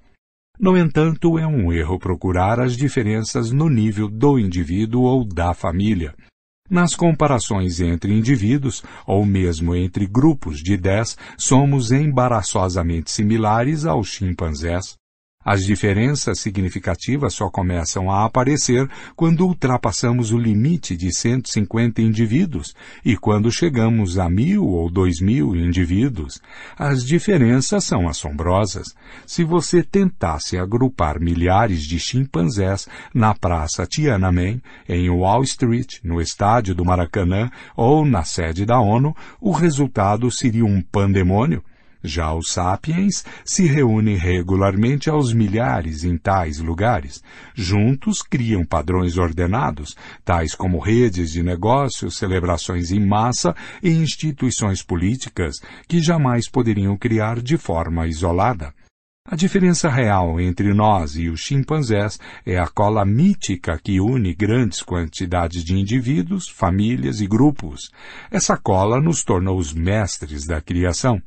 No 0.57 0.79
entanto, 0.79 1.37
é 1.37 1.49
um 1.49 1.73
erro 1.73 1.99
procurar 1.99 2.61
as 2.61 2.77
diferenças 2.77 3.51
no 3.51 3.69
nível 3.69 4.09
do 4.09 4.39
indivíduo 4.39 5.03
ou 5.03 5.25
da 5.25 5.53
família. 5.53 6.15
Nas 6.71 6.95
comparações 6.95 7.81
entre 7.81 8.17
indivíduos, 8.17 8.85
ou 9.05 9.27
mesmo 9.27 9.75
entre 9.75 10.07
grupos 10.07 10.63
de 10.63 10.77
dez, 10.77 11.19
somos 11.37 11.91
embaraçosamente 11.91 13.11
similares 13.11 13.85
aos 13.85 14.07
chimpanzés. 14.07 15.00
As 15.43 15.65
diferenças 15.65 16.39
significativas 16.39 17.33
só 17.33 17.49
começam 17.49 18.11
a 18.11 18.27
aparecer 18.27 18.87
quando 19.17 19.47
ultrapassamos 19.47 20.33
o 20.33 20.39
limite 20.39 20.95
de 20.95 21.11
150 21.11 22.03
indivíduos 22.03 22.75
e 23.03 23.17
quando 23.17 23.51
chegamos 23.51 24.19
a 24.19 24.29
mil 24.29 24.67
ou 24.67 24.91
dois 24.91 25.19
mil 25.19 25.57
indivíduos. 25.57 26.43
As 26.77 27.03
diferenças 27.03 27.85
são 27.85 28.07
assombrosas. 28.07 28.95
Se 29.27 29.43
você 29.43 29.83
tentasse 29.83 30.59
agrupar 30.59 31.19
milhares 31.19 31.85
de 31.85 31.99
chimpanzés 31.99 32.87
na 33.15 33.35
Praça 33.35 33.87
Tiananmen, 33.87 34.61
em 34.87 35.09
Wall 35.09 35.43
Street, 35.45 36.01
no 36.05 36.21
estádio 36.21 36.75
do 36.75 36.85
Maracanã 36.85 37.51
ou 37.75 38.05
na 38.05 38.25
sede 38.25 38.67
da 38.67 38.79
ONU, 38.79 39.17
o 39.41 39.53
resultado 39.53 40.31
seria 40.31 40.67
um 40.67 40.83
pandemônio. 40.83 41.65
Já 42.03 42.33
os 42.33 42.51
sapiens 42.53 43.25
se 43.45 43.67
reúnem 43.67 44.17
regularmente 44.17 45.11
aos 45.11 45.33
milhares 45.33 46.03
em 46.03 46.17
tais 46.17 46.59
lugares. 46.59 47.23
Juntos 47.55 48.23
criam 48.23 48.65
padrões 48.65 49.19
ordenados, 49.19 49.97
tais 50.25 50.55
como 50.55 50.79
redes 50.79 51.31
de 51.31 51.43
negócios, 51.43 52.17
celebrações 52.17 52.91
em 52.91 53.01
massa 53.01 53.55
e 53.83 53.91
instituições 53.91 54.83
políticas 54.83 55.57
que 55.87 56.01
jamais 56.01 56.49
poderiam 56.49 56.97
criar 56.97 57.41
de 57.41 57.59
forma 57.59 58.07
isolada. 58.07 58.73
A 59.29 59.37
diferença 59.37 59.89
real 59.89 60.41
entre 60.41 60.73
nós 60.73 61.15
e 61.15 61.29
os 61.29 61.41
chimpanzés 61.41 62.19
é 62.45 62.59
a 62.59 62.67
cola 62.67 63.05
mítica 63.05 63.79
que 63.79 64.01
une 64.01 64.35
grandes 64.35 64.83
quantidades 64.83 65.63
de 65.63 65.79
indivíduos, 65.79 66.49
famílias 66.49 67.21
e 67.21 67.29
grupos. 67.29 67.93
Essa 68.31 68.57
cola 68.57 69.01
nos 69.01 69.23
tornou 69.23 69.59
os 69.59 69.73
mestres 69.73 70.47
da 70.47 70.61
criação. 70.61 71.23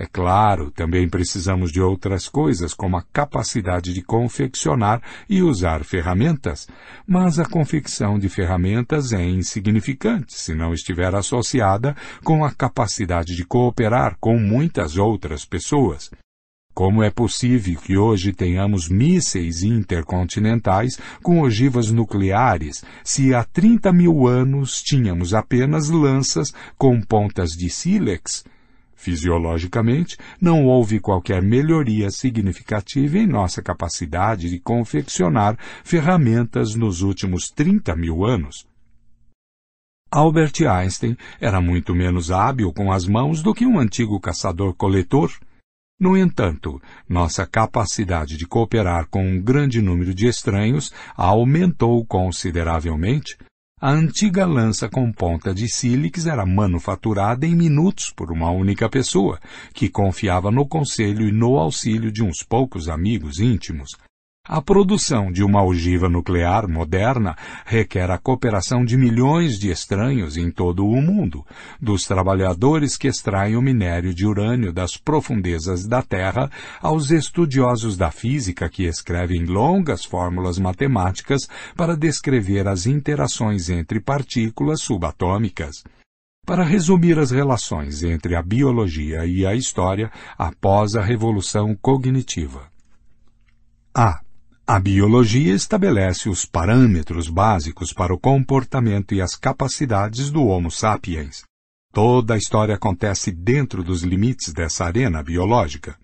É 0.00 0.06
claro, 0.06 0.70
também 0.70 1.06
precisamos 1.06 1.70
de 1.70 1.78
outras 1.78 2.26
coisas, 2.26 2.72
como 2.72 2.96
a 2.96 3.04
capacidade 3.12 3.92
de 3.92 4.00
confeccionar 4.00 5.02
e 5.28 5.42
usar 5.42 5.84
ferramentas, 5.84 6.66
mas 7.06 7.38
a 7.38 7.44
confecção 7.44 8.18
de 8.18 8.26
ferramentas 8.26 9.12
é 9.12 9.22
insignificante 9.22 10.32
se 10.32 10.54
não 10.54 10.72
estiver 10.72 11.14
associada 11.14 11.94
com 12.24 12.42
a 12.42 12.50
capacidade 12.50 13.36
de 13.36 13.44
cooperar 13.44 14.16
com 14.18 14.38
muitas 14.38 14.96
outras 14.96 15.44
pessoas. 15.44 16.10
Como 16.72 17.02
é 17.02 17.10
possível 17.10 17.78
que 17.78 17.98
hoje 17.98 18.32
tenhamos 18.32 18.88
mísseis 18.88 19.62
intercontinentais 19.62 20.98
com 21.22 21.42
ogivas 21.42 21.90
nucleares, 21.90 22.82
se 23.04 23.34
há 23.34 23.44
30 23.44 23.92
mil 23.92 24.26
anos 24.26 24.80
tínhamos 24.80 25.34
apenas 25.34 25.90
lanças 25.90 26.54
com 26.78 27.02
pontas 27.02 27.50
de 27.50 27.68
sílex? 27.68 28.42
Fisiologicamente, 29.00 30.18
não 30.38 30.66
houve 30.66 31.00
qualquer 31.00 31.40
melhoria 31.40 32.10
significativa 32.10 33.16
em 33.16 33.26
nossa 33.26 33.62
capacidade 33.62 34.50
de 34.50 34.60
confeccionar 34.60 35.56
ferramentas 35.82 36.74
nos 36.74 37.00
últimos 37.00 37.46
30 37.48 37.96
mil 37.96 38.26
anos. 38.26 38.66
Albert 40.10 40.52
Einstein 40.68 41.16
era 41.40 41.62
muito 41.62 41.94
menos 41.94 42.30
hábil 42.30 42.74
com 42.74 42.92
as 42.92 43.06
mãos 43.06 43.42
do 43.42 43.54
que 43.54 43.64
um 43.64 43.78
antigo 43.78 44.20
caçador-coletor. 44.20 45.32
No 45.98 46.14
entanto, 46.14 46.78
nossa 47.08 47.46
capacidade 47.46 48.36
de 48.36 48.46
cooperar 48.46 49.06
com 49.08 49.24
um 49.24 49.40
grande 49.40 49.80
número 49.80 50.12
de 50.12 50.26
estranhos 50.26 50.92
aumentou 51.16 52.04
consideravelmente 52.04 53.38
a 53.80 53.90
antiga 53.90 54.44
lança 54.44 54.90
com 54.90 55.10
ponta 55.10 55.54
de 55.54 55.66
sílix 55.66 56.26
era 56.26 56.44
manufaturada 56.44 57.46
em 57.46 57.56
minutos 57.56 58.12
por 58.14 58.30
uma 58.30 58.50
única 58.50 58.90
pessoa, 58.90 59.40
que 59.72 59.88
confiava 59.88 60.50
no 60.50 60.68
conselho 60.68 61.26
e 61.26 61.32
no 61.32 61.56
auxílio 61.56 62.12
de 62.12 62.22
uns 62.22 62.42
poucos 62.42 62.90
amigos 62.90 63.40
íntimos. 63.40 63.96
A 64.52 64.60
produção 64.60 65.30
de 65.30 65.44
uma 65.44 65.62
ogiva 65.62 66.08
nuclear 66.08 66.66
moderna 66.66 67.36
requer 67.64 68.10
a 68.10 68.18
cooperação 68.18 68.84
de 68.84 68.96
milhões 68.96 69.56
de 69.56 69.70
estranhos 69.70 70.36
em 70.36 70.50
todo 70.50 70.84
o 70.84 71.00
mundo, 71.00 71.46
dos 71.80 72.04
trabalhadores 72.04 72.96
que 72.96 73.06
extraem 73.06 73.56
o 73.56 73.62
minério 73.62 74.12
de 74.12 74.26
urânio 74.26 74.72
das 74.72 74.96
profundezas 74.96 75.86
da 75.86 76.02
Terra 76.02 76.50
aos 76.82 77.12
estudiosos 77.12 77.96
da 77.96 78.10
física 78.10 78.68
que 78.68 78.86
escrevem 78.86 79.44
longas 79.44 80.04
fórmulas 80.04 80.58
matemáticas 80.58 81.48
para 81.76 81.96
descrever 81.96 82.66
as 82.66 82.86
interações 82.86 83.70
entre 83.70 84.00
partículas 84.00 84.82
subatômicas. 84.82 85.84
Para 86.44 86.64
resumir 86.64 87.20
as 87.20 87.30
relações 87.30 88.02
entre 88.02 88.34
a 88.34 88.42
biologia 88.42 89.24
e 89.24 89.46
a 89.46 89.54
história 89.54 90.10
após 90.36 90.96
a 90.96 91.02
revolução 91.02 91.76
cognitiva. 91.80 92.68
A. 93.94 94.18
A 94.72 94.78
biologia 94.78 95.52
estabelece 95.52 96.28
os 96.28 96.44
parâmetros 96.44 97.28
básicos 97.28 97.92
para 97.92 98.14
o 98.14 98.20
comportamento 98.20 99.12
e 99.12 99.20
as 99.20 99.34
capacidades 99.34 100.30
do 100.30 100.44
Homo 100.44 100.70
sapiens. 100.70 101.42
Toda 101.92 102.34
a 102.34 102.36
história 102.36 102.76
acontece 102.76 103.32
dentro 103.32 103.82
dos 103.82 104.02
limites 104.02 104.52
dessa 104.52 104.84
arena 104.84 105.24
biológica. 105.24 105.98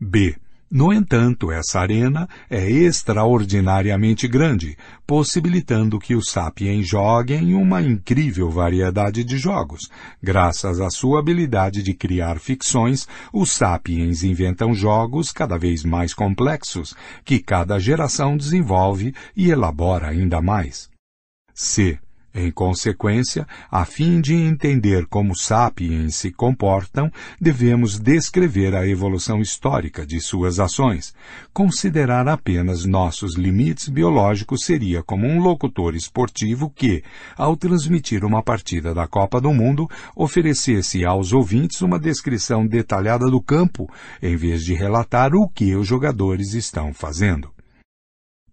B. 0.00 0.36
No 0.70 0.92
entanto, 0.92 1.50
essa 1.50 1.80
arena 1.80 2.28
é 2.50 2.70
extraordinariamente 2.70 4.28
grande, 4.28 4.76
possibilitando 5.06 5.98
que 5.98 6.14
os 6.14 6.30
sapiens 6.30 6.86
joguem 6.86 7.54
uma 7.54 7.80
incrível 7.80 8.50
variedade 8.50 9.24
de 9.24 9.38
jogos. 9.38 9.88
Graças 10.22 10.78
à 10.78 10.90
sua 10.90 11.20
habilidade 11.20 11.82
de 11.82 11.94
criar 11.94 12.38
ficções, 12.38 13.08
os 13.32 13.50
sapiens 13.50 14.22
inventam 14.22 14.74
jogos 14.74 15.32
cada 15.32 15.56
vez 15.56 15.84
mais 15.84 16.12
complexos, 16.12 16.94
que 17.24 17.38
cada 17.38 17.78
geração 17.78 18.36
desenvolve 18.36 19.14
e 19.34 19.50
elabora 19.50 20.08
ainda 20.08 20.42
mais. 20.42 20.90
C. 21.54 21.98
Em 22.34 22.50
consequência, 22.50 23.46
a 23.70 23.86
fim 23.86 24.20
de 24.20 24.34
entender 24.34 25.06
como 25.06 25.34
sapiens 25.34 26.16
se 26.16 26.30
comportam, 26.30 27.10
devemos 27.40 27.98
descrever 27.98 28.74
a 28.74 28.86
evolução 28.86 29.40
histórica 29.40 30.06
de 30.06 30.20
suas 30.20 30.60
ações. 30.60 31.14
Considerar 31.54 32.28
apenas 32.28 32.84
nossos 32.84 33.34
limites 33.34 33.88
biológicos 33.88 34.64
seria 34.64 35.02
como 35.02 35.26
um 35.26 35.40
locutor 35.40 35.96
esportivo 35.96 36.70
que, 36.70 37.02
ao 37.34 37.56
transmitir 37.56 38.22
uma 38.24 38.42
partida 38.42 38.92
da 38.92 39.08
Copa 39.08 39.40
do 39.40 39.52
Mundo, 39.54 39.88
oferecesse 40.14 41.06
aos 41.06 41.32
ouvintes 41.32 41.80
uma 41.80 41.98
descrição 41.98 42.66
detalhada 42.66 43.30
do 43.30 43.40
campo, 43.40 43.90
em 44.22 44.36
vez 44.36 44.62
de 44.62 44.74
relatar 44.74 45.34
o 45.34 45.48
que 45.48 45.74
os 45.74 45.86
jogadores 45.86 46.52
estão 46.52 46.92
fazendo. 46.92 47.57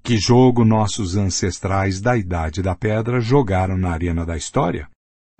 Que 0.06 0.19
jogo 0.19 0.64
nossos 0.64 1.18
ancestrais 1.18 1.99
da 1.99 2.15
Idade 2.15 2.61
da 2.61 2.76
Pedra 2.76 3.19
jogaram 3.19 3.76
na 3.76 3.90
arena 3.90 4.23
da 4.23 4.38
história? 4.38 4.88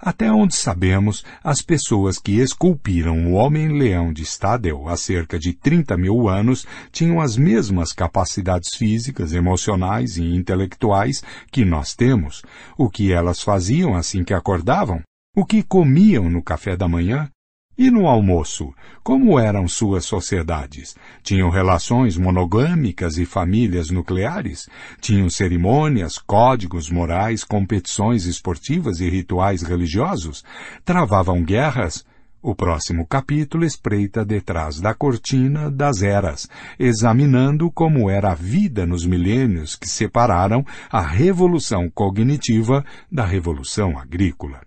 Até 0.01 0.31
onde 0.31 0.55
sabemos, 0.55 1.23
as 1.43 1.61
pessoas 1.61 2.17
que 2.17 2.39
esculpiram 2.41 3.27
o 3.27 3.33
Homem-Leão 3.33 4.11
de 4.11 4.23
Stadel 4.23 4.89
há 4.89 4.97
cerca 4.97 5.37
de 5.37 5.53
30 5.53 5.95
mil 5.97 6.27
anos 6.27 6.65
tinham 6.91 7.21
as 7.21 7.37
mesmas 7.37 7.93
capacidades 7.93 8.75
físicas, 8.75 9.33
emocionais 9.33 10.17
e 10.17 10.23
intelectuais 10.23 11.21
que 11.51 11.63
nós 11.63 11.93
temos. 11.93 12.41
O 12.75 12.89
que 12.89 13.13
elas 13.13 13.43
faziam 13.43 13.95
assim 13.95 14.23
que 14.23 14.33
acordavam? 14.33 15.03
O 15.37 15.45
que 15.45 15.61
comiam 15.61 16.27
no 16.27 16.41
café 16.41 16.75
da 16.75 16.87
manhã? 16.87 17.29
E 17.77 17.91
no 17.91 18.07
almoço, 18.07 18.73
como 19.03 19.38
eram 19.38 19.68
suas 19.68 20.06
sociedades? 20.06 20.95
Tinham 21.22 21.49
relações 21.49 22.15
monogâmicas 22.18 23.18
e 23.18 23.26
famílias 23.26 23.89
nucleares? 23.89 24.69
Tinham 25.02 25.30
cerimônias, 25.30 26.18
códigos 26.18 26.89
morais, 26.89 27.43
competições 27.43 28.26
esportivas 28.26 29.02
e 29.02 29.10
rituais 29.10 29.61
religiosos? 29.61 30.41
Travavam 30.85 31.43
guerras? 31.43 32.06
O 32.41 32.56
próximo 32.56 33.06
capítulo 33.06 33.65
espreita 33.65 34.23
detrás 34.23 34.80
da 34.80 34.93
cortina 34.93 35.69
das 35.69 36.02
eras, 36.02 36.47
examinando 36.80 37.69
como 37.72 38.10
era 38.10 38.31
a 38.31 38.35
vida 38.35 38.85
nos 38.85 39.06
milênios 39.06 39.76
que 39.76 39.89
separaram 39.89 40.64
a 40.89 41.02
revolução 41.02 41.89
cognitiva 41.89 42.85
da 43.11 43.26
revolução 43.26 43.97
agrícola. 43.97 44.61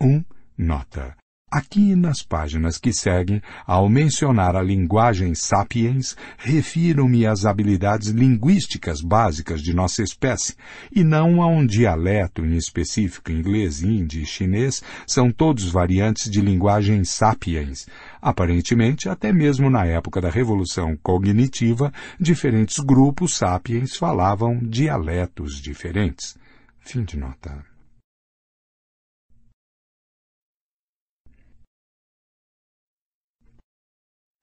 1. 0.00 0.06
Um, 0.06 0.24
nota. 0.56 1.14
Aqui 1.56 1.96
nas 1.96 2.22
páginas 2.22 2.76
que 2.76 2.92
seguem, 2.92 3.40
ao 3.66 3.88
mencionar 3.88 4.54
a 4.54 4.62
linguagem 4.62 5.34
sapiens, 5.34 6.14
refiro-me 6.36 7.24
às 7.26 7.46
habilidades 7.46 8.08
linguísticas 8.08 9.00
básicas 9.00 9.62
de 9.62 9.72
nossa 9.72 10.02
espécie, 10.02 10.54
e 10.94 11.02
não 11.02 11.40
a 11.40 11.46
um 11.46 11.64
dialeto 11.64 12.44
em 12.44 12.56
específico 12.56 13.32
inglês, 13.32 13.82
hindi 13.82 14.20
e 14.20 14.26
chinês, 14.26 14.82
são 15.06 15.32
todos 15.32 15.64
variantes 15.64 16.30
de 16.30 16.42
linguagem 16.42 17.02
sapiens. 17.04 17.86
Aparentemente, 18.20 19.08
até 19.08 19.32
mesmo 19.32 19.70
na 19.70 19.86
época 19.86 20.20
da 20.20 20.28
Revolução 20.28 20.94
Cognitiva, 21.02 21.90
diferentes 22.20 22.84
grupos 22.84 23.34
sapiens 23.34 23.96
falavam 23.96 24.58
dialetos 24.58 25.58
diferentes. 25.58 26.36
Fim 26.80 27.02
de 27.02 27.16
nota. 27.16 27.75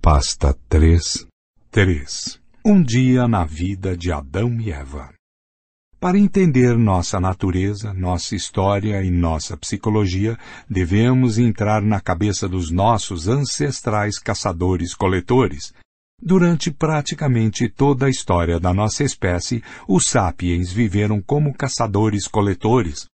Pasta 0.05 0.53
3, 0.67 1.25
3. 1.71 2.37
Um 2.65 2.83
dia 2.83 3.25
na 3.25 3.45
vida 3.45 3.95
de 3.95 4.11
Adão 4.11 4.59
e 4.59 4.69
Eva. 4.69 5.13
Para 5.97 6.19
entender 6.19 6.77
nossa 6.77 7.21
natureza, 7.21 7.93
nossa 7.93 8.35
história 8.35 9.01
e 9.01 9.09
nossa 9.09 9.55
psicologia, 9.55 10.37
devemos 10.69 11.37
entrar 11.37 11.81
na 11.81 12.01
cabeça 12.01 12.49
dos 12.49 12.69
nossos 12.69 13.29
ancestrais 13.29 14.19
caçadores-coletores. 14.19 15.73
Durante 16.21 16.69
praticamente 16.69 17.69
toda 17.69 18.07
a 18.07 18.09
história 18.09 18.59
da 18.59 18.73
nossa 18.73 19.05
espécie, 19.05 19.63
os 19.87 20.07
sapiens 20.07 20.69
viveram 20.69 21.21
como 21.21 21.53
caçadores-coletores, 21.53 23.05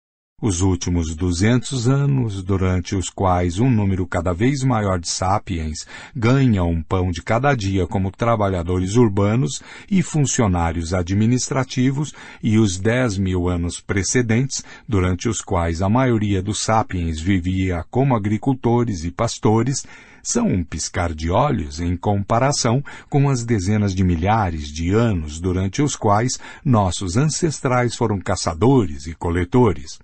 os 0.41 0.61
últimos 0.61 1.17
200 1.17 1.89
anos, 1.89 2.45
durante 2.45 2.95
os 2.95 3.11
quais 3.11 3.59
um 3.59 3.69
número 3.69 4.07
cada 4.07 4.33
vez 4.33 4.63
maior 4.63 5.01
de 5.01 5.09
sapiens 5.09 5.85
ganham 6.15 6.71
um 6.71 6.81
pão 6.81 7.11
de 7.11 7.21
cada 7.21 7.53
dia 7.57 7.89
como 7.89 8.13
trabalhadores 8.13 8.95
urbanos 8.95 9.61
e 9.91 10.01
funcionários 10.01 10.95
administrativos, 10.95 12.15
e 12.41 12.57
os 12.57 12.79
10 12.79 13.19
mil 13.19 13.49
anos 13.49 13.81
precedentes, 13.81 14.63
durante 14.89 15.29
os 15.29 15.41
quais 15.41 15.83
a 15.83 15.89
maioria 15.89 16.41
dos 16.41 16.61
sapiens 16.61 17.19
vivia 17.19 17.85
como 17.91 18.15
agricultores 18.15 19.03
e 19.03 19.11
pastores, 19.11 19.85
são 20.23 20.47
um 20.47 20.63
piscar 20.63 21.15
de 21.15 21.33
olhos 21.33 21.81
em 21.81 21.97
comparação 21.97 22.81
com 23.11 23.29
as 23.29 23.45
dezenas 23.45 23.93
de 23.93 24.05
milhares 24.05 24.69
de 24.69 24.93
anos 24.93 25.41
durante 25.41 25.83
os 25.83 25.97
quais 25.97 26.39
nossos 26.65 27.17
ancestrais 27.17 27.97
foram 27.97 28.21
caçadores 28.21 29.09
e 29.09 29.15
coletores. 29.15 29.99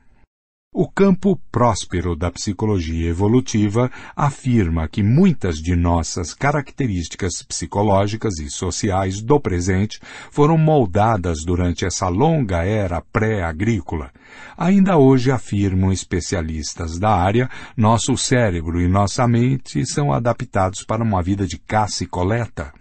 O 0.76 0.88
campo 0.88 1.40
próspero 1.52 2.16
da 2.16 2.32
psicologia 2.32 3.08
evolutiva 3.08 3.88
afirma 4.16 4.88
que 4.88 5.04
muitas 5.04 5.58
de 5.58 5.76
nossas 5.76 6.34
características 6.34 7.44
psicológicas 7.44 8.40
e 8.40 8.50
sociais 8.50 9.22
do 9.22 9.38
presente 9.38 10.00
foram 10.32 10.58
moldadas 10.58 11.44
durante 11.46 11.84
essa 11.84 12.08
longa 12.08 12.64
era 12.64 13.00
pré-agrícola. 13.00 14.10
Ainda 14.58 14.98
hoje 14.98 15.30
afirmam 15.30 15.92
especialistas 15.92 16.98
da 16.98 17.14
área, 17.14 17.48
nosso 17.76 18.16
cérebro 18.16 18.80
e 18.80 18.88
nossa 18.88 19.28
mente 19.28 19.86
são 19.86 20.12
adaptados 20.12 20.82
para 20.82 21.04
uma 21.04 21.22
vida 21.22 21.46
de 21.46 21.56
caça 21.56 22.02
e 22.02 22.08
coleta. 22.08 22.72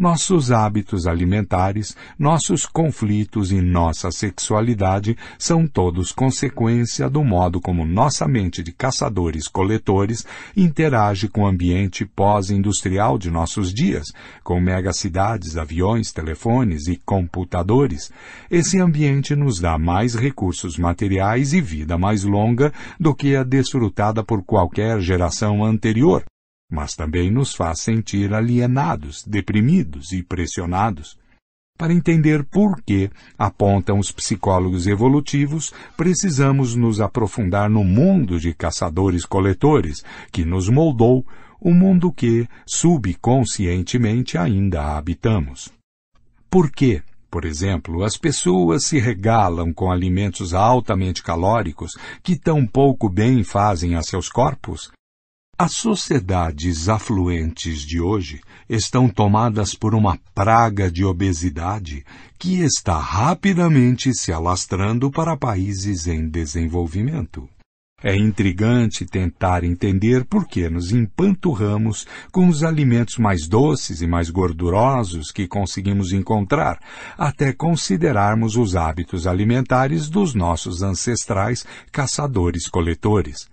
Nossos 0.00 0.50
hábitos 0.50 1.06
alimentares, 1.06 1.94
nossos 2.18 2.64
conflitos 2.64 3.52
e 3.52 3.60
nossa 3.60 4.10
sexualidade 4.10 5.14
são 5.38 5.66
todos 5.66 6.10
consequência 6.10 7.06
do 7.10 7.22
modo 7.22 7.60
como 7.60 7.84
nossa 7.84 8.26
mente 8.26 8.62
de 8.62 8.72
caçadores-coletores 8.72 10.24
interage 10.56 11.28
com 11.28 11.42
o 11.42 11.46
ambiente 11.46 12.06
pós-industrial 12.06 13.18
de 13.18 13.30
nossos 13.30 13.74
dias, 13.74 14.06
com 14.42 14.58
megacidades, 14.58 15.58
aviões, 15.58 16.12
telefones 16.12 16.88
e 16.88 16.96
computadores. 16.96 18.10
Esse 18.50 18.80
ambiente 18.80 19.36
nos 19.36 19.60
dá 19.60 19.76
mais 19.76 20.14
recursos 20.14 20.78
materiais 20.78 21.52
e 21.52 21.60
vida 21.60 21.98
mais 21.98 22.24
longa 22.24 22.72
do 22.98 23.14
que 23.14 23.36
a 23.36 23.44
desfrutada 23.44 24.24
por 24.24 24.42
qualquer 24.42 24.98
geração 25.02 25.62
anterior 25.62 26.24
mas 26.70 26.94
também 26.94 27.30
nos 27.30 27.54
faz 27.54 27.80
sentir 27.80 28.32
alienados, 28.32 29.24
deprimidos 29.26 30.12
e 30.12 30.22
pressionados. 30.22 31.18
Para 31.76 31.94
entender 31.94 32.44
por 32.44 32.82
que, 32.82 33.10
apontam 33.38 33.98
os 33.98 34.12
psicólogos 34.12 34.86
evolutivos, 34.86 35.72
precisamos 35.96 36.76
nos 36.76 37.00
aprofundar 37.00 37.70
no 37.70 37.82
mundo 37.82 38.38
de 38.38 38.52
caçadores-coletores, 38.52 40.04
que 40.30 40.44
nos 40.44 40.68
moldou, 40.68 41.26
o 41.58 41.72
mundo 41.72 42.12
que, 42.12 42.46
subconscientemente, 42.66 44.36
ainda 44.36 44.96
habitamos. 44.96 45.70
Por 46.50 46.70
que, 46.70 47.02
por 47.30 47.44
exemplo, 47.44 48.02
as 48.02 48.16
pessoas 48.16 48.84
se 48.84 48.98
regalam 48.98 49.72
com 49.72 49.90
alimentos 49.90 50.52
altamente 50.52 51.22
calóricos 51.22 51.92
que 52.22 52.36
tão 52.36 52.66
pouco 52.66 53.08
bem 53.08 53.44
fazem 53.44 53.94
a 53.94 54.02
seus 54.02 54.28
corpos? 54.28 54.90
As 55.62 55.72
sociedades 55.72 56.88
afluentes 56.88 57.82
de 57.82 58.00
hoje 58.00 58.40
estão 58.66 59.10
tomadas 59.10 59.74
por 59.74 59.94
uma 59.94 60.18
praga 60.34 60.90
de 60.90 61.04
obesidade 61.04 62.02
que 62.38 62.62
está 62.62 62.98
rapidamente 62.98 64.10
se 64.14 64.32
alastrando 64.32 65.10
para 65.10 65.36
países 65.36 66.06
em 66.06 66.26
desenvolvimento. 66.26 67.46
É 68.02 68.16
intrigante 68.16 69.04
tentar 69.04 69.62
entender 69.62 70.24
por 70.24 70.48
que 70.48 70.70
nos 70.70 70.92
empanturramos 70.92 72.06
com 72.32 72.48
os 72.48 72.64
alimentos 72.64 73.18
mais 73.18 73.46
doces 73.46 74.00
e 74.00 74.06
mais 74.06 74.30
gordurosos 74.30 75.30
que 75.30 75.46
conseguimos 75.46 76.10
encontrar, 76.10 76.80
até 77.18 77.52
considerarmos 77.52 78.56
os 78.56 78.76
hábitos 78.76 79.26
alimentares 79.26 80.08
dos 80.08 80.34
nossos 80.34 80.80
ancestrais 80.80 81.66
caçadores-coletores. 81.92 83.49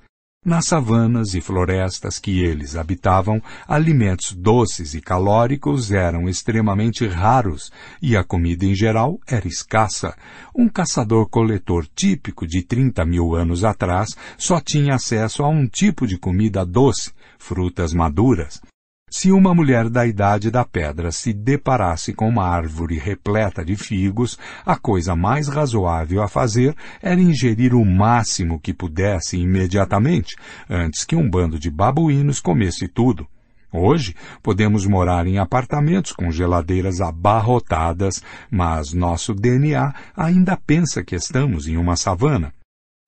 Nas 0.48 0.68
savanas 0.68 1.34
e 1.34 1.41
florestas 1.41 2.19
que 2.19 2.41
eles 2.41 2.78
habitavam, 2.78 3.44
alimentos 3.68 4.32
doces 4.32 4.94
e 4.94 5.02
calóricos 5.02 5.91
eram 5.91 6.30
extremamente 6.30 7.06
raros 7.06 7.69
e 8.02 8.15
a 8.15 8.24
comida 8.24 8.64
em 8.64 8.74
geral 8.74 9.19
era 9.28 9.45
escassa. 9.45 10.15
Um 10.56 10.69
caçador-coletor 10.69 11.86
típico 11.94 12.48
de 12.48 12.64
30 12.64 13.03
mil 13.03 13.36
anos 13.36 13.65
atrás 13.65 14.15
só 14.38 14.61
tinha 14.61 14.95
acesso 14.95 15.44
a 15.44 15.49
um 15.49 15.68
tipo 15.68 16.07
de 16.07 16.18
comida 16.18 16.65
doce, 16.65 17.11
frutas 17.38 17.91
maduras. 17.91 18.61
Se 19.09 19.31
uma 19.31 19.55
mulher 19.55 19.89
da 19.89 20.05
idade 20.05 20.51
da 20.51 20.65
pedra 20.65 21.13
se 21.13 21.31
deparasse 21.31 22.13
com 22.13 22.27
uma 22.27 22.43
árvore 22.43 22.97
repleta 22.97 23.63
de 23.63 23.77
figos, 23.77 24.38
a 24.65 24.75
coisa 24.75 25.15
mais 25.15 25.47
razoável 25.47 26.21
a 26.21 26.27
fazer 26.27 26.75
era 27.01 27.21
ingerir 27.21 27.73
o 27.73 27.85
máximo 27.85 28.59
que 28.59 28.73
pudesse 28.73 29.38
imediatamente, 29.38 30.35
antes 30.69 31.05
que 31.05 31.15
um 31.15 31.29
bando 31.29 31.57
de 31.57 31.71
babuínos 31.71 32.41
comesse 32.41 32.85
tudo. 32.85 33.25
Hoje, 33.71 34.13
podemos 34.43 34.85
morar 34.85 35.25
em 35.25 35.38
apartamentos 35.38 36.11
com 36.11 36.29
geladeiras 36.29 36.99
abarrotadas, 36.99 38.21
mas 38.51 38.91
nosso 38.91 39.34
DNA 39.34 39.93
ainda 40.17 40.57
pensa 40.57 41.01
que 41.01 41.15
estamos 41.15 41.65
em 41.65 41.77
uma 41.77 41.95
savana. 41.95 42.53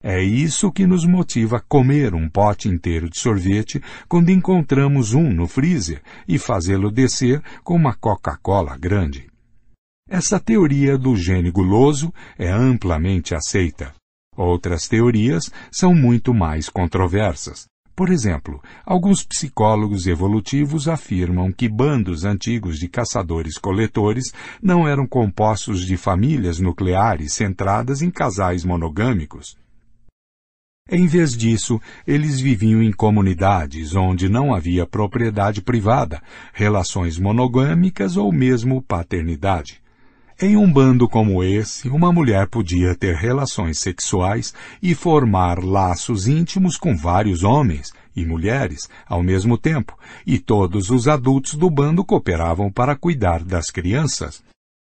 É 0.02 0.22
isso 0.22 0.72
que 0.72 0.86
nos 0.86 1.04
motiva 1.04 1.58
a 1.58 1.60
comer 1.60 2.14
um 2.14 2.26
pote 2.26 2.68
inteiro 2.68 3.10
de 3.10 3.18
sorvete 3.18 3.82
quando 4.08 4.30
encontramos 4.30 5.12
um 5.12 5.30
no 5.30 5.46
freezer 5.46 6.00
e 6.26 6.38
fazê-lo 6.38 6.90
descer 6.90 7.42
com 7.62 7.74
uma 7.74 7.94
Coca-Cola 7.94 8.78
grande. 8.78 9.28
Essa 10.08 10.40
teoria 10.40 10.96
do 10.96 11.14
gene 11.14 11.50
guloso 11.50 12.12
é 12.38 12.50
amplamente 12.50 13.34
aceita. 13.34 13.92
Outras 14.34 14.88
teorias 14.88 15.52
são 15.70 15.94
muito 15.94 16.32
mais 16.32 16.70
controversas. 16.70 17.66
Por 17.94 18.10
exemplo, 18.10 18.62
alguns 18.86 19.22
psicólogos 19.22 20.06
evolutivos 20.06 20.88
afirmam 20.88 21.52
que 21.52 21.68
bandos 21.68 22.24
antigos 22.24 22.78
de 22.78 22.88
caçadores-coletores 22.88 24.32
não 24.62 24.88
eram 24.88 25.06
compostos 25.06 25.84
de 25.84 25.98
famílias 25.98 26.58
nucleares 26.58 27.34
centradas 27.34 28.00
em 28.00 28.10
casais 28.10 28.64
monogâmicos. 28.64 29.58
Em 30.92 31.06
vez 31.06 31.36
disso, 31.36 31.80
eles 32.04 32.40
viviam 32.40 32.82
em 32.82 32.90
comunidades 32.90 33.94
onde 33.94 34.28
não 34.28 34.52
havia 34.52 34.84
propriedade 34.84 35.62
privada, 35.62 36.20
relações 36.52 37.16
monogâmicas 37.16 38.16
ou 38.16 38.32
mesmo 38.32 38.82
paternidade. 38.82 39.80
Em 40.42 40.56
um 40.56 40.72
bando 40.72 41.08
como 41.08 41.44
esse, 41.44 41.88
uma 41.88 42.12
mulher 42.12 42.48
podia 42.48 42.92
ter 42.96 43.14
relações 43.14 43.78
sexuais 43.78 44.52
e 44.82 44.92
formar 44.92 45.62
laços 45.62 46.26
íntimos 46.26 46.76
com 46.76 46.96
vários 46.96 47.44
homens 47.44 47.92
e 48.16 48.24
mulheres 48.24 48.88
ao 49.06 49.22
mesmo 49.22 49.56
tempo, 49.56 49.96
e 50.26 50.40
todos 50.40 50.90
os 50.90 51.06
adultos 51.06 51.54
do 51.54 51.70
bando 51.70 52.04
cooperavam 52.04 52.68
para 52.72 52.96
cuidar 52.96 53.44
das 53.44 53.70
crianças. 53.70 54.42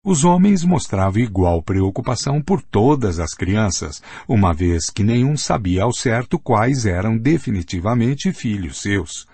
Os 0.06 0.24
homens 0.24 0.64
mostravam 0.64 1.22
igual 1.22 1.62
preocupação 1.62 2.42
por 2.42 2.62
todas 2.62 3.20
as 3.20 3.34
crianças, 3.34 4.02
uma 4.30 4.54
vez 4.54 4.90
que 4.90 5.04
nenhum 5.04 5.36
sabia 5.36 5.84
ao 5.84 5.92
certo 5.92 6.40
quais 6.40 6.86
eram 6.86 7.18
definitivamente 7.18 8.32
filhos 8.32 8.80
seus. 8.82 9.28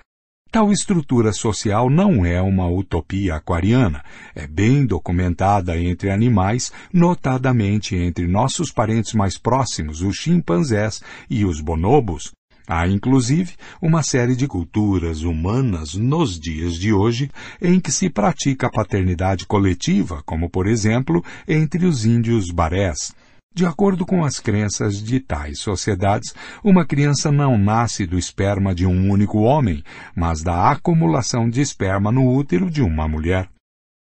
Tal 0.52 0.72
estrutura 0.72 1.32
social 1.32 1.88
não 1.88 2.26
é 2.26 2.42
uma 2.42 2.68
utopia 2.68 3.36
aquariana, 3.36 4.04
é 4.34 4.48
bem 4.48 4.88
documentada 4.88 5.78
entre 5.78 6.10
animais, 6.10 6.72
notadamente 6.92 7.96
entre 7.96 8.26
nossos 8.26 8.72
parentes 8.72 9.14
mais 9.14 9.38
próximos, 9.38 10.02
os 10.02 10.16
chimpanzés 10.16 11.00
e 11.30 11.46
os 11.46 11.62
bonobos, 11.62 12.32
Há, 12.68 12.88
inclusive, 12.88 13.54
uma 13.82 14.02
série 14.02 14.36
de 14.36 14.48
culturas 14.48 15.22
humanas 15.22 15.94
nos 15.94 16.40
dias 16.40 16.74
de 16.74 16.92
hoje 16.92 17.30
em 17.62 17.80
que 17.80 17.92
se 17.92 18.10
pratica 18.10 18.68
a 18.68 18.72
paternidade 18.72 19.46
coletiva, 19.46 20.24
como, 20.26 20.50
por 20.50 20.66
exemplo, 20.66 21.24
entre 21.48 21.86
os 21.86 22.06
índios 22.06 22.50
barés. 22.50 23.14
De 23.54 23.66
acordo 23.66 24.06
com 24.06 24.26
as 24.26 24.40
crenças 24.40 25.02
de 25.02 25.20
tais 25.20 25.60
sociedades, 25.60 26.34
uma 26.64 26.86
criança 26.86 27.32
não 27.32 27.58
nasce 27.58 28.06
do 28.06 28.18
esperma 28.18 28.76
de 28.76 28.86
um 28.86 29.10
único 29.10 29.40
homem, 29.40 29.82
mas 30.16 30.42
da 30.42 30.72
acumulação 30.72 31.50
de 31.50 31.62
esperma 31.62 32.12
no 32.12 32.28
útero 32.28 32.70
de 32.70 32.82
uma 32.82 33.08
mulher. 33.08 33.48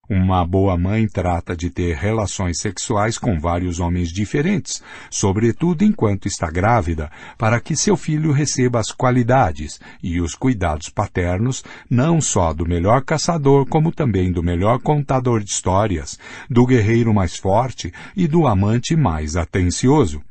Uma 0.07 0.45
boa 0.45 0.77
mãe 0.77 1.07
trata 1.07 1.55
de 1.55 1.71
ter 1.71 1.95
relações 1.95 2.59
sexuais 2.59 3.17
com 3.17 3.39
vários 3.39 3.79
homens 3.79 4.09
diferentes, 4.09 4.83
sobretudo 5.09 5.83
enquanto 5.83 6.27
está 6.27 6.49
grávida, 6.51 7.09
para 7.39 7.59
que 7.59 7.75
seu 7.75 7.97
filho 7.97 8.31
receba 8.31 8.79
as 8.79 8.91
qualidades 8.91 9.79
e 10.03 10.21
os 10.21 10.35
cuidados 10.35 10.89
paternos 10.89 11.63
não 11.89 12.21
só 12.21 12.53
do 12.53 12.67
melhor 12.67 13.03
caçador, 13.03 13.65
como 13.65 13.91
também 13.91 14.31
do 14.31 14.43
melhor 14.43 14.77
contador 14.79 15.43
de 15.43 15.49
histórias, 15.49 16.19
do 16.47 16.67
guerreiro 16.67 17.11
mais 17.11 17.35
forte 17.35 17.91
e 18.15 18.27
do 18.27 18.45
amante 18.45 18.95
mais 18.95 19.35
atencioso. 19.35 20.21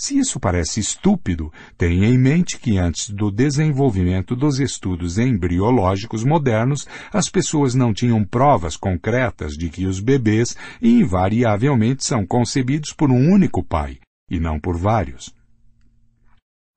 Se 0.00 0.16
isso 0.16 0.38
parece 0.38 0.78
estúpido, 0.78 1.52
tenha 1.76 2.06
em 2.06 2.16
mente 2.16 2.56
que 2.56 2.78
antes 2.78 3.10
do 3.10 3.32
desenvolvimento 3.32 4.36
dos 4.36 4.60
estudos 4.60 5.18
embriológicos 5.18 6.22
modernos, 6.22 6.86
as 7.12 7.28
pessoas 7.28 7.74
não 7.74 7.92
tinham 7.92 8.24
provas 8.24 8.76
concretas 8.76 9.54
de 9.54 9.68
que 9.68 9.86
os 9.86 9.98
bebês 9.98 10.56
invariavelmente 10.80 12.04
são 12.04 12.24
concebidos 12.24 12.92
por 12.92 13.10
um 13.10 13.32
único 13.32 13.60
pai, 13.60 13.98
e 14.30 14.38
não 14.38 14.60
por 14.60 14.76
vários. 14.76 15.36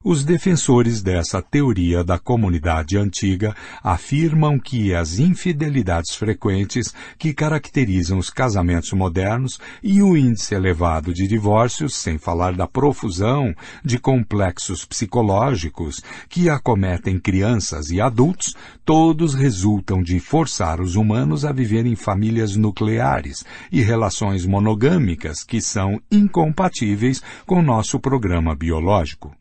Os 0.04 0.24
defensores 0.26 1.04
dessa 1.04 1.44
teoria 1.44 2.04
da 2.04 2.18
comunidade 2.18 2.98
antiga 2.98 3.56
afirmam 3.84 4.58
que 4.58 4.96
as 4.96 5.20
infidelidades 5.20 6.16
frequentes 6.16 6.92
que 7.20 7.36
caracterizam 7.36 8.18
os 8.18 8.32
casamentos 8.32 8.92
modernos 8.94 9.60
e 9.84 10.02
o 10.02 10.18
índice 10.18 10.56
elevado 10.56 11.14
de 11.14 11.28
divórcios, 11.28 11.96
sem 11.96 12.18
falar 12.18 12.54
da 12.54 12.66
profusão 12.66 13.54
de 13.86 14.00
complexos 14.00 14.84
psicológicos 14.86 16.02
que 16.28 16.50
acometem 16.50 17.20
crianças 17.20 17.92
e 17.92 18.02
adultos, 18.02 18.56
todos 18.84 19.36
resultam 19.36 20.02
de 20.02 20.20
forçar 20.20 20.82
os 20.82 20.96
humanos 20.96 21.46
a 21.46 21.52
viver 21.52 21.86
em 21.86 21.96
famílias 21.96 22.56
nucleares 22.56 23.46
e 23.72 23.84
relações 23.84 24.48
monogâmicas 24.48 25.44
que 25.44 25.62
são 25.62 26.02
incompatíveis 26.12 27.22
com 27.46 27.62
nosso 27.62 28.00
programa 28.00 28.56
biológico. 28.56 29.40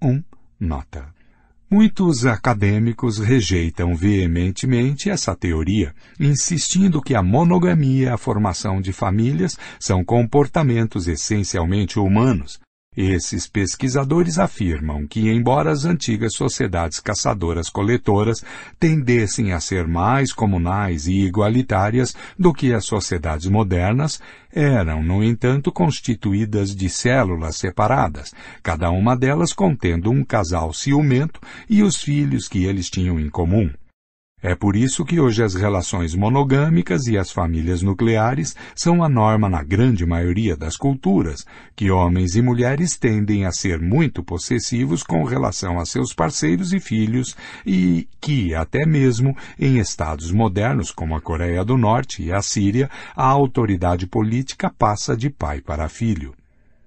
1. 0.00 0.22
Nota. 0.60 1.12
Muitos 1.70 2.24
acadêmicos 2.24 3.18
rejeitam 3.18 3.94
veementemente 3.94 5.10
essa 5.10 5.36
teoria, 5.36 5.94
insistindo 6.18 7.02
que 7.02 7.14
a 7.14 7.22
monogamia 7.22 8.06
e 8.06 8.08
a 8.08 8.16
formação 8.16 8.80
de 8.80 8.92
famílias 8.92 9.58
são 9.78 10.02
comportamentos 10.02 11.06
essencialmente 11.06 11.98
humanos, 11.98 12.58
esses 13.00 13.46
pesquisadores 13.46 14.40
afirmam 14.40 15.06
que, 15.06 15.30
embora 15.30 15.70
as 15.70 15.84
antigas 15.84 16.34
sociedades 16.34 16.98
caçadoras-coletoras 16.98 18.44
tendessem 18.76 19.52
a 19.52 19.60
ser 19.60 19.86
mais 19.86 20.32
comunais 20.32 21.06
e 21.06 21.20
igualitárias 21.20 22.12
do 22.36 22.52
que 22.52 22.74
as 22.74 22.86
sociedades 22.86 23.46
modernas, 23.46 24.20
eram, 24.52 25.00
no 25.00 25.22
entanto, 25.22 25.70
constituídas 25.70 26.74
de 26.74 26.88
células 26.88 27.54
separadas, 27.54 28.34
cada 28.64 28.90
uma 28.90 29.16
delas 29.16 29.52
contendo 29.52 30.10
um 30.10 30.24
casal 30.24 30.72
ciumento 30.72 31.40
e 31.70 31.84
os 31.84 31.98
filhos 31.98 32.48
que 32.48 32.64
eles 32.64 32.90
tinham 32.90 33.20
em 33.20 33.30
comum. 33.30 33.70
É 34.40 34.54
por 34.54 34.76
isso 34.76 35.04
que 35.04 35.18
hoje 35.18 35.42
as 35.42 35.54
relações 35.54 36.14
monogâmicas 36.14 37.08
e 37.08 37.18
as 37.18 37.32
famílias 37.32 37.82
nucleares 37.82 38.54
são 38.74 39.02
a 39.02 39.08
norma 39.08 39.48
na 39.48 39.64
grande 39.64 40.06
maioria 40.06 40.56
das 40.56 40.76
culturas, 40.76 41.44
que 41.74 41.90
homens 41.90 42.36
e 42.36 42.42
mulheres 42.42 42.96
tendem 42.96 43.44
a 43.44 43.50
ser 43.50 43.80
muito 43.80 44.22
possessivos 44.22 45.02
com 45.02 45.24
relação 45.24 45.80
a 45.80 45.84
seus 45.84 46.14
parceiros 46.14 46.72
e 46.72 46.78
filhos 46.78 47.36
e 47.66 48.06
que, 48.20 48.54
até 48.54 48.86
mesmo 48.86 49.36
em 49.58 49.78
estados 49.78 50.30
modernos 50.30 50.92
como 50.92 51.16
a 51.16 51.20
Coreia 51.20 51.64
do 51.64 51.76
Norte 51.76 52.22
e 52.22 52.32
a 52.32 52.40
Síria, 52.40 52.88
a 53.16 53.26
autoridade 53.26 54.06
política 54.06 54.70
passa 54.70 55.16
de 55.16 55.30
pai 55.30 55.60
para 55.60 55.88
filho. 55.88 56.32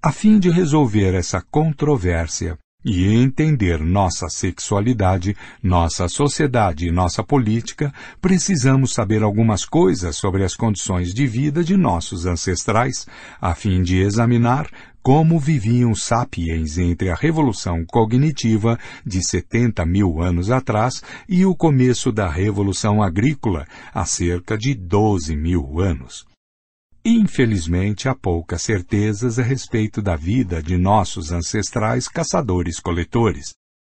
A 0.02 0.10
fim 0.10 0.38
de 0.38 0.50
resolver 0.50 1.14
essa 1.14 1.40
controvérsia, 1.40 2.58
e 2.84 3.14
entender 3.14 3.80
nossa 3.80 4.28
sexualidade, 4.28 5.36
nossa 5.62 6.08
sociedade 6.08 6.86
e 6.86 6.92
nossa 6.92 7.22
política, 7.22 7.92
precisamos 8.20 8.92
saber 8.92 9.22
algumas 9.22 9.64
coisas 9.64 10.16
sobre 10.16 10.44
as 10.44 10.54
condições 10.54 11.14
de 11.14 11.26
vida 11.26 11.62
de 11.62 11.76
nossos 11.76 12.26
ancestrais, 12.26 13.06
a 13.40 13.54
fim 13.54 13.82
de 13.82 13.98
examinar 13.98 14.68
como 15.02 15.38
viviam 15.38 15.94
sapiens 15.94 16.78
entre 16.78 17.10
a 17.10 17.14
revolução 17.14 17.84
cognitiva 17.84 18.78
de 19.04 19.22
70 19.22 19.84
mil 19.84 20.22
anos 20.22 20.50
atrás 20.50 21.02
e 21.28 21.44
o 21.44 21.56
começo 21.56 22.12
da 22.12 22.30
revolução 22.30 23.02
agrícola, 23.02 23.66
há 23.92 24.04
cerca 24.04 24.56
de 24.56 24.74
12 24.74 25.36
mil 25.36 25.80
anos. 25.80 26.31
Infelizmente, 27.04 28.08
há 28.08 28.14
poucas 28.14 28.62
certezas 28.62 29.36
a 29.36 29.42
respeito 29.42 30.00
da 30.00 30.14
vida 30.14 30.62
de 30.62 30.76
nossos 30.76 31.32
ancestrais 31.32 32.06
caçadores-coletores. 32.06 33.54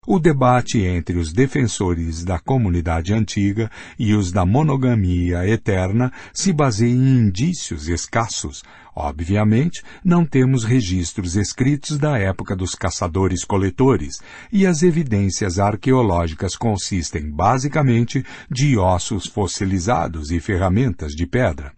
O 0.08 0.20
debate 0.20 0.80
entre 0.80 1.18
os 1.18 1.32
defensores 1.32 2.24
da 2.24 2.40
comunidade 2.40 3.14
antiga 3.14 3.70
e 3.98 4.16
os 4.16 4.32
da 4.32 4.44
monogamia 4.44 5.48
eterna 5.48 6.12
se 6.34 6.52
baseia 6.52 6.90
em 6.90 7.28
indícios 7.28 7.88
escassos. 7.88 8.64
Obviamente, 8.96 9.84
não 10.04 10.26
temos 10.26 10.64
registros 10.64 11.36
escritos 11.36 12.00
da 12.00 12.18
época 12.18 12.56
dos 12.56 12.74
caçadores-coletores, 12.74 14.16
e 14.52 14.66
as 14.66 14.82
evidências 14.82 15.60
arqueológicas 15.60 16.56
consistem 16.56 17.30
basicamente 17.30 18.26
de 18.50 18.78
ossos 18.78 19.28
fossilizados 19.28 20.32
e 20.32 20.40
ferramentas 20.40 21.14
de 21.14 21.28
pedra. 21.28 21.72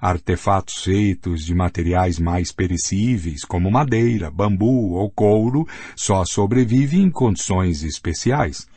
Artefatos 0.00 0.84
feitos 0.84 1.44
de 1.44 1.52
materiais 1.52 2.20
mais 2.20 2.52
perecíveis, 2.52 3.44
como 3.44 3.68
madeira, 3.68 4.30
bambu 4.30 4.92
ou 4.92 5.10
couro, 5.10 5.66
só 5.96 6.24
sobrevivem 6.24 7.02
em 7.02 7.10
condições 7.10 7.82
especiais. 7.82 8.68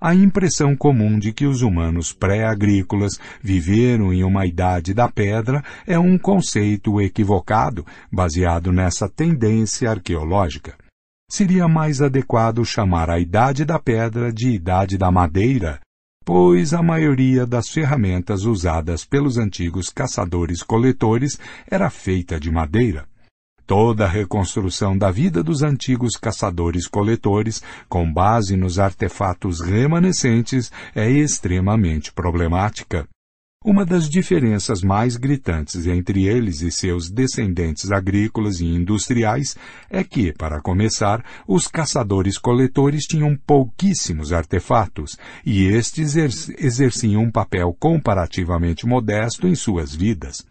A 0.00 0.14
impressão 0.14 0.76
comum 0.76 1.18
de 1.18 1.32
que 1.32 1.44
os 1.44 1.60
humanos 1.60 2.12
pré-agrícolas 2.12 3.18
viveram 3.42 4.12
em 4.12 4.22
uma 4.22 4.46
idade 4.46 4.94
da 4.94 5.10
pedra 5.10 5.60
é 5.84 5.98
um 5.98 6.16
conceito 6.16 7.00
equivocado, 7.00 7.84
baseado 8.10 8.72
nessa 8.72 9.08
tendência 9.08 9.90
arqueológica. 9.90 10.78
Seria 11.28 11.66
mais 11.66 12.00
adequado 12.00 12.64
chamar 12.64 13.10
a 13.10 13.18
idade 13.18 13.64
da 13.64 13.78
pedra 13.78 14.32
de 14.32 14.50
idade 14.50 14.96
da 14.96 15.10
madeira, 15.10 15.80
pois 16.24 16.72
a 16.72 16.82
maioria 16.82 17.46
das 17.46 17.68
ferramentas 17.68 18.44
usadas 18.44 19.04
pelos 19.04 19.36
antigos 19.36 19.88
caçadores-coletores 19.88 21.38
era 21.68 21.90
feita 21.90 22.38
de 22.38 22.50
madeira. 22.50 23.08
Toda 23.66 24.04
a 24.04 24.08
reconstrução 24.08 24.98
da 24.98 25.10
vida 25.10 25.42
dos 25.42 25.62
antigos 25.62 26.16
caçadores-coletores, 26.16 27.62
com 27.88 28.12
base 28.12 28.56
nos 28.56 28.78
artefatos 28.78 29.60
remanescentes, 29.60 30.70
é 30.94 31.08
extremamente 31.08 32.12
problemática. 32.12 33.08
Uma 33.62 33.84
das 33.84 34.08
diferenças 34.08 34.80
mais 34.80 35.18
gritantes 35.18 35.86
entre 35.86 36.24
eles 36.26 36.62
e 36.62 36.70
seus 36.70 37.10
descendentes 37.10 37.92
agrícolas 37.92 38.58
e 38.58 38.64
industriais 38.64 39.54
é 39.90 40.02
que, 40.02 40.32
para 40.32 40.62
começar, 40.62 41.22
os 41.46 41.68
caçadores-coletores 41.68 43.04
tinham 43.04 43.36
pouquíssimos 43.36 44.32
artefatos 44.32 45.18
e 45.44 45.66
estes 45.66 46.16
exerciam 46.16 47.24
um 47.24 47.30
papel 47.30 47.76
comparativamente 47.78 48.86
modesto 48.86 49.46
em 49.46 49.54
suas 49.54 49.94
vidas. 49.94 50.42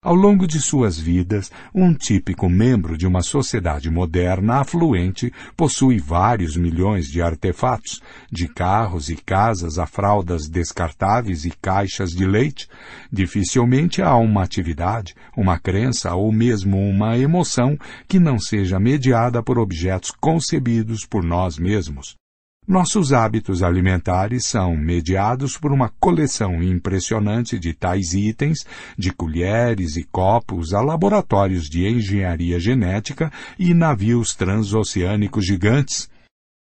Ao 0.00 0.14
longo 0.14 0.46
de 0.46 0.60
suas 0.60 0.96
vidas, 0.96 1.50
um 1.74 1.92
típico 1.92 2.48
membro 2.48 2.96
de 2.96 3.04
uma 3.04 3.20
sociedade 3.20 3.90
moderna 3.90 4.60
afluente 4.60 5.32
possui 5.56 5.98
vários 5.98 6.56
milhões 6.56 7.08
de 7.08 7.20
artefatos, 7.20 8.00
de 8.30 8.46
carros 8.46 9.08
e 9.08 9.16
casas 9.16 9.76
a 9.76 9.86
fraldas 9.86 10.48
descartáveis 10.48 11.44
e 11.44 11.50
caixas 11.50 12.10
de 12.10 12.24
leite. 12.24 12.68
Dificilmente 13.10 14.00
há 14.00 14.14
uma 14.14 14.44
atividade, 14.44 15.16
uma 15.36 15.58
crença 15.58 16.14
ou 16.14 16.30
mesmo 16.30 16.78
uma 16.78 17.18
emoção 17.18 17.76
que 18.06 18.20
não 18.20 18.38
seja 18.38 18.78
mediada 18.78 19.42
por 19.42 19.58
objetos 19.58 20.12
concebidos 20.12 21.04
por 21.04 21.24
nós 21.24 21.58
mesmos. 21.58 22.14
Nossos 22.68 23.14
hábitos 23.14 23.62
alimentares 23.62 24.44
são 24.44 24.76
mediados 24.76 25.56
por 25.56 25.72
uma 25.72 25.88
coleção 25.98 26.62
impressionante 26.62 27.58
de 27.58 27.72
tais 27.72 28.12
itens, 28.12 28.66
de 28.94 29.10
colheres 29.10 29.96
e 29.96 30.04
copos 30.04 30.74
a 30.74 30.82
laboratórios 30.82 31.66
de 31.66 31.88
engenharia 31.88 32.60
genética 32.60 33.32
e 33.58 33.72
navios 33.72 34.34
transoceânicos 34.34 35.46
gigantes. 35.46 36.10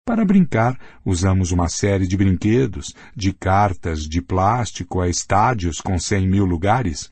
Para 0.07 0.25
brincar, 0.25 0.79
usamos 1.05 1.51
uma 1.51 1.69
série 1.69 2.07
de 2.07 2.17
brinquedos, 2.17 2.95
de 3.17 3.33
cartas 3.33 4.03
de 4.03 4.23
plástico 4.23 5.01
a 5.01 5.09
estádios 5.09 5.81
com 5.81 5.99
cem 5.99 6.29
mil 6.29 6.45
lugares. 6.45 7.11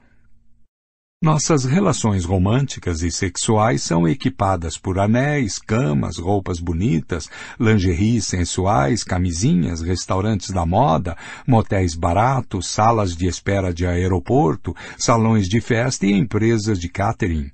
Nossas 1.23 1.65
relações 1.65 2.27
românticas 2.27 3.01
e 3.01 3.11
sexuais 3.11 3.81
são 3.81 4.07
equipadas 4.07 4.77
por 4.77 4.99
anéis, 4.99 5.59
camas, 5.59 6.19
roupas 6.19 6.61
bonitas, 6.61 7.31
lingeries 7.59 8.27
sensuais, 8.27 9.03
camisinhas, 9.03 9.81
restaurantes 9.81 10.51
da 10.51 10.67
moda, 10.67 11.17
motéis 11.47 11.95
baratos, 11.95 12.69
salas 12.69 13.17
de 13.17 13.27
espera 13.27 13.73
de 13.73 13.87
aeroporto, 13.87 14.77
salões 14.99 15.49
de 15.49 15.59
festa 15.59 16.05
e 16.05 16.13
empresas 16.13 16.79
de 16.79 16.91
catering. 16.91 17.51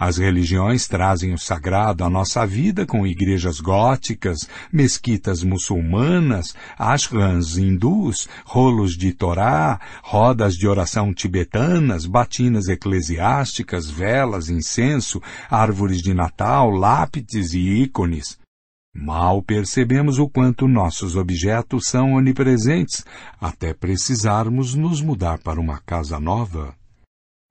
As 0.00 0.16
religiões 0.16 0.88
trazem 0.88 1.34
o 1.34 1.38
sagrado 1.38 2.02
à 2.02 2.08
nossa 2.08 2.46
vida 2.46 2.86
com 2.86 3.06
igrejas 3.06 3.60
góticas, 3.60 4.48
mesquitas 4.72 5.42
muçulmanas, 5.42 6.54
ashrams 6.78 7.58
hindus, 7.58 8.26
rolos 8.46 8.96
de 8.96 9.12
Torá, 9.12 9.78
rodas 10.02 10.54
de 10.54 10.66
oração 10.66 11.12
tibetanas, 11.12 12.06
batinas 12.06 12.66
eclesiásticas, 12.68 13.90
velas, 13.90 14.48
incenso, 14.48 15.20
árvores 15.50 16.00
de 16.00 16.14
Natal, 16.14 16.70
lápides 16.70 17.52
e 17.52 17.58
ícones. 17.58 18.38
Mal 18.96 19.42
percebemos 19.42 20.18
o 20.18 20.26
quanto 20.26 20.66
nossos 20.66 21.14
objetos 21.14 21.88
são 21.88 22.14
onipresentes, 22.14 23.04
até 23.38 23.74
precisarmos 23.74 24.74
nos 24.74 25.02
mudar 25.02 25.38
para 25.40 25.60
uma 25.60 25.78
casa 25.78 26.18
nova. 26.18 26.79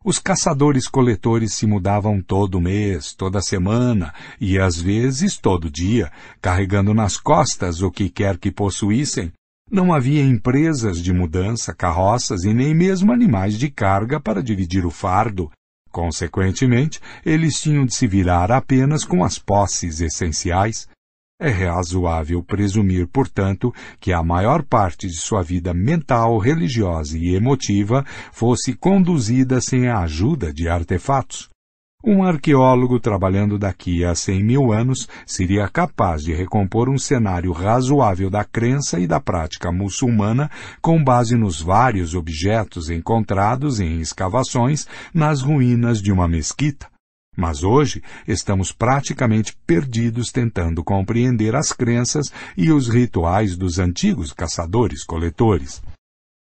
Os 0.03 0.17
caçadores-coletores 0.17 1.53
se 1.53 1.67
mudavam 1.67 2.21
todo 2.21 2.61
mês, 2.61 3.13
toda 3.13 3.41
semana 3.41 4.13
e 4.39 4.57
às 4.57 4.79
vezes 4.79 5.37
todo 5.37 5.69
dia, 5.69 6.09
carregando 6.41 6.93
nas 6.93 7.17
costas 7.17 7.81
o 7.81 7.91
que 7.91 8.09
quer 8.09 8.37
que 8.37 8.49
possuíssem. 8.49 9.33
Não 9.69 9.93
havia 9.93 10.23
empresas 10.23 11.03
de 11.03 11.11
mudança, 11.11 11.75
carroças 11.75 12.45
e 12.45 12.53
nem 12.53 12.73
mesmo 12.73 13.11
animais 13.11 13.59
de 13.59 13.69
carga 13.69 14.21
para 14.21 14.41
dividir 14.41 14.85
o 14.85 14.89
fardo. 14.89 15.51
Consequentemente, 15.91 17.01
eles 17.25 17.59
tinham 17.59 17.85
de 17.85 17.93
se 17.93 18.07
virar 18.07 18.53
apenas 18.53 19.03
com 19.03 19.21
as 19.21 19.37
posses 19.37 19.99
essenciais. 19.99 20.87
É 21.41 21.49
razoável 21.49 22.43
presumir, 22.43 23.07
portanto, 23.07 23.73
que 23.97 24.11
a 24.11 24.21
maior 24.21 24.61
parte 24.61 25.07
de 25.07 25.15
sua 25.15 25.41
vida 25.41 25.73
mental, 25.73 26.37
religiosa 26.37 27.17
e 27.17 27.33
emotiva 27.33 28.05
fosse 28.29 28.73
conduzida 28.73 29.61
sem 29.61 29.87
a 29.87 29.99
ajuda 29.99 30.51
de 30.51 30.67
artefatos. 30.67 31.47
Um 32.03 32.23
arqueólogo 32.23 32.99
trabalhando 32.99 33.57
daqui 33.57 34.03
a 34.03 34.13
cem 34.15 34.43
mil 34.43 34.73
anos 34.73 35.07
seria 35.25 35.67
capaz 35.69 36.23
de 36.23 36.33
recompor 36.33 36.89
um 36.89 36.97
cenário 36.97 37.53
razoável 37.53 38.29
da 38.29 38.43
crença 38.43 38.99
e 38.99 39.07
da 39.07 39.21
prática 39.21 39.71
muçulmana 39.71 40.51
com 40.81 41.01
base 41.01 41.37
nos 41.37 41.61
vários 41.61 42.15
objetos 42.15 42.89
encontrados 42.89 43.79
em 43.79 44.01
escavações 44.01 44.87
nas 45.13 45.41
ruínas 45.41 46.01
de 46.01 46.11
uma 46.11 46.27
mesquita. 46.27 46.87
Mas 47.39 47.63
hoje 47.63 48.03
estamos 48.27 48.73
praticamente 48.73 49.55
perdidos 49.65 50.29
tentando 50.29 50.83
compreender 50.83 51.55
as 51.55 51.71
crenças 51.71 52.33
e 52.57 52.69
os 52.69 52.89
rituais 52.89 53.55
dos 53.55 53.79
antigos 53.79 54.33
caçadores-coletores. 54.33 55.81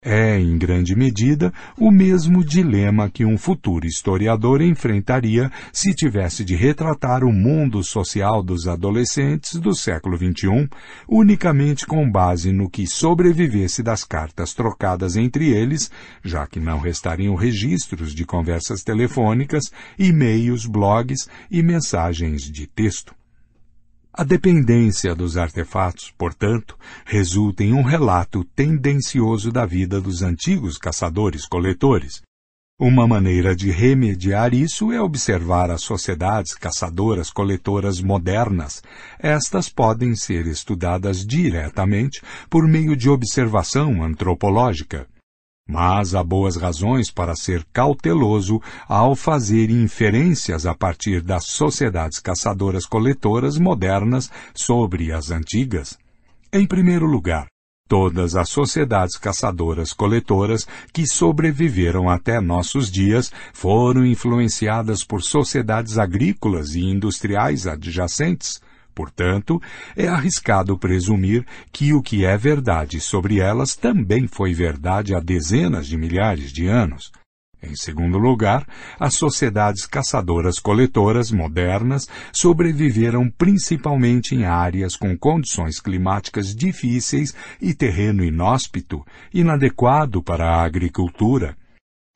É, 0.08 0.40
em 0.40 0.56
grande 0.56 0.96
medida, 0.96 1.52
o 1.80 1.90
mesmo 1.90 2.46
dilema 2.46 3.10
que 3.10 3.26
um 3.26 3.40
futuro 3.40 3.88
historiador 3.88 4.62
enfrentaria 4.62 5.52
se 5.74 5.96
tivesse 5.96 6.46
de 6.46 6.56
retratar 6.56 7.24
o 7.24 7.34
mundo 7.34 7.84
social 7.84 8.44
dos 8.44 8.68
adolescentes 8.68 9.56
do 9.56 9.74
século 9.74 10.16
XXI 10.16 10.70
unicamente 11.10 11.88
com 11.88 12.08
base 12.08 12.52
no 12.52 12.70
que 12.70 12.86
sobrevivesse 12.86 13.82
das 13.82 14.04
cartas 14.04 14.54
trocadas 14.54 15.16
entre 15.16 15.50
eles, 15.50 15.90
já 16.24 16.46
que 16.46 16.60
não 16.60 16.78
restariam 16.78 17.34
registros 17.34 18.14
de 18.14 18.26
conversas 18.26 18.84
telefônicas, 18.84 19.72
e-mails, 19.98 20.68
blogs 20.68 21.28
e 21.50 21.64
mensagens 21.64 22.44
de 22.44 22.68
texto. 22.68 23.16
A 24.18 24.24
dependência 24.24 25.14
dos 25.14 25.36
artefatos, 25.36 26.10
portanto, 26.18 26.78
resulta 27.06 27.66
em 27.66 27.74
um 27.74 27.82
relato 27.82 28.46
tendencioso 28.56 29.52
da 29.52 29.66
vida 29.66 30.00
dos 30.00 30.22
antigos 30.22 30.78
caçadores-coletores. 30.78 32.22
Uma 32.80 33.06
maneira 33.06 33.54
de 33.54 33.70
remediar 33.72 34.54
isso 34.54 34.90
é 34.90 35.02
observar 35.02 35.70
as 35.70 35.82
sociedades 35.82 36.54
caçadoras-coletoras 36.54 38.00
modernas. 38.00 38.82
Estas 39.20 39.68
podem 39.68 40.16
ser 40.16 40.48
estudadas 40.48 41.26
diretamente 41.26 42.22
por 42.50 42.66
meio 42.66 42.96
de 42.96 43.10
observação 43.10 44.02
antropológica. 44.02 45.10
Mas 45.68 46.14
há 46.14 46.24
boas 46.24 46.56
razões 46.56 47.10
para 47.10 47.36
ser 47.36 47.66
cauteloso 47.74 48.62
ao 48.88 49.16
fazer 49.16 49.72
inferências 49.72 50.66
a 50.66 50.76
partir 50.76 51.22
das 51.22 51.46
sociedades 51.46 52.20
caçadoras-coletoras 52.20 53.58
modernas 53.58 54.30
sobre 54.54 55.12
as 55.12 55.32
antigas. 55.32 55.98
Em 56.54 56.66
primeiro 56.66 57.08
lugar, 57.08 57.48
Todas 57.88 58.36
as 58.36 58.50
sociedades 58.50 59.16
caçadoras-coletoras 59.16 60.68
que 60.92 61.06
sobreviveram 61.06 62.10
até 62.10 62.42
nossos 62.42 62.90
dias 62.90 63.32
foram 63.54 64.04
influenciadas 64.04 65.04
por 65.04 65.22
sociedades 65.22 66.00
agrícolas 66.00 66.74
e 66.74 66.80
industriais 66.80 67.68
adjacentes, 67.68 68.60
Portanto, 68.96 69.62
é 69.96 70.08
arriscado 70.08 70.80
presumir 70.80 71.46
que 71.72 71.94
o 71.94 72.02
que 72.02 72.24
é 72.24 72.38
verdade 72.38 73.02
sobre 73.02 73.40
elas 73.42 73.76
também 73.76 74.26
foi 74.26 74.54
verdade 74.54 75.14
há 75.14 75.20
dezenas 75.20 75.86
de 75.86 75.98
milhares 75.98 76.54
de 76.54 76.66
anos. 76.66 77.12
Em 77.62 77.76
segundo 77.76 78.18
lugar, 78.18 78.66
as 79.00 79.16
sociedades 79.16 79.86
caçadoras-coletoras 79.88 81.32
modernas 81.32 82.08
sobreviveram 82.32 83.30
principalmente 83.30 84.36
em 84.36 84.46
áreas 84.46 84.96
com 84.96 85.18
condições 85.18 85.80
climáticas 85.80 86.56
difíceis 86.56 87.34
e 87.60 87.74
terreno 87.74 88.24
inóspito, 88.24 89.04
inadequado 89.34 90.22
para 90.22 90.46
a 90.46 90.64
agricultura. 90.64 91.58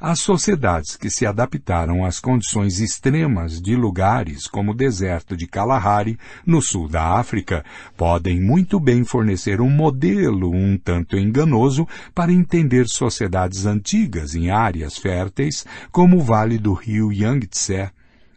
As 0.02 0.22
sociedades 0.22 0.96
que 0.96 1.10
se 1.10 1.26
adaptaram 1.26 2.06
às 2.06 2.22
condições 2.22 2.80
extremas 2.80 3.62
de 3.62 3.76
lugares 3.76 4.48
como 4.48 4.72
o 4.72 4.74
deserto 4.74 5.36
de 5.36 5.46
Kalahari, 5.46 6.18
no 6.46 6.62
sul 6.62 6.88
da 6.88 7.20
África, 7.20 7.66
podem 7.98 8.40
muito 8.40 8.80
bem 8.80 9.04
fornecer 9.04 9.60
um 9.60 9.70
modelo 9.70 10.56
um 10.56 10.78
tanto 10.78 11.18
enganoso 11.18 11.86
para 12.16 12.32
entender 12.32 12.88
sociedades 12.88 13.66
antigas 13.66 14.36
em 14.36 14.50
áreas 14.50 14.98
férteis, 14.98 15.66
como 15.92 16.20
o 16.20 16.24
vale 16.24 16.58
do 16.58 16.72
rio 16.72 17.12
Yangtze. 17.12 17.90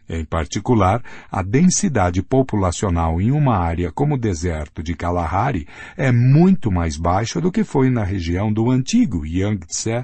Em 0.09 0.25
particular, 0.25 1.01
a 1.31 1.41
densidade 1.41 2.21
populacional 2.21 3.21
em 3.21 3.31
uma 3.31 3.55
área 3.55 3.89
como 3.89 4.15
o 4.15 4.19
deserto 4.19 4.83
de 4.83 4.93
Kalahari 4.95 5.65
é 5.95 6.11
muito 6.11 6.69
mais 6.69 6.97
baixa 6.97 7.39
do 7.39 7.49
que 7.49 7.63
foi 7.63 7.89
na 7.89 8.03
região 8.03 8.51
do 8.51 8.69
antigo 8.69 9.25
Yangtze. 9.25 10.03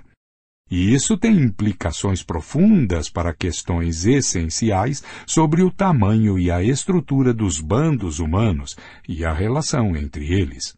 E 0.70 0.94
isso 0.94 1.18
tem 1.18 1.38
implicações 1.38 2.22
profundas 2.22 3.10
para 3.10 3.34
questões 3.34 4.06
essenciais 4.06 5.04
sobre 5.26 5.64
o 5.64 5.72
tamanho 5.72 6.38
e 6.38 6.52
a 6.52 6.64
estrutura 6.64 7.34
dos 7.34 7.60
bandos 7.60 8.20
humanos 8.20 8.76
e 9.08 9.26
a 9.26 9.34
relação 9.34 9.96
entre 9.96 10.32
eles. 10.32 10.78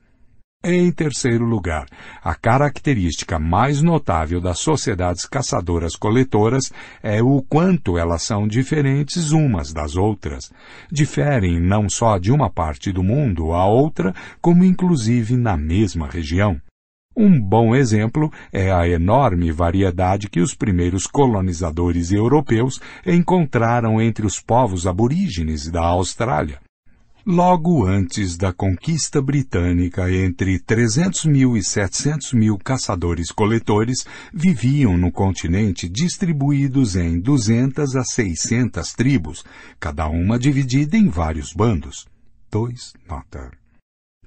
Em 0.64 0.92
terceiro 0.92 1.44
lugar, 1.44 1.88
a 2.24 2.36
característica 2.36 3.40
mais 3.40 3.82
notável 3.82 4.40
das 4.40 4.60
sociedades 4.60 5.26
caçadoras-coletoras 5.26 6.72
é 7.02 7.20
o 7.20 7.42
quanto 7.42 7.98
elas 7.98 8.22
são 8.22 8.48
diferentes 8.48 9.32
umas 9.32 9.74
das 9.74 9.96
outras. 9.96 10.52
Diferem 10.92 11.60
não 11.60 11.90
só 11.90 12.20
de 12.20 12.32
uma 12.32 12.48
parte 12.48 12.92
do 12.92 13.02
mundo 13.02 13.54
a 13.54 13.66
outra, 13.66 14.14
como 14.40 14.64
inclusive 14.64 15.36
na 15.36 15.58
mesma 15.58 16.08
região. 16.08 16.62
Um 17.16 17.40
bom 17.40 17.76
exemplo 17.76 18.32
é 18.54 18.72
a 18.72 18.88
enorme 18.88 19.52
variedade 19.52 20.30
que 20.30 20.40
os 20.40 20.56
primeiros 20.56 21.06
colonizadores 21.06 22.12
europeus 22.12 22.80
encontraram 23.06 24.02
entre 24.02 24.26
os 24.26 24.40
povos 24.40 24.88
aborígenes 24.88 25.70
da 25.70 25.82
Austrália. 25.82 26.60
Logo 27.26 27.86
antes 27.86 28.36
da 28.36 28.52
conquista 28.52 29.22
britânica, 29.22 30.12
entre 30.12 30.58
300 30.58 31.26
mil 31.26 31.56
e 31.56 31.64
700 31.64 32.34
mil 32.34 32.58
caçadores-coletores 32.58 34.08
viviam 34.34 34.98
no 34.98 35.12
continente 35.12 35.88
distribuídos 35.88 36.96
em 36.96 37.20
200 37.20 37.96
a 37.96 38.04
600 38.04 38.94
tribos, 38.94 39.44
cada 39.80 40.08
uma 40.08 40.40
dividida 40.40 40.98
em 40.98 41.10
vários 41.10 41.54
bandos. 41.54 42.08
2. 42.50 42.94
Nota. 43.08 43.61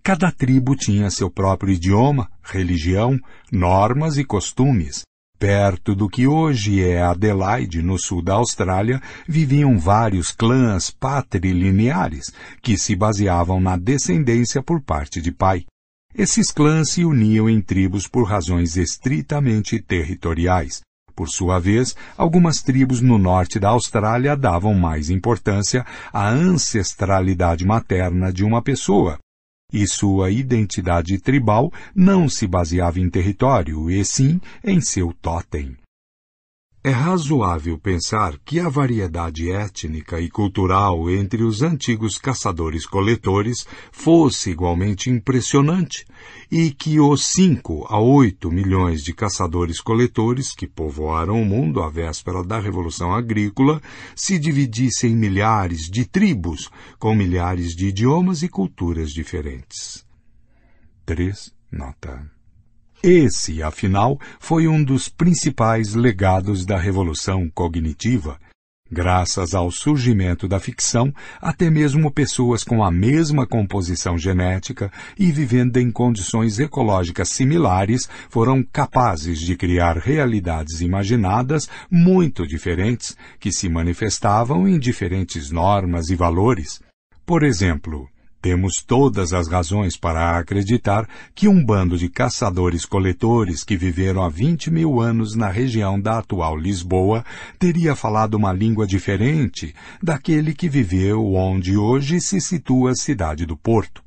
Cada 0.04 0.30
tribo 0.30 0.76
tinha 0.76 1.10
seu 1.10 1.30
próprio 1.30 1.72
idioma, 1.72 2.30
religião, 2.42 3.18
normas 3.50 4.18
e 4.18 4.24
costumes. 4.24 5.00
Perto 5.38 5.94
do 5.94 6.10
que 6.10 6.26
hoje 6.26 6.84
é 6.84 7.00
Adelaide, 7.00 7.80
no 7.80 7.98
sul 7.98 8.20
da 8.20 8.34
Austrália, 8.34 9.00
viviam 9.26 9.78
vários 9.78 10.30
clãs 10.30 10.90
patrilineares, 10.90 12.26
que 12.60 12.76
se 12.76 12.94
baseavam 12.94 13.58
na 13.62 13.78
descendência 13.78 14.62
por 14.62 14.82
parte 14.82 15.22
de 15.22 15.32
pai. 15.32 15.64
Esses 16.14 16.50
clãs 16.50 16.90
se 16.90 17.02
uniam 17.02 17.48
em 17.48 17.62
tribos 17.62 18.06
por 18.06 18.24
razões 18.24 18.76
estritamente 18.76 19.80
territoriais. 19.80 20.82
Por 21.16 21.30
sua 21.30 21.58
vez, 21.58 21.96
algumas 22.14 22.60
tribos 22.60 23.00
no 23.00 23.16
norte 23.16 23.58
da 23.58 23.70
Austrália 23.70 24.36
davam 24.36 24.74
mais 24.74 25.08
importância 25.08 25.82
à 26.12 26.28
ancestralidade 26.28 27.64
materna 27.64 28.30
de 28.30 28.44
uma 28.44 28.60
pessoa, 28.60 29.18
e 29.74 29.88
sua 29.88 30.30
identidade 30.30 31.18
tribal 31.18 31.72
não 31.94 32.28
se 32.28 32.46
baseava 32.46 33.00
em 33.00 33.10
território, 33.10 33.90
e 33.90 34.04
sim 34.04 34.40
em 34.62 34.80
seu 34.80 35.12
totem. 35.20 35.76
É 36.86 36.90
razoável 36.90 37.78
pensar 37.78 38.38
que 38.44 38.60
a 38.60 38.68
variedade 38.68 39.50
étnica 39.50 40.20
e 40.20 40.28
cultural 40.28 41.10
entre 41.10 41.42
os 41.42 41.62
antigos 41.62 42.18
caçadores-coletores 42.18 43.66
fosse 43.90 44.50
igualmente 44.50 45.08
impressionante 45.08 46.04
e 46.52 46.70
que 46.70 47.00
os 47.00 47.24
5 47.24 47.86
a 47.88 47.98
8 47.98 48.52
milhões 48.52 49.02
de 49.02 49.14
caçadores-coletores 49.14 50.54
que 50.54 50.66
povoaram 50.66 51.40
o 51.40 51.44
mundo 51.46 51.82
à 51.82 51.88
véspera 51.88 52.44
da 52.44 52.60
Revolução 52.60 53.14
Agrícola 53.14 53.80
se 54.14 54.38
dividissem 54.38 55.12
em 55.12 55.16
milhares 55.16 55.88
de 55.88 56.04
tribos 56.04 56.70
com 56.98 57.14
milhares 57.14 57.74
de 57.74 57.86
idiomas 57.86 58.42
e 58.42 58.48
culturas 58.50 59.10
diferentes. 59.10 60.04
3. 61.06 61.50
Nota. 61.72 62.33
Esse, 63.06 63.62
afinal, 63.62 64.18
foi 64.40 64.66
um 64.66 64.82
dos 64.82 65.10
principais 65.10 65.94
legados 65.94 66.64
da 66.64 66.78
revolução 66.78 67.50
cognitiva. 67.50 68.40
Graças 68.90 69.54
ao 69.54 69.70
surgimento 69.70 70.48
da 70.48 70.58
ficção, 70.58 71.12
até 71.38 71.68
mesmo 71.68 72.10
pessoas 72.10 72.64
com 72.64 72.82
a 72.82 72.90
mesma 72.90 73.46
composição 73.46 74.16
genética 74.16 74.90
e 75.18 75.30
vivendo 75.30 75.76
em 75.76 75.90
condições 75.90 76.58
ecológicas 76.58 77.28
similares 77.28 78.08
foram 78.30 78.62
capazes 78.62 79.38
de 79.38 79.54
criar 79.54 79.98
realidades 79.98 80.80
imaginadas 80.80 81.68
muito 81.90 82.46
diferentes 82.46 83.14
que 83.38 83.52
se 83.52 83.68
manifestavam 83.68 84.66
em 84.66 84.78
diferentes 84.78 85.50
normas 85.50 86.08
e 86.08 86.16
valores. 86.16 86.80
Por 87.26 87.42
exemplo, 87.42 88.08
temos 88.44 88.84
todas 88.86 89.32
as 89.32 89.48
razões 89.48 89.96
para 89.96 90.36
acreditar 90.36 91.08
que 91.34 91.48
um 91.48 91.64
bando 91.64 91.96
de 91.96 92.10
caçadores-coletores 92.10 93.64
que 93.64 93.74
viveram 93.74 94.22
há 94.22 94.28
20 94.28 94.70
mil 94.70 95.00
anos 95.00 95.34
na 95.34 95.48
região 95.48 95.98
da 95.98 96.18
atual 96.18 96.54
Lisboa 96.54 97.24
teria 97.58 97.96
falado 97.96 98.34
uma 98.34 98.52
língua 98.52 98.86
diferente 98.86 99.74
daquele 100.02 100.52
que 100.52 100.68
viveu 100.68 101.32
onde 101.32 101.74
hoje 101.74 102.20
se 102.20 102.38
situa 102.38 102.90
a 102.90 102.94
cidade 102.94 103.46
do 103.46 103.56
Porto. 103.56 104.04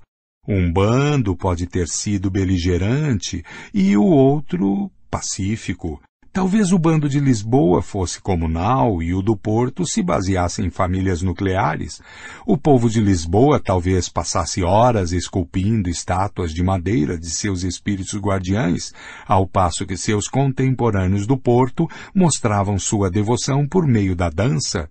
Um 0.48 0.72
bando 0.72 1.36
pode 1.36 1.66
ter 1.66 1.88
sido 1.88 2.30
beligerante 2.30 3.44
e 3.74 3.98
o 3.98 4.04
outro 4.04 4.92
pacífico, 5.10 6.00
Talvez 6.38 6.72
o 6.72 6.78
bando 6.78 7.10
de 7.10 7.20
Lisboa 7.20 7.82
fosse 7.82 8.22
comunal 8.22 9.02
e 9.02 9.12
o 9.12 9.24
do 9.24 9.36
Porto 9.36 9.88
se 9.88 10.04
baseasse 10.04 10.62
em 10.62 10.70
famílias 10.70 11.24
nucleares. 11.24 12.00
O 12.46 12.56
povo 12.56 12.92
de 12.92 13.02
Lisboa 13.02 13.60
talvez 13.60 14.08
passasse 14.08 14.64
horas 14.64 15.12
esculpindo 15.12 15.90
estátuas 15.90 16.54
de 16.54 16.62
madeira 16.62 17.18
de 17.18 17.32
seus 17.32 17.64
espíritos 17.64 18.14
guardiães, 18.20 18.94
ao 19.28 19.48
passo 19.48 19.84
que 19.84 19.98
seus 19.98 20.28
contemporâneos 20.28 21.26
do 21.26 21.40
Porto 21.40 21.88
mostravam 22.14 22.78
sua 22.78 23.10
devoção 23.10 23.68
por 23.68 23.88
meio 23.88 24.16
da 24.16 24.30
dança. 24.30 24.88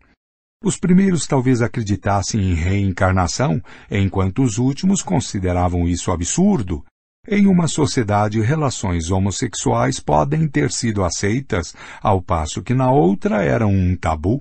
Os 0.64 0.77
primeiros 0.77 1.28
talvez 1.28 1.62
acreditassem 1.62 2.40
em 2.40 2.55
reencarnação, 2.55 3.62
enquanto 3.89 4.43
os 4.43 4.59
últimos 4.59 5.01
consideravam 5.01 5.86
isso 5.86 6.10
absurdo. 6.10 6.82
Em 7.28 7.48
uma 7.48 7.66
sociedade, 7.66 8.40
relações 8.40 9.11
homossexuais 9.11 9.98
podem 9.98 10.47
ter 10.47 10.70
sido 10.70 11.03
aceitas, 11.03 11.74
ao 12.01 12.23
passo 12.23 12.62
que 12.62 12.73
na 12.73 12.93
outra 12.93 13.43
eram 13.43 13.73
um 13.73 13.97
tabu. 13.97 14.40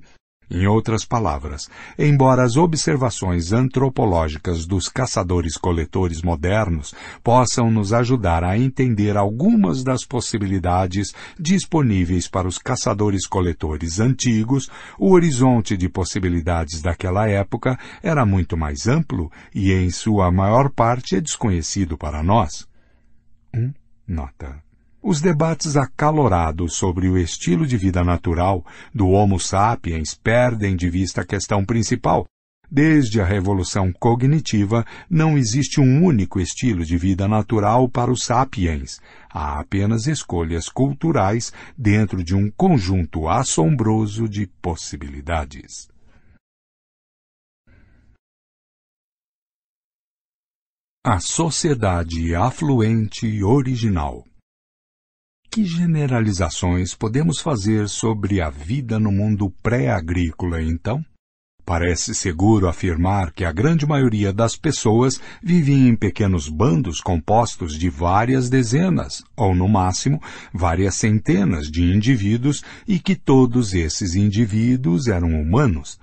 Em 0.51 0.67
outras 0.67 1.03
palavras, 1.03 1.67
embora 1.97 2.43
as 2.43 2.55
observações 2.55 3.51
antropológicas 3.51 4.67
dos 4.67 4.87
caçadores-coletores 4.87 6.21
modernos 6.21 6.93
possam 7.23 7.71
nos 7.71 7.91
ajudar 7.91 8.43
a 8.43 8.55
entender 8.55 9.17
algumas 9.17 9.83
das 9.83 10.05
possibilidades 10.05 11.11
disponíveis 11.39 12.27
para 12.27 12.47
os 12.47 12.59
caçadores-coletores 12.59 13.99
antigos, 13.99 14.69
o 14.99 15.13
horizonte 15.13 15.75
de 15.75 15.89
possibilidades 15.89 16.83
daquela 16.83 17.27
época 17.27 17.75
era 18.03 18.23
muito 18.23 18.55
mais 18.55 18.87
amplo 18.87 19.31
e, 19.55 19.71
em 19.71 19.89
sua 19.89 20.31
maior 20.31 20.69
parte, 20.69 21.15
é 21.15 21.21
desconhecido 21.21 21.97
para 21.97 22.21
nós. 22.21 22.67
1. 23.55 23.73
Nota. 24.07 24.61
Os 25.01 25.21
debates 25.21 25.77
acalorados 25.77 26.75
sobre 26.75 27.07
o 27.07 27.17
estilo 27.17 27.65
de 27.65 27.77
vida 27.77 28.03
natural 28.03 28.65
do 28.93 29.07
Homo 29.09 29.39
sapiens 29.39 30.13
perdem 30.13 30.75
de 30.75 30.89
vista 30.89 31.21
a 31.21 31.25
questão 31.25 31.63
principal. 31.63 32.25
Desde 32.69 33.21
a 33.21 33.25
revolução 33.25 33.93
cognitiva, 33.93 34.83
não 35.09 35.37
existe 35.37 35.79
um 35.79 36.03
único 36.03 36.39
estilo 36.39 36.83
de 36.83 36.97
vida 36.97 37.27
natural 37.27 37.87
para 37.87 38.11
os 38.11 38.23
sapiens. 38.23 38.99
Há 39.31 39.59
apenas 39.59 40.07
escolhas 40.07 40.67
culturais 40.67 41.53
dentro 41.77 42.23
de 42.23 42.35
um 42.35 42.51
conjunto 42.51 43.29
assombroso 43.29 44.27
de 44.27 44.47
possibilidades. 44.61 45.94
A 51.07 51.19
sociedade 51.19 52.33
afluente 52.33 53.43
original. 53.43 54.25
Que 55.51 55.63
generalizações 55.63 56.95
podemos 56.95 57.39
fazer 57.39 57.87
sobre 57.87 58.41
a 58.41 58.49
vida 58.49 58.99
no 58.99 59.11
mundo 59.11 59.53
pré-agrícola, 59.61 60.63
então? 60.63 61.05
Parece 61.63 62.15
seguro 62.15 62.67
afirmar 62.67 63.31
que 63.33 63.45
a 63.45 63.51
grande 63.51 63.85
maioria 63.85 64.33
das 64.33 64.55
pessoas 64.55 65.21
vivia 65.43 65.89
em 65.89 65.95
pequenos 65.95 66.49
bandos 66.49 66.99
compostos 66.99 67.77
de 67.77 67.87
várias 67.87 68.49
dezenas, 68.49 69.23
ou 69.37 69.53
no 69.53 69.67
máximo, 69.67 70.19
várias 70.51 70.95
centenas 70.95 71.69
de 71.69 71.83
indivíduos 71.83 72.63
e 72.87 72.97
que 72.97 73.15
todos 73.15 73.75
esses 73.75 74.15
indivíduos 74.15 75.05
eram 75.05 75.39
humanos, 75.39 75.99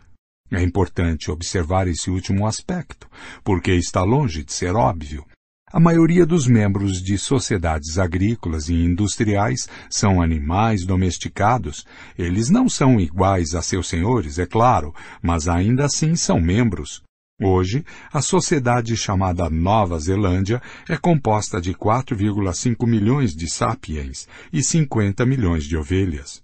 é 0.52 0.62
importante 0.62 1.30
observar 1.30 1.88
esse 1.88 2.10
último 2.10 2.46
aspecto, 2.46 3.08
porque 3.42 3.72
está 3.72 4.02
longe 4.02 4.44
de 4.44 4.52
ser 4.52 4.74
óbvio. 4.74 5.24
A 5.72 5.80
maioria 5.80 6.26
dos 6.26 6.46
membros 6.46 7.02
de 7.02 7.16
sociedades 7.16 7.98
agrícolas 7.98 8.68
e 8.68 8.74
industriais 8.74 9.66
são 9.88 10.20
animais 10.20 10.84
domesticados. 10.84 11.86
Eles 12.18 12.50
não 12.50 12.68
são 12.68 13.00
iguais 13.00 13.54
a 13.54 13.62
seus 13.62 13.88
senhores, 13.88 14.38
é 14.38 14.44
claro, 14.44 14.94
mas 15.22 15.48
ainda 15.48 15.86
assim 15.86 16.14
são 16.14 16.38
membros. 16.38 17.02
Hoje, 17.42 17.84
a 18.12 18.20
sociedade 18.20 18.94
chamada 18.98 19.48
Nova 19.48 19.98
Zelândia 19.98 20.60
é 20.86 20.98
composta 20.98 21.58
de 21.58 21.72
4,5 21.72 22.86
milhões 22.86 23.34
de 23.34 23.48
sapiens 23.50 24.28
e 24.52 24.62
50 24.62 25.24
milhões 25.24 25.64
de 25.64 25.74
ovelhas. 25.74 26.41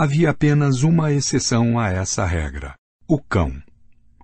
Havia 0.00 0.30
apenas 0.30 0.84
uma 0.84 1.12
exceção 1.12 1.76
a 1.76 1.88
essa 1.88 2.24
regra: 2.24 2.76
o 3.08 3.18
cão. 3.18 3.60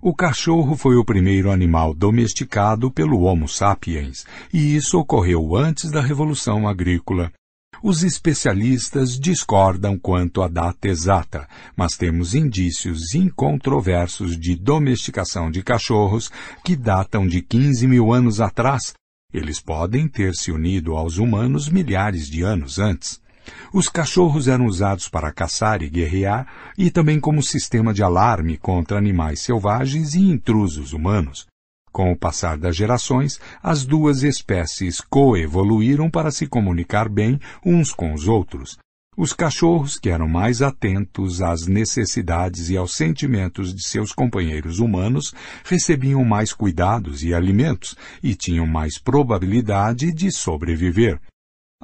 O 0.01 0.15
cachorro 0.15 0.77
foi 0.77 0.95
o 0.95 1.03
primeiro 1.03 1.51
animal 1.51 1.93
domesticado 1.93 2.89
pelo 2.89 3.23
Homo 3.23 3.45
sapiens, 3.49 4.25
e 4.53 4.73
isso 4.73 4.97
ocorreu 4.97 5.53
antes 5.53 5.91
da 5.91 5.99
Revolução 5.99 6.65
Agrícola. 6.65 7.29
Os 7.83 8.03
especialistas 8.03 9.19
discordam 9.19 9.99
quanto 9.99 10.41
à 10.41 10.47
data 10.47 10.87
exata, 10.87 11.45
mas 11.75 11.97
temos 11.97 12.33
indícios 12.33 13.13
incontroversos 13.13 14.39
de 14.39 14.55
domesticação 14.55 15.51
de 15.51 15.61
cachorros 15.61 16.31
que 16.63 16.77
datam 16.77 17.27
de 17.27 17.41
15 17.41 17.85
mil 17.85 18.13
anos 18.13 18.39
atrás. 18.39 18.93
Eles 19.33 19.59
podem 19.59 20.07
ter 20.07 20.35
se 20.35 20.53
unido 20.53 20.95
aos 20.95 21.17
humanos 21.17 21.67
milhares 21.67 22.29
de 22.29 22.43
anos 22.43 22.79
antes. 22.79 23.24
Os 23.73 23.89
cachorros 23.89 24.47
eram 24.47 24.65
usados 24.65 25.09
para 25.09 25.31
caçar 25.31 25.81
e 25.81 25.89
guerrear 25.89 26.47
e 26.77 26.89
também 26.89 27.19
como 27.19 27.43
sistema 27.43 27.93
de 27.93 28.03
alarme 28.03 28.57
contra 28.57 28.97
animais 28.97 29.41
selvagens 29.41 30.13
e 30.15 30.21
intrusos 30.21 30.93
humanos. 30.93 31.45
Com 31.91 32.11
o 32.11 32.17
passar 32.17 32.57
das 32.57 32.75
gerações, 32.75 33.39
as 33.63 33.85
duas 33.85 34.21
espécies 34.21 34.99
coevoluíram 34.99 36.09
para 36.09 36.29
se 36.29 36.45
comunicar 36.45 37.07
bem 37.07 37.39
uns 37.65 37.91
com 37.91 38.13
os 38.13 38.27
outros. 38.27 38.77
Os 39.17 39.31
cachorros, 39.31 39.97
que 39.97 40.09
eram 40.09 40.27
mais 40.27 40.61
atentos 40.61 41.41
às 41.41 41.67
necessidades 41.67 42.69
e 42.69 42.75
aos 42.75 42.93
sentimentos 42.93 43.73
de 43.73 43.81
seus 43.81 44.11
companheiros 44.11 44.79
humanos, 44.79 45.33
recebiam 45.63 46.21
mais 46.25 46.51
cuidados 46.51 47.23
e 47.23 47.33
alimentos 47.33 47.95
e 48.21 48.35
tinham 48.35 48.67
mais 48.67 48.99
probabilidade 48.99 50.11
de 50.11 50.29
sobreviver. 50.31 51.17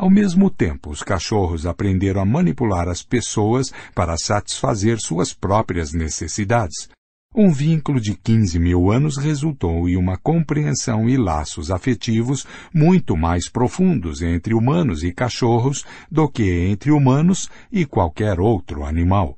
Ao 0.01 0.09
mesmo 0.09 0.49
tempo, 0.49 0.89
os 0.89 1.03
cachorros 1.03 1.67
aprenderam 1.67 2.23
a 2.23 2.25
manipular 2.25 2.89
as 2.89 3.03
pessoas 3.03 3.71
para 3.93 4.17
satisfazer 4.17 4.99
suas 4.99 5.31
próprias 5.31 5.93
necessidades. 5.93 6.89
Um 7.35 7.51
vínculo 7.51 8.01
de 8.01 8.15
15 8.15 8.57
mil 8.57 8.91
anos 8.91 9.15
resultou 9.15 9.87
em 9.87 9.95
uma 9.95 10.17
compreensão 10.17 11.07
e 11.07 11.17
laços 11.17 11.69
afetivos 11.69 12.47
muito 12.73 13.15
mais 13.15 13.47
profundos 13.47 14.23
entre 14.23 14.55
humanos 14.55 15.03
e 15.03 15.13
cachorros 15.13 15.85
do 16.09 16.27
que 16.27 16.49
entre 16.51 16.89
humanos 16.89 17.47
e 17.71 17.85
qualquer 17.85 18.39
outro 18.39 18.83
animal. 18.83 19.37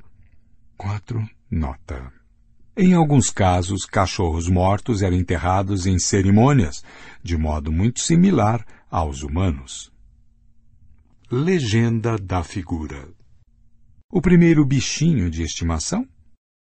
4. 0.78 1.28
Nota. 1.52 2.10
Em 2.78 2.94
alguns 2.94 3.30
casos, 3.30 3.84
cachorros 3.84 4.48
mortos 4.48 5.02
eram 5.02 5.18
enterrados 5.18 5.86
em 5.86 6.00
cerimônias, 6.00 6.82
de 7.22 7.38
modo 7.38 7.70
muito 7.70 8.00
similar 8.00 8.66
aos 8.90 9.24
humanos. 9.24 9.93
Legenda 11.36 12.16
da 12.16 12.44
figura. 12.44 13.10
O 14.08 14.22
primeiro 14.22 14.64
bichinho 14.64 15.32
de 15.32 15.42
estimação? 15.42 16.08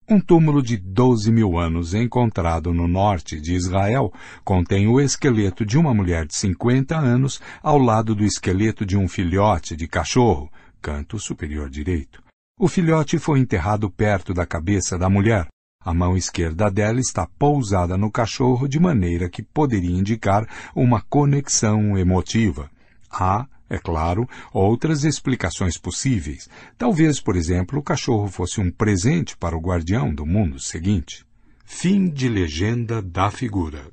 Um 0.09 0.17
túmulo 0.17 0.63
de 0.63 0.77
12 0.77 1.29
mil 1.29 1.59
anos 1.59 1.93
encontrado 1.93 2.73
no 2.73 2.87
norte 2.87 3.37
de 3.41 3.53
Israel 3.53 4.13
contém 4.45 4.87
o 4.87 5.01
esqueleto 5.01 5.65
de 5.65 5.77
uma 5.77 5.93
mulher 5.93 6.25
de 6.25 6.37
50 6.37 6.97
anos 6.97 7.41
ao 7.61 7.77
lado 7.77 8.15
do 8.15 8.23
esqueleto 8.23 8.85
de 8.85 8.95
um 8.95 9.09
filhote 9.09 9.75
de 9.75 9.89
cachorro, 9.89 10.49
canto 10.81 11.19
superior 11.19 11.69
direito. 11.69 12.23
O 12.57 12.69
filhote 12.69 13.19
foi 13.19 13.39
enterrado 13.39 13.91
perto 13.91 14.33
da 14.33 14.45
cabeça 14.45 14.97
da 14.97 15.09
mulher, 15.09 15.47
a 15.83 15.93
mão 15.93 16.15
esquerda 16.15 16.71
dela 16.71 17.01
está 17.01 17.27
pousada 17.37 17.97
no 17.97 18.09
cachorro 18.09 18.69
de 18.69 18.79
maneira 18.79 19.29
que 19.29 19.43
poderia 19.43 19.99
indicar 19.99 20.47
uma 20.73 21.01
conexão 21.01 21.97
emotiva. 21.97 22.71
Há, 23.11 23.45
é 23.71 23.79
claro, 23.79 24.27
outras 24.53 25.05
explicações 25.05 25.77
possíveis. 25.77 26.49
Talvez, 26.77 27.21
por 27.21 27.37
exemplo, 27.37 27.79
o 27.79 27.83
cachorro 27.83 28.27
fosse 28.27 28.59
um 28.59 28.69
presente 28.69 29.37
para 29.37 29.55
o 29.55 29.61
guardião 29.61 30.13
do 30.13 30.25
mundo 30.25 30.59
seguinte. 30.59 31.25
Fim 31.63 32.09
de 32.09 32.27
legenda 32.27 33.01
da 33.01 33.31
figura. 33.31 33.89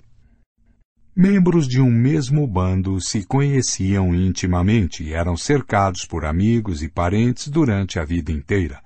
Membros 1.14 1.68
de 1.68 1.80
um 1.80 1.90
mesmo 1.90 2.44
bando 2.44 3.00
se 3.00 3.24
conheciam 3.24 4.12
intimamente 4.12 5.05
e 5.05 5.12
eram 5.12 5.36
cercados 5.36 6.05
por 6.05 6.24
amigos 6.24 6.82
e 6.82 6.88
parentes 6.88 7.46
durante 7.46 8.00
a 8.00 8.05
vida 8.05 8.32
inteira. 8.32 8.80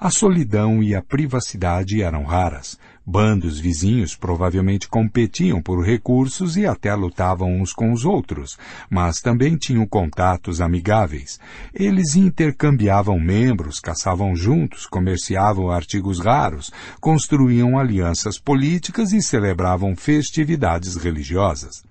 A 0.00 0.10
solidão 0.10 0.80
e 0.80 0.94
a 0.94 1.02
privacidade 1.02 2.00
eram 2.00 2.22
raras. 2.22 2.78
Bandos 3.04 3.58
vizinhos 3.58 4.14
provavelmente 4.14 4.86
competiam 4.86 5.60
por 5.60 5.84
recursos 5.84 6.56
e 6.56 6.64
até 6.64 6.94
lutavam 6.94 7.60
uns 7.60 7.72
com 7.72 7.90
os 7.92 8.04
outros, 8.04 8.56
mas 8.88 9.20
também 9.20 9.56
tinham 9.56 9.84
contatos 9.84 10.60
amigáveis. 10.60 11.40
Eles 11.74 12.14
intercambiavam 12.14 13.18
membros, 13.18 13.80
caçavam 13.80 14.36
juntos, 14.36 14.86
comerciavam 14.86 15.68
artigos 15.68 16.20
raros, 16.20 16.70
construíam 17.00 17.76
alianças 17.76 18.38
políticas 18.38 19.12
e 19.12 19.20
celebravam 19.20 19.96
festividades 19.96 20.94
religiosas. 20.94 21.87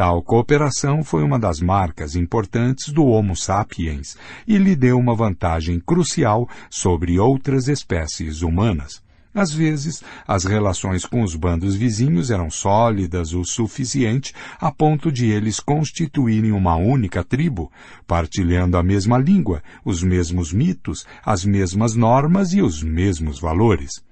Tal 0.00 0.22
cooperação 0.22 1.04
foi 1.04 1.22
uma 1.22 1.38
das 1.38 1.60
marcas 1.60 2.16
importantes 2.16 2.90
do 2.90 3.04
Homo 3.04 3.36
sapiens 3.36 4.16
e 4.48 4.56
lhe 4.56 4.74
deu 4.74 4.98
uma 4.98 5.14
vantagem 5.14 5.78
crucial 5.78 6.48
sobre 6.70 7.18
outras 7.18 7.68
espécies 7.68 8.40
humanas. 8.40 9.02
Às 9.34 9.52
vezes, 9.52 10.02
as 10.26 10.46
relações 10.46 11.04
com 11.04 11.22
os 11.22 11.36
bandos 11.36 11.74
vizinhos 11.74 12.30
eram 12.30 12.48
sólidas 12.48 13.34
o 13.34 13.44
suficiente 13.44 14.32
a 14.58 14.72
ponto 14.72 15.12
de 15.12 15.26
eles 15.26 15.60
constituírem 15.60 16.52
uma 16.52 16.76
única 16.76 17.22
tribo, 17.22 17.70
partilhando 18.06 18.78
a 18.78 18.82
mesma 18.82 19.18
língua, 19.18 19.62
os 19.84 20.02
mesmos 20.02 20.50
mitos, 20.50 21.04
as 21.22 21.44
mesmas 21.44 21.94
normas 21.94 22.54
e 22.54 22.62
os 22.62 22.82
mesmos 22.82 23.38
valores. 23.38 24.02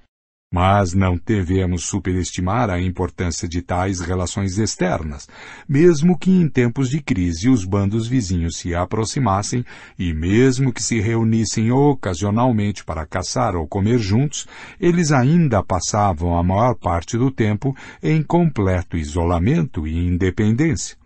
Mas 0.51 0.95
não 0.95 1.21
devemos 1.27 1.85
superestimar 1.85 2.71
a 2.71 2.81
importância 2.81 3.47
de 3.47 3.61
tais 3.61 4.01
relações 4.01 4.57
externas, 4.57 5.29
mesmo 5.69 6.19
que 6.19 6.31
em 6.31 6.49
tempos 6.49 6.89
de 6.89 7.03
crise 7.03 7.51
os 7.51 7.67
bandos 7.67 8.09
vizinhos 8.09 8.57
se 8.57 8.75
aproximassem 8.75 9.63
e 9.99 10.15
mesmo 10.15 10.73
que 10.73 10.83
se 10.83 11.01
reunissem 11.01 11.71
ocasionalmente 11.71 12.83
para 12.83 13.05
caçar 13.05 13.55
ou 13.57 13.69
comer 13.69 13.99
juntos, 13.99 14.47
eles 14.81 15.13
ainda 15.13 15.63
passavam 15.63 16.39
a 16.39 16.43
maior 16.43 16.75
parte 16.77 17.19
do 17.19 17.31
tempo 17.31 17.77
em 18.03 18.23
completo 18.23 18.97
isolamento 18.97 19.87
e 19.87 19.99
independência. 19.99 20.97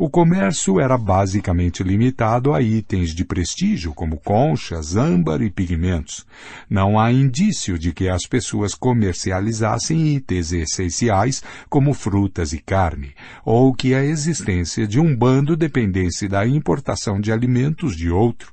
O 0.00 0.08
comércio 0.08 0.78
era 0.78 0.96
basicamente 0.96 1.82
limitado 1.82 2.54
a 2.54 2.62
itens 2.62 3.12
de 3.12 3.24
prestígio, 3.24 3.92
como 3.92 4.16
conchas, 4.16 4.94
âmbar 4.94 5.42
e 5.42 5.50
pigmentos. 5.50 6.24
Não 6.70 7.00
há 7.00 7.10
indício 7.10 7.76
de 7.76 7.92
que 7.92 8.08
as 8.08 8.24
pessoas 8.24 8.76
comercializassem 8.76 10.14
itens 10.14 10.52
essenciais, 10.52 11.42
como 11.68 11.92
frutas 11.92 12.52
e 12.52 12.58
carne, 12.58 13.12
ou 13.44 13.74
que 13.74 13.92
a 13.92 14.04
existência 14.04 14.86
de 14.86 15.00
um 15.00 15.16
bando 15.16 15.56
dependesse 15.56 16.28
da 16.28 16.46
importação 16.46 17.20
de 17.20 17.32
alimentos 17.32 17.96
de 17.96 18.08
outro. 18.08 18.52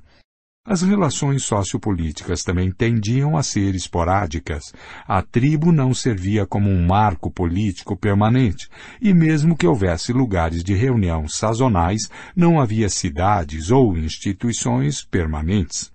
As 0.67 0.81
relações 0.81 1.43
sociopolíticas 1.43 2.41
também 2.41 2.71
tendiam 2.71 3.37
a 3.37 3.43
ser 3.43 3.75
esporádicas. 3.75 4.73
A 5.07 5.21
tribo 5.21 5.71
não 5.71 5.93
servia 5.93 6.47
como 6.47 6.71
um 6.71 6.87
marco 6.87 7.29
político 7.29 7.95
permanente, 7.95 8.67
e 8.99 9.13
mesmo 9.13 9.55
que 9.55 9.67
houvesse 9.67 10.11
lugares 10.11 10.63
de 10.63 10.73
reunião 10.73 11.27
sazonais, 11.27 12.09
não 12.35 12.59
havia 12.59 12.89
cidades 12.89 13.69
ou 13.69 13.95
instituições 13.95 15.05
permanentes. 15.05 15.93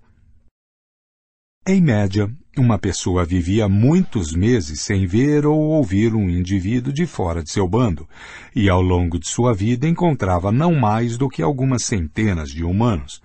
Em 1.67 1.81
média, 1.81 2.33
uma 2.57 2.79
pessoa 2.79 3.25
vivia 3.25 3.67
muitos 3.67 4.31
meses 4.31 4.79
sem 4.81 5.05
ver 5.05 5.45
ou 5.45 5.59
ouvir 5.59 6.15
um 6.15 6.29
indivíduo 6.29 6.93
de 6.93 7.05
fora 7.05 7.43
de 7.43 7.51
seu 7.51 7.67
bando, 7.67 8.07
e 8.55 8.69
ao 8.69 8.81
longo 8.81 9.19
de 9.19 9.27
sua 9.27 9.53
vida 9.53 9.85
encontrava 9.85 10.49
não 10.49 10.73
mais 10.73 11.17
do 11.17 11.27
que 11.27 11.41
algumas 11.41 11.83
centenas 11.83 12.49
de 12.49 12.63
humanos. 12.63 13.21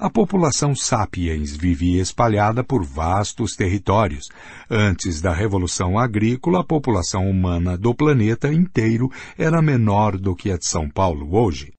A 0.00 0.08
população 0.08 0.74
sapiens 0.74 1.54
vivia 1.54 2.00
espalhada 2.00 2.64
por 2.64 2.82
vastos 2.82 3.54
territórios. 3.54 4.30
Antes 4.70 5.20
da 5.20 5.30
Revolução 5.30 5.98
Agrícola, 5.98 6.60
a 6.60 6.64
população 6.64 7.28
humana 7.28 7.76
do 7.76 7.94
planeta 7.94 8.50
inteiro 8.50 9.10
era 9.36 9.60
menor 9.60 10.16
do 10.16 10.34
que 10.34 10.50
a 10.50 10.56
de 10.56 10.66
São 10.66 10.88
Paulo 10.88 11.36
hoje. 11.36 11.74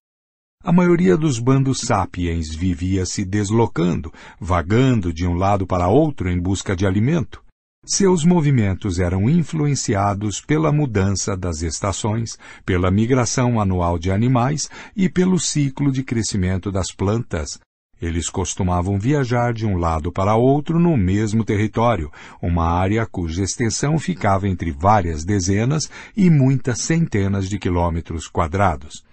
A 0.63 0.71
maioria 0.71 1.17
dos 1.17 1.39
bandos 1.39 1.79
sapiens 1.79 2.53
vivia 2.53 3.07
se 3.07 3.25
deslocando, 3.25 4.13
vagando 4.39 5.11
de 5.11 5.25
um 5.25 5.33
lado 5.33 5.65
para 5.65 5.87
outro 5.87 6.29
em 6.29 6.39
busca 6.39 6.75
de 6.75 6.85
alimento. 6.85 7.43
Seus 7.83 8.23
movimentos 8.23 8.99
eram 8.99 9.27
influenciados 9.27 10.39
pela 10.39 10.71
mudança 10.71 11.35
das 11.35 11.63
estações, 11.63 12.37
pela 12.63 12.91
migração 12.91 13.59
anual 13.59 13.97
de 13.97 14.11
animais 14.11 14.69
e 14.95 15.09
pelo 15.09 15.39
ciclo 15.39 15.91
de 15.91 16.03
crescimento 16.03 16.71
das 16.71 16.91
plantas, 16.91 17.59
eles 18.01 18.29
costumavam 18.29 18.97
viajar 18.97 19.53
de 19.53 19.65
um 19.65 19.77
lado 19.77 20.11
para 20.11 20.35
outro 20.35 20.79
no 20.79 20.97
mesmo 20.97 21.43
território, 21.43 22.11
uma 22.41 22.67
área 22.67 23.05
cuja 23.05 23.43
extensão 23.43 23.99
ficava 23.99 24.47
entre 24.47 24.71
várias 24.71 25.23
dezenas 25.23 25.89
e 26.17 26.29
muitas 26.29 26.81
centenas 26.81 27.47
de 27.47 27.59
quilômetros 27.59 28.27
quadrados. 28.27 29.03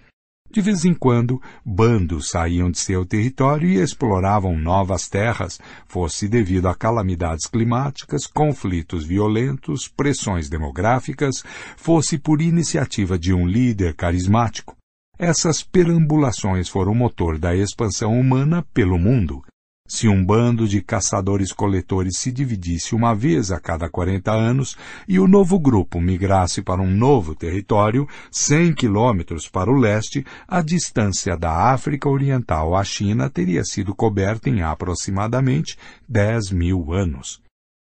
De 0.51 0.61
vez 0.61 0.83
em 0.83 0.95
quando, 0.95 1.39
bandos 1.63 2.31
saíam 2.31 2.71
de 2.71 2.79
seu 2.79 3.05
território 3.05 3.69
e 3.69 3.79
exploravam 3.79 4.57
novas 4.57 5.07
terras, 5.07 5.59
fosse 5.87 6.27
devido 6.27 6.67
a 6.67 6.73
calamidades 6.73 7.45
climáticas, 7.45 8.25
conflitos 8.25 9.05
violentos, 9.05 9.87
pressões 9.87 10.49
demográficas, 10.49 11.43
fosse 11.77 12.17
por 12.17 12.41
iniciativa 12.41 13.19
de 13.19 13.31
um 13.31 13.45
líder 13.45 13.93
carismático. 13.93 14.78
Essas 15.21 15.61
perambulações 15.61 16.69
foram 16.69 16.93
o 16.93 16.95
motor 16.95 17.37
da 17.37 17.53
expansão 17.53 18.17
humana 18.17 18.65
pelo 18.73 18.97
mundo. 18.97 19.43
Se 19.85 20.07
um 20.07 20.23
bando 20.23 20.65
de 20.65 20.81
caçadores-coletores 20.81 22.17
se 22.17 22.31
dividisse 22.31 22.95
uma 22.95 23.13
vez 23.13 23.51
a 23.51 23.59
cada 23.59 23.89
40 23.89 24.31
anos 24.31 24.77
e 25.09 25.19
o 25.19 25.27
novo 25.27 25.59
grupo 25.59 25.99
migrasse 25.99 26.61
para 26.61 26.81
um 26.81 26.89
novo 26.89 27.35
território, 27.35 28.07
100 28.31 28.73
quilômetros 28.75 29.49
para 29.49 29.69
o 29.69 29.77
leste, 29.77 30.25
a 30.47 30.61
distância 30.61 31.35
da 31.35 31.73
África 31.73 32.07
Oriental 32.07 32.73
à 32.73 32.83
China 32.85 33.29
teria 33.29 33.65
sido 33.65 33.93
coberta 33.93 34.49
em 34.49 34.61
aproximadamente 34.61 35.77
10 36.07 36.51
mil 36.51 36.93
anos. 36.93 37.41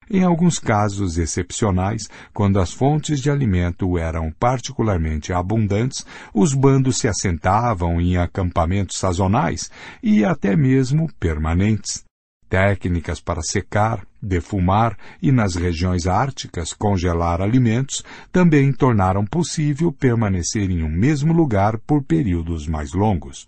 Em 0.09 0.23
alguns 0.23 0.57
casos 0.57 1.17
excepcionais, 1.17 2.07
quando 2.34 2.61
as 2.61 2.71
fontes 2.71 3.19
de 3.19 3.29
alimento 3.29 3.97
eram 3.97 4.31
particularmente 4.39 5.34
abundantes, 5.34 6.05
os 6.34 6.53
bandos 6.53 6.97
se 6.97 7.09
assentavam 7.09 7.99
em 7.99 8.15
acampamentos 8.15 8.97
sazonais 8.97 9.69
e 10.01 10.23
até 10.23 10.55
mesmo 10.55 11.11
permanentes. 11.19 12.05
Técnicas 12.49 13.19
para 13.19 13.41
secar, 13.41 14.07
defumar 14.21 14.97
e, 15.21 15.34
nas 15.34 15.55
regiões 15.55 16.07
árticas, 16.07 16.71
congelar 16.71 17.41
alimentos 17.41 18.01
também 18.31 18.71
tornaram 18.71 19.25
possível 19.25 19.91
permanecer 19.91 20.71
em 20.71 20.81
um 20.84 20.89
mesmo 20.89 21.34
lugar 21.34 21.77
por 21.79 22.01
períodos 22.01 22.65
mais 22.65 22.93
longos. 22.93 23.45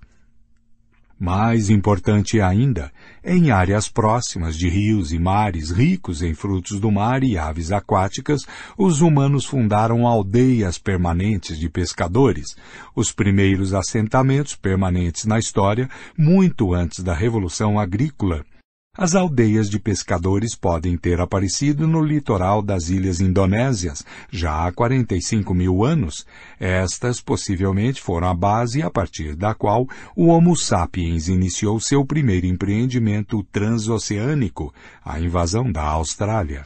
Mais 1.20 1.70
importante 1.70 2.40
ainda, 2.40 2.90
em 3.22 3.52
áreas 3.52 3.90
próximas 3.90 4.56
de 4.56 4.70
rios 4.70 5.12
e 5.12 5.20
mares 5.20 5.70
ricos 5.70 6.22
em 6.22 6.34
frutos 6.34 6.80
do 6.80 6.90
mar 6.90 7.26
e 7.26 7.38
aves 7.38 7.74
aquáticas, 7.74 8.46
os 8.78 9.02
humanos 9.02 9.46
fundaram 9.46 10.08
aldeias 10.08 10.78
permanentes 10.78 11.60
de 11.60 11.70
pescadores, 11.70 12.56
os 12.96 13.12
primeiros 13.12 13.74
assentamentos 13.74 14.56
permanentes 14.56 15.26
na 15.26 15.38
história, 15.38 15.90
muito 16.18 16.74
antes 16.74 17.04
da 17.04 17.14
Revolução 17.14 17.78
Agrícola, 17.78 18.46
as 19.00 19.16
aldeias 19.16 19.70
de 19.70 19.80
pescadores 19.80 20.56
podem 20.56 20.98
ter 20.98 21.22
aparecido 21.22 21.88
no 21.88 22.04
litoral 22.04 22.62
das 22.62 22.90
ilhas 22.90 23.22
indonésias 23.22 24.04
já 24.30 24.68
há 24.68 24.72
45 24.74 25.54
mil 25.54 25.86
anos. 25.86 26.26
Estas 26.60 27.22
possivelmente 27.22 28.02
foram 28.02 28.28
a 28.28 28.34
base 28.34 28.82
a 28.82 28.90
partir 28.90 29.38
da 29.38 29.56
qual 29.56 29.88
o 30.18 30.28
Homo 30.28 30.54
sapiens 30.54 31.30
iniciou 31.30 31.80
seu 31.80 32.06
primeiro 32.06 32.46
empreendimento 32.46 33.42
transoceânico, 33.54 34.74
a 35.02 35.18
invasão 35.18 35.72
da 35.72 35.84
Austrália. 35.84 36.66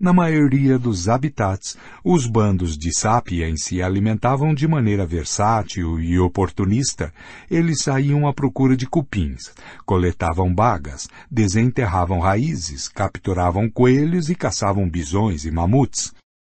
Na 0.00 0.12
maioria 0.12 0.76
dos 0.76 1.08
habitats, 1.08 1.78
os 2.04 2.26
bandos 2.26 2.76
de 2.76 2.92
sapiens 2.92 3.62
se 3.62 3.80
alimentavam 3.80 4.52
de 4.52 4.66
maneira 4.66 5.06
versátil 5.06 6.00
e 6.00 6.18
oportunista. 6.18 7.12
Eles 7.48 7.82
saíam 7.82 8.26
à 8.26 8.34
procura 8.34 8.76
de 8.76 8.86
cupins, 8.86 9.54
coletavam 9.86 10.52
bagas, 10.52 11.08
desenterravam 11.30 12.18
raízes, 12.18 12.88
capturavam 12.88 13.70
coelhos 13.70 14.28
e 14.28 14.34
caçavam 14.34 14.90
bisões 14.90 15.44
e 15.44 15.50
mamutes. 15.52 16.12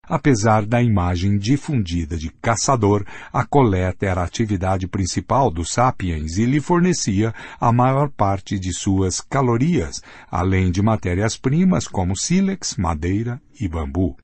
Apesar 0.09 0.67
da 0.67 0.83
imagem 0.83 1.39
difundida 1.39 2.17
de 2.17 2.31
caçador, 2.31 3.05
a 3.33 3.45
coleta 3.45 4.07
era 4.07 4.21
a 4.21 4.25
atividade 4.25 4.87
principal 4.87 5.51
dos 5.51 5.73
sapiens 5.73 6.37
e 6.37 6.45
lhe 6.45 6.61
fornecia 6.61 7.35
a 7.59 7.73
maior 7.73 8.11
parte 8.11 8.59
de 8.59 8.73
suas 8.73 9.21
calorias, 9.21 10.03
além 10.31 10.71
de 10.71 10.83
matérias-primas 10.83 11.89
como 11.89 12.17
sílex, 12.17 12.77
madeira 12.77 13.41
e 13.59 13.67
bambu. 13.67 14.17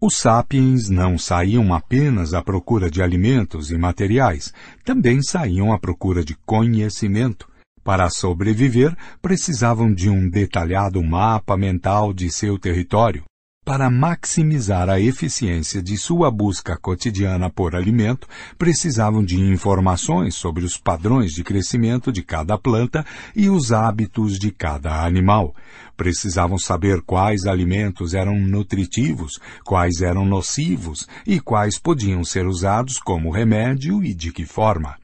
Os 0.00 0.16
sapiens 0.16 0.88
não 0.88 1.16
saíam 1.16 1.72
apenas 1.72 2.34
à 2.34 2.42
procura 2.42 2.90
de 2.90 3.00
alimentos 3.00 3.70
e 3.70 3.78
materiais, 3.78 4.52
também 4.84 5.22
saíam 5.22 5.72
à 5.72 5.78
procura 5.78 6.24
de 6.24 6.34
conhecimento. 6.44 7.48
Para 7.84 8.10
sobreviver, 8.10 8.96
precisavam 9.20 9.94
de 9.94 10.10
um 10.10 10.28
detalhado 10.28 11.02
mapa 11.02 11.56
mental 11.56 12.12
de 12.12 12.30
seu 12.30 12.58
território, 12.58 13.24
para 13.64 13.88
maximizar 13.88 14.90
a 14.90 14.98
eficiência 14.98 15.80
de 15.80 15.96
sua 15.96 16.32
busca 16.32 16.76
cotidiana 16.76 17.48
por 17.48 17.76
alimento, 17.76 18.26
precisavam 18.58 19.24
de 19.24 19.38
informações 19.38 20.34
sobre 20.34 20.64
os 20.64 20.76
padrões 20.76 21.32
de 21.32 21.44
crescimento 21.44 22.10
de 22.10 22.22
cada 22.22 22.58
planta 22.58 23.06
e 23.36 23.48
os 23.48 23.70
hábitos 23.70 24.36
de 24.36 24.50
cada 24.50 25.04
animal. 25.04 25.54
Precisavam 25.96 26.58
saber 26.58 27.02
quais 27.02 27.46
alimentos 27.46 28.14
eram 28.14 28.36
nutritivos, 28.36 29.38
quais 29.64 30.00
eram 30.00 30.24
nocivos 30.24 31.06
e 31.24 31.38
quais 31.38 31.78
podiam 31.78 32.24
ser 32.24 32.46
usados 32.46 32.98
como 32.98 33.30
remédio 33.30 34.02
e 34.02 34.12
de 34.12 34.32
que 34.32 34.44
forma. 34.44 35.01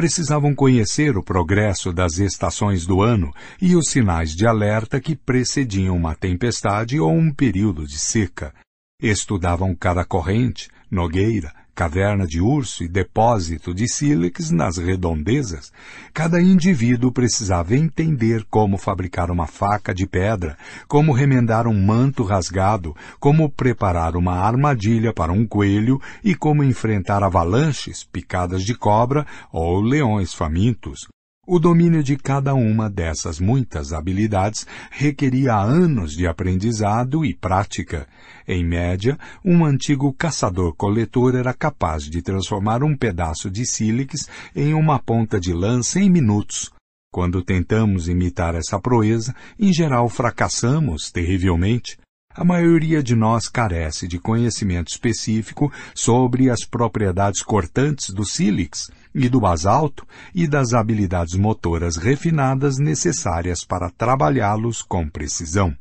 Precisavam 0.00 0.54
conhecer 0.54 1.18
o 1.18 1.22
progresso 1.22 1.92
das 1.92 2.16
estações 2.16 2.86
do 2.86 3.02
ano 3.02 3.34
e 3.60 3.76
os 3.76 3.90
sinais 3.90 4.34
de 4.34 4.46
alerta 4.46 4.98
que 4.98 5.14
precediam 5.14 5.94
uma 5.94 6.14
tempestade 6.14 6.98
ou 6.98 7.12
um 7.12 7.30
período 7.30 7.86
de 7.86 7.98
seca. 7.98 8.54
Estudavam 8.98 9.74
cada 9.74 10.02
corrente, 10.02 10.70
nogueira, 10.90 11.52
caverna 11.80 12.26
de 12.26 12.42
urso 12.42 12.84
e 12.84 12.88
depósito 12.88 13.72
de 13.72 13.88
sílex 13.88 14.50
nas 14.50 14.76
redondezas, 14.76 15.72
cada 16.12 16.38
indivíduo 16.38 17.10
precisava 17.10 17.74
entender 17.74 18.44
como 18.50 18.76
fabricar 18.76 19.30
uma 19.30 19.46
faca 19.46 19.94
de 19.94 20.06
pedra, 20.06 20.58
como 20.86 21.14
remendar 21.14 21.66
um 21.66 21.72
manto 21.72 22.22
rasgado, 22.22 22.94
como 23.18 23.48
preparar 23.48 24.14
uma 24.14 24.34
armadilha 24.34 25.10
para 25.10 25.32
um 25.32 25.46
coelho 25.46 25.98
e 26.22 26.34
como 26.34 26.62
enfrentar 26.62 27.22
avalanches, 27.22 28.04
picadas 28.04 28.62
de 28.62 28.74
cobra 28.74 29.26
ou 29.50 29.80
leões 29.80 30.34
famintos. 30.34 31.08
O 31.52 31.58
domínio 31.58 32.00
de 32.00 32.16
cada 32.16 32.54
uma 32.54 32.88
dessas 32.88 33.40
muitas 33.40 33.92
habilidades 33.92 34.64
requeria 34.88 35.56
anos 35.56 36.12
de 36.12 36.24
aprendizado 36.24 37.24
e 37.24 37.34
prática. 37.34 38.06
Em 38.46 38.64
média, 38.64 39.18
um 39.44 39.64
antigo 39.64 40.12
caçador-coletor 40.12 41.34
era 41.34 41.52
capaz 41.52 42.04
de 42.04 42.22
transformar 42.22 42.84
um 42.84 42.96
pedaço 42.96 43.50
de 43.50 43.66
sílex 43.66 44.28
em 44.54 44.74
uma 44.74 45.00
ponta 45.00 45.40
de 45.40 45.52
lança 45.52 45.98
em 45.98 46.08
minutos. 46.08 46.70
Quando 47.12 47.42
tentamos 47.42 48.06
imitar 48.06 48.54
essa 48.54 48.78
proeza, 48.78 49.34
em 49.58 49.72
geral 49.72 50.08
fracassamos 50.08 51.10
terrivelmente. 51.10 51.98
A 52.32 52.44
maioria 52.44 53.02
de 53.02 53.16
nós 53.16 53.48
carece 53.48 54.06
de 54.06 54.20
conhecimento 54.20 54.86
específico 54.86 55.72
sobre 55.96 56.48
as 56.48 56.64
propriedades 56.64 57.42
cortantes 57.42 58.14
do 58.14 58.24
sílex 58.24 58.88
e 59.14 59.28
do 59.28 59.40
basalto 59.40 60.06
e 60.34 60.46
das 60.46 60.72
habilidades 60.72 61.34
motoras 61.34 61.96
refinadas 61.96 62.78
necessárias 62.78 63.64
para 63.64 63.90
trabalhá-los 63.90 64.82
com 64.82 65.08
precisão. 65.08 65.74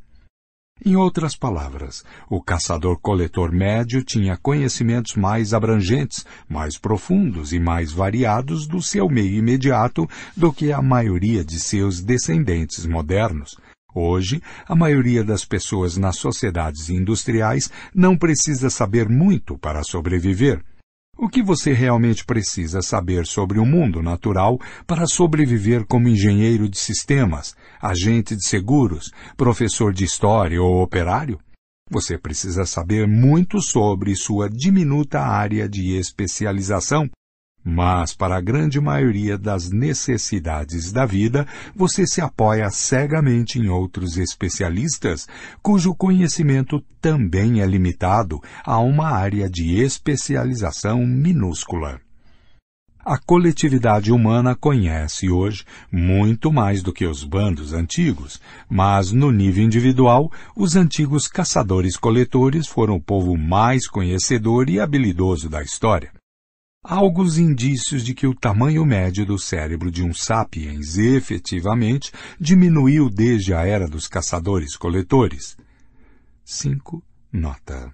Em 0.86 0.96
outras 0.96 1.36
palavras, 1.36 2.06
o 2.30 2.42
caçador-coletor 2.42 3.52
médio 3.52 4.02
tinha 4.02 4.38
conhecimentos 4.38 5.16
mais 5.16 5.54
abrangentes, 5.54 6.26
mais 6.48 6.78
profundos 6.78 7.52
e 7.52 7.60
mais 7.60 7.92
variados 7.92 8.66
do 8.66 8.82
seu 8.82 9.10
meio 9.10 9.36
imediato 9.36 10.08
do 10.38 10.54
que 10.54 10.72
a 10.72 10.82
maioria 10.82 11.44
de 11.44 11.60
seus 11.60 12.02
descendentes 12.02 12.86
modernos. 12.86 13.58
Hoje, 13.94 14.42
a 14.66 14.74
maioria 14.74 15.22
das 15.22 15.44
pessoas 15.44 15.98
nas 15.98 16.16
sociedades 16.16 16.90
industriais 16.90 17.70
não 17.94 18.16
precisa 18.16 18.70
saber 18.70 19.10
muito 19.10 19.58
para 19.58 19.84
sobreviver. 19.84 20.64
O 21.22 21.28
que 21.28 21.44
você 21.44 21.74
realmente 21.74 22.24
precisa 22.24 22.82
saber 22.82 23.26
sobre 23.26 23.60
o 23.60 23.66
mundo 23.66 24.02
natural 24.02 24.58
para 24.88 25.06
sobreviver 25.06 25.86
como 25.86 26.08
engenheiro 26.08 26.70
de 26.70 26.80
sistemas, 26.80 27.58
agente 27.82 28.38
de 28.38 28.48
seguros, 28.48 29.12
professor 29.36 29.92
de 29.94 30.06
história 30.06 30.62
ou 30.62 30.82
operário? 30.82 31.38
Você 31.92 32.18
precisa 32.18 32.66
saber 32.66 33.06
muito 33.06 33.62
sobre 33.62 34.16
sua 34.16 34.50
diminuta 34.50 35.20
área 35.20 35.68
de 35.68 35.98
especialização 35.98 37.10
mas, 37.64 38.14
para 38.14 38.38
a 38.38 38.42
grande 38.42 38.80
maioria 38.80 39.38
das 39.38 39.70
necessidades 39.70 40.92
da 40.92 41.06
vida, 41.06 41.46
você 41.76 42.08
se 42.08 42.22
apoia 42.22 42.70
cegamente 42.70 43.60
em 43.60 43.68
outros 43.68 44.18
especialistas, 44.18 45.28
cujo 45.62 45.94
conhecimento 45.94 46.84
também 47.02 47.62
é 47.62 47.66
limitado 47.66 48.40
a 48.64 48.80
uma 48.80 49.10
área 49.10 49.50
de 49.50 49.80
especialização 49.82 51.06
minúscula. 51.06 52.00
A 53.04 53.18
coletividade 53.18 54.12
humana 54.12 54.56
conhece 54.56 55.30
hoje 55.30 55.64
muito 55.92 56.52
mais 56.52 56.84
do 56.84 56.92
que 56.94 57.06
os 57.06 57.24
bandos 57.24 57.74
antigos, 57.74 58.42
mas 58.70 59.12
no 59.12 59.32
nível 59.32 59.64
individual, 59.64 60.30
os 60.56 60.76
antigos 60.76 61.28
caçadores-coletores 61.28 62.68
foram 62.68 62.98
o 62.98 63.02
povo 63.02 63.38
mais 63.38 63.88
conhecedor 63.88 64.70
e 64.70 64.80
habilidoso 64.80 65.50
da 65.50 65.64
história. 65.64 66.19
Há 66.82 66.96
alguns 66.96 67.38
indícios 67.38 68.06
de 68.06 68.14
que 68.14 68.26
o 68.26 68.34
tamanho 68.34 68.86
médio 68.86 69.26
do 69.26 69.38
cérebro 69.38 69.92
de 69.92 70.02
um 70.02 70.14
sapiens 70.14 70.98
efetivamente 70.98 72.10
diminuiu 72.40 73.10
desde 73.10 73.54
a 73.54 73.66
era 73.66 73.86
dos 73.86 74.08
caçadores-coletores. 74.08 75.58
5. 76.46 77.04
Nota. 77.34 77.92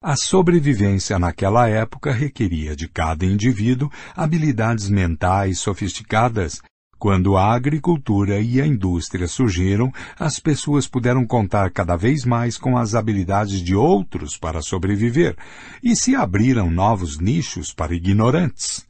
A 0.00 0.16
sobrevivência 0.16 1.18
naquela 1.18 1.68
época 1.68 2.12
requeria 2.12 2.76
de 2.76 2.86
cada 2.86 3.26
indivíduo 3.26 3.90
habilidades 4.14 4.88
mentais 4.88 5.58
sofisticadas 5.58 6.62
quando 6.98 7.36
a 7.36 7.52
agricultura 7.52 8.40
e 8.40 8.60
a 8.60 8.66
indústria 8.66 9.28
surgiram, 9.28 9.92
as 10.18 10.38
pessoas 10.38 10.86
puderam 10.86 11.26
contar 11.26 11.70
cada 11.70 11.96
vez 11.96 12.24
mais 12.24 12.56
com 12.56 12.76
as 12.76 12.94
habilidades 12.94 13.62
de 13.62 13.74
outros 13.74 14.36
para 14.36 14.62
sobreviver, 14.62 15.36
e 15.82 15.94
se 15.94 16.14
abriram 16.14 16.70
novos 16.70 17.18
nichos 17.18 17.72
para 17.72 17.94
ignorantes. 17.94 18.86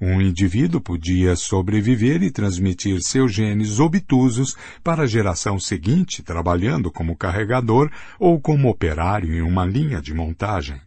Um 0.00 0.20
indivíduo 0.20 0.80
podia 0.80 1.36
sobreviver 1.36 2.24
e 2.24 2.30
transmitir 2.32 3.00
seus 3.02 3.32
genes 3.32 3.78
obtusos 3.78 4.56
para 4.82 5.04
a 5.04 5.06
geração 5.06 5.60
seguinte, 5.60 6.24
trabalhando 6.24 6.90
como 6.90 7.16
carregador 7.16 7.88
ou 8.18 8.40
como 8.40 8.68
operário 8.68 9.32
em 9.32 9.42
uma 9.42 9.64
linha 9.64 10.02
de 10.02 10.12
montagem. 10.12 10.80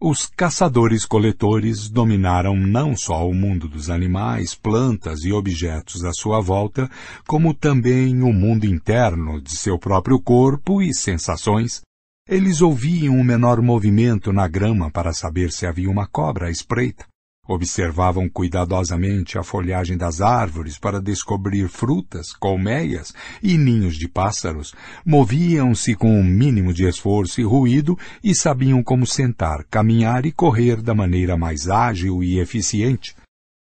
Os 0.00 0.26
caçadores-coletores 0.26 1.88
dominaram 1.88 2.56
não 2.56 2.96
só 2.96 3.26
o 3.28 3.32
mundo 3.32 3.68
dos 3.68 3.88
animais, 3.88 4.54
plantas 4.54 5.24
e 5.24 5.32
objetos 5.32 6.04
à 6.04 6.12
sua 6.12 6.40
volta, 6.40 6.90
como 7.26 7.54
também 7.54 8.20
o 8.22 8.32
mundo 8.32 8.66
interno 8.66 9.40
de 9.40 9.56
seu 9.56 9.78
próprio 9.78 10.20
corpo 10.20 10.82
e 10.82 10.92
sensações. 10.92 11.80
Eles 12.28 12.60
ouviam 12.60 13.18
o 13.18 13.24
menor 13.24 13.62
movimento 13.62 14.32
na 14.32 14.48
grama 14.48 14.90
para 14.90 15.12
saber 15.12 15.52
se 15.52 15.64
havia 15.64 15.90
uma 15.90 16.06
cobra 16.06 16.48
à 16.48 16.50
espreita. 16.50 17.06
Observavam 17.46 18.28
cuidadosamente 18.28 19.36
a 19.36 19.42
folhagem 19.42 19.96
das 19.96 20.20
árvores 20.20 20.78
para 20.78 21.00
descobrir 21.00 21.68
frutas, 21.68 22.32
colmeias 22.32 23.12
e 23.42 23.58
ninhos 23.58 23.96
de 23.96 24.08
pássaros. 24.08 24.74
Moviam-se 25.04 25.94
com 25.94 26.18
um 26.18 26.24
mínimo 26.24 26.72
de 26.72 26.86
esforço 26.86 27.40
e 27.40 27.44
ruído 27.44 27.98
e 28.22 28.34
sabiam 28.34 28.82
como 28.82 29.06
sentar, 29.06 29.64
caminhar 29.70 30.24
e 30.24 30.32
correr 30.32 30.80
da 30.80 30.94
maneira 30.94 31.36
mais 31.36 31.68
ágil 31.68 32.22
e 32.22 32.38
eficiente. 32.38 33.14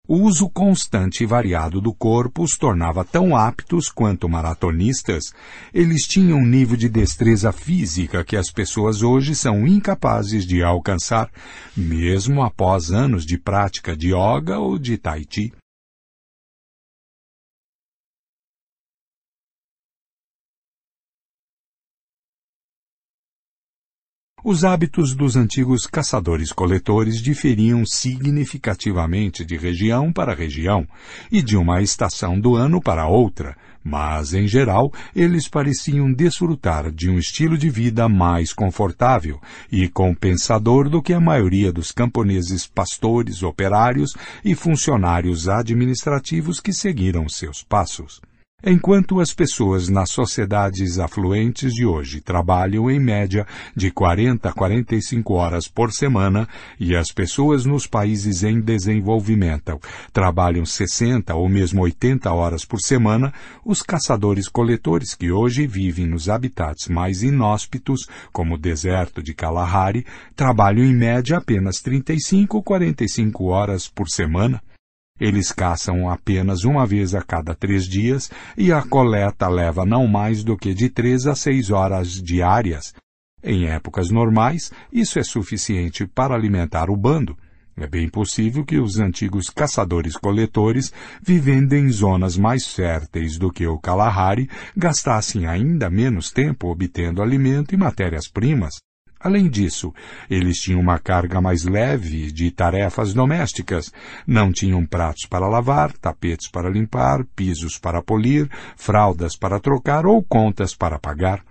O 0.09 0.17
uso 0.17 0.51
constante 0.51 1.23
e 1.23 1.27
variado 1.27 1.81
do 1.81 1.95
corpo 1.95 2.43
os 2.43 2.59
tornava 2.59 3.05
tão 3.05 3.37
aptos 3.37 3.89
quanto 3.89 4.29
maratonistas. 4.29 5.33
Eles 5.73 6.09
tinham 6.09 6.39
um 6.39 6.45
nível 6.45 6.77
de 6.77 6.89
destreza 6.89 7.53
física 7.53 8.25
que 8.25 8.37
as 8.37 8.51
pessoas 8.51 9.01
hoje 9.01 9.37
são 9.37 9.65
incapazes 9.65 10.45
de 10.45 10.61
alcançar, 10.61 11.31
mesmo 11.77 12.43
após 12.43 12.91
anos 12.91 13.25
de 13.25 13.39
prática 13.39 13.97
de 13.97 14.09
yoga 14.09 14.59
ou 14.59 14.77
de 14.77 14.99
tai 14.99 15.25
chi. 15.25 15.53
Os 24.45 24.65
hábitos 24.65 25.15
dos 25.15 25.37
antigos 25.37 25.87
caçadores-coletores 25.87 27.23
diferiam 27.23 27.87
significativamente 27.87 29.45
de 29.45 29.57
região 29.57 30.13
para 30.13 30.35
região 30.35 30.85
e 31.31 31.41
de 31.41 31.57
uma 31.57 31.81
estação 31.81 32.41
do 32.41 32.57
ano 32.57 32.83
para 32.83 33.07
outra, 33.07 33.57
mas, 33.85 34.35
em 34.35 34.49
geral, 34.49 34.93
eles 35.15 35.47
pareciam 35.47 36.13
desfrutar 36.13 36.91
de 36.91 37.09
um 37.09 37.19
estilo 37.19 37.57
de 37.57 37.71
vida 37.71 38.09
mais 38.09 38.53
confortável 38.53 39.41
e 39.71 39.89
compensador 39.89 40.89
do 40.89 41.01
que 41.01 41.13
a 41.13 41.21
maioria 41.21 41.73
dos 41.73 41.93
camponeses 41.93 42.67
pastores, 42.67 43.45
operários 43.45 44.13
e 44.45 44.57
funcionários 44.57 45.49
administrativos 45.49 46.59
que 46.59 46.73
seguiram 46.73 47.29
seus 47.29 47.63
passos. 47.63 48.21
Enquanto 48.65 49.19
as 49.19 49.35
pessoas 49.35 49.89
nas 49.89 50.11
sociedades 50.11 51.01
afluentes 51.01 51.73
de 51.73 51.85
hoje 51.85 52.21
trabalham 52.21 52.89
em 52.89 53.01
média 53.01 53.45
de 53.75 53.91
40 53.91 54.49
a 54.49 54.53
45 54.53 55.35
horas 55.35 55.67
por 55.67 55.91
semana 55.91 56.49
e 56.79 56.95
as 56.95 57.11
pessoas 57.11 57.65
nos 57.65 57.89
países 57.89 58.45
em 58.45 58.61
desenvolvimento 58.61 59.81
trabalham 60.13 60.65
60 60.65 61.35
ou 61.35 61.49
mesmo 61.49 61.83
80 61.83 62.33
horas 62.33 62.65
por 62.65 62.81
semana, 62.81 63.35
os 63.65 63.83
caçadores-coletores 63.83 65.13
que 65.17 65.33
hoje 65.33 65.67
vivem 65.67 66.07
nos 66.07 66.29
habitats 66.29 66.87
mais 66.87 67.25
inóspitos, 67.25 68.07
como 68.33 68.55
o 68.55 68.59
deserto 68.59 69.21
de 69.21 69.35
Kalahari, 69.35 70.07
trabalham 70.37 70.85
em 70.85 70.95
média 70.95 71.39
apenas 71.39 71.81
35 71.81 72.59
ou 72.59 72.63
45 72.63 73.45
horas 73.45 73.89
por 73.89 74.09
semana. 74.09 74.63
Eles 75.21 75.53
caçam 75.53 76.11
apenas 76.11 76.65
uma 76.65 76.87
vez 76.87 77.15
a 77.15 77.23
cada 77.23 77.55
três 77.55 77.87
dias 77.87 78.31
e 78.57 78.73
a 78.73 78.83
coleta 78.83 79.49
leva 79.49 79.87
não 79.87 80.09
mais 80.09 80.43
do 80.43 80.57
que 80.57 80.75
de 80.75 80.89
três 80.89 81.27
a 81.27 81.35
seis 81.35 81.71
horas 81.71 82.21
diárias. 82.21 82.93
Em 83.43 83.67
épocas 83.67 84.11
normais, 84.11 84.73
isso 84.93 85.19
é 85.19 85.23
suficiente 85.23 86.07
para 86.07 86.35
alimentar 86.35 86.91
o 86.91 86.97
bando. 86.97 87.37
É 87.77 87.87
bem 87.87 88.09
possível 88.09 88.65
que 88.65 88.79
os 88.79 88.99
antigos 88.99 89.49
caçadores-coletores, 89.49 90.93
vivendo 91.23 91.73
em 91.73 91.89
zonas 91.89 92.37
mais 92.37 92.67
férteis 92.67 93.39
do 93.39 93.51
que 93.51 93.67
o 93.67 93.79
Kalahari, 93.79 94.49
gastassem 94.77 95.47
ainda 95.47 95.89
menos 95.89 96.31
tempo 96.31 96.69
obtendo 96.69 97.23
alimento 97.23 97.75
e 97.75 97.79
matérias-primas. 97.79 98.75
Além 99.23 99.49
disso, 99.49 99.95
eles 100.29 100.59
tinham 100.59 100.81
uma 100.81 100.99
carga 100.99 101.41
mais 101.41 101.65
leve 101.65 102.33
de 102.33 102.51
tarefas 102.51 103.15
domésticas. 103.15 103.93
Não 104.27 104.51
tinham 104.53 104.85
pratos 104.85 105.27
para 105.27 105.47
lavar, 105.47 105.93
tapetes 105.93 106.51
para 106.51 106.69
limpar, 106.69 107.25
pisos 107.37 107.79
para 107.79 108.03
polir, 108.03 108.51
fraldas 108.77 109.37
para 109.37 109.61
trocar 109.61 110.07
ou 110.07 110.21
contas 110.25 110.75
para 110.75 110.99
pagar. 110.99 111.45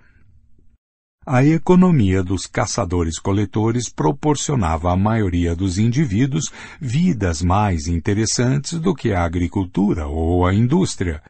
A 1.24 1.44
economia 1.44 2.22
dos 2.22 2.46
caçadores-coletores 2.46 3.88
proporcionava 3.88 4.92
à 4.92 4.96
maioria 4.96 5.54
dos 5.54 5.78
indivíduos 5.78 6.52
vidas 6.80 7.40
mais 7.40 7.86
interessantes 7.86 8.78
do 8.80 8.92
que 8.92 9.12
a 9.12 9.24
agricultura 9.24 10.06
ou 10.08 10.44
a 10.44 10.52
indústria. 10.52 11.22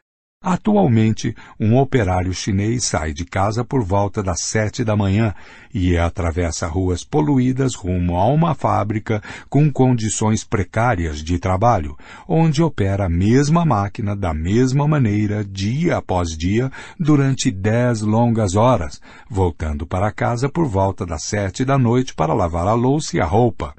Atualmente, 0.43 1.33
um 1.57 1.77
operário 1.77 2.33
chinês 2.33 2.83
sai 2.83 3.13
de 3.13 3.23
casa 3.23 3.63
por 3.63 3.81
volta 3.81 4.21
das 4.21 4.41
sete 4.41 4.83
da 4.83 4.93
manhã 4.93 5.33
e 5.73 5.97
atravessa 5.97 6.67
ruas 6.67 7.01
poluídas 7.01 7.75
rumo 7.75 8.17
a 8.17 8.27
uma 8.27 8.53
fábrica 8.53 9.23
com 9.49 9.71
condições 9.71 10.43
precárias 10.43 11.23
de 11.23 11.39
trabalho, 11.39 11.95
onde 12.27 12.61
opera 12.61 13.05
a 13.05 13.09
mesma 13.09 13.63
máquina 13.63 14.17
da 14.17 14.33
mesma 14.33 14.85
maneira 14.85 15.45
dia 15.45 15.95
após 15.95 16.37
dia 16.37 16.69
durante 16.99 17.49
dez 17.49 18.01
longas 18.01 18.57
horas, 18.57 18.99
voltando 19.29 19.87
para 19.87 20.11
casa 20.11 20.49
por 20.49 20.67
volta 20.67 21.05
das 21.05 21.23
sete 21.23 21.63
da 21.63 21.77
noite 21.77 22.13
para 22.13 22.33
lavar 22.33 22.67
a 22.67 22.73
louça 22.73 23.15
e 23.15 23.21
a 23.21 23.25
roupa. 23.25 23.73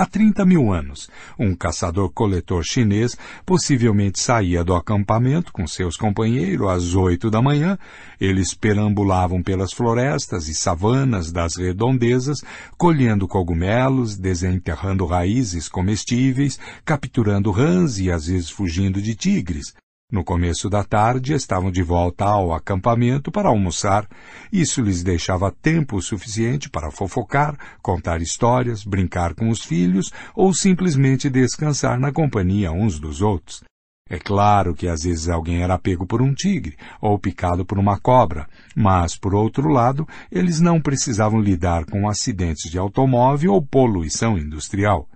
Há 0.00 0.06
30 0.06 0.44
mil 0.46 0.72
anos, 0.72 1.10
um 1.36 1.56
caçador-coletor 1.56 2.62
chinês 2.62 3.16
possivelmente 3.44 4.20
saía 4.20 4.62
do 4.62 4.72
acampamento 4.72 5.52
com 5.52 5.66
seus 5.66 5.96
companheiros 5.96 6.68
às 6.68 6.94
oito 6.94 7.28
da 7.28 7.42
manhã. 7.42 7.76
Eles 8.20 8.54
perambulavam 8.54 9.42
pelas 9.42 9.72
florestas 9.72 10.46
e 10.46 10.54
savanas 10.54 11.32
das 11.32 11.56
redondezas, 11.56 12.44
colhendo 12.76 13.26
cogumelos, 13.26 14.16
desenterrando 14.16 15.04
raízes 15.04 15.68
comestíveis, 15.68 16.60
capturando 16.84 17.50
rãs 17.50 17.98
e 17.98 18.08
às 18.08 18.28
vezes 18.28 18.50
fugindo 18.50 19.02
de 19.02 19.16
tigres. 19.16 19.74
No 20.10 20.24
começo 20.24 20.70
da 20.70 20.82
tarde 20.82 21.34
estavam 21.34 21.70
de 21.70 21.82
volta 21.82 22.24
ao 22.24 22.54
acampamento 22.54 23.30
para 23.30 23.50
almoçar. 23.50 24.08
Isso 24.50 24.80
lhes 24.80 25.02
deixava 25.02 25.52
tempo 25.52 26.00
suficiente 26.00 26.70
para 26.70 26.90
fofocar, 26.90 27.58
contar 27.82 28.22
histórias, 28.22 28.82
brincar 28.82 29.34
com 29.34 29.50
os 29.50 29.62
filhos 29.62 30.10
ou 30.34 30.54
simplesmente 30.54 31.28
descansar 31.28 32.00
na 32.00 32.10
companhia 32.10 32.72
uns 32.72 32.98
dos 32.98 33.20
outros. 33.20 33.62
É 34.08 34.18
claro 34.18 34.74
que 34.74 34.88
às 34.88 35.02
vezes 35.02 35.28
alguém 35.28 35.62
era 35.62 35.78
pego 35.78 36.06
por 36.06 36.22
um 36.22 36.32
tigre 36.32 36.74
ou 37.02 37.18
picado 37.18 37.66
por 37.66 37.78
uma 37.78 38.00
cobra, 38.00 38.48
mas, 38.74 39.14
por 39.14 39.34
outro 39.34 39.68
lado, 39.68 40.08
eles 40.32 40.58
não 40.58 40.80
precisavam 40.80 41.38
lidar 41.38 41.84
com 41.84 42.08
acidentes 42.08 42.70
de 42.70 42.78
automóvel 42.78 43.52
ou 43.52 43.60
poluição 43.60 44.38
industrial. 44.38 45.06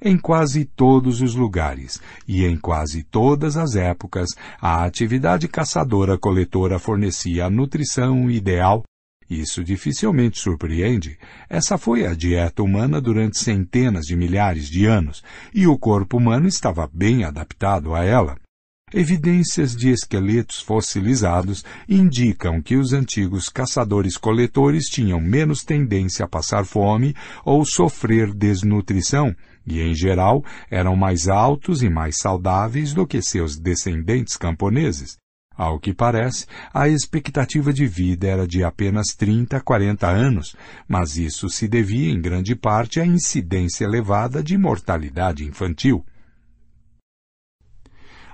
Em 0.00 0.16
quase 0.16 0.64
todos 0.64 1.20
os 1.20 1.34
lugares 1.34 2.00
e 2.26 2.44
em 2.44 2.56
quase 2.56 3.02
todas 3.02 3.56
as 3.56 3.74
épocas, 3.74 4.28
a 4.60 4.84
atividade 4.84 5.48
caçadora-coletora 5.48 6.78
fornecia 6.78 7.46
a 7.46 7.50
nutrição 7.50 8.30
ideal. 8.30 8.84
Isso 9.28 9.64
dificilmente 9.64 10.38
surpreende. 10.38 11.18
Essa 11.50 11.76
foi 11.76 12.06
a 12.06 12.14
dieta 12.14 12.62
humana 12.62 13.00
durante 13.00 13.38
centenas 13.38 14.06
de 14.06 14.14
milhares 14.14 14.68
de 14.68 14.86
anos, 14.86 15.22
e 15.52 15.66
o 15.66 15.76
corpo 15.76 16.16
humano 16.16 16.46
estava 16.46 16.88
bem 16.92 17.24
adaptado 17.24 17.92
a 17.92 18.04
ela. 18.04 18.36
Evidências 18.94 19.76
de 19.76 19.90
esqueletos 19.90 20.62
fossilizados 20.62 21.62
indicam 21.86 22.62
que 22.62 22.76
os 22.76 22.94
antigos 22.94 23.50
caçadores-coletores 23.50 24.84
tinham 24.86 25.20
menos 25.20 25.62
tendência 25.62 26.24
a 26.24 26.28
passar 26.28 26.64
fome 26.64 27.14
ou 27.44 27.66
sofrer 27.66 28.32
desnutrição 28.32 29.36
e, 29.74 29.80
em 29.80 29.94
geral, 29.94 30.44
eram 30.70 30.96
mais 30.96 31.28
altos 31.28 31.82
e 31.82 31.88
mais 31.88 32.16
saudáveis 32.18 32.92
do 32.92 33.06
que 33.06 33.20
seus 33.22 33.58
descendentes 33.58 34.36
camponeses. 34.36 35.16
Ao 35.58 35.80
que 35.80 35.92
parece, 35.92 36.46
a 36.72 36.88
expectativa 36.88 37.72
de 37.72 37.84
vida 37.84 38.28
era 38.28 38.46
de 38.46 38.62
apenas 38.62 39.08
30 39.16 39.56
a 39.56 39.60
40 39.60 40.06
anos, 40.06 40.54
mas 40.86 41.16
isso 41.16 41.50
se 41.50 41.66
devia 41.66 42.12
em 42.12 42.20
grande 42.20 42.54
parte 42.54 43.00
à 43.00 43.04
incidência 43.04 43.84
elevada 43.84 44.40
de 44.40 44.56
mortalidade 44.56 45.44
infantil. 45.44 46.04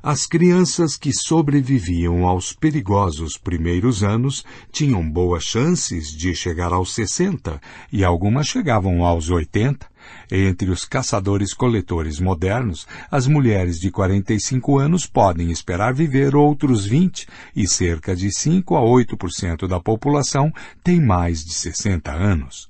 As 0.02 0.26
crianças 0.26 0.98
que 0.98 1.14
sobreviviam 1.14 2.26
aos 2.26 2.52
perigosos 2.52 3.38
primeiros 3.38 4.04
anos 4.04 4.44
tinham 4.70 5.10
boas 5.10 5.44
chances 5.44 6.08
de 6.14 6.34
chegar 6.34 6.74
aos 6.74 6.94
60 6.94 7.58
e 7.90 8.04
algumas 8.04 8.46
chegavam 8.46 9.02
aos 9.02 9.30
80. 9.30 9.93
Entre 10.30 10.70
os 10.70 10.84
caçadores-coletores 10.84 12.18
modernos, 12.20 12.86
as 13.10 13.26
mulheres 13.26 13.78
de 13.78 13.90
45 13.90 14.78
anos 14.78 15.06
podem 15.06 15.50
esperar 15.50 15.94
viver 15.94 16.34
outros 16.34 16.86
20 16.86 17.26
e 17.54 17.66
cerca 17.66 18.14
de 18.14 18.32
5 18.32 18.76
a 18.76 18.80
8% 18.80 19.66
da 19.68 19.80
população 19.80 20.52
tem 20.82 21.00
mais 21.00 21.44
de 21.44 21.52
60 21.52 22.12
anos. 22.12 22.68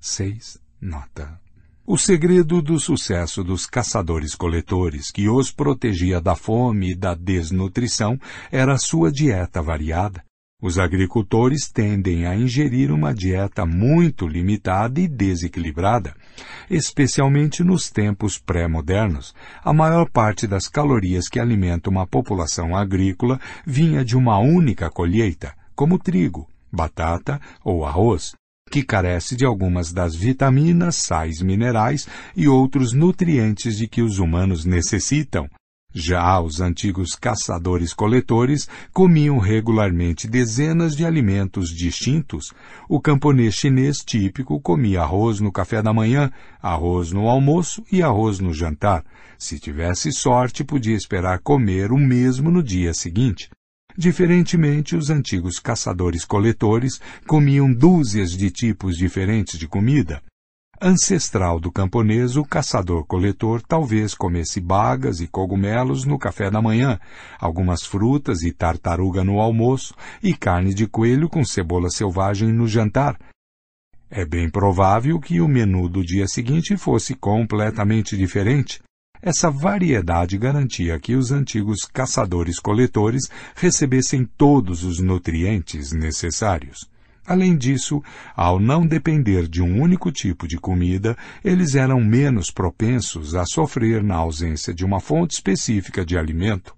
6. 0.00 0.58
Nota. 0.80 1.40
O 1.86 1.98
segredo 1.98 2.62
do 2.62 2.80
sucesso 2.80 3.44
dos 3.44 3.66
caçadores-coletores, 3.66 5.10
que 5.10 5.28
os 5.28 5.52
protegia 5.52 6.18
da 6.18 6.34
fome 6.34 6.92
e 6.92 6.94
da 6.94 7.14
desnutrição, 7.14 8.18
era 8.50 8.78
sua 8.78 9.12
dieta 9.12 9.60
variada. 9.60 10.24
Os 10.62 10.78
agricultores 10.78 11.70
tendem 11.70 12.26
a 12.26 12.34
ingerir 12.34 12.90
uma 12.90 13.12
dieta 13.12 13.66
muito 13.66 14.26
limitada 14.26 15.00
e 15.00 15.06
desequilibrada, 15.06 16.14
especialmente 16.70 17.62
nos 17.62 17.90
tempos 17.90 18.38
pré-modernos. 18.38 19.34
A 19.62 19.72
maior 19.72 20.08
parte 20.08 20.46
das 20.46 20.66
calorias 20.68 21.28
que 21.28 21.38
alimentam 21.38 21.92
uma 21.92 22.06
população 22.06 22.74
agrícola 22.74 23.38
vinha 23.66 24.04
de 24.04 24.16
uma 24.16 24.38
única 24.38 24.88
colheita, 24.88 25.54
como 25.74 25.98
trigo, 25.98 26.48
batata 26.72 27.40
ou 27.62 27.84
arroz, 27.84 28.32
que 28.70 28.82
carece 28.82 29.36
de 29.36 29.44
algumas 29.44 29.92
das 29.92 30.14
vitaminas, 30.14 30.96
sais 30.96 31.42
minerais 31.42 32.08
e 32.34 32.48
outros 32.48 32.92
nutrientes 32.92 33.76
de 33.76 33.86
que 33.86 34.02
os 34.02 34.18
humanos 34.18 34.64
necessitam, 34.64 35.48
já 35.94 36.40
os 36.40 36.60
antigos 36.60 37.14
caçadores-coletores 37.14 38.68
comiam 38.92 39.38
regularmente 39.38 40.26
dezenas 40.26 40.96
de 40.96 41.06
alimentos 41.06 41.70
distintos. 41.70 42.52
O 42.88 43.00
camponês 43.00 43.54
chinês 43.54 43.98
típico 43.98 44.60
comia 44.60 45.02
arroz 45.02 45.38
no 45.38 45.52
café 45.52 45.80
da 45.80 45.92
manhã, 45.92 46.32
arroz 46.60 47.12
no 47.12 47.28
almoço 47.28 47.84
e 47.92 48.02
arroz 48.02 48.40
no 48.40 48.52
jantar. 48.52 49.04
Se 49.38 49.60
tivesse 49.60 50.10
sorte, 50.10 50.64
podia 50.64 50.96
esperar 50.96 51.38
comer 51.38 51.92
o 51.92 51.98
mesmo 51.98 52.50
no 52.50 52.62
dia 52.62 52.92
seguinte. 52.92 53.48
Diferentemente, 53.96 54.96
os 54.96 55.08
antigos 55.08 55.60
caçadores-coletores 55.60 57.00
comiam 57.28 57.72
dúzias 57.72 58.32
de 58.32 58.50
tipos 58.50 58.96
diferentes 58.96 59.56
de 59.56 59.68
comida 59.68 60.20
ancestral 60.84 61.58
do 61.58 61.72
camponês, 61.72 62.36
o 62.36 62.44
caçador-coletor 62.44 63.62
talvez 63.62 64.14
comesse 64.14 64.60
bagas 64.60 65.18
e 65.18 65.26
cogumelos 65.26 66.04
no 66.04 66.18
café 66.18 66.50
da 66.50 66.60
manhã, 66.60 67.00
algumas 67.40 67.84
frutas 67.84 68.42
e 68.42 68.52
tartaruga 68.52 69.24
no 69.24 69.40
almoço 69.40 69.94
e 70.22 70.34
carne 70.34 70.74
de 70.74 70.86
coelho 70.86 71.26
com 71.26 71.42
cebola 71.42 71.88
selvagem 71.88 72.52
no 72.52 72.68
jantar. 72.68 73.18
É 74.10 74.26
bem 74.26 74.50
provável 74.50 75.18
que 75.18 75.40
o 75.40 75.48
menu 75.48 75.88
do 75.88 76.04
dia 76.04 76.28
seguinte 76.28 76.76
fosse 76.76 77.14
completamente 77.14 78.14
diferente. 78.14 78.82
Essa 79.22 79.50
variedade 79.50 80.36
garantia 80.36 81.00
que 81.00 81.16
os 81.16 81.32
antigos 81.32 81.86
caçadores-coletores 81.90 83.22
recebessem 83.56 84.28
todos 84.36 84.84
os 84.84 85.00
nutrientes 85.00 85.92
necessários. 85.92 86.92
Além 87.26 87.56
disso, 87.56 88.02
ao 88.36 88.60
não 88.60 88.86
depender 88.86 89.48
de 89.48 89.62
um 89.62 89.80
único 89.80 90.12
tipo 90.12 90.46
de 90.46 90.58
comida, 90.58 91.16
eles 91.42 91.74
eram 91.74 92.00
menos 92.00 92.50
propensos 92.50 93.34
a 93.34 93.46
sofrer 93.46 94.02
na 94.02 94.16
ausência 94.16 94.74
de 94.74 94.84
uma 94.84 95.00
fonte 95.00 95.32
específica 95.32 96.04
de 96.04 96.18
alimento. 96.18 96.74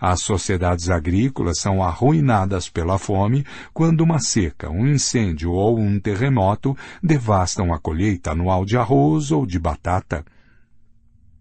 As 0.00 0.22
sociedades 0.22 0.88
agrícolas 0.88 1.58
são 1.58 1.82
arruinadas 1.82 2.70
pela 2.70 2.98
fome 2.98 3.44
quando 3.74 4.00
uma 4.00 4.18
seca, 4.18 4.70
um 4.70 4.86
incêndio 4.86 5.52
ou 5.52 5.78
um 5.78 6.00
terremoto 6.00 6.74
devastam 7.02 7.74
a 7.74 7.78
colheita 7.78 8.30
anual 8.30 8.64
de 8.64 8.78
arroz 8.78 9.30
ou 9.30 9.44
de 9.44 9.58
batata. 9.58 10.24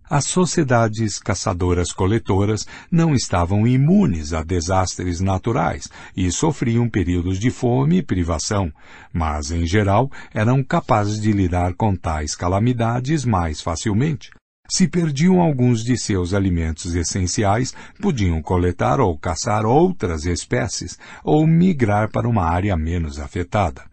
As 0.10 0.26
sociedades 0.26 1.20
caçadoras-coletoras 1.20 2.66
não 2.92 3.14
estavam 3.14 3.68
imunes 3.68 4.34
a 4.34 4.42
desastres 4.42 5.20
naturais 5.20 5.88
e 6.18 6.32
sofriam 6.32 6.90
períodos 6.90 7.38
de 7.38 7.52
fome 7.52 7.98
e 7.98 8.04
privação, 8.04 8.74
mas, 9.14 9.52
em 9.52 9.68
geral, 9.68 10.12
eram 10.34 10.64
capazes 10.64 11.22
de 11.22 11.32
lidar 11.32 11.76
com 11.76 11.96
tais 11.96 12.36
calamidades 12.36 13.24
mais 13.24 13.62
facilmente. 13.62 14.32
Se 14.68 14.88
perdiam 14.88 15.42
alguns 15.42 15.84
de 15.84 15.96
seus 15.96 16.34
alimentos 16.34 16.96
essenciais, 16.96 17.76
podiam 18.02 18.42
coletar 18.42 19.00
ou 19.00 19.16
caçar 19.16 19.64
outras 19.64 20.26
espécies 20.26 20.98
ou 21.24 21.46
migrar 21.46 22.10
para 22.10 22.28
uma 22.28 22.46
área 22.46 22.76
menos 22.76 23.20
afetada. 23.20 23.89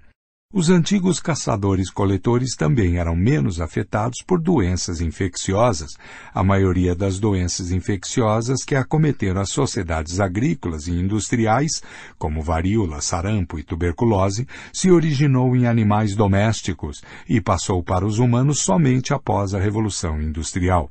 Os 0.59 0.71
antigos 0.71 1.21
caçadores-coletores 1.21 2.57
também 2.57 2.97
eram 2.97 3.15
menos 3.15 3.61
afetados 3.61 4.23
por 4.27 4.41
doenças 4.41 5.03
infecciosas. 5.03 5.99
A 6.33 6.43
maioria 6.43 6.95
das 6.95 7.19
doenças 7.19 7.71
infecciosas 7.73 8.65
que 8.65 8.75
acometeram 8.75 9.41
as 9.41 9.51
sociedades 9.51 10.19
agrícolas 10.19 10.87
e 10.87 10.93
industriais, 10.93 11.83
como 12.17 12.41
varíola, 12.41 13.03
sarampo 13.03 13.59
e 13.59 13.63
tuberculose, 13.63 14.49
se 14.73 14.91
originou 14.91 15.55
em 15.55 15.67
animais 15.67 16.17
domésticos 16.17 17.03
e 17.29 17.39
passou 17.39 17.83
para 17.83 18.07
os 18.07 18.19
humanos 18.19 18.61
somente 18.61 19.13
após 19.13 19.53
a 19.53 19.59
Revolução 19.59 20.23
Industrial. 20.23 20.89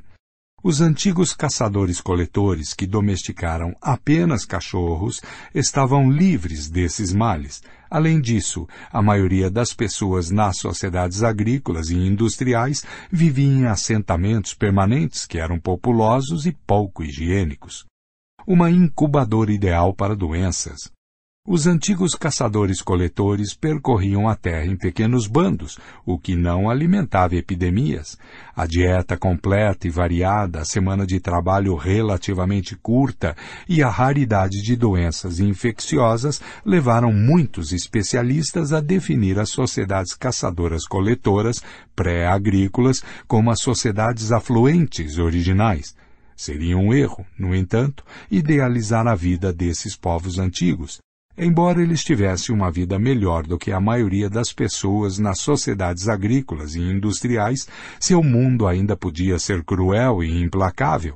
Os 0.67 0.81
antigos 0.81 1.31
caçadores-coletores 1.31 2.73
que 2.73 2.87
domesticaram 2.87 3.75
apenas 3.79 4.45
cachorros 4.45 5.21
estavam 5.53 6.09
livres 6.09 6.67
desses 6.71 7.13
males. 7.13 7.61
Além 7.87 8.19
disso, 8.19 8.67
a 8.91 8.99
maioria 8.99 9.47
das 9.51 9.75
pessoas 9.75 10.31
nas 10.31 10.57
sociedades 10.57 11.21
agrícolas 11.21 11.91
e 11.91 11.95
industriais 11.95 12.83
vivia 13.11 13.45
em 13.45 13.67
assentamentos 13.67 14.55
permanentes 14.55 15.27
que 15.27 15.37
eram 15.37 15.59
populosos 15.59 16.47
e 16.47 16.51
pouco 16.51 17.03
higiênicos. 17.03 17.85
Uma 18.47 18.71
incubadora 18.71 19.53
ideal 19.53 19.93
para 19.93 20.15
doenças. 20.15 20.94
Os 21.47 21.67
antigos 21.67 22.15
caçadores-coletores 22.15 23.53
percorriam 23.53 24.27
a 24.27 24.35
terra 24.35 24.65
em 24.65 24.75
pequenos 24.75 25.27
bandos, 25.27 25.77
o 26.03 26.17
que 26.17 26.35
não 26.35 26.67
alimentava 26.67 27.35
epidemias. 27.35 28.17
A 28.55 28.65
dieta 28.65 29.15
completa 29.15 29.85
e 29.85 29.91
variada, 29.91 30.61
a 30.61 30.65
semana 30.65 31.05
de 31.05 31.19
trabalho 31.19 31.75
relativamente 31.75 32.75
curta 32.75 33.35
e 33.69 33.83
a 33.83 33.89
raridade 33.91 34.59
de 34.63 34.75
doenças 34.75 35.39
infecciosas 35.39 36.41
levaram 36.65 37.13
muitos 37.13 37.71
especialistas 37.71 38.73
a 38.73 38.81
definir 38.81 39.37
as 39.37 39.49
sociedades 39.49 40.15
caçadoras-coletoras 40.15 41.61
pré-agrícolas 41.95 43.03
como 43.27 43.51
as 43.51 43.59
sociedades 43.61 44.31
afluentes 44.31 45.19
originais. 45.19 45.95
Seria 46.35 46.75
um 46.75 46.91
erro, 46.91 47.23
no 47.37 47.53
entanto, 47.53 48.03
idealizar 48.31 49.05
a 49.05 49.13
vida 49.13 49.53
desses 49.53 49.95
povos 49.95 50.39
antigos 50.39 51.04
Embora 51.37 51.81
eles 51.81 52.01
tivessem 52.01 52.55
uma 52.55 52.71
vida 52.71 52.97
melhor 52.97 53.45
do 53.45 53.57
que 53.57 53.71
a 53.71 53.79
maioria 53.79 54.29
das 54.29 54.53
pessoas 54.53 55.19
nas 55.19 55.39
sociedades 55.39 56.07
agrícolas 56.07 56.75
e 56.75 56.79
industriais, 56.79 57.67
seu 57.99 58.23
mundo 58.23 58.65
ainda 58.65 58.95
podia 58.95 59.37
ser 59.37 59.61
cruel 59.63 60.23
e 60.23 60.41
implacável. 60.41 61.15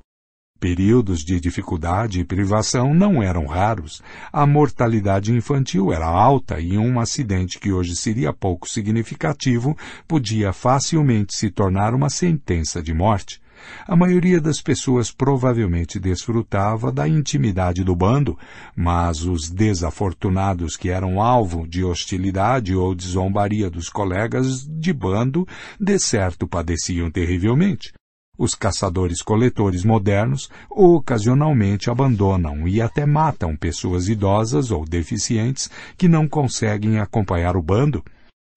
Períodos 0.60 1.24
de 1.24 1.40
dificuldade 1.40 2.20
e 2.20 2.26
privação 2.26 2.94
não 2.94 3.24
eram 3.24 3.46
raros. 3.46 4.02
A 4.30 4.46
mortalidade 4.46 5.32
infantil 5.32 5.94
era 5.94 6.06
alta 6.06 6.60
e 6.60 6.78
um 6.78 7.00
acidente 7.00 7.58
que 7.58 7.72
hoje 7.72 7.96
seria 7.96 8.34
pouco 8.34 8.68
significativo 8.68 9.78
podia 10.06 10.52
facilmente 10.52 11.34
se 11.34 11.50
tornar 11.50 11.94
uma 11.96 12.10
sentença 12.10 12.84
de 12.84 12.94
morte. 12.94 13.40
A 13.88 13.96
maioria 13.96 14.40
das 14.40 14.62
pessoas 14.62 15.12
provavelmente 15.12 16.00
desfrutava 16.00 16.92
da 16.92 17.08
intimidade 17.08 17.84
do 17.84 17.96
bando, 17.96 18.38
mas 18.76 19.24
os 19.24 19.50
desafortunados 19.50 20.78
que 20.78 20.90
eram 20.90 21.22
alvo 21.22 21.68
de 21.68 21.84
hostilidade 21.84 22.76
ou 22.76 22.94
de 22.94 23.08
zombaria 23.08 23.70
dos 23.70 23.90
colegas 23.90 24.66
de 24.68 24.94
bando, 24.94 25.48
de 25.80 26.00
certo 26.00 26.48
padeciam 26.48 27.10
terrivelmente. 27.10 27.94
Os 28.38 28.56
caçadores-coletores 28.56 29.84
modernos 29.84 30.50
ocasionalmente 30.70 31.90
abandonam 31.90 32.66
e 32.68 32.82
até 32.82 33.06
matam 33.06 33.54
pessoas 33.54 34.08
idosas 34.08 34.72
ou 34.72 34.86
deficientes 34.86 35.70
que 35.98 36.08
não 36.08 36.26
conseguem 36.26 37.00
acompanhar 37.00 37.58
o 37.58 37.62
bando 37.62 38.02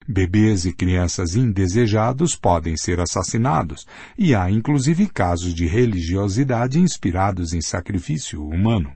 Bebês 0.09 0.65
e 0.65 0.73
crianças 0.73 1.37
indesejados 1.37 2.35
podem 2.35 2.77
ser 2.77 3.01
assassinados, 3.01 3.87
e 4.19 4.35
há 4.35 4.51
inclusive 4.51 5.07
casos 5.07 5.55
de 5.55 5.67
religiosidade 5.67 6.79
inspirados 6.79 7.53
em 7.53 7.61
sacrifício 7.61 8.45
humano. 8.45 8.93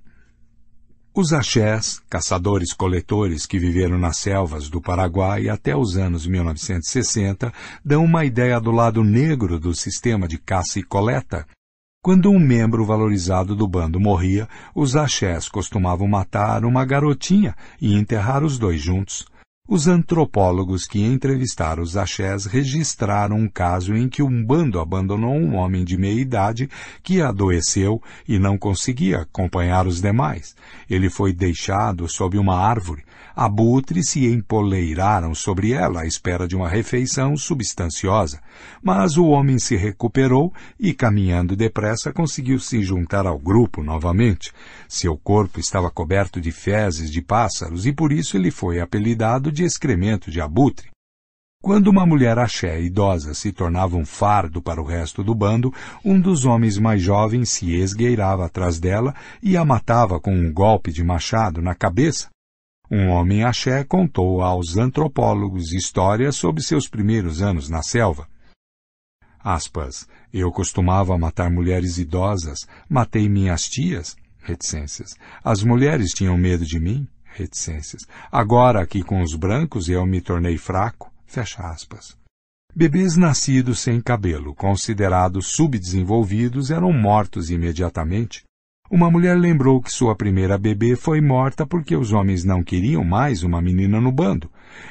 Os 1.14 1.32
axés, 1.32 2.02
caçadores-coletores 2.10 3.46
que 3.46 3.58
viveram 3.58 3.96
nas 3.96 4.18
selvas 4.18 4.68
do 4.68 4.82
Paraguai 4.82 5.48
até 5.48 5.74
os 5.74 5.96
anos 5.96 6.26
1960, 6.26 7.50
dão 7.82 8.04
uma 8.04 8.26
ideia 8.26 8.60
do 8.60 8.70
lado 8.70 9.02
negro 9.02 9.58
do 9.58 9.74
sistema 9.74 10.28
de 10.28 10.36
caça 10.36 10.78
e 10.78 10.82
coleta. 10.82 11.46
Quando 12.02 12.30
um 12.30 12.38
membro 12.38 12.84
valorizado 12.84 13.56
do 13.56 13.66
bando 13.66 13.98
morria, 13.98 14.46
os 14.74 14.94
axés 14.94 15.48
costumavam 15.48 16.06
matar 16.06 16.66
uma 16.66 16.84
garotinha 16.84 17.56
e 17.80 17.94
enterrar 17.94 18.44
os 18.44 18.58
dois 18.58 18.78
juntos. 18.78 19.24
Os 19.68 19.88
antropólogos 19.88 20.86
que 20.86 21.02
entrevistaram 21.02 21.82
os 21.82 21.96
axés 21.96 22.46
registraram 22.46 23.36
um 23.36 23.48
caso 23.48 23.96
em 23.96 24.08
que 24.08 24.22
um 24.22 24.44
bando 24.44 24.78
abandonou 24.78 25.34
um 25.34 25.56
homem 25.56 25.84
de 25.84 25.98
meia 25.98 26.20
idade 26.20 26.70
que 27.02 27.20
adoeceu 27.20 28.00
e 28.28 28.38
não 28.38 28.56
conseguia 28.56 29.22
acompanhar 29.22 29.88
os 29.88 30.00
demais. 30.00 30.54
Ele 30.88 31.10
foi 31.10 31.32
deixado 31.32 32.08
sob 32.08 32.38
uma 32.38 32.56
árvore. 32.56 33.02
Abutres 33.34 34.10
se 34.10 34.24
empoleiraram 34.26 35.34
sobre 35.34 35.72
ela 35.72 36.02
à 36.02 36.06
espera 36.06 36.46
de 36.46 36.56
uma 36.56 36.68
refeição 36.68 37.36
substanciosa. 37.36 38.40
Mas 38.82 39.18
o 39.18 39.26
homem 39.26 39.58
se 39.58 39.76
recuperou 39.76 40.54
e, 40.80 40.94
caminhando 40.94 41.54
depressa, 41.54 42.12
conseguiu 42.12 42.58
se 42.58 42.82
juntar 42.82 43.26
ao 43.26 43.38
grupo 43.38 43.82
novamente. 43.82 44.52
Seu 44.88 45.16
corpo 45.16 45.58
estava 45.58 45.90
coberto 45.90 46.40
de 46.40 46.52
fezes 46.52 47.10
de 47.10 47.20
pássaros 47.20 47.86
e 47.86 47.92
por 47.92 48.12
isso 48.12 48.36
ele 48.36 48.50
foi 48.50 48.80
apelidado 48.80 49.50
de 49.50 49.64
excremento 49.64 50.30
de 50.30 50.40
abutre. 50.40 50.90
Quando 51.62 51.88
uma 51.88 52.06
mulher 52.06 52.38
axé 52.38 52.80
idosa 52.80 53.34
se 53.34 53.50
tornava 53.50 53.96
um 53.96 54.04
fardo 54.04 54.62
para 54.62 54.80
o 54.80 54.84
resto 54.84 55.24
do 55.24 55.34
bando, 55.34 55.72
um 56.04 56.20
dos 56.20 56.44
homens 56.44 56.78
mais 56.78 57.02
jovens 57.02 57.50
se 57.50 57.74
esgueirava 57.74 58.46
atrás 58.46 58.78
dela 58.78 59.14
e 59.42 59.56
a 59.56 59.64
matava 59.64 60.20
com 60.20 60.32
um 60.32 60.52
golpe 60.52 60.92
de 60.92 61.02
machado 61.02 61.60
na 61.60 61.74
cabeça. 61.74 62.28
Um 62.88 63.08
homem 63.08 63.42
axé 63.42 63.82
contou 63.82 64.42
aos 64.42 64.76
antropólogos 64.76 65.72
histórias 65.72 66.36
sobre 66.36 66.62
seus 66.62 66.86
primeiros 66.86 67.42
anos 67.42 67.68
na 67.68 67.82
selva. 67.82 68.28
Aspas, 69.40 70.06
eu 70.32 70.52
costumava 70.52 71.18
matar 71.18 71.50
mulheres 71.50 71.98
idosas, 71.98 72.66
matei 72.88 73.28
minhas 73.28 73.62
tias, 73.62 74.16
reticências. 74.46 75.16
As 75.44 75.62
mulheres 75.62 76.12
tinham 76.12 76.38
medo 76.38 76.64
de 76.64 76.78
mim, 76.78 77.06
reticências. 77.24 78.02
Agora, 78.30 78.80
aqui 78.80 79.02
com 79.02 79.20
os 79.20 79.34
brancos, 79.34 79.88
eu 79.88 80.06
me 80.06 80.20
tornei 80.20 80.56
fraco. 80.56 81.12
Fecha 81.26 81.62
aspas. 81.62 82.16
Bebês 82.74 83.16
nascidos 83.16 83.80
sem 83.80 84.00
cabelo, 84.00 84.54
considerados 84.54 85.48
subdesenvolvidos, 85.48 86.70
eram 86.70 86.92
mortos 86.92 87.50
imediatamente. 87.50 88.44
Uma 88.88 89.10
mulher 89.10 89.36
lembrou 89.36 89.82
que 89.82 89.90
sua 89.90 90.14
primeira 90.14 90.56
bebê 90.56 90.94
foi 90.94 91.20
morta 91.20 91.66
porque 91.66 91.96
os 91.96 92.12
homens 92.12 92.44
não 92.44 92.62
queriam 92.62 93.02
mais 93.02 93.42
uma 93.42 93.60
menina 93.60 94.00
no 94.00 94.12
bando. 94.12 94.48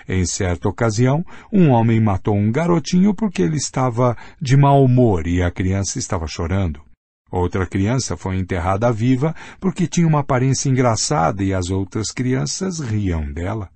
Em 0.09 0.25
certa 0.25 0.67
ocasião, 0.67 1.23
um 1.51 1.69
homem 1.69 2.01
matou 2.01 2.35
um 2.35 2.51
garotinho 2.51 3.13
porque 3.13 3.41
ele 3.41 3.55
estava 3.55 4.17
de 4.41 4.57
mau 4.57 4.83
humor 4.83 5.27
e 5.27 5.41
a 5.41 5.49
criança 5.49 5.97
estava 5.97 6.27
chorando. 6.27 6.81
Outra 7.31 7.65
criança 7.65 8.15
foi 8.15 8.37
enterrada 8.37 8.91
viva 8.91 9.35
porque 9.59 9.87
tinha 9.87 10.07
uma 10.07 10.19
aparência 10.19 10.69
engraçada 10.69 11.43
e 11.43 11.53
as 11.53 11.69
outras 11.69 12.11
crianças 12.11 12.79
riam 12.79 13.31
dela. 13.31 13.69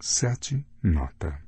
7. 0.00 0.64
Nota. 0.82 1.41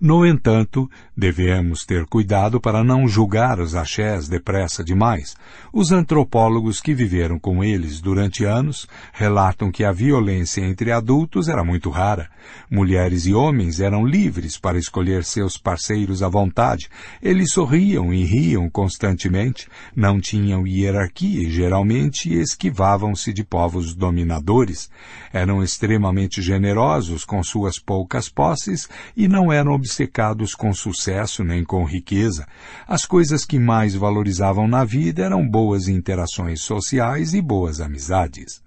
No 0.00 0.24
entanto, 0.24 0.88
devemos 1.16 1.84
ter 1.84 2.06
cuidado 2.06 2.60
para 2.60 2.84
não 2.84 3.08
julgar 3.08 3.58
os 3.58 3.74
axés 3.74 4.28
depressa 4.28 4.84
demais. 4.84 5.34
Os 5.72 5.90
antropólogos 5.90 6.80
que 6.80 6.94
viveram 6.94 7.36
com 7.36 7.64
eles 7.64 8.00
durante 8.00 8.44
anos 8.44 8.86
relatam 9.12 9.72
que 9.72 9.82
a 9.82 9.90
violência 9.90 10.60
entre 10.60 10.92
adultos 10.92 11.48
era 11.48 11.64
muito 11.64 11.90
rara. 11.90 12.30
Mulheres 12.70 13.26
e 13.26 13.34
homens 13.34 13.80
eram 13.80 14.06
livres 14.06 14.56
para 14.56 14.78
escolher 14.78 15.24
seus 15.24 15.58
parceiros 15.58 16.22
à 16.22 16.28
vontade. 16.28 16.88
Eles 17.20 17.52
sorriam 17.52 18.14
e 18.14 18.24
riam 18.24 18.70
constantemente, 18.70 19.66
não 19.96 20.20
tinham 20.20 20.64
hierarquia 20.64 21.42
e 21.42 21.50
geralmente 21.50 22.32
esquivavam-se 22.32 23.32
de 23.32 23.42
povos 23.42 23.96
dominadores. 23.96 24.88
Eram 25.32 25.60
extremamente 25.60 26.40
generosos 26.40 27.24
com 27.24 27.42
suas 27.42 27.80
poucas 27.80 28.28
posses 28.28 28.88
e 29.16 29.26
não 29.26 29.52
eram 29.52 29.72
obcecados 29.88 30.54
com 30.54 30.74
sucesso 30.74 31.42
nem 31.42 31.64
com 31.64 31.82
riqueza. 31.84 32.46
As 32.86 33.06
coisas 33.06 33.46
que 33.46 33.58
mais 33.58 33.94
valorizavam 33.94 34.68
na 34.68 34.84
vida 34.84 35.24
eram 35.24 35.48
boas 35.48 35.88
interações 35.88 36.60
sociais 36.60 37.32
e 37.32 37.40
boas 37.40 37.80
amizades. 37.80 38.62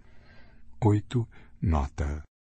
8. 0.84 1.28
Nota. 1.62 2.31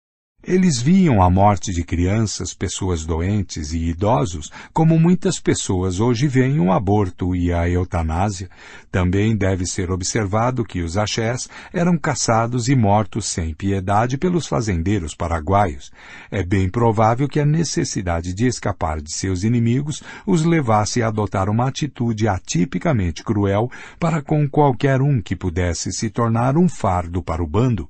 Eles 0.44 0.82
viam 0.82 1.22
a 1.22 1.30
morte 1.30 1.72
de 1.72 1.84
crianças, 1.84 2.52
pessoas 2.52 3.06
doentes 3.06 3.74
e 3.74 3.90
idosos, 3.90 4.52
como 4.74 5.00
muitas 5.00 5.40
pessoas 5.40 6.00
hoje 6.00 6.28
veem 6.28 6.60
o 6.60 6.72
aborto 6.72 7.36
e 7.36 7.54
a 7.54 7.70
eutanásia. 7.70 8.50
Também 8.92 9.38
deve 9.38 9.68
ser 9.68 9.92
observado 9.92 10.66
que 10.66 10.82
os 10.82 10.98
axés 10.98 11.48
eram 11.72 11.96
caçados 11.96 12.70
e 12.70 12.76
mortos 12.76 13.28
sem 13.28 13.54
piedade 13.54 14.18
pelos 14.18 14.48
fazendeiros 14.48 15.14
paraguaios. 15.14 15.92
É 16.32 16.44
bem 16.44 16.68
provável 16.68 17.28
que 17.28 17.40
a 17.40 17.46
necessidade 17.46 18.34
de 18.34 18.48
escapar 18.48 19.00
de 19.00 19.14
seus 19.14 19.44
inimigos 19.44 20.02
os 20.26 20.44
levasse 20.44 21.04
a 21.04 21.10
adotar 21.10 21.50
uma 21.50 21.68
atitude 21.68 22.28
atipicamente 22.28 23.24
cruel 23.24 23.70
para 24.00 24.24
com 24.24 24.50
qualquer 24.50 25.04
um 25.04 25.22
que 25.22 25.36
pudesse 25.36 25.92
se 25.92 26.10
tornar 26.10 26.58
um 26.58 26.68
fardo 26.68 27.22
para 27.22 27.44
o 27.44 27.48
bando. 27.48 27.88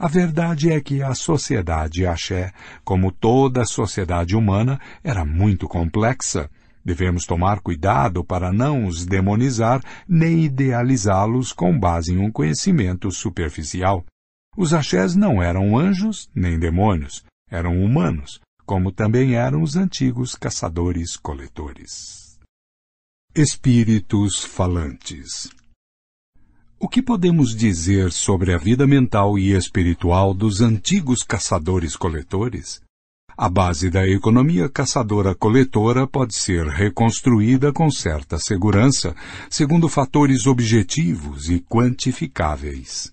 A 0.00 0.08
verdade 0.08 0.72
é 0.72 0.80
que 0.80 1.02
a 1.02 1.14
sociedade 1.14 2.06
axé, 2.06 2.54
como 2.82 3.12
toda 3.12 3.60
a 3.60 3.66
sociedade 3.66 4.34
humana, 4.34 4.80
era 5.04 5.26
muito 5.26 5.68
complexa. 5.68 6.48
Devemos 6.82 7.26
tomar 7.26 7.60
cuidado 7.60 8.24
para 8.24 8.50
não 8.50 8.86
os 8.86 9.04
demonizar 9.04 9.82
nem 10.08 10.46
idealizá-los 10.46 11.52
com 11.52 11.78
base 11.78 12.14
em 12.14 12.18
um 12.18 12.32
conhecimento 12.32 13.10
superficial. 13.10 14.02
Os 14.56 14.72
axés 14.72 15.14
não 15.14 15.42
eram 15.42 15.76
anjos 15.76 16.30
nem 16.34 16.58
demônios, 16.58 17.22
eram 17.50 17.84
humanos, 17.84 18.40
como 18.64 18.90
também 18.90 19.34
eram 19.34 19.60
os 19.60 19.76
antigos 19.76 20.34
caçadores-coletores. 20.34 22.38
Espíritos 23.34 24.42
falantes 24.42 25.50
o 26.82 26.88
que 26.88 27.02
podemos 27.02 27.54
dizer 27.54 28.10
sobre 28.10 28.54
a 28.54 28.56
vida 28.56 28.86
mental 28.86 29.38
e 29.38 29.52
espiritual 29.52 30.32
dos 30.32 30.62
antigos 30.62 31.22
caçadores-coletores? 31.22 32.80
A 33.36 33.50
base 33.50 33.90
da 33.90 34.08
economia 34.08 34.66
caçadora-coletora 34.66 36.06
pode 36.06 36.34
ser 36.34 36.66
reconstruída 36.66 37.70
com 37.70 37.90
certa 37.90 38.38
segurança, 38.38 39.14
segundo 39.50 39.90
fatores 39.90 40.46
objetivos 40.46 41.50
e 41.50 41.60
quantificáveis. 41.60 43.12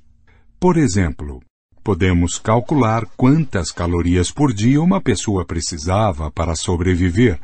Por 0.57 0.77
exemplo, 0.77 1.41
podemos 1.87 2.37
calcular 2.37 3.05
quantas 3.15 3.71
calorias 3.71 4.29
por 4.29 4.53
dia 4.53 4.81
uma 4.81 4.99
pessoa 4.99 5.45
precisava 5.45 6.29
para 6.29 6.53
sobreviver, 6.53 7.39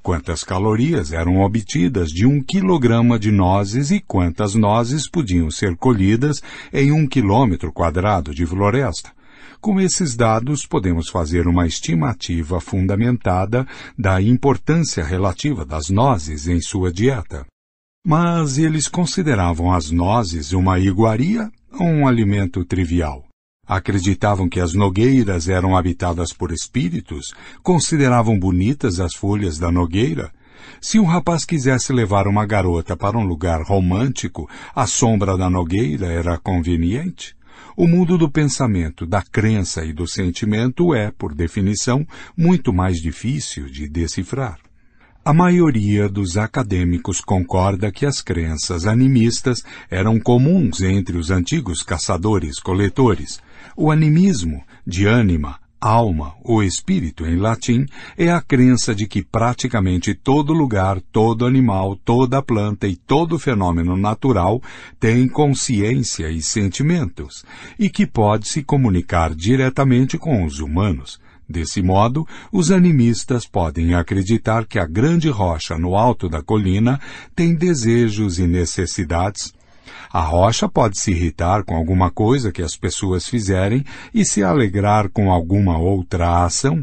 quantas 0.00 0.44
calorias 0.44 1.12
eram 1.12 1.40
obtidas 1.40 2.06
de 2.10 2.24
um 2.24 2.40
quilograma 2.40 3.18
de 3.18 3.32
nozes 3.32 3.90
e 3.90 3.98
quantas 3.98 4.54
nozes 4.54 5.10
podiam 5.10 5.50
ser 5.50 5.76
colhidas 5.76 6.40
em 6.72 6.92
um 6.92 7.08
quilômetro 7.08 7.72
quadrado 7.72 8.32
de 8.32 8.46
floresta. 8.46 9.10
Com 9.60 9.80
esses 9.80 10.14
dados, 10.14 10.64
podemos 10.64 11.08
fazer 11.08 11.48
uma 11.48 11.66
estimativa 11.66 12.60
fundamentada 12.60 13.66
da 13.98 14.22
importância 14.22 15.02
relativa 15.02 15.64
das 15.64 15.90
nozes 15.90 16.46
em 16.46 16.60
sua 16.60 16.92
dieta. 16.92 17.44
Mas 18.06 18.58
eles 18.58 18.86
consideravam 18.86 19.72
as 19.72 19.90
nozes 19.90 20.52
uma 20.52 20.78
iguaria 20.78 21.50
ou 21.72 21.84
um 21.84 22.06
alimento 22.06 22.64
trivial? 22.64 23.27
Acreditavam 23.68 24.48
que 24.48 24.60
as 24.60 24.72
nogueiras 24.72 25.46
eram 25.46 25.76
habitadas 25.76 26.32
por 26.32 26.50
espíritos, 26.50 27.34
consideravam 27.62 28.38
bonitas 28.38 28.98
as 28.98 29.14
folhas 29.14 29.58
da 29.58 29.70
nogueira. 29.70 30.32
Se 30.80 30.98
um 30.98 31.04
rapaz 31.04 31.44
quisesse 31.44 31.92
levar 31.92 32.26
uma 32.26 32.46
garota 32.46 32.96
para 32.96 33.18
um 33.18 33.24
lugar 33.24 33.62
romântico, 33.62 34.48
a 34.74 34.86
sombra 34.86 35.36
da 35.36 35.50
nogueira 35.50 36.06
era 36.06 36.38
conveniente. 36.38 37.36
O 37.76 37.86
mundo 37.86 38.16
do 38.16 38.30
pensamento, 38.30 39.06
da 39.06 39.22
crença 39.22 39.84
e 39.84 39.92
do 39.92 40.06
sentimento 40.08 40.94
é, 40.94 41.10
por 41.10 41.34
definição, 41.34 42.06
muito 42.36 42.72
mais 42.72 42.96
difícil 42.96 43.66
de 43.66 43.86
decifrar. 43.86 44.58
A 45.24 45.34
maioria 45.34 46.08
dos 46.08 46.38
acadêmicos 46.38 47.20
concorda 47.20 47.92
que 47.92 48.06
as 48.06 48.22
crenças 48.22 48.86
animistas 48.86 49.62
eram 49.90 50.18
comuns 50.18 50.80
entre 50.80 51.18
os 51.18 51.30
antigos 51.30 51.82
caçadores-coletores. 51.82 53.38
O 53.80 53.92
animismo, 53.92 54.64
de 54.84 55.06
ânima, 55.06 55.60
alma 55.80 56.34
ou 56.42 56.64
espírito 56.64 57.24
em 57.24 57.36
latim, 57.36 57.86
é 58.16 58.28
a 58.28 58.40
crença 58.40 58.92
de 58.92 59.06
que 59.06 59.22
praticamente 59.22 60.16
todo 60.16 60.52
lugar, 60.52 61.00
todo 61.12 61.46
animal, 61.46 61.94
toda 61.94 62.42
planta 62.42 62.88
e 62.88 62.96
todo 62.96 63.38
fenômeno 63.38 63.96
natural 63.96 64.60
tem 64.98 65.28
consciência 65.28 66.28
e 66.28 66.42
sentimentos, 66.42 67.44
e 67.78 67.88
que 67.88 68.04
pode 68.04 68.48
se 68.48 68.64
comunicar 68.64 69.32
diretamente 69.32 70.18
com 70.18 70.44
os 70.44 70.58
humanos. 70.58 71.20
Desse 71.48 71.80
modo, 71.80 72.26
os 72.50 72.72
animistas 72.72 73.46
podem 73.46 73.94
acreditar 73.94 74.66
que 74.66 74.80
a 74.80 74.86
grande 74.86 75.28
rocha 75.28 75.78
no 75.78 75.94
alto 75.94 76.28
da 76.28 76.42
colina 76.42 77.00
tem 77.32 77.54
desejos 77.54 78.40
e 78.40 78.46
necessidades. 78.48 79.56
A 80.10 80.20
rocha 80.20 80.68
pode 80.68 80.98
se 80.98 81.10
irritar 81.10 81.64
com 81.64 81.76
alguma 81.76 82.10
coisa 82.10 82.50
que 82.50 82.62
as 82.62 82.76
pessoas 82.76 83.28
fizerem 83.28 83.84
e 84.14 84.24
se 84.24 84.42
alegrar 84.42 85.10
com 85.10 85.30
alguma 85.30 85.78
outra 85.78 86.44
ação. 86.44 86.82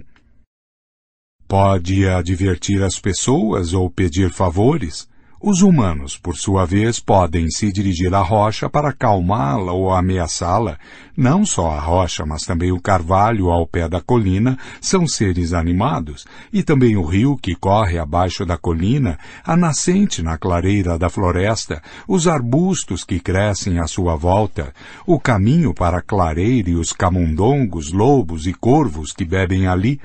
Pode 1.48 2.08
advertir 2.08 2.84
as 2.84 3.00
pessoas 3.00 3.74
ou 3.74 3.90
pedir 3.90 4.32
favores. 4.32 5.08
Os 5.48 5.62
humanos, 5.62 6.18
por 6.18 6.36
sua 6.36 6.66
vez, 6.66 7.00
podem 7.00 7.52
se 7.52 7.72
dirigir 7.72 8.12
à 8.16 8.20
rocha 8.24 8.68
para 8.68 8.90
acalmá-la 8.90 9.74
ou 9.74 9.94
ameaçá-la. 9.94 10.80
Não 11.16 11.46
só 11.46 11.70
a 11.70 11.80
rocha, 11.80 12.26
mas 12.26 12.42
também 12.42 12.72
o 12.72 12.82
carvalho 12.82 13.52
ao 13.52 13.68
pé 13.68 13.88
da 13.88 14.02
colina 14.02 14.58
são 14.82 15.06
seres 15.06 15.54
animados, 15.54 16.26
e 16.52 16.64
também 16.64 16.98
o 16.98 17.06
rio 17.06 17.38
que 17.38 17.54
corre 17.54 18.00
abaixo 18.00 18.44
da 18.44 18.58
colina, 18.58 19.20
a 19.44 19.56
nascente 19.56 20.24
na 20.24 20.36
clareira 20.36 20.98
da 20.98 21.12
floresta, 21.12 21.80
os 22.08 22.28
arbustos 22.28 23.04
que 23.04 23.20
crescem 23.20 23.78
à 23.78 23.86
sua 23.86 24.16
volta, 24.16 24.74
o 25.06 25.20
caminho 25.20 25.76
para 25.76 26.00
a 26.00 26.02
clareira 26.02 26.72
e 26.72 26.76
os 26.76 26.92
camundongos, 26.92 27.92
lobos 27.92 28.48
e 28.48 28.54
corvos 28.56 29.12
que 29.12 29.24
bebem 29.24 29.68
ali, 29.68 30.02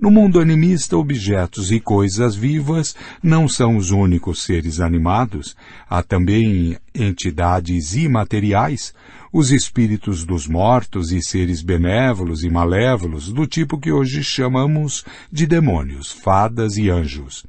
no 0.00 0.10
mundo 0.10 0.40
animista, 0.40 0.96
objetos 0.96 1.70
e 1.70 1.78
coisas 1.78 2.34
vivas 2.34 2.96
não 3.22 3.46
são 3.46 3.76
os 3.76 3.90
únicos 3.90 4.42
seres 4.42 4.80
animados. 4.80 5.54
Há 5.88 6.02
também 6.02 6.78
entidades 6.94 7.94
imateriais, 7.94 8.94
os 9.30 9.52
espíritos 9.52 10.24
dos 10.24 10.46
mortos 10.48 11.12
e 11.12 11.22
seres 11.22 11.60
benévolos 11.60 12.42
e 12.42 12.48
malévolos, 12.48 13.30
do 13.30 13.46
tipo 13.46 13.78
que 13.78 13.92
hoje 13.92 14.24
chamamos 14.24 15.04
de 15.30 15.46
demônios, 15.46 16.10
fadas 16.10 16.78
e 16.78 16.88
anjos. 16.88 17.44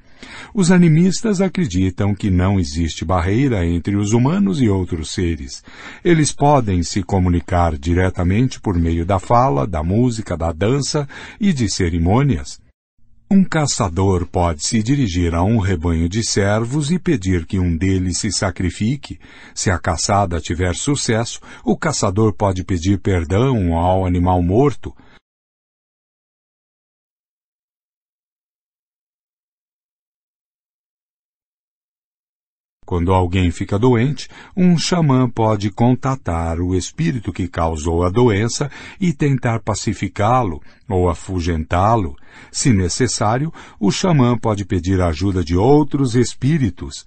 Os 0.54 0.72
animistas 0.72 1.42
acreditam 1.42 2.14
que 2.14 2.30
não 2.30 2.60
existe 2.60 3.06
barreira 3.06 3.66
entre 3.66 3.96
os 3.96 4.14
humanos 4.14 4.62
e 4.62 4.70
outros 4.70 5.12
seres. 5.12 5.64
Eles 6.04 6.32
podem 6.32 6.84
se 6.84 7.04
comunicar 7.04 7.78
diretamente 7.78 8.60
por 8.60 8.78
meio 8.78 9.06
da 9.06 9.20
fala, 9.20 9.66
da 9.66 9.84
música, 9.84 10.36
da 10.36 10.52
dança 10.52 11.08
e 11.40 11.54
de 11.54 11.70
cerimônias. 11.70 12.60
Um 13.34 13.46
caçador 13.46 14.28
pode 14.28 14.66
se 14.66 14.84
dirigir 14.84 15.34
a 15.34 15.42
um 15.42 15.58
rebanho 15.58 16.10
de 16.10 16.22
servos 16.22 16.92
e 16.92 17.00
pedir 17.00 17.46
que 17.46 17.58
um 17.58 17.78
deles 17.78 18.18
se 18.18 18.30
sacrifique. 18.30 19.18
Se 19.56 19.72
a 19.72 19.80
caçada 19.80 20.42
tiver 20.42 20.76
sucesso, 20.76 21.40
o 21.64 21.78
caçador 21.78 22.34
pode 22.34 22.66
pedir 22.66 23.00
perdão 23.00 23.74
ao 23.78 24.06
animal 24.06 24.44
morto. 24.44 24.94
Quando 32.92 33.14
alguém 33.14 33.50
fica 33.52 33.80
doente, 33.80 34.28
um 34.54 34.78
xamã 34.78 35.30
pode 35.30 35.72
contatar 35.72 36.60
o 36.60 36.76
espírito 36.76 37.32
que 37.32 37.48
causou 37.48 38.04
a 38.04 38.10
doença 38.10 38.70
e 39.00 39.14
tentar 39.14 39.62
pacificá-lo 39.62 40.62
ou 40.90 41.10
afugentá-lo. 41.10 42.18
Se 42.52 42.74
necessário, 42.74 43.50
o 43.80 43.94
xamã 43.94 44.38
pode 44.38 44.66
pedir 44.66 45.00
a 45.00 45.08
ajuda 45.08 45.42
de 45.42 45.56
outros 45.56 46.16
espíritos. 46.16 47.06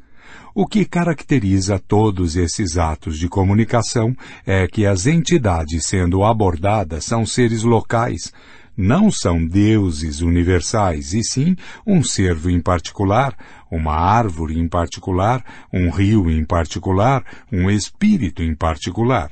O 0.54 0.66
que 0.66 0.86
caracteriza 0.86 1.78
todos 1.78 2.34
esses 2.34 2.78
atos 2.78 3.18
de 3.18 3.28
comunicação 3.28 4.16
é 4.46 4.66
que 4.66 4.86
as 4.86 5.06
entidades 5.06 5.84
sendo 5.84 6.24
abordadas 6.24 7.04
são 7.04 7.26
seres 7.26 7.62
locais, 7.62 8.32
não 8.76 9.10
são 9.10 9.44
deuses 9.44 10.20
universais, 10.20 11.14
e 11.14 11.22
sim 11.22 11.56
um 11.86 12.02
servo 12.02 12.50
em 12.50 12.60
particular, 12.60 13.36
uma 13.74 13.94
árvore 13.94 14.58
em 14.58 14.68
particular, 14.68 15.44
um 15.72 15.90
rio 15.90 16.30
em 16.30 16.44
particular, 16.44 17.24
um 17.52 17.70
espírito 17.70 18.42
em 18.42 18.54
particular. 18.54 19.30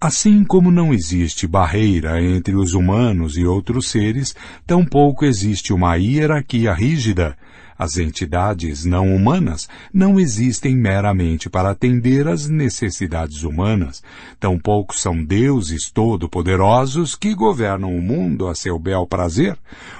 Assim 0.00 0.44
como 0.44 0.70
não 0.70 0.94
existe 0.94 1.46
barreira 1.46 2.22
entre 2.22 2.54
os 2.54 2.74
humanos 2.74 3.36
e 3.36 3.44
outros 3.44 3.88
seres, 3.88 4.34
tampouco 4.64 5.24
existe 5.24 5.72
uma 5.72 5.96
hierarquia 5.96 6.72
rígida 6.72 7.36
as 7.78 7.96
entidades 7.96 8.84
não 8.84 9.14
humanas 9.14 9.68
não 9.94 10.18
existem 10.18 10.76
meramente 10.76 11.48
para 11.48 11.70
atender 11.70 12.26
às 12.26 12.48
necessidades 12.48 13.44
humanas, 13.44 14.02
tampouco 14.40 14.98
são 14.98 15.22
deuses 15.22 15.90
todo-poderosos 15.90 17.14
que 17.14 17.34
governam 17.34 17.96
o 17.96 18.02
mundo 18.02 18.48
a 18.48 18.54
seu 18.54 18.78
bel 18.78 19.06
prazer. 19.06 19.56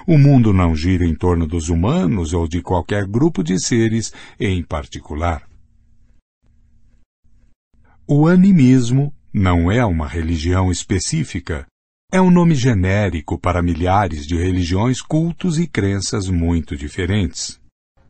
O 0.06 0.18
mundo 0.18 0.52
não 0.52 0.74
gira 0.74 1.04
em 1.04 1.14
torno 1.14 1.46
dos 1.46 1.68
humanos 1.68 2.34
ou 2.34 2.48
de 2.48 2.60
qualquer 2.60 3.06
grupo 3.06 3.44
de 3.44 3.60
seres 3.60 4.12
em 4.40 4.62
particular. 4.62 5.42
O 8.06 8.26
animismo 8.26 9.12
não 9.32 9.70
é 9.70 9.84
uma 9.84 10.08
religião 10.08 10.72
específica, 10.72 11.66
é 12.10 12.18
um 12.18 12.30
nome 12.30 12.54
genérico 12.54 13.38
para 13.38 13.62
milhares 13.62 14.26
de 14.26 14.34
religiões, 14.34 15.02
cultos 15.02 15.58
e 15.58 15.66
crenças 15.66 16.26
muito 16.26 16.74
diferentes. 16.74 17.60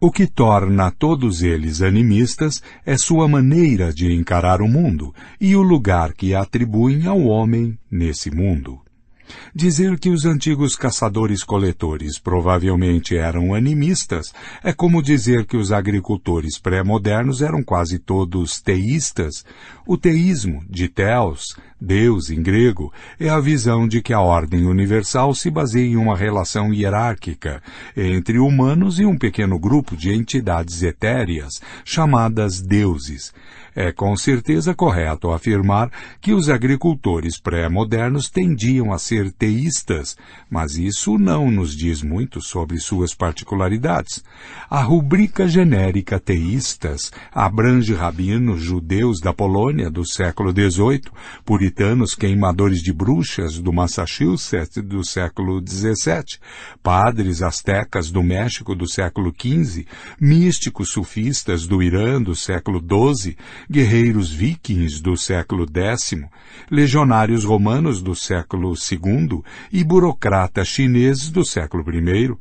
O 0.01 0.13
que 0.13 0.29
torna 0.29 0.93
todos 0.93 1.43
eles 1.43 1.83
animistas 1.83 2.63
é 2.87 2.97
sua 2.97 3.27
maneira 3.27 3.93
de 3.93 4.13
encarar 4.13 4.63
o 4.63 4.69
mundo 4.69 5.13
e 5.41 5.57
o 5.57 5.63
lugar 5.63 6.13
que 6.13 6.37
atribuem 6.37 7.05
ao 7.05 7.21
homem 7.23 7.77
nesse 7.91 8.31
mundo. 8.31 8.79
Dizer 9.55 9.99
que 9.99 10.11
os 10.11 10.25
antigos 10.25 10.77
caçadores-coletores 10.77 12.19
provavelmente 12.19 13.17
eram 13.17 13.55
animistas 13.55 14.33
é 14.63 14.73
como 14.73 15.03
dizer 15.03 15.47
que 15.47 15.57
os 15.57 15.73
agricultores 15.73 16.59
pré-modernos 16.59 17.43
eram 17.43 17.63
quase 17.63 17.99
todos 17.99 18.61
teístas. 18.61 19.45
O 19.87 19.97
teísmo, 19.97 20.63
de 20.69 20.89
Theos, 20.89 21.57
Deus 21.81 22.31
em 22.31 22.43
grego, 22.43 22.93
é 23.19 23.29
a 23.29 23.41
visão 23.41 23.87
de 23.87 24.03
que 24.03 24.13
a 24.13 24.21
ordem 24.21 24.67
universal 24.67 25.35
se 25.35 25.51
baseia 25.51 25.87
em 25.87 25.97
uma 25.97 26.17
relação 26.17 26.73
hierárquica 26.73 27.63
entre 27.97 28.39
humanos 28.39 28.99
e 28.99 29.05
um 29.05 29.17
pequeno 29.17 29.59
grupo 29.59 29.97
de 29.97 30.13
entidades 30.13 30.83
etéreas, 30.83 31.61
chamadas 31.85 32.61
deuses. 32.61 33.33
É 33.75 33.93
com 33.93 34.17
certeza 34.17 34.75
correto 34.75 35.31
afirmar 35.31 35.91
que 36.21 36.33
os 36.33 36.49
agricultores 36.49 37.39
pré-modernos 37.39 38.29
tendiam 38.29 38.93
a 38.93 38.99
ser 38.99 39.31
teístas, 39.33 40.17
mas 40.51 40.77
isso 40.77 41.19
não 41.19 41.51
nos 41.51 41.77
diz 41.77 42.03
muito 42.03 42.41
sobre 42.41 42.79
suas 42.79 43.15
particularidades. 43.15 44.23
A 44.69 44.83
rubrica 44.83 45.47
genérica 45.47 46.19
teístas 46.19 47.11
abrange 47.33 47.95
rabinos 47.95 48.61
judeus 48.61 49.21
da 49.21 49.33
Polônia 49.33 49.91
do 49.91 50.05
século 50.05 50.51
XVIII, 50.51 51.03
puritanos 51.45 52.15
queimadores 52.15 52.83
de 52.83 52.93
bruxas 52.93 53.59
do 53.59 53.73
Massachusetts 53.73 54.83
do 54.83 55.05
século 55.05 55.63
XVII, 55.67 56.39
padres 56.83 57.43
astecas 57.43 58.11
do 58.11 58.23
México 58.23 58.75
do 58.75 58.89
século 58.89 59.33
XV, 59.33 59.87
místicos 60.21 60.91
sufistas 60.91 61.67
do 61.67 61.83
Irã 61.83 62.21
do 62.21 62.35
século 62.35 62.81
XII, 62.81 63.37
guerreiros 63.71 64.31
vikings 64.31 65.03
do 65.03 65.17
século 65.17 65.67
X, 65.67 66.25
legionários 66.71 67.45
romanos 67.45 68.03
do 68.03 68.15
século 68.15 68.75
II 68.75 69.43
e 69.73 69.85
burocratas 69.85 70.69
chineses 70.69 71.31
do 71.31 71.45
século 71.45 71.85
I. 71.91 72.37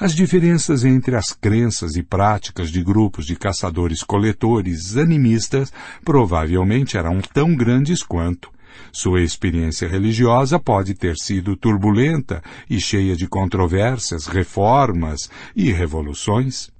As 0.00 0.14
diferenças 0.14 0.84
entre 0.84 1.14
as 1.14 1.32
crenças 1.32 1.96
e 1.96 2.02
práticas 2.02 2.70
de 2.70 2.82
grupos 2.82 3.26
de 3.26 3.36
caçadores-coletores 3.36 4.96
animistas 4.96 5.72
provavelmente 6.04 6.96
eram 6.96 7.20
tão 7.20 7.54
grandes 7.54 8.02
quanto. 8.02 8.50
Sua 8.90 9.20
experiência 9.20 9.86
religiosa 9.86 10.58
pode 10.58 10.94
ter 10.94 11.16
sido 11.16 11.56
turbulenta 11.56 12.42
e 12.68 12.80
cheia 12.80 13.14
de 13.14 13.28
controvérsias, 13.28 14.26
reformas 14.26 15.30
e 15.54 15.70
revoluções. 15.70 16.71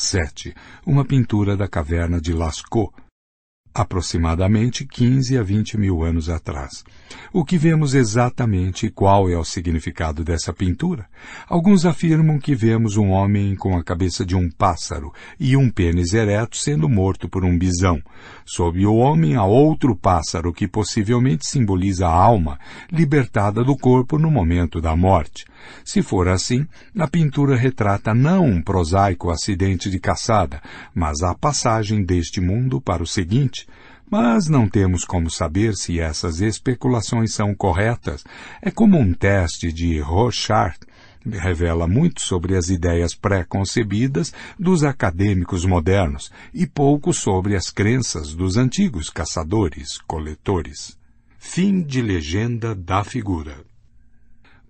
7. 0.00 0.54
Uma 0.86 1.04
pintura 1.04 1.56
da 1.56 1.66
caverna 1.66 2.20
de 2.20 2.32
Lascaux, 2.32 2.94
aproximadamente 3.74 4.86
15 4.86 5.36
a 5.36 5.42
20 5.42 5.76
mil 5.76 6.04
anos 6.04 6.28
atrás. 6.28 6.84
O 7.32 7.44
que 7.44 7.58
vemos 7.58 7.94
exatamente 7.94 8.90
qual 8.90 9.28
é 9.28 9.36
o 9.36 9.44
significado 9.44 10.22
dessa 10.22 10.52
pintura? 10.52 11.06
Alguns 11.48 11.84
afirmam 11.84 12.38
que 12.38 12.54
vemos 12.54 12.96
um 12.96 13.10
homem 13.10 13.56
com 13.56 13.76
a 13.76 13.82
cabeça 13.82 14.24
de 14.24 14.36
um 14.36 14.48
pássaro 14.48 15.12
e 15.38 15.56
um 15.56 15.68
pênis 15.68 16.12
ereto 16.12 16.56
sendo 16.56 16.88
morto 16.88 17.28
por 17.28 17.44
um 17.44 17.58
bisão. 17.58 18.00
Sob 18.46 18.86
o 18.86 18.94
homem 18.94 19.34
há 19.34 19.44
outro 19.44 19.96
pássaro 19.96 20.52
que 20.52 20.68
possivelmente 20.68 21.44
simboliza 21.44 22.06
a 22.06 22.12
alma, 22.12 22.56
libertada 22.90 23.64
do 23.64 23.76
corpo 23.76 24.16
no 24.16 24.30
momento 24.30 24.80
da 24.80 24.94
morte. 24.94 25.44
Se 25.84 26.02
for 26.02 26.28
assim, 26.28 26.66
a 26.98 27.06
pintura 27.06 27.56
retrata 27.56 28.14
não 28.14 28.44
um 28.44 28.62
prosaico 28.62 29.30
acidente 29.30 29.90
de 29.90 29.98
caçada, 29.98 30.60
mas 30.94 31.22
a 31.22 31.34
passagem 31.34 32.04
deste 32.04 32.40
mundo 32.40 32.80
para 32.80 33.02
o 33.02 33.06
seguinte, 33.06 33.66
mas 34.10 34.48
não 34.48 34.68
temos 34.68 35.04
como 35.04 35.30
saber 35.30 35.74
se 35.74 36.00
essas 36.00 36.40
especulações 36.40 37.34
são 37.34 37.54
corretas. 37.54 38.24
É 38.62 38.70
como 38.70 38.98
um 38.98 39.12
teste 39.12 39.72
de 39.72 39.98
Rorschach 40.00 40.78
revela 41.26 41.86
muito 41.86 42.20
sobre 42.22 42.56
as 42.56 42.68
ideias 42.68 43.14
pré-concebidas 43.14 44.32
dos 44.58 44.82
acadêmicos 44.82 45.64
modernos 45.64 46.30
e 46.54 46.66
pouco 46.66 47.12
sobre 47.12 47.54
as 47.54 47.70
crenças 47.70 48.34
dos 48.34 48.56
antigos 48.56 49.10
caçadores-coletores. 49.10 50.96
Fim 51.38 51.82
de 51.82 52.00
legenda 52.00 52.74
da 52.74 53.04
figura. 53.04 53.56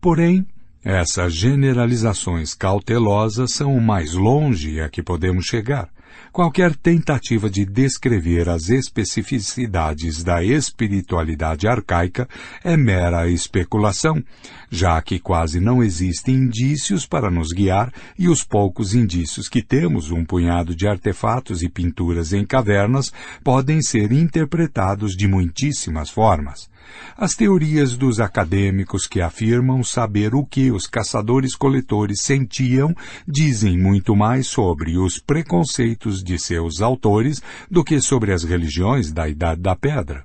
Porém, 0.00 0.46
Essas 0.84 1.34
generalizações 1.34 2.54
cautelosas 2.54 3.52
são 3.52 3.76
o 3.76 3.80
mais 3.80 4.14
longe 4.14 4.80
a 4.80 4.88
que 4.88 5.02
podemos 5.02 5.44
chegar. 5.44 5.90
Qualquer 6.32 6.76
tentativa 6.76 7.50
de 7.50 7.64
descrever 7.64 8.48
as 8.48 8.68
especificidades 8.68 10.22
da 10.22 10.42
espiritualidade 10.42 11.66
arcaica 11.66 12.28
é 12.62 12.76
mera 12.76 13.28
especulação, 13.28 14.22
já 14.70 15.00
que 15.02 15.18
quase 15.18 15.58
não 15.58 15.82
existem 15.82 16.34
indícios 16.34 17.06
para 17.06 17.30
nos 17.30 17.48
guiar 17.48 17.92
e 18.18 18.28
os 18.28 18.44
poucos 18.44 18.94
indícios 18.94 19.48
que 19.48 19.62
temos, 19.62 20.10
um 20.10 20.24
punhado 20.24 20.76
de 20.76 20.86
artefatos 20.86 21.62
e 21.62 21.68
pinturas 21.68 22.32
em 22.32 22.44
cavernas, 22.44 23.12
podem 23.42 23.82
ser 23.82 24.12
interpretados 24.12 25.16
de 25.16 25.26
muitíssimas 25.26 26.08
formas. 26.08 26.68
As 27.16 27.34
teorias 27.34 27.96
dos 27.96 28.20
acadêmicos 28.20 29.06
que 29.06 29.20
afirmam 29.20 29.82
saber 29.82 30.34
o 30.34 30.44
que 30.44 30.70
os 30.70 30.86
caçadores-coletores 30.86 32.20
sentiam 32.22 32.94
dizem 33.26 33.76
muito 33.76 34.14
mais 34.14 34.46
sobre 34.46 34.96
os 34.96 35.18
preconceitos 35.18 36.22
de 36.22 36.38
seus 36.38 36.80
autores 36.80 37.42
do 37.70 37.82
que 37.82 38.00
sobre 38.00 38.32
as 38.32 38.44
religiões 38.44 39.12
da 39.12 39.28
Idade 39.28 39.60
da 39.60 39.74
Pedra. 39.74 40.24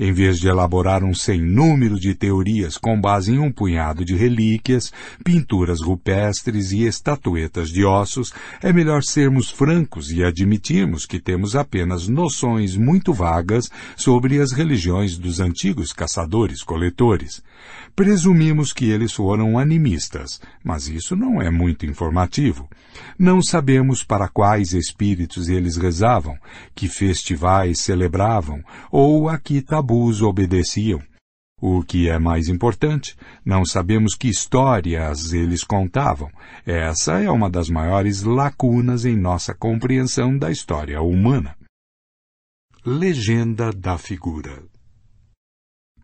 Em 0.00 0.12
vez 0.12 0.38
de 0.38 0.46
elaborar 0.46 1.02
um 1.02 1.12
sem 1.12 1.40
número 1.40 1.98
de 1.98 2.14
teorias 2.14 2.78
com 2.78 3.00
base 3.00 3.32
em 3.32 3.38
um 3.38 3.50
punhado 3.50 4.04
de 4.04 4.14
relíquias, 4.14 4.92
pinturas 5.24 5.80
rupestres 5.82 6.70
e 6.70 6.84
estatuetas 6.84 7.70
de 7.70 7.84
ossos, 7.84 8.32
é 8.62 8.72
melhor 8.72 9.02
sermos 9.02 9.50
francos 9.50 10.12
e 10.12 10.22
admitirmos 10.22 11.04
que 11.04 11.18
temos 11.18 11.56
apenas 11.56 12.06
noções 12.06 12.76
muito 12.76 13.12
vagas 13.12 13.68
sobre 13.96 14.40
as 14.40 14.52
religiões 14.52 15.18
dos 15.18 15.40
antigos 15.40 15.92
caçadores-coletores. 15.92 17.42
Presumimos 17.96 18.72
que 18.72 18.90
eles 18.90 19.12
foram 19.12 19.58
animistas, 19.58 20.40
mas 20.62 20.86
isso 20.86 21.16
não 21.16 21.42
é 21.42 21.50
muito 21.50 21.84
informativo. 21.84 22.68
Não 23.18 23.42
sabemos 23.42 24.04
para 24.04 24.28
quais 24.28 24.72
espíritos 24.72 25.48
eles 25.48 25.76
rezavam, 25.76 26.36
que 26.74 26.88
festivais 26.88 27.80
celebravam 27.80 28.62
ou 28.90 29.28
a 29.28 29.36
que 29.38 29.60
tabus 29.88 30.20
obedeciam. 30.20 31.00
O 31.60 31.82
que 31.82 32.08
é 32.08 32.18
mais 32.20 32.48
importante, 32.48 33.16
não 33.44 33.64
sabemos 33.64 34.14
que 34.14 34.28
histórias 34.28 35.32
eles 35.32 35.64
contavam. 35.64 36.30
Essa 36.64 37.20
é 37.20 37.28
uma 37.28 37.50
das 37.50 37.68
maiores 37.68 38.22
lacunas 38.22 39.04
em 39.04 39.16
nossa 39.16 39.54
compreensão 39.54 40.38
da 40.38 40.52
história 40.52 41.00
humana. 41.00 41.56
Legenda 42.84 43.72
da 43.72 43.98
figura 43.98 44.67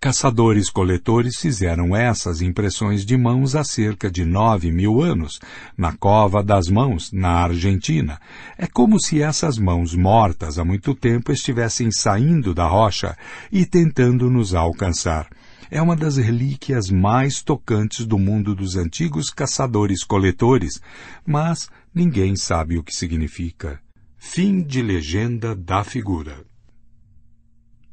Caçadores-coletores 0.04 1.38
fizeram 1.38 1.96
essas 1.96 2.42
impressões 2.42 3.06
de 3.06 3.16
mãos 3.16 3.56
há 3.56 3.64
cerca 3.64 4.10
de 4.10 4.22
nove 4.22 4.70
mil 4.70 5.00
anos, 5.00 5.40
na 5.78 5.96
Cova 5.96 6.42
das 6.42 6.68
Mãos, 6.68 7.10
na 7.10 7.30
Argentina. 7.30 8.20
É 8.58 8.66
como 8.66 9.00
se 9.00 9.22
essas 9.22 9.56
mãos 9.56 9.94
mortas 9.94 10.58
há 10.58 10.64
muito 10.64 10.94
tempo 10.94 11.32
estivessem 11.32 11.90
saindo 11.90 12.52
da 12.52 12.66
rocha 12.66 13.16
e 13.50 13.64
tentando 13.64 14.28
nos 14.28 14.54
alcançar. 14.54 15.26
É 15.70 15.80
uma 15.80 15.96
das 15.96 16.18
relíquias 16.18 16.90
mais 16.90 17.40
tocantes 17.40 18.04
do 18.04 18.18
mundo 18.18 18.54
dos 18.54 18.76
antigos 18.76 19.30
caçadores-coletores, 19.30 20.82
mas 21.26 21.70
ninguém 21.94 22.36
sabe 22.36 22.76
o 22.76 22.82
que 22.82 22.94
significa. 22.94 23.80
Fim 24.18 24.60
de 24.60 24.82
legenda 24.82 25.56
da 25.56 25.82
figura. 25.82 26.44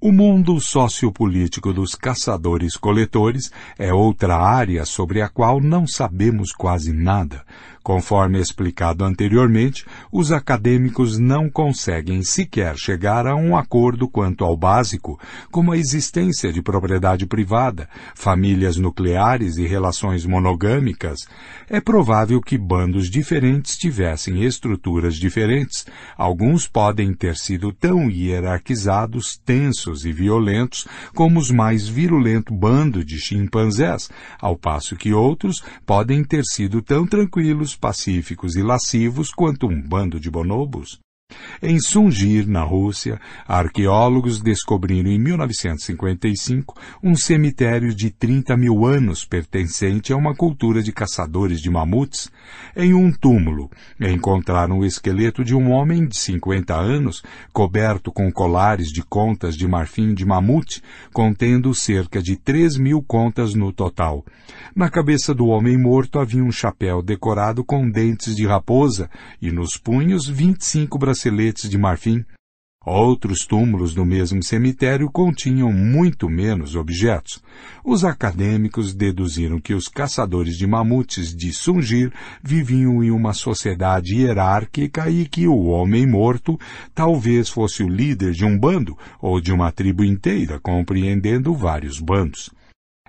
O 0.03 0.11
mundo 0.11 0.59
sociopolítico 0.59 1.71
dos 1.71 1.93
caçadores-coletores 1.93 3.51
é 3.77 3.93
outra 3.93 4.35
área 4.35 4.83
sobre 4.83 5.21
a 5.21 5.29
qual 5.29 5.61
não 5.61 5.85
sabemos 5.85 6.51
quase 6.51 6.91
nada. 6.91 7.45
Conforme 7.83 8.39
explicado 8.39 9.03
anteriormente, 9.03 9.85
os 10.11 10.31
acadêmicos 10.31 11.17
não 11.17 11.49
conseguem 11.49 12.21
sequer 12.23 12.77
chegar 12.77 13.25
a 13.25 13.35
um 13.35 13.57
acordo 13.57 14.07
quanto 14.07 14.45
ao 14.45 14.55
básico, 14.55 15.19
como 15.49 15.71
a 15.71 15.77
existência 15.77 16.53
de 16.53 16.61
propriedade 16.61 17.25
privada, 17.25 17.89
famílias 18.13 18.77
nucleares 18.77 19.57
e 19.57 19.65
relações 19.65 20.27
monogâmicas. 20.27 21.21
É 21.67 21.81
provável 21.81 22.39
que 22.39 22.55
bandos 22.55 23.09
diferentes 23.09 23.75
tivessem 23.75 24.43
estruturas 24.43 25.15
diferentes. 25.15 25.85
Alguns 26.15 26.67
podem 26.67 27.13
ter 27.15 27.35
sido 27.35 27.73
tão 27.73 28.11
hierarquizados, 28.11 29.39
tensos 29.43 30.05
e 30.05 30.11
violentos 30.11 30.87
como 31.15 31.39
os 31.39 31.49
mais 31.49 31.87
virulento 31.87 32.53
bando 32.53 33.03
de 33.03 33.17
chimpanzés, 33.17 34.09
ao 34.39 34.55
passo 34.55 34.95
que 34.95 35.13
outros 35.13 35.63
podem 35.83 36.23
ter 36.23 36.43
sido 36.45 36.81
tão 36.81 37.07
tranquilos 37.07 37.70
pacíficos 37.75 38.55
e 38.55 38.63
lascivos 38.63 39.31
quanto 39.31 39.67
um 39.67 39.81
bando 39.81 40.19
de 40.19 40.29
bonobos. 40.29 41.00
Em 41.61 41.79
Sungir, 41.79 42.47
na 42.47 42.63
Rússia, 42.63 43.19
arqueólogos 43.47 44.41
descobriram 44.41 45.09
em 45.09 45.19
1955 45.19 46.75
um 47.03 47.15
cemitério 47.15 47.93
de 47.93 48.09
30 48.09 48.57
mil 48.57 48.85
anos 48.85 49.25
pertencente 49.25 50.11
a 50.11 50.17
uma 50.17 50.35
cultura 50.35 50.81
de 50.81 50.91
caçadores 50.91 51.61
de 51.61 51.69
mamutes. 51.69 52.31
Em 52.75 52.93
um 52.93 53.11
túmulo, 53.11 53.69
encontraram 53.99 54.79
o 54.79 54.85
esqueleto 54.85 55.43
de 55.43 55.55
um 55.55 55.71
homem 55.71 56.07
de 56.07 56.17
50 56.17 56.75
anos, 56.75 57.23
coberto 57.53 58.11
com 58.11 58.31
colares 58.31 58.89
de 58.89 59.03
contas 59.03 59.55
de 59.55 59.67
marfim 59.67 60.13
de 60.13 60.25
mamute, 60.25 60.81
contendo 61.13 61.73
cerca 61.73 62.21
de 62.21 62.35
3 62.35 62.77
mil 62.77 63.01
contas 63.01 63.53
no 63.53 63.71
total. 63.71 64.25
Na 64.75 64.89
cabeça 64.89 65.33
do 65.33 65.47
homem 65.47 65.77
morto 65.77 66.19
havia 66.19 66.43
um 66.43 66.51
chapéu 66.51 67.01
decorado 67.01 67.63
com 67.63 67.89
dentes 67.89 68.35
de 68.35 68.45
raposa 68.45 69.09
e 69.41 69.51
nos 69.51 69.77
punhos 69.77 70.27
25 70.27 70.97
braceletes 71.21 71.69
de 71.69 71.77
marfim. 71.77 72.25
Outros 72.83 73.45
túmulos 73.45 73.95
no 73.95 74.03
mesmo 74.03 74.41
cemitério 74.41 75.07
continham 75.11 75.71
muito 75.71 76.27
menos 76.27 76.75
objetos. 76.75 77.39
Os 77.85 78.03
acadêmicos 78.03 78.95
deduziram 78.95 79.59
que 79.59 79.75
os 79.75 79.87
caçadores 79.87 80.57
de 80.57 80.65
mamutes 80.65 81.35
de 81.35 81.53
Sungir 81.53 82.11
viviam 82.43 83.03
em 83.03 83.11
uma 83.11 83.33
sociedade 83.33 84.15
hierárquica 84.15 85.11
e 85.11 85.27
que 85.27 85.47
o 85.47 85.65
homem 85.65 86.07
morto 86.07 86.59
talvez 86.95 87.49
fosse 87.49 87.83
o 87.83 87.87
líder 87.87 88.31
de 88.31 88.45
um 88.45 88.57
bando 88.57 88.97
ou 89.21 89.39
de 89.39 89.53
uma 89.53 89.71
tribo 89.71 90.03
inteira, 90.03 90.59
compreendendo 90.59 91.53
vários 91.53 91.99
bandos 91.99 92.49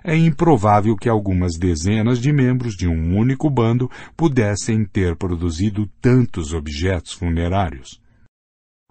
é 0.03 0.15
improvável 0.15 0.97
que 0.97 1.07
algumas 1.07 1.57
dezenas 1.57 2.19
de 2.19 2.33
membros 2.33 2.75
de 2.75 2.87
um 2.87 3.17
único 3.17 3.49
bando 3.49 3.89
pudessem 4.17 4.83
ter 4.83 5.15
produzido 5.15 5.89
tantos 6.01 6.53
objetos 6.53 7.13
funerários. 7.13 8.02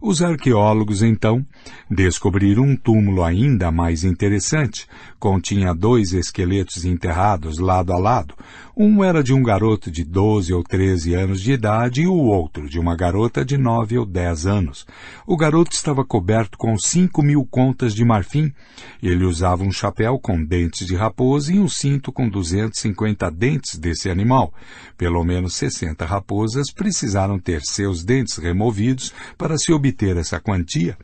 Os 0.05 0.21
arqueólogos, 0.21 1.01
então, 1.01 1.47
descobriram 1.89 2.65
um 2.65 2.75
túmulo 2.75 3.23
ainda 3.23 3.71
mais 3.71 4.03
interessante. 4.03 4.89
Continha 5.17 5.73
dois 5.73 6.13
esqueletos 6.13 6.85
enterrados 6.85 7.61
lado 7.61 7.93
a 7.93 7.99
lado. 7.99 8.35
Um 8.77 9.05
era 9.05 9.23
de 9.23 9.33
um 9.33 9.45
garoto 9.45 9.93
de 9.93 10.03
12 10.03 10.53
ou 10.53 10.65
13 10.65 11.15
anos 11.15 11.41
de 11.41 11.53
idade 11.53 12.03
e 12.03 12.07
o 12.09 12.17
outro 12.17 12.69
de 12.69 12.81
uma 12.81 12.97
garota 12.97 13.45
de 13.45 13.57
9 13.57 13.99
ou 13.99 14.05
10 14.07 14.47
anos. 14.47 14.87
O 15.25 15.37
garoto 15.37 15.73
estava 15.73 16.05
coberto 16.05 16.59
com 16.59 16.77
cinco 16.77 17.23
mil 17.23 17.47
contas 17.49 17.95
de 17.95 18.05
marfim. 18.05 18.53
Ele 19.01 19.25
usava 19.25 19.63
um 19.63 19.71
chapéu 19.71 20.19
com 20.19 20.43
dentes 20.43 20.85
de 20.85 20.97
raposa 20.97 21.53
e 21.53 21.61
um 21.61 21.69
cinto 21.69 22.11
com 22.11 22.29
250 22.29 23.31
dentes 23.31 23.79
desse 23.79 24.11
animal. 24.11 24.53
Pelo 24.99 25.23
menos 25.23 25.55
60 25.55 26.05
raposas 26.05 26.73
precisaram 26.73 27.39
ter 27.39 27.61
seus 27.63 28.03
dentes 28.03 28.39
removidos 28.39 29.13
para 29.39 29.57
se 29.57 29.71
obter 29.73 29.92
obter 29.93 30.17
essa 30.17 30.41
quantia, 30.41 30.97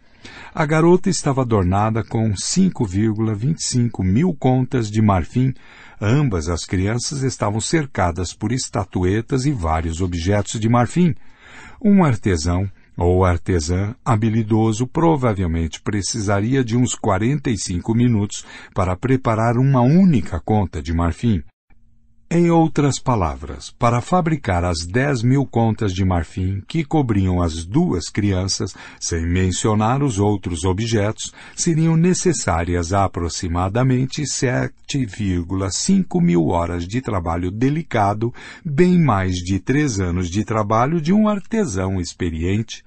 a 0.55 0.65
garota 0.67 1.09
estava 1.11 1.43
adornada 1.43 2.03
com 2.03 2.33
5,25 2.33 4.03
mil 4.03 4.35
contas 4.35 4.91
de 4.91 5.01
marfim. 5.01 5.55
Ambas 6.01 6.49
as 6.49 6.65
crianças 6.65 7.23
estavam 7.23 7.61
cercadas 7.61 8.33
por 8.33 8.51
estatuetas 8.51 9.45
e 9.45 9.53
vários 9.53 10.01
objetos 10.01 10.59
de 10.59 10.69
marfim. 10.69 11.15
Um 11.83 12.03
artesão 12.03 12.69
ou 12.97 13.25
artesã 13.25 13.95
habilidoso 14.05 14.87
provavelmente 14.87 15.81
precisaria 15.81 16.65
de 16.65 16.77
uns 16.77 16.95
45 16.97 17.95
minutos 17.95 18.45
para 18.75 18.97
preparar 18.97 19.57
uma 19.57 19.83
única 19.83 20.41
conta 20.41 20.83
de 20.83 20.93
marfim. 20.93 21.43
Em 22.31 22.51
outras 22.51 22.99
palavras, 22.99 23.71
para 23.79 24.03
fabricar 24.03 24.63
as 24.63 24.85
dez 24.85 25.23
mil 25.23 25.47
contas 25.47 25.95
de 25.95 26.05
marfim 26.05 26.63
que 26.69 26.85
cobriam 26.85 27.41
as 27.41 27.65
duas 27.65 28.11
crianças, 28.11 28.75
sem 29.01 29.27
mencionar 29.27 30.03
os 30.03 30.19
outros 30.19 30.63
objetos, 30.67 31.33
seriam 31.57 31.97
necessárias 31.97 32.93
aproximadamente 32.93 34.25
7,5 34.25 36.21
mil 36.21 36.49
horas 36.49 36.87
de 36.87 37.01
trabalho 37.01 37.51
delicado, 37.51 38.31
bem 38.63 39.03
mais 39.03 39.37
de 39.37 39.59
três 39.59 39.99
anos 39.99 40.29
de 40.29 40.45
trabalho 40.45 41.01
de 41.01 41.15
um 41.15 41.31
artesão 41.31 41.99
experiente. 41.99 42.85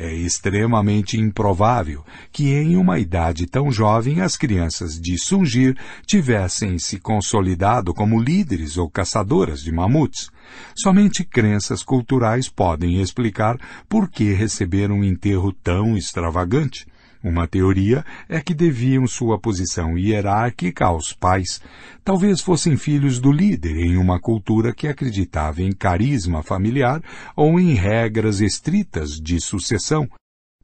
É 0.00 0.14
extremamente 0.14 1.18
improvável 1.18 2.04
que 2.30 2.54
em 2.54 2.76
uma 2.76 3.00
idade 3.00 3.48
tão 3.48 3.72
jovem 3.72 4.20
as 4.20 4.36
crianças 4.36 4.94
de 4.94 5.18
Sungir 5.18 5.76
tivessem 6.06 6.78
se 6.78 7.00
consolidado 7.00 7.92
como 7.92 8.22
líderes 8.22 8.76
ou 8.76 8.88
caçadoras 8.88 9.60
de 9.60 9.72
mamutes. 9.72 10.30
Somente 10.76 11.24
crenças 11.24 11.82
culturais 11.82 12.48
podem 12.48 13.02
explicar 13.02 13.58
por 13.88 14.08
que 14.08 14.32
receberam 14.32 15.00
um 15.00 15.04
enterro 15.04 15.52
tão 15.52 15.96
extravagante. 15.96 16.86
Uma 17.22 17.48
teoria 17.48 18.04
é 18.28 18.40
que 18.40 18.54
deviam 18.54 19.06
sua 19.06 19.38
posição 19.38 19.98
hierárquica 19.98 20.86
aos 20.86 21.12
pais. 21.12 21.60
Talvez 22.04 22.40
fossem 22.40 22.76
filhos 22.76 23.18
do 23.18 23.32
líder 23.32 23.76
em 23.76 23.96
uma 23.96 24.20
cultura 24.20 24.72
que 24.72 24.86
acreditava 24.86 25.60
em 25.60 25.72
carisma 25.72 26.42
familiar 26.44 27.02
ou 27.34 27.58
em 27.58 27.74
regras 27.74 28.40
estritas 28.40 29.20
de 29.20 29.40
sucessão. 29.40 30.08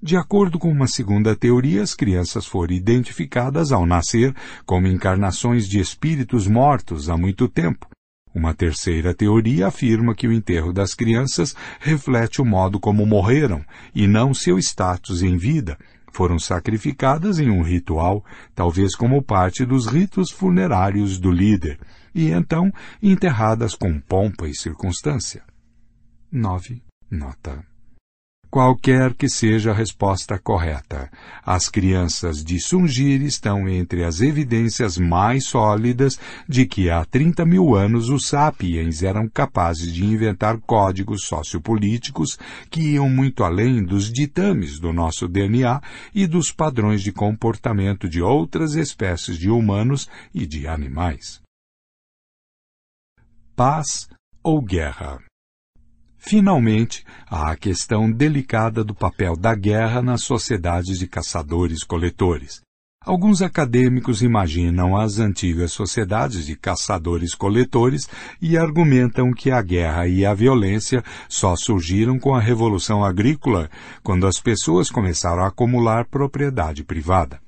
De 0.01 0.17
acordo 0.17 0.59
com 0.59 0.71
uma 0.71 0.87
segunda 0.87 1.35
teoria, 1.35 1.83
as 1.83 1.95
crianças 1.95 2.47
foram 2.47 2.75
identificadas 2.75 3.73
ao 3.73 3.85
nascer 3.85 4.35
como 4.65 4.87
encarnações 4.87 5.67
de 5.67 5.81
espíritos 5.81 6.47
mortos 6.47 7.09
há 7.09 7.17
muito 7.17 7.49
tempo. 7.49 7.89
Uma 8.35 8.53
terceira 8.53 9.15
teoria 9.15 9.69
afirma 9.69 10.15
que 10.15 10.27
o 10.27 10.33
enterro 10.33 10.73
das 10.73 10.93
crianças 10.93 11.55
reflete 11.81 12.43
o 12.43 12.45
modo 12.45 12.81
como 12.81 13.07
morreram 13.07 13.65
e 13.95 14.09
não 14.09 14.35
seu 14.35 14.59
status 14.59 15.23
em 15.23 15.37
vida, 15.37 15.79
foram 16.15 16.39
sacrificadas 16.39 17.39
em 17.39 17.51
um 17.51 17.63
ritual, 17.63 18.25
talvez 18.55 18.95
como 18.95 19.23
parte 19.23 19.65
dos 19.65 19.87
ritos 19.87 20.31
funerários 20.31 21.19
do 21.19 21.31
líder, 21.31 21.79
e 22.15 22.31
então 22.31 22.73
enterradas 23.03 23.75
com 23.75 24.01
pompa 24.01 24.49
e 24.49 24.55
circunstância. 24.55 25.43
9. 26.31 26.83
Nota. 27.11 27.74
Qualquer 28.55 29.15
que 29.15 29.29
seja 29.29 29.73
a 29.73 29.75
resposta 29.75 30.39
correta, 30.39 31.11
as 31.45 31.69
crianças 31.69 32.45
de 32.45 32.61
Sungir 32.61 33.21
estão 33.23 33.69
entre 33.69 34.05
as 34.05 34.21
evidências 34.21 34.97
mais 34.97 35.45
sólidas 35.45 36.21
de 36.49 36.65
que 36.65 36.89
há 36.89 37.05
30 37.05 37.45
mil 37.45 37.75
anos 37.75 38.09
os 38.09 38.29
sapiens 38.29 39.03
eram 39.03 39.29
capazes 39.29 39.93
de 39.93 40.05
inventar 40.05 40.61
códigos 40.61 41.25
sociopolíticos 41.25 42.39
que 42.71 42.93
iam 42.93 43.09
muito 43.11 43.43
além 43.43 43.83
dos 43.83 44.09
ditames 44.09 44.79
do 44.79 44.93
nosso 44.93 45.27
DNA 45.27 45.83
e 46.15 46.25
dos 46.25 46.53
padrões 46.53 47.03
de 47.03 47.11
comportamento 47.11 48.09
de 48.09 48.23
outras 48.23 48.77
espécies 48.77 49.37
de 49.37 49.51
humanos 49.51 50.09
e 50.33 50.47
de 50.47 50.69
animais. 50.69 51.43
Paz 53.57 54.09
ou 54.45 54.63
guerra? 54.63 55.19
Finalmente, 56.27 57.05
há 57.29 57.51
a 57.51 57.57
questão 57.57 58.11
delicada 58.11 58.83
do 58.83 58.95
papel 58.95 59.37
da 59.37 59.55
guerra 59.55 60.01
nas 60.01 60.23
sociedades 60.23 60.99
de 60.99 61.07
caçadores-coletores. 61.07 62.63
Alguns 63.05 63.43
acadêmicos 63.43 64.23
imaginam 64.23 64.97
as 64.97 65.19
antigas 65.19 65.73
sociedades 65.73 66.47
de 66.47 66.57
caçadores-coletores 66.57 68.09
e 68.41 68.57
argumentam 68.57 69.35
que 69.35 69.51
a 69.51 69.61
guerra 69.61 70.09
e 70.09 70.25
a 70.25 70.33
violência 70.33 71.05
só 71.29 71.55
surgiram 71.57 72.19
com 72.19 72.35
a 72.35 72.41
Revolução 72.41 73.05
Agrícola, 73.05 73.69
quando 74.03 74.27
as 74.27 74.41
pessoas 74.41 74.89
começaram 74.89 75.43
a 75.45 75.49
acumular 75.49 76.07
propriedade 76.07 76.83
privada. 76.83 77.44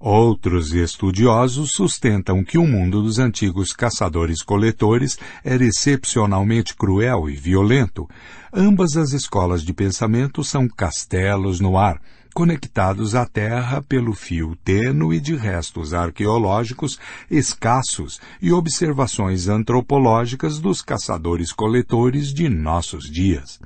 Outros 0.00 0.72
estudiosos 0.72 1.72
sustentam 1.72 2.44
que 2.44 2.56
o 2.56 2.64
mundo 2.64 3.02
dos 3.02 3.18
antigos 3.18 3.72
caçadores-coletores 3.72 5.18
era 5.42 5.64
excepcionalmente 5.64 6.76
cruel 6.76 7.28
e 7.28 7.34
violento. 7.34 8.08
Ambas 8.52 8.96
as 8.96 9.12
escolas 9.12 9.62
de 9.62 9.74
pensamento 9.74 10.44
são 10.44 10.68
castelos 10.68 11.58
no 11.58 11.76
ar, 11.76 12.00
conectados 12.32 13.16
à 13.16 13.26
terra 13.26 13.82
pelo 13.82 14.14
fio 14.14 14.54
tênue 14.62 15.18
de 15.18 15.34
restos 15.34 15.92
arqueológicos 15.92 17.00
escassos 17.28 18.20
e 18.40 18.52
observações 18.52 19.48
antropológicas 19.48 20.60
dos 20.60 20.80
caçadores-coletores 20.80 22.32
de 22.32 22.48
nossos 22.48 23.10
dias. 23.10 23.58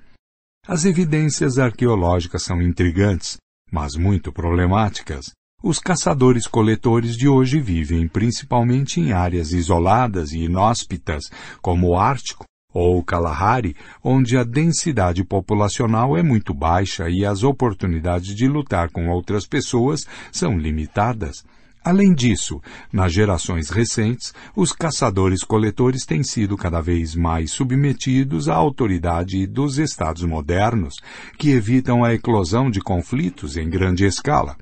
As 0.67 0.87
evidências 0.87 1.59
arqueológicas 1.59 2.43
são 2.43 2.63
intrigantes, 2.63 3.37
mas 3.71 3.97
muito 3.97 4.33
problemáticas. 4.33 5.27
Os 5.65 5.79
caçadores-coletores 5.79 7.17
de 7.17 7.29
hoje 7.29 7.61
vivem 7.61 8.09
principalmente 8.09 8.99
em 8.99 9.13
áreas 9.13 9.53
isoladas 9.53 10.33
e 10.33 10.41
inóspitas, 10.41 11.31
como 11.61 11.91
o 11.91 11.97
Ártico 11.97 12.45
ou 12.75 12.99
o 12.99 13.05
Kalahari, 13.05 13.77
onde 14.03 14.37
a 14.37 14.43
densidade 14.43 15.23
populacional 15.23 16.17
é 16.17 16.23
muito 16.23 16.53
baixa 16.53 17.09
e 17.09 17.25
as 17.25 17.45
oportunidades 17.45 18.35
de 18.35 18.49
lutar 18.49 18.91
com 18.91 19.09
outras 19.09 19.47
pessoas 19.47 20.05
são 20.33 20.59
limitadas. 20.59 21.45
Além 21.85 22.13
disso, 22.13 22.61
nas 22.93 23.13
gerações 23.13 23.71
recentes, 23.71 24.35
os 24.57 24.73
caçadores-coletores 24.73 26.05
têm 26.05 26.25
sido 26.25 26.57
cada 26.57 26.81
vez 26.81 27.15
mais 27.15 27.53
submetidos 27.53 28.49
à 28.49 28.57
autoridade 28.57 29.47
dos 29.47 29.79
Estados 29.79 30.25
modernos, 30.25 30.97
que 31.39 31.51
evitam 31.51 32.03
a 32.03 32.13
eclosão 32.13 32.69
de 32.69 32.81
conflitos 32.81 33.57
em 33.57 33.71
grande 33.71 34.05
escala. 34.05 34.57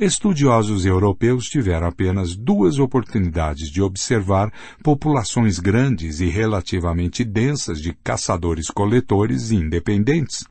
Estudiosos 0.00 0.86
europeus 0.86 1.44
tiveram 1.44 1.86
apenas 1.86 2.34
duas 2.34 2.78
oportunidades 2.78 3.70
de 3.70 3.82
observar 3.82 4.50
populações 4.82 5.58
grandes 5.58 6.20
e 6.20 6.26
relativamente 6.30 7.22
densas 7.22 7.78
de 7.78 7.92
caçadores-coletores 7.92 9.50
independentes. 9.50 10.42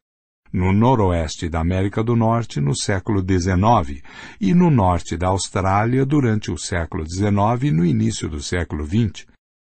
No 0.54 0.72
noroeste 0.72 1.50
da 1.50 1.62
América 1.62 2.04
do 2.04 2.16
Norte 2.16 2.62
no 2.62 2.76
século 2.76 3.22
XIX 3.22 4.04
e 4.40 4.54
no 4.54 4.70
norte 4.70 5.18
da 5.18 5.30
Austrália 5.30 6.06
durante 6.06 6.52
o 6.52 6.58
século 6.58 7.04
XIX 7.10 7.64
e 7.64 7.72
no 7.72 7.84
início 7.84 8.30
do 8.30 8.40
século 8.40 8.86
XX. 8.86 9.26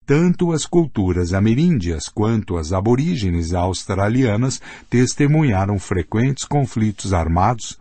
Tanto 0.05 0.53
as 0.53 0.65
culturas 0.65 1.33
ameríndias 1.33 2.07
quanto 2.07 2.55
as 2.55 2.71
aborígenes 2.71 3.53
australianas 3.53 4.61
testemunharam 4.89 5.77
frequentes 5.77 6.45
conflitos 6.45 7.11
armados 7.11 7.77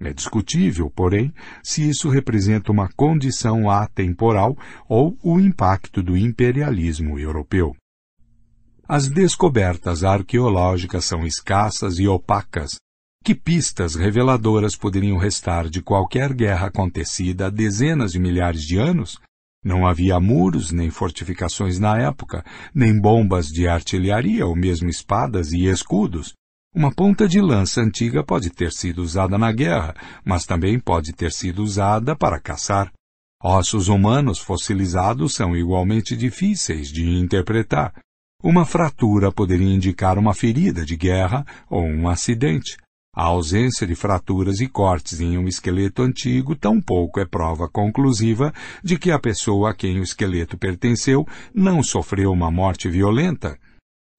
é 0.00 0.12
discutível, 0.12 0.90
porém, 0.90 1.32
se 1.62 1.88
isso 1.88 2.08
representa 2.08 2.70
uma 2.70 2.88
condição 2.96 3.68
atemporal 3.68 4.56
ou 4.88 5.16
o 5.22 5.40
impacto 5.40 6.02
do 6.02 6.16
imperialismo 6.16 7.18
europeu. 7.18 7.74
As 8.88 9.08
descobertas 9.08 10.04
arqueológicas 10.04 11.04
são 11.04 11.26
escassas 11.26 11.98
e 11.98 12.08
opacas. 12.08 12.76
Que 13.22 13.34
pistas 13.34 13.94
reveladoras 13.94 14.76
poderiam 14.76 15.18
restar 15.18 15.68
de 15.68 15.82
qualquer 15.82 16.32
guerra 16.32 16.68
acontecida 16.68 17.46
há 17.46 17.50
dezenas 17.50 18.12
de 18.12 18.18
milhares 18.18 18.62
de 18.62 18.78
anos? 18.78 19.18
Não 19.62 19.86
havia 19.86 20.18
muros 20.20 20.70
nem 20.70 20.88
fortificações 20.88 21.78
na 21.78 21.98
época, 21.98 22.44
nem 22.72 22.98
bombas 22.98 23.48
de 23.48 23.68
artilharia 23.68 24.46
ou 24.46 24.56
mesmo 24.56 24.88
espadas 24.88 25.52
e 25.52 25.66
escudos. 25.66 26.32
Uma 26.74 26.92
ponta 26.92 27.26
de 27.26 27.40
lança 27.40 27.80
antiga 27.80 28.22
pode 28.22 28.50
ter 28.50 28.70
sido 28.72 29.02
usada 29.02 29.38
na 29.38 29.50
guerra, 29.50 29.94
mas 30.24 30.44
também 30.44 30.78
pode 30.78 31.12
ter 31.12 31.32
sido 31.32 31.62
usada 31.62 32.14
para 32.14 32.38
caçar. 32.38 32.92
Ossos 33.42 33.88
humanos 33.88 34.38
fossilizados 34.38 35.34
são 35.34 35.56
igualmente 35.56 36.14
difíceis 36.16 36.88
de 36.88 37.08
interpretar. 37.08 37.94
Uma 38.42 38.66
fratura 38.66 39.32
poderia 39.32 39.74
indicar 39.74 40.18
uma 40.18 40.34
ferida 40.34 40.84
de 40.84 40.96
guerra 40.96 41.44
ou 41.70 41.82
um 41.82 42.08
acidente. 42.08 42.76
A 43.16 43.24
ausência 43.24 43.86
de 43.86 43.94
fraturas 43.94 44.60
e 44.60 44.68
cortes 44.68 45.20
em 45.20 45.38
um 45.38 45.48
esqueleto 45.48 46.02
antigo 46.02 46.54
tampouco 46.54 47.18
é 47.18 47.24
prova 47.24 47.68
conclusiva 47.68 48.52
de 48.84 48.98
que 48.98 49.10
a 49.10 49.18
pessoa 49.18 49.70
a 49.70 49.74
quem 49.74 49.98
o 49.98 50.04
esqueleto 50.04 50.58
pertenceu 50.58 51.26
não 51.52 51.82
sofreu 51.82 52.30
uma 52.30 52.50
morte 52.50 52.88
violenta. 52.88 53.58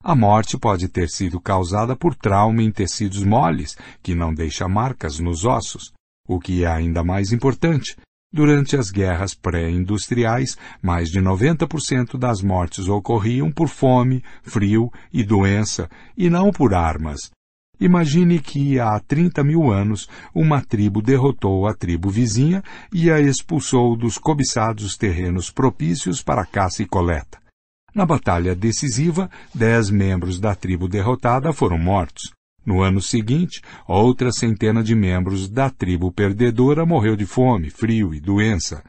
A 0.02 0.16
morte 0.16 0.58
pode 0.58 0.88
ter 0.88 1.10
sido 1.10 1.42
causada 1.42 1.94
por 1.94 2.16
trauma 2.16 2.64
em 2.64 2.72
tecidos 2.72 3.22
moles, 3.22 3.76
que 4.02 4.16
não 4.16 4.34
deixa 4.34 4.66
marcas 4.66 5.20
nos 5.20 5.44
ossos. 5.44 5.92
O 6.26 6.40
que 6.40 6.64
é 6.64 6.68
ainda 6.68 7.04
mais 7.04 7.34
importante, 7.34 7.98
durante 8.32 8.78
as 8.78 8.92
guerras 8.92 9.34
pré-industriais, 9.34 10.58
mais 10.82 11.10
de 11.10 11.20
90% 11.20 12.18
das 12.18 12.42
mortes 12.42 12.88
ocorriam 12.88 13.52
por 13.52 13.68
fome, 13.68 14.24
frio 14.42 14.90
e 15.12 15.22
doença, 15.22 15.90
e 16.18 16.30
não 16.30 16.50
por 16.50 16.74
armas. 16.74 17.30
Imagine 17.78 18.40
que 18.40 18.80
há 18.80 18.98
30 19.02 19.44
mil 19.44 19.70
anos 19.70 20.08
uma 20.34 20.62
tribo 20.62 21.02
derrotou 21.02 21.68
a 21.68 21.74
tribo 21.74 22.10
vizinha 22.10 22.64
e 22.94 23.12
a 23.12 23.20
expulsou 23.20 23.98
dos 23.98 24.18
cobiçados 24.18 24.96
terrenos 24.96 25.52
propícios 25.52 26.24
para 26.24 26.46
caça 26.46 26.82
e 26.84 26.86
coleta. 26.86 27.49
Na 27.94 28.06
batalha 28.06 28.56
decisiva, 28.56 29.30
dez 29.54 29.90
membros 29.90 30.40
da 30.40 30.56
tribo 30.56 30.88
derrotada 30.88 31.52
foram 31.52 31.78
mortos. 31.78 32.32
No 32.66 32.82
ano 32.82 33.02
seguinte, 33.02 33.62
outra 33.88 34.32
centena 34.32 34.84
de 34.84 34.94
membros 34.94 35.50
da 35.50 35.70
tribo 35.70 36.12
perdedora 36.12 36.86
morreu 36.86 37.16
de 37.16 37.26
fome, 37.26 37.70
frio 37.70 38.14
e 38.14 38.20
doença. 38.20 38.84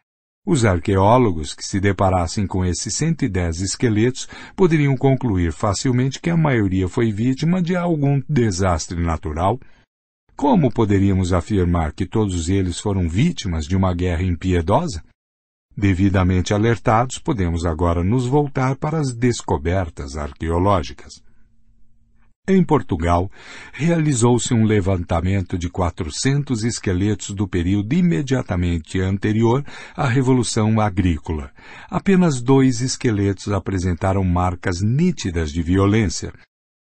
Os 0.47 0.65
arqueólogos 0.65 1.55
que 1.55 1.62
se 1.62 1.79
deparassem 1.79 2.47
com 2.47 2.65
esses 2.65 2.95
110 2.95 3.61
esqueletos 3.61 4.27
poderiam 4.57 4.97
concluir 4.97 5.53
facilmente 5.53 6.20
que 6.20 6.31
a 6.31 6.37
maioria 6.37 6.89
foi 6.89 7.12
vítima 7.12 7.62
de 7.62 7.77
algum 7.77 8.23
desastre 8.29 8.99
natural 9.01 9.61
Como 10.35 10.73
poderíamos 10.73 11.35
afirmar 11.35 11.93
que 11.93 12.07
todos 12.07 12.49
eles 12.49 12.81
foram 12.81 13.07
vítimas 13.07 13.67
de 13.67 13.77
uma 13.77 13.93
guerra 13.95 14.23
impiedosa? 14.23 15.05
Devidamente 15.81 16.52
alertados, 16.52 17.18
podemos 17.18 17.65
agora 17.65 18.05
nos 18.05 18.26
voltar 18.26 18.76
para 18.76 18.99
as 18.99 19.15
descobertas 19.15 20.15
arqueológicas. 20.15 21.23
Em 22.47 22.62
Portugal, 22.62 23.31
realizou-se 23.73 24.52
um 24.52 24.67
levantamento 24.67 25.57
de 25.57 25.70
400 25.70 26.65
esqueletos 26.65 27.31
do 27.31 27.49
período 27.49 27.94
imediatamente 27.94 29.00
anterior 29.00 29.65
à 29.97 30.07
Revolução 30.07 30.78
Agrícola. 30.78 31.50
Apenas 31.89 32.42
dois 32.42 32.83
esqueletos 32.83 33.50
apresentaram 33.50 34.23
marcas 34.23 34.83
nítidas 34.83 35.50
de 35.50 35.62
violência, 35.62 36.31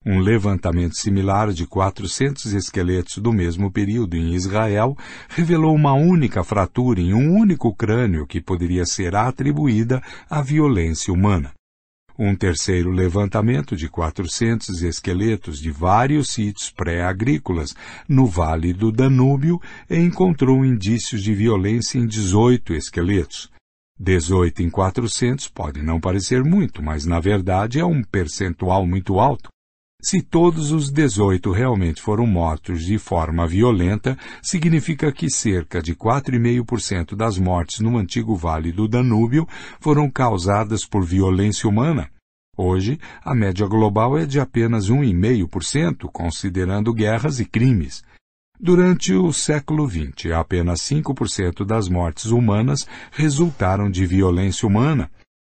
um 0.06 0.20
levantamento 0.20 0.96
similar 0.96 1.52
de 1.52 1.66
400 1.66 2.52
esqueletos 2.52 3.18
do 3.18 3.32
mesmo 3.32 3.72
período 3.72 4.16
em 4.16 4.34
Israel 4.34 4.96
revelou 5.28 5.74
uma 5.74 5.94
única 5.94 6.44
fratura 6.44 7.00
em 7.00 7.12
um 7.12 7.36
único 7.36 7.74
crânio 7.74 8.24
que 8.24 8.40
poderia 8.40 8.86
ser 8.86 9.16
atribuída 9.16 10.00
à 10.30 10.40
violência 10.40 11.12
humana. 11.12 11.52
Um 12.16 12.36
terceiro 12.36 12.92
levantamento 12.92 13.74
de 13.74 13.88
400 13.88 14.80
esqueletos 14.82 15.58
de 15.58 15.72
vários 15.72 16.30
sítios 16.30 16.70
pré-agrícolas 16.70 17.74
no 18.08 18.26
Vale 18.26 18.72
do 18.72 18.92
Danúbio 18.92 19.60
encontrou 19.90 20.64
indícios 20.64 21.20
de 21.20 21.34
violência 21.34 21.98
em 21.98 22.06
18 22.06 22.74
esqueletos. 22.74 23.50
18 23.98 24.62
em 24.62 24.70
400 24.70 25.48
pode 25.48 25.82
não 25.82 25.98
parecer 25.98 26.44
muito, 26.44 26.80
mas 26.80 27.04
na 27.04 27.18
verdade 27.18 27.80
é 27.80 27.84
um 27.84 28.04
percentual 28.04 28.86
muito 28.86 29.18
alto. 29.18 29.50
Se 30.08 30.22
todos 30.22 30.70
os 30.70 30.88
18 30.88 31.50
realmente 31.50 32.00
foram 32.00 32.28
mortos 32.28 32.84
de 32.84 32.96
forma 32.96 33.44
violenta, 33.44 34.16
significa 34.40 35.10
que 35.10 35.28
cerca 35.28 35.82
de 35.82 35.96
4,5% 35.96 37.16
das 37.16 37.36
mortes 37.36 37.80
no 37.80 37.98
antigo 37.98 38.36
Vale 38.36 38.70
do 38.70 38.86
Danúbio 38.86 39.48
foram 39.80 40.08
causadas 40.08 40.86
por 40.86 41.04
violência 41.04 41.68
humana. 41.68 42.08
Hoje, 42.56 43.00
a 43.20 43.34
média 43.34 43.66
global 43.66 44.16
é 44.16 44.24
de 44.24 44.38
apenas 44.38 44.88
1,5%, 44.88 46.08
considerando 46.12 46.94
guerras 46.94 47.40
e 47.40 47.44
crimes. 47.44 48.04
Durante 48.60 49.12
o 49.12 49.32
século 49.32 49.90
XX, 49.90 50.30
apenas 50.36 50.82
5% 50.82 51.64
das 51.64 51.88
mortes 51.88 52.26
humanas 52.26 52.86
resultaram 53.10 53.90
de 53.90 54.06
violência 54.06 54.68
humana, 54.68 55.10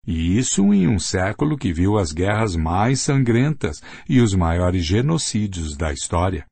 e 0.06 0.36
isso 0.36 0.72
em 0.74 0.88
um 0.88 0.98
século 0.98 1.56
que 1.56 1.72
viu 1.72 1.96
as 1.96 2.12
guerras 2.12 2.56
mais 2.56 3.00
sangrentas 3.00 3.80
e 4.08 4.20
os 4.20 4.34
maiores 4.34 4.84
genocídios 4.84 5.76
da 5.76 5.92
história. 5.92 6.44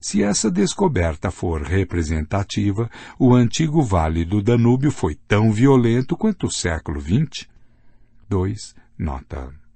Se 0.00 0.22
essa 0.22 0.48
descoberta 0.48 1.30
for 1.30 1.62
representativa, 1.62 2.88
o 3.18 3.34
antigo 3.34 3.82
Vale 3.82 4.24
do 4.24 4.40
Danúbio 4.40 4.92
foi 4.92 5.16
tão 5.16 5.52
violento 5.52 6.16
quanto 6.16 6.46
o 6.46 6.50
século 6.50 7.00
XX. 7.00 7.48
2. 8.28 8.74
Nota 8.96 9.67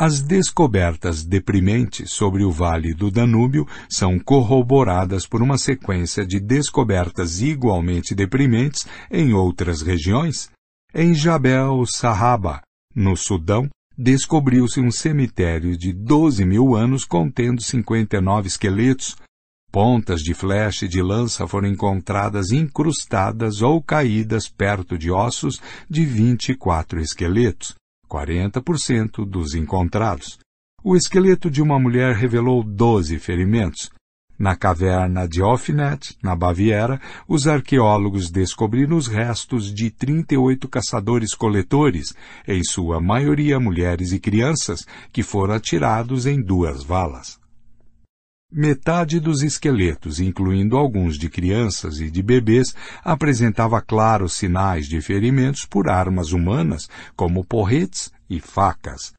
as 0.00 0.20
descobertas 0.20 1.24
deprimentes 1.24 2.12
sobre 2.12 2.44
o 2.44 2.52
Vale 2.52 2.94
do 2.94 3.10
Danúbio 3.10 3.66
são 3.88 4.16
corroboradas 4.16 5.26
por 5.26 5.42
uma 5.42 5.58
sequência 5.58 6.24
de 6.24 6.38
descobertas 6.38 7.40
igualmente 7.40 8.14
deprimentes 8.14 8.86
em 9.10 9.34
outras 9.34 9.82
regiões. 9.82 10.50
Em 10.94 11.12
Jabel 11.12 11.84
Sahaba, 11.84 12.62
no 12.94 13.16
Sudão, 13.16 13.68
descobriu-se 13.98 14.80
um 14.80 14.92
cemitério 14.92 15.76
de 15.76 15.92
12 15.92 16.44
mil 16.44 16.76
anos 16.76 17.04
contendo 17.04 17.60
59 17.60 18.46
esqueletos. 18.46 19.16
Pontas 19.72 20.20
de 20.20 20.32
flecha 20.32 20.84
e 20.84 20.88
de 20.88 21.02
lança 21.02 21.44
foram 21.48 21.66
encontradas 21.66 22.52
incrustadas 22.52 23.62
ou 23.62 23.82
caídas 23.82 24.48
perto 24.48 24.96
de 24.96 25.10
ossos 25.10 25.60
de 25.90 26.04
24 26.04 27.00
esqueletos. 27.00 27.74
40% 28.08 29.24
dos 29.24 29.54
encontrados. 29.54 30.38
O 30.82 30.96
esqueleto 30.96 31.50
de 31.50 31.60
uma 31.60 31.78
mulher 31.78 32.14
revelou 32.14 32.62
12 32.62 33.18
ferimentos. 33.18 33.90
Na 34.38 34.54
caverna 34.54 35.26
de 35.26 35.42
Offnet, 35.42 36.16
na 36.22 36.36
Baviera, 36.36 37.00
os 37.26 37.48
arqueólogos 37.48 38.30
descobriram 38.30 38.96
os 38.96 39.08
restos 39.08 39.74
de 39.74 39.90
38 39.90 40.68
caçadores-coletores, 40.68 42.14
em 42.46 42.62
sua 42.62 43.00
maioria 43.00 43.58
mulheres 43.58 44.12
e 44.12 44.20
crianças, 44.20 44.86
que 45.12 45.24
foram 45.24 45.54
atirados 45.54 46.24
em 46.24 46.40
duas 46.40 46.84
valas. 46.84 47.40
Metade 48.50 49.20
dos 49.20 49.42
esqueletos, 49.42 50.20
incluindo 50.20 50.78
alguns 50.78 51.18
de 51.18 51.28
crianças 51.28 52.00
e 52.00 52.10
de 52.10 52.22
bebês, 52.22 52.74
apresentava 53.04 53.78
claros 53.82 54.32
sinais 54.32 54.86
de 54.86 55.02
ferimentos 55.02 55.66
por 55.66 55.86
armas 55.86 56.32
humanas, 56.32 56.88
como 57.14 57.44
porretes 57.44 58.10
e 58.28 58.40
facas. 58.40 59.12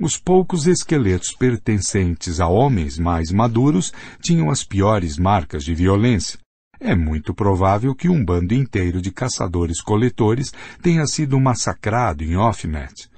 Os 0.00 0.16
poucos 0.16 0.66
esqueletos 0.66 1.32
pertencentes 1.32 2.40
a 2.40 2.48
homens 2.48 2.98
mais 2.98 3.30
maduros 3.30 3.92
tinham 4.22 4.50
as 4.50 4.64
piores 4.64 5.18
marcas 5.18 5.62
de 5.62 5.74
violência. 5.74 6.38
É 6.80 6.96
muito 6.96 7.34
provável 7.34 7.94
que 7.94 8.08
um 8.08 8.24
bando 8.24 8.54
inteiro 8.54 9.02
de 9.02 9.10
caçadores-coletores 9.10 10.54
tenha 10.80 11.06
sido 11.06 11.38
massacrado 11.38 12.24
em 12.24 12.34
Offnet. 12.34 13.10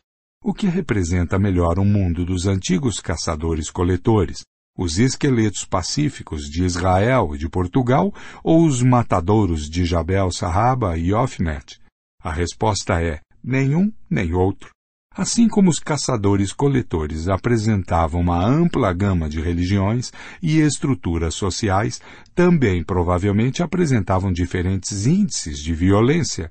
O 0.43 0.53
que 0.53 0.67
representa 0.67 1.39
melhor 1.39 1.79
o 1.79 1.85
mundo 1.85 2.25
dos 2.25 2.47
antigos 2.47 2.99
caçadores-coletores, 2.99 4.43
os 4.81 4.99
esqueletos 4.99 5.67
pacíficos 5.67 6.49
de 6.49 6.65
Israel 6.65 7.35
e 7.35 7.39
de 7.39 7.51
Portugal 7.51 8.15
ou 8.43 8.65
os 8.65 8.83
matadouros 8.83 9.69
de 9.69 9.85
Jabel 9.85 10.33
Sahaba 10.33 10.97
e 10.97 11.13
Ofnet? 11.13 11.79
A 12.25 12.33
resposta 12.33 12.99
é 12.99 13.21
nenhum 13.45 13.93
nem 14.09 14.33
outro. 14.33 14.71
Assim 15.15 15.49
como 15.49 15.69
os 15.69 15.79
caçadores-coletores 15.79 17.29
apresentavam 17.29 18.23
uma 18.23 18.43
ampla 18.43 18.91
gama 18.95 19.29
de 19.29 19.39
religiões 19.39 20.11
e 20.43 20.61
estruturas 20.61 21.35
sociais, 21.35 22.01
também 22.35 22.83
provavelmente 22.83 23.63
apresentavam 23.63 24.33
diferentes 24.33 25.05
índices 25.05 25.59
de 25.59 25.75
violência, 25.75 26.51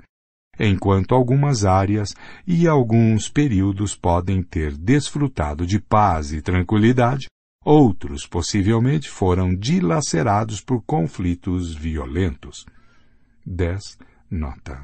enquanto 0.59 1.15
algumas 1.15 1.65
áreas 1.65 2.13
e 2.45 2.67
alguns 2.67 3.27
períodos 3.27 3.95
podem 3.95 4.43
ter 4.43 4.77
desfrutado 4.77 5.65
de 5.65 5.79
paz 5.79 6.31
e 6.31 6.43
tranquilidade, 6.43 7.27
Outros 7.71 8.25
possivelmente 8.25 9.07
foram 9.07 9.53
dilacerados 9.53 10.59
por 10.59 10.81
conflitos 10.81 11.75
violentos. 11.75 12.65
10. 13.45 13.99
Nota. 14.31 14.83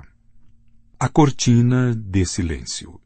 A 0.99 1.09
cortina 1.09 1.95
de 1.95 2.23
silêncio. 2.27 3.01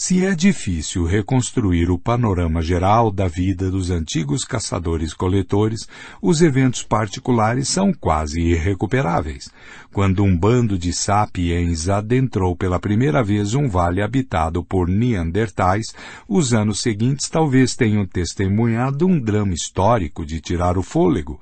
Se 0.00 0.24
é 0.24 0.32
difícil 0.32 1.04
reconstruir 1.04 1.90
o 1.90 1.98
panorama 1.98 2.62
geral 2.62 3.10
da 3.10 3.26
vida 3.26 3.68
dos 3.68 3.90
antigos 3.90 4.44
caçadores-coletores, 4.44 5.88
os 6.22 6.40
eventos 6.40 6.84
particulares 6.84 7.66
são 7.68 7.92
quase 7.92 8.40
irrecuperáveis. 8.40 9.50
Quando 9.92 10.22
um 10.22 10.38
bando 10.38 10.78
de 10.78 10.92
sapiens 10.92 11.88
adentrou 11.88 12.54
pela 12.54 12.78
primeira 12.78 13.24
vez 13.24 13.54
um 13.54 13.68
vale 13.68 14.00
habitado 14.00 14.62
por 14.62 14.86
neandertais, 14.86 15.92
os 16.28 16.54
anos 16.54 16.80
seguintes 16.80 17.28
talvez 17.28 17.74
tenham 17.74 18.06
testemunhado 18.06 19.04
um 19.04 19.18
drama 19.18 19.52
histórico 19.52 20.24
de 20.24 20.40
tirar 20.40 20.78
o 20.78 20.82
fôlego. 20.82 21.40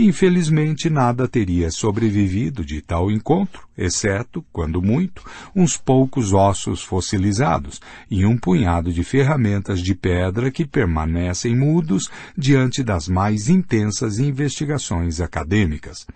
Infelizmente, 0.00 0.88
nada 0.88 1.26
teria 1.26 1.72
sobrevivido 1.72 2.64
de 2.64 2.80
tal 2.80 3.10
encontro, 3.10 3.66
exceto, 3.76 4.44
quando 4.52 4.80
muito, 4.80 5.24
uns 5.56 5.76
poucos 5.76 6.32
ossos 6.32 6.84
fossilizados 6.84 7.80
e 8.08 8.24
um 8.24 8.38
punhado 8.38 8.92
de 8.92 9.02
ferramentas 9.02 9.80
de 9.82 9.96
pedra 9.96 10.52
que 10.52 10.64
permanecem 10.64 11.56
mudos 11.56 12.08
diante 12.36 12.84
das 12.84 13.08
mais 13.08 13.48
intensas 13.48 14.20
investigações 14.20 15.20
acadêmicas. 15.20 16.06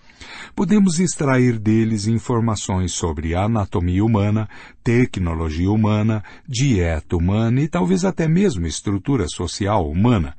Podemos 0.54 1.00
extrair 1.00 1.58
deles 1.58 2.06
informações 2.06 2.92
sobre 2.92 3.34
anatomia 3.34 4.04
humana, 4.04 4.48
tecnologia 4.84 5.72
humana, 5.72 6.22
dieta 6.46 7.16
humana 7.16 7.60
e 7.60 7.66
talvez 7.66 8.04
até 8.04 8.28
mesmo 8.28 8.64
estrutura 8.64 9.26
social 9.26 9.90
humana 9.90 10.36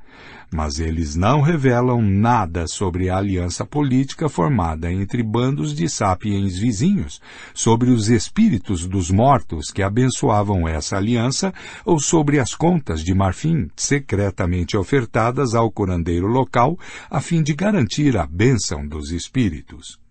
mas 0.54 0.78
eles 0.78 1.16
não 1.16 1.40
revelam 1.40 2.00
nada 2.00 2.68
sobre 2.68 3.10
a 3.10 3.16
aliança 3.16 3.66
política 3.66 4.28
formada 4.28 4.92
entre 4.92 5.20
bandos 5.20 5.74
de 5.74 5.88
sapiens 5.88 6.56
vizinhos, 6.56 7.20
sobre 7.52 7.90
os 7.90 8.08
espíritos 8.08 8.86
dos 8.86 9.10
mortos 9.10 9.72
que 9.72 9.82
abençoavam 9.82 10.68
essa 10.68 10.96
aliança 10.96 11.52
ou 11.84 11.98
sobre 11.98 12.38
as 12.38 12.54
contas 12.54 13.02
de 13.02 13.12
marfim 13.12 13.68
secretamente 13.74 14.76
ofertadas 14.76 15.56
ao 15.56 15.72
curandeiro 15.72 16.28
local 16.28 16.78
a 17.10 17.20
fim 17.20 17.42
de 17.42 17.52
garantir 17.52 18.16
a 18.16 18.24
bênção 18.24 18.86
dos 18.86 19.10
espíritos. 19.10 20.03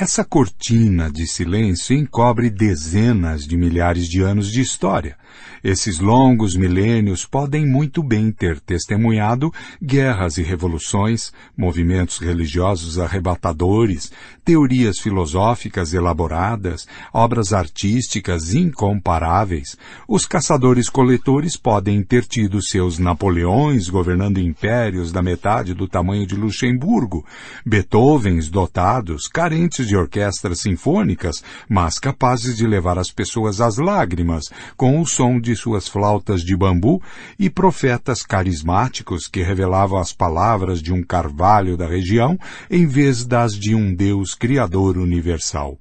Essa 0.00 0.24
cortina 0.24 1.10
de 1.10 1.26
silêncio 1.26 1.92
encobre 1.92 2.48
dezenas 2.50 3.44
de 3.44 3.56
milhares 3.56 4.08
de 4.08 4.22
anos 4.22 4.48
de 4.48 4.60
história. 4.60 5.16
Esses 5.62 5.98
longos 5.98 6.54
milênios 6.54 7.26
podem 7.26 7.66
muito 7.66 8.00
bem 8.00 8.30
ter 8.30 8.60
testemunhado 8.60 9.52
guerras 9.82 10.38
e 10.38 10.42
revoluções, 10.42 11.32
movimentos 11.56 12.18
religiosos 12.18 12.96
arrebatadores, 12.96 14.12
teorias 14.44 15.00
filosóficas 15.00 15.92
elaboradas, 15.92 16.86
obras 17.12 17.52
artísticas 17.52 18.54
incomparáveis. 18.54 19.76
Os 20.06 20.24
caçadores-coletores 20.26 21.56
podem 21.56 22.04
ter 22.04 22.24
tido 22.24 22.62
seus 22.62 23.00
Napoleões 23.00 23.88
governando 23.88 24.38
impérios 24.38 25.10
da 25.10 25.22
metade 25.22 25.74
do 25.74 25.88
tamanho 25.88 26.24
de 26.24 26.36
Luxemburgo, 26.36 27.26
Beethovens 27.66 28.48
dotados, 28.48 29.26
carentes 29.26 29.87
de 29.88 29.96
orquestras 29.96 30.60
sinfônicas, 30.60 31.42
mas 31.68 31.98
capazes 31.98 32.56
de 32.56 32.66
levar 32.66 32.98
as 32.98 33.10
pessoas 33.10 33.60
às 33.60 33.76
lágrimas 33.76 34.44
com 34.76 35.00
o 35.00 35.06
som 35.06 35.40
de 35.40 35.56
suas 35.56 35.88
flautas 35.88 36.42
de 36.42 36.56
bambu 36.56 37.02
e 37.38 37.50
profetas 37.50 38.22
carismáticos 38.22 39.26
que 39.26 39.42
revelavam 39.42 39.98
as 39.98 40.12
palavras 40.12 40.80
de 40.80 40.92
um 40.92 41.02
carvalho 41.02 41.76
da 41.76 41.88
região 41.88 42.38
em 42.70 42.86
vez 42.86 43.24
das 43.24 43.52
de 43.52 43.74
um 43.74 43.94
Deus 43.94 44.34
Criador 44.34 44.96
universal. 44.96 45.76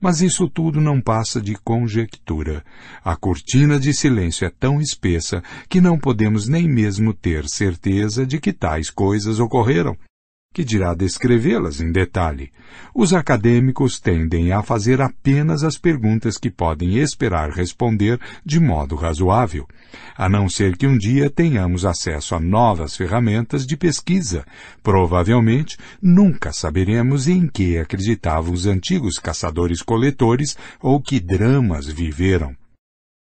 Mas 0.00 0.22
isso 0.22 0.48
tudo 0.48 0.80
não 0.80 0.98
passa 0.98 1.42
de 1.42 1.54
conjectura. 1.56 2.64
A 3.04 3.14
cortina 3.16 3.78
de 3.78 3.92
silêncio 3.92 4.46
é 4.46 4.50
tão 4.50 4.80
espessa 4.80 5.42
que 5.68 5.78
não 5.78 5.98
podemos 5.98 6.48
nem 6.48 6.66
mesmo 6.66 7.12
ter 7.12 7.46
certeza 7.46 8.24
de 8.24 8.40
que 8.40 8.52
tais 8.52 8.88
coisas 8.88 9.38
ocorreram 9.38 9.94
que 10.52 10.64
dirá 10.64 10.94
descrevê-las 10.94 11.80
em 11.80 11.92
detalhe. 11.92 12.50
Os 12.92 13.14
acadêmicos 13.14 14.00
tendem 14.00 14.50
a 14.50 14.64
fazer 14.64 15.00
apenas 15.00 15.62
as 15.62 15.78
perguntas 15.78 16.36
que 16.36 16.50
podem 16.50 16.98
esperar 16.98 17.50
responder 17.50 18.18
de 18.44 18.58
modo 18.58 18.96
razoável, 18.96 19.64
a 20.16 20.28
não 20.28 20.48
ser 20.48 20.76
que 20.76 20.88
um 20.88 20.98
dia 20.98 21.30
tenhamos 21.30 21.84
acesso 21.84 22.34
a 22.34 22.40
novas 22.40 22.96
ferramentas 22.96 23.64
de 23.64 23.76
pesquisa. 23.76 24.44
Provavelmente 24.82 25.78
nunca 26.02 26.52
saberemos 26.52 27.28
em 27.28 27.46
que 27.46 27.78
acreditavam 27.78 28.52
os 28.52 28.66
antigos 28.66 29.20
caçadores-coletores 29.20 30.56
ou 30.80 31.00
que 31.00 31.20
dramas 31.20 31.86
viveram. 31.86 32.59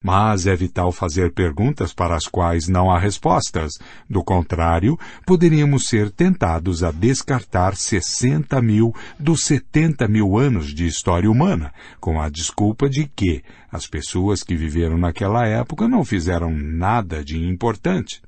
Mas 0.04 0.48
é 0.48 0.56
vital 0.56 0.92
fazer 0.92 1.32
perguntas 1.32 1.94
para 1.94 2.16
as 2.16 2.26
quais 2.26 2.68
não 2.68 2.90
há 2.90 2.98
respostas. 2.98 3.74
Do 4.10 4.24
contrário, 4.24 4.98
poderíamos 5.28 5.88
ser 5.88 6.10
tentados 6.10 6.84
a 6.84 6.92
descartar 6.92 7.76
60 7.76 8.60
mil 8.62 8.96
dos 9.20 9.44
70 9.44 10.08
mil 10.08 10.40
anos 10.40 10.74
de 10.74 10.88
história 10.88 11.30
humana, 11.30 11.72
com 12.00 12.20
a 12.20 12.30
desculpa 12.30 12.90
de 12.90 13.06
que 13.16 13.44
as 13.72 13.86
pessoas 13.86 14.42
que 14.42 14.56
viveram 14.56 14.98
naquela 14.98 15.46
época 15.46 15.88
não 15.88 16.04
fizeram 16.04 16.52
nada 16.52 17.24
de 17.24 17.38
importante. 17.38 18.22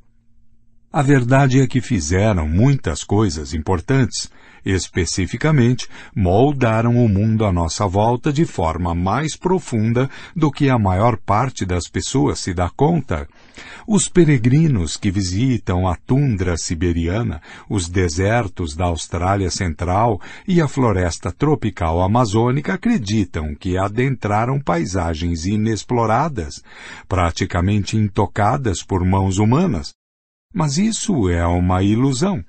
A 0.91 1.01
verdade 1.01 1.59
é 1.59 1.65
que 1.65 1.81
fizeram 1.81 2.47
muitas 2.47 3.03
coisas 3.03 3.55
importantes, 3.55 4.29
especificamente, 4.65 5.87
moldaram 6.15 6.97
o 6.97 7.07
mundo 7.09 7.45
à 7.45 7.51
nossa 7.51 7.87
volta 7.87 8.31
de 8.31 8.45
forma 8.45 8.95
mais 8.95 9.35
profunda 9.35 10.09
do 10.35 10.51
que 10.51 10.69
a 10.69 10.77
maior 10.77 11.17
parte 11.17 11.65
das 11.65 11.87
pessoas 11.87 12.39
se 12.39 12.53
dá 12.53 12.69
conta. 12.69 13.27
Os 13.87 14.07
peregrinos 14.07 14.95
que 14.95 15.11
visitam 15.11 15.87
a 15.87 15.95
tundra 15.95 16.55
siberiana, 16.57 17.41
os 17.69 17.89
desertos 17.89 18.75
da 18.75 18.85
Austrália 18.85 19.49
Central 19.49 20.19
e 20.47 20.61
a 20.61 20.67
floresta 20.67 21.31
tropical 21.31 22.01
amazônica 22.01 22.73
acreditam 22.73 23.53
que 23.53 23.77
adentraram 23.77 24.59
paisagens 24.59 25.45
inexploradas, 25.45 26.63
praticamente 27.07 27.97
intocadas 27.97 28.81
por 28.81 29.03
mãos 29.03 29.37
humanas. 29.37 29.93
Mas 30.53 30.77
isso 30.77 31.29
é 31.29 31.45
uma 31.45 31.81
ilusão. 31.81 32.43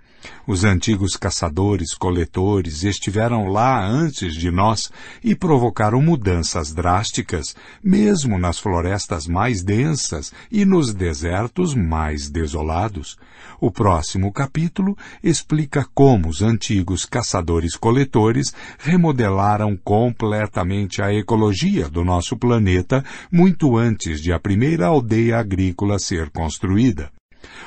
Os 0.47 0.65
antigos 0.65 1.17
caçadores-coletores 1.17 2.85
estiveram 2.85 3.49
lá 3.49 3.85
antes 3.85 4.35
de 4.35 4.51
nós 4.51 4.91
e 5.23 5.35
provocaram 5.35 6.03
mudanças 6.03 6.73
drásticas, 6.73 7.57
mesmo 7.83 8.39
nas 8.39 8.59
florestas 8.59 9.27
mais 9.27 9.63
densas 9.63 10.33
e 10.51 10.65
nos 10.65 10.93
desertos 10.93 11.75
mais 11.75 12.29
desolados. 12.29 13.17
O 13.61 13.71
próximo 13.71 14.33
capítulo 14.33 14.97
explica 15.23 15.87
como 15.95 16.29
os 16.29 16.43
antigos 16.43 17.05
caçadores-coletores 17.05 18.53
remodelaram 18.79 19.77
completamente 19.77 21.01
a 21.01 21.13
ecologia 21.13 21.89
do 21.89 22.05
nosso 22.05 22.37
planeta 22.37 23.05
muito 23.31 23.77
antes 23.77 24.21
de 24.21 24.33
a 24.33 24.39
primeira 24.39 24.87
aldeia 24.87 25.39
agrícola 25.39 25.99
ser 25.99 26.31
construída. 26.31 27.11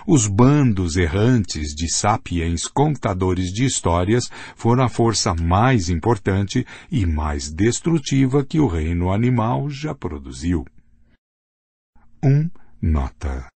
Os 0.05 0.27
bandos 0.27 0.95
errantes 0.95 1.73
de 1.73 1.91
sapiens 1.91 2.67
contadores 2.67 3.51
de 3.51 3.65
histórias 3.65 4.29
foram 4.55 4.83
a 4.83 4.89
força 4.89 5.33
mais 5.33 5.89
importante 5.89 6.65
e 6.91 7.05
mais 7.05 7.51
destrutiva 7.51 8.45
que 8.45 8.59
o 8.59 8.67
reino 8.67 9.11
animal 9.11 9.69
já 9.69 9.93
produziu. 9.93 10.65
1. 12.23 12.29
Um, 12.29 12.49
nota. 12.81 13.47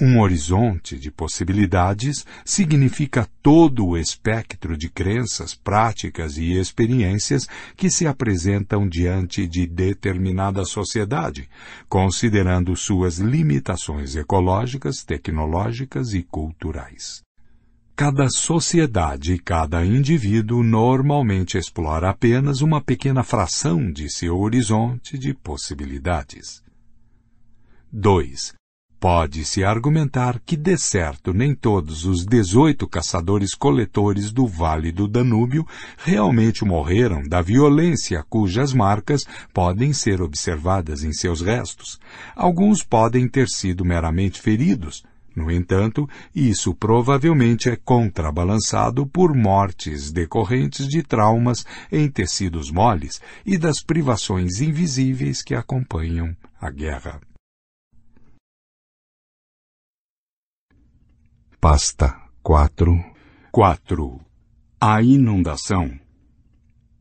Um 0.00 0.20
horizonte 0.20 0.96
de 0.96 1.10
possibilidades 1.10 2.24
significa 2.44 3.28
todo 3.42 3.84
o 3.84 3.98
espectro 3.98 4.76
de 4.76 4.88
crenças, 4.88 5.56
práticas 5.56 6.38
e 6.38 6.52
experiências 6.52 7.48
que 7.76 7.90
se 7.90 8.06
apresentam 8.06 8.88
diante 8.88 9.44
de 9.48 9.66
determinada 9.66 10.64
sociedade, 10.64 11.48
considerando 11.88 12.76
suas 12.76 13.18
limitações 13.18 14.14
ecológicas, 14.14 15.02
tecnológicas 15.02 16.14
e 16.14 16.22
culturais. 16.22 17.20
Cada 17.96 18.28
sociedade 18.28 19.32
e 19.32 19.38
cada 19.40 19.84
indivíduo 19.84 20.62
normalmente 20.62 21.58
explora 21.58 22.10
apenas 22.10 22.60
uma 22.60 22.80
pequena 22.80 23.24
fração 23.24 23.90
de 23.90 24.08
seu 24.08 24.38
horizonte 24.38 25.18
de 25.18 25.34
possibilidades. 25.34 26.62
2. 27.92 28.57
Pode-se 29.00 29.62
argumentar 29.62 30.40
que, 30.44 30.56
de 30.56 30.76
certo, 30.76 31.32
nem 31.32 31.54
todos 31.54 32.04
os 32.04 32.26
18 32.26 32.88
caçadores-coletores 32.88 34.32
do 34.32 34.44
Vale 34.44 34.90
do 34.90 35.06
Danúbio 35.06 35.64
realmente 35.98 36.64
morreram 36.64 37.22
da 37.22 37.40
violência 37.40 38.24
cujas 38.28 38.72
marcas 38.72 39.24
podem 39.54 39.92
ser 39.92 40.20
observadas 40.20 41.04
em 41.04 41.12
seus 41.12 41.40
restos. 41.40 42.00
Alguns 42.34 42.82
podem 42.82 43.28
ter 43.28 43.48
sido 43.48 43.84
meramente 43.84 44.40
feridos. 44.40 45.04
No 45.34 45.48
entanto, 45.48 46.08
isso 46.34 46.74
provavelmente 46.74 47.70
é 47.70 47.76
contrabalançado 47.76 49.06
por 49.06 49.32
mortes 49.32 50.10
decorrentes 50.10 50.88
de 50.88 51.04
traumas 51.04 51.64
em 51.92 52.10
tecidos 52.10 52.72
moles 52.72 53.20
e 53.46 53.56
das 53.56 53.80
privações 53.80 54.60
invisíveis 54.60 55.40
que 55.40 55.54
acompanham 55.54 56.36
a 56.60 56.68
guerra. 56.68 57.27
Pasta 61.60 62.14
4 62.40 63.04
4. 63.50 64.20
A 64.80 65.02
inundação. 65.02 65.90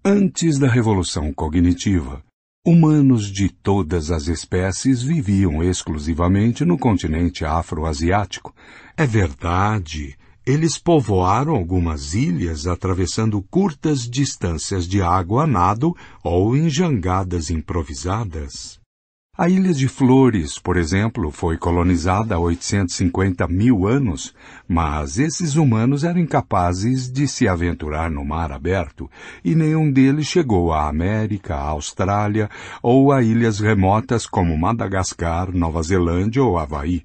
Antes 0.04 0.58
da 0.58 0.68
revolução 0.68 1.32
cognitiva, 1.32 2.24
humanos 2.66 3.32
de 3.32 3.50
todas 3.50 4.10
as 4.10 4.28
espécies 4.28 5.04
viviam 5.04 5.62
exclusivamente 5.62 6.66
no 6.66 6.76
continente 6.76 7.46
afroasiático. 7.46 8.52
É 8.98 9.06
verdade, 9.06 10.18
eles 10.44 10.80
povoaram 10.80 11.54
algumas 11.54 12.16
ilhas 12.16 12.66
atravessando 12.66 13.40
curtas 13.44 14.10
distâncias 14.10 14.88
de 14.88 15.04
água 15.04 15.44
a 15.44 15.48
nado 15.48 15.96
ou 16.24 16.58
em 16.58 16.68
jangadas 16.68 17.52
improvisadas. 17.52 18.77
A 19.40 19.48
Ilha 19.48 19.72
de 19.72 19.88
Flores, 19.88 20.58
por 20.58 20.78
exemplo, 20.78 21.30
foi 21.30 21.60
colonizada 21.60 22.34
há 22.34 22.40
850 22.40 23.48
mil 23.48 23.86
anos, 23.86 24.34
mas 24.68 25.20
esses 25.20 25.56
humanos 25.56 26.04
eram 26.04 26.20
incapazes 26.20 27.08
de 27.08 27.28
se 27.28 27.48
aventurar 27.48 28.10
no 28.10 28.26
mar 28.26 28.52
aberto 28.52 29.08
e 29.46 29.54
nenhum 29.54 29.92
deles 29.92 30.26
chegou 30.26 30.74
à 30.74 30.90
América, 30.90 31.54
à 31.54 31.68
Austrália 31.68 32.50
ou 32.82 33.12
a 33.12 33.22
ilhas 33.22 33.60
remotas 33.60 34.26
como 34.26 34.58
Madagascar, 34.58 35.52
Nova 35.56 35.84
Zelândia 35.84 36.44
ou 36.44 36.58
Havaí. 36.58 37.04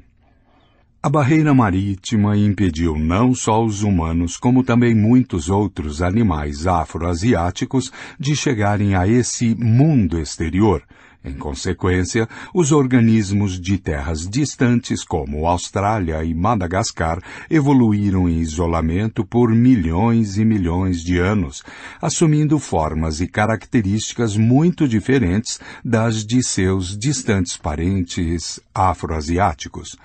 A 1.02 1.10
barreira 1.10 1.52
marítima 1.52 2.34
impediu 2.34 2.98
não 2.98 3.34
só 3.34 3.62
os 3.62 3.82
humanos, 3.82 4.38
como 4.38 4.64
também 4.64 4.94
muitos 4.94 5.50
outros 5.50 6.00
animais 6.00 6.66
afroasiáticos 6.66 7.92
de 8.18 8.34
chegarem 8.34 8.94
a 8.94 9.06
esse 9.06 9.54
mundo 9.54 10.18
exterior, 10.18 10.82
Em 11.24 11.34
consequência, 11.34 12.28
os 12.52 12.72
organismos 12.72 13.60
de 13.60 13.78
terras 13.78 14.28
distantes 14.28 15.04
como 15.04 15.46
Austrália 15.46 16.24
e 16.24 16.34
Madagascar 16.34 17.22
evoluíram 17.48 18.28
em 18.28 18.40
isolamento 18.40 19.24
por 19.24 19.54
milhões 19.54 20.36
e 20.36 20.44
milhões 20.44 21.00
de 21.00 21.18
anos, 21.18 21.62
assumindo 22.00 22.58
formas 22.58 23.20
e 23.20 23.28
características 23.28 24.36
muito 24.36 24.88
diferentes 24.88 25.60
das 25.84 26.26
de 26.26 26.42
seus 26.42 26.98
distantes 26.98 27.56
parentes 27.56 28.58
afroasiáticos. 28.74 29.96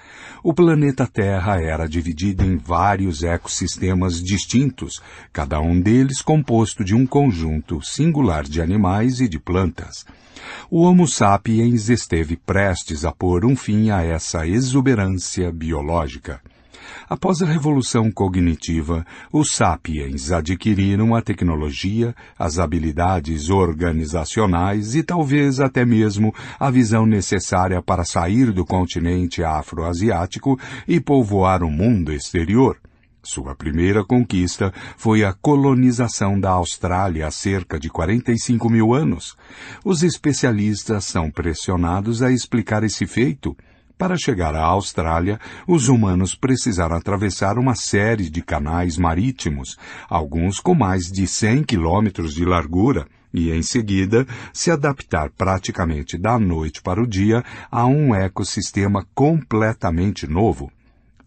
O 0.43 0.53
planeta 0.53 1.07
Terra 1.07 1.59
era 1.59 1.89
dividido 1.89 2.45
em 2.45 2.57
vários 2.57 3.23
ecossistemas 3.23 4.21
distintos, 4.21 5.01
cada 5.33 5.59
um 5.59 5.81
deles 5.81 6.21
composto 6.21 6.83
de 6.83 6.93
um 6.93 7.07
conjunto 7.07 7.81
singular 7.81 8.43
de 8.43 8.61
animais 8.61 9.19
e 9.19 9.27
de 9.27 9.39
plantas 9.39 10.05
o 10.69 10.81
Homo 10.81 11.07
sapiens 11.07 11.89
esteve 11.89 12.35
prestes 12.35 13.05
a 13.05 13.11
pôr 13.11 13.45
um 13.45 13.55
fim 13.55 13.89
a 13.89 14.03
essa 14.03 14.47
exuberância 14.47 15.51
biológica. 15.51 16.41
Após 17.09 17.41
a 17.41 17.45
revolução 17.45 18.11
cognitiva, 18.11 19.05
os 19.31 19.51
sapiens 19.51 20.31
adquiriram 20.31 21.15
a 21.15 21.21
tecnologia, 21.21 22.13
as 22.37 22.59
habilidades 22.59 23.49
organizacionais 23.49 24.93
e 24.93 25.03
talvez 25.03 25.59
até 25.59 25.85
mesmo 25.85 26.33
a 26.59 26.69
visão 26.69 27.05
necessária 27.05 27.81
para 27.81 28.03
sair 28.03 28.51
do 28.51 28.65
continente 28.65 29.43
afroasiático 29.43 30.59
e 30.87 30.99
povoar 30.99 31.63
o 31.63 31.71
mundo 31.71 32.11
exterior. 32.11 32.77
Sua 33.29 33.53
primeira 33.53 34.05
conquista 34.05 34.73
foi 34.95 35.25
a 35.25 35.33
colonização 35.33 36.39
da 36.39 36.51
Austrália 36.51 37.27
há 37.27 37.29
cerca 37.29 37.77
de 37.77 37.89
45 37.89 38.69
mil 38.69 38.93
anos. 38.93 39.35
Os 39.83 40.01
especialistas 40.01 41.03
são 41.03 41.29
pressionados 41.29 42.21
a 42.21 42.31
explicar 42.31 42.85
esse 42.85 43.05
feito. 43.05 43.53
Para 43.97 44.15
chegar 44.15 44.55
à 44.55 44.63
Austrália, 44.63 45.41
os 45.67 45.89
humanos 45.89 46.35
precisaram 46.35 46.95
atravessar 46.95 47.59
uma 47.59 47.75
série 47.75 48.29
de 48.29 48.41
canais 48.41 48.97
marítimos, 48.97 49.77
alguns 50.09 50.61
com 50.61 50.73
mais 50.73 51.11
de 51.11 51.27
100 51.27 51.65
quilômetros 51.65 52.33
de 52.33 52.45
largura, 52.45 53.05
e 53.33 53.51
em 53.51 53.61
seguida 53.61 54.25
se 54.53 54.71
adaptar 54.71 55.31
praticamente 55.31 56.17
da 56.17 56.39
noite 56.39 56.81
para 56.81 57.03
o 57.03 57.05
dia 57.05 57.43
a 57.69 57.85
um 57.85 58.15
ecossistema 58.15 59.05
completamente 59.13 60.25
novo. 60.25 60.71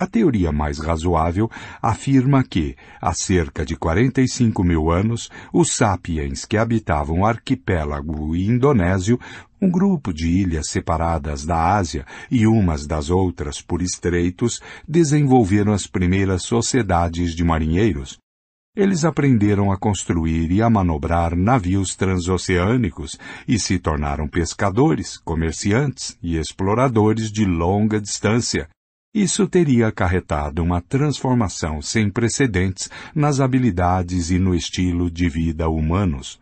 A 0.01 0.07
teoria 0.07 0.51
mais 0.51 0.79
razoável 0.79 1.51
afirma 1.83 2.43
que, 2.43 2.75
há 3.03 3.13
cerca 3.13 3.67
de 3.67 3.77
45 3.77 4.65
mil 4.65 4.91
anos, 4.91 5.29
os 5.53 5.73
sapiens 5.73 6.47
que 6.47 6.57
habitavam 6.57 7.21
o 7.21 7.27
arquipélago 7.27 8.35
indonésio, 8.35 9.21
um 9.61 9.71
grupo 9.71 10.11
de 10.11 10.27
ilhas 10.27 10.71
separadas 10.71 11.45
da 11.45 11.77
Ásia 11.77 12.07
e 12.31 12.47
umas 12.47 12.87
das 12.87 13.11
outras 13.11 13.61
por 13.61 13.83
estreitos, 13.83 14.63
desenvolveram 14.89 15.75
as 15.75 15.87
primeiras 15.87 16.45
sociedades 16.45 17.35
de 17.35 17.45
marinheiros. 17.45 18.17
Eles 18.75 19.05
aprenderam 19.05 19.71
a 19.71 19.77
construir 19.77 20.51
e 20.51 20.63
a 20.63 20.71
manobrar 20.71 21.37
navios 21.37 21.95
transoceânicos 21.95 23.19
e 23.47 23.59
se 23.59 23.79
tornaram 23.79 24.27
pescadores, 24.27 25.19
comerciantes 25.19 26.17
e 26.23 26.39
exploradores 26.39 27.31
de 27.31 27.45
longa 27.45 28.01
distância, 28.01 28.67
isso 29.15 29.49
teria 29.49 29.89
acarretado 29.89 30.63
uma 30.63 30.81
transformação 30.81 31.83
sem 31.83 32.09
precedentes 32.09 32.89
nas 33.15 33.41
habilidades 33.41 34.31
e 34.31 34.39
no 34.39 34.55
estilo 34.55 35.11
de 35.11 35.29
vida 35.29 35.69
humanos. 35.69 36.39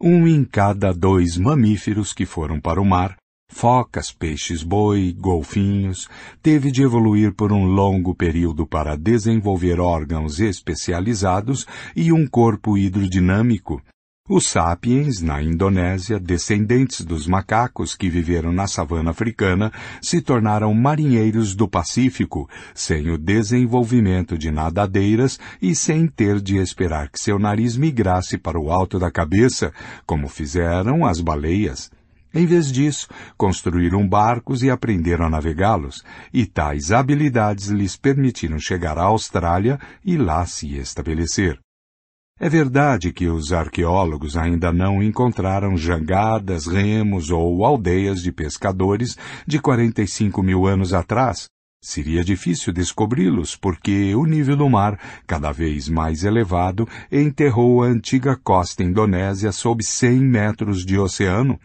Um 0.00 0.26
em 0.26 0.44
cada 0.44 0.92
dois 0.92 1.36
mamíferos 1.36 2.14
que 2.14 2.24
foram 2.24 2.60
para 2.60 2.80
o 2.80 2.84
mar, 2.84 3.16
focas, 3.50 4.12
peixes-boi, 4.12 5.12
golfinhos, 5.12 6.08
teve 6.40 6.70
de 6.70 6.82
evoluir 6.82 7.34
por 7.34 7.52
um 7.52 7.64
longo 7.64 8.14
período 8.14 8.66
para 8.66 8.96
desenvolver 8.96 9.80
órgãos 9.80 10.40
especializados 10.40 11.66
e 11.96 12.12
um 12.12 12.26
corpo 12.26 12.78
hidrodinâmico, 12.78 13.82
os 14.28 14.46
sapiens, 14.46 15.22
na 15.22 15.42
Indonésia, 15.42 16.20
descendentes 16.20 17.04
dos 17.04 17.26
macacos 17.26 17.96
que 17.96 18.10
viveram 18.10 18.52
na 18.52 18.66
savana 18.66 19.10
africana, 19.10 19.72
se 20.02 20.20
tornaram 20.20 20.74
marinheiros 20.74 21.54
do 21.54 21.66
Pacífico, 21.66 22.48
sem 22.74 23.10
o 23.10 23.16
desenvolvimento 23.16 24.36
de 24.36 24.50
nadadeiras 24.50 25.40
e 25.62 25.74
sem 25.74 26.06
ter 26.06 26.40
de 26.40 26.58
esperar 26.58 27.08
que 27.08 27.18
seu 27.18 27.38
nariz 27.38 27.76
migrasse 27.76 28.36
para 28.36 28.60
o 28.60 28.70
alto 28.70 28.98
da 28.98 29.10
cabeça, 29.10 29.72
como 30.04 30.28
fizeram 30.28 31.06
as 31.06 31.20
baleias. 31.20 31.90
Em 32.34 32.44
vez 32.44 32.70
disso, 32.70 33.08
construíram 33.36 34.06
barcos 34.06 34.62
e 34.62 34.70
aprenderam 34.70 35.24
a 35.24 35.30
navegá-los, 35.30 36.04
e 36.32 36.44
tais 36.44 36.92
habilidades 36.92 37.68
lhes 37.68 37.96
permitiram 37.96 38.58
chegar 38.58 38.98
à 38.98 39.04
Austrália 39.04 39.78
e 40.04 40.18
lá 40.18 40.44
se 40.44 40.76
estabelecer. 40.76 41.58
É 42.40 42.48
verdade 42.48 43.12
que 43.12 43.26
os 43.26 43.52
arqueólogos 43.52 44.36
ainda 44.36 44.72
não 44.72 45.02
encontraram 45.02 45.76
jangadas, 45.76 46.68
remos 46.68 47.30
ou 47.30 47.64
aldeias 47.64 48.22
de 48.22 48.30
pescadores 48.30 49.16
de 49.44 49.58
45 49.58 50.40
mil 50.40 50.64
anos 50.64 50.92
atrás. 50.92 51.48
Seria 51.82 52.22
difícil 52.22 52.72
descobri-los 52.72 53.56
porque 53.56 54.14
o 54.14 54.24
nível 54.24 54.56
do 54.56 54.68
mar, 54.68 55.00
cada 55.26 55.50
vez 55.50 55.88
mais 55.88 56.22
elevado, 56.22 56.88
enterrou 57.10 57.82
a 57.82 57.86
antiga 57.86 58.36
costa 58.36 58.84
indonésia 58.84 59.50
sob 59.50 59.82
100 59.82 60.20
metros 60.20 60.84
de 60.84 60.96
oceano, 60.96 61.58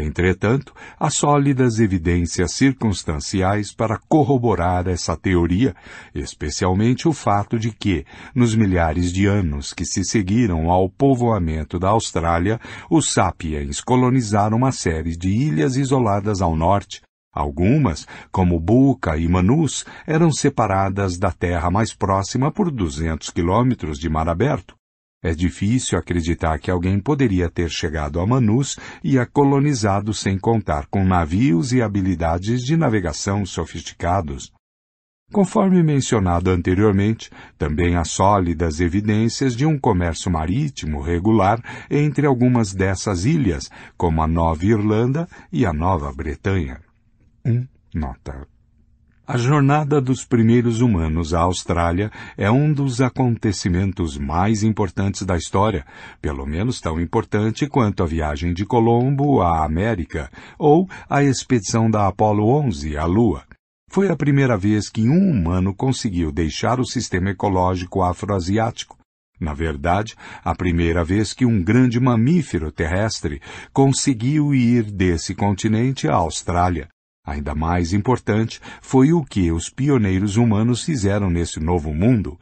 Entretanto, 0.00 0.72
há 0.96 1.10
sólidas 1.10 1.80
evidências 1.80 2.52
circunstanciais 2.52 3.74
para 3.74 3.98
corroborar 4.08 4.86
essa 4.86 5.16
teoria, 5.16 5.74
especialmente 6.14 7.08
o 7.08 7.12
fato 7.12 7.58
de 7.58 7.72
que, 7.72 8.06
nos 8.32 8.54
milhares 8.54 9.12
de 9.12 9.26
anos 9.26 9.72
que 9.72 9.84
se 9.84 10.04
seguiram 10.04 10.70
ao 10.70 10.88
povoamento 10.88 11.80
da 11.80 11.88
Austrália, 11.88 12.60
os 12.88 13.12
sapiens 13.12 13.80
colonizaram 13.80 14.58
uma 14.58 14.70
série 14.70 15.16
de 15.16 15.30
ilhas 15.30 15.76
isoladas 15.76 16.40
ao 16.40 16.54
norte, 16.54 17.02
Algumas, 17.30 18.06
como 18.32 18.58
Buca 18.58 19.16
e 19.16 19.28
Manus, 19.28 19.84
eram 20.06 20.32
separadas 20.32 21.18
da 21.18 21.30
terra 21.30 21.70
mais 21.70 21.94
próxima 21.94 22.50
por 22.50 22.70
200 22.70 23.30
quilômetros 23.30 23.98
de 23.98 24.08
mar 24.08 24.28
aberto. 24.28 24.77
É 25.22 25.34
difícil 25.34 25.98
acreditar 25.98 26.58
que 26.60 26.70
alguém 26.70 27.00
poderia 27.00 27.50
ter 27.50 27.68
chegado 27.68 28.20
a 28.20 28.26
Manus 28.26 28.78
e 29.02 29.18
a 29.18 29.26
colonizado 29.26 30.14
sem 30.14 30.38
contar 30.38 30.86
com 30.86 31.04
navios 31.04 31.72
e 31.72 31.82
habilidades 31.82 32.62
de 32.62 32.76
navegação 32.76 33.44
sofisticados. 33.44 34.52
Conforme 35.32 35.82
mencionado 35.82 36.50
anteriormente, 36.50 37.30
também 37.58 37.96
há 37.96 38.04
sólidas 38.04 38.80
evidências 38.80 39.54
de 39.54 39.66
um 39.66 39.78
comércio 39.78 40.30
marítimo 40.30 41.02
regular 41.02 41.60
entre 41.90 42.24
algumas 42.26 42.72
dessas 42.72 43.24
ilhas, 43.26 43.68
como 43.96 44.22
a 44.22 44.26
Nova 44.26 44.64
Irlanda 44.64 45.28
e 45.52 45.66
a 45.66 45.72
Nova 45.72 46.12
Bretanha. 46.12 46.80
1. 47.44 47.52
Um, 47.52 47.68
nota. 47.92 48.57
A 49.30 49.36
jornada 49.36 50.00
dos 50.00 50.24
primeiros 50.24 50.80
humanos 50.80 51.34
à 51.34 51.40
Austrália 51.40 52.10
é 52.34 52.50
um 52.50 52.72
dos 52.72 53.02
acontecimentos 53.02 54.16
mais 54.16 54.62
importantes 54.62 55.20
da 55.26 55.36
história, 55.36 55.84
pelo 56.18 56.46
menos 56.46 56.80
tão 56.80 56.98
importante 56.98 57.66
quanto 57.66 58.02
a 58.02 58.06
viagem 58.06 58.54
de 58.54 58.64
Colombo 58.64 59.42
à 59.42 59.66
América 59.66 60.30
ou 60.58 60.88
a 61.10 61.22
expedição 61.22 61.90
da 61.90 62.06
Apollo 62.06 62.48
11 62.48 62.96
à 62.96 63.04
Lua. 63.04 63.44
Foi 63.90 64.08
a 64.08 64.16
primeira 64.16 64.56
vez 64.56 64.88
que 64.88 65.06
um 65.06 65.30
humano 65.30 65.74
conseguiu 65.74 66.32
deixar 66.32 66.80
o 66.80 66.86
sistema 66.86 67.28
ecológico 67.28 68.02
afroasiático. 68.02 68.96
Na 69.38 69.52
verdade, 69.52 70.16
a 70.42 70.54
primeira 70.54 71.04
vez 71.04 71.34
que 71.34 71.44
um 71.44 71.62
grande 71.62 72.00
mamífero 72.00 72.72
terrestre 72.72 73.42
conseguiu 73.74 74.54
ir 74.54 74.84
desse 74.84 75.34
continente 75.34 76.08
à 76.08 76.14
Austrália. 76.14 76.88
Ainda 77.28 77.54
mais 77.54 77.92
importante 77.92 78.58
foi 78.80 79.12
o 79.12 79.22
que 79.22 79.52
os 79.52 79.68
pioneiros 79.68 80.38
humanos 80.38 80.82
fizeram 80.82 81.28
nesse 81.28 81.60
novo 81.60 81.92
mundo. 81.92 82.38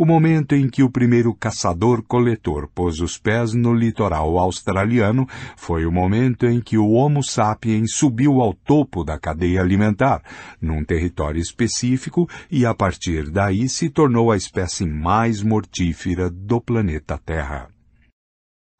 O 0.00 0.06
momento 0.06 0.54
em 0.54 0.70
que 0.70 0.80
o 0.80 0.88
primeiro 0.88 1.34
caçador-coletor 1.34 2.68
pôs 2.72 3.00
os 3.00 3.18
pés 3.18 3.52
no 3.52 3.74
litoral 3.74 4.38
australiano 4.38 5.26
foi 5.56 5.84
o 5.84 5.90
momento 5.90 6.46
em 6.46 6.60
que 6.60 6.78
o 6.78 6.90
Homo 6.90 7.20
sapiens 7.20 7.94
subiu 7.94 8.40
ao 8.40 8.54
topo 8.54 9.02
da 9.02 9.18
cadeia 9.18 9.60
alimentar, 9.60 10.22
num 10.62 10.84
território 10.84 11.40
específico, 11.40 12.28
e 12.48 12.64
a 12.64 12.72
partir 12.72 13.28
daí 13.32 13.68
se 13.68 13.90
tornou 13.90 14.30
a 14.30 14.36
espécie 14.36 14.86
mais 14.86 15.42
mortífera 15.42 16.30
do 16.30 16.60
planeta 16.60 17.18
Terra. 17.18 17.77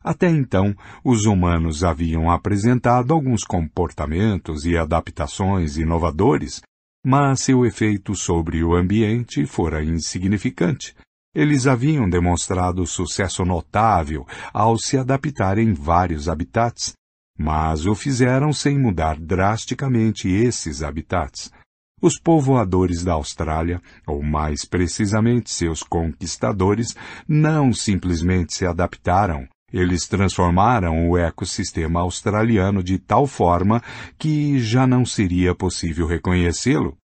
Até 0.03 0.29
então, 0.29 0.75
os 1.05 1.25
humanos 1.25 1.83
haviam 1.83 2.31
apresentado 2.31 3.13
alguns 3.13 3.43
comportamentos 3.43 4.65
e 4.65 4.77
adaptações 4.77 5.77
inovadores, 5.77 6.63
mas 7.05 7.41
seu 7.41 7.67
efeito 7.67 8.15
sobre 8.15 8.63
o 8.63 8.75
ambiente 8.75 9.45
fora 9.45 9.83
insignificante. 9.83 10.95
Eles 11.35 11.67
haviam 11.67 12.09
demonstrado 12.09 12.87
sucesso 12.87 13.45
notável 13.45 14.27
ao 14.53 14.79
se 14.79 14.97
adaptar 14.97 15.59
em 15.59 15.73
vários 15.73 16.29
habitats. 16.29 16.93
Mas 17.39 17.87
o 17.87 17.95
fizeram 17.95 18.53
sem 18.53 18.79
mudar 18.79 19.19
drasticamente 19.19 20.29
esses 20.29 20.83
habitats. 20.83 21.53
Os 22.01 22.19
povoadores 22.19 23.05
da 23.05 23.13
Austrália, 23.13 23.81
ou 24.07 24.23
mais 24.23 24.65
precisamente 24.65 25.51
seus 25.51 25.83
conquistadores, 25.83 26.97
não 27.29 27.73
simplesmente 27.73 28.55
se 28.55 28.67
adaptaram, 28.67 29.49
eles 29.73 30.07
transformaram 30.07 31.09
o 31.09 31.19
ecossistema 31.19 32.01
australiano 32.01 32.83
de 32.83 32.99
tal 32.99 33.27
forma 33.27 33.83
que 34.19 34.59
já 34.59 34.87
não 34.87 35.05
seria 35.05 35.55
possível 35.55 36.07
reconhecê-lo. 36.07 36.97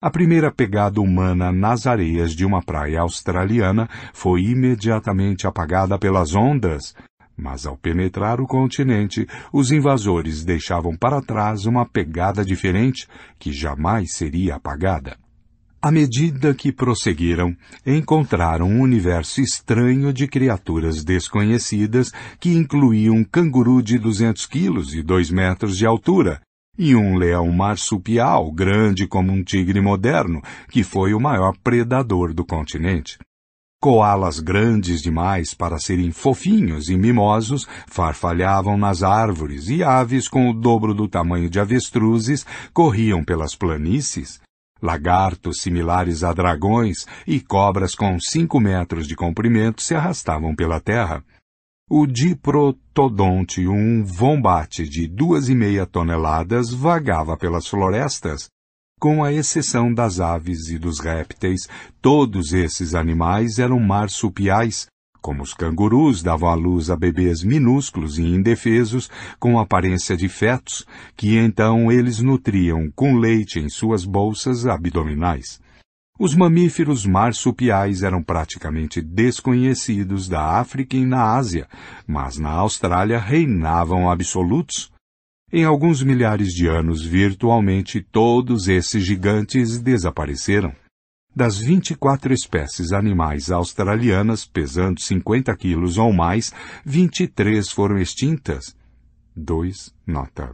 A 0.00 0.10
primeira 0.10 0.50
pegada 0.50 1.00
humana 1.00 1.52
nas 1.52 1.86
areias 1.86 2.32
de 2.32 2.44
uma 2.44 2.60
praia 2.60 3.00
australiana 3.00 3.88
foi 4.12 4.42
imediatamente 4.42 5.46
apagada 5.46 5.96
pelas 5.96 6.34
ondas, 6.34 6.94
mas 7.36 7.66
ao 7.66 7.76
penetrar 7.76 8.40
o 8.40 8.46
continente, 8.46 9.26
os 9.52 9.70
invasores 9.70 10.44
deixavam 10.44 10.96
para 10.96 11.22
trás 11.22 11.66
uma 11.66 11.86
pegada 11.86 12.44
diferente 12.44 13.08
que 13.38 13.52
jamais 13.52 14.12
seria 14.14 14.56
apagada. 14.56 15.21
À 15.84 15.90
medida 15.90 16.54
que 16.54 16.70
prosseguiram, 16.70 17.56
encontraram 17.84 18.68
um 18.68 18.82
universo 18.82 19.40
estranho 19.40 20.12
de 20.12 20.28
criaturas 20.28 21.02
desconhecidas 21.02 22.12
que 22.38 22.50
incluíam 22.50 23.16
um 23.16 23.24
canguru 23.24 23.82
de 23.82 23.98
200 23.98 24.46
quilos 24.46 24.94
e 24.94 25.02
2 25.02 25.32
metros 25.32 25.76
de 25.76 25.84
altura, 25.84 26.40
e 26.78 26.94
um 26.94 27.16
leão 27.16 27.50
marsupial 27.50 28.52
grande 28.52 29.08
como 29.08 29.32
um 29.32 29.42
tigre 29.42 29.80
moderno, 29.80 30.40
que 30.70 30.84
foi 30.84 31.14
o 31.14 31.20
maior 31.20 31.56
predador 31.64 32.32
do 32.32 32.44
continente. 32.44 33.18
Coalas 33.82 34.38
grandes 34.38 35.02
demais 35.02 35.52
para 35.52 35.80
serem 35.80 36.12
fofinhos 36.12 36.90
e 36.90 36.96
mimosos 36.96 37.66
farfalhavam 37.88 38.78
nas 38.78 39.02
árvores 39.02 39.68
e 39.68 39.82
aves 39.82 40.28
com 40.28 40.48
o 40.48 40.54
dobro 40.54 40.94
do 40.94 41.08
tamanho 41.08 41.50
de 41.50 41.58
avestruzes 41.58 42.46
corriam 42.72 43.24
pelas 43.24 43.56
planícies. 43.56 44.40
Lagartos 44.82 45.60
similares 45.60 46.24
a 46.24 46.32
dragões 46.32 47.06
e 47.24 47.40
cobras 47.40 47.94
com 47.94 48.18
cinco 48.18 48.58
metros 48.58 49.06
de 49.06 49.14
comprimento 49.14 49.80
se 49.80 49.94
arrastavam 49.94 50.56
pela 50.56 50.80
terra. 50.80 51.24
O 51.88 52.06
diprotodonte, 52.06 53.68
um 53.68 54.02
vombate 54.04 54.88
de 54.88 55.06
duas 55.06 55.48
e 55.48 55.54
meia 55.54 55.86
toneladas, 55.86 56.72
vagava 56.72 57.36
pelas 57.36 57.66
florestas, 57.68 58.48
com 58.98 59.22
a 59.22 59.32
exceção 59.32 59.92
das 59.92 60.20
aves 60.20 60.68
e 60.68 60.78
dos 60.78 61.00
répteis, 61.00 61.68
todos 62.00 62.52
esses 62.52 62.94
animais 62.94 63.58
eram 63.58 63.80
marsupiais, 63.80 64.86
como 65.22 65.42
os 65.42 65.54
cangurus 65.54 66.22
davam 66.22 66.50
à 66.50 66.54
luz 66.54 66.90
a 66.90 66.96
bebês 66.96 67.44
minúsculos 67.44 68.18
e 68.18 68.22
indefesos, 68.22 69.08
com 69.38 69.58
aparência 69.58 70.16
de 70.16 70.28
fetos, 70.28 70.84
que 71.16 71.38
então 71.38 71.90
eles 71.90 72.18
nutriam 72.18 72.90
com 72.94 73.16
leite 73.16 73.60
em 73.60 73.68
suas 73.68 74.04
bolsas 74.04 74.66
abdominais. 74.66 75.60
Os 76.18 76.34
mamíferos 76.34 77.06
marsupiais 77.06 78.02
eram 78.02 78.22
praticamente 78.22 79.00
desconhecidos 79.00 80.28
da 80.28 80.60
África 80.60 80.96
e 80.96 81.06
na 81.06 81.34
Ásia, 81.34 81.66
mas 82.06 82.36
na 82.36 82.50
Austrália 82.50 83.18
reinavam 83.18 84.10
absolutos. 84.10 84.90
Em 85.52 85.64
alguns 85.64 86.02
milhares 86.02 86.48
de 86.48 86.66
anos, 86.66 87.02
virtualmente 87.02 88.00
todos 88.00 88.68
esses 88.68 89.04
gigantes 89.04 89.78
desapareceram. 89.78 90.81
Das 91.34 91.56
24 91.56 92.34
espécies 92.34 92.92
animais 92.92 93.50
australianas 93.50 94.44
pesando 94.44 95.00
50 95.00 95.56
quilos 95.56 95.96
ou 95.96 96.12
mais, 96.12 96.52
23 96.84 97.70
foram 97.70 97.98
extintas. 97.98 98.76
2. 99.34 99.94
Nota. 100.06 100.50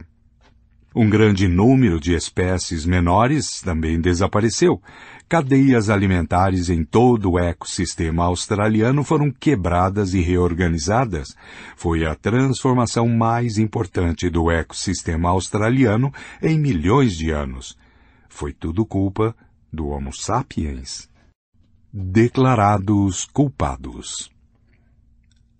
Um 0.95 1.09
grande 1.09 1.49
número 1.49 1.99
de 1.99 2.15
espécies 2.15 2.85
menores 2.85 3.59
também 3.59 3.99
desapareceu. 3.99 4.81
Cadeias 5.27 5.89
alimentares 5.89 6.69
em 6.69 6.83
todo 6.85 7.31
o 7.31 7.39
ecossistema 7.39 8.23
australiano 8.23 9.03
foram 9.03 9.29
quebradas 9.31 10.13
e 10.13 10.21
reorganizadas. 10.21 11.35
Foi 11.75 12.05
a 12.05 12.15
transformação 12.15 13.07
mais 13.09 13.57
importante 13.57 14.29
do 14.29 14.49
ecossistema 14.49 15.29
australiano 15.29 16.11
em 16.41 16.57
milhões 16.57 17.17
de 17.17 17.31
anos. 17.31 17.77
Foi 18.29 18.53
tudo 18.53 18.85
culpa 18.85 19.35
do 19.71 19.87
Homo 19.87 20.11
sapiens. 20.13 21.09
Declarados 21.91 23.25
culpados. 23.25 24.29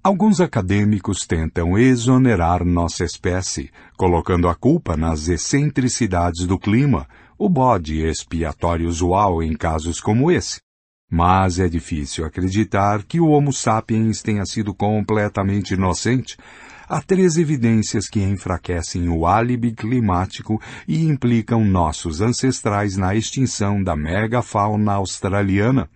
Alguns 0.02 0.40
acadêmicos 0.40 1.28
tentam 1.28 1.78
exonerar 1.78 2.64
nossa 2.64 3.04
espécie, 3.04 3.70
colocando 3.98 4.48
a 4.48 4.56
culpa 4.56 4.96
nas 4.96 5.28
excentricidades 5.28 6.48
do 6.48 6.58
clima, 6.58 7.08
o 7.38 7.50
bode 7.50 8.00
expiatório 8.02 8.88
usual 8.88 9.44
em 9.44 9.56
casos 9.56 10.00
como 10.00 10.32
esse. 10.32 10.62
Mas 11.12 11.60
é 11.60 11.68
difícil 11.68 12.26
acreditar 12.26 13.04
que 13.04 13.20
o 13.20 13.28
Homo 13.28 13.52
sapiens 13.52 14.22
tenha 14.22 14.46
sido 14.46 14.74
completamente 14.74 15.74
inocente. 15.74 16.38
Há 16.92 17.04
três 17.04 17.38
evidências 17.38 18.08
que 18.10 18.20
enfraquecem 18.20 19.10
o 19.10 19.28
álibi 19.28 19.74
climático 19.74 20.60
e 20.88 21.06
implicam 21.06 21.64
nossos 21.64 22.20
ancestrais 22.20 22.98
na 22.98 23.14
extinção 23.14 23.84
da 23.84 23.96
megafauna 23.96 24.94
australiana. 24.94 25.88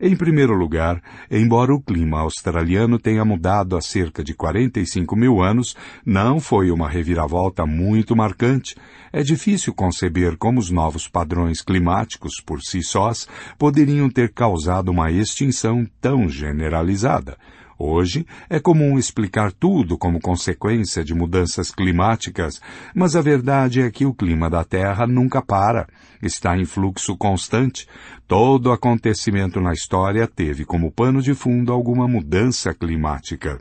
Em 0.00 0.16
primeiro 0.16 0.52
lugar, 0.52 1.00
embora 1.30 1.72
o 1.72 1.80
clima 1.80 2.18
australiano 2.18 2.98
tenha 2.98 3.24
mudado 3.24 3.76
há 3.76 3.80
cerca 3.80 4.24
de 4.24 4.34
45 4.34 5.14
mil 5.14 5.40
anos, 5.40 5.76
não 6.04 6.40
foi 6.40 6.72
uma 6.72 6.88
reviravolta 6.88 7.64
muito 7.64 8.16
marcante. 8.16 8.74
É 9.12 9.22
difícil 9.22 9.72
conceber 9.72 10.36
como 10.36 10.58
os 10.58 10.72
novos 10.72 11.06
padrões 11.06 11.62
climáticos 11.62 12.42
por 12.44 12.60
si 12.62 12.82
sós 12.82 13.28
poderiam 13.56 14.10
ter 14.10 14.32
causado 14.32 14.88
uma 14.88 15.08
extinção 15.08 15.86
tão 16.00 16.28
generalizada. 16.28 17.38
Hoje 17.78 18.26
é 18.48 18.58
comum 18.58 18.98
explicar 18.98 19.52
tudo 19.52 19.98
como 19.98 20.18
consequência 20.18 21.04
de 21.04 21.14
mudanças 21.14 21.70
climáticas, 21.70 22.58
mas 22.94 23.14
a 23.14 23.20
verdade 23.20 23.82
é 23.82 23.90
que 23.90 24.06
o 24.06 24.14
clima 24.14 24.48
da 24.48 24.64
Terra 24.64 25.06
nunca 25.06 25.42
para, 25.42 25.86
está 26.22 26.56
em 26.56 26.64
fluxo 26.64 27.14
constante. 27.18 27.86
Todo 28.28 28.72
acontecimento 28.72 29.60
na 29.60 29.72
história 29.72 30.26
teve 30.26 30.64
como 30.64 30.90
pano 30.90 31.22
de 31.22 31.32
fundo 31.32 31.72
alguma 31.72 32.08
mudança 32.08 32.74
climática. 32.74 33.60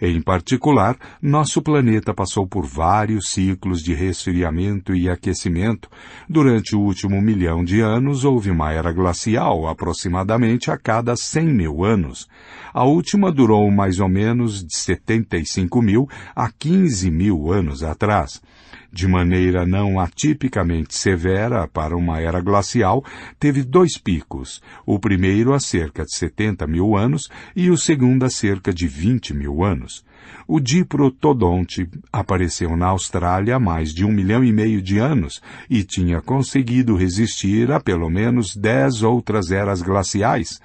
Em 0.00 0.20
particular, 0.20 0.96
nosso 1.22 1.62
planeta 1.62 2.12
passou 2.12 2.44
por 2.44 2.66
vários 2.66 3.28
ciclos 3.28 3.80
de 3.80 3.94
resfriamento 3.94 4.92
e 4.92 5.08
aquecimento. 5.08 5.88
Durante 6.28 6.74
o 6.74 6.80
último 6.80 7.22
milhão 7.22 7.64
de 7.64 7.80
anos 7.80 8.24
houve 8.24 8.50
uma 8.50 8.72
era 8.72 8.92
glacial, 8.92 9.68
aproximadamente 9.68 10.68
a 10.68 10.76
cada 10.76 11.14
100 11.14 11.46
mil 11.46 11.84
anos. 11.84 12.26
A 12.74 12.82
última 12.82 13.30
durou 13.30 13.70
mais 13.70 14.00
ou 14.00 14.08
menos 14.08 14.64
de 14.64 14.76
75 14.76 15.80
mil 15.80 16.08
a 16.34 16.50
15 16.50 17.08
mil 17.08 17.52
anos 17.52 17.84
atrás 17.84 18.42
de 18.92 19.08
maneira 19.08 19.64
não 19.64 19.98
atipicamente 19.98 20.94
severa 20.94 21.66
para 21.66 21.96
uma 21.96 22.20
era 22.20 22.40
glacial, 22.40 23.02
teve 23.40 23.62
dois 23.62 23.96
picos, 23.96 24.62
o 24.84 24.98
primeiro 24.98 25.54
há 25.54 25.58
cerca 25.58 26.04
de 26.04 26.14
70 26.14 26.66
mil 26.66 26.94
anos 26.94 27.30
e 27.56 27.70
o 27.70 27.76
segundo 27.76 28.24
há 28.24 28.30
cerca 28.30 28.72
de 28.72 28.86
20 28.86 29.32
mil 29.32 29.64
anos. 29.64 30.04
O 30.46 30.60
diprotodonte 30.60 31.88
apareceu 32.12 32.76
na 32.76 32.88
Austrália 32.88 33.56
há 33.56 33.60
mais 33.60 33.94
de 33.94 34.04
um 34.04 34.12
milhão 34.12 34.44
e 34.44 34.52
meio 34.52 34.82
de 34.82 34.98
anos 34.98 35.40
e 35.70 35.82
tinha 35.82 36.20
conseguido 36.20 36.94
resistir 36.94 37.72
a 37.72 37.80
pelo 37.80 38.10
menos 38.10 38.54
dez 38.54 39.02
outras 39.02 39.50
eras 39.50 39.80
glaciais. 39.80 40.60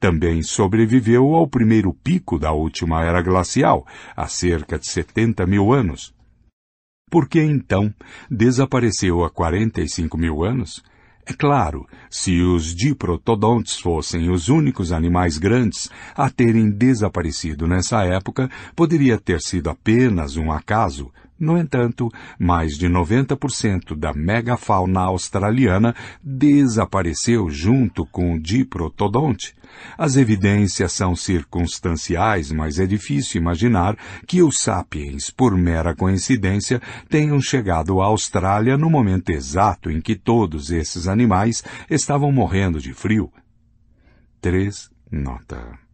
Também 0.00 0.42
sobreviveu 0.42 1.34
ao 1.34 1.46
primeiro 1.46 1.92
pico 1.92 2.38
da 2.38 2.52
última 2.52 3.04
era 3.04 3.22
glacial, 3.22 3.86
há 4.16 4.26
cerca 4.26 4.78
de 4.78 4.88
70 4.88 5.46
mil 5.46 5.72
anos. 5.72 6.17
Por 7.10 7.28
que 7.28 7.40
então 7.40 7.92
desapareceu 8.30 9.24
há 9.24 9.30
45 9.30 10.18
mil 10.18 10.44
anos? 10.44 10.82
É 11.26 11.32
claro, 11.34 11.86
se 12.10 12.40
os 12.40 12.74
diprotodontes 12.74 13.78
fossem 13.78 14.30
os 14.30 14.48
únicos 14.48 14.92
animais 14.92 15.36
grandes 15.36 15.90
a 16.14 16.30
terem 16.30 16.70
desaparecido 16.70 17.66
nessa 17.66 18.02
época, 18.02 18.50
poderia 18.74 19.18
ter 19.18 19.40
sido 19.42 19.68
apenas 19.68 20.38
um 20.38 20.50
acaso, 20.50 21.12
no 21.38 21.56
entanto, 21.56 22.10
mais 22.38 22.76
de 22.76 22.88
90% 22.88 23.94
da 23.96 24.12
megafauna 24.12 25.00
australiana 25.02 25.94
desapareceu 26.22 27.48
junto 27.48 28.04
com 28.06 28.34
o 28.34 28.40
diprotodonte. 28.40 29.54
As 29.96 30.16
evidências 30.16 30.92
são 30.92 31.14
circunstanciais, 31.14 32.50
mas 32.50 32.78
é 32.78 32.86
difícil 32.86 33.40
imaginar 33.40 33.96
que 34.26 34.42
os 34.42 34.60
sapiens, 34.60 35.30
por 35.30 35.56
mera 35.56 35.94
coincidência, 35.94 36.80
tenham 37.08 37.40
chegado 37.40 38.00
à 38.00 38.06
Austrália 38.06 38.76
no 38.76 38.90
momento 38.90 39.30
exato 39.30 39.90
em 39.90 40.00
que 40.00 40.16
todos 40.16 40.70
esses 40.70 41.06
animais 41.06 41.62
estavam 41.88 42.32
morrendo 42.32 42.80
de 42.80 42.92
frio. 42.92 43.30
3. 44.40 44.90
Nota. 45.10 45.87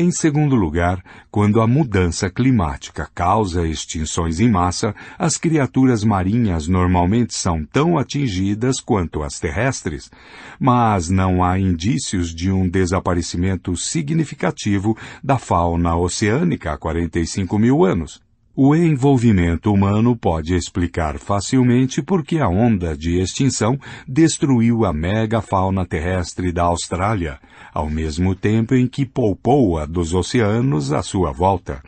Em 0.00 0.12
segundo 0.12 0.54
lugar, 0.54 1.02
quando 1.28 1.60
a 1.60 1.66
mudança 1.66 2.30
climática 2.30 3.10
causa 3.12 3.66
extinções 3.66 4.38
em 4.38 4.48
massa, 4.48 4.94
as 5.18 5.36
criaturas 5.36 6.04
marinhas 6.04 6.68
normalmente 6.68 7.34
são 7.34 7.64
tão 7.64 7.98
atingidas 7.98 8.78
quanto 8.78 9.24
as 9.24 9.40
terrestres, 9.40 10.08
mas 10.56 11.08
não 11.08 11.42
há 11.42 11.58
indícios 11.58 12.32
de 12.32 12.48
um 12.48 12.68
desaparecimento 12.68 13.76
significativo 13.76 14.96
da 15.20 15.36
fauna 15.36 15.96
oceânica 15.96 16.74
há 16.74 16.78
45 16.78 17.58
mil 17.58 17.84
anos. 17.84 18.20
O 18.60 18.74
envolvimento 18.74 19.72
humano 19.72 20.16
pode 20.16 20.52
explicar 20.52 21.16
facilmente 21.16 22.02
por 22.02 22.24
que 22.24 22.40
a 22.40 22.48
onda 22.48 22.96
de 22.96 23.20
extinção 23.20 23.78
destruiu 24.04 24.84
a 24.84 24.92
megafauna 24.92 25.86
terrestre 25.86 26.50
da 26.50 26.64
Austrália, 26.64 27.38
ao 27.72 27.88
mesmo 27.88 28.34
tempo 28.34 28.74
em 28.74 28.86
que 28.86 29.04
poupou 29.04 29.78
a 29.78 29.86
dos 29.86 30.14
oceanos 30.14 30.92
à 30.92 31.02
sua 31.02 31.32
volta. 31.32 31.82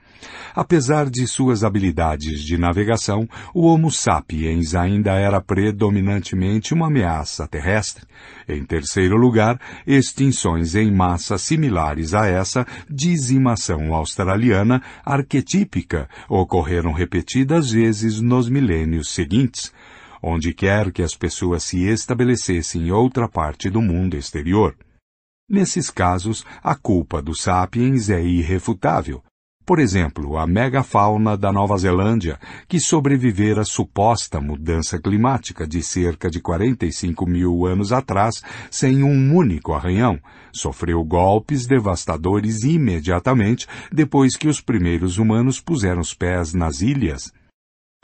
Apesar 0.55 1.09
de 1.09 1.27
suas 1.27 1.63
habilidades 1.63 2.43
de 2.43 2.59
navegação, 2.59 3.29
o 3.55 3.67
Homo 3.67 3.91
sapiens 3.91 4.75
ainda 4.75 5.13
era 5.13 5.41
predominantemente 5.41 6.75
uma 6.75 6.89
ameaça 6.89 7.47
terrestre. 7.47 8.05
Em 8.49 8.65
terceiro 8.65 9.17
lugar, 9.17 9.61
extinções 9.87 10.75
em 10.75 10.91
massa 10.91 11.39
similares 11.39 12.15
a 12.15 12.27
essa 12.27 12.67
dizimação 12.89 13.95
australiana 13.95 14.83
arquetípica 15.05 16.09
ocorreram 16.29 16.93
repetidas 16.93 17.71
vezes 17.71 18.21
nos 18.21 18.49
milênios 18.49 19.11
seguintes, 19.11 19.73
onde 20.23 20.53
quer 20.53 20.93
que 20.93 21.03
as 21.03 21.15
pessoas 21.15 21.63
se 21.63 21.87
estabelecessem 21.87 22.89
em 22.89 22.91
outra 22.91 23.29
parte 23.29 23.71
do 23.71 23.81
mundo 23.81 24.17
exterior. 24.17 24.75
Nesses 25.51 25.91
casos, 25.91 26.45
a 26.63 26.77
culpa 26.77 27.21
dos 27.21 27.43
sapiens 27.43 28.09
é 28.09 28.23
irrefutável. 28.23 29.21
Por 29.67 29.81
exemplo, 29.81 30.39
a 30.39 30.47
megafauna 30.47 31.37
da 31.37 31.53
Nova 31.53 31.77
Zelândia, 31.77 32.39
que 32.69 32.79
sobrevivera 32.79 33.63
à 33.63 33.65
suposta 33.65 34.41
mudança 34.41 34.97
climática 35.01 35.67
de 35.67 35.83
cerca 35.83 36.31
de 36.31 36.41
45 36.41 37.27
mil 37.27 37.67
anos 37.67 37.91
atrás 37.91 38.41
sem 38.71 39.03
um 39.03 39.35
único 39.35 39.73
arranhão, 39.73 40.21
sofreu 40.53 41.03
golpes 41.05 41.67
devastadores 41.67 42.63
imediatamente 42.63 43.67
depois 43.91 44.37
que 44.37 44.47
os 44.47 44.61
primeiros 44.61 45.19
humanos 45.19 45.61
puseram 45.61 46.01
os 46.01 46.15
pés 46.15 46.55
nas 46.55 46.81
ilhas. 46.81 47.33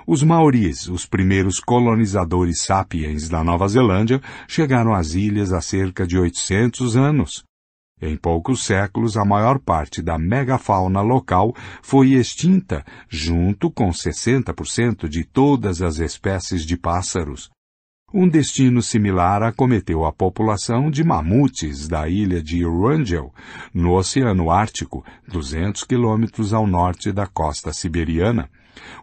Os 0.08 0.22
maoris, 0.22 0.86
os 0.86 1.04
primeiros 1.04 1.58
colonizadores 1.58 2.62
sapiens 2.62 3.28
da 3.28 3.42
Nova 3.42 3.66
Zelândia, 3.66 4.20
chegaram 4.46 4.94
às 4.94 5.14
ilhas 5.14 5.52
há 5.52 5.60
cerca 5.60 6.06
de 6.06 6.16
800 6.16 6.96
anos. 6.96 7.44
Em 8.00 8.16
poucos 8.16 8.62
séculos, 8.62 9.16
a 9.16 9.24
maior 9.24 9.58
parte 9.58 10.00
da 10.00 10.16
megafauna 10.16 11.00
local 11.00 11.52
foi 11.82 12.10
extinta, 12.10 12.84
junto 13.08 13.68
com 13.68 13.90
60% 13.90 15.08
de 15.08 15.24
todas 15.24 15.82
as 15.82 15.98
espécies 15.98 16.64
de 16.64 16.76
pássaros. 16.76 17.50
Um 18.14 18.28
destino 18.28 18.82
similar 18.82 19.42
acometeu 19.42 20.04
a 20.04 20.12
população 20.12 20.88
de 20.88 21.02
mamutes 21.02 21.88
da 21.88 22.08
ilha 22.08 22.40
de 22.40 22.64
Wrangel, 22.64 23.34
no 23.74 23.94
Oceano 23.94 24.52
Ártico, 24.52 25.04
200 25.26 25.82
quilômetros 25.82 26.52
ao 26.52 26.64
norte 26.64 27.10
da 27.10 27.26
costa 27.26 27.72
siberiana. 27.72 28.48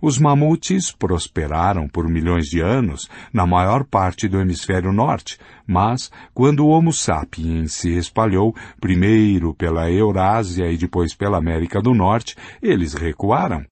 Os 0.02 0.18
mamutes 0.18 0.92
prosperaram 0.92 1.88
por 1.88 2.08
milhões 2.08 2.48
de 2.48 2.60
anos 2.62 3.10
na 3.32 3.46
maior 3.46 3.84
parte 3.84 4.28
do 4.28 4.40
hemisfério 4.40 4.92
norte, 4.92 5.38
mas 5.66 6.12
quando 6.34 6.66
o 6.66 6.70
Homo 6.70 6.92
sapiens 6.92 7.74
se 7.74 7.98
espalhou, 7.98 8.56
primeiro 8.80 9.54
pela 9.54 9.90
Eurásia 9.92 10.72
e 10.72 10.78
depois 10.78 11.16
pela 11.16 11.38
América 11.38 11.82
do 11.82 11.94
Norte, 11.94 12.36
eles 12.62 12.94
recuaram. 12.94 13.66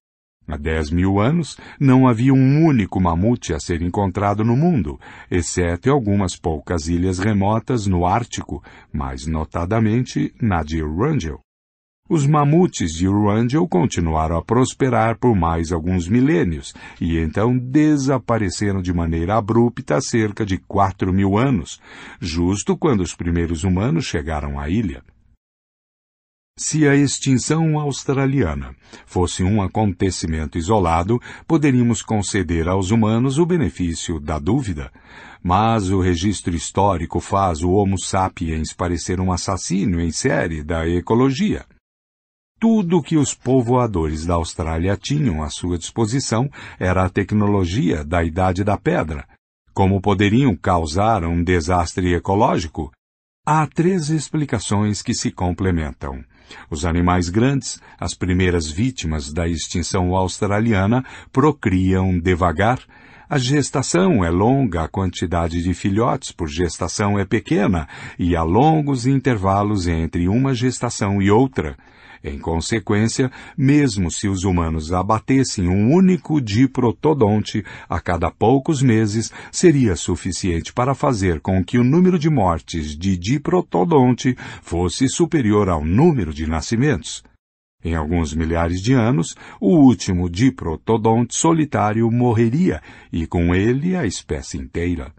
Há 0.48 0.58
dez 0.58 0.90
mil 0.90 1.20
anos, 1.20 1.58
não 1.80 2.08
havia 2.08 2.34
um 2.34 2.66
único 2.66 3.00
mamute 3.00 3.54
a 3.54 3.60
ser 3.60 3.82
encontrado 3.82 4.44
no 4.44 4.56
mundo, 4.56 5.00
exceto 5.30 5.88
em 5.88 5.92
algumas 5.92 6.36
poucas 6.36 6.88
ilhas 6.88 7.20
remotas 7.20 7.88
no 7.88 8.06
Ártico, 8.06 8.62
mais 8.92 9.26
notadamente 9.26 10.34
na 10.42 10.64
de 10.64 10.84
Wrangel. 10.84 11.40
Os 12.14 12.28
mamutes 12.28 12.94
de 12.94 13.08
Wrangel 13.08 13.66
continuaram 13.70 14.36
a 14.36 14.44
prosperar 14.44 15.18
por 15.18 15.34
mais 15.34 15.72
alguns 15.72 16.10
milênios 16.10 16.74
e 17.00 17.18
então 17.18 17.58
desapareceram 17.58 18.82
de 18.82 18.92
maneira 18.92 19.38
abrupta 19.38 19.96
há 19.96 20.02
cerca 20.02 20.46
de 20.46 20.58
quatro 20.58 21.14
mil 21.14 21.38
anos, 21.38 21.80
justo 22.20 22.76
quando 22.76 23.00
os 23.00 23.16
primeiros 23.16 23.64
humanos 23.64 24.04
chegaram 24.04 24.60
à 24.60 24.68
ilha. 24.68 25.02
Se 26.60 26.86
a 26.86 26.98
extinção 26.98 27.80
australiana 27.80 28.76
fosse 29.06 29.42
um 29.42 29.62
acontecimento 29.62 30.58
isolado, 30.58 31.18
poderíamos 31.48 32.02
conceder 32.02 32.68
aos 32.68 32.92
humanos 32.92 33.38
o 33.38 33.46
benefício 33.46 34.20
da 34.20 34.38
dúvida. 34.38 34.92
Mas 35.42 35.90
o 35.90 36.02
registro 36.02 36.54
histórico 36.54 37.22
faz 37.22 37.64
o 37.64 37.72
Homo 37.72 37.98
sapiens 37.98 38.74
parecer 38.74 39.22
um 39.22 39.32
assassino 39.32 40.02
em 40.02 40.12
série 40.12 40.62
da 40.62 40.86
ecologia. 40.86 41.66
Tudo 42.62 43.02
que 43.02 43.18
os 43.18 43.34
povoadores 43.34 44.24
da 44.24 44.36
Austrália 44.36 44.96
tinham 44.96 45.42
à 45.42 45.50
sua 45.50 45.80
disposição 45.80 46.48
era 46.80 47.04
a 47.04 47.10
tecnologia 47.10 48.06
da 48.06 48.24
Idade 48.24 48.64
da 48.64 48.78
Pedra. 48.78 49.28
Como 49.74 50.00
poderiam 50.00 50.56
causar 50.56 51.26
um 51.26 51.44
desastre 51.44 52.14
ecológico? 52.14 52.92
Há 53.44 53.66
três 53.66 54.12
explicações 54.12 55.02
que 55.02 55.16
se 55.16 55.32
complementam. 55.32 56.24
Os 56.70 56.86
animais 56.86 57.30
grandes, 57.30 57.82
as 58.00 58.14
primeiras 58.14 58.70
vítimas 58.70 59.34
da 59.34 59.48
extinção 59.48 60.16
australiana, 60.16 61.04
procriam 61.32 62.20
devagar. 62.20 62.80
A 63.28 63.40
gestação 63.40 64.24
é 64.24 64.30
longa, 64.30 64.84
a 64.84 64.88
quantidade 64.88 65.64
de 65.64 65.74
filhotes 65.74 66.32
por 66.32 66.48
gestação 66.48 67.18
é 67.18 67.26
pequena 67.26 67.88
e 68.20 68.36
há 68.36 68.44
longos 68.44 69.08
intervalos 69.08 69.88
entre 69.88 70.28
uma 70.28 70.54
gestação 70.54 71.20
e 71.20 71.32
outra. 71.32 71.76
Em 72.24 72.38
consequência, 72.38 73.32
mesmo 73.58 74.12
se 74.12 74.28
os 74.28 74.44
humanos 74.44 74.94
abatessem 74.94 75.68
um 75.68 75.92
único 75.92 76.40
diprotodonte 76.40 77.64
a 77.90 78.00
cada 78.00 78.30
poucos 78.30 78.82
meses, 78.82 79.32
seria 79.52 79.96
suficiente 79.96 80.72
para 80.72 80.94
fazer 80.94 81.40
com 81.40 81.64
que 81.64 81.80
o 81.80 81.84
número 81.84 82.20
de 82.20 82.30
mortes 82.30 82.96
de 82.96 83.18
diprotodonte 83.18 84.36
fosse 84.62 85.10
superior 85.10 85.68
ao 85.68 85.84
número 85.84 86.32
de 86.32 86.46
nascimentos. 86.46 87.24
Em 87.84 87.96
alguns 87.96 88.36
milhares 88.36 88.80
de 88.80 88.94
anos, 88.94 89.36
o 89.60 89.76
último 89.76 90.30
diprotodonte 90.30 91.36
solitário 91.36 92.10
morreria 92.12 92.82
e 93.12 93.26
com 93.26 93.56
ele 93.56 93.96
a 93.96 94.06
espécie 94.06 94.58
inteira. 94.58 95.12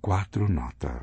Quatro 0.00 0.48
nota. 0.48 1.00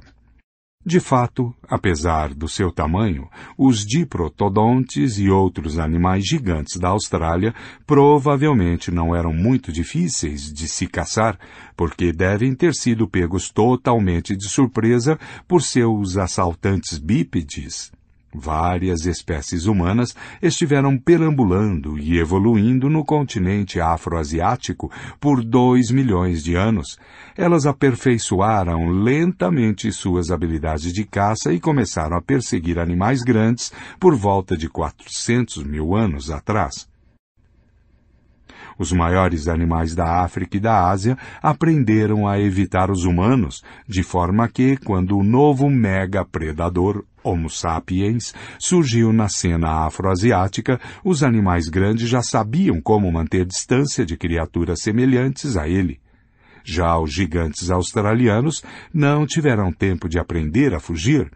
De 0.84 1.00
fato, 1.00 1.54
apesar 1.70 2.34
do 2.34 2.48
seu 2.48 2.72
tamanho, 2.72 3.30
os 3.56 3.86
diprotodontes 3.86 5.20
e 5.20 5.30
outros 5.30 5.78
animais 5.78 6.26
gigantes 6.26 6.80
da 6.80 6.90
Austrália 6.90 7.54
provavelmente 7.86 8.90
não 8.90 9.16
eram 9.16 9.32
muito 9.32 9.72
difíceis 9.72 10.52
de 10.52 10.68
se 10.68 10.88
caçar, 10.88 11.38
porque 11.78 12.12
devem 12.12 12.56
ter 12.56 12.74
sido 12.74 13.08
pegos 13.08 13.52
totalmente 13.52 14.36
de 14.36 14.50
surpresa 14.50 15.20
por 15.48 15.62
seus 15.62 16.18
assaltantes 16.18 16.98
bípedes. 16.98 17.92
Várias 18.34 19.06
espécies 19.06 19.66
humanas 19.66 20.16
estiveram 20.42 20.98
perambulando 20.98 22.00
e 22.00 22.18
evoluindo 22.18 22.90
no 22.90 23.04
continente 23.04 23.80
afroasiático 23.80 24.92
por 25.20 25.44
dois 25.44 25.92
milhões 25.92 26.44
de 26.44 26.56
anos. 26.56 26.98
Elas 27.36 27.66
aperfeiçoaram 27.66 28.90
lentamente 28.90 29.92
suas 29.92 30.32
habilidades 30.32 30.94
de 30.94 31.04
caça 31.04 31.54
e 31.54 31.60
começaram 31.60 32.16
a 32.16 32.22
perseguir 32.22 32.80
animais 32.80 33.22
grandes 33.22 33.72
por 34.00 34.16
volta 34.16 34.56
de 34.56 34.70
400 34.70 35.64
mil 35.64 35.96
anos 35.96 36.32
atrás. 36.32 36.91
Os 38.82 38.92
maiores 38.92 39.48
animais 39.48 39.94
da 39.94 40.24
África 40.24 40.58
e 40.58 40.60
da 40.60 40.90
Ásia 40.90 41.16
aprenderam 41.40 42.28
a 42.28 42.40
evitar 42.40 42.90
os 42.90 43.06
humanos, 43.06 43.62
de 43.88 44.02
forma 44.02 44.48
que, 44.48 44.76
quando 44.76 45.16
o 45.20 45.24
novo 45.24 45.70
mega 45.70 46.26
predador 46.26 47.06
Homo 47.24 47.48
sapiens 47.48 48.34
surgiu 48.58 49.14
na 49.14 49.30
cena 49.30 49.86
afroasiática, 49.86 50.82
os 51.04 51.22
animais 51.22 51.68
grandes 51.68 52.10
já 52.10 52.24
sabiam 52.24 52.82
como 52.82 53.12
manter 53.12 53.46
distância 53.46 54.04
de 54.04 54.18
criaturas 54.18 54.82
semelhantes 54.82 55.56
a 55.56 55.70
ele. 55.70 56.00
Já 56.64 56.98
os 56.98 57.14
gigantes 57.14 57.70
australianos 57.70 58.64
não 58.92 59.28
tiveram 59.28 59.72
tempo 59.72 60.10
de 60.10 60.18
aprender 60.18 60.74
a 60.74 60.80
fugir. 60.80 61.30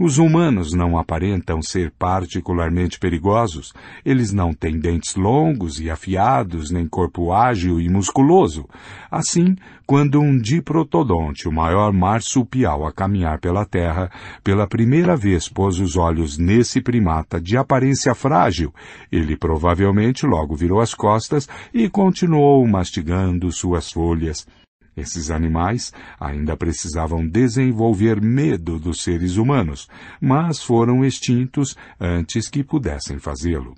Os 0.00 0.16
humanos 0.16 0.72
não 0.72 0.96
aparentam 0.96 1.60
ser 1.60 1.92
particularmente 1.98 2.98
perigosos. 2.98 3.74
Eles 4.02 4.32
não 4.32 4.54
têm 4.54 4.80
dentes 4.80 5.16
longos 5.16 5.78
e 5.78 5.90
afiados, 5.90 6.70
nem 6.70 6.88
corpo 6.88 7.30
ágil 7.30 7.78
e 7.78 7.90
musculoso. 7.90 8.66
Assim, 9.10 9.54
quando 9.86 10.18
um 10.18 10.38
diprotodonte, 10.38 11.46
o 11.46 11.52
maior 11.52 11.92
marsupial 11.92 12.86
a 12.86 12.92
caminhar 12.92 13.38
pela 13.38 13.66
Terra, 13.66 14.10
pela 14.42 14.66
primeira 14.66 15.14
vez 15.14 15.46
pôs 15.46 15.78
os 15.78 15.94
olhos 15.94 16.38
nesse 16.38 16.80
primata 16.80 17.38
de 17.38 17.58
aparência 17.58 18.14
frágil, 18.14 18.72
ele 19.10 19.36
provavelmente 19.36 20.24
logo 20.24 20.56
virou 20.56 20.80
as 20.80 20.94
costas 20.94 21.46
e 21.72 21.86
continuou 21.90 22.66
mastigando 22.66 23.52
suas 23.52 23.92
folhas. 23.92 24.46
Esses 24.96 25.30
animais 25.30 25.92
ainda 26.20 26.56
precisavam 26.56 27.26
desenvolver 27.26 28.20
medo 28.20 28.78
dos 28.78 29.02
seres 29.02 29.36
humanos, 29.36 29.88
mas 30.20 30.62
foram 30.62 31.04
extintos 31.04 31.76
antes 31.98 32.48
que 32.48 32.62
pudessem 32.62 33.18
fazê-lo. 33.18 33.74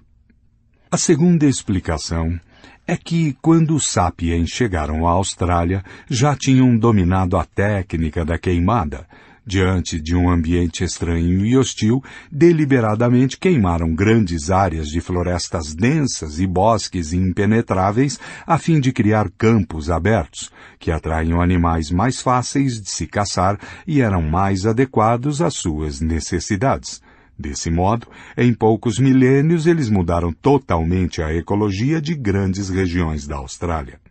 A 0.90 0.96
segunda 0.96 1.46
explicação 1.46 2.38
é 2.86 2.96
que, 2.96 3.36
quando 3.40 3.74
os 3.74 3.86
sapiens 3.86 4.50
chegaram 4.50 5.06
à 5.06 5.12
Austrália, 5.12 5.82
já 6.08 6.36
tinham 6.36 6.76
dominado 6.76 7.36
a 7.36 7.44
técnica 7.44 8.24
da 8.24 8.38
queimada, 8.38 9.06
diante 9.46 10.00
de 10.00 10.16
um 10.16 10.30
ambiente 10.30 10.82
estranho 10.82 11.44
e 11.44 11.56
hostil, 11.56 12.02
deliberadamente 12.30 13.38
queimaram 13.38 13.94
grandes 13.94 14.50
áreas 14.50 14.88
de 14.88 15.00
florestas 15.00 15.74
densas 15.74 16.38
e 16.38 16.46
bosques 16.46 17.12
impenetráveis 17.12 18.18
a 18.46 18.58
fim 18.58 18.80
de 18.80 18.92
criar 18.92 19.30
campos 19.36 19.90
abertos, 19.90 20.50
que 20.78 20.90
atraíam 20.90 21.40
animais 21.40 21.90
mais 21.90 22.20
fáceis 22.20 22.80
de 22.80 22.90
se 22.90 23.06
caçar 23.06 23.58
e 23.86 24.00
eram 24.00 24.22
mais 24.22 24.66
adequados 24.66 25.42
às 25.42 25.54
suas 25.54 26.00
necessidades. 26.00 27.02
Desse 27.36 27.68
modo, 27.68 28.06
em 28.36 28.54
poucos 28.54 28.98
milênios 28.98 29.66
eles 29.66 29.88
mudaram 29.88 30.32
totalmente 30.32 31.20
a 31.20 31.34
ecologia 31.34 32.00
de 32.00 32.14
grandes 32.14 32.68
regiões 32.68 33.26
da 33.26 33.36
Austrália. 33.36 34.03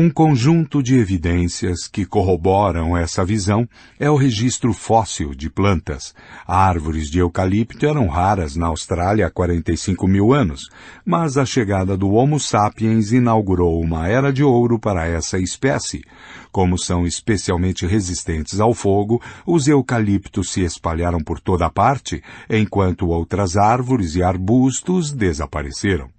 Um 0.00 0.08
conjunto 0.08 0.80
de 0.80 0.96
evidências 0.96 1.88
que 1.88 2.06
corroboram 2.06 2.96
essa 2.96 3.24
visão 3.24 3.68
é 3.98 4.08
o 4.08 4.14
registro 4.14 4.72
fóssil 4.72 5.34
de 5.34 5.50
plantas. 5.50 6.14
Árvores 6.46 7.10
de 7.10 7.18
eucalipto 7.18 7.84
eram 7.84 8.06
raras 8.06 8.54
na 8.54 8.68
Austrália 8.68 9.26
há 9.26 9.30
45 9.30 10.06
mil 10.06 10.32
anos, 10.32 10.70
mas 11.04 11.36
a 11.36 11.44
chegada 11.44 11.96
do 11.96 12.12
Homo 12.12 12.38
sapiens 12.38 13.10
inaugurou 13.10 13.82
uma 13.82 14.06
era 14.06 14.32
de 14.32 14.44
ouro 14.44 14.78
para 14.78 15.04
essa 15.04 15.36
espécie. 15.36 16.04
Como 16.52 16.78
são 16.78 17.04
especialmente 17.04 17.84
resistentes 17.84 18.60
ao 18.60 18.72
fogo, 18.74 19.20
os 19.44 19.66
eucaliptos 19.66 20.52
se 20.52 20.62
espalharam 20.62 21.18
por 21.18 21.40
toda 21.40 21.68
parte, 21.68 22.22
enquanto 22.48 23.08
outras 23.08 23.56
árvores 23.56 24.14
e 24.14 24.22
arbustos 24.22 25.10
desapareceram. 25.10 26.17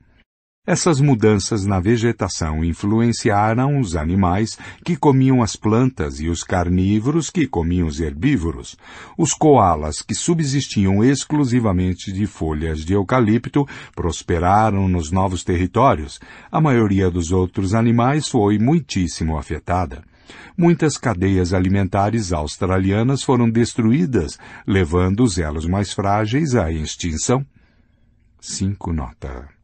Essas 0.69 1.01
mudanças 1.01 1.65
na 1.65 1.79
vegetação 1.79 2.63
influenciaram 2.63 3.79
os 3.79 3.95
animais 3.95 4.55
que 4.85 4.95
comiam 4.95 5.41
as 5.41 5.55
plantas 5.55 6.19
e 6.19 6.27
os 6.27 6.43
carnívoros 6.43 7.31
que 7.31 7.47
comiam 7.47 7.87
os 7.87 7.99
herbívoros. 7.99 8.77
Os 9.17 9.33
koalas, 9.33 10.03
que 10.03 10.13
subsistiam 10.13 11.03
exclusivamente 11.03 12.13
de 12.13 12.27
folhas 12.27 12.85
de 12.85 12.93
eucalipto, 12.93 13.67
prosperaram 13.95 14.87
nos 14.87 15.09
novos 15.09 15.43
territórios. 15.43 16.19
A 16.51 16.61
maioria 16.61 17.09
dos 17.09 17.31
outros 17.31 17.73
animais 17.73 18.27
foi 18.27 18.59
muitíssimo 18.59 19.39
afetada. 19.39 20.03
Muitas 20.55 20.99
cadeias 20.99 21.51
alimentares 21.51 22.31
australianas 22.31 23.23
foram 23.23 23.49
destruídas, 23.49 24.37
levando 24.67 25.23
os 25.23 25.39
elos 25.39 25.65
mais 25.65 25.91
frágeis 25.91 26.53
à 26.53 26.71
extinção. 26.71 27.43
5 28.39 28.93
nota. 28.93 29.58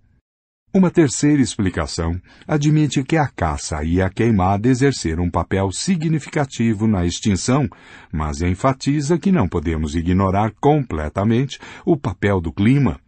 Uma 0.76 0.92
terceira 0.92 1.42
explicação 1.42 2.20
admite 2.45 3.02
que 3.02 3.16
a 3.16 3.30
caça 3.30 3.82
e 3.82 4.02
a 4.02 4.10
queimada 4.10 4.68
exerceram 4.68 5.24
um 5.24 5.32
papel 5.32 5.72
significativo 5.72 6.86
na 6.86 7.06
extinção, 7.06 7.70
mas 8.12 8.42
enfatiza 8.42 9.18
que 9.18 9.32
não 9.32 9.48
podemos 9.48 9.95
ignorar 9.95 10.52
completamente 10.60 11.62
o 11.86 11.95
papel 11.95 12.42
do 12.42 12.52
clima. 12.52 13.00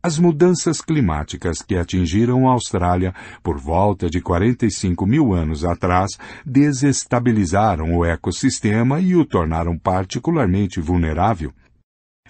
As 0.00 0.20
mudanças 0.20 0.80
climáticas 0.80 1.62
que 1.62 1.74
atingiram 1.74 2.48
a 2.48 2.52
Austrália 2.52 3.12
por 3.42 3.58
volta 3.58 4.08
de 4.08 4.20
45 4.20 5.04
mil 5.04 5.32
anos 5.32 5.64
atrás 5.64 6.12
desestabilizaram 6.46 7.96
o 7.96 8.04
ecossistema 8.04 9.00
e 9.00 9.16
o 9.16 9.24
tornaram 9.24 9.76
particularmente 9.76 10.80
vulnerável. 10.80 11.52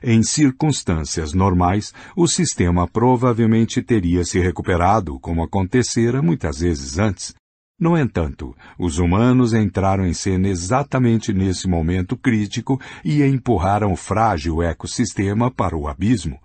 Em 0.02 0.22
circunstâncias 0.22 1.32
normais, 1.32 1.92
o 2.14 2.28
sistema 2.28 2.86
provavelmente 2.86 3.82
teria 3.82 4.24
se 4.24 4.38
recuperado, 4.38 5.18
como 5.18 5.42
acontecera 5.42 6.20
muitas 6.20 6.60
vezes 6.60 6.98
antes. 6.98 7.34
No 7.78 7.96
entanto, 7.96 8.56
os 8.78 8.98
humanos 8.98 9.52
entraram 9.52 10.06
em 10.06 10.14
cena 10.14 10.48
exatamente 10.48 11.32
nesse 11.32 11.68
momento 11.68 12.16
crítico 12.16 12.80
e 13.04 13.22
empurraram 13.22 13.92
o 13.92 13.96
frágil 13.96 14.62
ecossistema 14.62 15.50
para 15.50 15.76
o 15.76 15.86
abismo. 15.86 16.40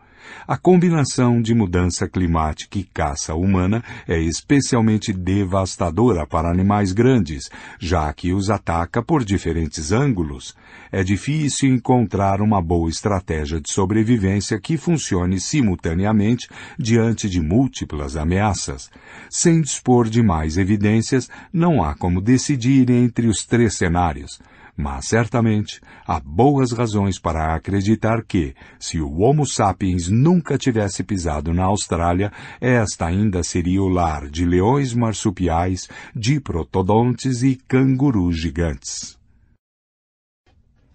A 0.48 0.58
combinação 0.58 1.42
de 1.42 1.54
mudança 1.54 2.08
climática 2.08 2.78
e 2.78 2.84
caça 2.84 3.36
humana 3.36 3.84
é 4.08 4.20
especialmente 4.20 5.14
devastadora 5.14 6.26
para 6.26 6.50
animais 6.50 6.92
grandes, 6.92 7.50
já 7.80 8.12
que 8.14 8.34
os 8.34 8.50
ataca 8.50 9.02
por 9.02 9.24
diferentes 9.24 9.92
ângulos. 9.92 10.56
É 10.92 11.04
difícil 11.04 11.74
encontrar 11.74 12.42
uma 12.42 12.62
boa 12.62 12.90
estratégia 12.90 13.62
de 13.62 13.72
sobrevivência 13.72 14.60
que 14.60 14.78
funcione 14.78 15.40
simultaneamente 15.40 16.50
diante 16.78 17.30
de 17.30 17.40
múltiplas 17.40 18.16
ameaças. 18.16 18.90
Sem 19.30 19.62
dispor 19.62 20.10
de 20.10 20.22
mais 20.22 20.58
evidências, 20.58 21.30
não 21.54 21.84
há 21.84 21.96
como 21.96 22.22
decidir 22.22 22.90
entre 22.90 23.28
os 23.28 23.46
três 23.46 23.76
cenários 23.76 24.40
mas 24.76 25.08
certamente 25.08 25.80
há 26.06 26.20
boas 26.20 26.72
razões 26.72 27.20
para 27.20 27.56
acreditar 27.56 28.24
que, 28.24 28.56
se 28.80 29.00
o 29.00 29.20
Homo 29.20 29.46
sapiens 29.46 30.08
nunca 30.10 30.58
tivesse 30.58 31.04
pisado 31.04 31.54
na 31.54 31.66
Austrália, 31.66 32.32
esta 32.60 33.08
ainda 33.08 33.44
seria 33.44 33.82
o 33.82 33.88
lar 33.88 34.30
de 34.30 34.46
leões 34.46 34.94
marsupiais, 34.94 35.88
diprotodontes 36.16 37.44
e 37.44 37.56
cangurus 37.56 38.40
gigantes. 38.40 39.18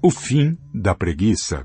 O 0.02 0.10
fim 0.10 0.56
da 0.74 0.94
preguiça. 0.94 1.64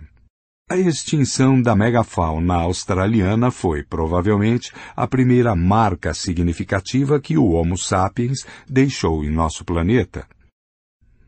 A 0.69 0.77
extinção 0.77 1.61
da 1.61 1.75
megafauna 1.75 2.56
australiana 2.56 3.51
foi, 3.51 3.83
provavelmente, 3.83 4.72
a 4.95 5.06
primeira 5.06 5.53
marca 5.53 6.14
significativa 6.14 7.19
que 7.19 7.38
o 7.38 7.49
Homo 7.49 7.77
sapiens 7.77 8.45
deixou 8.69 9.25
em 9.25 9.30
nosso 9.30 9.65
planeta 9.65 10.25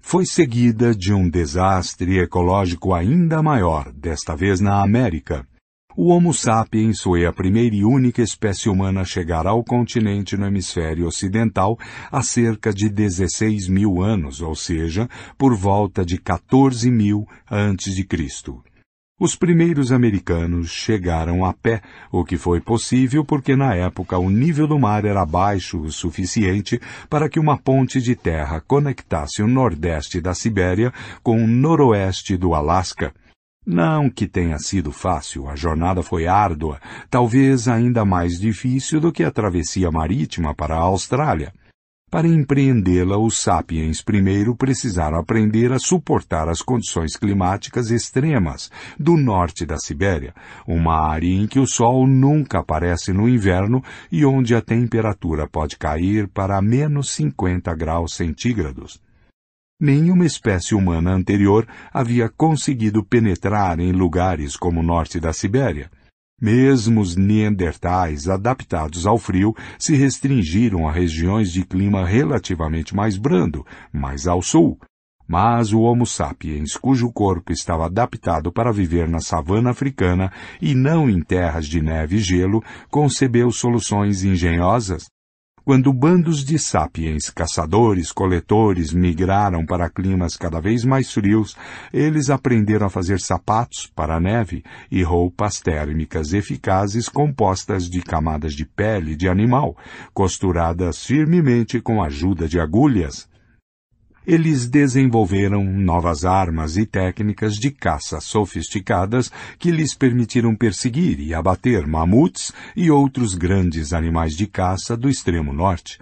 foi 0.06 0.26
seguida 0.26 0.94
de 0.94 1.14
um 1.14 1.28
desastre 1.28 2.20
ecológico 2.20 2.94
ainda 2.94 3.42
maior, 3.42 3.92
desta 3.94 4.36
vez 4.36 4.60
na 4.60 4.84
América. 4.84 5.48
O 5.96 6.10
Homo 6.10 6.34
sapiens 6.34 7.02
foi 7.02 7.26
a 7.26 7.32
primeira 7.32 7.74
e 7.74 7.86
única 7.86 8.22
espécie 8.22 8.70
humana 8.70 9.02
a 9.02 9.06
chegar 9.06 9.48
ao 9.48 9.64
continente 9.64 10.36
no 10.36 10.46
hemisfério 10.46 11.08
ocidental 11.08 11.80
há 12.12 12.22
cerca 12.22 12.74
de 12.74 12.90
16 12.90 13.70
mil 13.70 14.04
anos, 14.04 14.42
ou 14.42 14.56
seja, 14.56 15.10
por 15.38 15.56
volta 15.56 16.06
de 16.06 16.18
14 16.20 16.92
mil 16.92 17.26
antes 17.50 17.96
de 17.96 18.04
Cristo. 18.04 18.62
Os 19.24 19.38
primeiros 19.38 19.94
americanos 19.94 20.70
chegaram 20.70 21.46
a 21.46 21.54
pé, 21.54 21.82
o 22.12 22.26
que 22.26 22.36
foi 22.36 22.60
possível 22.60 23.24
porque 23.24 23.56
na 23.56 23.74
época 23.74 24.18
o 24.18 24.30
nível 24.30 24.68
do 24.68 24.78
mar 24.78 25.06
era 25.06 25.26
baixo 25.26 25.80
o 25.80 25.90
suficiente 25.90 26.78
para 27.10 27.30
que 27.30 27.40
uma 27.40 27.58
ponte 27.58 28.02
de 28.02 28.18
terra 28.18 28.60
conectasse 28.60 29.42
o 29.42 29.48
nordeste 29.48 30.20
da 30.20 30.34
Sibéria 30.34 30.92
com 31.24 31.42
o 31.42 31.48
noroeste 31.48 32.36
do 32.36 32.54
Alasca. 32.54 33.14
Não 33.66 34.10
que 34.10 34.28
tenha 34.28 34.60
sido 34.60 34.92
fácil, 34.92 35.48
a 35.48 35.56
jornada 35.56 36.04
foi 36.04 36.28
árdua, 36.28 36.82
talvez 37.10 37.70
ainda 37.70 38.04
mais 38.04 38.38
difícil 38.38 39.00
do 39.00 39.10
que 39.10 39.24
a 39.24 39.32
travessia 39.32 39.90
marítima 39.90 40.54
para 40.54 40.76
a 40.76 40.80
Austrália. 40.80 41.54
Para 42.14 42.28
empreendê-la, 42.28 43.18
os 43.18 43.40
sapiens 43.40 44.00
primeiro 44.04 44.56
precisaram 44.56 45.18
aprender 45.18 45.74
a 45.74 45.80
suportar 45.80 46.48
as 46.48 46.62
condições 46.62 47.16
climáticas 47.16 47.90
extremas 47.90 48.70
do 49.00 49.18
norte 49.18 49.66
da 49.66 49.80
Sibéria, 49.80 50.32
uma 50.68 50.94
área 51.10 51.26
em 51.26 51.48
que 51.48 51.60
o 51.60 51.66
sol 51.66 52.06
nunca 52.06 52.60
aparece 52.60 53.12
no 53.12 53.28
inverno 53.28 53.84
e 54.12 54.24
onde 54.24 54.54
a 54.54 54.62
temperatura 54.62 55.48
pode 55.48 55.76
cair 55.76 56.28
para 56.28 56.62
menos 56.62 57.10
50 57.10 57.74
graus 57.74 58.14
centígrados. 58.14 59.02
Nenhuma 59.82 60.24
espécie 60.24 60.76
humana 60.76 61.16
anterior 61.16 61.68
havia 61.92 62.30
conseguido 62.30 63.04
penetrar 63.04 63.80
em 63.80 63.92
lugares 63.92 64.56
como 64.56 64.82
o 64.82 64.84
norte 64.84 65.20
da 65.20 65.34
Sibéria. 65.34 65.90
Mesmo 66.44 67.00
os 67.00 67.16
neandertais 67.16 68.28
adaptados 68.28 69.08
ao 69.08 69.18
frio 69.18 69.56
se 69.80 69.96
restringiram 69.96 70.86
a 70.86 70.92
regiões 70.92 71.54
de 71.54 71.64
clima 71.64 72.06
relativamente 72.06 72.94
mais 72.94 73.16
brando, 73.16 73.66
mais 73.94 74.28
ao 74.28 74.42
sul. 74.42 74.78
Mas 75.26 75.72
o 75.72 75.80
Homo 75.80 76.06
sapiens, 76.06 76.76
cujo 76.76 77.10
corpo 77.14 77.54
estava 77.54 77.86
adaptado 77.86 78.52
para 78.52 78.74
viver 78.74 79.08
na 79.08 79.22
savana 79.22 79.70
africana 79.70 80.34
e 80.62 80.76
não 80.76 81.10
em 81.10 81.22
terras 81.22 81.66
de 81.66 81.82
neve 81.82 82.18
e 82.18 82.20
gelo, 82.20 82.62
concebeu 82.90 83.50
soluções 83.50 84.26
engenhosas. 84.26 85.13
Quando 85.66 85.94
bandos 85.94 86.44
de 86.44 86.60
sapiens, 86.60 87.30
caçadores, 87.30 88.12
coletores, 88.12 88.92
migraram 88.92 89.66
para 89.66 89.90
climas 89.90 90.36
cada 90.36 90.60
vez 90.60 90.84
mais 90.84 91.14
frios, 91.14 91.56
eles 91.94 92.30
aprenderam 92.30 92.88
a 92.88 92.90
fazer 92.90 93.22
sapatos 93.22 93.90
para 93.96 94.18
a 94.18 94.20
neve 94.20 94.62
e 94.92 95.02
roupas 95.04 95.62
térmicas 95.62 96.34
eficazes 96.34 97.08
compostas 97.08 97.90
de 97.90 98.02
camadas 98.02 98.54
de 98.54 98.66
pele 98.66 99.16
de 99.16 99.30
animal, 99.30 99.78
costuradas 100.14 101.06
firmemente 101.06 101.80
com 101.80 102.04
a 102.04 102.08
ajuda 102.08 102.46
de 102.46 102.60
agulhas 102.60 103.32
eles 104.26 104.68
desenvolveram 104.68 105.64
novas 105.64 106.26
armas 106.26 106.78
e 106.78 106.86
técnicas 106.86 107.56
de 107.56 107.72
caça 107.72 108.20
sofisticadas 108.20 109.32
que 109.60 109.72
lhes 109.72 109.94
permitiram 109.94 110.56
perseguir 110.56 111.20
e 111.20 111.34
abater 111.34 111.86
mamutes 111.86 112.54
e 112.76 112.90
outros 112.90 113.36
grandes 113.36 113.94
animais 113.94 114.36
de 114.36 114.48
caça 114.48 114.96
do 114.96 115.10
extremo 115.10 115.52
norte. 115.52 116.00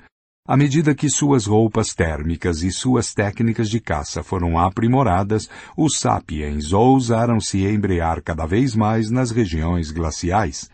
À 0.48 0.58
medida 0.58 0.96
que 0.96 1.10
suas 1.10 1.46
roupas 1.46 1.94
térmicas 1.94 2.64
e 2.64 2.72
suas 2.72 3.14
técnicas 3.14 3.70
de 3.70 3.80
caça 3.80 4.24
foram 4.24 4.58
aprimoradas, 4.58 5.48
os 5.78 5.98
sapiens 5.98 6.74
ousaram 6.74 7.40
se 7.40 7.66
embrear 7.66 8.22
cada 8.24 8.46
vez 8.46 8.76
mais 8.76 9.10
nas 9.10 9.32
regiões 9.32 9.92
glaciais. 9.92 10.70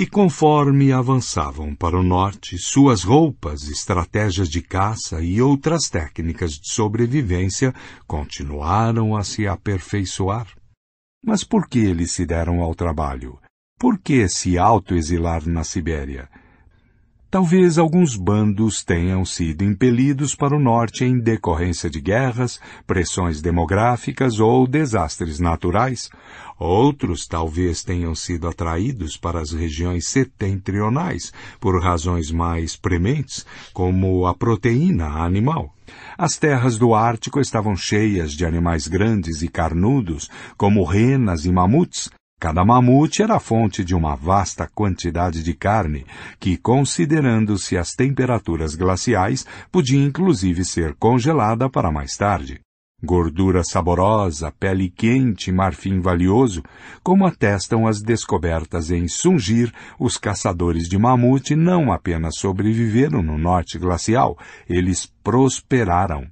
E 0.00 0.06
conforme 0.06 0.92
avançavam 0.92 1.74
para 1.74 1.98
o 1.98 2.04
norte, 2.04 2.56
suas 2.56 3.02
roupas, 3.02 3.64
estratégias 3.64 4.48
de 4.48 4.62
caça 4.62 5.20
e 5.20 5.42
outras 5.42 5.90
técnicas 5.90 6.52
de 6.52 6.70
sobrevivência 6.70 7.74
continuaram 8.06 9.16
a 9.16 9.24
se 9.24 9.48
aperfeiçoar. 9.48 10.46
Mas 11.20 11.42
por 11.42 11.68
que 11.68 11.80
eles 11.80 12.12
se 12.12 12.24
deram 12.24 12.60
ao 12.60 12.76
trabalho? 12.76 13.40
Por 13.76 13.98
que 13.98 14.28
se 14.28 14.56
autoexilar 14.56 15.44
na 15.48 15.64
Sibéria? 15.64 16.30
Talvez 17.30 17.76
alguns 17.76 18.16
bandos 18.16 18.82
tenham 18.82 19.22
sido 19.22 19.62
impelidos 19.62 20.34
para 20.34 20.56
o 20.56 20.58
norte 20.58 21.04
em 21.04 21.20
decorrência 21.20 21.90
de 21.90 22.00
guerras, 22.00 22.58
pressões 22.86 23.42
demográficas 23.42 24.40
ou 24.40 24.66
desastres 24.66 25.38
naturais. 25.38 26.08
Outros 26.58 27.26
talvez 27.26 27.82
tenham 27.82 28.14
sido 28.14 28.48
atraídos 28.48 29.18
para 29.18 29.42
as 29.42 29.52
regiões 29.52 30.08
setentrionais 30.08 31.30
por 31.60 31.78
razões 31.82 32.30
mais 32.30 32.76
prementes, 32.76 33.44
como 33.74 34.26
a 34.26 34.34
proteína 34.34 35.22
animal. 35.22 35.74
As 36.16 36.38
terras 36.38 36.78
do 36.78 36.94
Ártico 36.94 37.40
estavam 37.40 37.76
cheias 37.76 38.32
de 38.32 38.46
animais 38.46 38.88
grandes 38.88 39.42
e 39.42 39.48
carnudos, 39.48 40.30
como 40.56 40.82
renas 40.82 41.44
e 41.44 41.52
mamutes, 41.52 42.08
Cada 42.40 42.64
mamute 42.64 43.20
era 43.20 43.40
fonte 43.40 43.82
de 43.84 43.96
uma 43.96 44.14
vasta 44.14 44.70
quantidade 44.72 45.42
de 45.42 45.54
carne, 45.54 46.06
que, 46.38 46.56
considerando-se 46.56 47.76
as 47.76 47.94
temperaturas 47.96 48.76
glaciais, 48.76 49.44
podia 49.72 50.00
inclusive 50.00 50.64
ser 50.64 50.94
congelada 50.94 51.68
para 51.68 51.90
mais 51.90 52.16
tarde. 52.16 52.60
Gordura 53.02 53.64
saborosa, 53.64 54.52
pele 54.52 54.88
quente, 54.88 55.50
marfim 55.50 56.00
valioso, 56.00 56.62
como 57.02 57.26
atestam 57.26 57.88
as 57.88 58.00
descobertas 58.00 58.92
em 58.92 59.08
Sungir, 59.08 59.72
os 59.98 60.16
caçadores 60.16 60.88
de 60.88 60.96
mamute 60.96 61.56
não 61.56 61.92
apenas 61.92 62.38
sobreviveram 62.38 63.20
no 63.20 63.36
norte 63.36 63.78
glacial, 63.78 64.38
eles 64.68 65.12
prosperaram. 65.24 66.26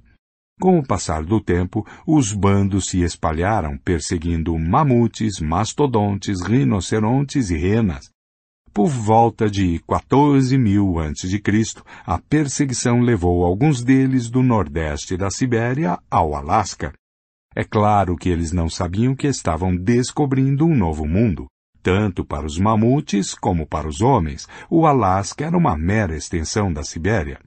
Com 0.59 0.79
o 0.79 0.85
passar 0.85 1.23
do 1.23 1.39
tempo, 1.39 1.85
os 2.05 2.33
bandos 2.33 2.87
se 2.87 3.03
espalharam, 3.03 3.77
perseguindo 3.77 4.57
mamutes, 4.57 5.39
mastodontes, 5.39 6.41
rinocerontes 6.41 7.51
e 7.51 7.57
renas. 7.57 8.09
Por 8.73 8.87
volta 8.87 9.49
de 9.49 9.79
14 9.87 10.57
mil 10.57 10.99
a.C., 10.99 11.41
a 12.05 12.19
perseguição 12.19 13.01
levou 13.01 13.45
alguns 13.45 13.83
deles 13.83 14.29
do 14.29 14.41
nordeste 14.41 15.15
da 15.15 15.29
Sibéria 15.29 15.99
ao 16.09 16.35
Alasca. 16.35 16.93
É 17.55 17.63
claro 17.63 18.15
que 18.15 18.29
eles 18.29 18.51
não 18.51 18.69
sabiam 18.69 19.15
que 19.15 19.27
estavam 19.27 19.75
descobrindo 19.75 20.65
um 20.65 20.75
novo 20.75 21.05
mundo. 21.07 21.47
Tanto 21.81 22.25
para 22.25 22.45
os 22.45 22.59
mamutes 22.59 23.33
como 23.33 23.65
para 23.65 23.87
os 23.87 24.01
homens, 24.01 24.47
o 24.69 24.85
Alasca 24.85 25.45
era 25.45 25.57
uma 25.57 25.77
mera 25.77 26.15
extensão 26.15 26.71
da 26.71 26.83
Sibéria. 26.83 27.39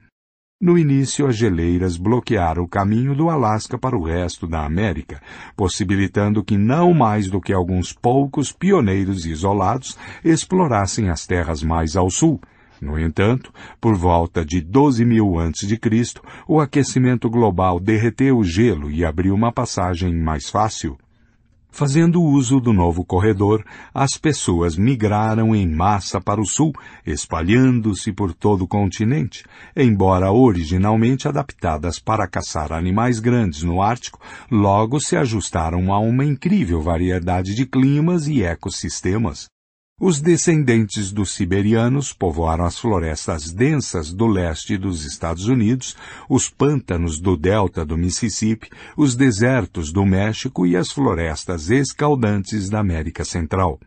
No 0.61 0.77
início, 0.77 1.25
as 1.25 1.35
geleiras 1.35 1.97
bloquearam 1.97 2.61
o 2.61 2.67
caminho 2.67 3.15
do 3.15 3.31
Alasca 3.31 3.79
para 3.79 3.97
o 3.97 4.03
resto 4.03 4.45
da 4.45 4.63
América, 4.63 5.19
possibilitando 5.57 6.43
que 6.43 6.55
não 6.55 6.93
mais 6.93 7.27
do 7.27 7.41
que 7.41 7.51
alguns 7.51 7.91
poucos 7.91 8.51
pioneiros 8.51 9.25
isolados 9.25 9.97
explorassem 10.23 11.09
as 11.09 11.25
terras 11.25 11.63
mais 11.63 11.95
ao 11.95 12.11
sul. 12.11 12.39
No 12.79 12.99
entanto, 12.99 13.51
por 13.79 13.95
volta 13.95 14.45
de 14.45 14.61
12 14.61 15.03
mil 15.03 15.39
a.C., 15.39 15.79
o 16.47 16.59
aquecimento 16.59 17.27
global 17.27 17.79
derreteu 17.79 18.37
o 18.37 18.43
gelo 18.43 18.91
e 18.91 19.03
abriu 19.03 19.33
uma 19.33 19.51
passagem 19.51 20.15
mais 20.15 20.47
fácil. 20.47 20.95
Fazendo 21.71 22.21
uso 22.21 22.59
do 22.59 22.73
novo 22.73 23.03
corredor, 23.05 23.65
as 23.93 24.17
pessoas 24.17 24.75
migraram 24.75 25.55
em 25.55 25.65
massa 25.65 26.19
para 26.19 26.41
o 26.41 26.45
sul, 26.45 26.73
espalhando-se 27.05 28.11
por 28.11 28.33
todo 28.33 28.65
o 28.65 28.67
continente. 28.67 29.45
Embora 29.75 30.31
originalmente 30.31 31.29
adaptadas 31.29 31.97
para 31.97 32.27
caçar 32.27 32.73
animais 32.73 33.19
grandes 33.19 33.63
no 33.63 33.81
Ártico, 33.81 34.19
logo 34.51 34.99
se 34.99 35.15
ajustaram 35.15 35.93
a 35.93 35.99
uma 35.99 36.25
incrível 36.25 36.81
variedade 36.81 37.55
de 37.55 37.65
climas 37.65 38.27
e 38.27 38.43
ecossistemas. 38.43 39.49
Os 40.03 40.19
descendentes 40.19 41.11
dos 41.11 41.31
siberianos 41.31 42.11
povoaram 42.11 42.65
as 42.65 42.79
florestas 42.79 43.51
densas 43.51 44.11
do 44.11 44.25
leste 44.25 44.75
dos 44.75 45.05
Estados 45.05 45.45
Unidos, 45.45 45.95
os 46.27 46.49
pântanos 46.49 47.19
do 47.19 47.37
delta 47.37 47.85
do 47.85 47.95
Mississippi, 47.95 48.67
os 48.97 49.15
desertos 49.15 49.91
do 49.91 50.03
México 50.03 50.65
e 50.65 50.75
as 50.75 50.91
florestas 50.91 51.69
escaldantes 51.69 52.67
da 52.67 52.79
América 52.79 53.23
Central. 53.23 53.79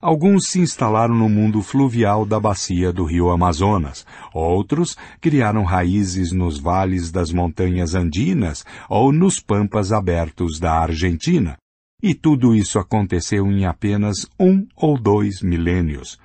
Alguns 0.00 0.46
se 0.46 0.60
instalaram 0.60 1.16
no 1.16 1.28
mundo 1.28 1.60
fluvial 1.60 2.24
da 2.24 2.38
bacia 2.38 2.92
do 2.92 3.02
rio 3.04 3.28
Amazonas, 3.28 4.06
outros 4.32 4.96
criaram 5.20 5.64
raízes 5.64 6.30
nos 6.30 6.60
vales 6.60 7.10
das 7.10 7.32
montanhas 7.32 7.96
andinas 7.96 8.64
ou 8.88 9.10
nos 9.10 9.40
pampas 9.40 9.90
abertos 9.90 10.60
da 10.60 10.78
Argentina. 10.78 11.58
E 12.00 12.14
tudo 12.14 12.54
isso 12.54 12.78
aconteceu 12.78 13.50
em 13.50 13.66
apenas 13.66 14.24
um 14.38 14.64
ou 14.76 14.96
dois 14.96 15.42
milênios. 15.42 16.16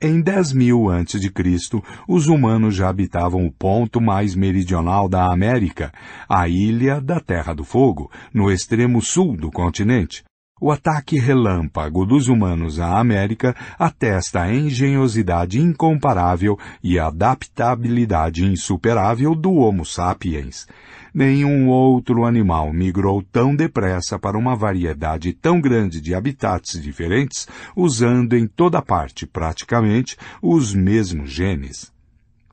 Em 0.00 0.20
10 0.20 0.52
mil 0.52 0.90
antes 0.90 1.20
de 1.20 1.30
Cristo, 1.30 1.80
os 2.08 2.26
humanos 2.26 2.74
já 2.74 2.88
habitavam 2.88 3.46
o 3.46 3.52
ponto 3.52 4.00
mais 4.00 4.34
meridional 4.34 5.08
da 5.08 5.32
América, 5.32 5.92
a 6.28 6.48
ilha 6.48 7.00
da 7.00 7.20
Terra 7.20 7.54
do 7.54 7.62
Fogo, 7.62 8.10
no 8.34 8.50
extremo 8.50 9.00
sul 9.00 9.36
do 9.36 9.48
continente. 9.48 10.24
O 10.60 10.72
ataque 10.72 11.20
relâmpago 11.20 12.04
dos 12.04 12.26
humanos 12.26 12.80
à 12.80 12.98
América 12.98 13.54
atesta 13.78 14.42
a 14.42 14.52
engenhosidade 14.52 15.60
incomparável 15.60 16.58
e 16.82 16.98
a 16.98 17.06
adaptabilidade 17.06 18.44
insuperável 18.44 19.36
do 19.36 19.52
Homo 19.52 19.86
sapiens 19.86 20.66
nenhum 21.14 21.68
outro 21.68 22.24
animal 22.24 22.72
migrou 22.72 23.22
tão 23.22 23.54
depressa 23.54 24.18
para 24.18 24.38
uma 24.38 24.56
variedade 24.56 25.32
tão 25.32 25.60
grande 25.60 26.00
de 26.00 26.14
habitats 26.14 26.80
diferentes, 26.80 27.46
usando 27.76 28.34
em 28.34 28.46
toda 28.46 28.82
parte, 28.82 29.26
praticamente, 29.26 30.16
os 30.40 30.74
mesmos 30.74 31.30
genes. 31.30 31.92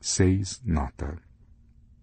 6. 0.00 0.62
Nota. 0.64 1.18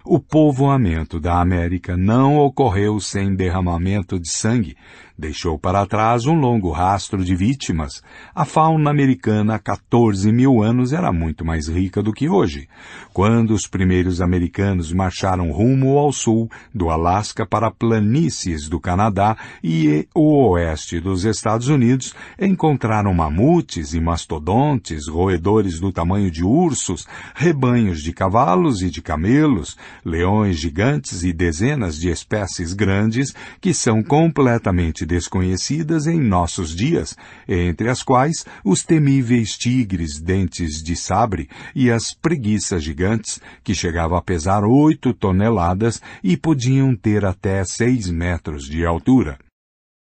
O 0.09 0.19
povoamento 0.19 1.19
da 1.19 1.41
América 1.41 1.97
não 1.97 2.37
ocorreu 2.37 2.97
sem 2.97 3.35
derramamento 3.35 4.17
de 4.17 4.29
sangue, 4.29 4.77
deixou 5.17 5.57
para 5.57 5.85
trás 5.85 6.25
um 6.27 6.35
longo 6.35 6.71
rastro 6.71 7.25
de 7.25 7.35
vítimas. 7.35 8.03
A 8.35 8.45
fauna 8.45 8.91
americana 8.91 9.55
há 9.55 9.59
14 9.59 10.31
mil 10.31 10.61
anos 10.61 10.93
era 10.93 11.11
muito 11.11 11.43
mais 11.43 11.67
rica 11.67 12.03
do 12.03 12.13
que 12.13 12.29
hoje. 12.29 12.69
Quando 13.11 13.51
os 13.51 13.65
primeiros 13.65 14.21
americanos 14.21 14.93
marcharam 14.93 15.51
rumo 15.51 15.97
ao 15.97 16.11
sul, 16.11 16.49
do 16.73 16.89
Alasca 16.89 17.47
para 17.47 17.71
planícies 17.71 18.69
do 18.69 18.79
Canadá 18.79 19.35
e 19.63 20.07
o 20.13 20.51
oeste 20.51 20.99
dos 20.99 21.25
Estados 21.25 21.67
Unidos, 21.67 22.13
encontraram 22.39 23.13
mamutes 23.13 23.93
e 23.93 23.99
mastodontes, 23.99 25.07
roedores 25.07 25.79
do 25.79 25.91
tamanho 25.91 26.29
de 26.29 26.43
ursos, 26.43 27.07
rebanhos 27.33 28.03
de 28.03 28.13
cavalos 28.13 28.83
e 28.83 28.91
de 28.91 29.01
camelos, 29.01 29.75
leões 30.05 30.57
gigantes 30.57 31.23
e 31.23 31.33
dezenas 31.33 31.97
de 31.97 32.09
espécies 32.09 32.73
grandes 32.73 33.33
que 33.59 33.73
são 33.73 34.03
completamente 34.03 35.06
desconhecidas 35.07 36.05
em 36.05 36.19
nossos 36.19 36.75
dias, 36.75 37.17
entre 37.47 37.89
as 37.89 38.03
quais 38.03 38.45
os 38.63 38.83
temíveis 38.83 39.57
tigres 39.57 40.21
dentes 40.21 40.83
de 40.83 40.95
sabre 40.95 41.49
e 41.73 41.89
as 41.89 42.13
preguiças 42.13 42.83
gigantes, 42.83 43.41
que 43.63 43.73
chegavam 43.73 44.17
a 44.17 44.21
pesar 44.21 44.63
oito 44.63 45.13
toneladas 45.13 46.01
e 46.23 46.37
podiam 46.37 46.95
ter 46.95 47.25
até 47.25 47.63
seis 47.63 48.09
metros 48.09 48.65
de 48.65 48.85
altura. 48.85 49.39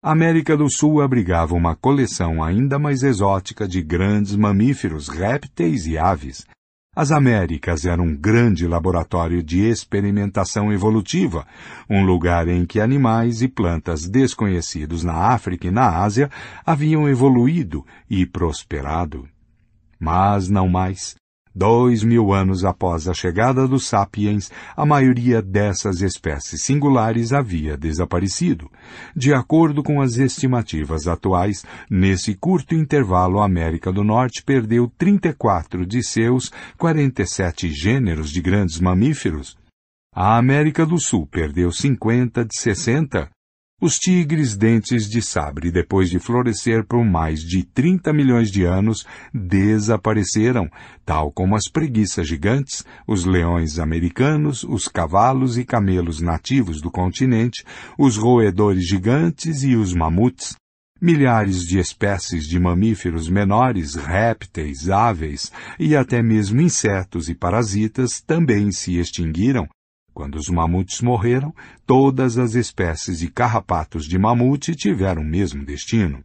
A 0.04 0.14
América 0.14 0.58
do 0.58 0.68
Sul 0.68 1.02
abrigava 1.02 1.54
uma 1.54 1.76
coleção 1.76 2.44
ainda 2.44 2.80
mais 2.80 3.04
exótica 3.04 3.68
de 3.68 3.84
grandes 3.84 4.36
mamíferos, 4.36 5.10
répteis 5.10 5.86
e 5.86 5.98
aves. 5.98 6.46
As 6.94 7.10
Américas 7.10 7.86
eram 7.86 8.04
um 8.04 8.18
grande 8.18 8.68
laboratório 8.68 9.42
de 9.42 9.62
experimentação 9.62 10.74
evolutiva, 10.74 11.48
um 11.90 12.04
lugar 12.04 12.50
em 12.50 12.66
que 12.66 12.82
animais 12.82 13.42
e 13.42 13.48
plantas 13.48 14.10
desconhecidos 14.10 15.02
na 15.02 15.14
África 15.14 15.68
e 15.68 15.72
na 15.72 16.04
Ásia 16.04 16.30
haviam 16.66 17.08
evoluído 17.08 17.86
e 18.10 18.26
prosperado. 18.26 19.26
Mas 19.98 20.50
não 20.50 20.68
mais. 20.68 21.16
Dois 21.54 22.02
mil 22.02 22.32
anos 22.32 22.64
após 22.64 23.10
a 23.10 23.14
chegada 23.14 23.68
dos 23.68 23.86
sapiens, 23.86 24.50
a 24.76 24.86
maioria 24.86 25.42
dessas 25.42 26.02
espécies 26.02 26.64
singulares 26.64 27.34
havia 27.34 27.76
desaparecido. 27.76 28.72
De 29.14 29.34
acordo 29.34 29.84
com 29.84 30.02
as 30.02 30.18
estimativas 30.18 31.08
atuais, 31.08 31.66
nesse 31.90 32.34
curto 32.36 32.74
intervalo 32.74 33.42
a 33.42 33.46
América 33.46 33.92
do 33.92 34.02
Norte 34.02 34.42
perdeu 34.44 34.90
34 34.98 35.86
de 35.86 36.02
seus 36.02 36.52
47 36.78 37.70
gêneros 37.70 38.30
de 38.30 38.42
grandes 38.42 38.80
mamíferos. 38.80 39.58
A 40.16 40.38
América 40.38 40.86
do 40.86 40.98
Sul 40.98 41.28
perdeu 41.28 41.70
50 41.72 42.46
de 42.46 42.58
60 42.58 43.30
os 43.82 43.98
tigres 43.98 44.56
dentes 44.56 45.10
de 45.10 45.24
sabre, 45.24 45.72
depois 45.72 46.08
de 46.08 46.20
florescer 46.20 46.86
por 46.86 47.04
mais 47.04 47.42
de 47.42 47.64
30 47.64 48.14
milhões 48.14 48.52
de 48.52 48.64
anos, 48.64 49.08
desapareceram, 49.34 50.70
tal 51.04 51.32
como 51.32 51.56
as 51.56 51.68
preguiças 51.68 52.28
gigantes, 52.28 52.86
os 53.08 53.26
leões 53.26 53.80
americanos, 53.80 54.64
os 54.64 54.88
cavalos 54.88 55.58
e 55.58 55.66
camelos 55.66 56.22
nativos 56.22 56.80
do 56.80 56.92
continente, 56.92 57.66
os 57.98 58.18
roedores 58.18 58.88
gigantes 58.88 59.64
e 59.64 59.76
os 59.76 59.96
mamutes. 59.96 60.56
Milhares 61.02 61.66
de 61.66 61.80
espécies 61.80 62.46
de 62.46 62.60
mamíferos 62.60 63.28
menores, 63.28 63.96
répteis, 63.96 64.88
aves 64.88 65.52
e 65.80 65.96
até 65.96 66.22
mesmo 66.22 66.62
insetos 66.62 67.28
e 67.28 67.34
parasitas 67.34 68.22
também 68.22 68.72
se 68.72 69.00
extinguiram, 69.00 69.68
quando 70.14 70.36
os 70.36 70.50
mamutes 70.50 71.02
morreram, 71.02 71.54
todas 71.86 72.38
as 72.38 72.56
espécies 72.56 73.20
de 73.20 73.30
carrapatos 73.30 74.06
de 74.06 74.18
mamute 74.18 74.76
tiveram 74.76 75.22
o 75.22 75.26
mesmo 75.26 75.66
destino. 75.66 76.24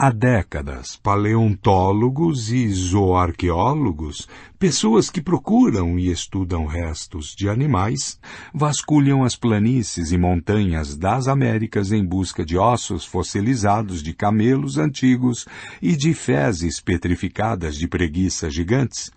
Há 0.00 0.12
décadas, 0.12 0.94
paleontólogos 0.94 2.52
e 2.52 2.68
zoarqueólogos, 2.68 4.28
pessoas 4.56 5.10
que 5.10 5.20
procuram 5.20 5.98
e 5.98 6.08
estudam 6.08 6.66
restos 6.66 7.34
de 7.36 7.48
animais, 7.48 8.16
vasculham 8.54 9.24
as 9.24 9.34
planícies 9.34 10.12
e 10.12 10.16
montanhas 10.16 10.96
das 10.96 11.26
Américas 11.26 11.90
em 11.90 12.06
busca 12.06 12.44
de 12.44 12.56
ossos 12.56 13.04
fossilizados 13.04 14.00
de 14.00 14.14
camelos 14.14 14.78
antigos 14.78 15.46
e 15.82 15.96
de 15.96 16.14
fezes 16.14 16.80
petrificadas 16.80 17.74
de 17.74 17.88
preguiças 17.88 18.54
gigantes, 18.54 19.10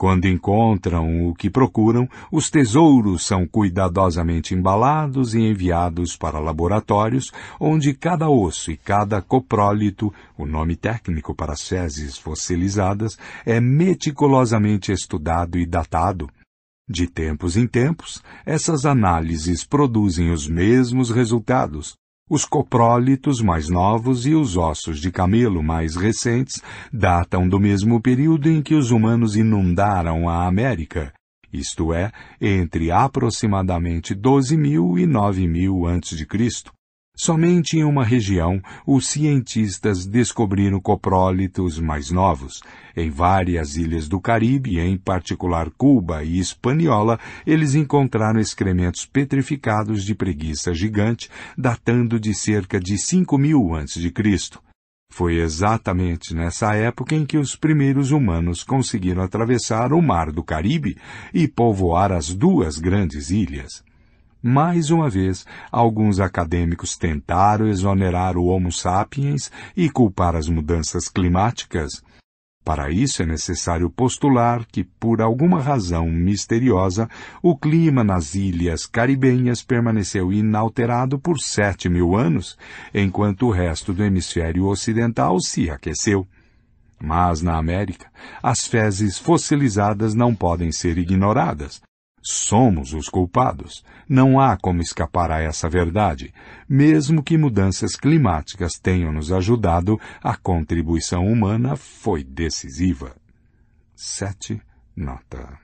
quando 0.00 0.26
encontram 0.26 1.28
o 1.28 1.34
que 1.34 1.50
procuram, 1.50 2.08
os 2.32 2.48
tesouros 2.48 3.26
são 3.26 3.46
cuidadosamente 3.46 4.54
embalados 4.54 5.34
e 5.34 5.40
enviados 5.40 6.16
para 6.16 6.38
laboratórios, 6.38 7.30
onde 7.60 7.92
cada 7.92 8.26
osso 8.26 8.70
e 8.70 8.78
cada 8.78 9.20
coprólito, 9.20 10.10
o 10.38 10.46
nome 10.46 10.74
técnico 10.74 11.34
para 11.34 11.54
fezes 11.54 12.16
fossilizadas, 12.16 13.18
é 13.44 13.60
meticulosamente 13.60 14.90
estudado 14.90 15.58
e 15.58 15.66
datado. 15.66 16.30
De 16.88 17.06
tempos 17.06 17.58
em 17.58 17.66
tempos, 17.66 18.22
essas 18.46 18.86
análises 18.86 19.66
produzem 19.66 20.32
os 20.32 20.48
mesmos 20.48 21.10
resultados, 21.10 21.94
os 22.30 22.44
coprólitos 22.44 23.42
mais 23.42 23.68
novos 23.68 24.24
e 24.24 24.34
os 24.36 24.56
ossos 24.56 25.00
de 25.00 25.10
camelo 25.10 25.64
mais 25.64 25.96
recentes 25.96 26.62
datam 26.92 27.48
do 27.48 27.58
mesmo 27.58 28.00
período 28.00 28.48
em 28.48 28.62
que 28.62 28.76
os 28.76 28.92
humanos 28.92 29.34
inundaram 29.34 30.28
a 30.28 30.46
América, 30.46 31.12
isto 31.52 31.92
é, 31.92 32.12
entre 32.40 32.92
aproximadamente 32.92 34.14
12 34.14 34.56
mil 34.56 34.96
e 34.96 35.06
9 35.06 35.48
mil 35.48 35.88
a.C. 35.88 36.24
Somente 37.22 37.76
em 37.76 37.84
uma 37.84 38.02
região 38.02 38.62
os 38.86 39.08
cientistas 39.08 40.06
descobriram 40.06 40.80
coprólitos 40.80 41.78
mais 41.78 42.10
novos. 42.10 42.62
Em 42.96 43.10
várias 43.10 43.76
ilhas 43.76 44.08
do 44.08 44.18
Caribe, 44.18 44.80
em 44.80 44.96
particular 44.96 45.68
Cuba 45.76 46.24
e 46.24 46.38
Hispaniola, 46.38 47.20
eles 47.46 47.74
encontraram 47.74 48.40
excrementos 48.40 49.04
petrificados 49.04 50.02
de 50.02 50.14
preguiça 50.14 50.72
gigante, 50.72 51.28
datando 51.58 52.18
de 52.18 52.32
cerca 52.32 52.80
de 52.80 52.96
5 52.96 53.36
mil 53.36 53.74
a.C. 53.74 54.10
Foi 55.12 55.40
exatamente 55.40 56.34
nessa 56.34 56.74
época 56.74 57.14
em 57.14 57.26
que 57.26 57.36
os 57.36 57.54
primeiros 57.54 58.12
humanos 58.12 58.64
conseguiram 58.64 59.22
atravessar 59.22 59.92
o 59.92 60.00
Mar 60.00 60.32
do 60.32 60.42
Caribe 60.42 60.96
e 61.34 61.46
povoar 61.46 62.12
as 62.12 62.32
duas 62.32 62.78
grandes 62.78 63.28
ilhas. 63.28 63.84
Mais 64.42 64.90
uma 64.90 65.10
vez, 65.10 65.44
alguns 65.70 66.18
acadêmicos 66.18 66.96
tentaram 66.96 67.68
exonerar 67.68 68.38
o 68.38 68.46
Homo 68.46 68.72
sapiens 68.72 69.52
e 69.76 69.90
culpar 69.90 70.34
as 70.34 70.48
mudanças 70.48 71.08
climáticas. 71.08 72.02
Para 72.64 72.90
isso 72.90 73.22
é 73.22 73.26
necessário 73.26 73.90
postular 73.90 74.64
que, 74.66 74.84
por 74.84 75.20
alguma 75.20 75.60
razão 75.60 76.08
misteriosa, 76.08 77.08
o 77.42 77.56
clima 77.56 78.02
nas 78.02 78.34
ilhas 78.34 78.86
caribenhas 78.86 79.62
permaneceu 79.62 80.32
inalterado 80.32 81.18
por 81.18 81.38
sete 81.38 81.88
mil 81.88 82.16
anos, 82.16 82.56
enquanto 82.94 83.46
o 83.46 83.50
resto 83.50 83.92
do 83.92 84.04
hemisfério 84.04 84.66
ocidental 84.66 85.38
se 85.40 85.68
aqueceu. 85.68 86.26
Mas 87.02 87.42
na 87.42 87.56
América, 87.56 88.10
as 88.42 88.66
fezes 88.66 89.18
fossilizadas 89.18 90.14
não 90.14 90.34
podem 90.34 90.70
ser 90.70 90.96
ignoradas. 90.96 91.80
Somos 92.22 92.92
os 92.92 93.08
culpados. 93.08 93.84
Não 94.08 94.38
há 94.40 94.56
como 94.56 94.82
escapar 94.82 95.30
a 95.30 95.40
essa 95.40 95.68
verdade. 95.68 96.32
Mesmo 96.68 97.22
que 97.22 97.38
mudanças 97.38 97.96
climáticas 97.96 98.74
tenham 98.74 99.12
nos 99.12 99.32
ajudado, 99.32 99.98
a 100.22 100.36
contribuição 100.36 101.26
humana 101.26 101.76
foi 101.76 102.22
decisiva. 102.22 103.14
7. 103.94 104.60
Nota. 104.96 105.58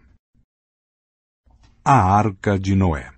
A 1.84 2.02
Arca 2.02 2.58
de 2.58 2.74
Noé 2.74 3.15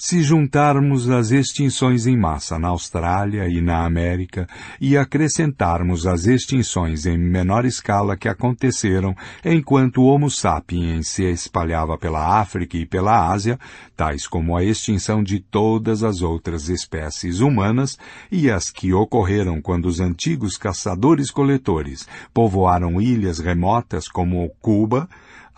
se 0.00 0.22
juntarmos 0.22 1.10
as 1.10 1.32
extinções 1.32 2.06
em 2.06 2.16
massa 2.16 2.56
na 2.56 2.68
Austrália 2.68 3.48
e 3.48 3.60
na 3.60 3.84
América 3.84 4.46
e 4.80 4.96
acrescentarmos 4.96 6.06
as 6.06 6.24
extinções 6.24 7.04
em 7.04 7.18
menor 7.18 7.64
escala 7.64 8.16
que 8.16 8.28
aconteceram 8.28 9.12
enquanto 9.44 10.00
o 10.00 10.06
Homo 10.06 10.30
sapiens 10.30 11.08
se 11.08 11.24
espalhava 11.24 11.98
pela 11.98 12.40
África 12.40 12.76
e 12.76 12.86
pela 12.86 13.28
Ásia, 13.28 13.58
tais 13.96 14.28
como 14.28 14.56
a 14.56 14.62
extinção 14.62 15.20
de 15.20 15.40
todas 15.40 16.04
as 16.04 16.22
outras 16.22 16.68
espécies 16.68 17.40
humanas 17.40 17.98
e 18.30 18.48
as 18.48 18.70
que 18.70 18.94
ocorreram 18.94 19.60
quando 19.60 19.86
os 19.86 19.98
antigos 19.98 20.56
caçadores-coletores 20.56 22.06
povoaram 22.32 23.00
ilhas 23.00 23.40
remotas 23.40 24.06
como 24.06 24.48
Cuba, 24.60 25.08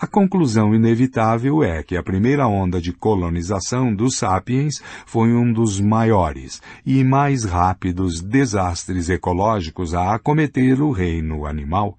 a 0.00 0.06
conclusão 0.06 0.74
inevitável 0.74 1.62
é 1.62 1.82
que 1.82 1.94
a 1.94 2.02
primeira 2.02 2.48
onda 2.48 2.80
de 2.80 2.90
colonização 2.90 3.94
dos 3.94 4.16
sapiens 4.16 4.82
foi 5.04 5.34
um 5.34 5.52
dos 5.52 5.78
maiores 5.78 6.62
e 6.86 7.04
mais 7.04 7.44
rápidos 7.44 8.22
desastres 8.22 9.10
ecológicos 9.10 9.92
a 9.92 10.14
acometer 10.14 10.80
o 10.80 10.90
reino 10.90 11.44
animal. 11.44 11.98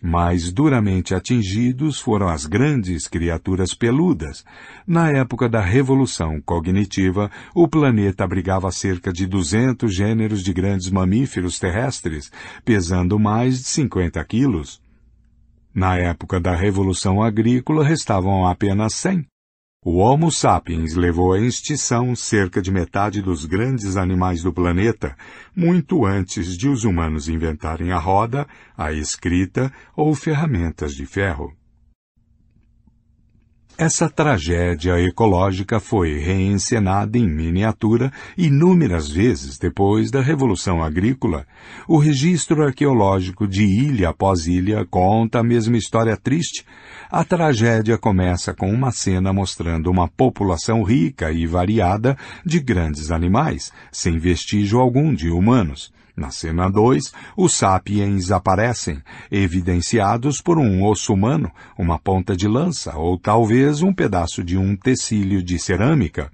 Mais 0.00 0.52
duramente 0.52 1.12
atingidos 1.12 1.98
foram 1.98 2.28
as 2.28 2.46
grandes 2.46 3.08
criaturas 3.08 3.74
peludas. 3.74 4.44
Na 4.86 5.10
época 5.10 5.48
da 5.48 5.60
Revolução 5.60 6.40
Cognitiva, 6.40 7.28
o 7.52 7.66
planeta 7.66 8.22
abrigava 8.22 8.70
cerca 8.70 9.12
de 9.12 9.26
200 9.26 9.92
gêneros 9.92 10.44
de 10.44 10.52
grandes 10.52 10.88
mamíferos 10.88 11.58
terrestres, 11.58 12.30
pesando 12.64 13.18
mais 13.18 13.58
de 13.58 13.68
50 13.70 14.24
quilos. 14.24 14.80
Na 15.78 15.96
época 15.96 16.40
da 16.40 16.56
Revolução 16.56 17.22
Agrícola 17.22 17.84
restavam 17.84 18.44
apenas 18.44 18.94
cem. 18.94 19.24
O 19.80 19.98
Homo 19.98 20.28
sapiens 20.28 20.94
levou 20.94 21.32
à 21.32 21.38
extinção 21.38 22.16
cerca 22.16 22.60
de 22.60 22.72
metade 22.72 23.22
dos 23.22 23.44
grandes 23.44 23.96
animais 23.96 24.42
do 24.42 24.52
planeta, 24.52 25.16
muito 25.54 26.04
antes 26.04 26.58
de 26.58 26.68
os 26.68 26.82
humanos 26.82 27.28
inventarem 27.28 27.92
a 27.92 27.96
roda, 27.96 28.44
a 28.76 28.92
escrita 28.92 29.72
ou 29.96 30.12
ferramentas 30.16 30.96
de 30.96 31.06
ferro. 31.06 31.56
Essa 33.80 34.10
tragédia 34.10 35.00
ecológica 35.00 35.78
foi 35.78 36.18
reencenada 36.18 37.16
em 37.16 37.28
miniatura 37.28 38.12
inúmeras 38.36 39.08
vezes 39.08 39.56
depois 39.56 40.10
da 40.10 40.20
Revolução 40.20 40.82
Agrícola. 40.82 41.46
O 41.86 41.96
registro 41.96 42.64
arqueológico 42.64 43.46
de 43.46 43.62
ilha 43.62 44.08
após 44.08 44.48
ilha 44.48 44.84
conta 44.84 45.38
a 45.38 45.44
mesma 45.44 45.76
história 45.76 46.16
triste. 46.16 46.66
A 47.08 47.22
tragédia 47.22 47.96
começa 47.96 48.52
com 48.52 48.68
uma 48.68 48.90
cena 48.90 49.32
mostrando 49.32 49.88
uma 49.92 50.08
população 50.08 50.82
rica 50.82 51.30
e 51.30 51.46
variada 51.46 52.18
de 52.44 52.58
grandes 52.58 53.12
animais, 53.12 53.72
sem 53.92 54.18
vestígio 54.18 54.80
algum 54.80 55.14
de 55.14 55.30
humanos. 55.30 55.92
Na 56.18 56.32
cena 56.32 56.68
2, 56.68 57.12
os 57.36 57.54
sapiens 57.54 58.32
aparecem, 58.32 59.00
evidenciados 59.30 60.40
por 60.40 60.58
um 60.58 60.84
osso 60.84 61.14
humano, 61.14 61.48
uma 61.78 61.96
ponta 61.96 62.36
de 62.36 62.48
lança 62.48 62.98
ou 62.98 63.16
talvez 63.16 63.82
um 63.82 63.94
pedaço 63.94 64.42
de 64.42 64.58
um 64.58 64.74
tecílio 64.74 65.40
de 65.40 65.60
cerâmica. 65.60 66.28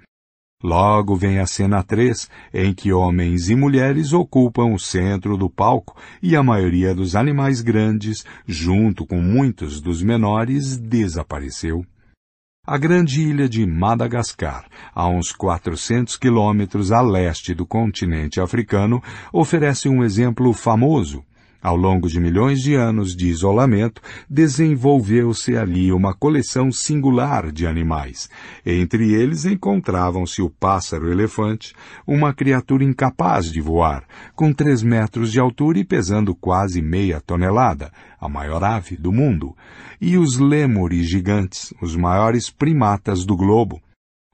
Logo 0.63 1.15
vem 1.15 1.39
a 1.39 1.45
cena 1.45 1.83
3, 1.83 2.31
em 2.55 2.73
que 2.73 2.95
homens 2.95 3.51
e 3.51 3.55
mulheres 3.55 4.15
ocupam 4.15 4.73
o 4.73 4.79
centro 4.79 5.37
do 5.37 5.51
palco 5.51 5.95
e 6.23 6.35
a 6.35 6.43
maioria 6.43 6.95
dos 6.95 7.15
animais 7.15 7.61
grandes, 7.61 8.25
junto 8.47 9.05
com 9.05 9.21
muitos 9.21 9.83
dos 9.83 10.03
menores, 10.03 10.79
desapareceu. 10.79 11.85
A 12.67 12.79
grande 12.79 13.21
ilha 13.21 13.47
de 13.47 13.67
Madagascar, 13.67 14.65
a 14.95 15.07
uns 15.07 15.33
400 15.33 16.17
quilômetros 16.17 16.91
a 16.93 17.03
leste 17.03 17.53
do 17.53 17.67
continente 17.67 18.41
africano, 18.41 19.03
oferece 19.31 19.87
um 19.87 20.03
exemplo 20.03 20.51
famoso. 20.55 21.23
Ao 21.65 21.79
longo 21.79 22.11
de 22.11 22.21
milhões 22.21 22.61
de 22.61 22.75
anos 22.75 23.17
de 23.17 23.27
isolamento, 23.27 24.03
desenvolveu-se 24.29 25.57
ali 25.57 25.91
uma 25.91 26.13
coleção 26.13 26.71
singular 26.71 27.51
de 27.51 27.67
animais. 27.67 28.29
Entre 28.67 29.15
eles 29.15 29.47
encontravam-se 29.47 30.43
o 30.43 30.51
pássaro-elefante, 30.51 31.73
uma 32.07 32.35
criatura 32.35 32.85
incapaz 32.85 33.51
de 33.51 33.63
voar, 33.63 34.05
com 34.35 34.53
três 34.53 34.83
metros 34.83 35.33
de 35.33 35.41
altura 35.41 35.79
e 35.79 35.85
pesando 35.87 36.35
quase 36.35 36.83
meia 36.83 37.19
tonelada, 37.19 37.91
a 38.21 38.29
maior 38.29 38.63
ave 38.63 38.99
do 38.99 39.11
mundo, 39.11 39.57
e 39.99 40.19
os 40.19 40.39
lêmures 40.39 41.09
gigantes, 41.09 41.73
os 41.81 41.97
maiores 41.97 42.51
primatas 42.51 43.25
do 43.25 43.35
globo, 43.35 43.81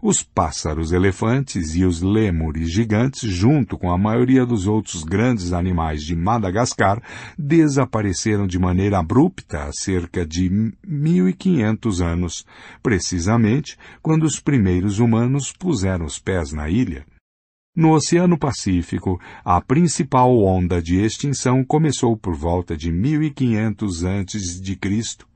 os 0.02 0.22
pássaros-elefantes 0.22 1.74
e 1.74 1.84
os 1.84 2.00
lêmures 2.00 2.70
gigantes, 2.70 3.28
junto 3.28 3.76
com 3.76 3.90
a 3.90 3.98
maioria 3.98 4.46
dos 4.46 4.66
outros 4.66 5.02
grandes 5.02 5.52
animais 5.52 6.02
de 6.02 6.16
Madagascar, 6.16 7.02
desapareceram 7.38 8.46
de 8.46 8.58
maneira 8.58 8.98
abrupta 8.98 9.64
há 9.64 9.72
cerca 9.72 10.24
de 10.26 10.50
1500 10.86 12.00
anos, 12.00 12.46
precisamente 12.82 13.76
quando 14.02 14.24
os 14.24 14.40
primeiros 14.40 14.98
humanos 14.98 15.52
puseram 15.52 16.06
os 16.06 16.18
pés 16.18 16.52
na 16.52 16.68
ilha. 16.68 17.04
No 17.76 17.92
Oceano 17.92 18.36
Pacífico, 18.36 19.20
a 19.44 19.60
principal 19.60 20.36
onda 20.38 20.82
de 20.82 21.00
extinção 21.00 21.64
começou 21.64 22.16
por 22.16 22.34
volta 22.34 22.76
de 22.76 22.90
1500 22.90 24.04
a.C., 24.04 25.29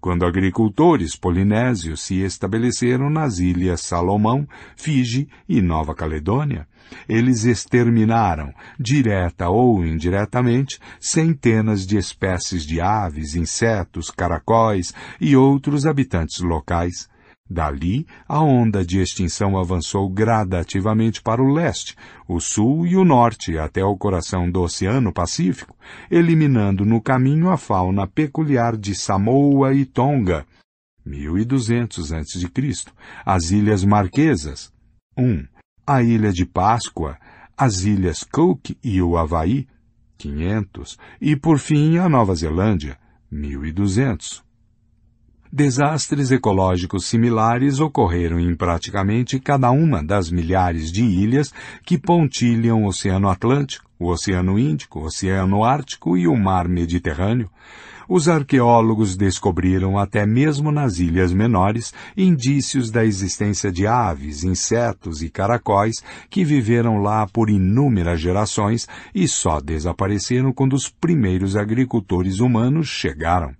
quando 0.00 0.24
agricultores 0.24 1.14
polinésios 1.16 2.00
se 2.02 2.22
estabeleceram 2.22 3.10
nas 3.10 3.38
ilhas 3.38 3.82
Salomão, 3.82 4.48
Fiji 4.76 5.28
e 5.48 5.60
Nova 5.60 5.94
Caledônia. 5.94 6.66
Eles 7.08 7.44
exterminaram, 7.44 8.52
direta 8.78 9.48
ou 9.48 9.84
indiretamente, 9.84 10.78
centenas 10.98 11.86
de 11.86 11.98
espécies 11.98 12.64
de 12.64 12.80
aves, 12.80 13.34
insetos, 13.34 14.10
caracóis 14.10 14.94
e 15.20 15.36
outros 15.36 15.86
habitantes 15.86 16.40
locais. 16.40 17.09
Dali, 17.52 18.06
a 18.28 18.40
onda 18.40 18.84
de 18.84 19.00
extinção 19.00 19.58
avançou 19.58 20.08
gradativamente 20.08 21.20
para 21.20 21.42
o 21.42 21.52
leste, 21.52 21.96
o 22.28 22.38
sul 22.38 22.86
e 22.86 22.96
o 22.96 23.04
norte 23.04 23.58
até 23.58 23.84
o 23.84 23.96
coração 23.96 24.48
do 24.48 24.62
Oceano 24.62 25.12
Pacífico, 25.12 25.76
eliminando 26.08 26.84
no 26.84 27.02
caminho 27.02 27.50
a 27.50 27.56
fauna 27.56 28.06
peculiar 28.06 28.76
de 28.76 28.94
Samoa 28.94 29.74
e 29.74 29.84
Tonga, 29.84 30.46
1200 31.04 32.12
a.C., 32.12 32.48
as 33.26 33.50
Ilhas 33.50 33.84
Marquesas, 33.84 34.72
1. 35.16 35.44
A 35.84 36.04
Ilha 36.04 36.32
de 36.32 36.46
Páscoa, 36.46 37.18
as 37.56 37.84
Ilhas 37.84 38.22
Cook 38.22 38.76
e 38.84 39.02
o 39.02 39.16
Havaí, 39.16 39.66
500, 40.18 40.96
e 41.20 41.34
por 41.34 41.58
fim 41.58 41.98
a 41.98 42.08
Nova 42.08 42.32
Zelândia, 42.36 42.96
1200. 43.28 44.48
Desastres 45.52 46.30
ecológicos 46.30 47.06
similares 47.06 47.80
ocorreram 47.80 48.38
em 48.38 48.54
praticamente 48.54 49.40
cada 49.40 49.72
uma 49.72 50.00
das 50.00 50.30
milhares 50.30 50.92
de 50.92 51.02
ilhas 51.02 51.52
que 51.84 51.98
pontilham 51.98 52.84
o 52.84 52.86
Oceano 52.86 53.28
Atlântico, 53.28 53.84
o 53.98 54.06
Oceano 54.06 54.60
Índico, 54.60 55.00
o 55.00 55.06
Oceano 55.06 55.64
Ártico 55.64 56.16
e 56.16 56.28
o 56.28 56.36
Mar 56.36 56.68
Mediterrâneo. 56.68 57.50
Os 58.08 58.28
arqueólogos 58.28 59.16
descobriram 59.16 59.98
até 59.98 60.24
mesmo 60.24 60.70
nas 60.70 61.00
ilhas 61.00 61.32
menores 61.32 61.92
indícios 62.16 62.88
da 62.88 63.04
existência 63.04 63.72
de 63.72 63.88
aves, 63.88 64.44
insetos 64.44 65.20
e 65.20 65.28
caracóis 65.28 65.96
que 66.30 66.44
viveram 66.44 66.98
lá 66.98 67.26
por 67.26 67.50
inúmeras 67.50 68.20
gerações 68.20 68.86
e 69.12 69.26
só 69.26 69.60
desapareceram 69.60 70.52
quando 70.52 70.74
os 70.74 70.88
primeiros 70.88 71.56
agricultores 71.56 72.38
humanos 72.38 72.86
chegaram. 72.86 73.52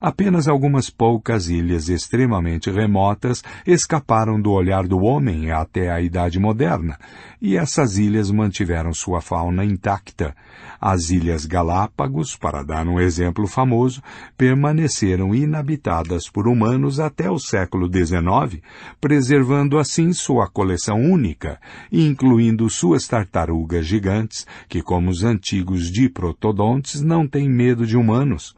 Apenas 0.00 0.46
algumas 0.46 0.88
poucas 0.88 1.48
ilhas 1.48 1.88
extremamente 1.88 2.70
remotas 2.70 3.42
escaparam 3.66 4.40
do 4.40 4.52
olhar 4.52 4.86
do 4.86 4.98
homem 4.98 5.50
até 5.50 5.90
a 5.90 6.00
Idade 6.00 6.38
Moderna, 6.38 6.96
e 7.42 7.56
essas 7.56 7.98
ilhas 7.98 8.30
mantiveram 8.30 8.94
sua 8.94 9.20
fauna 9.20 9.64
intacta. 9.64 10.36
As 10.80 11.10
Ilhas 11.10 11.44
Galápagos, 11.44 12.36
para 12.36 12.62
dar 12.62 12.86
um 12.86 13.00
exemplo 13.00 13.48
famoso, 13.48 14.00
permaneceram 14.36 15.34
inabitadas 15.34 16.30
por 16.30 16.46
humanos 16.46 17.00
até 17.00 17.28
o 17.28 17.40
século 17.40 17.90
XIX, 17.92 18.62
preservando 19.00 19.78
assim 19.78 20.12
sua 20.12 20.46
coleção 20.46 21.00
única, 21.00 21.60
incluindo 21.90 22.70
suas 22.70 23.08
tartarugas 23.08 23.84
gigantes, 23.84 24.46
que, 24.68 24.80
como 24.80 25.10
os 25.10 25.24
antigos 25.24 25.90
diprotodontes, 25.90 27.02
não 27.02 27.26
têm 27.26 27.48
medo 27.48 27.84
de 27.84 27.96
humanos. 27.96 28.57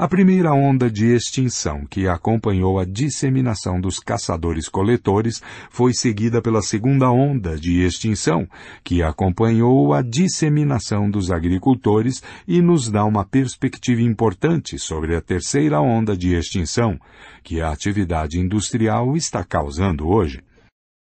A 0.00 0.08
primeira 0.08 0.54
onda 0.54 0.90
de 0.90 1.14
extinção 1.14 1.84
que 1.84 2.08
acompanhou 2.08 2.78
a 2.78 2.86
disseminação 2.86 3.78
dos 3.78 3.98
caçadores-coletores 3.98 5.42
foi 5.68 5.92
seguida 5.92 6.40
pela 6.40 6.62
segunda 6.62 7.10
onda 7.10 7.54
de 7.54 7.82
extinção, 7.82 8.48
que 8.82 9.02
acompanhou 9.02 9.92
a 9.92 10.00
disseminação 10.00 11.10
dos 11.10 11.30
agricultores 11.30 12.22
e 12.48 12.62
nos 12.62 12.90
dá 12.90 13.04
uma 13.04 13.26
perspectiva 13.26 14.00
importante 14.00 14.78
sobre 14.78 15.14
a 15.14 15.20
terceira 15.20 15.82
onda 15.82 16.16
de 16.16 16.34
extinção, 16.34 16.98
que 17.42 17.60
a 17.60 17.70
atividade 17.70 18.40
industrial 18.40 19.18
está 19.18 19.44
causando 19.44 20.08
hoje. 20.08 20.42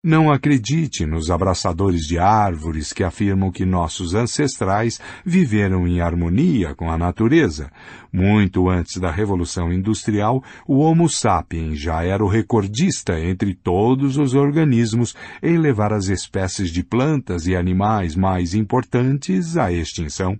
Não 0.04 0.30
acredite 0.30 1.04
nos 1.04 1.28
abraçadores 1.28 2.02
de 2.02 2.20
árvores 2.20 2.92
que 2.92 3.02
afirmam 3.02 3.50
que 3.50 3.66
nossos 3.66 4.14
ancestrais 4.14 5.00
viveram 5.26 5.88
em 5.88 6.00
harmonia 6.00 6.72
com 6.72 6.88
a 6.88 6.96
natureza. 6.96 7.68
Muito 8.12 8.68
antes 8.68 8.98
da 8.98 9.10
Revolução 9.10 9.72
Industrial, 9.72 10.40
o 10.68 10.78
Homo 10.78 11.08
sapiens 11.08 11.80
já 11.80 12.04
era 12.04 12.24
o 12.24 12.28
recordista 12.28 13.18
entre 13.18 13.56
todos 13.56 14.16
os 14.16 14.34
organismos 14.34 15.16
em 15.42 15.58
levar 15.58 15.92
as 15.92 16.06
espécies 16.06 16.70
de 16.70 16.84
plantas 16.84 17.48
e 17.48 17.56
animais 17.56 18.14
mais 18.14 18.54
importantes 18.54 19.56
à 19.56 19.72
extinção. 19.72 20.38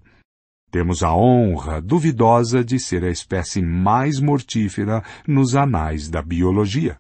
Temos 0.71 1.03
a 1.03 1.13
honra 1.13 1.83
duvidosa 1.83 2.63
de 2.63 2.79
ser 2.79 3.03
a 3.03 3.11
espécie 3.11 3.61
mais 3.61 4.21
mortífera 4.21 5.03
nos 5.27 5.57
anais 5.57 6.09
da 6.09 6.23
biologia. 6.23 6.97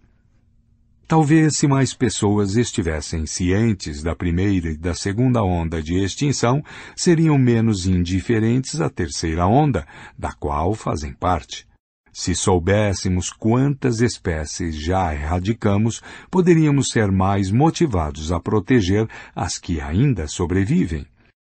Talvez 1.08 1.56
se 1.56 1.66
mais 1.66 1.94
pessoas 1.94 2.54
estivessem 2.54 3.24
cientes 3.24 4.02
da 4.02 4.14
primeira 4.14 4.68
e 4.68 4.76
da 4.76 4.92
segunda 4.92 5.42
onda 5.42 5.82
de 5.82 5.94
extinção, 6.04 6.62
seriam 6.94 7.38
menos 7.38 7.86
indiferentes 7.86 8.78
à 8.78 8.90
terceira 8.90 9.46
onda, 9.46 9.86
da 10.18 10.34
qual 10.34 10.74
fazem 10.74 11.14
parte. 11.14 11.66
Se 12.12 12.34
soubéssemos 12.34 13.30
quantas 13.30 14.02
espécies 14.02 14.76
já 14.76 15.14
erradicamos, 15.14 16.02
poderíamos 16.30 16.88
ser 16.88 17.10
mais 17.10 17.50
motivados 17.50 18.30
a 18.30 18.38
proteger 18.38 19.08
as 19.34 19.56
que 19.56 19.80
ainda 19.80 20.26
sobrevivem. 20.26 21.06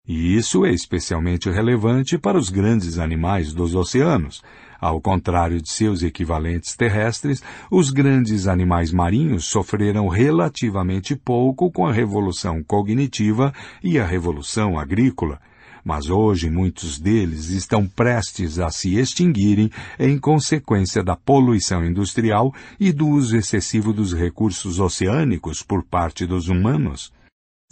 E 0.07 0.37
isso 0.37 0.65
é 0.65 0.71
especialmente 0.71 1.49
relevante 1.49 2.17
para 2.17 2.37
os 2.37 2.49
grandes 2.49 2.97
animais 2.97 3.53
dos 3.53 3.75
oceanos, 3.75 4.41
ao 4.81 4.99
contrário 4.99 5.61
de 5.61 5.69
seus 5.69 6.01
equivalentes 6.01 6.75
terrestres, 6.75 7.43
os 7.69 7.91
grandes 7.91 8.47
animais 8.47 8.91
marinhos 8.91 9.45
sofreram 9.45 10.07
relativamente 10.07 11.15
pouco 11.15 11.71
com 11.71 11.85
a 11.85 11.93
revolução 11.93 12.63
cognitiva 12.63 13.53
e 13.83 13.99
a 13.99 14.05
revolução 14.05 14.79
agrícola. 14.79 15.39
mas 15.83 16.11
hoje 16.11 16.47
muitos 16.47 16.99
deles 16.99 17.49
estão 17.49 17.87
prestes 17.87 18.59
a 18.59 18.69
se 18.69 18.99
extinguirem 18.99 19.71
em 19.99 20.19
consequência 20.19 21.03
da 21.03 21.15
poluição 21.15 21.83
industrial 21.83 22.53
e 22.79 22.91
do 22.91 23.07
uso 23.07 23.35
excessivo 23.35 23.91
dos 23.91 24.13
recursos 24.13 24.79
oceânicos 24.79 25.63
por 25.63 25.83
parte 25.83 26.25
dos 26.27 26.49
humanos. 26.49 27.11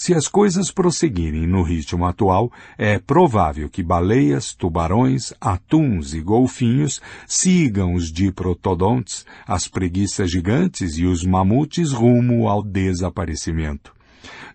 Se 0.01 0.13
as 0.13 0.29
coisas 0.29 0.71
prosseguirem 0.71 1.45
no 1.45 1.61
ritmo 1.61 2.05
atual, 2.05 2.49
é 2.77 2.97
provável 2.97 3.67
que 3.67 3.83
baleias, 3.83 4.53
tubarões, 4.53 5.33
atuns 5.41 6.13
e 6.13 6.21
golfinhos 6.21 7.01
sigam 7.27 7.93
os 7.93 8.09
diprotodontes, 8.09 9.25
as 9.45 9.67
preguiças 9.67 10.31
gigantes 10.31 10.97
e 10.97 11.05
os 11.05 11.25
mamutes 11.25 11.91
rumo 11.91 12.47
ao 12.47 12.63
desaparecimento. 12.63 13.93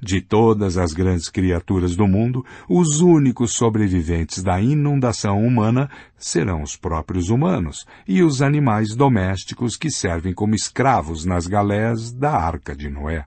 De 0.01 0.23
todas 0.23 0.79
as 0.79 0.95
grandes 0.95 1.29
criaturas 1.29 1.95
do 1.95 2.09
mundo, 2.09 2.43
os 2.67 3.03
únicos 3.03 3.53
sobreviventes 3.53 4.43
da 4.43 4.59
inundação 4.63 5.45
humana 5.47 5.91
serão 6.17 6.63
os 6.63 6.75
próprios 6.75 7.29
humanos 7.29 7.85
e 8.09 8.23
os 8.23 8.41
animais 8.41 8.97
domésticos 8.97 9.77
que 9.77 9.91
servem 9.91 10.33
como 10.33 10.55
escravos 10.55 11.27
nas 11.27 11.47
galés 11.47 12.13
da 12.13 12.33
Arca 12.33 12.75
de 12.75 12.89
Noé. 12.89 13.27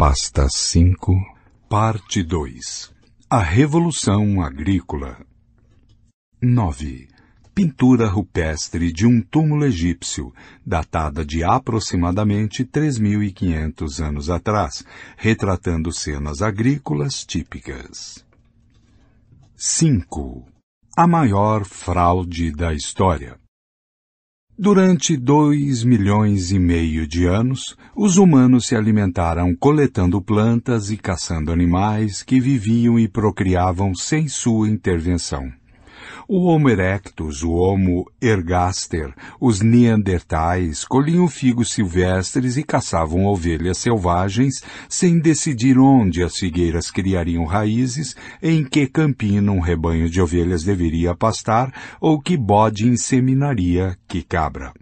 Pasta 0.00 0.48
5, 0.48 1.12
Parte 1.68 2.22
2 2.22 2.90
A 3.28 3.42
Revolução 3.42 4.40
Agrícola 4.40 5.18
9. 6.40 7.06
Pintura 7.54 8.06
rupestre 8.06 8.94
de 8.94 9.06
um 9.06 9.20
túmulo 9.20 9.66
egípcio, 9.66 10.32
datada 10.64 11.22
de 11.22 11.44
aproximadamente 11.44 12.64
3.500 12.64 14.02
anos 14.02 14.30
atrás, 14.30 14.86
retratando 15.18 15.92
cenas 15.92 16.40
agrícolas 16.40 17.22
típicas. 17.22 18.24
5. 19.54 20.46
A 20.96 21.06
maior 21.06 21.66
fraude 21.66 22.50
da 22.52 22.72
história. 22.72 23.38
Durante 24.62 25.16
dois 25.16 25.82
milhões 25.82 26.52
e 26.52 26.58
meio 26.58 27.06
de 27.06 27.24
anos, 27.24 27.74
os 27.96 28.18
humanos 28.18 28.66
se 28.66 28.76
alimentaram 28.76 29.56
coletando 29.56 30.20
plantas 30.20 30.90
e 30.90 30.98
caçando 30.98 31.50
animais 31.50 32.22
que 32.22 32.38
viviam 32.38 32.98
e 32.98 33.08
procriavam 33.08 33.94
sem 33.94 34.28
sua 34.28 34.68
intervenção. 34.68 35.50
O 36.32 36.44
Homo 36.44 36.70
erectus, 36.70 37.42
o 37.42 37.54
Homo 37.54 38.08
ergaster, 38.22 39.12
os 39.40 39.60
neandertais 39.60 40.84
colhiam 40.84 41.26
figos 41.26 41.72
silvestres 41.72 42.56
e 42.56 42.62
caçavam 42.62 43.26
ovelhas 43.26 43.78
selvagens 43.78 44.62
sem 44.88 45.18
decidir 45.18 45.76
onde 45.76 46.22
as 46.22 46.36
figueiras 46.36 46.88
criariam 46.88 47.44
raízes, 47.46 48.14
em 48.40 48.64
que 48.64 48.86
campina 48.86 49.50
um 49.50 49.58
rebanho 49.58 50.08
de 50.08 50.22
ovelhas 50.22 50.62
deveria 50.62 51.16
pastar 51.16 51.74
ou 52.00 52.20
que 52.20 52.36
bode 52.36 52.86
inseminaria 52.86 53.98
que 54.06 54.22
cabra. 54.22 54.72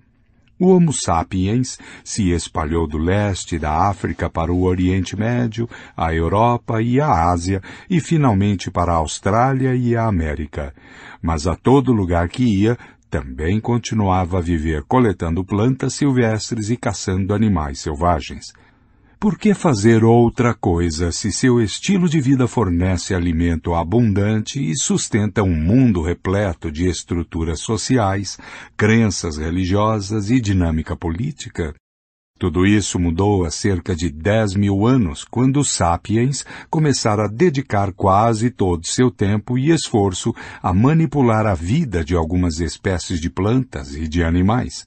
O 0.59 0.69
Homo 0.69 0.93
sapiens 0.93 1.79
se 2.03 2.31
espalhou 2.31 2.87
do 2.87 2.99
leste 2.99 3.59
da 3.59 3.89
África 3.89 4.29
para 4.29 4.53
o 4.53 4.65
Oriente 4.65 5.17
Médio, 5.17 5.69
a 5.97 6.13
Europa 6.13 6.83
e 6.83 7.01
a 7.01 7.31
Ásia 7.31 7.63
e 7.89 8.01
finalmente 8.01 8.71
para 8.71 8.93
a 8.93 8.97
Austrália 8.97 9.75
e 9.75 9.97
a 9.97 10.07
América 10.07 10.75
mas 11.23 11.47
a 11.47 11.57
todo 11.57 11.93
lugar 11.93 12.29
que 12.29 12.45
ia, 12.45 12.79
também 13.11 13.61
continuava 13.61 14.39
a 14.39 14.41
viver 14.41 14.85
coletando 14.85 15.45
plantas 15.45 15.95
silvestres 15.95 16.71
e 16.71 16.77
caçando 16.77 17.35
animais 17.35 17.81
selvagens. 17.81 18.53
Por 19.21 19.37
que 19.37 19.53
fazer 19.53 20.05
outra 20.05 20.55
coisa 20.55 21.11
se 21.11 21.33
seu 21.33 21.61
estilo 21.61 22.09
de 22.09 22.21
vida 22.21 22.47
fornece 22.47 23.13
alimento 23.13 23.75
abundante 23.75 24.61
e 24.61 24.77
sustenta 24.77 25.43
um 25.43 25.57
mundo 25.57 26.01
repleto 26.01 26.71
de 26.71 26.87
estruturas 26.89 27.59
sociais, 27.59 28.39
crenças 28.77 29.37
religiosas 29.37 30.31
e 30.31 30.41
dinâmica 30.41 30.97
política? 30.97 31.75
Tudo 32.39 32.65
isso 32.65 33.01
mudou 33.01 33.45
há 33.45 33.51
cerca 33.51 33.93
de 33.97 34.09
10 34.09 34.55
mil 34.55 34.87
anos, 34.87 35.25
quando 35.25 35.59
os 35.59 35.73
sapiens 35.73 36.47
começaram 36.71 37.25
a 37.25 37.29
dedicar 37.29 37.93
quase 37.93 38.51
todo 38.51 38.87
seu 38.87 39.11
tempo 39.11 39.59
e 39.59 39.73
esforço 39.73 40.33
a 40.63 40.73
manipular 40.73 41.45
a 41.45 41.55
vida 41.55 42.05
de 42.05 42.15
algumas 42.15 42.61
espécies 42.61 43.21
de 43.21 43.29
plantas 43.29 43.97
e 43.97 44.07
de 44.07 44.23
animais. 44.23 44.87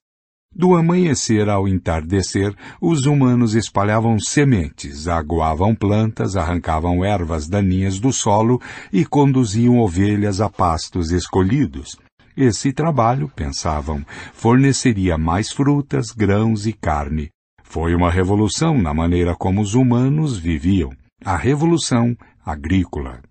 Do 0.53 0.75
amanhecer 0.75 1.49
ao 1.49 1.67
entardecer, 1.67 2.53
os 2.81 3.05
humanos 3.05 3.55
espalhavam 3.55 4.19
sementes, 4.19 5.07
aguavam 5.07 5.73
plantas, 5.73 6.35
arrancavam 6.35 7.05
ervas 7.05 7.47
daninhas 7.47 7.99
do 7.99 8.11
solo 8.11 8.61
e 8.91 9.05
conduziam 9.05 9.79
ovelhas 9.79 10.41
a 10.41 10.49
pastos 10.49 11.11
escolhidos. 11.11 11.97
Esse 12.35 12.73
trabalho, 12.73 13.31
pensavam, 13.33 14.05
forneceria 14.33 15.17
mais 15.17 15.51
frutas, 15.51 16.11
grãos 16.11 16.67
e 16.67 16.73
carne, 16.73 17.29
foi 17.63 17.95
uma 17.95 18.11
revolução 18.11 18.77
na 18.77 18.93
maneira 18.93 19.33
como 19.33 19.61
os 19.61 19.75
humanos 19.75 20.37
viviam, 20.37 20.91
a 21.23 21.37
revolução 21.37 22.13
agrícola. 22.45 23.21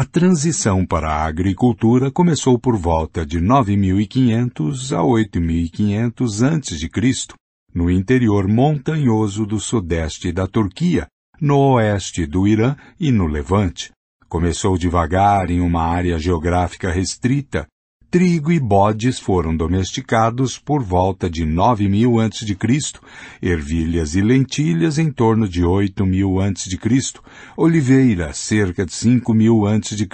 A 0.00 0.04
transição 0.06 0.86
para 0.86 1.10
a 1.10 1.26
agricultura 1.26 2.10
começou 2.10 2.58
por 2.58 2.74
volta 2.74 3.26
de 3.26 3.38
9500 3.38 4.94
a 4.94 5.02
8500 5.02 6.42
a.C., 6.42 6.88
no 7.74 7.90
interior 7.90 8.48
montanhoso 8.48 9.44
do 9.44 9.60
sudeste 9.60 10.32
da 10.32 10.46
Turquia, 10.46 11.06
no 11.38 11.74
oeste 11.74 12.24
do 12.24 12.48
Irã 12.48 12.74
e 12.98 13.12
no 13.12 13.26
Levante. 13.26 13.92
Começou 14.26 14.78
devagar 14.78 15.50
em 15.50 15.60
uma 15.60 15.82
área 15.82 16.18
geográfica 16.18 16.90
restrita, 16.90 17.66
trigo 18.10 18.50
e 18.50 18.58
bodes 18.58 19.20
foram 19.20 19.56
domesticados 19.56 20.58
por 20.58 20.82
volta 20.82 21.30
de 21.30 21.46
9 21.46 21.88
mil 21.88 22.18
a.C., 22.18 22.44
ervilhas 23.40 24.16
e 24.16 24.20
lentilhas 24.20 24.98
em 24.98 25.12
torno 25.12 25.48
de 25.48 25.64
8 25.64 26.04
mil 26.04 26.40
a.C., 26.40 26.76
oliveira 27.56 28.32
cerca 28.32 28.84
de 28.84 28.92
5 28.92 29.32
mil 29.32 29.64
a.C., 29.64 30.08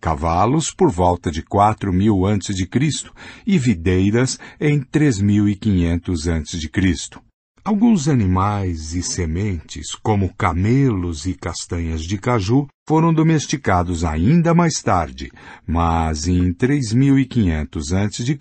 cavalos 0.00 0.70
por 0.70 0.88
volta 0.88 1.28
de 1.28 1.42
4 1.42 1.92
mil 1.92 2.24
a.C. 2.26 2.54
e 3.44 3.58
videiras 3.58 4.38
em 4.60 4.80
3.500 4.80 6.32
a.C. 6.32 7.25
Alguns 7.66 8.06
animais 8.06 8.94
e 8.94 9.02
sementes, 9.02 9.92
como 9.96 10.32
camelos 10.32 11.26
e 11.26 11.34
castanhas 11.34 12.02
de 12.02 12.16
caju, 12.16 12.68
foram 12.88 13.12
domesticados 13.12 14.04
ainda 14.04 14.54
mais 14.54 14.80
tarde, 14.80 15.32
mas 15.66 16.28
em 16.28 16.52
3500 16.52 17.92
a.C., 17.92 18.38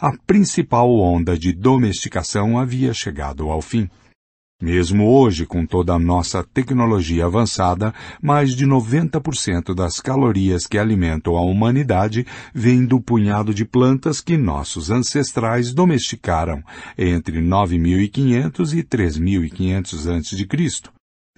a 0.00 0.16
principal 0.26 0.90
onda 0.98 1.38
de 1.38 1.52
domesticação 1.52 2.58
havia 2.58 2.94
chegado 2.94 3.50
ao 3.50 3.60
fim. 3.60 3.86
Mesmo 4.62 5.10
hoje, 5.10 5.44
com 5.44 5.66
toda 5.66 5.94
a 5.94 5.98
nossa 5.98 6.44
tecnologia 6.44 7.26
avançada, 7.26 7.92
mais 8.22 8.54
de 8.54 8.64
90% 8.64 9.74
das 9.74 9.98
calorias 10.00 10.66
que 10.66 10.78
alimentam 10.78 11.36
a 11.36 11.40
humanidade 11.40 12.24
vêm 12.54 12.86
do 12.86 13.00
punhado 13.00 13.52
de 13.52 13.64
plantas 13.64 14.20
que 14.20 14.36
nossos 14.36 14.90
ancestrais 14.90 15.74
domesticaram 15.74 16.62
entre 16.96 17.40
9500 17.40 18.74
e 18.74 18.82
3500 18.84 20.08
a.C. 20.08 20.46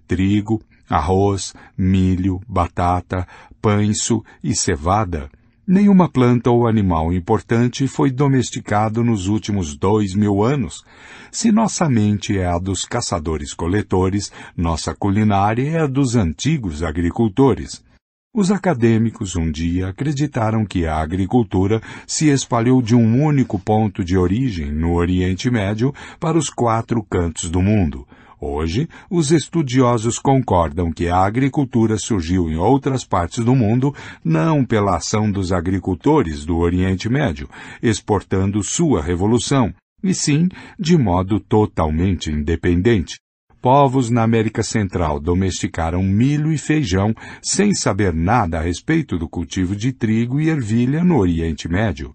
Trigo, 0.07 0.63
arroz, 0.89 1.55
milho, 1.77 2.41
batata, 2.47 3.27
pães 3.61 4.09
e 4.45 4.55
cevada 4.55 5.31
Nenhuma 5.69 6.09
planta 6.09 6.49
ou 6.49 6.69
animal 6.69 7.13
importante 7.13 7.89
foi 7.89 8.09
domesticado 8.09 9.03
nos 9.03 9.27
últimos 9.27 9.77
dois 9.77 10.15
mil 10.15 10.45
anos. 10.45 10.85
Se 11.33 11.51
nossa 11.51 11.89
mente 11.89 12.39
é 12.39 12.47
a 12.47 12.57
dos 12.57 12.85
caçadores-coletores, 12.85 14.31
nossa 14.57 14.95
culinária 14.95 15.69
é 15.69 15.81
a 15.81 15.87
dos 15.89 16.15
antigos 16.15 16.85
agricultores. 16.85 17.85
Os 18.33 18.53
acadêmicos 18.53 19.35
um 19.35 19.51
dia 19.51 19.89
acreditaram 19.89 20.65
que 20.65 20.87
a 20.87 20.99
agricultura 20.99 21.83
se 22.07 22.29
espalhou 22.29 22.81
de 22.81 22.95
um 22.95 23.25
único 23.25 23.59
ponto 23.59 24.05
de 24.05 24.17
origem 24.17 24.71
no 24.71 24.93
Oriente 24.93 25.51
Médio 25.51 25.93
para 26.21 26.39
os 26.39 26.49
quatro 26.49 27.03
cantos 27.03 27.51
do 27.51 27.61
mundo. 27.61 28.07
Hoje, 28.49 28.89
os 29.11 29.33
estudiosos 29.33 30.21
concordam 30.21 30.93
que 30.93 31.09
a 31.09 31.19
agricultura 31.19 31.99
surgiu 31.99 32.49
em 32.49 32.57
outras 32.57 33.05
partes 33.05 33.45
do 33.45 33.57
mundo 33.57 33.93
não 34.25 34.65
pela 34.65 34.97
ação 34.97 35.29
dos 35.29 35.53
agricultores 35.53 36.47
do 36.47 36.57
Oriente 36.57 37.09
Médio, 37.09 37.51
exportando 37.83 38.63
sua 38.63 39.03
revolução, 39.03 39.75
e 40.01 40.15
sim 40.15 40.49
de 40.79 40.97
modo 40.97 41.41
totalmente 41.41 42.31
independente. 42.31 43.19
Povos 43.61 44.11
na 44.11 44.23
América 44.23 44.63
Central 44.63 45.19
domesticaram 45.19 46.01
milho 46.05 46.53
e 46.53 46.57
feijão 46.57 47.13
sem 47.43 47.75
saber 47.75 48.15
nada 48.15 48.59
a 48.59 48.63
respeito 48.63 49.19
do 49.19 49.29
cultivo 49.29 49.75
de 49.75 49.93
trigo 49.93 50.41
e 50.41 50.49
ervilha 50.49 51.03
no 51.03 51.19
Oriente 51.19 51.69
Médio. 51.69 52.15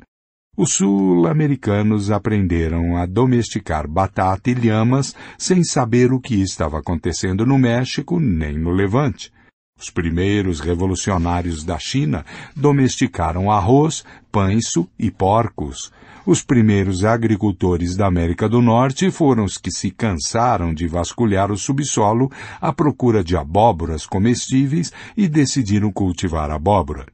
Os 0.58 0.74
sul-americanos 0.74 2.12
aprenderam 2.12 2.98
a 2.98 3.06
domesticar 3.06 3.88
batata 3.88 4.50
e 4.50 4.54
lhamas 4.54 5.16
sem 5.38 5.64
saber 5.64 6.12
o 6.12 6.20
que 6.20 6.36
estava 6.42 6.78
acontecendo 6.78 7.46
no 7.46 7.58
México 7.58 8.20
nem 8.20 8.58
no 8.58 8.70
Levante. 8.70 9.32
Os 9.80 9.90
primeiros 9.90 10.60
revolucionários 10.60 11.64
da 11.64 11.80
China 11.80 12.26
domesticaram 12.54 13.50
arroz, 13.50 14.04
pães 14.30 14.66
e 15.00 15.10
porcos. 15.10 15.90
Os 16.26 16.44
primeiros 16.44 17.06
agricultores 17.06 17.96
da 17.96 18.08
América 18.08 18.50
do 18.50 18.62
Norte 18.62 19.10
foram 19.10 19.46
os 19.46 19.58
que 19.58 19.72
se 19.72 19.90
cansaram 19.90 20.74
de 20.74 20.86
vasculhar 20.86 21.50
o 21.50 21.58
subsolo 21.58 22.30
à 22.60 22.74
procura 22.74 23.24
de 23.24 23.38
abóboras 23.38 24.06
comestíveis 24.06 24.92
e 25.16 25.30
decidiram 25.30 25.94
cultivar 25.94 26.52
abóbora. 26.52 27.06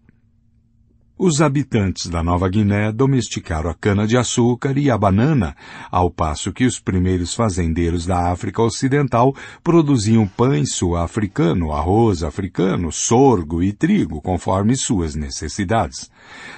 Os 1.19 1.41
habitantes 1.41 2.05
da 2.05 2.21
Nova 2.21 2.47
Guiné 2.47 2.91
domesticaram 2.91 3.71
a 3.71 3.73
cana-de-açúcar 3.73 4.77
e 4.77 4.91
a 4.91 4.95
banana, 4.95 5.55
ao 5.89 6.11
passo 6.11 6.53
que 6.53 6.63
os 6.63 6.79
primeiros 6.79 7.33
fazendeiros 7.33 8.05
da 8.05 8.31
África 8.31 8.61
Ocidental 8.61 9.35
produziam 9.63 10.27
pães 10.27 10.73
sul-africano, 10.73 11.71
arroz 11.71 12.21
africano, 12.21 12.91
sorgo 12.91 13.63
e 13.63 13.73
trigo, 13.73 14.21
conforme 14.21 14.75
suas 14.75 15.15
necessidades. 15.15 16.07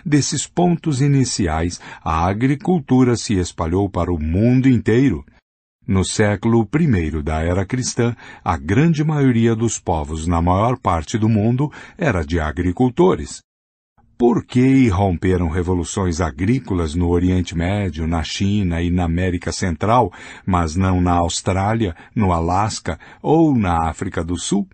Desses 0.06 0.46
pontos 0.46 1.00
iniciais, 1.00 1.80
a 2.04 2.26
agricultura 2.26 3.16
se 3.16 3.36
espalhou 3.36 3.90
para 3.90 4.12
o 4.12 4.20
mundo 4.20 4.68
inteiro. 4.68 5.24
No 5.88 6.04
século 6.04 6.68
I 6.78 7.24
da 7.24 7.42
era 7.42 7.66
cristã, 7.66 8.14
a 8.44 8.58
grande 8.58 9.06
maioria 9.06 9.56
dos 9.56 9.80
povos 9.80 10.28
na 10.28 10.42
maior 10.42 10.78
parte 10.78 11.18
do 11.18 11.30
mundo 11.30 11.72
era 11.98 12.26
de 12.26 12.42
agricultores. 12.42 13.40
Por 14.20 14.44
que 14.44 14.60
irromperam 14.60 15.48
revoluções 15.48 16.20
agrícolas 16.20 16.94
no 16.94 17.08
Oriente 17.08 17.58
Médio, 17.58 18.06
na 18.06 18.22
China 18.22 18.82
e 18.82 18.92
na 18.92 19.06
América 19.06 19.50
Central, 19.50 20.12
mas 20.46 20.76
não 20.76 21.00
na 21.00 21.14
Austrália, 21.14 21.96
no 22.14 22.34
Alasca 22.34 23.00
ou 23.22 23.58
na 23.58 23.88
África 23.88 24.22
do 24.22 24.38
Sul? 24.38 24.68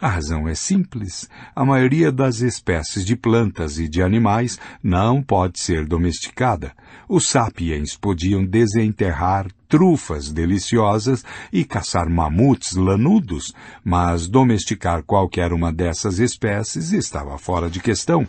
A 0.00 0.06
razão 0.06 0.46
é 0.46 0.54
simples. 0.54 1.28
A 1.52 1.64
maioria 1.64 2.12
das 2.12 2.38
espécies 2.38 3.04
de 3.04 3.16
plantas 3.16 3.80
e 3.80 3.88
de 3.88 4.00
animais 4.00 4.56
não 4.80 5.20
pode 5.20 5.58
ser 5.58 5.84
domesticada. 5.84 6.72
Os 7.08 7.26
sapiens 7.26 7.96
podiam 7.96 8.46
desenterrar 8.46 9.48
trufas 9.68 10.30
deliciosas 10.30 11.24
e 11.52 11.64
caçar 11.64 12.08
mamutes 12.08 12.76
lanudos, 12.76 13.52
mas 13.84 14.28
domesticar 14.28 15.02
qualquer 15.02 15.52
uma 15.52 15.72
dessas 15.72 16.20
espécies 16.20 16.92
estava 16.92 17.36
fora 17.36 17.68
de 17.68 17.80
questão. 17.80 18.28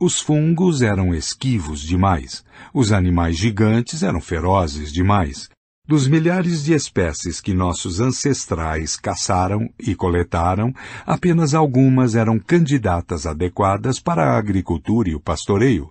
Os 0.00 0.20
fungos 0.20 0.82
eram 0.82 1.14
esquivos 1.14 1.80
demais. 1.80 2.44
Os 2.74 2.90
animais 2.90 3.36
gigantes 3.36 4.02
eram 4.02 4.20
ferozes 4.20 4.92
demais. 4.92 5.48
Dos 5.86 6.08
milhares 6.08 6.64
de 6.64 6.74
espécies 6.74 7.40
que 7.40 7.54
nossos 7.54 8.00
ancestrais 8.00 8.96
caçaram 8.96 9.68
e 9.78 9.94
coletaram, 9.94 10.74
apenas 11.06 11.54
algumas 11.54 12.16
eram 12.16 12.40
candidatas 12.40 13.24
adequadas 13.24 14.00
para 14.00 14.32
a 14.32 14.36
agricultura 14.36 15.10
e 15.10 15.14
o 15.14 15.20
pastoreio. 15.20 15.90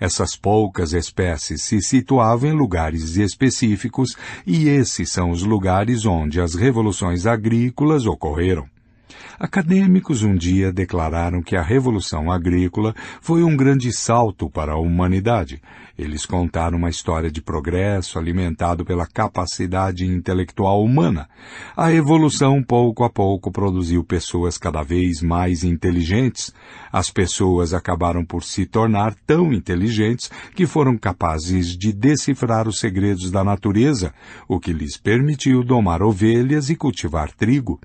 Essas 0.00 0.34
poucas 0.34 0.92
espécies 0.92 1.62
se 1.62 1.80
situavam 1.80 2.50
em 2.50 2.52
lugares 2.52 3.16
específicos 3.16 4.16
e 4.44 4.68
esses 4.68 5.12
são 5.12 5.30
os 5.30 5.44
lugares 5.44 6.04
onde 6.04 6.40
as 6.40 6.56
revoluções 6.56 7.24
agrícolas 7.24 8.04
ocorreram. 8.04 8.73
Acadêmicos 9.38 10.22
um 10.22 10.36
dia 10.36 10.72
declararam 10.72 11.42
que 11.42 11.56
a 11.56 11.62
Revolução 11.62 12.30
Agrícola 12.30 12.94
foi 13.20 13.42
um 13.42 13.56
grande 13.56 13.92
salto 13.92 14.48
para 14.48 14.72
a 14.72 14.78
humanidade. 14.78 15.60
Eles 15.98 16.24
contaram 16.24 16.78
uma 16.78 16.88
história 16.88 17.30
de 17.30 17.42
progresso 17.42 18.16
alimentado 18.16 18.84
pela 18.84 19.06
capacidade 19.06 20.06
intelectual 20.06 20.84
humana. 20.84 21.28
A 21.76 21.92
evolução, 21.92 22.62
pouco 22.62 23.02
a 23.02 23.10
pouco, 23.10 23.50
produziu 23.50 24.04
pessoas 24.04 24.56
cada 24.56 24.82
vez 24.82 25.20
mais 25.20 25.64
inteligentes. 25.64 26.52
As 26.92 27.10
pessoas 27.10 27.74
acabaram 27.74 28.24
por 28.24 28.44
se 28.44 28.66
tornar 28.66 29.14
tão 29.26 29.52
inteligentes 29.52 30.30
que 30.54 30.64
foram 30.64 30.96
capazes 30.96 31.76
de 31.76 31.92
decifrar 31.92 32.68
os 32.68 32.78
segredos 32.78 33.32
da 33.32 33.42
natureza, 33.42 34.14
o 34.48 34.60
que 34.60 34.72
lhes 34.72 34.96
permitiu 34.96 35.64
domar 35.64 36.02
ovelhas 36.02 36.70
e 36.70 36.76
cultivar 36.76 37.32
trigo. 37.32 37.80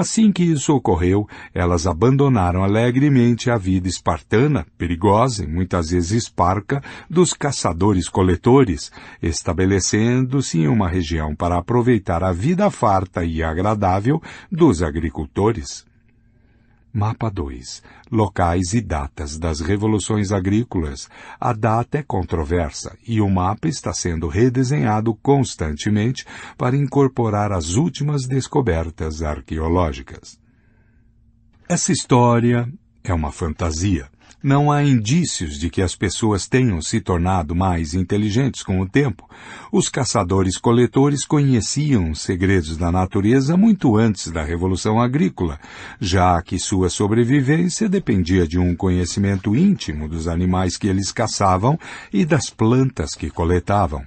Assim 0.00 0.32
que 0.32 0.42
isso 0.42 0.74
ocorreu, 0.74 1.28
elas 1.52 1.86
abandonaram 1.86 2.64
alegremente 2.64 3.50
a 3.50 3.58
vida 3.58 3.86
espartana, 3.86 4.66
perigosa 4.78 5.44
e 5.44 5.46
muitas 5.46 5.90
vezes 5.90 6.26
parca, 6.26 6.82
dos 7.10 7.34
caçadores-coletores, 7.34 8.90
estabelecendo-se 9.22 10.60
em 10.60 10.68
uma 10.68 10.88
região 10.88 11.36
para 11.36 11.58
aproveitar 11.58 12.24
a 12.24 12.32
vida 12.32 12.70
farta 12.70 13.22
e 13.26 13.42
agradável 13.42 14.22
dos 14.50 14.82
agricultores. 14.82 15.89
Mapa 16.92 17.30
2. 17.30 17.82
Locais 18.10 18.74
e 18.74 18.80
datas 18.80 19.38
das 19.38 19.60
revoluções 19.60 20.32
agrícolas. 20.32 21.08
A 21.40 21.52
data 21.52 21.98
é 21.98 22.02
controversa 22.02 22.98
e 23.06 23.20
o 23.20 23.30
mapa 23.30 23.68
está 23.68 23.92
sendo 23.92 24.26
redesenhado 24.26 25.14
constantemente 25.14 26.26
para 26.58 26.76
incorporar 26.76 27.52
as 27.52 27.76
últimas 27.76 28.26
descobertas 28.26 29.22
arqueológicas. 29.22 30.36
Essa 31.68 31.92
história 31.92 32.68
é 33.04 33.14
uma 33.14 33.30
fantasia. 33.30 34.10
Não 34.42 34.72
há 34.72 34.82
indícios 34.82 35.58
de 35.58 35.68
que 35.68 35.82
as 35.82 35.94
pessoas 35.94 36.48
tenham 36.48 36.80
se 36.80 36.98
tornado 36.98 37.54
mais 37.54 37.92
inteligentes 37.92 38.62
com 38.62 38.80
o 38.80 38.88
tempo. 38.88 39.28
Os 39.70 39.90
caçadores-coletores 39.90 41.26
conheciam 41.26 42.10
os 42.10 42.22
segredos 42.22 42.78
da 42.78 42.90
natureza 42.90 43.54
muito 43.54 43.98
antes 43.98 44.32
da 44.32 44.42
Revolução 44.42 44.98
Agrícola, 44.98 45.60
já 46.00 46.40
que 46.40 46.58
sua 46.58 46.88
sobrevivência 46.88 47.86
dependia 47.86 48.48
de 48.48 48.58
um 48.58 48.74
conhecimento 48.74 49.54
íntimo 49.54 50.08
dos 50.08 50.26
animais 50.26 50.78
que 50.78 50.88
eles 50.88 51.12
caçavam 51.12 51.78
e 52.10 52.24
das 52.24 52.48
plantas 52.48 53.10
que 53.14 53.28
coletavam. 53.28 54.06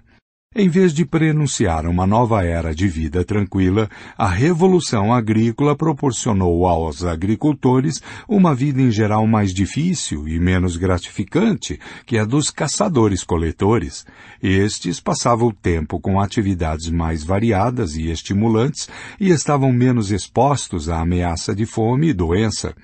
Em 0.56 0.70
vez 0.70 0.94
de 0.94 1.04
prenunciar 1.04 1.88
uma 1.88 2.06
nova 2.06 2.46
era 2.46 2.76
de 2.76 2.88
vida 2.88 3.26
tranquila, 3.26 3.90
a 4.16 4.28
Revolução 4.28 5.12
Agrícola 5.12 5.76
proporcionou 5.76 6.68
aos 6.68 7.04
agricultores 7.04 8.00
uma 8.28 8.54
vida 8.54 8.80
em 8.80 8.92
geral 8.92 9.26
mais 9.26 9.52
difícil 9.52 10.28
e 10.28 10.40
menos 10.40 10.78
gratificante 10.78 11.80
que 12.06 12.20
a 12.20 12.24
dos 12.24 12.52
caçadores-coletores. 12.52 14.06
Estes 14.44 15.00
passavam 15.00 15.48
o 15.48 15.54
tempo 15.54 16.00
com 16.00 16.22
atividades 16.22 16.88
mais 16.88 17.24
variadas 17.24 17.96
e 17.96 18.12
estimulantes 18.12 18.88
e 19.20 19.32
estavam 19.32 19.72
menos 19.74 20.12
expostos 20.12 20.88
à 20.88 21.02
ameaça 21.02 21.56
de 21.56 21.66
fome 21.66 22.10
e 22.10 22.14
doença. 22.14 22.76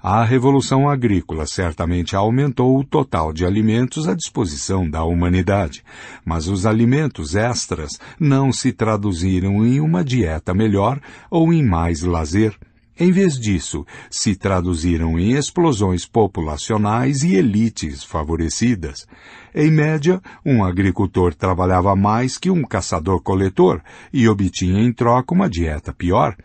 A 0.00 0.22
Revolução 0.22 0.88
Agrícola 0.88 1.44
certamente 1.44 2.14
aumentou 2.14 2.78
o 2.78 2.84
total 2.84 3.32
de 3.32 3.44
alimentos 3.44 4.06
à 4.06 4.14
disposição 4.14 4.88
da 4.88 5.02
humanidade, 5.02 5.82
mas 6.24 6.46
os 6.46 6.64
alimentos 6.64 7.34
extras 7.34 7.98
não 8.18 8.52
se 8.52 8.72
traduziram 8.72 9.66
em 9.66 9.80
uma 9.80 10.04
dieta 10.04 10.54
melhor 10.54 11.00
ou 11.28 11.52
em 11.52 11.64
mais 11.64 12.02
lazer. 12.02 12.56
Em 12.96 13.10
vez 13.10 13.38
disso, 13.38 13.84
se 14.08 14.36
traduziram 14.36 15.18
em 15.18 15.32
explosões 15.32 16.06
populacionais 16.06 17.24
e 17.24 17.34
elites 17.34 18.04
favorecidas. 18.04 19.04
Em 19.52 19.68
média, 19.68 20.20
um 20.46 20.64
agricultor 20.64 21.34
trabalhava 21.34 21.96
mais 21.96 22.38
que 22.38 22.50
um 22.50 22.62
caçador-coletor 22.62 23.80
e 24.12 24.28
obtinha 24.28 24.80
em 24.80 24.92
troca 24.92 25.34
uma 25.34 25.50
dieta 25.50 25.92
pior. 25.92 26.36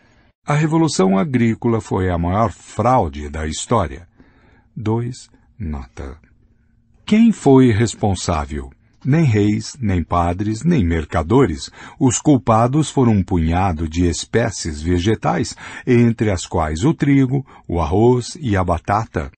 A 0.46 0.52
Revolução 0.52 1.16
Agrícola 1.16 1.80
foi 1.80 2.10
a 2.10 2.18
maior 2.18 2.52
fraude 2.52 3.30
da 3.30 3.46
história. 3.46 4.06
2. 4.76 5.30
Nota. 5.58 6.18
Quem 7.06 7.32
foi 7.32 7.72
responsável? 7.72 8.70
Nem 9.02 9.24
reis, 9.24 9.74
nem 9.80 10.04
padres, 10.04 10.62
nem 10.62 10.84
mercadores. 10.84 11.70
Os 11.98 12.18
culpados 12.18 12.90
foram 12.90 13.12
um 13.12 13.22
punhado 13.22 13.88
de 13.88 14.06
espécies 14.06 14.82
vegetais, 14.82 15.56
entre 15.86 16.30
as 16.30 16.44
quais 16.44 16.84
o 16.84 16.92
trigo, 16.92 17.42
o 17.66 17.80
arroz 17.80 18.36
e 18.38 18.54
a 18.54 18.62
batata. 18.62 19.30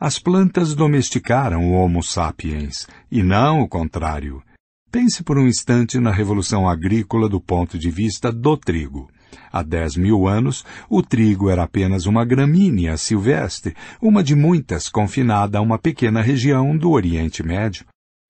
As 0.00 0.18
plantas 0.18 0.74
domesticaram 0.74 1.70
o 1.70 1.74
Homo 1.74 2.02
sapiens, 2.02 2.88
e 3.12 3.22
não 3.22 3.60
o 3.60 3.68
contrário. 3.68 4.42
Pense 4.90 5.22
por 5.22 5.38
um 5.38 5.46
instante 5.46 6.00
na 6.00 6.10
Revolução 6.10 6.68
Agrícola 6.68 7.28
do 7.28 7.40
ponto 7.40 7.78
de 7.78 7.92
vista 7.92 8.32
do 8.32 8.56
trigo. 8.56 9.08
Há 9.52 9.62
dez 9.62 9.96
mil 9.96 10.26
anos, 10.26 10.64
o 10.88 11.02
trigo 11.02 11.50
era 11.50 11.62
apenas 11.62 12.06
uma 12.06 12.24
gramínea 12.24 12.96
silvestre, 12.96 13.74
uma 14.00 14.22
de 14.22 14.34
muitas 14.34 14.88
confinada 14.88 15.58
a 15.58 15.62
uma 15.62 15.78
pequena 15.78 16.20
região 16.20 16.76
do 16.76 16.90
Oriente 16.90 17.42
Médio. 17.42 17.84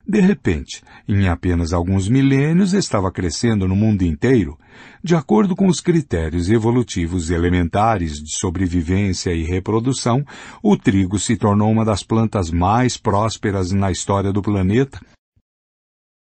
De 0.07 0.21
repente, 0.21 0.83
em 1.07 1.29
apenas 1.29 1.75
alguns 1.75 2.09
milênios, 2.09 2.73
estava 2.73 3.13
crescendo 3.13 3.69
no 3.69 3.77
mundo 3.77 4.03
inteiro. 4.03 4.57
De 5.05 5.15
acordo 5.15 5.55
com 5.55 5.67
os 5.67 5.83
critérios 5.83 6.49
evolutivos 6.49 7.31
elementares 7.31 8.15
de 8.15 8.35
sobrevivência 8.39 9.35
e 9.35 9.43
reprodução, 9.43 10.25
o 10.63 10.79
trigo 10.79 11.19
se 11.19 11.37
tornou 11.37 11.71
uma 11.71 11.85
das 11.85 12.03
plantas 12.03 12.51
mais 12.51 12.97
prósperas 12.97 13.71
na 13.71 13.91
história 13.91 14.33
do 14.33 14.41
planeta 14.41 14.99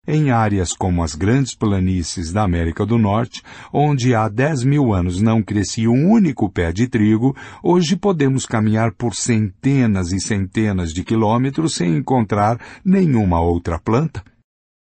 Em 0.07 0.29
áreas 0.29 0.71
como 0.71 1.01
as 1.01 1.15
grandes 1.15 1.55
planícies 1.55 2.31
da 2.31 2.43
América 2.43 2.85
do 2.85 2.95
Norte, 2.95 3.41
onde 3.73 4.13
há 4.13 4.29
10 4.29 4.63
mil 4.63 4.93
anos 4.93 5.19
não 5.19 5.41
crescia 5.41 5.89
um 5.89 6.11
único 6.11 6.47
pé 6.47 6.71
de 6.71 6.87
trigo, 6.87 7.35
hoje 7.63 7.95
podemos 7.95 8.45
caminhar 8.45 8.91
por 8.93 9.15
centenas 9.15 10.11
e 10.11 10.19
centenas 10.19 10.93
de 10.93 11.03
quilômetros 11.03 11.73
sem 11.73 11.97
encontrar 11.97 12.59
nenhuma 12.85 13.41
outra 13.41 13.79
planta. 13.79 14.23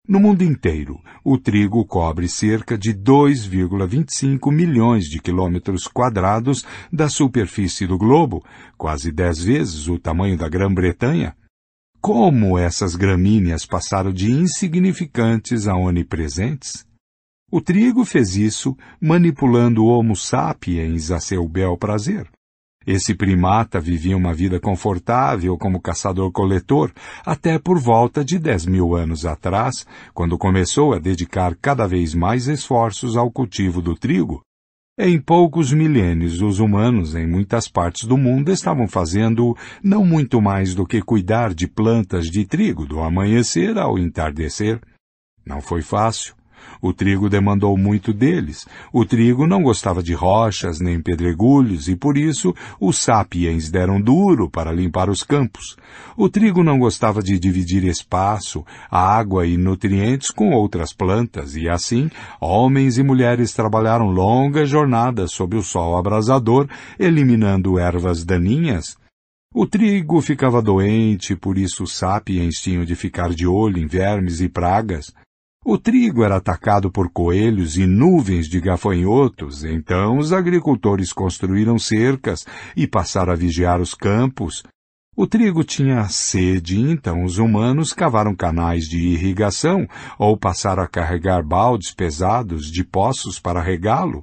No 0.07 0.21
mundo 0.21 0.43
inteiro, 0.43 1.01
o 1.25 1.39
trigo 1.39 1.83
cobre 1.87 2.29
cerca 2.29 2.77
de 2.77 2.93
2,25 2.93 4.53
milhões 4.53 5.07
de 5.07 5.19
quilômetros 5.19 5.89
quadrados 5.89 6.67
da 6.93 7.09
superfície 7.09 7.87
do 7.87 7.97
globo, 7.97 8.45
quase 8.77 9.11
dez 9.11 9.43
vezes 9.43 9.89
o 9.89 9.99
tamanho 9.99 10.37
da 10.37 10.47
Grã-Bretanha. 10.47 11.35
Como 12.05 12.59
essas 12.59 12.97
gramíneas 12.97 13.65
passaram 13.65 14.13
de 14.13 14.31
insignificantes 14.31 15.67
a 15.67 15.75
onipresentes? 15.75 16.85
O 17.51 17.63
trigo 17.63 18.05
fez 18.05 18.37
isso 18.37 18.77
manipulando 19.01 19.83
o 19.83 19.87
Homo 19.87 20.15
sapiens 20.15 21.11
a 21.11 21.19
seu 21.19 21.49
bel 21.49 21.79
prazer. 21.79 22.29
Esse 22.87 23.15
primata 23.15 23.81
vivia 23.81 24.19
uma 24.19 24.35
vida 24.35 24.61
confortável 24.61 25.57
como 25.57 25.81
caçador-coletor 25.81 26.93
até 27.25 27.59
por 27.59 27.81
volta 27.81 28.23
de 28.23 28.39
dez 28.39 28.67
mil 28.67 28.95
anos 28.95 29.25
atrás, 29.25 29.87
quando 30.13 30.37
começou 30.37 30.93
a 30.93 30.99
dedicar 30.99 31.57
cada 31.57 31.87
vez 31.87 32.15
mais 32.15 32.49
esforços 32.49 33.17
ao 33.17 33.33
cultivo 33.33 33.81
do 33.81 33.95
trigo. 33.95 34.43
Em 34.97 35.21
poucos 35.21 35.73
milênios, 35.73 36.41
os 36.41 36.61
humanos 36.61 37.17
em 37.17 37.27
muitas 37.27 37.67
partes 37.67 38.05
do 38.07 38.17
mundo 38.17 38.53
estavam 38.53 38.87
fazendo 38.87 39.57
não 39.83 40.05
muito 40.05 40.41
mais 40.41 40.73
do 40.73 40.87
que 40.87 41.03
cuidar 41.03 41.53
de 41.53 41.67
plantas 41.67 42.27
de 42.27 42.47
trigo 42.47 42.87
do 42.87 43.01
amanhecer 43.01 43.77
ao 43.77 43.99
entardecer. 43.99 44.81
Não 45.45 45.61
foi 45.61 45.83
fácil. 45.83 46.37
O 46.87 46.93
trigo 46.93 47.31
demandou 47.31 47.79
muito 47.79 48.13
deles. 48.13 48.69
O 48.93 49.07
trigo 49.07 49.47
não 49.47 49.63
gostava 49.63 50.03
de 50.03 50.13
rochas 50.13 50.81
nem 50.81 51.01
pedregulhos 51.01 51.89
e 51.89 51.97
por 51.97 52.19
isso 52.19 52.55
os 52.79 52.99
sapiens 52.99 53.71
deram 53.71 53.99
duro 53.99 54.51
para 54.51 54.71
limpar 54.71 55.09
os 55.09 55.23
campos. 55.23 55.79
O 56.15 56.29
trigo 56.29 56.63
não 56.63 56.79
gostava 56.79 57.23
de 57.23 57.39
dividir 57.39 57.85
espaço, 57.85 58.63
água 58.91 59.47
e 59.47 59.57
nutrientes 59.57 60.31
com 60.31 60.51
outras 60.51 60.93
plantas 60.93 61.57
e 61.57 61.71
assim 61.71 62.11
homens 62.39 62.99
e 62.99 63.03
mulheres 63.03 63.55
trabalharam 63.55 64.11
longas 64.11 64.69
jornadas 64.69 65.33
sob 65.33 65.57
o 65.57 65.63
sol 65.63 65.97
abrasador, 65.97 66.69
eliminando 66.99 67.79
ervas 67.79 68.27
daninhas, 68.27 68.95
o 69.55 69.67
trigo 69.67 70.21
ficava 70.21 70.61
doente, 70.61 71.37
por 71.37 71.57
isso 71.57 71.85
os 71.85 71.97
sapiens 71.97 72.57
tinham 72.57 72.85
de 72.85 72.97
ficar 72.97 73.31
de 73.31 73.47
olho 73.47 73.79
em 73.79 73.87
vermes 73.87 74.41
e 74.41 74.49
pragas. 74.49 75.15
O 75.67 75.79
trigo 75.79 76.23
era 76.23 76.37
atacado 76.37 76.91
por 76.91 77.11
coelhos 77.11 77.79
e 77.79 77.87
nuvens 77.87 78.51
de 78.51 78.61
gafanhotos, 78.61 79.65
então 79.65 80.19
os 80.19 80.31
agricultores 80.31 81.11
construíram 81.11 81.79
cercas 81.79 82.45
e 82.77 82.87
passaram 82.87 83.33
a 83.33 83.37
vigiar 83.37 83.81
os 83.81 83.95
campos. 83.95 84.63
O 85.17 85.27
trigo 85.27 85.65
tinha 85.65 86.07
sede, 86.07 86.79
então 86.79 87.25
os 87.25 87.39
humanos 87.39 87.95
cavaram 87.95 88.37
canais 88.37 88.85
de 88.85 88.99
irrigação 88.99 89.87
ou 90.19 90.37
passaram 90.37 90.83
a 90.83 90.87
carregar 90.87 91.43
baldes 91.43 91.95
pesados 91.95 92.71
de 92.71 92.85
poços 92.85 93.41
para 93.41 93.63
regá-lo. 93.63 94.23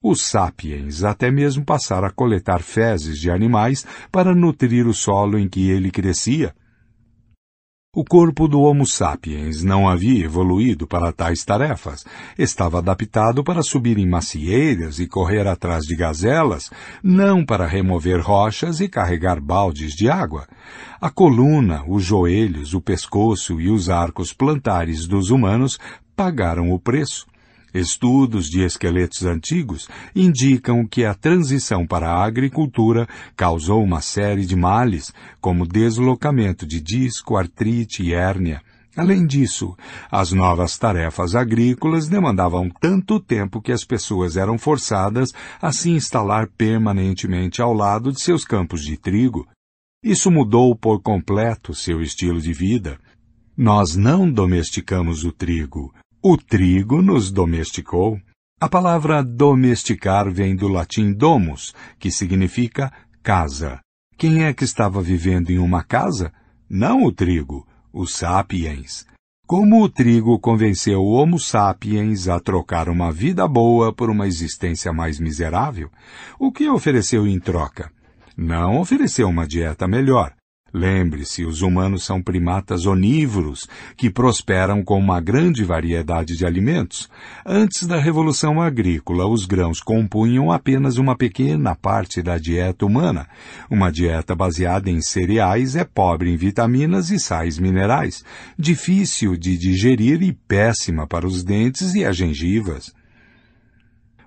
Os 0.00 0.22
sapiens 0.22 1.02
até 1.02 1.32
mesmo 1.32 1.64
passaram 1.64 2.06
a 2.06 2.12
coletar 2.12 2.62
fezes 2.62 3.18
de 3.18 3.28
animais 3.28 3.84
para 4.12 4.36
nutrir 4.36 4.86
o 4.86 4.94
solo 4.94 5.36
em 5.36 5.48
que 5.48 5.68
ele 5.68 5.90
crescia. 5.90 6.54
O 7.92 8.04
corpo 8.04 8.46
do 8.46 8.60
Homo 8.60 8.86
sapiens 8.86 9.64
não 9.64 9.88
havia 9.88 10.24
evoluído 10.24 10.86
para 10.86 11.12
tais 11.12 11.44
tarefas. 11.44 12.04
Estava 12.38 12.78
adaptado 12.78 13.42
para 13.42 13.64
subir 13.64 13.98
em 13.98 14.08
macieiras 14.08 15.00
e 15.00 15.08
correr 15.08 15.44
atrás 15.48 15.86
de 15.86 15.96
gazelas, 15.96 16.70
não 17.02 17.44
para 17.44 17.66
remover 17.66 18.20
rochas 18.20 18.78
e 18.78 18.88
carregar 18.88 19.40
baldes 19.40 19.92
de 19.96 20.08
água. 20.08 20.46
A 21.00 21.10
coluna, 21.10 21.82
os 21.88 22.04
joelhos, 22.04 22.74
o 22.74 22.80
pescoço 22.80 23.60
e 23.60 23.68
os 23.68 23.90
arcos 23.90 24.32
plantares 24.32 25.08
dos 25.08 25.30
humanos 25.30 25.76
pagaram 26.14 26.70
o 26.70 26.78
preço. 26.78 27.26
Estudos 27.72 28.50
de 28.50 28.62
esqueletos 28.62 29.24
antigos 29.24 29.88
indicam 30.14 30.84
que 30.86 31.04
a 31.04 31.14
transição 31.14 31.86
para 31.86 32.10
a 32.10 32.24
agricultura 32.24 33.06
causou 33.36 33.82
uma 33.82 34.00
série 34.00 34.44
de 34.44 34.56
males, 34.56 35.12
como 35.40 35.66
deslocamento 35.66 36.66
de 36.66 36.80
disco, 36.80 37.36
artrite 37.36 38.02
e 38.02 38.12
hérnia. 38.12 38.60
Além 38.96 39.24
disso, 39.24 39.76
as 40.10 40.32
novas 40.32 40.76
tarefas 40.76 41.36
agrícolas 41.36 42.08
demandavam 42.08 42.68
tanto 42.68 43.20
tempo 43.20 43.62
que 43.62 43.70
as 43.70 43.84
pessoas 43.84 44.36
eram 44.36 44.58
forçadas 44.58 45.32
a 45.62 45.70
se 45.70 45.90
instalar 45.90 46.48
permanentemente 46.48 47.62
ao 47.62 47.72
lado 47.72 48.10
de 48.10 48.20
seus 48.20 48.44
campos 48.44 48.82
de 48.82 48.96
trigo. 48.96 49.46
Isso 50.02 50.28
mudou 50.28 50.74
por 50.74 51.00
completo 51.00 51.72
seu 51.72 52.02
estilo 52.02 52.40
de 52.40 52.52
vida. 52.52 52.98
Nós 53.56 53.94
não 53.94 54.30
domesticamos 54.30 55.22
o 55.24 55.30
trigo, 55.30 55.94
o 56.22 56.36
trigo 56.36 57.00
nos 57.00 57.30
domesticou. 57.30 58.20
A 58.60 58.68
palavra 58.68 59.22
domesticar 59.22 60.30
vem 60.30 60.54
do 60.54 60.68
latim 60.68 61.14
domus, 61.14 61.74
que 61.98 62.10
significa 62.10 62.92
casa. 63.22 63.80
Quem 64.18 64.44
é 64.44 64.52
que 64.52 64.64
estava 64.64 65.00
vivendo 65.00 65.50
em 65.50 65.58
uma 65.58 65.82
casa? 65.82 66.30
Não 66.68 67.04
o 67.04 67.12
trigo, 67.12 67.66
os 67.90 68.12
sapiens. 68.12 69.06
Como 69.46 69.82
o 69.82 69.88
trigo 69.88 70.38
convenceu 70.38 71.00
o 71.00 71.12
Homo 71.12 71.38
sapiens 71.38 72.28
a 72.28 72.38
trocar 72.38 72.90
uma 72.90 73.10
vida 73.10 73.48
boa 73.48 73.92
por 73.92 74.10
uma 74.10 74.26
existência 74.26 74.92
mais 74.92 75.18
miserável, 75.18 75.90
o 76.38 76.52
que 76.52 76.68
ofereceu 76.68 77.26
em 77.26 77.40
troca? 77.40 77.90
Não 78.36 78.78
ofereceu 78.78 79.26
uma 79.26 79.48
dieta 79.48 79.88
melhor, 79.88 80.34
Lembre-se, 80.72 81.44
os 81.44 81.62
humanos 81.62 82.04
são 82.04 82.22
primatas 82.22 82.86
onívoros 82.86 83.68
que 83.96 84.08
prosperam 84.08 84.84
com 84.84 84.98
uma 84.98 85.20
grande 85.20 85.64
variedade 85.64 86.36
de 86.36 86.46
alimentos. 86.46 87.08
Antes 87.44 87.86
da 87.86 87.98
Revolução 87.98 88.62
Agrícola, 88.62 89.26
os 89.26 89.46
grãos 89.46 89.80
compunham 89.80 90.52
apenas 90.52 90.96
uma 90.96 91.16
pequena 91.16 91.74
parte 91.74 92.22
da 92.22 92.38
dieta 92.38 92.86
humana. 92.86 93.26
Uma 93.68 93.90
dieta 93.90 94.34
baseada 94.34 94.88
em 94.88 95.00
cereais 95.00 95.74
é 95.74 95.84
pobre 95.84 96.30
em 96.30 96.36
vitaminas 96.36 97.10
e 97.10 97.18
sais 97.18 97.58
minerais, 97.58 98.24
difícil 98.56 99.36
de 99.36 99.58
digerir 99.58 100.22
e 100.22 100.32
péssima 100.32 101.04
para 101.04 101.26
os 101.26 101.42
dentes 101.42 101.94
e 101.94 102.04
as 102.04 102.16
gengivas. 102.16 102.99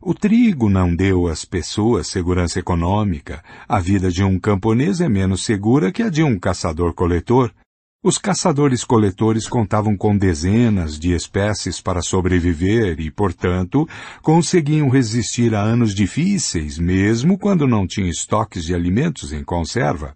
O 0.05 0.13
trigo 0.13 0.69
não 0.69 0.93
deu 0.93 1.27
às 1.27 1.45
pessoas 1.45 2.07
segurança 2.07 2.59
econômica. 2.59 3.41
A 3.65 3.79
vida 3.79 4.11
de 4.11 4.21
um 4.21 4.37
camponês 4.37 4.99
é 4.99 5.07
menos 5.07 5.45
segura 5.45 5.93
que 5.93 6.03
a 6.03 6.09
de 6.09 6.21
um 6.21 6.37
caçador-coletor. 6.37 7.53
Os 8.03 8.17
caçadores-coletores 8.17 9.47
contavam 9.47 9.95
com 9.95 10.17
dezenas 10.17 10.99
de 10.99 11.13
espécies 11.13 11.79
para 11.79 12.01
sobreviver 12.01 12.99
e, 12.99 13.09
portanto, 13.09 13.87
conseguiam 14.21 14.89
resistir 14.89 15.55
a 15.55 15.61
anos 15.61 15.95
difíceis, 15.95 16.77
mesmo 16.77 17.37
quando 17.37 17.65
não 17.65 17.87
tinham 17.87 18.09
estoques 18.09 18.65
de 18.65 18.75
alimentos 18.75 19.31
em 19.31 19.41
conserva. 19.41 20.13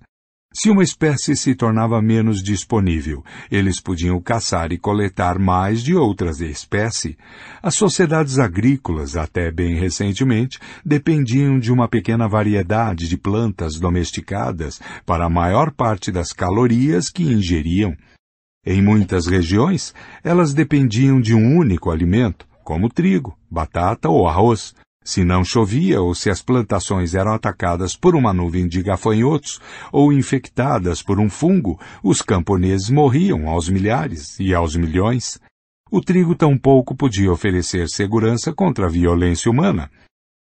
Se 0.54 0.72
uma 0.72 0.82
espécie 0.82 1.36
se 1.36 1.54
tornava 1.54 2.02
menos 2.02 2.42
disponível, 2.42 3.24
eles 3.52 3.80
podiam 3.80 4.20
caçar 4.20 4.72
e 4.72 4.78
coletar 4.78 5.38
mais 5.38 5.84
de 5.84 5.94
outras 5.94 6.40
espécies. 6.42 7.16
As 7.62 7.76
sociedades 7.76 8.40
agrícolas, 8.40 9.16
até 9.16 9.52
bem 9.52 9.76
recentemente, 9.76 10.58
dependiam 10.84 11.60
de 11.60 11.72
uma 11.72 11.88
pequena 11.88 12.28
variedade 12.28 13.08
de 13.08 13.18
plantas 13.18 13.80
domesticadas 13.80 14.82
para 15.06 15.26
a 15.26 15.30
maior 15.30 15.72
parte 15.72 16.12
das 16.12 16.34
calorias 16.34 17.10
que 17.10 17.24
ingeriam. 17.24 17.96
Em 18.66 18.82
muitas 18.82 19.28
regiões, 19.28 19.94
elas 20.24 20.54
dependiam 20.54 21.22
de 21.22 21.36
um 21.36 21.56
único 21.56 21.92
alimento, 21.92 22.48
como 22.64 22.90
trigo, 22.90 23.38
batata 23.50 24.10
ou 24.10 24.28
arroz, 24.28 24.74
se 25.08 25.24
não 25.24 25.42
chovia 25.42 26.02
ou 26.02 26.14
se 26.14 26.30
as 26.30 26.42
plantações 26.42 27.16
eram 27.16 27.32
atacadas 27.32 27.96
por 27.96 28.14
uma 28.14 28.34
nuvem 28.34 28.68
de 28.68 28.84
gafanhotos 28.84 29.58
ou 29.90 30.12
infectadas 30.12 31.02
por 31.02 31.18
um 31.18 31.30
fungo, 31.30 31.80
os 32.04 32.22
camponeses 32.22 32.90
morriam 32.90 33.48
aos 33.48 33.70
milhares 33.70 34.38
e 34.38 34.54
aos 34.54 34.76
milhões. 34.76 35.40
O 35.90 36.02
trigo 36.02 36.36
tampouco 36.36 36.94
podia 36.94 37.32
oferecer 37.32 37.88
segurança 37.88 38.52
contra 38.52 38.88
a 38.88 38.90
violência 38.90 39.50
humana. 39.50 39.90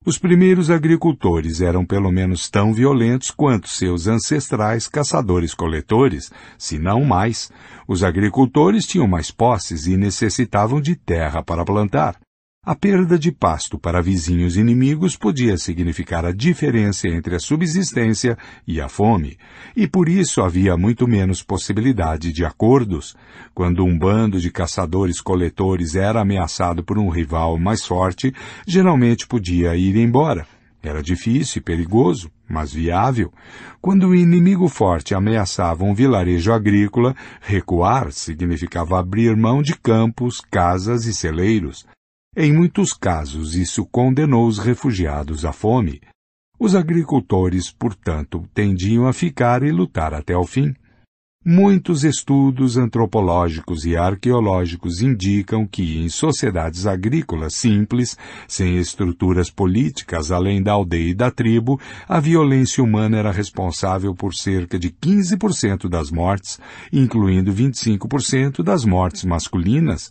Os 0.06 0.16
primeiros 0.16 0.70
agricultores 0.70 1.60
eram 1.60 1.84
pelo 1.84 2.10
menos 2.10 2.48
tão 2.48 2.72
violentos 2.72 3.30
quanto 3.30 3.68
seus 3.68 4.06
ancestrais 4.06 4.88
caçadores-coletores, 4.88 6.32
se 6.56 6.78
não 6.78 7.04
mais. 7.04 7.52
Os 7.86 8.02
agricultores 8.02 8.86
tinham 8.86 9.06
mais 9.06 9.30
posses 9.30 9.86
e 9.86 9.94
necessitavam 9.94 10.80
de 10.80 10.96
terra 10.96 11.42
para 11.42 11.66
plantar. 11.66 12.16
A 12.66 12.74
perda 12.74 13.18
de 13.18 13.30
pasto 13.30 13.78
para 13.78 14.00
vizinhos 14.00 14.56
inimigos 14.56 15.16
podia 15.16 15.58
significar 15.58 16.24
a 16.24 16.32
diferença 16.32 17.06
entre 17.06 17.36
a 17.36 17.38
subsistência 17.38 18.38
e 18.66 18.80
a 18.80 18.88
fome, 18.88 19.36
e 19.76 19.86
por 19.86 20.08
isso 20.08 20.40
havia 20.40 20.74
muito 20.74 21.06
menos 21.06 21.42
possibilidade 21.42 22.32
de 22.32 22.42
acordos. 22.42 23.14
Quando 23.52 23.84
um 23.84 23.98
bando 23.98 24.40
de 24.40 24.50
caçadores-coletores 24.50 25.94
era 25.94 26.22
ameaçado 26.22 26.82
por 26.82 26.98
um 26.98 27.10
rival 27.10 27.58
mais 27.58 27.84
forte, 27.84 28.32
geralmente 28.66 29.26
podia 29.26 29.76
ir 29.76 29.94
embora. 29.96 30.46
Era 30.82 31.02
difícil 31.02 31.60
e 31.60 31.62
perigoso, 31.62 32.30
mas 32.48 32.72
viável. 32.72 33.30
Quando 33.78 34.08
o 34.08 34.14
inimigo 34.14 34.68
forte 34.68 35.14
ameaçava 35.14 35.84
um 35.84 35.94
vilarejo 35.94 36.50
agrícola, 36.50 37.14
recuar 37.42 38.10
significava 38.10 38.98
abrir 38.98 39.36
mão 39.36 39.60
de 39.60 39.76
campos, 39.76 40.40
casas 40.50 41.04
e 41.04 41.12
celeiros. 41.12 41.84
Em 42.36 42.52
muitos 42.52 42.92
casos, 42.92 43.54
isso 43.54 43.86
condenou 43.86 44.48
os 44.48 44.58
refugiados 44.58 45.44
à 45.44 45.52
fome. 45.52 46.00
Os 46.58 46.74
agricultores, 46.74 47.70
portanto, 47.70 48.42
tendiam 48.52 49.06
a 49.06 49.12
ficar 49.12 49.62
e 49.62 49.70
lutar 49.70 50.12
até 50.12 50.36
o 50.36 50.44
fim. 50.44 50.74
Muitos 51.46 52.02
estudos 52.02 52.76
antropológicos 52.76 53.84
e 53.84 53.96
arqueológicos 53.96 55.00
indicam 55.00 55.64
que, 55.64 55.98
em 55.98 56.08
sociedades 56.08 56.86
agrícolas 56.86 57.54
simples, 57.54 58.16
sem 58.48 58.78
estruturas 58.78 59.48
políticas 59.48 60.32
além 60.32 60.60
da 60.60 60.72
aldeia 60.72 61.10
e 61.10 61.14
da 61.14 61.30
tribo, 61.30 61.78
a 62.08 62.18
violência 62.18 62.82
humana 62.82 63.16
era 63.16 63.30
responsável 63.30 64.12
por 64.12 64.34
cerca 64.34 64.76
de 64.76 64.90
15% 64.90 65.88
das 65.88 66.10
mortes, 66.10 66.58
incluindo 66.92 67.52
25% 67.52 68.60
das 68.60 68.84
mortes 68.84 69.22
masculinas. 69.22 70.10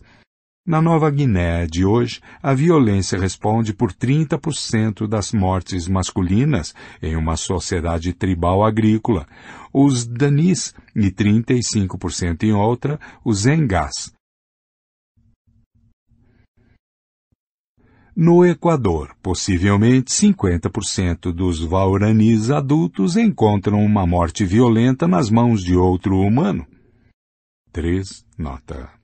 Na 0.66 0.80
Nova 0.80 1.10
Guiné 1.10 1.66
de 1.66 1.84
hoje, 1.84 2.22
a 2.42 2.54
violência 2.54 3.18
responde 3.18 3.74
por 3.74 3.92
30% 3.92 5.06
das 5.06 5.30
mortes 5.30 5.86
masculinas 5.86 6.74
em 7.02 7.16
uma 7.16 7.36
sociedade 7.36 8.14
tribal 8.14 8.64
agrícola, 8.64 9.26
os 9.70 10.06
Danis 10.06 10.74
e 10.96 11.10
35% 11.10 12.44
em 12.44 12.54
outra, 12.54 12.98
os 13.22 13.44
Engás. 13.44 14.10
No 18.16 18.46
Equador, 18.46 19.14
possivelmente 19.22 20.10
50% 20.12 21.30
dos 21.30 21.60
Vauranis 21.60 22.50
adultos 22.50 23.18
encontram 23.18 23.84
uma 23.84 24.06
morte 24.06 24.46
violenta 24.46 25.06
nas 25.06 25.28
mãos 25.28 25.62
de 25.62 25.76
outro 25.76 26.18
humano. 26.20 26.66
3. 27.70 28.24
Nota. 28.38 29.03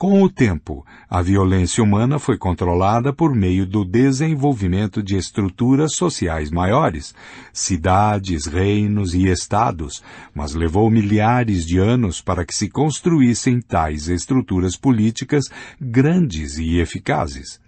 Com 0.00 0.22
o 0.22 0.30
tempo, 0.30 0.82
a 1.10 1.20
violência 1.20 1.84
humana 1.84 2.18
foi 2.18 2.38
controlada 2.38 3.12
por 3.12 3.34
meio 3.34 3.66
do 3.66 3.84
desenvolvimento 3.84 5.02
de 5.02 5.14
estruturas 5.14 5.94
sociais 5.94 6.50
maiores, 6.50 7.14
cidades, 7.52 8.46
reinos 8.46 9.12
e 9.12 9.28
estados, 9.28 10.02
mas 10.34 10.54
levou 10.54 10.90
milhares 10.90 11.66
de 11.66 11.78
anos 11.78 12.22
para 12.22 12.46
que 12.46 12.54
se 12.54 12.70
construíssem 12.70 13.60
tais 13.60 14.08
estruturas 14.08 14.74
políticas 14.74 15.44
grandes 15.78 16.56
e 16.56 16.78
eficazes. 16.78 17.60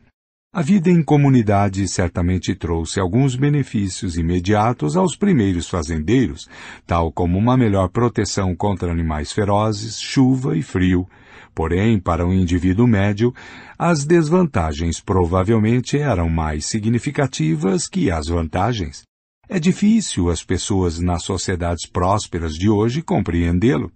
A 0.54 0.62
vida 0.62 0.88
em 0.88 1.02
comunidade 1.02 1.86
certamente 1.86 2.54
trouxe 2.54 2.98
alguns 2.98 3.36
benefícios 3.36 4.16
imediatos 4.16 4.96
aos 4.96 5.14
primeiros 5.14 5.68
fazendeiros, 5.68 6.48
tal 6.86 7.12
como 7.12 7.36
uma 7.36 7.58
melhor 7.58 7.90
proteção 7.90 8.56
contra 8.56 8.90
animais 8.90 9.32
ferozes, 9.32 10.00
chuva 10.00 10.56
e 10.56 10.62
frio, 10.62 11.06
Porém, 11.55 12.00
para 12.00 12.26
um 12.26 12.32
indivíduo 12.32 12.86
médio, 12.86 13.34
as 13.78 14.05
desvantagens 14.05 15.00
provavelmente 15.00 15.98
eram 15.98 16.28
mais 16.28 16.66
significativas 16.66 17.89
que 17.89 18.10
as 18.10 18.26
vantagens. 18.28 19.02
É 19.48 19.58
difícil 19.60 20.31
as 20.31 20.42
pessoas 20.42 20.98
nas 20.98 21.24
sociedades 21.24 21.86
prósperas 21.86 22.55
de 22.55 22.70
hoje 22.70 23.02
compreendê-lo. 23.02 23.92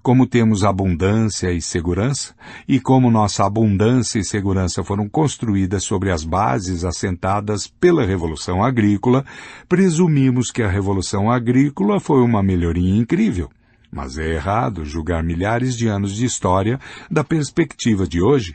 Como 0.00 0.26
temos 0.26 0.64
abundância 0.64 1.52
e 1.52 1.62
segurança, 1.62 2.34
e 2.66 2.80
como 2.80 3.10
nossa 3.10 3.44
abundância 3.44 4.18
e 4.18 4.24
segurança 4.24 4.82
foram 4.82 5.08
construídas 5.08 5.84
sobre 5.84 6.10
as 6.10 6.24
bases 6.24 6.84
assentadas 6.84 7.68
pela 7.68 8.04
Revolução 8.04 8.64
Agrícola, 8.64 9.24
presumimos 9.68 10.50
que 10.50 10.62
a 10.62 10.68
Revolução 10.68 11.30
Agrícola 11.30 12.00
foi 12.00 12.20
uma 12.20 12.42
melhoria 12.42 12.96
incrível. 12.96 13.48
Mas 13.92 14.16
é 14.16 14.26
errado 14.26 14.86
julgar 14.86 15.22
milhares 15.22 15.76
de 15.76 15.86
anos 15.86 16.16
de 16.16 16.24
história 16.24 16.80
da 17.10 17.22
perspectiva 17.22 18.06
de 18.06 18.22
hoje. 18.22 18.54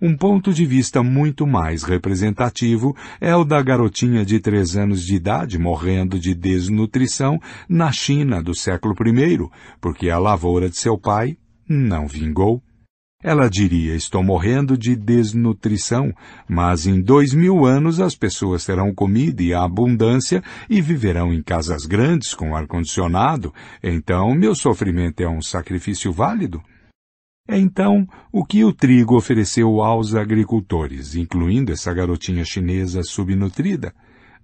Um 0.00 0.16
ponto 0.16 0.54
de 0.54 0.64
vista 0.64 1.02
muito 1.02 1.46
mais 1.46 1.82
representativo 1.82 2.96
é 3.20 3.34
o 3.34 3.44
da 3.44 3.60
garotinha 3.60 4.24
de 4.24 4.38
três 4.38 4.76
anos 4.76 5.04
de 5.04 5.16
idade 5.16 5.58
morrendo 5.58 6.18
de 6.18 6.34
desnutrição 6.34 7.38
na 7.68 7.90
China 7.92 8.40
do 8.40 8.54
século 8.54 8.94
I, 8.94 9.38
porque 9.80 10.08
a 10.08 10.18
lavoura 10.18 10.70
de 10.70 10.76
seu 10.76 10.96
pai 10.96 11.36
não 11.68 12.06
vingou. 12.06 12.62
Ela 13.20 13.50
diria: 13.50 13.96
Estou 13.96 14.22
morrendo 14.22 14.78
de 14.78 14.94
desnutrição, 14.94 16.12
mas 16.48 16.86
em 16.86 17.00
dois 17.00 17.34
mil 17.34 17.66
anos 17.66 18.00
as 18.00 18.14
pessoas 18.14 18.64
terão 18.64 18.94
comida 18.94 19.42
e 19.42 19.52
abundância 19.52 20.40
e 20.70 20.80
viverão 20.80 21.34
em 21.34 21.42
casas 21.42 21.84
grandes 21.84 22.32
com 22.32 22.54
ar-condicionado, 22.54 23.52
então 23.82 24.32
meu 24.36 24.54
sofrimento 24.54 25.20
é 25.20 25.28
um 25.28 25.42
sacrifício 25.42 26.12
válido? 26.12 26.62
Então, 27.48 28.06
o 28.30 28.44
que 28.44 28.62
o 28.62 28.72
trigo 28.72 29.16
ofereceu 29.16 29.82
aos 29.82 30.14
agricultores, 30.14 31.16
incluindo 31.16 31.72
essa 31.72 31.92
garotinha 31.92 32.44
chinesa 32.44 33.02
subnutrida? 33.02 33.92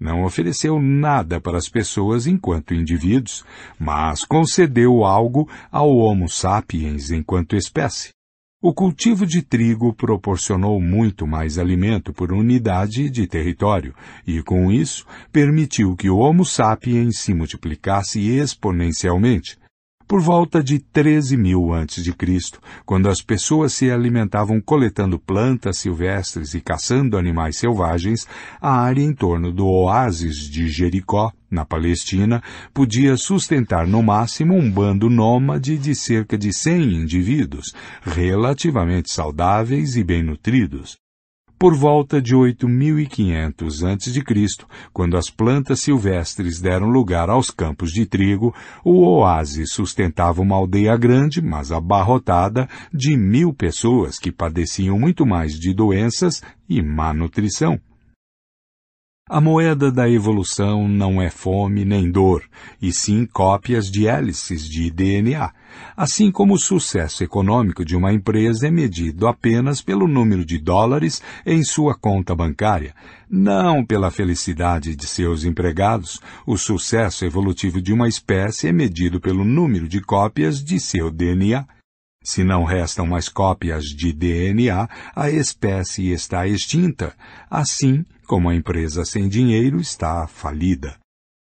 Não 0.00 0.24
ofereceu 0.24 0.80
nada 0.80 1.40
para 1.40 1.58
as 1.58 1.68
pessoas 1.68 2.26
enquanto 2.26 2.74
indivíduos, 2.74 3.44
mas 3.78 4.24
concedeu 4.24 5.04
algo 5.04 5.48
ao 5.70 5.94
Homo 5.96 6.28
sapiens 6.28 7.12
enquanto 7.12 7.54
espécie. 7.54 8.14
O 8.66 8.72
cultivo 8.72 9.26
de 9.26 9.42
trigo 9.42 9.92
proporcionou 9.92 10.80
muito 10.80 11.26
mais 11.26 11.58
alimento 11.58 12.14
por 12.14 12.32
unidade 12.32 13.10
de 13.10 13.26
território 13.26 13.94
e, 14.26 14.42
com 14.42 14.72
isso, 14.72 15.04
permitiu 15.30 15.94
que 15.94 16.08
o 16.08 16.16
Homo 16.16 16.46
sapiens 16.46 17.18
se 17.18 17.34
multiplicasse 17.34 18.26
exponencialmente. 18.26 19.58
Por 20.06 20.20
volta 20.20 20.62
de 20.62 20.78
13 20.78 21.34
mil 21.34 21.72
antes 21.72 22.04
de 22.04 22.12
Cristo, 22.12 22.60
quando 22.84 23.08
as 23.08 23.22
pessoas 23.22 23.72
se 23.72 23.90
alimentavam 23.90 24.60
coletando 24.60 25.18
plantas 25.18 25.78
silvestres 25.78 26.52
e 26.52 26.60
caçando 26.60 27.16
animais 27.16 27.56
selvagens, 27.56 28.26
a 28.60 28.80
área 28.80 29.02
em 29.02 29.14
torno 29.14 29.50
do 29.50 29.66
oásis 29.66 30.50
de 30.50 30.68
Jericó, 30.68 31.32
na 31.50 31.64
Palestina, 31.64 32.42
podia 32.72 33.16
sustentar 33.16 33.86
no 33.86 34.02
máximo 34.02 34.54
um 34.54 34.70
bando 34.70 35.08
nômade 35.08 35.78
de 35.78 35.94
cerca 35.94 36.36
de 36.36 36.52
100 36.52 36.94
indivíduos, 36.94 37.72
relativamente 38.02 39.10
saudáveis 39.10 39.96
e 39.96 40.04
bem 40.04 40.22
nutridos 40.22 41.03
por 41.58 41.74
volta 41.74 42.20
de 42.20 42.34
8500 42.34 43.84
a.C., 43.84 44.22
quando 44.92 45.16
as 45.16 45.30
plantas 45.30 45.80
silvestres 45.80 46.60
deram 46.60 46.88
lugar 46.88 47.30
aos 47.30 47.50
campos 47.50 47.90
de 47.92 48.06
trigo, 48.06 48.54
o 48.84 49.02
oásis 49.02 49.72
sustentava 49.72 50.42
uma 50.42 50.56
aldeia 50.56 50.96
grande, 50.96 51.40
mas 51.40 51.72
abarrotada, 51.72 52.68
de 52.92 53.16
mil 53.16 53.52
pessoas 53.52 54.18
que 54.18 54.32
padeciam 54.32 54.98
muito 54.98 55.24
mais 55.24 55.58
de 55.58 55.72
doenças 55.72 56.42
e 56.68 56.82
má 56.82 57.14
nutrição. 57.14 57.80
A 59.26 59.40
moeda 59.40 59.90
da 59.90 60.06
evolução 60.06 60.86
não 60.86 61.20
é 61.20 61.30
fome 61.30 61.82
nem 61.82 62.10
dor, 62.10 62.44
e 62.80 62.92
sim 62.92 63.24
cópias 63.24 63.90
de 63.90 64.06
hélices 64.06 64.68
de 64.68 64.90
DNA, 64.90 65.50
assim 65.96 66.30
como 66.30 66.52
o 66.52 66.58
sucesso 66.58 67.24
econômico 67.24 67.86
de 67.86 67.96
uma 67.96 68.12
empresa 68.12 68.66
é 68.66 68.70
medido 68.70 69.26
apenas 69.26 69.80
pelo 69.80 70.06
número 70.06 70.44
de 70.44 70.58
dólares 70.58 71.22
em 71.46 71.64
sua 71.64 71.94
conta 71.94 72.34
bancária, 72.34 72.94
não 73.26 73.82
pela 73.82 74.10
felicidade 74.10 74.94
de 74.94 75.06
seus 75.06 75.44
empregados. 75.44 76.20
O 76.46 76.58
sucesso 76.58 77.24
evolutivo 77.24 77.80
de 77.80 77.94
uma 77.94 78.06
espécie 78.06 78.68
é 78.68 78.72
medido 78.72 79.22
pelo 79.22 79.42
número 79.42 79.88
de 79.88 80.02
cópias 80.02 80.62
de 80.62 80.78
seu 80.78 81.10
DNA. 81.10 81.66
Se 82.22 82.44
não 82.44 82.62
restam 82.62 83.06
mais 83.06 83.30
cópias 83.30 83.84
de 83.84 84.12
DNA, 84.12 84.86
a 85.16 85.30
espécie 85.30 86.12
está 86.12 86.46
extinta, 86.46 87.14
assim 87.50 88.04
como 88.24 88.48
a 88.48 88.54
empresa 88.54 89.04
sem 89.04 89.28
dinheiro 89.28 89.80
está 89.80 90.26
falida. 90.26 90.96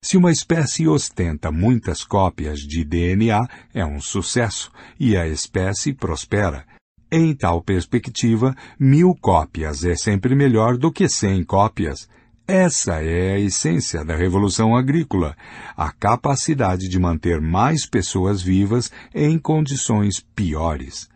Se 0.05 0.17
uma 0.17 0.33
espécie 0.33 0.89
ostenta 0.89 1.52
muitas 1.52 2.02
cópias 2.02 2.59
de 2.59 2.84
DNA, 2.84 3.49
é 3.73 3.86
um 3.86 4.01
sucesso 4.01 4.73
e 4.99 5.17
a 5.17 5.28
espécie 5.28 5.92
prospera. 5.92 6.67
Em 7.10 7.33
tal 7.34 7.62
perspectiva, 7.62 8.57
mil 8.81 9.15
cópias 9.15 9.84
é 9.84 9.94
sempre 9.94 10.34
melhor 10.34 10.76
do 10.76 10.91
que 10.91 11.09
cem 11.09 11.44
cópias. 11.44 12.09
Essa 12.49 13.01
é 13.01 13.34
a 13.34 13.39
essência 13.39 14.05
da 14.05 14.17
revolução 14.17 14.75
agrícola, 14.75 15.36
a 15.76 15.92
capacidade 15.92 16.89
de 16.89 16.99
manter 16.99 17.41
mais 17.41 17.86
pessoas 17.86 18.42
vivas 18.42 18.91
em 19.15 19.39
condições 19.39 20.20
piores. 20.34 21.09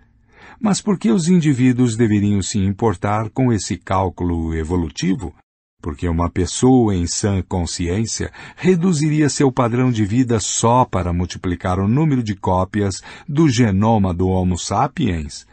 Mas 0.60 0.80
por 0.80 0.96
que 0.96 1.10
os 1.10 1.28
indivíduos 1.28 1.96
deveriam 1.96 2.40
se 2.40 2.58
importar 2.58 3.30
com 3.30 3.52
esse 3.52 3.76
cálculo 3.76 4.54
evolutivo? 4.54 5.34
Porque 5.80 6.08
uma 6.08 6.30
pessoa 6.30 6.94
em 6.94 7.06
sã 7.06 7.42
consciência 7.42 8.32
reduziria 8.56 9.28
seu 9.28 9.52
padrão 9.52 9.90
de 9.90 10.04
vida 10.04 10.40
só 10.40 10.84
para 10.84 11.12
multiplicar 11.12 11.78
o 11.78 11.86
número 11.86 12.22
de 12.22 12.34
cópias 12.34 13.02
do 13.28 13.48
genoma 13.48 14.12
do 14.12 14.28
Homo 14.28 14.58
sapiens? 14.58 15.46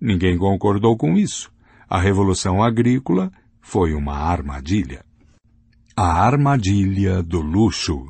Ninguém 0.00 0.38
concordou 0.38 0.96
com 0.96 1.16
isso. 1.16 1.50
A 1.88 2.00
revolução 2.00 2.62
agrícola 2.62 3.30
foi 3.60 3.94
uma 3.94 4.14
armadilha. 4.14 5.04
A 5.96 6.24
armadilha 6.24 7.22
do 7.22 7.40
luxo. 7.40 8.06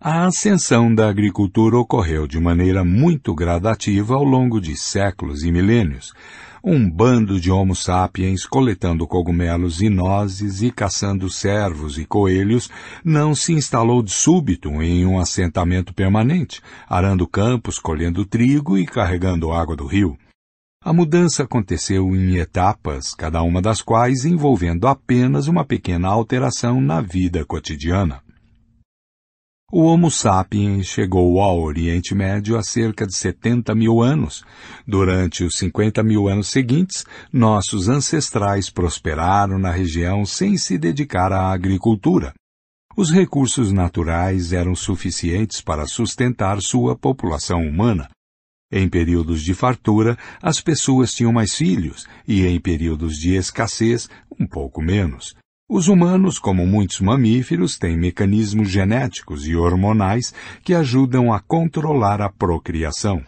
A 0.00 0.26
ascensão 0.26 0.92
da 0.92 1.08
agricultura 1.08 1.78
ocorreu 1.78 2.26
de 2.26 2.40
maneira 2.40 2.84
muito 2.84 3.34
gradativa 3.34 4.14
ao 4.14 4.24
longo 4.24 4.60
de 4.60 4.76
séculos 4.76 5.44
e 5.44 5.52
milênios. 5.52 6.12
Um 6.64 6.88
bando 6.88 7.40
de 7.40 7.50
Homo 7.50 7.74
sapiens 7.74 8.46
coletando 8.46 9.04
cogumelos 9.04 9.82
e 9.82 9.88
nozes 9.88 10.62
e 10.62 10.70
caçando 10.70 11.28
cervos 11.28 11.98
e 11.98 12.04
coelhos 12.04 12.70
não 13.04 13.34
se 13.34 13.52
instalou 13.52 14.00
de 14.00 14.12
súbito 14.12 14.70
em 14.80 15.04
um 15.04 15.18
assentamento 15.18 15.92
permanente, 15.92 16.62
arando 16.88 17.26
campos, 17.26 17.80
colhendo 17.80 18.24
trigo 18.24 18.78
e 18.78 18.86
carregando 18.86 19.50
água 19.50 19.74
do 19.74 19.86
rio. 19.86 20.16
A 20.84 20.92
mudança 20.92 21.42
aconteceu 21.42 22.14
em 22.14 22.36
etapas, 22.36 23.12
cada 23.12 23.42
uma 23.42 23.60
das 23.60 23.82
quais 23.82 24.24
envolvendo 24.24 24.86
apenas 24.86 25.48
uma 25.48 25.64
pequena 25.64 26.06
alteração 26.06 26.80
na 26.80 27.00
vida 27.00 27.44
cotidiana. 27.44 28.22
O 29.74 29.84
Homo 29.84 30.10
sapiens 30.10 30.86
chegou 30.86 31.40
ao 31.40 31.58
Oriente 31.58 32.14
Médio 32.14 32.58
há 32.58 32.62
cerca 32.62 33.06
de 33.06 33.14
70 33.16 33.74
mil 33.74 34.02
anos. 34.02 34.44
Durante 34.86 35.44
os 35.44 35.56
50 35.56 36.02
mil 36.02 36.28
anos 36.28 36.50
seguintes, 36.50 37.06
nossos 37.32 37.88
ancestrais 37.88 38.68
prosperaram 38.68 39.58
na 39.58 39.70
região 39.70 40.26
sem 40.26 40.58
se 40.58 40.76
dedicar 40.76 41.32
à 41.32 41.50
agricultura. 41.50 42.34
Os 42.94 43.10
recursos 43.10 43.72
naturais 43.72 44.52
eram 44.52 44.74
suficientes 44.74 45.62
para 45.62 45.86
sustentar 45.86 46.60
sua 46.60 46.94
população 46.94 47.66
humana. 47.66 48.10
Em 48.70 48.86
períodos 48.90 49.40
de 49.40 49.54
fartura, 49.54 50.18
as 50.42 50.60
pessoas 50.60 51.14
tinham 51.14 51.32
mais 51.32 51.54
filhos 51.54 52.06
e 52.28 52.44
em 52.44 52.60
períodos 52.60 53.16
de 53.16 53.36
escassez, 53.36 54.06
um 54.38 54.46
pouco 54.46 54.82
menos. 54.82 55.34
Os 55.74 55.88
humanos, 55.88 56.38
como 56.38 56.66
muitos 56.66 57.00
mamíferos, 57.00 57.78
têm 57.78 57.96
mecanismos 57.96 58.68
genéticos 58.68 59.48
e 59.48 59.56
hormonais 59.56 60.34
que 60.62 60.74
ajudam 60.74 61.32
a 61.32 61.40
controlar 61.40 62.20
a 62.20 62.28
procriação. 62.28 63.24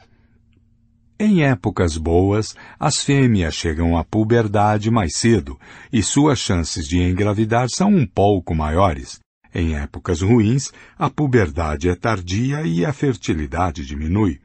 Em 1.19 1.43
épocas 1.43 1.97
boas, 1.97 2.55
as 2.79 3.03
fêmeas 3.03 3.55
chegam 3.55 3.97
à 3.97 4.05
puberdade 4.05 4.91
mais 4.91 5.17
cedo 5.17 5.59
e 5.91 6.03
suas 6.03 6.39
chances 6.39 6.87
de 6.87 7.01
engravidar 7.01 7.71
são 7.71 7.89
um 7.89 8.07
pouco 8.07 8.55
maiores. 8.55 9.19
Em 9.55 9.77
épocas 9.77 10.21
ruins, 10.21 10.71
a 10.99 11.09
puberdade 11.09 11.89
é 11.89 11.95
tardia 11.95 12.61
e 12.61 12.85
a 12.85 12.93
fertilidade 12.93 13.87
diminui. 13.87 14.39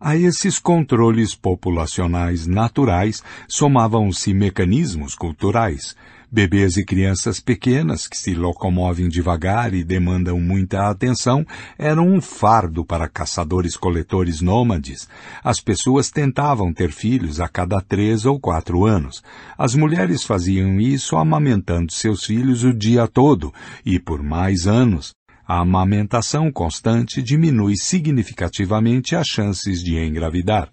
A 0.00 0.16
esses 0.16 0.58
controles 0.58 1.36
populacionais 1.36 2.48
naturais 2.48 3.22
somavam-se 3.46 4.34
mecanismos 4.34 5.14
culturais, 5.14 5.94
Bebês 6.34 6.78
e 6.78 6.84
crianças 6.84 7.40
pequenas 7.40 8.08
que 8.08 8.16
se 8.16 8.34
locomovem 8.34 9.06
devagar 9.06 9.74
e 9.74 9.84
demandam 9.84 10.40
muita 10.40 10.88
atenção 10.88 11.44
eram 11.76 12.08
um 12.08 12.22
fardo 12.22 12.86
para 12.86 13.06
caçadores-coletores 13.06 14.40
nômades. 14.40 15.06
As 15.44 15.60
pessoas 15.60 16.10
tentavam 16.10 16.72
ter 16.72 16.90
filhos 16.90 17.38
a 17.38 17.48
cada 17.48 17.82
três 17.82 18.24
ou 18.24 18.40
quatro 18.40 18.86
anos. 18.86 19.22
As 19.58 19.74
mulheres 19.74 20.24
faziam 20.24 20.80
isso 20.80 21.16
amamentando 21.16 21.92
seus 21.92 22.24
filhos 22.24 22.64
o 22.64 22.72
dia 22.72 23.06
todo 23.06 23.52
e 23.84 23.98
por 23.98 24.22
mais 24.22 24.66
anos. 24.66 25.12
A 25.46 25.60
amamentação 25.60 26.50
constante 26.50 27.22
diminui 27.22 27.76
significativamente 27.76 29.14
as 29.14 29.26
chances 29.26 29.84
de 29.84 29.98
engravidar. 29.98 30.70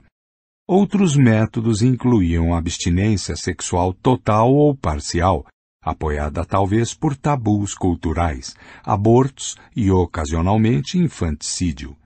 Outros 0.71 1.15
métodos 1.15 1.81
incluíam 1.81 2.53
abstinência 2.53 3.35
sexual 3.35 3.91
total 3.91 4.53
ou 4.53 4.75
parcial, 4.75 5.43
apoiada 5.83 6.45
talvez 6.45 6.93
por 6.93 7.17
tabus 7.17 7.73
culturais, 7.73 8.55
abortos 8.83 9.57
e 9.75 9.89
ocasionalmente 9.89 10.99
infanticídio. 10.99 11.97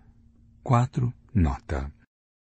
4. 0.63 1.13
Nota. 1.35 1.91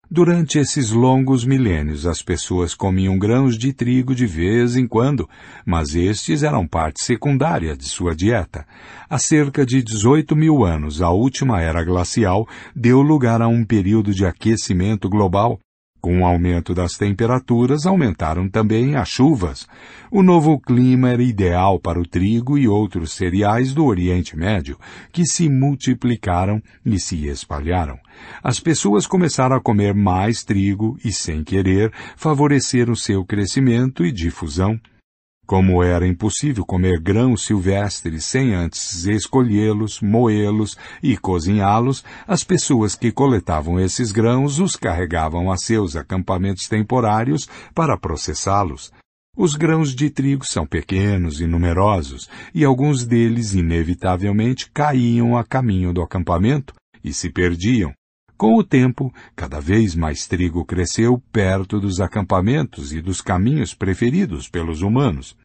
Durante 0.09 0.57
esses 0.57 0.89
longos 0.91 1.43
milênios, 1.43 2.05
as 2.05 2.21
pessoas 2.21 2.73
comiam 2.73 3.19
grãos 3.19 3.57
de 3.57 3.73
trigo 3.73 4.15
de 4.15 4.25
vez 4.25 4.77
em 4.77 4.87
quando, 4.87 5.27
mas 5.65 5.95
estes 5.95 6.43
eram 6.43 6.65
parte 6.65 7.03
secundária 7.03 7.75
de 7.75 7.83
sua 7.83 8.15
dieta. 8.15 8.65
Há 9.09 9.19
cerca 9.19 9.65
de 9.65 9.83
18 9.83 10.33
mil 10.33 10.63
anos, 10.63 11.01
a 11.01 11.09
última 11.09 11.59
era 11.59 11.83
glacial 11.83 12.47
deu 12.73 13.01
lugar 13.01 13.41
a 13.41 13.49
um 13.49 13.65
período 13.65 14.13
de 14.13 14.25
aquecimento 14.25 15.09
global 15.09 15.59
com 16.05 16.21
o 16.21 16.25
aumento 16.27 16.75
das 16.75 16.97
temperaturas, 16.97 17.87
aumentaram 17.87 18.47
também 18.47 18.95
as 18.95 19.09
chuvas. 19.09 19.67
O 20.11 20.21
novo 20.21 20.59
clima 20.59 21.09
era 21.09 21.23
ideal 21.23 21.79
para 21.79 21.99
o 21.99 22.05
trigo 22.05 22.59
e 22.59 22.67
outros 22.67 23.13
cereais 23.13 23.73
do 23.73 23.83
Oriente 23.83 24.37
Médio, 24.37 24.77
que 25.11 25.25
se 25.25 25.49
multiplicaram 25.49 26.61
e 26.85 26.99
se 26.99 27.25
espalharam. 27.25 27.97
As 28.43 28.59
pessoas 28.59 29.07
começaram 29.07 29.55
a 29.55 29.59
comer 29.59 29.95
mais 29.95 30.43
trigo 30.43 30.95
e, 31.03 31.11
sem 31.11 31.43
querer, 31.43 31.91
favoreceram 32.15 32.93
seu 32.93 33.25
crescimento 33.25 34.05
e 34.05 34.11
difusão. 34.11 34.79
Como 35.45 35.83
era 35.83 36.07
impossível 36.07 36.65
comer 36.65 36.99
grãos 36.99 37.45
silvestres 37.45 38.25
sem 38.25 38.55
antes 38.55 39.05
escolhê-los, 39.05 40.01
moê-los 40.01 40.75
e 41.03 41.15
cozinhá-los, 41.15 42.03
as 42.27 42.43
pessoas 42.43 42.95
que 42.95 43.11
coletavam 43.11 43.79
esses 43.79 44.11
grãos 44.11 44.57
os 44.59 44.75
carregavam 44.75 45.51
a 45.51 45.57
seus 45.57 45.95
acampamentos 45.95 46.67
temporários 46.67 47.47
para 47.75 47.95
processá-los. 47.95 48.91
Os 49.37 49.53
grãos 49.53 49.93
de 49.93 50.09
trigo 50.09 50.45
são 50.45 50.65
pequenos 50.65 51.39
e 51.39 51.45
numerosos, 51.45 52.27
e 52.53 52.63
alguns 52.63 53.05
deles 53.05 53.53
inevitavelmente 53.53 54.71
caíam 54.73 55.37
a 55.37 55.43
caminho 55.43 55.93
do 55.93 56.01
acampamento 56.01 56.73
e 57.03 57.13
se 57.13 57.29
perdiam, 57.29 57.93
com 58.37 58.55
o 58.55 58.63
tempo, 58.63 59.13
cada 59.35 59.59
vez 59.59 59.95
mais 59.95 60.27
trigo 60.27 60.65
cresceu 60.65 61.21
perto 61.31 61.79
dos 61.79 61.99
acampamentos 62.01 62.93
e 62.93 63.01
dos 63.01 63.21
caminhos 63.21 63.73
preferidos 63.73 64.49
pelos 64.49 64.81
humanos. 64.81 65.37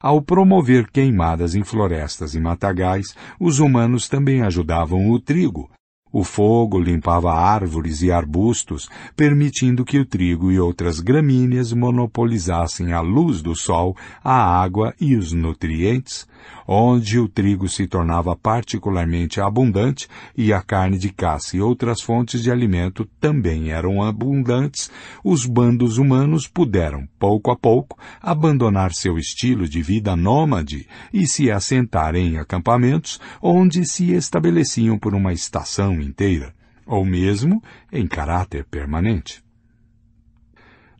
Ao 0.00 0.22
promover 0.22 0.88
queimadas 0.90 1.54
em 1.54 1.64
florestas 1.64 2.34
e 2.34 2.40
matagais, 2.40 3.16
os 3.40 3.58
humanos 3.58 4.08
também 4.08 4.42
ajudavam 4.42 5.10
o 5.10 5.18
trigo, 5.18 5.68
o 6.10 6.24
fogo 6.24 6.78
limpava 6.78 7.34
árvores 7.34 8.00
e 8.00 8.10
arbustos, 8.10 8.88
permitindo 9.14 9.84
que 9.84 9.98
o 9.98 10.06
trigo 10.06 10.50
e 10.50 10.58
outras 10.58 11.00
gramíneas 11.00 11.72
monopolizassem 11.72 12.92
a 12.92 13.00
luz 13.00 13.42
do 13.42 13.54
sol, 13.54 13.94
a 14.24 14.34
água 14.34 14.94
e 14.98 15.14
os 15.16 15.32
nutrientes. 15.32 16.26
Onde 16.66 17.18
o 17.18 17.28
trigo 17.28 17.68
se 17.68 17.86
tornava 17.86 18.36
particularmente 18.36 19.40
abundante 19.40 20.08
e 20.36 20.52
a 20.52 20.60
carne 20.60 20.98
de 20.98 21.10
caça 21.10 21.56
e 21.56 21.60
outras 21.60 22.00
fontes 22.00 22.42
de 22.42 22.50
alimento 22.50 23.08
também 23.20 23.70
eram 23.70 24.02
abundantes, 24.02 24.90
os 25.24 25.46
bandos 25.46 25.98
humanos 25.98 26.46
puderam, 26.46 27.08
pouco 27.18 27.50
a 27.50 27.56
pouco, 27.56 27.98
abandonar 28.20 28.92
seu 28.92 29.18
estilo 29.18 29.68
de 29.68 29.82
vida 29.82 30.14
nômade 30.14 30.86
e 31.12 31.26
se 31.26 31.50
assentar 31.50 32.14
em 32.14 32.38
acampamentos 32.38 33.20
onde 33.40 33.84
se 33.86 34.12
estabeleciam 34.12 34.98
por 34.98 35.14
uma 35.14 35.32
estação 35.32 36.00
inteira, 36.00 36.54
ou 36.86 37.04
mesmo 37.04 37.62
em 37.92 38.06
caráter 38.06 38.64
permanente. 38.64 39.42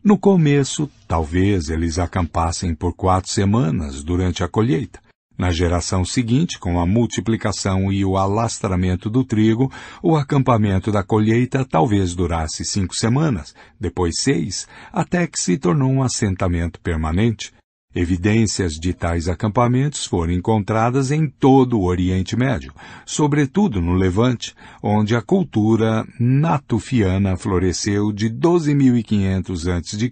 No 0.01 0.17
começo, 0.17 0.89
talvez 1.07 1.69
eles 1.69 1.99
acampassem 1.99 2.73
por 2.73 2.93
quatro 2.93 3.29
semanas 3.29 4.01
durante 4.01 4.43
a 4.43 4.47
colheita. 4.47 5.01
Na 5.39 5.51
geração 5.51 6.03
seguinte, 6.03 6.59
com 6.59 6.81
a 6.81 6.85
multiplicação 6.85 7.89
e 7.89 8.03
o 8.03 8.17
alastramento 8.17 9.09
do 9.09 9.23
trigo, 9.23 9.71
o 10.03 10.17
acampamento 10.17 10.91
da 10.91 11.01
colheita 11.01 11.63
talvez 11.63 12.13
durasse 12.13 12.65
cinco 12.65 12.93
semanas, 12.93 13.55
depois 13.79 14.19
seis, 14.19 14.67
até 14.91 15.25
que 15.25 15.39
se 15.39 15.57
tornou 15.57 15.89
um 15.89 16.03
assentamento 16.03 16.81
permanente, 16.81 17.53
Evidências 17.95 18.73
de 18.73 18.93
tais 18.93 19.27
acampamentos 19.27 20.05
foram 20.05 20.31
encontradas 20.31 21.09
em 21.09 21.27
todo 21.27 21.79
o 21.79 21.85
Oriente 21.85 22.37
Médio, 22.37 22.71
sobretudo 23.03 23.81
no 23.81 23.93
Levante, 23.93 24.53
onde 24.83 25.15
a 25.15 25.23
cultura 25.23 26.05
natufiana 26.19 27.35
floresceu 27.35 28.11
de 28.11 28.29
12.500 28.29 29.75
a.C. 29.75 30.11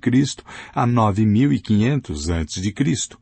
a 0.74 0.88
9.500 0.88 2.34
a.C. 2.34 3.18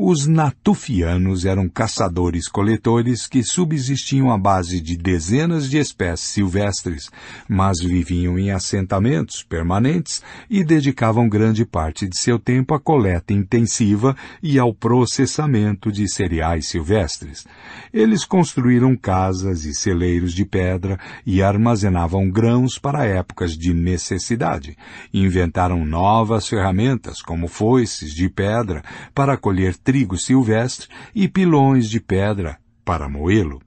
Os 0.00 0.28
natufianos 0.28 1.44
eram 1.44 1.68
caçadores-coletores 1.68 3.26
que 3.26 3.42
subsistiam 3.42 4.30
à 4.30 4.38
base 4.38 4.80
de 4.80 4.96
dezenas 4.96 5.68
de 5.68 5.76
espécies 5.76 6.28
silvestres, 6.28 7.10
mas 7.48 7.80
viviam 7.80 8.38
em 8.38 8.52
assentamentos 8.52 9.42
permanentes 9.42 10.22
e 10.48 10.62
dedicavam 10.62 11.28
grande 11.28 11.64
parte 11.64 12.06
de 12.06 12.16
seu 12.16 12.38
tempo 12.38 12.74
à 12.74 12.78
coleta 12.78 13.32
intensiva 13.32 14.16
e 14.40 14.56
ao 14.56 14.72
processamento 14.72 15.90
de 15.90 16.08
cereais 16.08 16.68
silvestres. 16.68 17.44
Eles 17.92 18.24
construíram 18.24 18.94
casas 18.94 19.64
e 19.64 19.74
celeiros 19.74 20.32
de 20.32 20.44
pedra 20.44 20.96
e 21.26 21.42
armazenavam 21.42 22.30
grãos 22.30 22.78
para 22.78 23.04
épocas 23.04 23.58
de 23.58 23.74
necessidade. 23.74 24.76
Inventaram 25.12 25.84
novas 25.84 26.46
ferramentas, 26.46 27.20
como 27.20 27.48
foices 27.48 28.14
de 28.14 28.28
pedra, 28.28 28.80
para 29.12 29.36
colher 29.36 29.76
trigo 29.88 30.18
silvestre 30.18 30.86
e 31.14 31.26
pilões 31.26 31.88
de 31.88 31.98
pedra 31.98 32.58
para 32.84 33.08
moê-lo. 33.08 33.58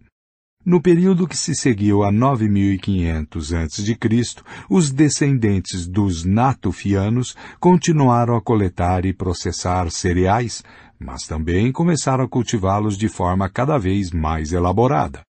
No 0.64 0.80
período 0.80 1.28
que 1.28 1.36
se 1.36 1.56
seguiu 1.56 2.04
a 2.04 2.12
9500 2.12 3.52
a.C., 3.52 3.98
os 4.70 4.92
descendentes 4.92 5.88
dos 5.88 6.24
natufianos 6.24 7.36
continuaram 7.60 8.36
a 8.36 8.42
coletar 8.42 9.04
e 9.04 9.12
processar 9.12 9.90
cereais, 9.90 10.62
mas 11.00 11.26
também 11.26 11.72
começaram 11.72 12.24
a 12.24 12.30
cultivá-los 12.30 13.00
de 13.00 13.10
forma 13.10 13.50
cada 13.50 13.80
vez 13.80 14.12
mais 14.12 14.54
elaborada. 14.54 15.22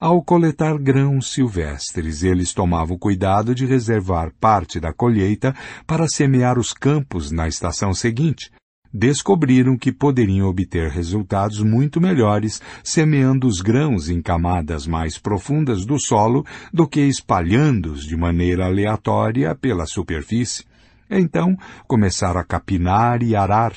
Ao 0.00 0.22
coletar 0.22 0.78
grãos 0.78 1.32
silvestres, 1.32 2.22
eles 2.22 2.54
tomavam 2.54 2.96
cuidado 2.96 3.56
de 3.56 3.66
reservar 3.66 4.32
parte 4.38 4.78
da 4.78 4.92
colheita 4.92 5.52
para 5.84 6.06
semear 6.06 6.60
os 6.60 6.72
campos 6.72 7.32
na 7.32 7.48
estação 7.48 7.92
seguinte, 7.92 8.52
descobriram 8.92 9.76
que 9.76 9.92
poderiam 9.92 10.48
obter 10.48 10.90
resultados 10.90 11.62
muito 11.62 12.00
melhores 12.00 12.60
semeando 12.82 13.46
os 13.46 13.60
grãos 13.60 14.08
em 14.08 14.22
camadas 14.22 14.86
mais 14.86 15.18
profundas 15.18 15.84
do 15.84 15.98
solo 15.98 16.44
do 16.72 16.86
que 16.86 17.00
espalhando-os 17.00 18.04
de 18.04 18.16
maneira 18.16 18.66
aleatória 18.66 19.54
pela 19.54 19.86
superfície. 19.86 20.64
Então 21.10 21.56
começaram 21.86 22.40
a 22.40 22.44
capinar 22.44 23.22
e 23.22 23.34
arar, 23.34 23.72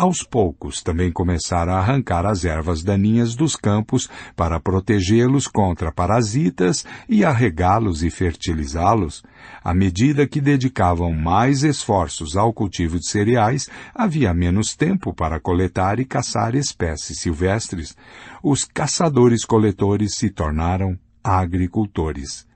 aos 0.00 0.22
poucos, 0.22 0.82
também 0.82 1.12
começaram 1.12 1.74
a 1.74 1.78
arrancar 1.78 2.24
as 2.24 2.46
ervas 2.46 2.82
daninhas 2.82 3.34
dos 3.34 3.54
campos 3.54 4.08
para 4.34 4.58
protegê-los 4.58 5.46
contra 5.46 5.92
parasitas 5.92 6.86
e 7.06 7.22
a 7.22 7.30
regá-los 7.30 8.02
e 8.02 8.08
fertilizá-los. 8.08 9.22
À 9.62 9.74
medida 9.74 10.26
que 10.26 10.40
dedicavam 10.40 11.12
mais 11.12 11.64
esforços 11.64 12.34
ao 12.34 12.50
cultivo 12.50 12.98
de 12.98 13.10
cereais, 13.10 13.68
havia 13.94 14.32
menos 14.32 14.74
tempo 14.74 15.12
para 15.12 15.38
coletar 15.38 16.00
e 16.00 16.06
caçar 16.06 16.54
espécies 16.54 17.20
silvestres. 17.20 17.94
Os 18.42 18.64
caçadores-coletores 18.64 20.14
se 20.14 20.30
tornaram 20.30 20.98
agricultores. 21.22 22.49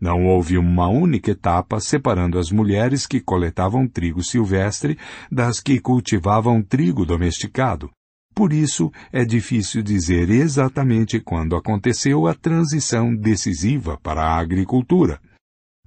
Não 0.00 0.24
houve 0.24 0.56
uma 0.56 0.88
única 0.88 1.32
etapa 1.32 1.78
separando 1.78 2.38
as 2.38 2.50
mulheres 2.50 3.06
que 3.06 3.20
coletavam 3.20 3.86
trigo 3.86 4.24
silvestre 4.24 4.96
das 5.30 5.60
que 5.60 5.78
cultivavam 5.78 6.62
trigo 6.62 7.04
domesticado. 7.04 7.90
Por 8.34 8.52
isso, 8.52 8.90
é 9.12 9.24
difícil 9.24 9.82
dizer 9.82 10.30
exatamente 10.30 11.20
quando 11.20 11.54
aconteceu 11.54 12.26
a 12.26 12.34
transição 12.34 13.14
decisiva 13.14 13.98
para 14.02 14.22
a 14.22 14.38
agricultura. 14.38 15.20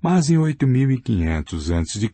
Mas 0.03 0.29
em 0.29 0.37
8500 0.37 1.71
a.C., 1.71 2.11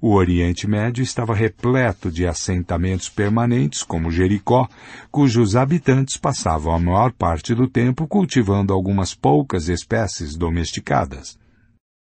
o 0.00 0.12
Oriente 0.12 0.66
Médio 0.66 1.04
estava 1.04 1.32
repleto 1.32 2.10
de 2.10 2.26
assentamentos 2.26 3.08
permanentes 3.08 3.84
como 3.84 4.10
Jericó, 4.10 4.68
cujos 5.08 5.54
habitantes 5.54 6.16
passavam 6.16 6.74
a 6.74 6.80
maior 6.80 7.12
parte 7.12 7.54
do 7.54 7.68
tempo 7.68 8.08
cultivando 8.08 8.72
algumas 8.72 9.14
poucas 9.14 9.68
espécies 9.68 10.34
domesticadas. 10.34 11.38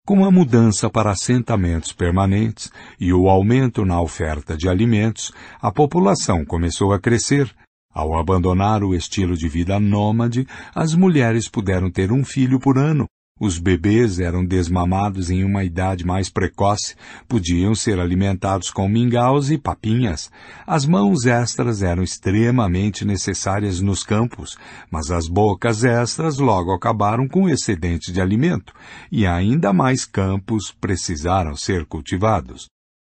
Com 0.04 0.24
a 0.24 0.32
mudança 0.32 0.90
para 0.90 1.12
assentamentos 1.12 1.92
permanentes 1.92 2.72
e 2.98 3.12
o 3.12 3.28
aumento 3.28 3.84
na 3.84 4.00
oferta 4.00 4.56
de 4.56 4.68
alimentos, 4.68 5.32
a 5.62 5.70
população 5.70 6.44
começou 6.44 6.92
a 6.92 6.98
crescer. 6.98 7.48
Ao 7.94 8.18
abandonar 8.18 8.82
o 8.82 8.92
estilo 8.96 9.36
de 9.36 9.48
vida 9.48 9.78
nômade, 9.78 10.44
as 10.74 10.92
mulheres 10.92 11.48
puderam 11.48 11.88
ter 11.88 12.10
um 12.10 12.24
filho 12.24 12.58
por 12.58 12.76
ano, 12.76 13.06
os 13.40 13.58
bebês 13.58 14.20
eram 14.20 14.44
desmamados 14.44 15.28
em 15.28 15.42
uma 15.44 15.64
idade 15.64 16.06
mais 16.06 16.30
precoce, 16.30 16.94
podiam 17.28 17.74
ser 17.74 17.98
alimentados 17.98 18.70
com 18.70 18.88
mingaus 18.88 19.50
e 19.50 19.58
papinhas. 19.58 20.30
As 20.64 20.86
mãos 20.86 21.26
extras 21.26 21.82
eram 21.82 22.02
extremamente 22.02 23.04
necessárias 23.04 23.80
nos 23.80 24.04
campos, 24.04 24.56
mas 24.90 25.10
as 25.10 25.26
bocas 25.26 25.82
extras 25.82 26.38
logo 26.38 26.72
acabaram 26.72 27.26
com 27.26 27.44
o 27.44 27.50
excedente 27.50 28.12
de 28.12 28.20
alimento, 28.20 28.72
e 29.10 29.26
ainda 29.26 29.72
mais 29.72 30.04
campos 30.04 30.72
precisaram 30.80 31.56
ser 31.56 31.84
cultivados. 31.86 32.73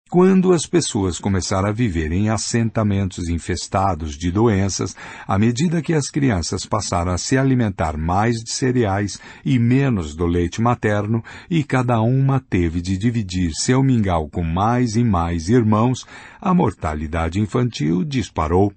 Quando 0.09 0.53
as 0.53 0.65
pessoas 0.65 1.19
começaram 1.19 1.69
a 1.69 1.71
viver 1.71 2.11
em 2.11 2.29
assentamentos 2.29 3.29
infestados 3.29 4.17
de 4.17 4.31
doenças, 4.31 4.95
à 5.27 5.38
medida 5.38 5.83
que 5.83 5.93
as 5.93 6.09
crianças 6.09 6.65
passaram 6.65 7.11
a 7.11 7.17
se 7.19 7.38
alimentar 7.38 7.95
mais 7.95 8.38
de 8.38 8.51
cereais 8.51 9.19
e 9.45 9.59
menos 9.59 10.15
do 10.15 10.25
leite 10.25 10.61
materno, 10.61 11.23
e 11.47 11.63
cada 11.63 12.01
uma 12.01 12.39
teve 12.39 12.81
de 12.81 12.97
dividir 12.97 13.51
seu 13.53 13.83
mingau 13.83 14.27
com 14.27 14.43
mais 14.43 14.95
e 14.95 15.03
mais 15.03 15.47
irmãos, 15.47 16.07
a 16.41 16.55
mortalidade 16.55 17.39
infantil 17.39 18.03
disparou. 18.03 18.73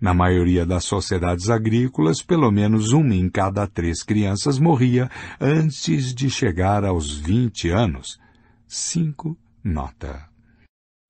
Na 0.00 0.14
maioria 0.14 0.64
das 0.64 0.84
sociedades 0.84 1.50
agrícolas, 1.50 2.22
pelo 2.22 2.50
menos 2.50 2.92
uma 2.92 3.14
em 3.14 3.28
cada 3.28 3.66
três 3.66 4.02
crianças 4.02 4.58
morria 4.58 5.10
antes 5.38 6.14
de 6.14 6.30
chegar 6.30 6.82
aos 6.82 7.14
20 7.14 7.68
anos. 7.68 8.18
5. 8.66 9.36
Nota. 9.62 10.31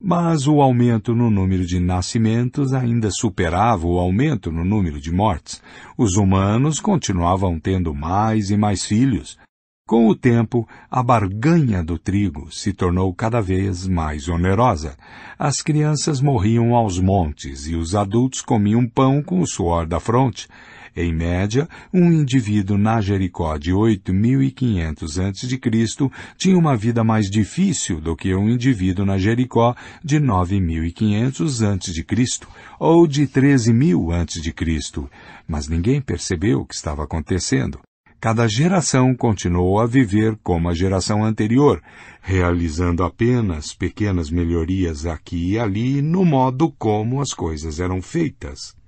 Mas 0.04 0.48
o 0.48 0.60
aumento 0.60 1.14
no 1.14 1.30
número 1.30 1.64
de 1.64 1.78
nascimentos 1.78 2.72
ainda 2.72 3.08
superava 3.08 3.86
o 3.86 4.00
aumento 4.00 4.50
no 4.50 4.64
número 4.64 5.00
de 5.00 5.12
mortes. 5.12 5.62
Os 5.96 6.16
humanos 6.16 6.80
continuavam 6.80 7.60
tendo 7.60 7.94
mais 7.94 8.50
e 8.50 8.56
mais 8.56 8.84
filhos. 8.84 9.38
Com 9.86 10.08
o 10.08 10.16
tempo, 10.16 10.66
a 10.90 11.04
barganha 11.04 11.84
do 11.84 11.98
trigo 11.98 12.50
se 12.50 12.72
tornou 12.72 13.14
cada 13.14 13.40
vez 13.40 13.86
mais 13.86 14.28
onerosa. 14.28 14.96
As 15.38 15.62
crianças 15.62 16.20
morriam 16.20 16.74
aos 16.74 16.98
montes 16.98 17.68
e 17.68 17.76
os 17.76 17.94
adultos 17.94 18.40
comiam 18.40 18.88
pão 18.88 19.22
com 19.22 19.40
o 19.40 19.46
suor 19.46 19.86
da 19.86 20.00
fronte. 20.00 20.48
Em 20.94 21.10
média, 21.10 21.66
um 21.92 22.12
indivíduo 22.12 22.76
na 22.76 23.00
Jericó 23.00 23.56
de 23.56 23.72
8.500 23.72 25.30
a.C. 25.30 26.10
tinha 26.36 26.58
uma 26.58 26.76
vida 26.76 27.02
mais 27.02 27.30
difícil 27.30 27.98
do 27.98 28.14
que 28.14 28.34
um 28.34 28.46
indivíduo 28.50 29.06
na 29.06 29.16
Jericó 29.16 29.74
de 30.04 30.20
9.500 30.20 31.66
a.C. 31.66 32.46
ou 32.78 33.06
de 33.06 33.26
13.000 33.26 34.22
a.C. 34.22 35.08
Mas 35.48 35.66
ninguém 35.66 35.98
percebeu 35.98 36.60
o 36.60 36.66
que 36.66 36.74
estava 36.74 37.04
acontecendo. 37.04 37.80
Cada 38.20 38.46
geração 38.46 39.14
continuou 39.16 39.80
a 39.80 39.86
viver 39.86 40.38
como 40.42 40.68
a 40.68 40.74
geração 40.74 41.24
anterior, 41.24 41.82
realizando 42.20 43.02
apenas 43.02 43.74
pequenas 43.74 44.28
melhorias 44.28 45.06
aqui 45.06 45.52
e 45.52 45.58
ali 45.58 46.02
no 46.02 46.22
modo 46.22 46.70
como 46.70 47.22
as 47.22 47.32
coisas 47.32 47.80
eram 47.80 48.02
feitas 48.02 48.80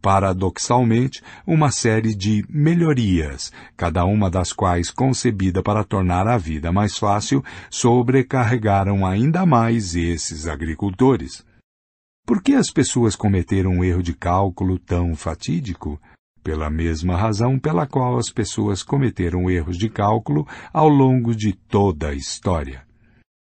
paradoxalmente, 0.00 1.22
uma 1.46 1.70
série 1.70 2.14
de 2.14 2.44
melhorias, 2.48 3.52
cada 3.76 4.04
uma 4.04 4.30
das 4.30 4.52
quais 4.52 4.90
concebida 4.90 5.62
para 5.62 5.84
tornar 5.84 6.26
a 6.26 6.38
vida 6.38 6.72
mais 6.72 6.96
fácil, 6.96 7.44
sobrecarregaram 7.70 9.04
ainda 9.04 9.44
mais 9.44 9.94
esses 9.94 10.46
agricultores. 10.46 11.44
Por 12.26 12.42
que 12.42 12.54
as 12.54 12.70
pessoas 12.70 13.16
cometeram 13.16 13.70
um 13.70 13.84
erro 13.84 14.02
de 14.02 14.14
cálculo 14.14 14.78
tão 14.78 15.14
fatídico? 15.14 16.00
Pela 16.42 16.70
mesma 16.70 17.16
razão 17.16 17.58
pela 17.58 17.86
qual 17.86 18.16
as 18.16 18.30
pessoas 18.30 18.82
cometeram 18.82 19.50
erros 19.50 19.76
de 19.76 19.88
cálculo 19.88 20.46
ao 20.72 20.88
longo 20.88 21.34
de 21.34 21.52
toda 21.52 22.08
a 22.08 22.14
história. 22.14 22.87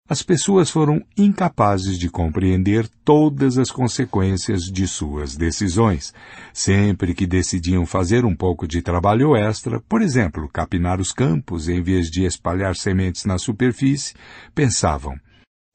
As 0.08 0.22
pessoas 0.22 0.70
foram 0.70 1.04
incapazes 1.18 1.98
de 1.98 2.12
compreender 2.12 2.88
todas 3.04 3.58
as 3.58 3.72
consequências 3.72 4.66
de 4.66 4.88
suas 4.88 5.36
decisões. 5.36 6.14
Sempre 6.54 7.16
que 7.16 7.26
decidiam 7.26 7.88
fazer 7.88 8.24
um 8.24 8.36
pouco 8.36 8.68
de 8.68 8.84
trabalho 8.84 9.36
extra, 9.36 9.82
por 9.90 10.04
exemplo, 10.04 10.48
capinar 10.48 11.02
os 11.02 11.12
campos 11.12 11.68
em 11.68 11.82
vez 11.82 12.12
de 12.12 12.24
espalhar 12.24 12.76
sementes 12.76 13.26
na 13.26 13.40
superfície, 13.40 14.14
pensavam: 14.54 15.16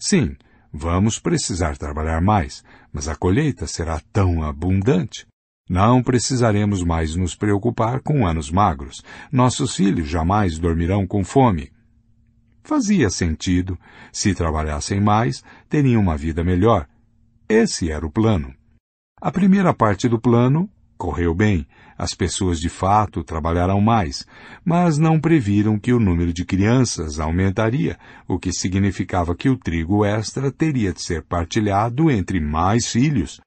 sim, 0.00 0.36
vamos 0.72 1.18
precisar 1.18 1.76
trabalhar 1.76 2.20
mais, 2.20 2.62
mas 2.92 3.08
a 3.08 3.16
colheita 3.16 3.66
será 3.66 4.00
tão 4.12 4.44
abundante. 4.44 5.26
Não 5.68 6.04
precisaremos 6.04 6.84
mais 6.84 7.16
nos 7.16 7.34
preocupar 7.34 8.00
com 8.00 8.24
anos 8.24 8.48
magros. 8.48 9.02
Nossos 9.32 9.74
filhos 9.74 10.08
jamais 10.08 10.56
dormirão 10.56 11.04
com 11.04 11.24
fome. 11.24 11.72
Fazia 12.62 13.10
sentido. 13.10 13.78
Se 14.12 14.34
trabalhassem 14.34 15.00
mais, 15.00 15.42
teriam 15.68 16.02
uma 16.02 16.16
vida 16.16 16.44
melhor. 16.44 16.86
Esse 17.48 17.90
era 17.90 18.06
o 18.06 18.10
plano. 18.10 18.54
A 19.20 19.30
primeira 19.30 19.74
parte 19.74 20.08
do 20.08 20.20
plano 20.20 20.70
correu 20.96 21.34
bem, 21.34 21.66
as 21.96 22.14
pessoas 22.14 22.60
de 22.60 22.68
fato 22.68 23.24
trabalharão 23.24 23.80
mais, 23.80 24.26
mas 24.62 24.98
não 24.98 25.18
previram 25.18 25.78
que 25.78 25.94
o 25.94 25.98
número 25.98 26.32
de 26.32 26.44
crianças 26.44 27.18
aumentaria, 27.18 27.98
o 28.28 28.38
que 28.38 28.52
significava 28.52 29.34
que 29.34 29.48
o 29.48 29.56
trigo 29.56 30.04
extra 30.04 30.52
teria 30.52 30.92
de 30.92 31.00
ser 31.00 31.22
partilhado 31.22 32.10
entre 32.10 32.38
mais 32.38 32.86
filhos. 32.86 33.40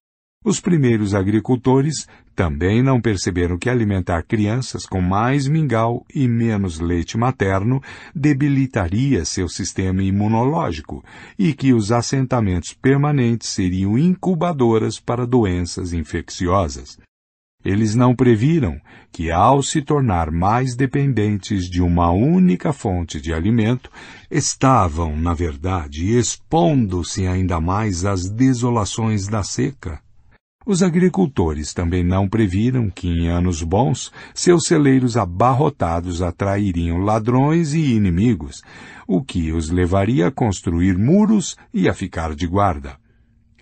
Os 0.43 0.59
primeiros 0.59 1.15
agricultores 1.15 2.07
também 2.35 2.81
não 2.81 2.99
perceberam 2.99 3.57
que 3.57 3.69
alimentar 3.69 4.23
crianças 4.23 4.85
com 4.85 5.01
mais 5.01 5.47
mingau 5.47 6.05
e 6.13 6.27
menos 6.27 6.79
leite 6.79 7.17
materno 7.17 7.81
debilitaria 8.13 9.23
seu 9.23 9.47
sistema 9.47 10.01
imunológico 10.01 11.03
e 11.37 11.53
que 11.53 11.73
os 11.73 11.91
assentamentos 11.91 12.73
permanentes 12.73 13.49
seriam 13.49 13.97
incubadoras 13.97 14.99
para 14.99 15.27
doenças 15.27 15.93
infecciosas. 15.93 16.97
Eles 17.63 17.95
não 17.95 18.13
previram 18.13 18.77
que, 19.09 19.31
ao 19.31 19.63
se 19.63 19.81
tornar 19.81 20.29
mais 20.31 20.75
dependentes 20.75 21.69
de 21.69 21.81
uma 21.81 22.11
única 22.11 22.73
fonte 22.73 23.21
de 23.21 23.33
alimento, 23.33 23.89
estavam, 24.29 25.15
na 25.15 25.33
verdade, 25.33 26.17
expondo-se 26.17 27.25
ainda 27.25 27.61
mais 27.61 28.03
às 28.03 28.29
desolações 28.29 29.27
da 29.27 29.43
seca. 29.43 30.02
Os 30.65 30.81
agricultores 30.81 31.73
também 31.73 32.05
não 32.05 32.27
previram 32.27 32.89
que, 32.89 33.07
em 33.09 33.27
anos 33.27 33.61
bons, 33.61 34.11
seus 34.33 34.65
celeiros 34.65 35.17
abarrotados 35.17 36.21
atrairiam 36.21 36.99
ladrões 36.99 37.73
e 37.73 37.93
inimigos, 37.93 38.61
o 39.05 39.21
que 39.21 39.51
os 39.51 39.69
levaria 39.69 40.27
a 40.27 40.31
construir 40.31 40.97
muros 40.97 41.57
e 41.73 41.89
a 41.89 41.93
ficar 41.93 42.33
de 42.33 42.47
guarda. 42.47 42.97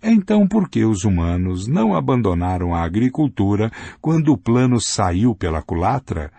Então 0.03 0.47
por 0.47 0.69
que 0.69 0.83
os 0.83 1.03
humanos 1.03 1.67
não 1.67 1.95
abandonaram 1.95 2.73
a 2.73 2.83
agricultura 2.83 3.71
quando 3.99 4.31
o 4.31 4.37
plano 4.37 4.79
saiu 4.79 5.35
pela 5.35 5.61
culatra? 5.61 6.31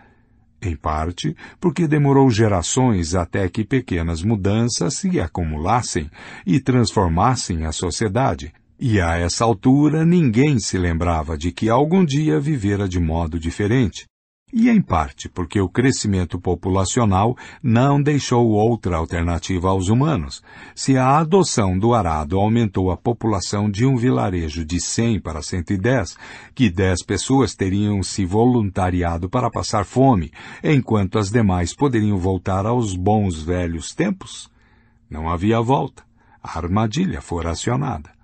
Em 0.61 0.77
parte, 0.77 1.37
porque 1.61 1.89
demorou 1.89 2.31
gerações 2.31 3.17
até 3.17 3.49
que 3.49 3.65
pequenas 3.65 4.23
mudanças 4.23 4.95
se 4.95 5.21
acumulassem 5.21 6.09
e 6.47 6.61
transformassem 6.61 7.67
a 7.67 7.73
sociedade. 7.73 8.53
E 8.85 9.01
a 9.01 9.17
essa 9.17 9.44
altura 9.44 10.05
ninguém 10.05 10.59
se 10.59 10.77
lembrava 10.77 11.39
de 11.39 11.52
que 11.52 11.70
algum 11.70 12.05
dia 12.05 12.41
vivera 12.41 12.89
de 12.89 12.99
modo 12.99 13.39
diferente 13.39 14.07
e 14.52 14.69
em 14.69 14.83
parte 14.83 15.28
porque 15.28 15.61
o 15.61 15.69
crescimento 15.69 16.36
populacional 16.36 17.36
não 17.62 18.02
deixou 18.02 18.49
outra 18.49 18.97
alternativa 18.97 19.69
aos 19.69 19.89
humanos. 19.89 20.43
Se 20.75 20.99
a 20.99 21.17
adoção 21.17 21.78
do 21.78 21.94
arado 21.94 22.36
aumentou 22.41 22.91
a 22.91 22.97
população 22.97 23.70
de 23.70 23.86
um 23.86 23.94
vilarejo 23.94 24.65
de 24.65 24.81
100 24.81 25.20
para 25.20 25.41
110, 25.43 26.17
que 26.52 26.69
10 26.69 27.05
pessoas 27.05 27.55
teriam 27.55 28.02
se 28.02 28.25
voluntariado 28.25 29.31
para 29.31 29.49
passar 29.49 29.85
fome, 29.85 30.33
enquanto 30.61 31.20
as 31.20 31.31
demais 31.31 31.73
poderiam 31.73 32.19
voltar 32.19 32.67
aos 32.67 32.97
bons 32.97 33.41
velhos 33.41 33.94
tempos? 33.94 34.51
Não 35.09 35.31
havia 35.31 35.61
volta. 35.61 36.02
A 36.43 36.59
armadilha 36.59 37.20
fora 37.20 37.52
acionada. 37.52 38.22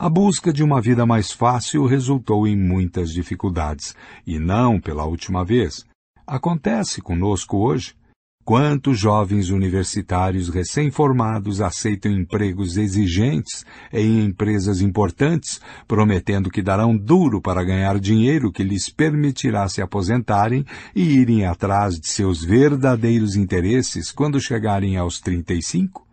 A 0.00 0.08
busca 0.08 0.52
de 0.52 0.62
uma 0.62 0.80
vida 0.80 1.04
mais 1.04 1.32
fácil 1.32 1.84
resultou 1.84 2.46
em 2.46 2.56
muitas 2.56 3.10
dificuldades, 3.10 3.96
e 4.24 4.38
não 4.38 4.80
pela 4.80 5.04
última 5.04 5.44
vez. 5.44 5.84
Acontece 6.24 7.02
conosco 7.02 7.56
hoje. 7.56 7.96
Quantos 8.44 8.96
jovens 8.96 9.50
universitários 9.50 10.50
recém-formados 10.50 11.60
aceitam 11.60 12.12
empregos 12.12 12.76
exigentes 12.76 13.66
em 13.92 14.24
empresas 14.24 14.80
importantes, 14.80 15.60
prometendo 15.88 16.48
que 16.48 16.62
darão 16.62 16.96
duro 16.96 17.42
para 17.42 17.64
ganhar 17.64 17.98
dinheiro 17.98 18.52
que 18.52 18.62
lhes 18.62 18.88
permitirá 18.88 19.68
se 19.68 19.82
aposentarem 19.82 20.64
e 20.94 21.02
irem 21.02 21.44
atrás 21.44 21.98
de 21.98 22.08
seus 22.08 22.44
verdadeiros 22.44 23.34
interesses 23.34 24.12
quando 24.12 24.40
chegarem 24.40 24.96
aos 24.96 25.18
35? 25.18 26.07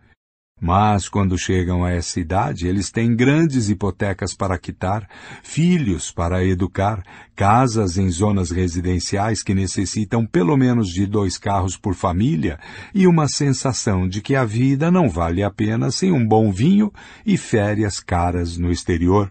Mas, 0.58 1.06
quando 1.06 1.36
chegam 1.36 1.84
a 1.84 1.90
essa 1.90 2.18
idade, 2.18 2.66
eles 2.66 2.90
têm 2.90 3.14
grandes 3.14 3.68
hipotecas 3.68 4.34
para 4.34 4.58
quitar, 4.58 5.06
filhos 5.42 6.10
para 6.10 6.42
educar, 6.42 7.02
casas 7.34 7.98
em 7.98 8.08
zonas 8.08 8.50
residenciais 8.50 9.42
que 9.42 9.54
necessitam 9.54 10.24
pelo 10.24 10.56
menos 10.56 10.88
de 10.88 11.06
dois 11.06 11.36
carros 11.36 11.76
por 11.76 11.94
família 11.94 12.58
e 12.94 13.06
uma 13.06 13.28
sensação 13.28 14.08
de 14.08 14.22
que 14.22 14.34
a 14.34 14.46
vida 14.46 14.90
não 14.90 15.10
vale 15.10 15.42
a 15.42 15.50
pena 15.50 15.90
sem 15.90 16.10
um 16.10 16.26
bom 16.26 16.50
vinho 16.50 16.90
e 17.26 17.36
férias 17.36 18.00
caras 18.00 18.56
no 18.56 18.72
exterior. 18.72 19.30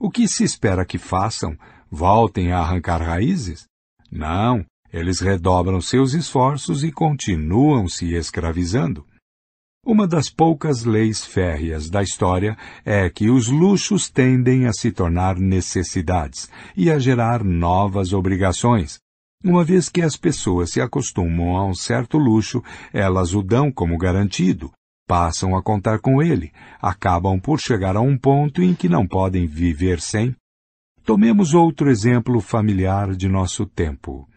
O 0.00 0.10
que 0.10 0.26
se 0.26 0.42
espera 0.42 0.86
que 0.86 0.96
façam? 0.96 1.54
Voltem 1.90 2.52
a 2.52 2.60
arrancar 2.60 3.02
raízes? 3.02 3.66
Não, 4.10 4.64
eles 4.90 5.20
redobram 5.20 5.82
seus 5.82 6.14
esforços 6.14 6.82
e 6.82 6.90
continuam 6.90 7.86
se 7.88 8.14
escravizando. 8.14 9.04
Uma 9.86 10.04
das 10.04 10.28
poucas 10.28 10.84
leis 10.84 11.24
férreas 11.24 11.88
da 11.88 12.02
história 12.02 12.58
é 12.84 13.08
que 13.08 13.30
os 13.30 13.46
luxos 13.46 14.10
tendem 14.10 14.66
a 14.66 14.72
se 14.72 14.90
tornar 14.90 15.38
necessidades 15.38 16.50
e 16.76 16.90
a 16.90 16.98
gerar 16.98 17.44
novas 17.44 18.12
obrigações. 18.12 18.98
Uma 19.44 19.62
vez 19.62 19.88
que 19.88 20.02
as 20.02 20.16
pessoas 20.16 20.72
se 20.72 20.80
acostumam 20.80 21.56
a 21.56 21.64
um 21.64 21.72
certo 21.72 22.18
luxo, 22.18 22.64
elas 22.92 23.32
o 23.32 23.44
dão 23.44 23.70
como 23.70 23.96
garantido, 23.96 24.72
passam 25.06 25.56
a 25.56 25.62
contar 25.62 26.00
com 26.00 26.20
ele, 26.20 26.50
acabam 26.82 27.38
por 27.38 27.60
chegar 27.60 27.94
a 27.94 28.00
um 28.00 28.18
ponto 28.18 28.60
em 28.60 28.74
que 28.74 28.88
não 28.88 29.06
podem 29.06 29.46
viver 29.46 30.00
sem. 30.00 30.34
Tomemos 31.04 31.54
outro 31.54 31.88
exemplo 31.88 32.40
familiar 32.40 33.14
de 33.14 33.28
nosso 33.28 33.64
tempo. 33.64 34.28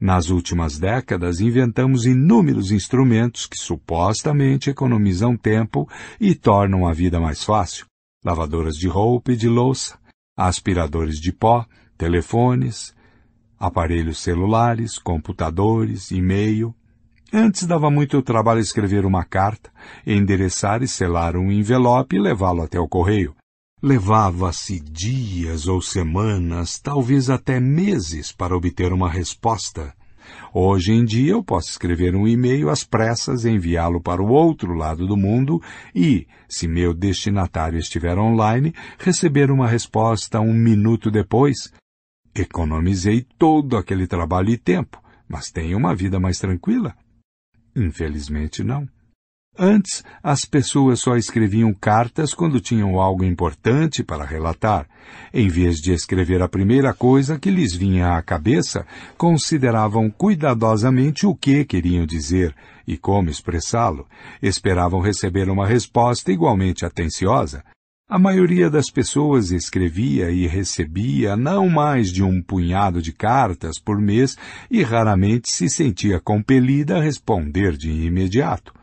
Nas 0.00 0.30
últimas 0.30 0.78
décadas, 0.78 1.40
inventamos 1.40 2.06
inúmeros 2.06 2.70
instrumentos 2.70 3.46
que 3.46 3.58
supostamente 3.58 4.70
economizam 4.70 5.36
tempo 5.36 5.88
e 6.20 6.36
tornam 6.36 6.86
a 6.86 6.92
vida 6.92 7.18
mais 7.18 7.42
fácil. 7.42 7.86
Lavadoras 8.24 8.76
de 8.76 8.86
roupa 8.86 9.32
e 9.32 9.36
de 9.36 9.48
louça, 9.48 9.98
aspiradores 10.36 11.18
de 11.20 11.32
pó, 11.32 11.66
telefones, 11.96 12.94
aparelhos 13.58 14.20
celulares, 14.20 14.98
computadores, 14.98 16.12
e-mail. 16.12 16.72
Antes 17.32 17.66
dava 17.66 17.90
muito 17.90 18.22
trabalho 18.22 18.60
escrever 18.60 19.04
uma 19.04 19.24
carta, 19.24 19.70
endereçar 20.06 20.82
e 20.82 20.88
selar 20.88 21.36
um 21.36 21.50
envelope 21.50 22.14
e 22.14 22.20
levá-lo 22.20 22.62
até 22.62 22.78
o 22.78 22.88
correio. 22.88 23.34
Levava-se 23.80 24.80
dias 24.80 25.68
ou 25.68 25.80
semanas, 25.80 26.80
talvez 26.80 27.30
até 27.30 27.60
meses, 27.60 28.32
para 28.32 28.56
obter 28.56 28.92
uma 28.92 29.08
resposta. 29.08 29.94
Hoje 30.52 30.92
em 30.92 31.04
dia 31.04 31.32
eu 31.32 31.44
posso 31.44 31.70
escrever 31.70 32.16
um 32.16 32.26
e-mail 32.26 32.70
às 32.70 32.82
pressas, 32.82 33.44
enviá-lo 33.44 34.00
para 34.00 34.20
o 34.20 34.30
outro 34.30 34.74
lado 34.74 35.06
do 35.06 35.16
mundo 35.16 35.62
e, 35.94 36.26
se 36.48 36.66
meu 36.66 36.92
destinatário 36.92 37.78
estiver 37.78 38.18
online, 38.18 38.74
receber 38.98 39.48
uma 39.48 39.68
resposta 39.68 40.40
um 40.40 40.52
minuto 40.52 41.08
depois. 41.08 41.72
Economizei 42.34 43.24
todo 43.38 43.76
aquele 43.76 44.08
trabalho 44.08 44.50
e 44.50 44.58
tempo, 44.58 45.00
mas 45.28 45.52
tenho 45.52 45.78
uma 45.78 45.94
vida 45.94 46.18
mais 46.18 46.40
tranquila? 46.40 46.96
Infelizmente 47.76 48.64
não. 48.64 48.88
Antes, 49.60 50.04
as 50.22 50.44
pessoas 50.44 51.00
só 51.00 51.16
escreviam 51.16 51.74
cartas 51.74 52.32
quando 52.32 52.60
tinham 52.60 53.00
algo 53.00 53.24
importante 53.24 54.04
para 54.04 54.24
relatar. 54.24 54.86
Em 55.34 55.48
vez 55.48 55.78
de 55.80 55.92
escrever 55.92 56.40
a 56.40 56.48
primeira 56.48 56.94
coisa 56.94 57.40
que 57.40 57.50
lhes 57.50 57.74
vinha 57.74 58.16
à 58.16 58.22
cabeça, 58.22 58.86
consideravam 59.16 60.08
cuidadosamente 60.10 61.26
o 61.26 61.34
que 61.34 61.64
queriam 61.64 62.06
dizer 62.06 62.54
e 62.86 62.96
como 62.96 63.30
expressá-lo. 63.30 64.06
Esperavam 64.40 65.00
receber 65.00 65.50
uma 65.50 65.66
resposta 65.66 66.30
igualmente 66.30 66.86
atenciosa. 66.86 67.64
A 68.08 68.16
maioria 68.16 68.70
das 68.70 68.88
pessoas 68.92 69.50
escrevia 69.50 70.30
e 70.30 70.46
recebia 70.46 71.36
não 71.36 71.68
mais 71.68 72.12
de 72.12 72.22
um 72.22 72.40
punhado 72.40 73.02
de 73.02 73.12
cartas 73.12 73.80
por 73.80 74.00
mês 74.00 74.36
e 74.70 74.84
raramente 74.84 75.50
se 75.50 75.68
sentia 75.68 76.20
compelida 76.20 76.98
a 76.98 77.02
responder 77.02 77.76
de 77.76 77.90
imediato. 77.90 78.77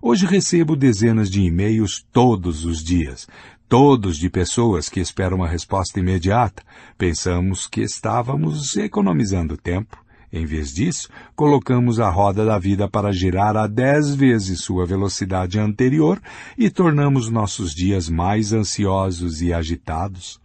Hoje 0.00 0.26
recebo 0.26 0.76
dezenas 0.76 1.28
de 1.28 1.42
e-mails 1.42 2.06
todos 2.12 2.64
os 2.64 2.84
dias, 2.84 3.26
todos 3.68 4.16
de 4.16 4.30
pessoas 4.30 4.88
que 4.88 5.00
esperam 5.00 5.38
uma 5.38 5.48
resposta 5.48 5.98
imediata. 5.98 6.62
Pensamos 6.96 7.66
que 7.66 7.80
estávamos 7.80 8.76
economizando 8.76 9.56
tempo. 9.56 9.98
Em 10.32 10.46
vez 10.46 10.72
disso, 10.72 11.08
colocamos 11.34 11.98
a 11.98 12.08
roda 12.08 12.44
da 12.44 12.60
vida 12.60 12.88
para 12.88 13.12
girar 13.12 13.56
a 13.56 13.66
dez 13.66 14.14
vezes 14.14 14.60
sua 14.60 14.86
velocidade 14.86 15.58
anterior 15.58 16.22
e 16.56 16.70
tornamos 16.70 17.28
nossos 17.28 17.74
dias 17.74 18.08
mais 18.08 18.52
ansiosos 18.52 19.42
e 19.42 19.52
agitados. 19.52 20.40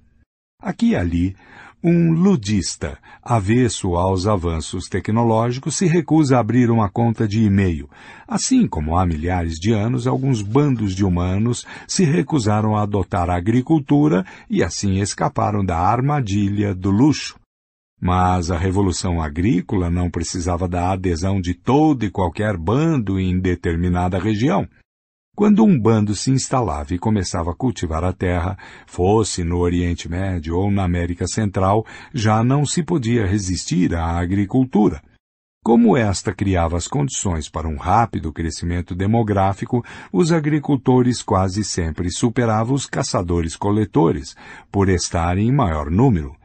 Aqui 0.60 0.92
e 0.92 0.96
ali, 0.96 1.36
Um 1.86 2.14
ludista, 2.14 2.98
avesso 3.22 3.96
aos 3.96 4.26
avanços 4.26 4.88
tecnológicos, 4.88 5.76
se 5.76 5.86
recusa 5.86 6.38
a 6.38 6.40
abrir 6.40 6.72
uma 6.72 6.90
conta 6.90 7.28
de 7.28 7.44
e-mail. 7.44 7.90
Assim 8.26 8.66
como 8.66 8.96
há 8.96 9.06
milhares 9.06 9.56
de 9.56 9.74
anos, 9.74 10.08
alguns 10.08 10.42
bandos 10.42 10.96
de 10.96 11.04
humanos 11.04 11.66
se 11.86 12.06
recusaram 12.06 12.78
a 12.78 12.84
adotar 12.84 13.30
a 13.30 13.36
agricultura 13.36 14.26
e 14.50 14.64
assim 14.64 15.02
escaparam 15.02 15.66
da 15.66 15.78
armadilha 15.78 16.74
do 16.74 16.90
luxo. 16.90 17.36
Mas 18.00 18.50
a 18.50 18.58
revolução 18.58 19.22
agrícola 19.22 19.90
não 19.90 20.10
precisava 20.10 20.70
da 20.70 20.94
adesão 20.94 21.42
de 21.42 21.54
todo 21.54 22.06
e 22.06 22.10
qualquer 22.10 22.56
bando 22.56 23.20
em 23.20 23.38
determinada 23.38 24.18
região. 24.18 24.70
Quando 25.36 25.64
um 25.64 25.80
bando 25.80 26.14
se 26.14 26.30
instalava 26.30 26.94
e 26.94 27.00
começava 27.00 27.52
a 27.52 27.56
cultivar 27.56 28.04
a 28.04 28.14
terra, 28.14 28.56
fosse 28.86 29.44
no 29.44 29.58
Oriente 29.58 30.08
Médio 30.08 30.56
ou 30.56 30.70
na 30.70 30.84
América 30.84 31.26
Central, 31.26 31.84
já 32.14 32.44
não 32.44 32.68
se 32.68 32.84
podia 32.84 33.26
resistir 33.26 33.96
à 33.96 34.20
agricultura. 34.20 35.02
Como 35.64 35.98
esta 35.98 36.36
criava 36.36 36.78
as 36.78 36.88
condições 36.88 37.50
para 37.50 37.68
um 37.68 37.78
rápido 37.78 38.32
crescimento 38.32 38.94
demográfico, 38.94 39.84
os 40.12 40.32
agricultores 40.32 41.24
quase 41.24 41.64
sempre 41.64 42.12
superavam 42.12 42.76
os 42.76 42.86
caçadores-coletores, 42.86 44.36
por 44.72 44.88
estarem 44.88 45.48
em 45.48 45.52
maior 45.52 45.90
número. 45.90 46.36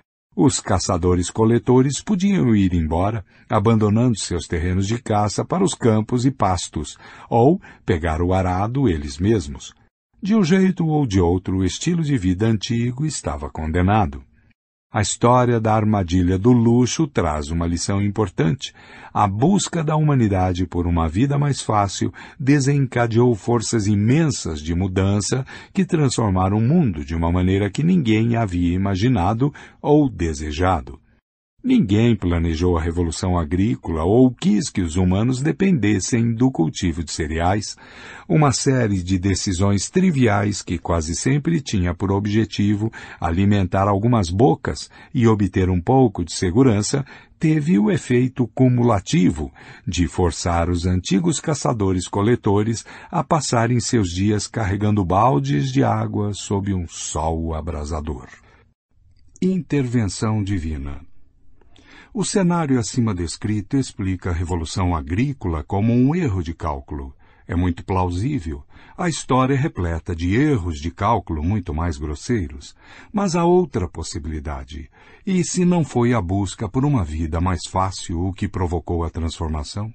Os 0.41 0.61
caçadores-coletores 0.61 2.01
podiam 2.01 2.55
ir 2.55 2.73
embora, 2.73 3.25
abandonando 3.51 4.17
seus 4.17 4.47
terrenos 4.47 4.87
de 4.87 4.97
caça 5.03 5.45
para 5.45 5.65
os 5.65 5.75
campos 5.75 6.25
e 6.25 6.31
pastos, 6.31 6.97
ou 7.29 7.61
pegar 7.85 8.23
o 8.23 8.33
arado 8.33 8.89
eles 8.89 9.19
mesmos. 9.19 9.75
De 10.23 10.37
um 10.37 10.45
jeito 10.45 10.87
ou 10.87 11.05
de 11.05 11.21
outro, 11.21 11.57
o 11.57 11.65
estilo 11.65 12.05
de 12.05 12.17
vida 12.17 12.47
antigo 12.47 13.05
estava 13.05 13.51
condenado. 13.51 14.23
A 14.91 15.03
história 15.03 15.61
da 15.61 15.75
armadilha 15.75 16.39
do 16.39 16.51
luxo 16.51 17.07
traz 17.07 17.51
uma 17.51 17.67
lição 17.67 18.01
importante. 18.01 18.73
A 19.13 19.29
busca 19.29 19.85
da 19.85 19.95
humanidade 19.97 20.67
por 20.67 20.87
uma 20.87 21.07
vida 21.07 21.37
mais 21.39 21.61
fácil 21.61 22.11
desencadeou 22.41 23.35
forças 23.35 23.87
imensas 23.87 24.63
de 24.63 24.75
mudança 24.75 25.45
que 25.75 25.85
transformaram 25.85 26.57
o 26.57 26.63
mundo 26.63 27.05
de 27.05 27.15
uma 27.15 27.31
maneira 27.31 27.69
que 27.69 27.83
ninguém 27.83 28.35
havia 28.35 28.75
imaginado 28.75 29.53
ou 29.83 30.09
desejado. 30.09 30.99
Ninguém 31.63 32.15
planejou 32.15 32.79
a 32.79 32.81
revolução 32.81 33.37
agrícola 33.37 34.05
ou 34.05 34.33
quis 34.33 34.71
que 34.71 34.81
os 34.81 34.95
humanos 34.95 35.43
dependessem 35.43 36.33
do 36.33 36.53
cultivo 36.53 37.03
de 37.03 37.11
cereais, 37.11 37.77
uma 38.29 38.53
série 38.53 39.03
de 39.03 39.19
decisões 39.19 39.91
triviais 39.91 40.63
que 40.63 40.79
quase 40.79 41.17
sempre 41.17 41.61
tinha 41.61 41.93
por 41.93 42.13
objetivo 42.13 42.93
alimentar 43.21 43.89
algumas 43.89 44.31
bocas 44.31 44.89
e 45.13 45.27
obter 45.27 45.69
um 45.69 45.81
pouco 45.81 46.25
de 46.25 46.33
segurança, 46.33 47.05
teve 47.41 47.77
o 47.77 47.91
efeito 47.91 48.47
cumulativo 48.55 49.53
de 49.85 50.07
forçar 50.07 50.71
os 50.71 50.87
antigos 50.87 51.41
caçadores-coletores 51.41 52.85
a 53.11 53.25
passarem 53.25 53.81
seus 53.81 54.11
dias 54.11 54.47
carregando 54.47 55.05
baldes 55.05 55.73
de 55.73 55.83
água 55.83 56.33
sob 56.35 56.73
um 56.73 56.87
sol 56.87 57.53
abrasador. 57.53 58.29
Intervenção 59.43 60.41
divina 60.43 61.01
o 62.13 62.25
cenário 62.25 62.79
acima 62.79 63.15
descrito 63.15 63.77
explica 63.77 64.31
a 64.31 64.33
revolução 64.33 64.97
agrícola 64.97 65.63
como 65.63 65.93
um 65.93 66.15
erro 66.15 66.43
de 66.43 66.55
cálculo. 66.55 67.15
É 67.47 67.57
muito 67.57 67.85
plausível. 67.85 68.63
A 68.97 69.09
história 69.09 69.55
é 69.55 69.57
repleta 69.57 70.15
de 70.15 70.35
erros 70.35 70.79
de 70.79 70.91
cálculo 70.91 71.43
muito 71.43 71.75
mais 71.75 71.97
grosseiros. 71.97 72.75
Mas 73.13 73.35
há 73.35 73.45
outra 73.45 73.89
possibilidade. 73.89 74.91
E 75.27 75.43
se 75.45 75.65
não 75.65 75.85
foi 75.85 76.13
a 76.13 76.21
busca 76.21 76.69
por 76.69 76.85
uma 76.85 77.05
vida 77.05 77.41
mais 77.41 77.67
fácil 77.67 78.21
o 78.21 78.33
que 78.33 78.47
provocou 78.47 79.03
a 79.03 79.11
transformação? 79.11 79.93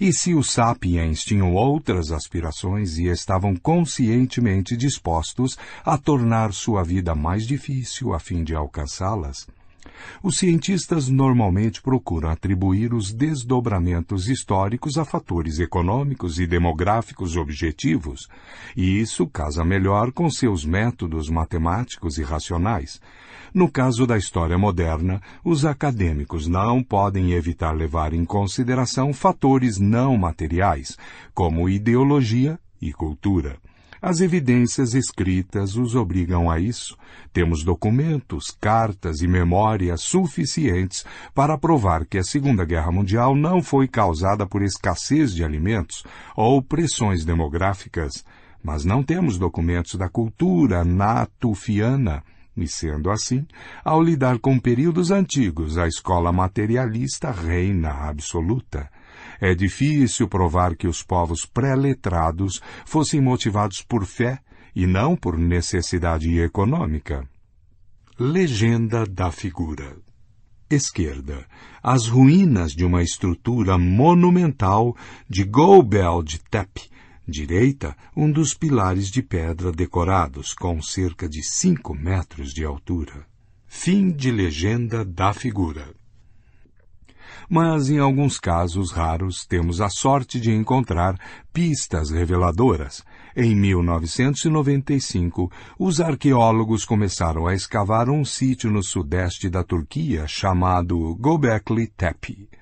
E 0.00 0.12
se 0.12 0.34
os 0.34 0.50
sapiens 0.50 1.22
tinham 1.22 1.54
outras 1.54 2.10
aspirações 2.10 2.98
e 2.98 3.06
estavam 3.06 3.54
conscientemente 3.54 4.76
dispostos 4.76 5.56
a 5.84 5.96
tornar 5.96 6.52
sua 6.52 6.82
vida 6.82 7.14
mais 7.14 7.46
difícil 7.46 8.12
a 8.12 8.18
fim 8.18 8.42
de 8.42 8.56
alcançá-las? 8.56 9.46
Os 10.22 10.38
cientistas 10.38 11.08
normalmente 11.08 11.80
procuram 11.80 12.30
atribuir 12.30 12.92
os 12.92 13.12
desdobramentos 13.12 14.28
históricos 14.28 14.98
a 14.98 15.04
fatores 15.04 15.58
econômicos 15.58 16.38
e 16.38 16.46
demográficos 16.46 17.36
objetivos, 17.36 18.28
e 18.76 19.00
isso 19.00 19.26
casa 19.26 19.64
melhor 19.64 20.12
com 20.12 20.30
seus 20.30 20.64
métodos 20.64 21.28
matemáticos 21.28 22.18
e 22.18 22.22
racionais. 22.22 23.00
No 23.52 23.70
caso 23.70 24.06
da 24.06 24.18
história 24.18 24.58
moderna, 24.58 25.22
os 25.44 25.64
acadêmicos 25.64 26.46
não 26.46 26.82
podem 26.82 27.32
evitar 27.32 27.72
levar 27.72 28.12
em 28.12 28.24
consideração 28.24 29.12
fatores 29.12 29.78
não 29.78 30.16
materiais, 30.16 30.96
como 31.34 31.68
ideologia 31.68 32.58
e 32.80 32.92
cultura. 32.92 33.56
As 34.00 34.20
evidências 34.20 34.94
escritas 34.94 35.76
os 35.76 35.94
obrigam 35.94 36.50
a 36.50 36.60
isso. 36.60 36.96
Temos 37.32 37.64
documentos, 37.64 38.56
cartas 38.60 39.20
e 39.20 39.26
memórias 39.26 40.02
suficientes 40.02 41.04
para 41.34 41.58
provar 41.58 42.06
que 42.06 42.18
a 42.18 42.22
Segunda 42.22 42.64
Guerra 42.64 42.92
Mundial 42.92 43.34
não 43.34 43.60
foi 43.60 43.88
causada 43.88 44.46
por 44.46 44.62
escassez 44.62 45.34
de 45.34 45.42
alimentos 45.42 46.04
ou 46.36 46.62
pressões 46.62 47.24
demográficas, 47.24 48.24
mas 48.62 48.84
não 48.84 49.02
temos 49.02 49.36
documentos 49.36 49.94
da 49.96 50.08
cultura 50.08 50.84
natufiana. 50.84 52.22
E 52.56 52.66
sendo 52.66 53.10
assim, 53.10 53.46
ao 53.84 54.02
lidar 54.02 54.38
com 54.40 54.58
períodos 54.58 55.12
antigos, 55.12 55.78
a 55.78 55.86
escola 55.86 56.32
materialista 56.32 57.30
reina 57.30 57.90
absoluta. 58.08 58.90
É 59.40 59.54
difícil 59.54 60.28
provar 60.28 60.76
que 60.76 60.86
os 60.86 61.02
povos 61.02 61.44
pré-letrados 61.44 62.60
fossem 62.84 63.20
motivados 63.20 63.82
por 63.82 64.04
fé 64.04 64.40
e 64.74 64.86
não 64.86 65.16
por 65.16 65.38
necessidade 65.38 66.38
econômica. 66.40 67.28
Legenda 68.18 69.06
da 69.06 69.30
figura. 69.30 69.96
Esquerda. 70.70 71.46
As 71.82 72.06
ruínas 72.06 72.72
de 72.72 72.84
uma 72.84 73.02
estrutura 73.02 73.78
monumental 73.78 74.96
de 75.28 75.44
Gobel 75.44 76.22
Tepe. 76.50 76.90
Direita, 77.26 77.96
um 78.16 78.30
dos 78.30 78.54
pilares 78.54 79.10
de 79.10 79.22
pedra 79.22 79.70
decorados 79.70 80.54
com 80.54 80.80
cerca 80.82 81.28
de 81.28 81.42
cinco 81.42 81.94
metros 81.94 82.52
de 82.52 82.64
altura. 82.64 83.26
Fim 83.66 84.10
de 84.10 84.30
legenda 84.30 85.04
da 85.04 85.32
figura 85.32 85.97
mas 87.48 87.88
em 87.88 87.98
alguns 87.98 88.38
casos 88.38 88.92
raros 88.92 89.46
temos 89.46 89.80
a 89.80 89.88
sorte 89.88 90.38
de 90.38 90.52
encontrar 90.52 91.18
pistas 91.52 92.10
reveladoras. 92.10 93.02
Em 93.34 93.54
1995, 93.54 95.50
os 95.78 96.00
arqueólogos 96.00 96.84
começaram 96.84 97.46
a 97.46 97.54
escavar 97.54 98.10
um 98.10 98.24
sítio 98.24 98.70
no 98.70 98.82
sudeste 98.82 99.48
da 99.48 99.62
Turquia 99.62 100.26
chamado 100.26 101.16
Göbekli 101.16 101.86
Tepe. 101.86 102.57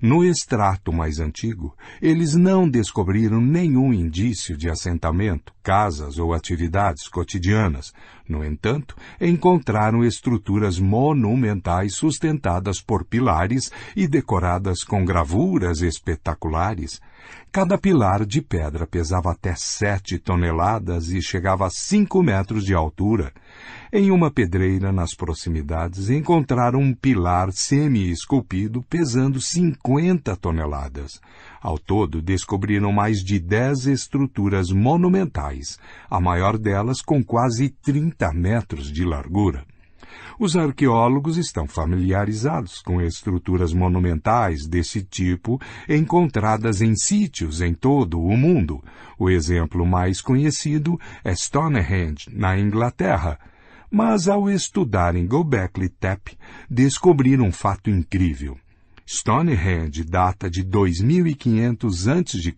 No 0.00 0.24
extrato 0.24 0.92
mais 0.92 1.18
antigo, 1.18 1.76
eles 2.00 2.34
não 2.34 2.68
descobriram 2.68 3.40
nenhum 3.40 3.92
indício 3.92 4.56
de 4.56 4.70
assentamento, 4.70 5.52
casas 5.60 6.18
ou 6.18 6.32
atividades 6.32 7.08
cotidianas. 7.08 7.92
No 8.28 8.44
entanto, 8.44 8.94
encontraram 9.20 10.04
estruturas 10.04 10.78
monumentais 10.78 11.96
sustentadas 11.96 12.80
por 12.80 13.04
pilares 13.04 13.72
e 13.96 14.06
decoradas 14.06 14.84
com 14.84 15.04
gravuras 15.04 15.80
espetaculares. 15.80 17.00
Cada 17.50 17.76
pilar 17.76 18.24
de 18.24 18.40
pedra 18.40 18.86
pesava 18.86 19.32
até 19.32 19.54
sete 19.56 20.16
toneladas 20.18 21.10
e 21.10 21.20
chegava 21.20 21.66
a 21.66 21.70
cinco 21.70 22.22
metros 22.22 22.64
de 22.64 22.72
altura. 22.72 23.32
Em 23.92 24.10
uma 24.10 24.30
pedreira 24.30 24.92
nas 24.92 25.14
proximidades 25.14 26.10
encontraram 26.10 26.80
um 26.80 26.94
pilar 26.94 27.50
semi-esculpido 27.52 28.82
pesando 28.82 29.40
50 29.40 30.36
toneladas. 30.36 31.20
Ao 31.60 31.78
todo, 31.78 32.20
descobriram 32.20 32.92
mais 32.92 33.18
de 33.18 33.38
10 33.38 33.86
estruturas 33.86 34.70
monumentais, 34.70 35.78
a 36.10 36.20
maior 36.20 36.58
delas 36.58 37.00
com 37.00 37.24
quase 37.24 37.70
30 37.70 38.32
metros 38.32 38.92
de 38.92 39.04
largura. 39.04 39.64
Os 40.38 40.56
arqueólogos 40.56 41.36
estão 41.36 41.66
familiarizados 41.66 42.80
com 42.80 43.02
estruturas 43.02 43.72
monumentais 43.72 44.68
desse 44.68 45.02
tipo 45.02 45.60
encontradas 45.88 46.80
em 46.80 46.94
sítios 46.94 47.60
em 47.60 47.74
todo 47.74 48.20
o 48.20 48.36
mundo. 48.36 48.82
O 49.18 49.28
exemplo 49.28 49.84
mais 49.84 50.20
conhecido 50.20 50.98
é 51.24 51.34
Stonehenge, 51.34 52.30
na 52.32 52.56
Inglaterra, 52.56 53.38
mas 53.90 54.28
ao 54.28 54.50
estudarem 54.50 55.26
Göbekli 55.26 55.88
Tepe, 55.88 56.36
descobriram 56.68 57.46
um 57.46 57.52
fato 57.52 57.90
incrível. 57.90 58.56
Stonehenge 59.06 60.04
data 60.04 60.50
de 60.50 60.62
2500 60.62 62.08
a.C. 62.08 62.54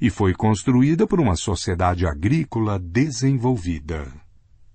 e 0.00 0.08
foi 0.08 0.32
construída 0.32 1.06
por 1.06 1.20
uma 1.20 1.36
sociedade 1.36 2.06
agrícola 2.06 2.78
desenvolvida. 2.78 4.10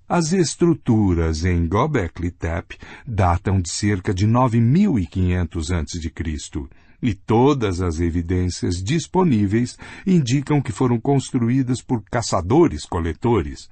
As 0.08 0.32
estruturas 0.34 1.46
em 1.46 1.68
Göbekli 1.68 2.30
Tepe 2.30 2.78
datam 3.08 3.60
de 3.60 3.72
cerca 3.72 4.14
de 4.14 4.28
9500 4.28 5.72
a.C. 5.72 6.14
E 7.02 7.14
todas 7.16 7.82
as 7.82 8.00
evidências 8.00 8.76
disponíveis 8.76 9.76
indicam 10.06 10.62
que 10.62 10.72
foram 10.72 11.00
construídas 11.00 11.82
por 11.82 12.04
caçadores-coletores. 12.04 13.68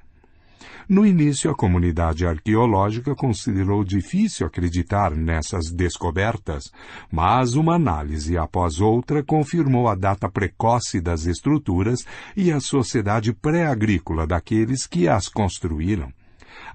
No 0.91 1.05
início, 1.05 1.49
a 1.49 1.55
comunidade 1.55 2.27
arqueológica 2.27 3.15
considerou 3.15 3.81
difícil 3.81 4.45
acreditar 4.45 5.15
nessas 5.15 5.71
descobertas, 5.71 6.69
mas 7.09 7.53
uma 7.53 7.75
análise 7.75 8.37
após 8.37 8.81
outra 8.81 9.23
confirmou 9.23 9.87
a 9.87 9.95
data 9.95 10.29
precoce 10.29 10.99
das 10.99 11.25
estruturas 11.25 12.05
e 12.35 12.51
a 12.51 12.59
sociedade 12.59 13.31
pré-agrícola 13.31 14.27
daqueles 14.27 14.85
que 14.85 15.07
as 15.07 15.29
construíram. 15.29 16.11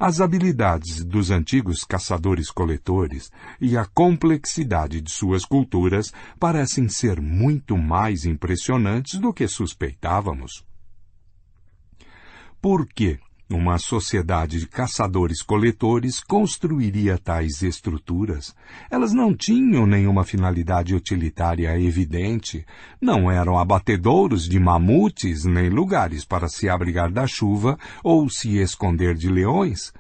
As 0.01 0.19
habilidades 0.19 1.05
dos 1.05 1.31
antigos 1.31 1.85
caçadores-coletores 1.85 3.31
e 3.61 3.77
a 3.77 3.85
complexidade 3.85 5.03
de 5.03 5.13
suas 5.13 5.45
culturas 5.45 6.11
parecem 6.41 6.89
ser 6.89 7.21
muito 7.21 7.77
mais 7.77 8.25
impressionantes 8.25 9.21
do 9.21 9.31
que 9.31 9.47
suspeitávamos. 9.47 10.65
Por 12.63 12.87
que 12.87 13.21
uma 13.49 13.79
sociedade 13.79 14.59
de 14.59 14.67
caçadores-coletores 14.67 16.21
construiria 16.21 17.17
tais 17.17 17.63
estruturas. 17.63 18.55
Elas 18.91 19.13
não 19.13 19.35
tinham 19.35 19.87
nenhuma 19.87 20.25
finalidade 20.25 20.95
utilitária 20.95 21.79
evidente, 21.81 22.67
não 23.01 23.31
eram 23.31 23.57
abatedouros 23.57 24.49
de 24.49 24.59
mamutes 24.59 25.45
nem 25.45 25.69
lugares 25.69 26.25
para 26.25 26.49
se 26.49 26.69
abrigar 26.69 27.13
da 27.13 27.27
chuva 27.27 27.79
ou 28.03 28.29
se 28.29 28.59
esconder 28.59 29.15
de 29.15 29.29
leões. 29.29 29.93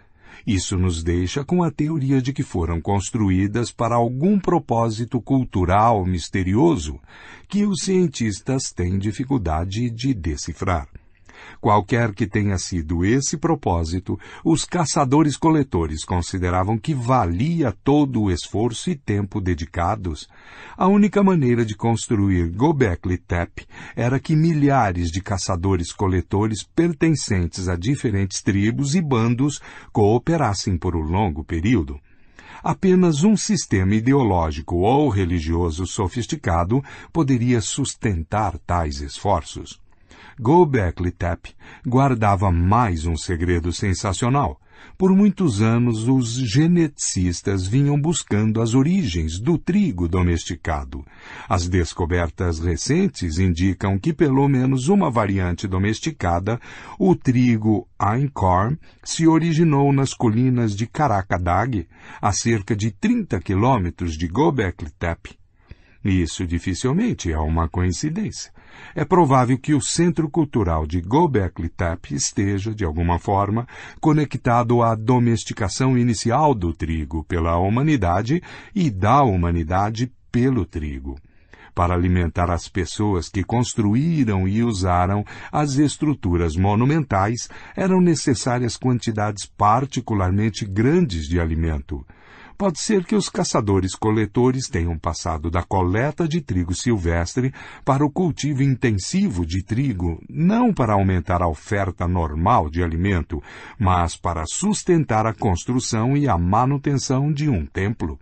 Isso 0.44 0.76
nos 0.76 1.02
deixa 1.02 1.44
com 1.44 1.62
a 1.62 1.70
teoria 1.70 2.20
de 2.20 2.32
que 2.32 2.42
foram 2.42 2.80
construídas 2.80 3.70
para 3.70 3.94
algum 3.94 4.38
propósito 4.38 5.20
cultural 5.20 6.04
misterioso 6.04 7.00
que 7.48 7.64
os 7.64 7.80
cientistas 7.82 8.72
têm 8.72 8.98
dificuldade 8.98 9.88
de 9.90 10.12
decifrar. 10.12 10.88
Qualquer 11.60 12.14
que 12.14 12.26
tenha 12.26 12.58
sido 12.58 13.04
esse 13.04 13.36
propósito, 13.36 14.18
os 14.44 14.64
caçadores-coletores 14.64 16.04
consideravam 16.04 16.78
que 16.78 16.94
valia 16.94 17.72
todo 17.84 18.22
o 18.22 18.30
esforço 18.30 18.90
e 18.90 18.94
tempo 18.94 19.40
dedicados. 19.40 20.28
A 20.76 20.86
única 20.86 21.22
maneira 21.22 21.64
de 21.64 21.74
construir 21.74 22.50
Gobekli 22.50 23.18
Tepe 23.18 23.66
era 23.94 24.20
que 24.20 24.36
milhares 24.36 25.10
de 25.10 25.20
caçadores-coletores 25.20 26.62
pertencentes 26.62 27.68
a 27.68 27.76
diferentes 27.76 28.42
tribos 28.42 28.94
e 28.94 29.00
bandos 29.00 29.60
cooperassem 29.92 30.76
por 30.76 30.94
um 30.94 31.02
longo 31.02 31.44
período. 31.44 31.98
Apenas 32.62 33.22
um 33.22 33.36
sistema 33.36 33.94
ideológico 33.94 34.76
ou 34.76 35.08
religioso 35.08 35.86
sofisticado 35.86 36.82
poderia 37.12 37.60
sustentar 37.60 38.58
tais 38.58 39.00
esforços. 39.00 39.80
Göbekli 40.38 41.10
Tepe 41.10 41.54
guardava 41.86 42.52
mais 42.52 43.06
um 43.06 43.16
segredo 43.16 43.72
sensacional. 43.72 44.60
Por 44.98 45.10
muitos 45.14 45.62
anos, 45.62 46.06
os 46.06 46.34
geneticistas 46.34 47.66
vinham 47.66 47.98
buscando 47.98 48.60
as 48.60 48.74
origens 48.74 49.38
do 49.38 49.56
trigo 49.56 50.06
domesticado. 50.06 51.02
As 51.48 51.66
descobertas 51.66 52.58
recentes 52.58 53.38
indicam 53.38 53.98
que 53.98 54.12
pelo 54.12 54.46
menos 54.46 54.88
uma 54.88 55.10
variante 55.10 55.66
domesticada, 55.66 56.60
o 56.98 57.16
trigo 57.16 57.88
Einkorn, 57.98 58.78
se 59.02 59.26
originou 59.26 59.90
nas 59.92 60.12
colinas 60.12 60.76
de 60.76 60.86
Karakadag, 60.86 61.88
a 62.20 62.32
cerca 62.32 62.76
de 62.76 62.90
30 62.90 63.40
quilômetros 63.40 64.16
de 64.16 64.28
Göbekli 64.28 64.90
Tepe. 64.98 65.38
Isso 66.04 66.46
dificilmente 66.46 67.32
é 67.32 67.38
uma 67.38 67.68
coincidência. 67.68 68.52
É 68.94 69.04
provável 69.04 69.58
que 69.58 69.74
o 69.74 69.80
centro 69.80 70.28
cultural 70.28 70.86
de 70.86 71.00
Göbekli 71.00 71.68
Tepe 71.68 72.14
esteja, 72.14 72.74
de 72.74 72.84
alguma 72.84 73.18
forma, 73.18 73.66
conectado 74.00 74.82
à 74.82 74.94
domesticação 74.94 75.96
inicial 75.98 76.54
do 76.54 76.72
trigo 76.72 77.24
pela 77.24 77.58
humanidade 77.58 78.42
e 78.74 78.90
da 78.90 79.22
humanidade 79.22 80.12
pelo 80.30 80.64
trigo 80.64 81.16
para 81.76 81.92
alimentar 81.92 82.50
as 82.50 82.70
pessoas 82.70 83.28
que 83.28 83.44
construíram 83.44 84.48
e 84.48 84.64
usaram 84.64 85.22
as 85.52 85.74
estruturas 85.74 86.56
monumentais, 86.56 87.50
eram 87.76 88.00
necessárias 88.00 88.78
quantidades 88.78 89.44
particularmente 89.44 90.64
grandes 90.64 91.28
de 91.28 91.38
alimento. 91.38 92.02
Pode 92.58 92.80
ser 92.80 93.04
que 93.04 93.14
os 93.14 93.28
caçadores-coletores 93.28 94.66
tenham 94.66 94.98
passado 94.98 95.50
da 95.50 95.62
coleta 95.62 96.26
de 96.26 96.40
trigo 96.40 96.74
silvestre 96.74 97.52
para 97.84 98.02
o 98.02 98.10
cultivo 98.10 98.62
intensivo 98.62 99.44
de 99.44 99.62
trigo, 99.62 100.18
não 100.26 100.72
para 100.72 100.94
aumentar 100.94 101.42
a 101.42 101.48
oferta 101.48 102.08
normal 102.08 102.70
de 102.70 102.82
alimento, 102.82 103.42
mas 103.78 104.16
para 104.16 104.46
sustentar 104.46 105.26
a 105.26 105.34
construção 105.34 106.16
e 106.16 106.26
a 106.26 106.38
manutenção 106.38 107.30
de 107.30 107.46
um 107.46 107.66
templo. 107.66 108.18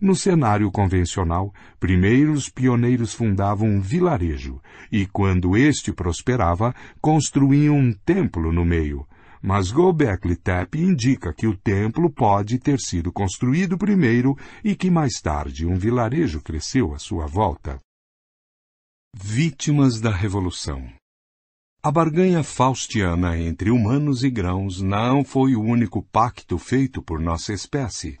No 0.00 0.16
cenário 0.16 0.68
convencional, 0.72 1.54
primeiro 1.78 2.32
os 2.32 2.48
pioneiros 2.48 3.14
fundavam 3.14 3.68
um 3.68 3.80
vilarejo 3.80 4.60
e, 4.90 5.06
quando 5.06 5.56
este 5.56 5.92
prosperava, 5.92 6.74
construíam 7.00 7.76
um 7.76 7.92
templo 7.92 8.52
no 8.52 8.64
meio, 8.64 9.06
mas 9.46 9.70
Göbekli 9.70 10.36
Tepe 10.36 10.78
indica 10.78 11.30
que 11.30 11.46
o 11.46 11.54
templo 11.54 12.10
pode 12.10 12.58
ter 12.58 12.80
sido 12.80 13.12
construído 13.12 13.76
primeiro 13.76 14.34
e 14.64 14.74
que 14.74 14.90
mais 14.90 15.20
tarde 15.20 15.66
um 15.66 15.76
vilarejo 15.76 16.40
cresceu 16.40 16.94
à 16.94 16.98
sua 16.98 17.26
volta. 17.26 17.78
Vítimas 19.14 20.00
da 20.00 20.10
Revolução 20.10 20.90
A 21.82 21.92
barganha 21.92 22.42
faustiana 22.42 23.38
entre 23.38 23.70
humanos 23.70 24.24
e 24.24 24.30
grãos 24.30 24.80
não 24.80 25.22
foi 25.22 25.54
o 25.54 25.60
único 25.60 26.02
pacto 26.02 26.56
feito 26.56 27.02
por 27.02 27.20
nossa 27.20 27.52
espécie. 27.52 28.18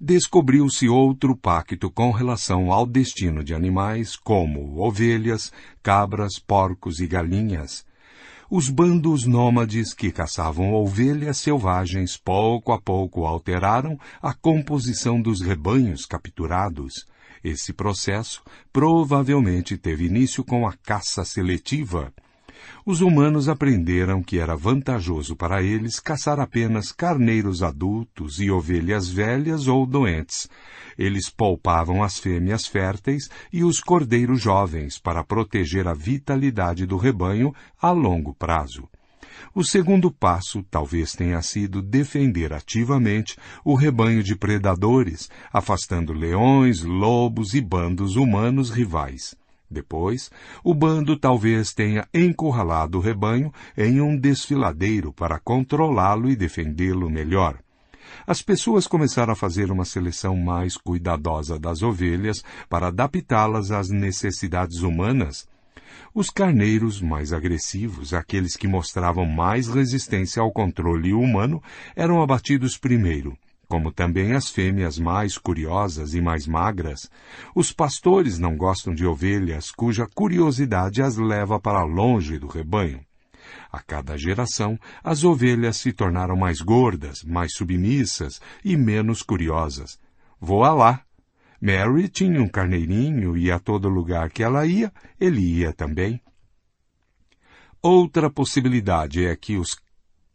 Descobriu-se 0.00 0.88
outro 0.88 1.36
pacto 1.36 1.90
com 1.90 2.10
relação 2.10 2.72
ao 2.72 2.86
destino 2.86 3.44
de 3.44 3.54
animais 3.54 4.16
como 4.16 4.80
ovelhas, 4.80 5.52
cabras, 5.82 6.38
porcos 6.38 6.98
e 6.98 7.06
galinhas 7.06 7.84
os 8.54 8.68
bandos 8.68 9.24
nômades 9.24 9.94
que 9.94 10.12
caçavam 10.12 10.74
ovelhas 10.74 11.38
selvagens 11.38 12.18
pouco 12.18 12.70
a 12.70 12.78
pouco 12.78 13.24
alteraram 13.24 13.98
a 14.20 14.34
composição 14.34 15.22
dos 15.22 15.40
rebanhos 15.40 16.04
capturados. 16.04 17.06
Esse 17.42 17.72
processo 17.72 18.42
provavelmente 18.70 19.78
teve 19.78 20.04
início 20.04 20.44
com 20.44 20.68
a 20.68 20.74
caça 20.74 21.24
seletiva, 21.24 22.12
os 22.84 23.00
humanos 23.00 23.48
aprenderam 23.48 24.22
que 24.22 24.38
era 24.38 24.56
vantajoso 24.56 25.36
para 25.36 25.62
eles 25.62 26.00
caçar 26.00 26.40
apenas 26.40 26.90
carneiros 26.90 27.62
adultos 27.62 28.40
e 28.40 28.50
ovelhas 28.50 29.08
velhas 29.08 29.68
ou 29.68 29.86
doentes. 29.86 30.48
Eles 30.98 31.30
poupavam 31.30 32.02
as 32.02 32.18
fêmeas 32.18 32.66
férteis 32.66 33.28
e 33.52 33.62
os 33.62 33.80
cordeiros 33.80 34.40
jovens 34.40 34.98
para 34.98 35.22
proteger 35.22 35.86
a 35.86 35.94
vitalidade 35.94 36.84
do 36.84 36.96
rebanho 36.96 37.54
a 37.80 37.90
longo 37.90 38.34
prazo. 38.34 38.88
O 39.54 39.64
segundo 39.64 40.10
passo 40.10 40.62
talvez 40.70 41.12
tenha 41.12 41.40
sido 41.42 41.82
defender 41.82 42.52
ativamente 42.52 43.36
o 43.64 43.74
rebanho 43.74 44.22
de 44.22 44.34
predadores, 44.34 45.30
afastando 45.52 46.12
leões, 46.12 46.82
lobos 46.82 47.54
e 47.54 47.60
bandos 47.60 48.16
humanos 48.16 48.70
rivais. 48.70 49.36
Depois, 49.72 50.30
o 50.62 50.74
bando 50.74 51.16
talvez 51.16 51.72
tenha 51.72 52.06
encurralado 52.12 52.98
o 52.98 53.00
rebanho 53.00 53.50
em 53.76 54.00
um 54.00 54.16
desfiladeiro 54.16 55.12
para 55.12 55.38
controlá-lo 55.38 56.28
e 56.28 56.36
defendê-lo 56.36 57.08
melhor. 57.08 57.58
As 58.26 58.42
pessoas 58.42 58.86
começaram 58.86 59.32
a 59.32 59.36
fazer 59.36 59.72
uma 59.72 59.86
seleção 59.86 60.36
mais 60.36 60.76
cuidadosa 60.76 61.58
das 61.58 61.82
ovelhas 61.82 62.44
para 62.68 62.88
adaptá-las 62.88 63.70
às 63.70 63.88
necessidades 63.88 64.82
humanas. 64.82 65.48
Os 66.14 66.28
carneiros 66.28 67.00
mais 67.00 67.32
agressivos, 67.32 68.12
aqueles 68.12 68.54
que 68.54 68.68
mostravam 68.68 69.24
mais 69.24 69.68
resistência 69.68 70.42
ao 70.42 70.52
controle 70.52 71.14
humano, 71.14 71.62
eram 71.96 72.22
abatidos 72.22 72.76
primeiro 72.76 73.36
como 73.72 73.90
também 73.90 74.34
as 74.34 74.50
fêmeas 74.50 74.98
mais 74.98 75.38
curiosas 75.38 76.12
e 76.12 76.20
mais 76.20 76.46
magras. 76.46 77.10
Os 77.54 77.72
pastores 77.72 78.38
não 78.38 78.54
gostam 78.54 78.94
de 78.94 79.06
ovelhas 79.06 79.70
cuja 79.70 80.06
curiosidade 80.06 81.00
as 81.00 81.16
leva 81.16 81.58
para 81.58 81.82
longe 81.82 82.38
do 82.38 82.46
rebanho. 82.46 83.00
A 83.72 83.80
cada 83.80 84.14
geração, 84.18 84.78
as 85.02 85.24
ovelhas 85.24 85.78
se 85.78 85.90
tornaram 85.90 86.36
mais 86.36 86.60
gordas, 86.60 87.24
mais 87.24 87.54
submissas 87.54 88.42
e 88.62 88.76
menos 88.76 89.22
curiosas. 89.22 89.98
Voa 90.38 90.74
lá! 90.74 91.00
Mary 91.58 92.10
tinha 92.10 92.42
um 92.42 92.48
carneirinho 92.48 93.38
e 93.38 93.50
a 93.50 93.58
todo 93.58 93.88
lugar 93.88 94.28
que 94.28 94.42
ela 94.42 94.66
ia, 94.66 94.92
ele 95.18 95.40
ia 95.40 95.72
também. 95.72 96.20
Outra 97.80 98.28
possibilidade 98.28 99.24
é 99.24 99.34
que 99.34 99.56
os 99.56 99.74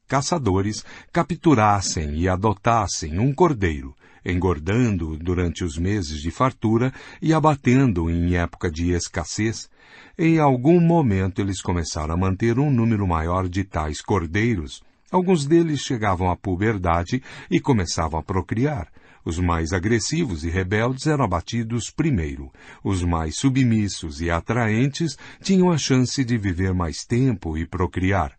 caçadores 0.08 0.86
capturassem 1.12 2.16
e 2.16 2.30
adotassem 2.30 3.20
um 3.20 3.34
cordeiro, 3.34 3.94
engordando 4.26 5.18
durante 5.18 5.64
os 5.64 5.78
meses 5.78 6.22
de 6.22 6.32
fartura 6.32 6.94
e 7.22 7.34
abatendo 7.34 8.10
em 8.10 8.36
época 8.36 8.72
de 8.72 8.92
escassez, 8.92 9.70
em 10.18 10.40
algum 10.40 10.80
momento 10.80 11.40
eles 11.42 11.62
começaram 11.62 12.14
a 12.14 12.18
manter 12.18 12.58
um 12.58 12.72
número 12.72 13.08
maior 13.08 13.48
de 13.48 13.64
tais 13.64 14.02
cordeiros. 14.02 14.82
Alguns 15.12 15.46
deles 15.46 15.80
chegavam 15.82 16.30
à 16.30 16.36
puberdade 16.36 17.22
e 17.50 17.60
começavam 17.60 18.20
a 18.20 18.24
procriar. 18.24 18.90
Os 19.24 19.40
mais 19.40 19.74
agressivos 19.74 20.46
e 20.46 20.50
rebeldes 20.50 21.06
eram 21.06 21.26
abatidos 21.26 21.90
primeiro. 21.90 22.52
Os 22.84 23.04
mais 23.04 23.38
submissos 23.38 24.22
e 24.22 24.30
atraentes 24.30 25.18
tinham 25.42 25.70
a 25.70 25.78
chance 25.78 26.24
de 26.24 26.38
viver 26.38 26.74
mais 26.74 27.04
tempo 27.06 27.58
e 27.58 27.66
procriar. 27.66 28.37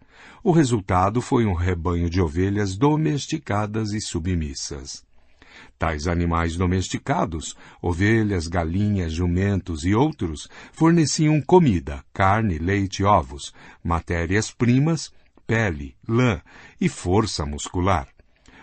O 0.48 0.50
resultado 0.50 1.20
foi 1.20 1.44
um 1.44 1.52
rebanho 1.52 2.08
de 2.08 2.22
ovelhas 2.22 2.74
domesticadas 2.74 3.92
e 3.92 4.00
submissas. 4.00 5.04
Tais 5.78 6.08
animais 6.08 6.56
domesticados, 6.56 7.54
ovelhas, 7.82 8.46
galinhas, 8.46 9.12
jumentos 9.12 9.84
e 9.84 9.94
outros, 9.94 10.48
forneciam 10.72 11.38
comida, 11.42 12.02
carne, 12.14 12.56
leite, 12.56 13.04
ovos, 13.04 13.52
matérias-primas, 13.84 15.12
pele, 15.46 15.94
lã 16.08 16.40
e 16.80 16.88
força 16.88 17.44
muscular 17.44 18.08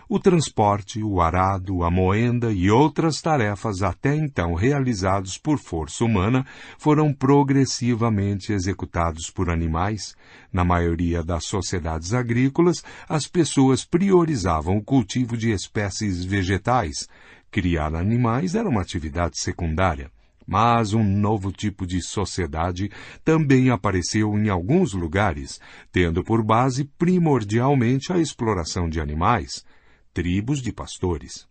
o 0.08 0.20
transporte, 0.20 1.02
o 1.04 1.20
arado, 1.20 1.84
a 1.84 1.90
moenda 1.90 2.52
e 2.52 2.70
outras 2.70 3.22
tarefas 3.22 3.82
até 3.82 4.16
então 4.16 4.54
realizados 4.54 5.38
por 5.38 5.58
força 5.58 6.06
humana 6.06 6.46
foram 6.78 7.12
progressivamente 7.12 8.54
executados 8.54 9.32
por 9.32 9.50
animais. 9.50 10.16
Na 10.54 10.64
maioria 10.64 11.24
das 11.24 11.46
sociedades 11.46 12.14
agrícolas, 12.14 12.84
as 13.10 13.28
pessoas 13.28 13.84
priorizavam 13.84 14.78
o 14.78 14.84
cultivo 14.84 15.36
de 15.36 15.52
espécies 15.52 16.24
vegetais. 16.24 17.08
Criar 17.50 17.96
animais 17.96 18.54
era 18.54 18.70
uma 18.70 18.82
atividade 18.82 19.40
secundária. 19.40 20.12
Mas 20.48 20.94
um 20.94 21.04
novo 21.04 21.52
tipo 21.52 21.88
de 21.88 22.00
sociedade 22.04 22.92
também 23.24 23.72
apareceu 23.72 24.38
em 24.38 24.48
alguns 24.50 24.94
lugares, 24.94 25.60
tendo 25.92 26.24
por 26.24 26.44
base 26.44 26.84
primordialmente 26.84 28.14
a 28.14 28.20
exploração 28.20 28.88
de 28.88 29.02
animais 29.02 29.66
tribos 30.16 30.62
de 30.62 30.72
pastores. 30.72 31.46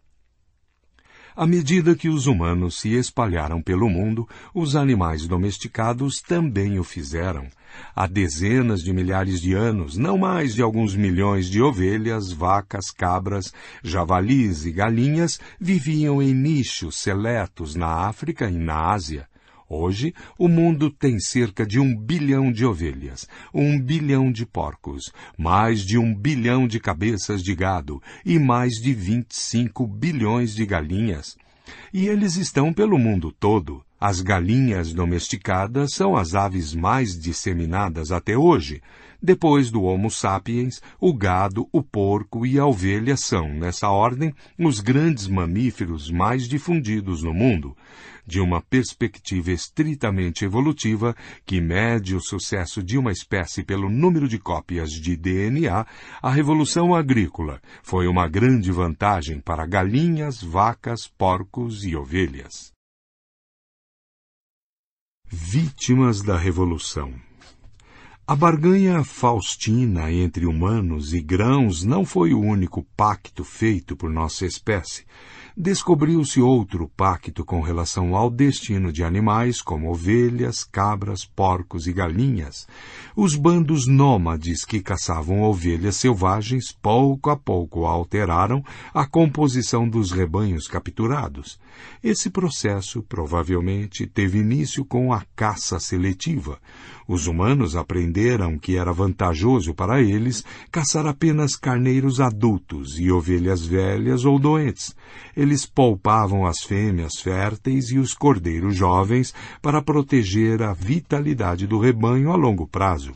À 1.37 1.47
medida 1.47 1.95
que 1.95 2.09
os 2.09 2.27
humanos 2.27 2.81
se 2.81 2.95
espalharam 2.95 3.61
pelo 3.61 3.91
mundo, 3.91 4.27
os 4.55 4.75
animais 4.75 5.27
domesticados 5.27 6.23
também 6.23 6.79
o 6.79 6.85
fizeram. 6.85 7.47
Há 7.95 8.07
dezenas 8.07 8.83
de 8.83 8.91
milhares 8.91 9.39
de 9.39 9.53
anos, 9.53 9.99
não 9.99 10.17
mais 10.17 10.55
de 10.55 10.63
alguns 10.63 10.97
milhões 10.97 11.51
de 11.51 11.61
ovelhas, 11.61 12.33
vacas, 12.33 12.91
cabras, 12.91 13.53
javalis 13.83 14.65
e 14.65 14.73
galinhas 14.73 15.39
viviam 15.61 16.23
em 16.23 16.33
nichos 16.33 16.97
seletos 16.97 17.75
na 17.75 18.09
África 18.09 18.49
e 18.49 18.57
na 18.57 18.93
Ásia. 18.93 19.29
Hoje, 19.69 20.15
o 20.39 20.47
mundo 20.47 20.91
tem 20.91 21.19
cerca 21.19 21.67
de 21.67 21.81
um 21.81 21.97
bilhão 21.97 22.53
de 22.53 22.67
ovelhas, 22.67 23.27
um 23.53 23.81
bilhão 23.81 24.31
de 24.31 24.45
porcos, 24.45 25.11
mais 25.39 25.81
de 25.81 25.97
um 25.97 26.15
bilhão 26.15 26.69
de 26.69 26.79
cabeças 26.79 27.43
de 27.43 27.55
gado 27.55 28.03
e 28.27 28.39
mais 28.39 28.75
de 28.75 28.93
25 28.93 29.87
bilhões 29.87 30.55
de 30.55 30.67
galinhas. 30.67 31.37
E 31.93 32.07
eles 32.09 32.37
estão 32.37 32.75
pelo 32.75 32.99
mundo 32.99 33.33
todo. 33.33 33.83
As 33.99 34.21
galinhas 34.21 34.93
domesticadas 34.93 35.95
são 35.95 36.15
as 36.15 36.35
aves 36.35 36.75
mais 36.75 37.19
disseminadas 37.19 38.13
até 38.13 38.37
hoje. 38.37 38.83
Depois 39.23 39.71
do 39.71 39.83
Homo 39.85 40.11
sapiens, 40.11 40.83
o 41.01 41.15
gado, 41.15 41.67
o 41.73 41.83
porco 41.83 42.45
e 42.45 42.59
a 42.59 42.67
ovelha 42.67 43.17
são, 43.17 43.49
nessa 43.49 43.89
ordem, 43.89 44.35
os 44.59 44.81
grandes 44.81 45.27
mamíferos 45.27 46.11
mais 46.11 46.47
difundidos 46.47 47.23
no 47.23 47.33
mundo 47.33 47.75
de 48.27 48.41
uma 48.41 48.61
perspectiva 48.61 49.51
estritamente 49.51 50.45
evolutiva 50.45 51.15
que 51.45 51.61
mede 51.61 52.15
o 52.15 52.21
sucesso 52.21 52.83
de 52.83 52.97
uma 52.97 53.13
espécie 53.13 53.63
pelo 53.63 53.89
número 53.91 54.29
de 54.29 54.39
cópias 54.39 54.91
de 54.91 55.17
DNA, 55.17 55.87
a 56.23 56.31
revolução 56.31 56.95
agrícola 56.95 57.61
foi 57.83 58.07
uma 58.07 58.29
grande 58.29 58.71
vantagem 58.73 59.41
para 59.41 59.67
galinhas, 59.67 60.43
vacas, 60.43 61.07
porcos 61.07 61.85
e 61.85 61.95
ovelhas. 61.95 62.73
Vítimas 65.27 66.23
da 66.23 66.37
Revolução 66.37 67.13
a 68.27 68.35
barganha 68.35 69.05
faustina 69.05 70.11
entre 70.11 70.47
humanos 70.47 71.13
e 71.13 71.21
grãos 71.21 71.85
não 71.85 72.07
foi 72.07 72.33
o 72.33 72.41
único 72.41 72.83
pacto 72.97 73.45
feito 73.45 73.95
por 73.95 74.09
nossa 74.09 74.47
espécie 74.47 75.05
descobriu-se 75.57 76.41
outro 76.41 76.91
pacto 76.97 77.45
com 77.45 77.61
relação 77.61 78.17
ao 78.17 78.29
destino 78.29 78.93
de 78.93 79.05
animais 79.05 79.63
como 79.63 79.89
ovelhas, 79.89 80.65
cabras, 80.65 81.25
porcos 81.25 81.87
e 81.87 81.93
galinhas. 81.93 82.67
Os 83.15 83.37
bandos 83.37 83.87
nômades 83.87 84.65
que 84.65 84.81
caçavam 84.81 85.43
ovelhas 85.43 85.97
selvagens 85.97 86.73
pouco 86.73 87.31
a 87.31 87.37
pouco 87.37 87.87
alteraram 87.87 88.65
a 88.93 89.07
composição 89.07 89.89
dos 89.89 90.11
rebanhos 90.11 90.67
capturados. 90.67 91.59
Esse 92.03 92.29
processo 92.29 93.03
provavelmente 93.03 94.07
teve 94.07 94.39
início 94.39 94.85
com 94.85 95.13
a 95.13 95.23
caça 95.35 95.79
seletiva. 95.81 96.59
Os 97.09 97.27
humanos 97.27 97.77
aprenderam 97.77 98.59
que 98.59 98.77
era 98.77 98.93
vantajoso 98.93 99.75
para 99.75 100.01
eles 100.03 100.45
caçar 100.71 101.07
apenas 101.07 101.57
carneiros 101.57 102.21
adultos 102.21 102.99
e 102.99 103.11
ovelhas 103.11 103.65
velhas 103.65 104.25
ou 104.25 104.39
doentes. 104.39 104.95
Eles 105.37 105.67
poupavam 105.67 106.47
as 106.47 106.63
fêmeas 106.63 107.21
férteis 107.21 107.91
e 107.91 107.99
os 107.99 108.15
cordeiros 108.15 108.77
jovens 108.77 109.35
para 109.61 109.83
proteger 109.83 110.63
a 110.63 110.73
vitalidade 110.73 111.67
do 111.67 111.79
rebanho 111.79 112.31
a 112.31 112.37
longo 112.37 112.67
prazo. 112.67 113.13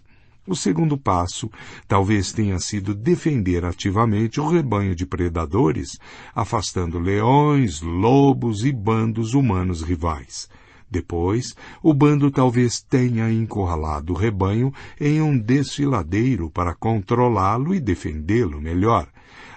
O 0.49 0.57
segundo 0.57 0.97
passo 0.97 1.51
talvez 1.87 2.33
tenha 2.33 2.59
sido 2.59 2.95
defender 2.95 3.67
ativamente 3.67 4.41
o 4.41 4.49
rebanho 4.49 4.95
de 4.95 5.05
predadores, 5.05 5.99
afastando 6.35 6.99
leões, 6.99 7.83
lobos 7.83 8.65
e 8.65 8.73
bandos 8.73 9.35
humanos 9.35 9.83
rivais. 9.83 10.49
Depois, 10.91 11.55
o 11.83 11.93
bando 11.93 12.31
talvez 12.31 12.81
tenha 12.81 13.31
encurralado 13.31 14.15
o 14.15 14.17
rebanho 14.17 14.73
em 14.99 15.21
um 15.21 15.39
desfiladeiro 15.39 16.49
para 16.49 16.75
controlá-lo 16.75 17.75
e 17.75 17.79
defendê-lo 17.79 18.59
melhor. 18.59 19.07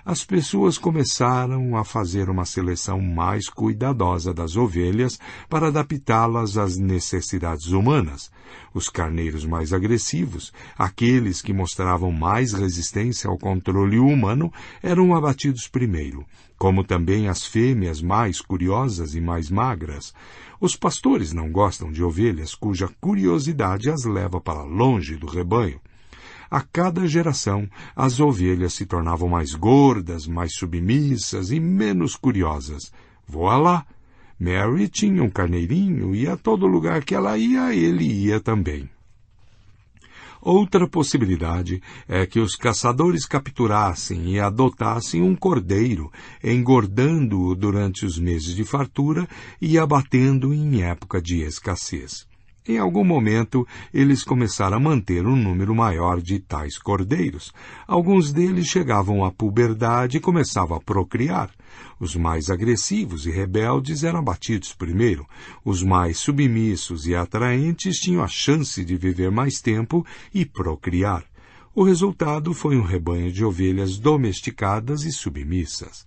As 0.03 0.25
pessoas 0.25 0.79
começaram 0.79 1.77
a 1.77 1.83
fazer 1.83 2.27
uma 2.27 2.43
seleção 2.43 2.99
mais 2.99 3.47
cuidadosa 3.47 4.33
das 4.33 4.55
ovelhas 4.55 5.19
para 5.47 5.67
adaptá-las 5.67 6.57
às 6.57 6.75
necessidades 6.75 7.67
humanas. 7.67 8.31
Os 8.73 8.89
carneiros 8.89 9.45
mais 9.45 9.71
agressivos, 9.71 10.51
aqueles 10.75 11.39
que 11.39 11.53
mostravam 11.53 12.11
mais 12.11 12.51
resistência 12.51 13.29
ao 13.29 13.37
controle 13.37 13.99
humano, 13.99 14.51
eram 14.81 15.15
abatidos 15.15 15.67
primeiro, 15.67 16.25
como 16.57 16.83
também 16.83 17.27
as 17.27 17.45
fêmeas 17.45 18.01
mais 18.01 18.41
curiosas 18.41 19.13
e 19.13 19.21
mais 19.21 19.51
magras. 19.51 20.13
Os 20.59 20.75
pastores 20.75 21.31
não 21.31 21.51
gostam 21.51 21.91
de 21.91 22.03
ovelhas 22.03 22.55
cuja 22.55 22.89
curiosidade 22.99 23.89
as 23.89 24.03
leva 24.03 24.41
para 24.41 24.63
longe 24.63 25.15
do 25.15 25.27
rebanho. 25.27 25.79
A 26.51 26.59
cada 26.59 27.07
geração, 27.07 27.65
as 27.95 28.19
ovelhas 28.19 28.73
se 28.73 28.85
tornavam 28.85 29.29
mais 29.29 29.55
gordas, 29.55 30.27
mais 30.27 30.53
submissas 30.53 31.49
e 31.49 31.61
menos 31.61 32.17
curiosas. 32.17 32.91
Voa 33.25 33.55
lá! 33.55 33.85
Mary 34.37 34.89
tinha 34.89 35.23
um 35.23 35.29
carneirinho 35.29 36.13
e 36.13 36.27
a 36.27 36.35
todo 36.35 36.67
lugar 36.67 37.05
que 37.05 37.15
ela 37.15 37.37
ia, 37.37 37.73
ele 37.73 38.03
ia 38.03 38.41
também. 38.41 38.89
Outra 40.41 40.87
possibilidade 40.89 41.81
é 42.05 42.25
que 42.25 42.39
os 42.39 42.55
caçadores 42.55 43.25
capturassem 43.25 44.33
e 44.33 44.39
adotassem 44.39 45.21
um 45.21 45.35
cordeiro, 45.35 46.11
engordando-o 46.43 47.55
durante 47.55 48.05
os 48.05 48.19
meses 48.19 48.55
de 48.55 48.65
fartura 48.65 49.25
e 49.61 49.77
abatendo 49.77 50.53
em 50.53 50.81
época 50.81 51.21
de 51.21 51.43
escassez. 51.43 52.29
Em 52.67 52.77
algum 52.77 53.03
momento, 53.03 53.67
eles 53.91 54.23
começaram 54.23 54.77
a 54.77 54.79
manter 54.79 55.25
um 55.25 55.35
número 55.35 55.73
maior 55.73 56.21
de 56.21 56.37
tais 56.37 56.77
cordeiros. 56.77 57.51
Alguns 57.87 58.31
deles 58.31 58.67
chegavam 58.67 59.25
à 59.25 59.31
puberdade 59.31 60.17
e 60.17 60.19
começavam 60.19 60.77
a 60.77 60.79
procriar. 60.79 61.49
Os 61.99 62.15
mais 62.15 62.51
agressivos 62.51 63.25
e 63.25 63.31
rebeldes 63.31 64.03
eram 64.03 64.19
abatidos 64.19 64.73
primeiro. 64.73 65.25
Os 65.65 65.81
mais 65.81 66.19
submissos 66.19 67.07
e 67.07 67.15
atraentes 67.15 67.97
tinham 67.97 68.23
a 68.23 68.27
chance 68.27 68.85
de 68.85 68.95
viver 68.95 69.31
mais 69.31 69.59
tempo 69.59 70.05
e 70.31 70.45
procriar. 70.45 71.25
O 71.73 71.83
resultado 71.83 72.53
foi 72.53 72.77
um 72.77 72.83
rebanho 72.83 73.31
de 73.31 73.43
ovelhas 73.43 73.97
domesticadas 73.97 75.03
e 75.03 75.11
submissas. 75.11 76.05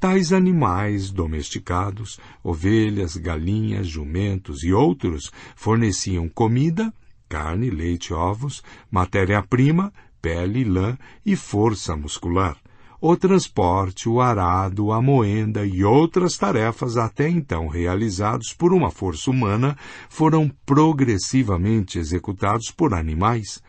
Tais 0.00 0.32
animais 0.32 1.10
domesticados, 1.10 2.20
ovelhas, 2.44 3.16
galinhas, 3.16 3.88
jumentos 3.88 4.62
e 4.62 4.72
outros, 4.72 5.32
forneciam 5.56 6.28
comida, 6.28 6.94
carne, 7.28 7.68
leite, 7.68 8.14
ovos, 8.14 8.62
matéria-prima, 8.88 9.92
pele 10.22 10.62
lã 10.62 10.96
e 11.26 11.34
força 11.34 11.96
muscular. 11.96 12.56
O 13.00 13.16
transporte, 13.16 14.08
o 14.08 14.20
arado, 14.20 14.92
a 14.92 15.02
moenda 15.02 15.66
e 15.66 15.82
outras 15.82 16.36
tarefas 16.36 16.96
até 16.96 17.28
então 17.28 17.66
realizados 17.66 18.52
por 18.52 18.72
uma 18.72 18.92
força 18.92 19.32
humana 19.32 19.76
foram 20.08 20.48
progressivamente 20.64 21.98
executados 21.98 22.70
por 22.70 22.94
animais. 22.94 23.60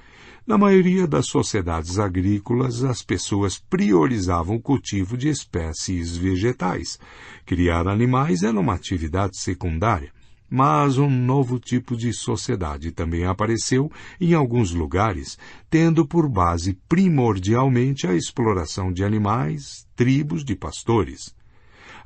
Na 0.49 0.57
maioria 0.57 1.05
das 1.05 1.27
sociedades 1.27 1.99
agrícolas, 1.99 2.83
as 2.83 3.03
pessoas 3.03 3.59
priorizavam 3.59 4.55
o 4.55 4.59
cultivo 4.59 5.15
de 5.15 5.29
espécies 5.29 6.17
vegetais. 6.17 6.97
Criar 7.45 7.87
animais 7.87 8.41
era 8.41 8.59
uma 8.59 8.73
atividade 8.73 9.37
secundária. 9.37 10.11
Mas 10.49 10.97
um 10.97 11.07
novo 11.07 11.59
tipo 11.59 11.95
de 11.95 12.11
sociedade 12.11 12.91
também 12.91 13.25
apareceu 13.25 13.91
em 14.19 14.33
alguns 14.33 14.71
lugares, 14.71 15.37
tendo 15.69 16.03
por 16.03 16.27
base 16.27 16.75
primordialmente 16.89 18.07
a 18.07 18.15
exploração 18.15 18.91
de 18.91 19.03
animais, 19.03 19.85
tribos 19.95 20.43
de 20.43 20.55
pastores. 20.55 21.31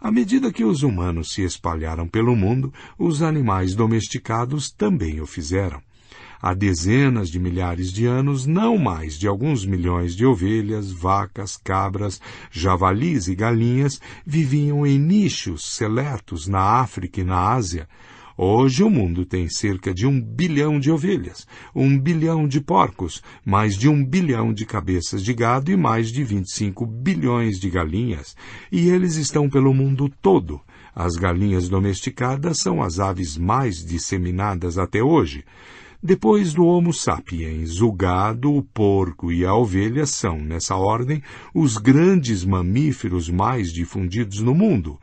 À 0.01 0.11
medida 0.11 0.51
que 0.51 0.65
os 0.65 0.83
humanos 0.83 1.31
se 1.31 1.43
espalharam 1.43 2.09
pelo 2.09 2.35
mundo, 2.35 2.73
os 2.99 3.21
animais 3.21 3.73
domesticados 3.73 4.69
também 4.69 5.21
o 5.21 5.25
fizeram. 5.25 5.81
Há 6.45 6.53
dezenas 6.53 7.29
de 7.29 7.39
milhares 7.39 7.89
de 7.89 8.05
anos, 8.05 8.45
não 8.45 8.77
mais 8.77 9.17
de 9.17 9.29
alguns 9.29 9.65
milhões 9.65 10.13
de 10.13 10.25
ovelhas, 10.25 10.91
vacas, 10.91 11.55
cabras, 11.55 12.19
javalis 12.51 13.29
e 13.29 13.33
galinhas 13.33 14.01
viviam 14.25 14.85
em 14.85 14.99
nichos 14.99 15.73
seletos 15.73 16.45
na 16.45 16.59
África 16.59 17.21
e 17.21 17.23
na 17.23 17.53
Ásia, 17.53 17.87
Hoje 18.35 18.83
o 18.83 18.89
mundo 18.89 19.25
tem 19.25 19.47
cerca 19.47 19.93
de 19.93 20.07
um 20.07 20.19
bilhão 20.19 20.79
de 20.79 20.89
ovelhas, 20.89 21.45
um 21.73 21.99
bilhão 21.99 22.47
de 22.47 22.59
porcos, 22.59 23.21
mais 23.45 23.77
de 23.77 23.87
um 23.87 24.03
bilhão 24.03 24.51
de 24.51 24.65
cabeças 24.65 25.23
de 25.23 25.35
gado 25.35 25.71
e 25.71 25.77
mais 25.77 26.11
de 26.11 26.23
25 26.23 26.83
bilhões 26.83 27.59
de 27.59 27.69
galinhas, 27.69 28.35
e 28.71 28.89
eles 28.89 29.17
estão 29.17 29.47
pelo 29.47 29.71
mundo 29.71 30.09
todo. 30.19 30.59
As 30.95 31.13
galinhas 31.13 31.69
domesticadas 31.69 32.57
são 32.57 32.81
as 32.81 32.99
aves 32.99 33.37
mais 33.37 33.85
disseminadas 33.85 34.79
até 34.79 35.03
hoje. 35.03 35.45
Depois 36.05 36.53
do 36.53 36.65
Homo 36.65 36.91
sapiens, 36.91 37.79
o 37.79 37.89
gado, 37.89 38.53
o 38.53 38.61
porco 38.61 39.31
e 39.31 39.45
a 39.45 39.55
ovelha 39.55 40.05
são, 40.05 40.37
nessa 40.37 40.75
ordem, 40.75 41.23
os 41.53 41.77
grandes 41.77 42.43
mamíferos 42.43 43.29
mais 43.29 43.71
difundidos 43.71 44.41
no 44.41 44.53
mundo 44.53 44.99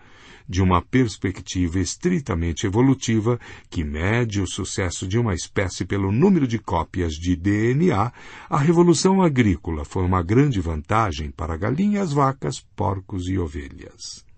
de 0.47 0.61
uma 0.61 0.83
perspectiva 0.83 1.79
estritamente 1.79 2.67
evolutiva 2.67 3.41
que 3.71 3.83
mede 3.83 4.43
o 4.43 4.47
sucesso 4.47 5.09
de 5.09 5.17
uma 5.17 5.33
espécie 5.33 5.87
pelo 5.87 6.13
número 6.13 6.47
de 6.47 6.59
cópias 6.59 7.15
de 7.15 7.35
DNA, 7.35 8.13
a 8.51 8.59
revolução 8.59 9.23
agrícola 9.23 9.87
foi 9.87 10.03
uma 10.03 10.23
grande 10.23 10.61
vantagem 10.61 11.31
para 11.31 11.57
galinhas, 11.57 12.13
vacas, 12.13 12.61
porcos 12.77 13.27
e 13.27 13.39
ovelhas. 13.39 14.29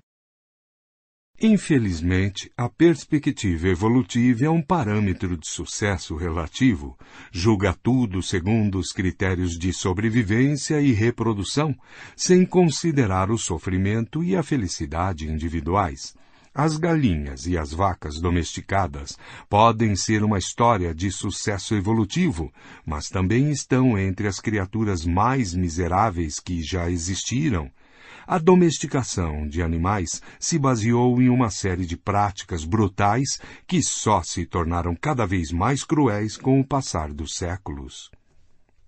Infelizmente, 1.45 2.53
a 2.57 2.69
perspectiva 2.69 3.67
evolutiva 3.67 4.45
é 4.45 4.49
um 4.49 4.63
parâmetro 4.63 5.37
de 5.37 5.49
sucesso 5.49 6.15
relativo, 6.15 6.97
julga 7.33 7.75
tudo 7.75 8.23
segundo 8.23 8.79
os 8.79 8.93
critérios 8.93 9.59
de 9.59 9.73
sobrevivência 9.73 10.81
e 10.81 10.93
reprodução, 10.93 11.75
sem 12.15 12.47
considerar 12.47 13.29
o 13.29 13.37
sofrimento 13.37 14.23
e 14.23 14.37
a 14.37 14.43
felicidade 14.45 15.29
individuais. 15.29 16.15
As 16.55 16.77
galinhas 16.77 17.45
e 17.49 17.59
as 17.59 17.73
vacas 17.73 18.21
domesticadas 18.21 19.19
podem 19.51 19.97
ser 19.97 20.23
uma 20.23 20.39
história 20.39 20.95
de 20.95 21.11
sucesso 21.11 21.75
evolutivo, 21.75 22.53
mas 22.87 23.09
também 23.09 23.51
estão 23.51 23.99
entre 23.99 24.29
as 24.29 24.39
criaturas 24.39 25.05
mais 25.05 25.55
miseráveis 25.55 26.39
que 26.39 26.63
já 26.63 26.89
existiram 26.89 27.69
a 28.27 28.39
domesticação 28.39 29.47
de 29.47 29.63
animais 29.63 30.23
se 30.39 30.59
baseou 30.59 31.21
em 31.21 31.29
uma 31.29 31.51
série 31.51 31.85
de 31.85 31.97
práticas 31.97 32.65
brutais 32.65 33.41
que 33.67 33.83
só 33.83 34.23
se 34.23 34.47
tornaram 34.47 34.95
cada 34.95 35.27
vez 35.27 35.51
mais 35.51 35.85
cruéis 35.85 36.37
com 36.37 36.61
o 36.61 36.65
passar 36.65 37.13
dos 37.13 37.35
séculos. 37.35 38.11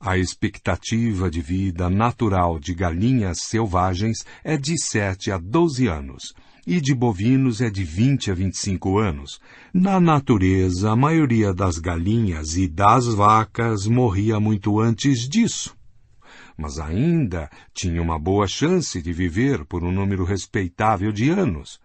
A 0.00 0.18
expectativa 0.18 1.30
de 1.30 1.40
vida 1.40 1.88
natural 1.88 2.58
de 2.58 2.74
galinhas 2.74 3.38
selvagens 3.38 4.24
é 4.42 4.56
de 4.56 4.78
7 4.78 5.30
a 5.30 5.38
12 5.38 5.86
anos 5.86 6.34
e 6.66 6.80
de 6.80 6.94
bovinos 6.94 7.60
é 7.60 7.70
de 7.70 7.84
20 7.84 8.30
a 8.30 8.34
25 8.34 8.98
anos. 8.98 9.40
Na 9.72 10.00
natureza, 10.00 10.90
a 10.90 10.96
maioria 10.96 11.52
das 11.52 11.78
galinhas 11.78 12.56
e 12.56 12.66
das 12.66 13.06
vacas 13.06 13.86
morria 13.86 14.40
muito 14.40 14.80
antes 14.80 15.28
disso 15.28 15.74
mas 16.57 16.78
ainda 16.78 17.50
tinha 17.73 18.00
uma 18.00 18.18
boa 18.18 18.47
chance 18.47 19.00
de 19.00 19.12
viver 19.12 19.65
por 19.65 19.83
um 19.84 19.92
número 19.92 20.24
respeitável 20.24 21.12
de 21.12 21.31
anos. 21.31 21.81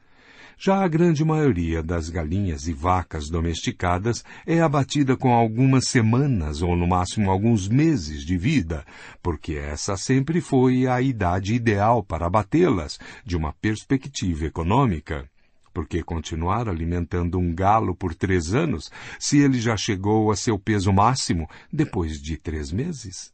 Já 0.61 0.83
a 0.83 0.87
grande 0.89 1.23
maioria 1.23 1.81
das 1.81 2.09
galinhas 2.09 2.67
e 2.67 2.73
vacas 2.73 3.29
domesticadas 3.29 4.25
é 4.45 4.59
abatida 4.59 5.15
com 5.15 5.33
algumas 5.33 5.85
semanas 5.85 6.61
ou 6.61 6.75
no 6.75 6.85
máximo 6.85 7.31
alguns 7.31 7.69
meses 7.69 8.25
de 8.25 8.37
vida, 8.37 8.85
porque 9.23 9.53
essa 9.53 9.95
sempre 9.95 10.41
foi 10.41 10.85
a 10.85 11.01
idade 11.01 11.53
ideal 11.53 12.03
para 12.03 12.25
abatê-las, 12.25 12.99
de 13.23 13.37
uma 13.37 13.53
perspectiva 13.53 14.47
econômica. 14.47 15.29
Porque 15.73 16.03
continuar 16.03 16.67
alimentando 16.67 17.39
um 17.39 17.55
galo 17.55 17.95
por 17.95 18.13
três 18.13 18.53
anos 18.53 18.91
se 19.17 19.37
ele 19.39 19.61
já 19.61 19.77
chegou 19.77 20.29
a 20.29 20.35
seu 20.35 20.59
peso 20.59 20.91
máximo 20.91 21.47
depois 21.71 22.21
de 22.21 22.35
três 22.35 22.69
meses? 22.69 23.31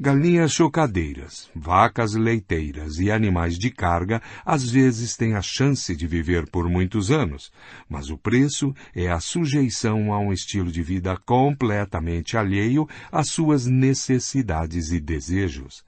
Galinhas 0.00 0.52
chocadeiras, 0.52 1.50
vacas 1.54 2.14
leiteiras 2.14 2.98
e 2.98 3.10
animais 3.10 3.58
de 3.58 3.70
carga 3.70 4.22
às 4.44 4.68
vezes 4.68 5.16
têm 5.16 5.34
a 5.34 5.42
chance 5.42 5.94
de 5.96 6.06
viver 6.06 6.48
por 6.50 6.68
muitos 6.68 7.10
anos, 7.10 7.52
mas 7.88 8.10
o 8.10 8.16
preço 8.16 8.74
é 8.94 9.08
a 9.08 9.20
sujeição 9.20 10.12
a 10.12 10.18
um 10.18 10.32
estilo 10.32 10.70
de 10.70 10.82
vida 10.82 11.16
completamente 11.16 12.36
alheio 12.36 12.88
às 13.10 13.30
suas 13.30 13.66
necessidades 13.66 14.92
e 14.92 15.00
desejos. 15.00 15.87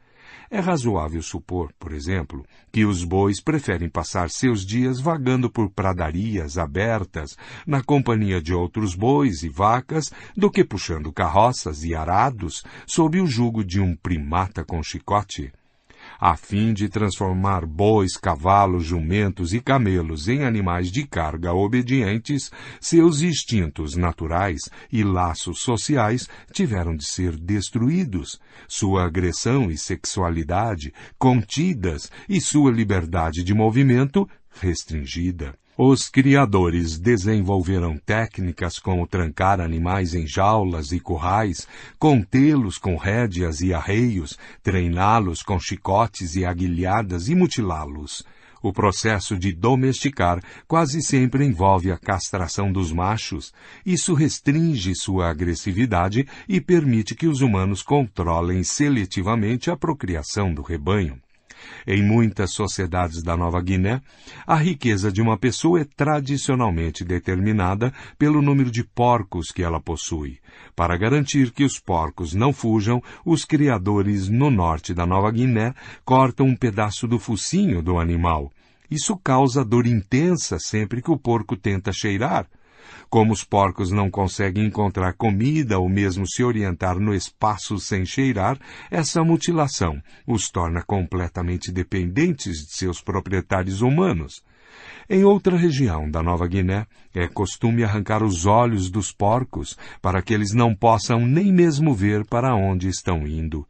É 0.53 0.59
razoável 0.59 1.23
supor, 1.23 1.73
por 1.79 1.93
exemplo, 1.93 2.45
que 2.73 2.85
os 2.85 3.05
bois 3.05 3.41
preferem 3.41 3.89
passar 3.89 4.29
seus 4.29 4.67
dias 4.67 4.99
vagando 5.01 5.49
por 5.49 5.70
pradarias 5.70 6.59
abertas, 6.59 7.37
na 7.65 7.85
companhia 7.85 8.43
de 8.43 8.53
outros 8.53 8.97
bois 8.97 9.45
e 9.45 9.49
vacas, 9.49 10.11
do 10.37 10.51
que 10.51 10.65
puxando 10.65 11.12
carroças 11.12 11.85
e 11.85 11.95
arados 11.95 12.65
sob 12.85 13.20
o 13.20 13.29
jugo 13.29 13.62
de 13.62 13.81
um 13.81 13.95
primata 13.95 14.65
com 14.65 14.83
chicote 14.83 15.53
a 16.20 16.36
fim 16.36 16.74
de 16.74 16.89
transformar 16.89 17.65
bois, 17.65 18.16
cavalos, 18.16 18.84
jumentos 18.84 19.55
e 19.55 19.60
camelos 19.60 20.28
em 20.28 20.44
animais 20.44 20.92
de 20.92 21.07
carga 21.07 21.55
obedientes, 21.55 22.50
seus 22.78 23.23
instintos 23.23 23.97
naturais 23.97 24.60
e 24.92 25.02
laços 25.02 25.62
sociais 25.62 26.28
tiveram 26.52 26.94
de 26.94 27.07
ser 27.07 27.36
destruídos, 27.36 28.39
sua 28.68 29.07
agressão 29.07 29.70
e 29.70 29.78
sexualidade 29.78 30.92
contidas 31.18 32.10
e 32.28 32.40
sua 32.40 32.70
liberdade 32.70 33.42
de 33.42 33.55
movimento 33.55 34.28
restringida. 34.50 35.59
Os 35.83 36.10
criadores 36.10 36.99
desenvolveram 36.99 37.97
técnicas 37.97 38.78
como 38.78 39.07
trancar 39.07 39.62
animais 39.62 40.12
em 40.12 40.26
jaulas 40.26 40.92
e 40.92 41.00
currais, 41.00 41.67
contê-los 41.99 42.76
com 42.76 42.97
rédeas 42.97 43.62
e 43.62 43.73
arreios, 43.73 44.39
treiná-los 44.62 45.42
com 45.42 45.59
chicotes 45.59 46.36
e 46.36 46.44
aguilhadas 46.44 47.31
e 47.31 47.34
mutilá-los. 47.34 48.23
O 48.62 48.75
processo 48.75 49.39
de 49.39 49.55
domesticar 49.55 50.42
quase 50.68 51.00
sempre 51.00 51.47
envolve 51.47 51.91
a 51.91 51.97
castração 51.97 52.70
dos 52.70 52.92
machos. 52.92 53.50
Isso 53.86 54.12
restringe 54.12 54.94
sua 54.94 55.31
agressividade 55.31 56.28
e 56.47 56.60
permite 56.60 57.15
que 57.15 57.26
os 57.26 57.41
humanos 57.41 57.83
controlem 57.83 58.62
seletivamente 58.62 59.70
a 59.70 59.78
procriação 59.78 60.52
do 60.52 60.60
rebanho. 60.60 61.18
Em 61.86 62.02
muitas 62.02 62.52
sociedades 62.52 63.22
da 63.22 63.36
Nova 63.36 63.60
Guiné, 63.60 64.00
a 64.47 64.56
riqueza 64.56 65.10
de 65.10 65.20
uma 65.20 65.39
pessoa 65.39 65.80
é 65.80 65.84
tradicionalmente 65.84 67.05
determinada 67.05 67.92
pelo 68.18 68.42
número 68.42 68.70
de 68.70 68.84
porcos 68.84 69.50
que 69.50 69.62
ela 69.62 69.80
possui. 69.80 70.39
Para 70.76 70.97
garantir 70.97 71.50
que 71.50 71.64
os 71.64 71.78
porcos 71.78 72.34
não 72.34 72.52
fujam, 72.52 73.02
os 73.24 73.44
criadores 73.44 74.28
no 74.28 74.50
norte 74.50 74.94
da 74.94 75.06
Nova 75.06 75.30
Guiné 75.30 75.74
cortam 76.05 76.47
um 76.47 76.56
pedaço 76.56 77.06
do 77.06 77.18
focinho 77.18 77.82
do 77.82 77.98
animal. 77.98 78.50
Isso 78.90 79.16
causa 79.16 79.64
dor 79.64 79.86
intensa 79.86 80.58
sempre 80.58 81.00
que 81.00 81.10
o 81.10 81.18
porco 81.18 81.56
tenta 81.56 81.92
cheirar. 81.92 82.47
Como 83.09 83.33
os 83.33 83.44
porcos 83.44 83.91
não 83.91 84.10
conseguem 84.10 84.67
encontrar 84.67 85.15
comida 85.15 85.78
ou 85.78 85.89
mesmo 85.89 86.26
se 86.26 86.44
orientar 86.44 86.99
no 86.99 87.15
espaço 87.15 87.78
sem 87.78 88.05
cheirar, 88.05 88.59
essa 88.91 89.25
mutilação 89.25 90.00
os 90.26 90.49
torna 90.49 90.83
completamente 90.83 91.73
dependentes 91.73 92.59
de 92.67 92.73
seus 92.75 93.00
proprietários 93.00 93.83
humanos. 93.83 94.42
Em 95.09 95.25
outra 95.25 95.57
região 95.57 96.09
da 96.09 96.23
Nova 96.23 96.47
Guiné, 96.47 96.86
é 97.12 97.26
costume 97.26 97.83
arrancar 97.83 98.23
os 98.23 98.47
olhos 98.47 98.91
dos 98.91 99.10
porcos 99.10 99.76
para 100.00 100.23
que 100.23 100.33
eles 100.33 100.52
não 100.52 100.75
possam 100.75 101.26
nem 101.26 101.52
mesmo 101.52 101.92
ver 101.92 102.25
para 102.25 102.55
onde 102.55 102.89
estão 102.89 103.26
indo. 103.26 103.67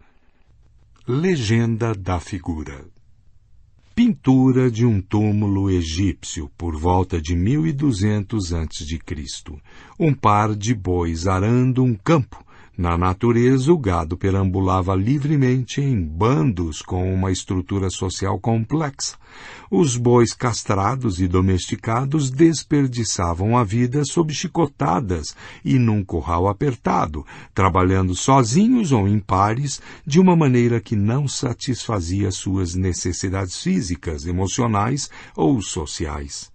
Legenda 1.09 1.95
da 1.95 2.21
figura 2.21 2.85
Pintura 3.95 4.71
de 4.71 4.87
um 4.87 5.01
túmulo 5.01 5.69
egípcio 5.69 6.51
por 6.57 6.77
volta 6.77 7.21
de 7.21 7.35
1200 7.35 8.53
a.C. 8.55 8.99
Um 9.99 10.15
par 10.15 10.55
de 10.55 10.75
bois 10.75 11.27
arando 11.27 11.83
um 11.83 11.95
campo 11.95 12.43
na 12.77 12.97
natureza, 12.97 13.73
o 13.73 13.79
gado 13.79 14.17
perambulava 14.17 14.95
livremente 14.95 15.81
em 15.81 16.03
bandos 16.03 16.81
com 16.81 17.13
uma 17.13 17.31
estrutura 17.31 17.91
social 17.91 18.39
complexa. 18.39 19.17
Os 19.71 19.97
bois 19.97 20.33
castrados 20.33 21.21
e 21.21 21.29
domesticados 21.29 22.31
desperdiçavam 22.31 23.59
a 23.59 23.65
vida 23.65 24.05
sob 24.05 24.33
chicotadas 24.33 25.37
e 25.65 25.79
num 25.79 26.03
curral 26.03 26.49
apertado, 26.49 27.27
trabalhando 27.53 28.15
sozinhos 28.15 28.93
ou 28.93 29.07
em 29.07 29.19
pares, 29.19 29.81
de 30.07 30.19
uma 30.19 30.35
maneira 30.35 30.81
que 30.81 30.97
não 30.97 31.29
satisfazia 31.29 32.31
suas 32.31 32.75
necessidades 32.75 33.63
físicas, 33.63 34.27
emocionais 34.27 35.11
ou 35.37 35.61
sociais. 35.61 36.51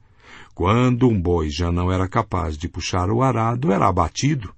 Quando 0.56 1.08
um 1.08 1.22
boi 1.22 1.50
já 1.50 1.72
não 1.72 1.92
era 1.92 2.08
capaz 2.08 2.58
de 2.58 2.68
puxar 2.68 3.11
o 3.11 3.22
arado, 3.22 3.72
era 3.72 3.88
abatido 3.88 4.56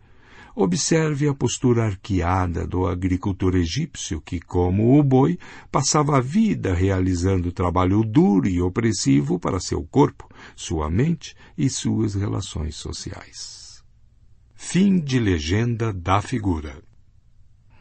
Observe 0.59 1.27
a 1.27 1.35
postura 1.35 1.85
arqueada 1.85 2.65
do 2.65 2.87
agricultor 2.87 3.55
egípcio 3.55 4.19
que, 4.19 4.39
como 4.39 4.97
o 4.97 5.03
boi, 5.03 5.37
passava 5.71 6.17
a 6.17 6.19
vida 6.19 6.73
realizando 6.73 7.51
trabalho 7.51 8.03
duro 8.03 8.47
e 8.47 8.59
opressivo 8.59 9.37
para 9.39 9.59
seu 9.59 9.83
corpo, 9.83 10.27
sua 10.55 10.89
mente 10.89 11.35
e 11.55 11.69
suas 11.69 12.15
relações 12.15 12.75
sociais. 12.75 13.83
Fim 14.55 14.99
de 14.99 15.19
legenda 15.19 15.93
da 15.93 16.23
figura. 16.23 16.86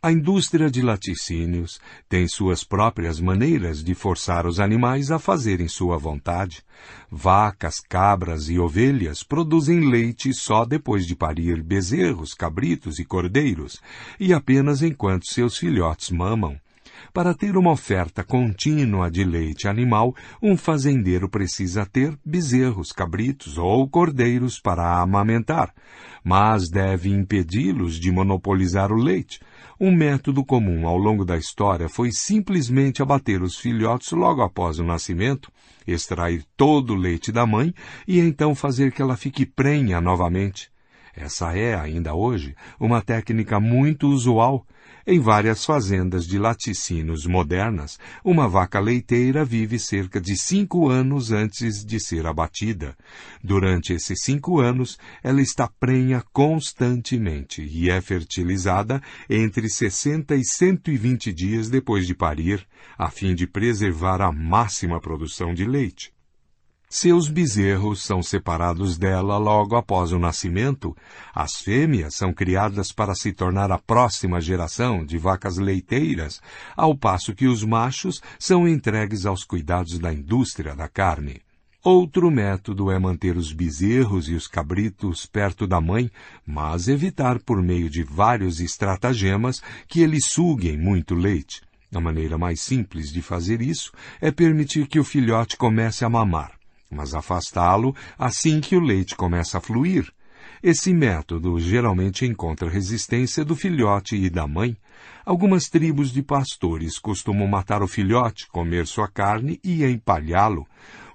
A 0.07 0.12
indústria 0.12 0.70
de 0.70 0.83
laticínios 0.83 1.81
tem 2.09 2.28
suas 2.28 2.62
próprias 2.62 3.18
maneiras 3.18 3.83
de 3.83 3.93
forçar 3.93 4.47
os 4.47 4.60
animais 4.60 5.10
a 5.10 5.18
fazerem 5.18 5.67
sua 5.67 5.99
vontade. 5.99 6.62
Vacas, 7.10 7.81
cabras 7.81 8.49
e 8.49 8.57
ovelhas 8.57 9.25
produzem 9.25 9.91
leite 9.91 10.33
só 10.33 10.65
depois 10.65 11.09
de 11.09 11.17
parir 11.17 11.60
bezerros, 11.60 12.35
cabritos 12.35 13.01
e 13.01 13.05
cordeiros, 13.05 13.81
e 14.20 14.33
apenas 14.33 14.81
enquanto 14.81 15.26
seus 15.26 15.59
filhotes 15.59 16.09
mamam. 16.10 16.57
Para 17.12 17.35
ter 17.35 17.57
uma 17.57 17.73
oferta 17.73 18.23
contínua 18.23 19.10
de 19.10 19.25
leite 19.25 19.67
animal, 19.67 20.15
um 20.41 20.57
fazendeiro 20.57 21.28
precisa 21.28 21.85
ter 21.85 22.17
bezerros, 22.25 22.93
cabritos 22.93 23.59
ou 23.59 23.89
cordeiros 23.89 24.60
para 24.60 25.01
amamentar, 25.01 25.75
mas 26.23 26.68
deve 26.68 27.10
impedi-los 27.10 27.99
de 27.99 28.12
monopolizar 28.12 28.93
o 28.93 28.97
leite. 28.97 29.41
Um 29.79 29.95
método 29.95 30.43
comum 30.43 30.87
ao 30.87 30.97
longo 30.97 31.23
da 31.23 31.37
história 31.37 31.87
foi 31.87 32.11
simplesmente 32.11 33.03
abater 33.03 33.43
os 33.43 33.59
filhotes 33.59 34.11
logo 34.13 34.41
após 34.41 34.79
o 34.79 34.85
nascimento, 34.85 35.53
extrair 35.87 36.45
todo 36.57 36.95
o 36.95 36.97
leite 36.97 37.31
da 37.31 37.45
mãe 37.45 37.75
e 38.09 38.19
então 38.19 38.55
fazer 38.55 38.91
que 38.91 39.03
ela 39.03 39.19
fique 39.19 39.45
prenha 39.45 40.01
novamente. 40.01 40.71
Essa 41.15 41.55
é, 41.55 41.75
ainda 41.75 42.15
hoje, 42.15 42.55
uma 42.81 43.03
técnica 43.03 43.61
muito 43.61 44.09
usual. 44.09 44.67
Em 45.09 45.20
várias 45.20 45.65
fazendas 45.65 46.26
de 46.26 46.36
laticínios 46.36 47.26
modernas, 47.26 47.97
uma 48.25 48.49
vaca 48.49 48.81
leiteira 48.81 49.44
vive 49.44 49.78
cerca 49.78 50.20
de 50.20 50.36
cinco 50.36 50.89
anos 50.89 51.31
antes 51.31 51.85
de 51.85 52.01
ser 52.01 52.26
abatida. 52.26 52.97
Durante 53.41 53.93
esses 53.93 54.18
cinco 54.23 54.59
anos, 54.59 54.99
ela 55.23 55.41
está 55.41 55.68
prenha 55.78 56.25
constantemente 56.33 57.62
e 57.62 57.89
é 57.89 58.01
fertilizada 58.01 59.01
entre 59.31 59.68
60 59.70 60.35
e 60.35 60.44
120 60.44 61.33
dias 61.33 61.70
depois 61.70 62.05
de 62.05 62.12
parir, 62.12 62.67
a 62.99 63.09
fim 63.09 63.33
de 63.33 63.47
preservar 63.47 64.20
a 64.20 64.33
máxima 64.33 65.01
produção 65.01 65.55
de 65.55 65.65
leite. 65.65 66.16
Seus 66.89 67.29
bezerros 67.29 68.05
são 68.05 68.23
separados 68.23 68.97
dela 68.97 69.37
logo 69.39 69.75
após 69.75 70.13
o 70.13 70.21
nascimento. 70.21 70.97
As 71.35 71.57
fêmeas 71.57 72.15
são 72.15 72.33
criadas 72.33 72.93
para 72.93 73.13
se 73.13 73.33
tornar 73.33 73.73
a 73.73 73.79
próxima 73.79 74.41
geração 74.41 75.05
de 75.05 75.19
vacas 75.19 75.59
leiteiras, 75.59 76.41
ao 76.77 76.97
passo 76.97 77.35
que 77.35 77.49
os 77.49 77.65
machos 77.65 78.23
são 78.39 78.69
entregues 78.69 79.27
aos 79.27 79.43
cuidados 79.43 79.99
da 79.99 80.13
indústria 80.13 80.77
da 80.77 80.89
carne. 80.89 81.43
Outro 81.83 82.31
método 82.31 82.89
é 82.91 82.99
manter 83.01 83.37
os 83.37 83.53
bezerros 83.53 84.29
e 84.29 84.35
os 84.35 84.47
cabritos 84.47 85.27
perto 85.27 85.67
da 85.67 85.81
mãe, 85.81 86.09
mas 86.47 86.87
evitar 86.87 87.41
por 87.41 87.61
meio 87.61 87.91
de 87.91 88.05
vários 88.05 88.61
estratagemas 88.61 89.61
que 89.89 90.03
eles 90.03 90.27
suguem 90.27 90.79
muito 90.79 91.17
leite. 91.17 91.63
A 91.93 92.01
maneira 92.01 92.39
mais 92.39 92.61
simples 92.61 93.13
de 93.13 93.23
fazer 93.23 93.61
isso 93.61 93.91
é 94.21 94.31
permitir 94.31 94.87
que 94.87 95.01
o 95.01 95.05
filhote 95.05 95.57
comece 95.57 96.05
a 96.05 96.09
mamar 96.09 96.57
mas 96.91 97.15
afastá-lo 97.15 97.95
assim 98.19 98.61
que 98.61 98.77
o 98.77 98.81
leite 98.81 99.15
começa 99.17 99.59
a 99.59 99.61
fluir. 99.61 100.13
Esse 100.63 100.93
método 100.93 101.59
geralmente 101.61 102.25
encontra 102.25 102.69
resistência 102.69 103.45
do 103.45 103.55
filhote 103.55 104.17
e 104.17 104.31
da 104.31 104.47
mãe. 104.47 104.77
Algumas 105.25 105.65
tribos 105.65 106.11
de 106.11 106.23
pastores 106.23 106.99
costumam 106.99 107.47
matar 107.47 107.83
o 107.83 107.89
filhote, 107.89 108.49
comer 108.49 108.87
sua 108.87 109.09
carne 109.09 109.61
e 109.63 109.85
empalhá-lo. 109.85 110.67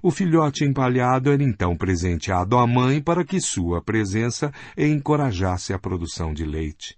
O 0.02 0.10
filhote 0.10 0.64
empalhado 0.64 1.30
era 1.30 1.42
então 1.42 1.76
presenteado 1.76 2.56
à 2.56 2.66
mãe 2.66 3.00
para 3.00 3.24
que 3.24 3.40
sua 3.40 3.82
presença 3.82 4.52
encorajasse 4.76 5.72
a 5.72 5.78
produção 5.78 6.32
de 6.32 6.44
leite. 6.44 6.96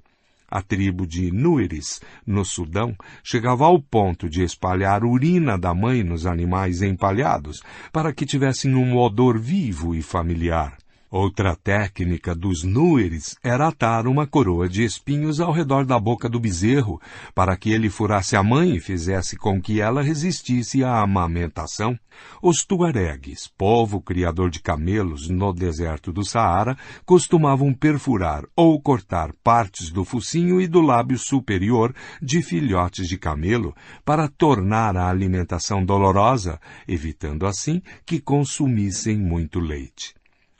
A 0.55 0.63
tribo 0.63 1.05
de 1.05 1.33
Nueris, 1.33 2.01
no 2.25 2.45
Sudão, 2.45 2.95
chegava 3.25 3.65
ao 3.65 3.83
ponto 3.83 4.31
de 4.31 4.45
espalhar 4.45 5.03
urina 5.03 5.59
da 5.59 5.75
mãe 5.75 6.05
nos 6.05 6.27
animais 6.27 6.81
empalhados 6.81 7.61
para 7.93 8.13
que 8.13 8.25
tivessem 8.25 8.73
um 8.73 8.97
odor 8.97 9.37
vivo 9.37 9.97
e 9.97 10.01
familiar. 10.01 10.79
Outra 11.17 11.55
técnica 11.55 12.35
dos 12.35 12.65
núeres 12.65 13.37
era 13.41 13.69
atar 13.69 14.09
uma 14.09 14.27
coroa 14.27 14.69
de 14.69 14.83
espinhos 14.83 15.39
ao 15.39 15.53
redor 15.53 15.87
da 15.87 15.97
boca 15.97 16.29
do 16.29 16.41
bezerro, 16.41 17.01
para 17.33 17.57
que 17.57 17.71
ele 17.71 17.89
furasse 17.89 18.35
a 18.35 18.43
mãe 18.43 18.75
e 18.75 18.81
fizesse 18.81 19.37
com 19.37 19.63
que 19.63 19.81
ela 19.81 20.03
resistisse 20.03 20.83
à 20.83 21.01
amamentação. 21.01 21.97
Os 22.43 22.65
tuaregues, 22.65 23.47
povo 23.57 24.01
criador 24.01 24.51
de 24.51 24.59
camelos 24.59 25.29
no 25.29 25.53
deserto 25.53 26.13
do 26.13 26.25
Saara, 26.25 26.77
costumavam 27.07 27.73
perfurar 27.73 28.43
ou 28.57 28.83
cortar 28.83 29.33
partes 29.35 29.93
do 29.93 30.05
focinho 30.05 30.61
e 30.61 30.67
do 30.67 30.81
lábio 30.81 31.17
superior 31.17 31.95
de 32.21 32.43
filhotes 32.43 33.09
de 33.09 33.17
camelo 33.17 33.73
para 34.05 34.27
tornar 34.27 34.97
a 34.97 35.09
alimentação 35.09 35.85
dolorosa, 35.85 36.59
evitando 36.89 37.47
assim 37.47 37.81
que 38.05 38.21
consumissem 38.21 39.17
muito 39.17 39.61
leite. 39.61 40.13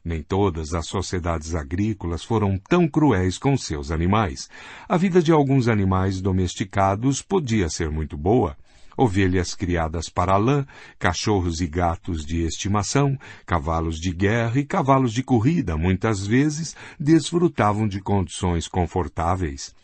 Nem 0.05 0.23
todas 0.23 0.75
as 0.75 0.87
sociedades 0.87 1.55
agrícolas 1.55 2.23
foram 2.23 2.59
tão 2.59 2.87
cruéis 2.87 3.39
com 3.39 3.57
seus 3.57 3.91
animais. 3.91 4.51
A 4.87 4.99
vida 4.99 5.23
de 5.23 5.33
alguns 5.33 5.67
animais 5.67 6.21
domesticados 6.21 7.23
podia 7.23 7.71
ser 7.71 7.91
muito 7.91 8.15
boa. 8.15 8.55
Ovelhas 8.99 9.55
criadas 9.55 10.11
para 10.11 10.37
lã, 10.37 10.67
cachorros 10.99 11.63
e 11.63 11.67
gatos 11.67 12.23
de 12.23 12.43
estimação, 12.43 13.19
cavalos 13.47 13.99
de 13.99 14.13
guerra 14.13 14.61
e 14.61 14.65
cavalos 14.67 15.11
de 15.11 15.23
corrida, 15.23 15.75
muitas 15.75 16.27
vezes, 16.27 16.77
desfrutavam 17.01 17.89
de 17.89 17.99
condições 18.01 18.69
confortáveis. 18.69 19.75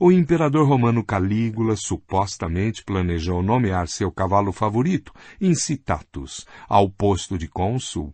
O 0.00 0.10
imperador 0.10 0.66
romano 0.66 1.04
Calígula 1.04 1.76
supostamente 1.76 2.82
planejou 2.82 3.42
nomear 3.42 3.88
seu 3.88 4.10
cavalo 4.10 4.52
favorito, 4.52 5.12
Incitatus, 5.38 6.46
ao 6.66 6.90
posto 6.90 7.36
de 7.38 7.46
cônsul, 7.46 8.12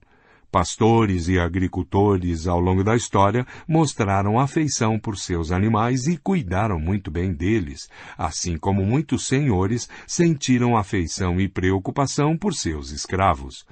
Pastores 0.52 1.28
e 1.28 1.39
agricultores 1.39 2.47
ao 2.47 2.60
longo 2.60 2.84
da 2.84 2.94
história 2.94 3.47
mostraram 3.66 4.39
afeição 4.39 4.98
por 4.98 5.16
seus 5.16 5.50
animais 5.50 6.06
e 6.06 6.18
cuidaram 6.18 6.78
muito 6.78 7.10
bem 7.10 7.32
deles, 7.32 7.89
assim 8.18 8.58
como 8.58 8.84
muitos 8.84 9.26
senhores 9.26 9.89
sentiram 10.06 10.76
afeição 10.76 11.40
e 11.40 11.48
preocupação 11.48 12.36
por 12.36 12.52
seus 12.52 12.90
escravos. 12.90 13.64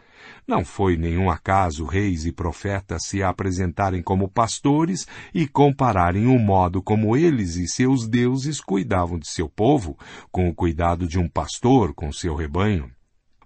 Não 0.48 0.64
foi 0.64 0.96
nenhum 0.96 1.28
acaso 1.28 1.84
reis 1.84 2.24
e 2.24 2.32
profetas 2.32 3.02
se 3.04 3.22
apresentarem 3.22 4.02
como 4.02 4.26
pastores 4.26 5.06
e 5.34 5.46
compararem 5.46 6.28
o 6.28 6.38
modo 6.38 6.82
como 6.82 7.14
eles 7.14 7.56
e 7.56 7.68
seus 7.68 8.08
deuses 8.08 8.58
cuidavam 8.58 9.18
de 9.18 9.28
seu 9.28 9.50
povo 9.50 9.98
com 10.32 10.48
o 10.48 10.54
cuidado 10.54 11.06
de 11.06 11.18
um 11.18 11.28
pastor 11.28 11.92
com 11.92 12.10
seu 12.10 12.34
rebanho. 12.34 12.90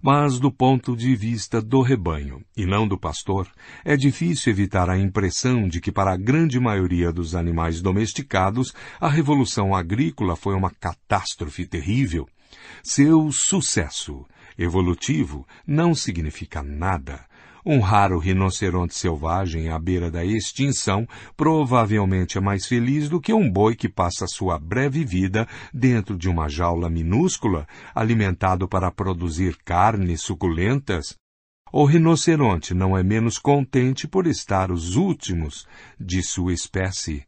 Mas 0.07 0.39
do 0.39 0.51
ponto 0.51 0.95
de 0.95 1.15
vista 1.15 1.59
do 1.59 1.81
rebanho, 1.81 2.45
e 2.55 2.63
não 2.63 2.87
do 2.87 2.95
pastor, 2.95 3.47
é 3.83 3.97
difícil 3.97 4.51
evitar 4.51 4.87
a 4.87 4.99
impressão 4.99 5.67
de 5.67 5.81
que 5.81 5.91
para 5.91 6.13
a 6.13 6.15
grande 6.15 6.59
maioria 6.59 7.11
dos 7.11 7.33
animais 7.33 7.81
domesticados, 7.81 8.71
a 9.01 9.09
revolução 9.09 9.73
agrícola 9.73 10.35
foi 10.35 10.53
uma 10.53 10.69
catástrofe 10.69 11.65
terrível. 11.65 12.29
Seu 12.83 13.31
sucesso 13.31 14.23
evolutivo 14.59 15.43
não 15.65 15.95
significa 15.95 16.61
nada. 16.61 17.25
Um 17.67 17.79
raro 17.79 18.19
rinoceronte 18.19 18.93
selvagem 18.93 19.69
à 19.69 19.79
beira 19.79 20.11
da 20.11 20.23
extinção 20.23 21.07
provavelmente 21.35 22.37
é 22.37 22.41
mais 22.41 22.67
feliz 22.67 23.09
do 23.09 23.19
que 23.19 23.33
um 23.33 23.51
boi 23.51 23.75
que 23.75 23.89
passa 23.89 24.27
sua 24.27 24.59
breve 24.59 25.03
vida 25.03 25.47
dentro 25.73 26.15
de 26.15 26.29
uma 26.29 26.47
jaula 26.47 26.91
minúscula, 26.91 27.67
alimentado 27.95 28.67
para 28.67 28.91
produzir 28.91 29.57
carnes 29.65 30.21
suculentas. 30.21 31.15
O 31.73 31.85
rinoceronte 31.85 32.75
não 32.75 32.95
é 32.95 33.01
menos 33.01 33.39
contente 33.39 34.07
por 34.07 34.27
estar 34.27 34.69
os 34.69 34.95
últimos 34.95 35.65
de 35.99 36.21
sua 36.21 36.53
espécie. 36.53 37.25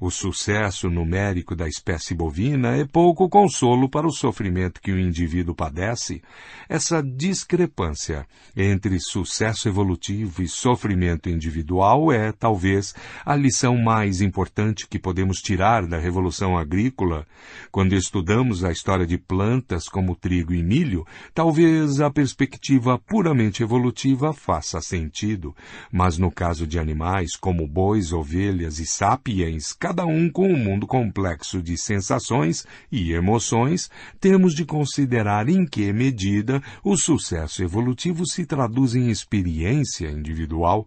O 0.00 0.12
sucesso 0.12 0.88
numérico 0.88 1.56
da 1.56 1.66
espécie 1.66 2.14
bovina 2.14 2.76
é 2.76 2.84
pouco 2.84 3.28
consolo 3.28 3.88
para 3.88 4.06
o 4.06 4.12
sofrimento 4.12 4.80
que 4.80 4.92
o 4.92 4.98
indivíduo 4.98 5.56
padece. 5.56 6.22
Essa 6.68 7.02
discrepância 7.02 8.24
entre 8.56 9.00
sucesso 9.00 9.68
evolutivo 9.68 10.40
e 10.40 10.46
sofrimento 10.46 11.28
individual 11.28 12.12
é, 12.12 12.30
talvez, 12.30 12.94
a 13.26 13.34
lição 13.34 13.76
mais 13.76 14.20
importante 14.20 14.86
que 14.86 15.00
podemos 15.00 15.38
tirar 15.38 15.84
da 15.84 15.98
revolução 15.98 16.56
agrícola. 16.56 17.26
Quando 17.72 17.94
estudamos 17.94 18.62
a 18.62 18.70
história 18.70 19.06
de 19.06 19.18
plantas 19.18 19.88
como 19.88 20.14
trigo 20.14 20.54
e 20.54 20.62
milho, 20.62 21.04
talvez 21.34 22.00
a 22.00 22.08
perspectiva 22.08 22.98
puramente 23.00 23.64
evolutiva 23.64 24.32
faça 24.32 24.80
sentido, 24.80 25.56
mas 25.90 26.18
no 26.18 26.30
caso 26.30 26.68
de 26.68 26.78
animais 26.78 27.34
como 27.34 27.66
bois, 27.66 28.12
ovelhas 28.12 28.78
e 28.78 28.86
sapiens, 28.86 29.72
cada 29.88 30.04
um 30.04 30.28
com 30.28 30.46
um 30.46 30.56
mundo 30.58 30.86
complexo 30.86 31.62
de 31.62 31.78
sensações 31.78 32.66
e 32.92 33.12
emoções, 33.12 33.88
temos 34.20 34.54
de 34.54 34.66
considerar 34.66 35.48
em 35.48 35.64
que 35.64 35.90
medida 35.94 36.62
o 36.84 36.94
sucesso 36.94 37.62
evolutivo 37.62 38.26
se 38.26 38.44
traduz 38.44 38.94
em 38.94 39.08
experiência 39.08 40.10
individual. 40.10 40.86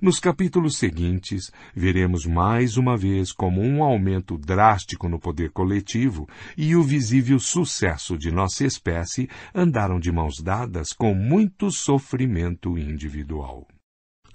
Nos 0.00 0.20
capítulos 0.20 0.76
seguintes, 0.76 1.50
veremos 1.74 2.24
mais 2.24 2.76
uma 2.76 2.96
vez 2.96 3.32
como 3.32 3.60
um 3.60 3.82
aumento 3.82 4.38
drástico 4.38 5.08
no 5.08 5.18
poder 5.18 5.50
coletivo 5.50 6.28
e 6.56 6.76
o 6.76 6.84
visível 6.84 7.40
sucesso 7.40 8.16
de 8.16 8.30
nossa 8.30 8.64
espécie 8.64 9.28
andaram 9.52 9.98
de 9.98 10.12
mãos 10.12 10.40
dadas 10.40 10.92
com 10.92 11.12
muito 11.14 11.68
sofrimento 11.72 12.78
individual. 12.78 13.66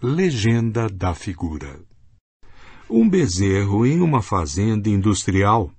Legenda 0.01 0.89
da 0.89 1.13
figura 1.13 1.79
um 2.89 3.09
bezerro 3.09 3.85
em 3.85 3.99
uma 3.99 4.21
fazenda 4.21 4.89
industrial. 4.89 5.71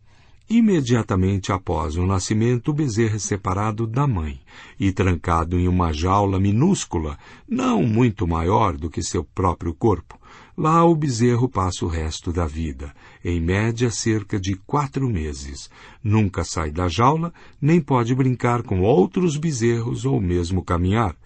Imediatamente 0.51 1.53
após 1.53 1.97
o 1.97 2.07
nascimento, 2.07 2.71
o 2.71 2.75
bezerro 2.75 3.17
é 3.17 3.19
separado 3.19 3.87
da 3.87 4.07
mãe 4.07 4.41
e 4.79 4.93
trancado 4.93 5.59
em 5.59 5.69
uma 5.69 5.93
jaula 5.93 6.39
minúscula, 6.39 7.19
não 7.49 7.83
muito 7.83 8.27
maior 8.27 8.77
do 8.77 8.91
que 8.91 9.03
seu 9.03 9.25
próprio 9.25 9.73
corpo. 9.73 10.19
Lá 10.57 10.85
o 10.85 10.95
bezerro 10.97 11.49
passa 11.49 11.85
o 11.85 11.89
resto 11.89 12.33
da 12.33 12.47
vida, 12.47 12.93
em 13.25 13.41
média 13.41 13.91
cerca 13.91 14.39
de 14.39 14.55
quatro 14.67 15.09
meses. 15.09 15.71
Nunca 16.03 16.45
sai 16.45 16.71
da 16.71 16.89
jaula, 16.89 17.33
nem 17.61 17.81
pode 17.81 18.15
brincar 18.15 18.63
com 18.63 18.81
outros 18.81 19.37
bezerros 19.37 20.05
ou 20.05 20.21
mesmo 20.21 20.63
caminhar 20.63 21.17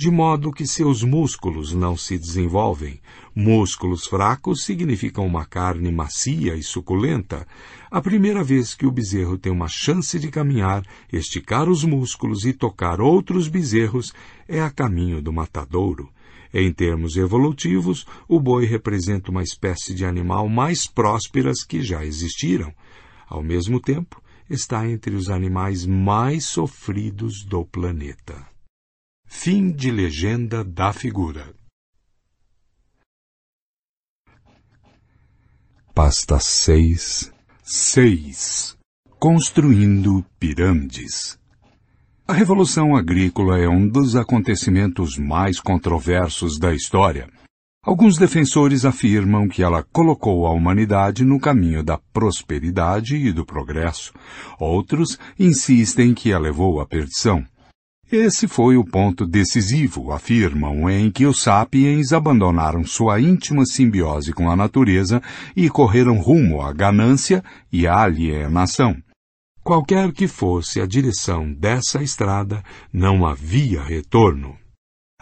de 0.00 0.10
modo 0.10 0.50
que 0.50 0.66
seus 0.66 1.02
músculos 1.02 1.74
não 1.74 1.94
se 1.94 2.16
desenvolvem. 2.16 2.98
Músculos 3.34 4.06
fracos 4.06 4.64
significam 4.64 5.26
uma 5.26 5.44
carne 5.44 5.92
macia 5.92 6.54
e 6.54 6.62
suculenta. 6.62 7.46
A 7.90 8.00
primeira 8.00 8.42
vez 8.42 8.74
que 8.74 8.86
o 8.86 8.90
bezerro 8.90 9.36
tem 9.36 9.52
uma 9.52 9.68
chance 9.68 10.18
de 10.18 10.30
caminhar, 10.30 10.82
esticar 11.12 11.68
os 11.68 11.84
músculos 11.84 12.46
e 12.46 12.54
tocar 12.54 12.98
outros 12.98 13.46
bezerros 13.46 14.10
é 14.48 14.62
a 14.62 14.70
caminho 14.70 15.20
do 15.20 15.34
matadouro. 15.34 16.08
Em 16.50 16.72
termos 16.72 17.18
evolutivos, 17.18 18.06
o 18.26 18.40
boi 18.40 18.64
representa 18.64 19.30
uma 19.30 19.42
espécie 19.42 19.92
de 19.92 20.06
animal 20.06 20.48
mais 20.48 20.86
prósperas 20.86 21.62
que 21.62 21.82
já 21.82 22.06
existiram. 22.06 22.72
Ao 23.28 23.42
mesmo 23.42 23.78
tempo, 23.78 24.18
está 24.48 24.88
entre 24.88 25.14
os 25.14 25.28
animais 25.28 25.84
mais 25.84 26.46
sofridos 26.46 27.44
do 27.44 27.66
planeta. 27.66 28.49
Fim 29.32 29.70
de 29.70 29.90
legenda 29.90 30.62
da 30.62 30.92
figura. 30.92 31.54
Pasta 35.94 36.38
6 36.38 37.32
6 37.62 38.76
Construindo 39.18 40.22
pirâmides. 40.38 41.38
A 42.26 42.34
Revolução 42.34 42.94
Agrícola 42.94 43.56
é 43.56 43.68
um 43.68 43.88
dos 43.88 44.14
acontecimentos 44.14 45.16
mais 45.16 45.58
controversos 45.58 46.58
da 46.58 46.74
história. 46.74 47.30
Alguns 47.82 48.18
defensores 48.18 48.84
afirmam 48.84 49.48
que 49.48 49.62
ela 49.62 49.84
colocou 49.84 50.46
a 50.46 50.50
humanidade 50.50 51.24
no 51.24 51.40
caminho 51.40 51.82
da 51.82 51.96
prosperidade 52.12 53.16
e 53.16 53.32
do 53.32 53.46
progresso. 53.46 54.12
Outros 54.58 55.18
insistem 55.38 56.12
que 56.12 56.32
a 56.32 56.38
levou 56.38 56.78
à 56.80 56.86
perdição. 56.86 57.46
Esse 58.12 58.48
foi 58.48 58.76
o 58.76 58.84
ponto 58.84 59.24
decisivo, 59.24 60.10
afirmam, 60.10 60.90
em 60.90 61.12
que 61.12 61.26
os 61.26 61.40
sapiens 61.40 62.12
abandonaram 62.12 62.84
sua 62.84 63.20
íntima 63.20 63.64
simbiose 63.64 64.32
com 64.32 64.50
a 64.50 64.56
natureza 64.56 65.22
e 65.54 65.70
correram 65.70 66.18
rumo 66.18 66.60
à 66.60 66.72
ganância 66.72 67.40
e 67.72 67.86
à 67.86 68.00
alienação. 68.02 68.96
Qualquer 69.62 70.10
que 70.10 70.26
fosse 70.26 70.80
a 70.80 70.86
direção 70.86 71.52
dessa 71.52 72.02
estrada, 72.02 72.64
não 72.92 73.24
havia 73.24 73.80
retorno. 73.80 74.59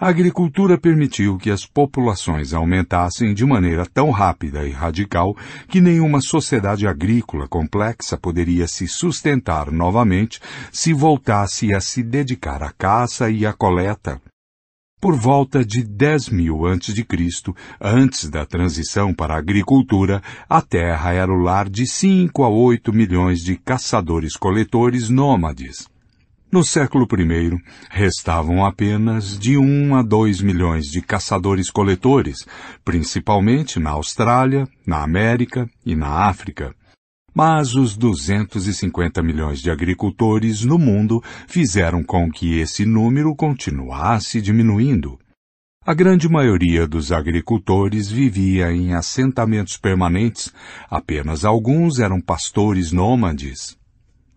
A 0.01 0.11
agricultura 0.11 0.79
permitiu 0.79 1.37
que 1.39 1.51
as 1.51 1.67
populações 1.67 2.55
aumentassem 2.55 3.35
de 3.35 3.45
maneira 3.45 3.85
tão 3.85 4.11
rápida 4.11 4.65
e 4.65 4.71
radical 4.71 5.37
que 5.67 5.81
nenhuma 5.81 6.21
sociedade 6.21 6.87
agrícola 6.87 7.49
complexa 7.49 8.17
poderia 8.17 8.69
se 8.69 8.87
sustentar 8.87 9.73
novamente 9.73 10.41
se 10.71 10.93
voltasse 10.93 11.75
a 11.75 11.81
se 11.81 12.01
dedicar 12.05 12.63
à 12.63 12.71
caça 12.71 13.29
e 13.29 13.45
à 13.45 13.53
coleta. 13.53 14.23
Por 15.01 15.17
volta 15.17 15.65
de 15.65 15.83
10 15.83 16.29
mil 16.29 16.65
antes 16.65 16.95
de 16.95 17.05
Cristo, 17.05 17.53
antes 17.81 18.31
da 18.31 18.47
transição 18.47 19.13
para 19.13 19.35
a 19.35 19.39
agricultura, 19.39 20.23
a 20.49 20.63
terra 20.63 21.13
era 21.13 21.33
o 21.33 21.43
lar 21.43 21.69
de 21.69 21.85
5 21.89 22.45
a 22.45 22.49
8 22.49 22.93
milhões 22.93 23.41
de 23.41 23.57
caçadores-coletores 23.57 25.09
nômades. 25.09 25.89
No 26.51 26.65
século 26.65 27.07
I, 27.13 27.63
restavam 27.91 28.65
apenas 28.65 29.39
de 29.39 29.59
um 29.59 29.95
a 29.95 30.03
dois 30.03 30.41
milhões 30.41 30.87
de 30.87 31.03
caçadores-coletores, 31.03 32.47
principalmente 32.83 33.79
na 33.79 33.91
Austrália, 33.91 34.67
na 34.87 35.03
América 35.03 35.69
e 35.85 35.95
na 35.95 36.27
África. 36.27 36.75
Mas 37.35 37.75
os 37.75 37.99
250 37.99 39.23
milhões 39.23 39.61
de 39.61 39.71
agricultores 39.71 40.65
no 40.65 40.79
mundo 40.79 41.23
fizeram 41.47 42.03
com 42.03 42.31
que 42.31 42.59
esse 42.59 42.87
número 42.87 43.37
continuasse 43.37 44.41
diminuindo. 44.41 45.19
A 45.85 45.93
grande 45.93 46.31
maioria 46.31 46.87
dos 46.87 47.13
agricultores 47.13 48.11
vivia 48.11 48.73
em 48.73 48.95
assentamentos 48.95 49.77
permanentes, 49.77 50.51
apenas 50.91 51.45
alguns 51.45 51.99
eram 51.99 52.23
pastores 52.23 52.91
nômades. 52.91 53.78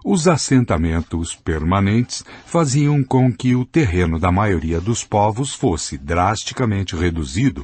Os 0.03 0.27
assentamentos 0.27 1.35
permanentes 1.35 2.25
faziam 2.47 3.03
com 3.03 3.31
que 3.31 3.55
o 3.55 3.63
terreno 3.63 4.19
da 4.19 4.31
maioria 4.31 4.81
dos 4.81 5.03
povos 5.03 5.53
fosse 5.53 5.95
drasticamente 5.95 6.95
reduzido. 6.95 7.63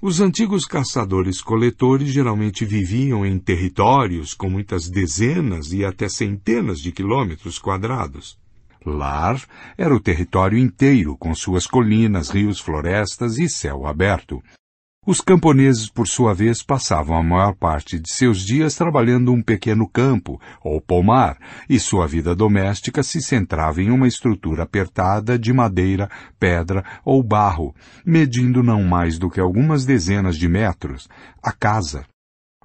Os 0.00 0.20
antigos 0.20 0.64
caçadores-coletores 0.64 2.12
geralmente 2.12 2.64
viviam 2.64 3.26
em 3.26 3.36
territórios 3.36 4.32
com 4.32 4.48
muitas 4.48 4.88
dezenas 4.88 5.72
e 5.72 5.84
até 5.84 6.08
centenas 6.08 6.78
de 6.78 6.92
quilômetros 6.92 7.58
quadrados. 7.58 8.38
Lar 8.86 9.40
era 9.76 9.94
o 9.94 10.00
território 10.00 10.58
inteiro, 10.58 11.16
com 11.16 11.34
suas 11.34 11.66
colinas, 11.66 12.30
rios, 12.30 12.60
florestas 12.60 13.38
e 13.38 13.48
céu 13.48 13.86
aberto. 13.86 14.40
Os 15.04 15.20
camponeses, 15.20 15.90
por 15.90 16.06
sua 16.06 16.32
vez, 16.32 16.62
passavam 16.62 17.16
a 17.16 17.22
maior 17.24 17.56
parte 17.56 17.98
de 17.98 18.08
seus 18.08 18.46
dias 18.46 18.76
trabalhando 18.76 19.32
um 19.32 19.42
pequeno 19.42 19.88
campo 19.88 20.40
ou 20.62 20.80
pomar, 20.80 21.38
e 21.68 21.80
sua 21.80 22.06
vida 22.06 22.36
doméstica 22.36 23.02
se 23.02 23.20
centrava 23.20 23.82
em 23.82 23.90
uma 23.90 24.06
estrutura 24.06 24.62
apertada 24.62 25.36
de 25.36 25.52
madeira, 25.52 26.08
pedra 26.38 26.84
ou 27.04 27.20
barro, 27.20 27.74
medindo 28.06 28.62
não 28.62 28.84
mais 28.84 29.18
do 29.18 29.28
que 29.28 29.40
algumas 29.40 29.84
dezenas 29.84 30.36
de 30.36 30.48
metros, 30.48 31.08
a 31.42 31.50
casa. 31.50 32.06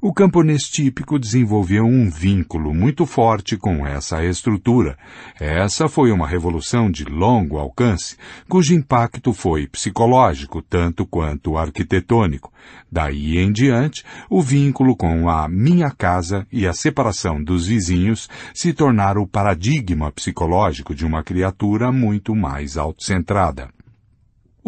O 0.07 0.13
camponês 0.13 0.63
típico 0.63 1.19
desenvolveu 1.19 1.83
um 1.83 2.09
vínculo 2.09 2.73
muito 2.73 3.05
forte 3.05 3.57
com 3.57 3.85
essa 3.85 4.23
estrutura. 4.23 4.97
Essa 5.37 5.89
foi 5.89 6.13
uma 6.13 6.25
revolução 6.25 6.89
de 6.89 7.03
longo 7.03 7.57
alcance, 7.57 8.15
cujo 8.47 8.73
impacto 8.73 9.33
foi 9.33 9.67
psicológico 9.67 10.61
tanto 10.61 11.05
quanto 11.05 11.57
arquitetônico. 11.57 12.53
Daí 12.89 13.37
em 13.37 13.51
diante, 13.51 14.05
o 14.29 14.41
vínculo 14.41 14.95
com 14.95 15.29
a 15.29 15.45
minha 15.49 15.91
casa 15.91 16.47
e 16.49 16.65
a 16.65 16.71
separação 16.71 17.43
dos 17.43 17.67
vizinhos 17.67 18.29
se 18.53 18.71
tornaram 18.71 19.23
o 19.23 19.27
paradigma 19.27 20.09
psicológico 20.09 20.95
de 20.95 21.05
uma 21.05 21.21
criatura 21.21 21.91
muito 21.91 22.33
mais 22.33 22.77
autocentrada. 22.77 23.76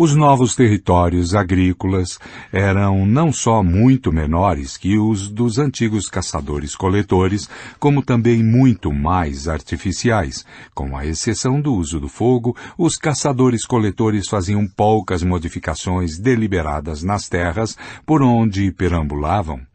Os 0.01 0.15
novos 0.15 0.56
territórios 0.56 1.35
agrícolas 1.35 2.19
eram 2.53 3.06
não 3.06 3.33
só 3.33 3.62
muito 3.62 4.14
menores 4.14 4.78
que 4.78 4.98
os 4.98 5.28
dos 5.30 5.60
antigos 5.60 6.08
caçadores-coletores, 6.08 7.49
como 7.78 8.01
também 8.01 8.42
muito 8.42 8.94
mais 8.94 9.49
artificiais. 9.49 10.46
Com 10.74 10.96
a 10.96 11.06
exceção 11.06 11.60
do 11.60 11.74
uso 11.74 11.99
do 11.99 12.08
fogo, 12.08 12.56
os 12.78 12.96
caçadores-coletores 12.96 14.30
faziam 14.30 14.65
poucas 14.65 15.22
modificações 15.22 16.17
deliberadas 16.17 17.03
nas 17.03 17.28
terras 17.28 17.76
por 18.06 18.24
onde 18.24 18.72
perambulavam. 18.72 19.69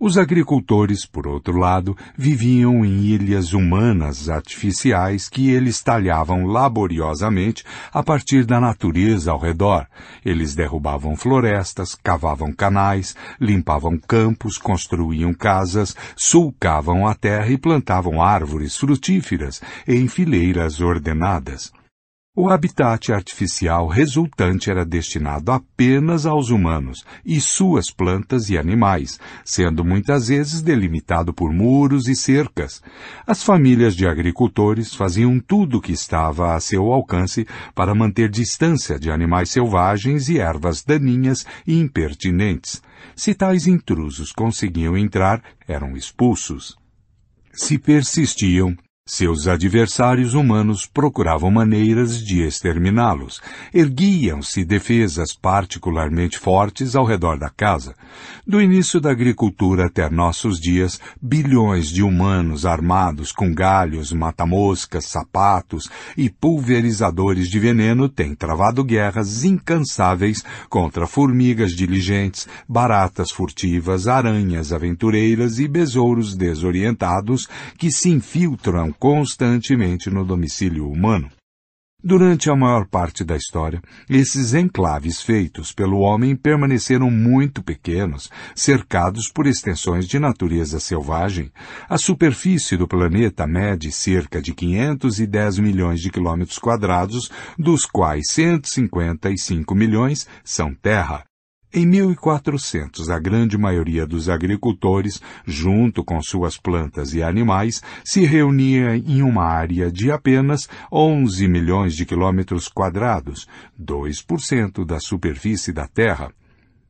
Os 0.00 0.18
agricultores, 0.18 1.06
por 1.06 1.24
outro 1.24 1.56
lado, 1.56 1.96
viviam 2.18 2.84
em 2.84 3.04
ilhas 3.04 3.52
humanas 3.52 4.28
artificiais 4.28 5.28
que 5.28 5.50
eles 5.50 5.80
talhavam 5.80 6.46
laboriosamente 6.46 7.62
a 7.92 8.02
partir 8.02 8.44
da 8.44 8.60
natureza 8.60 9.30
ao 9.30 9.38
redor. 9.38 9.86
Eles 10.24 10.56
derrubavam 10.56 11.14
florestas, 11.14 11.94
cavavam 11.94 12.52
canais, 12.52 13.14
limpavam 13.40 13.96
campos, 13.96 14.58
construíam 14.58 15.32
casas, 15.32 15.94
sulcavam 16.16 17.06
a 17.06 17.14
terra 17.14 17.50
e 17.50 17.56
plantavam 17.56 18.20
árvores 18.20 18.76
frutíferas 18.76 19.62
em 19.86 20.08
fileiras 20.08 20.80
ordenadas. 20.80 21.72
O 22.36 22.48
habitat 22.48 23.12
artificial 23.12 23.86
resultante 23.86 24.68
era 24.68 24.84
destinado 24.84 25.52
apenas 25.52 26.26
aos 26.26 26.50
humanos 26.50 27.04
e 27.24 27.40
suas 27.40 27.92
plantas 27.92 28.50
e 28.50 28.58
animais, 28.58 29.20
sendo 29.44 29.84
muitas 29.84 30.26
vezes 30.26 30.60
delimitado 30.60 31.32
por 31.32 31.52
muros 31.52 32.08
e 32.08 32.16
cercas. 32.16 32.82
As 33.24 33.44
famílias 33.44 33.94
de 33.94 34.08
agricultores 34.08 34.96
faziam 34.96 35.38
tudo 35.38 35.78
o 35.78 35.80
que 35.80 35.92
estava 35.92 36.56
a 36.56 36.60
seu 36.60 36.92
alcance 36.92 37.46
para 37.72 37.94
manter 37.94 38.28
distância 38.28 38.98
de 38.98 39.12
animais 39.12 39.50
selvagens 39.50 40.28
e 40.28 40.40
ervas 40.40 40.82
daninhas 40.82 41.46
e 41.64 41.78
impertinentes. 41.78 42.82
Se 43.14 43.32
tais 43.32 43.68
intrusos 43.68 44.32
conseguiam 44.32 44.98
entrar, 44.98 45.40
eram 45.68 45.96
expulsos. 45.96 46.76
Se 47.52 47.78
persistiam, 47.78 48.76
seus 49.06 49.46
adversários 49.46 50.32
humanos 50.32 50.86
procuravam 50.86 51.50
maneiras 51.50 52.24
de 52.24 52.40
exterminá-los. 52.40 53.38
Erguiam-se 53.72 54.64
defesas 54.64 55.34
particularmente 55.34 56.38
fortes 56.38 56.96
ao 56.96 57.04
redor 57.04 57.38
da 57.38 57.50
casa. 57.50 57.94
Do 58.46 58.62
início 58.62 59.02
da 59.02 59.10
agricultura 59.10 59.88
até 59.88 60.08
nossos 60.08 60.58
dias, 60.58 60.98
bilhões 61.20 61.90
de 61.90 62.02
humanos 62.02 62.64
armados 62.64 63.30
com 63.30 63.52
galhos, 63.52 64.10
matamoscas, 64.10 65.04
sapatos 65.04 65.90
e 66.16 66.30
pulverizadores 66.30 67.50
de 67.50 67.58
veneno 67.58 68.08
têm 68.08 68.34
travado 68.34 68.82
guerras 68.82 69.44
incansáveis 69.44 70.42
contra 70.70 71.06
formigas 71.06 71.72
diligentes, 71.72 72.48
baratas 72.66 73.30
furtivas, 73.30 74.08
aranhas 74.08 74.72
aventureiras 74.72 75.58
e 75.58 75.68
besouros 75.68 76.34
desorientados 76.34 77.46
que 77.76 77.90
se 77.90 78.08
infiltram 78.08 78.93
constantemente 78.98 80.10
no 80.10 80.24
domicílio 80.24 80.88
humano. 80.88 81.30
Durante 82.06 82.50
a 82.50 82.54
maior 82.54 82.86
parte 82.86 83.24
da 83.24 83.34
história, 83.34 83.80
esses 84.10 84.52
enclaves 84.52 85.22
feitos 85.22 85.72
pelo 85.72 86.00
homem 86.00 86.36
permaneceram 86.36 87.10
muito 87.10 87.62
pequenos, 87.62 88.30
cercados 88.54 89.30
por 89.32 89.46
extensões 89.46 90.06
de 90.06 90.18
natureza 90.18 90.78
selvagem. 90.78 91.50
A 91.88 91.96
superfície 91.96 92.76
do 92.76 92.86
planeta 92.86 93.46
mede 93.46 93.90
cerca 93.90 94.42
de 94.42 94.52
510 94.52 95.58
milhões 95.60 96.02
de 96.02 96.10
quilômetros 96.10 96.58
quadrados, 96.58 97.30
dos 97.58 97.86
quais 97.86 98.26
155 98.28 99.74
milhões 99.74 100.28
são 100.44 100.74
terra. 100.74 101.24
Em 101.76 101.84
1400, 101.86 103.10
a 103.10 103.18
grande 103.18 103.58
maioria 103.58 104.06
dos 104.06 104.28
agricultores, 104.28 105.20
junto 105.44 106.04
com 106.04 106.22
suas 106.22 106.56
plantas 106.56 107.12
e 107.14 107.20
animais, 107.20 107.82
se 108.04 108.24
reunia 108.24 108.96
em 108.96 109.22
uma 109.22 109.42
área 109.42 109.90
de 109.90 110.08
apenas 110.08 110.68
11 110.92 111.48
milhões 111.48 111.96
de 111.96 112.06
quilômetros 112.06 112.68
quadrados, 112.68 113.48
2% 113.76 114.84
da 114.86 115.00
superfície 115.00 115.72
da 115.72 115.88
Terra. 115.88 116.32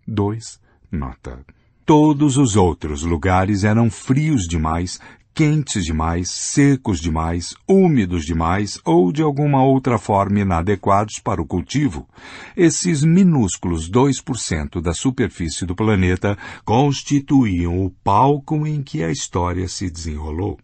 2. 0.07 0.61
Nota. 0.93 1.39
Todos 1.87 2.37
os 2.37 2.55
outros 2.55 3.05
lugares 3.05 3.65
eram 3.65 3.91
frios 3.91 4.47
demais, 4.47 5.01
quentes 5.35 5.85
demais, 5.85 6.31
secos 6.31 7.01
demais, 7.01 7.55
úmidos 7.69 8.25
demais 8.25 8.79
ou 8.85 9.11
de 9.11 9.21
alguma 9.21 9.65
outra 9.65 9.99
forma 9.99 10.41
inadequados 10.41 11.19
para 11.19 11.43
o 11.43 11.47
cultivo. 11.47 12.09
Esses 12.57 13.03
minúsculos 13.03 13.91
2% 13.91 14.81
da 14.81 14.95
superfície 14.95 15.67
do 15.67 15.75
planeta 15.75 16.39
constituíam 16.65 17.85
o 17.85 17.91
palco 17.91 18.67
em 18.67 18.83
que 18.83 19.03
a 19.03 19.11
história 19.11 19.67
se 19.67 19.91
desenrolou. 19.91 20.57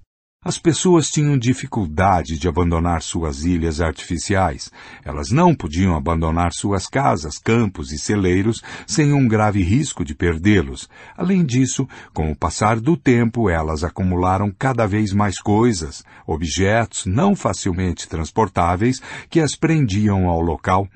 As 0.42 0.56
pessoas 0.56 1.10
tinham 1.10 1.36
dificuldade 1.36 2.38
de 2.38 2.48
abandonar 2.48 3.02
suas 3.02 3.44
ilhas 3.44 3.78
artificiais. 3.78 4.72
Elas 5.04 5.30
não 5.30 5.54
podiam 5.54 5.94
abandonar 5.94 6.54
suas 6.54 6.86
casas, 6.86 7.36
campos 7.36 7.92
e 7.92 7.98
celeiros 7.98 8.62
sem 8.86 9.12
um 9.12 9.28
grave 9.28 9.62
risco 9.62 10.02
de 10.02 10.14
perdê-los. 10.14 10.88
Além 11.14 11.44
disso, 11.44 11.86
com 12.14 12.32
o 12.32 12.34
passar 12.34 12.80
do 12.80 12.96
tempo, 12.96 13.50
elas 13.50 13.84
acumularam 13.84 14.50
cada 14.50 14.86
vez 14.86 15.12
mais 15.12 15.38
coisas, 15.38 16.02
objetos 16.26 17.04
não 17.04 17.36
facilmente 17.36 18.08
transportáveis 18.08 18.98
que 19.28 19.40
as 19.40 19.54
prendiam 19.54 20.26
ao 20.26 20.40
local 20.40 20.88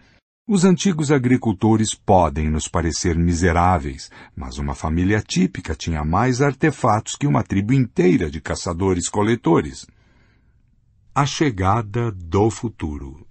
os 0.47 0.65
antigos 0.65 1.11
agricultores 1.11 1.95
podem 1.95 2.51
nos 2.51 2.69
parecer 2.69 3.17
miseráveis, 3.17 4.11
mas 4.37 4.59
uma 4.59 4.75
família 4.75 5.23
típica 5.23 5.75
tinha 5.75 6.05
mais 6.05 6.43
artefatos 6.43 7.17
que 7.17 7.27
uma 7.27 7.43
tribo 7.43 7.73
inteira 7.73 8.31
de 8.31 8.41
caçadores-coletores. 8.43 9.87
A 11.15 11.25
chegada 11.25 12.13
do 12.13 12.51
futuro. 12.51 13.27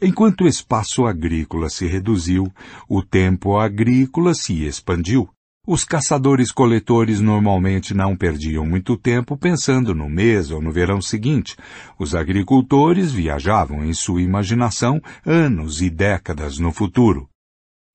Enquanto 0.00 0.44
o 0.44 0.46
espaço 0.46 1.06
agrícola 1.06 1.68
se 1.68 1.86
reduziu, 1.86 2.52
o 2.88 3.02
tempo 3.02 3.58
agrícola 3.58 4.34
se 4.34 4.64
expandiu. 4.64 5.28
Os 5.68 5.82
caçadores-coletores 5.82 7.20
normalmente 7.20 7.92
não 7.92 8.14
perdiam 8.14 8.64
muito 8.64 8.96
tempo 8.96 9.36
pensando 9.36 9.92
no 9.92 10.08
mês 10.08 10.52
ou 10.52 10.62
no 10.62 10.70
verão 10.70 11.02
seguinte. 11.02 11.56
Os 11.98 12.14
agricultores 12.14 13.10
viajavam 13.10 13.84
em 13.84 13.92
sua 13.92 14.22
imaginação 14.22 15.00
anos 15.24 15.82
e 15.82 15.90
décadas 15.90 16.56
no 16.58 16.70
futuro. 16.70 17.28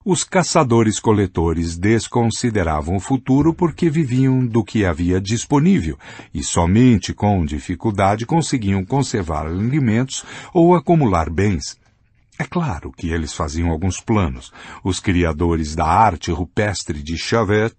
Os 0.04 0.26
caçadores-coletores 0.26 1.78
desconsideravam 1.78 2.98
o 2.98 3.00
futuro 3.00 3.54
porque 3.54 3.90
viviam 3.90 4.46
do 4.46 4.66
que 4.66 4.84
havia 4.84 5.22
disponível 5.22 5.98
e 6.34 6.44
somente 6.44 7.14
com 7.14 7.46
dificuldade 7.46 8.26
conseguiam 8.26 8.84
conservar 8.84 9.46
alimentos 9.46 10.26
ou 10.54 10.76
acumular 10.76 11.30
bens. 11.30 11.80
É 12.42 12.44
claro 12.44 12.92
que 12.92 13.12
eles 13.12 13.34
faziam 13.34 13.70
alguns 13.70 14.02
planos. 14.02 14.52
Os 14.84 15.00
criadores 15.00 15.76
da 15.76 15.86
arte 15.86 16.32
rupestre 16.32 17.04
de 17.04 17.16
Chauvet, 17.16 17.72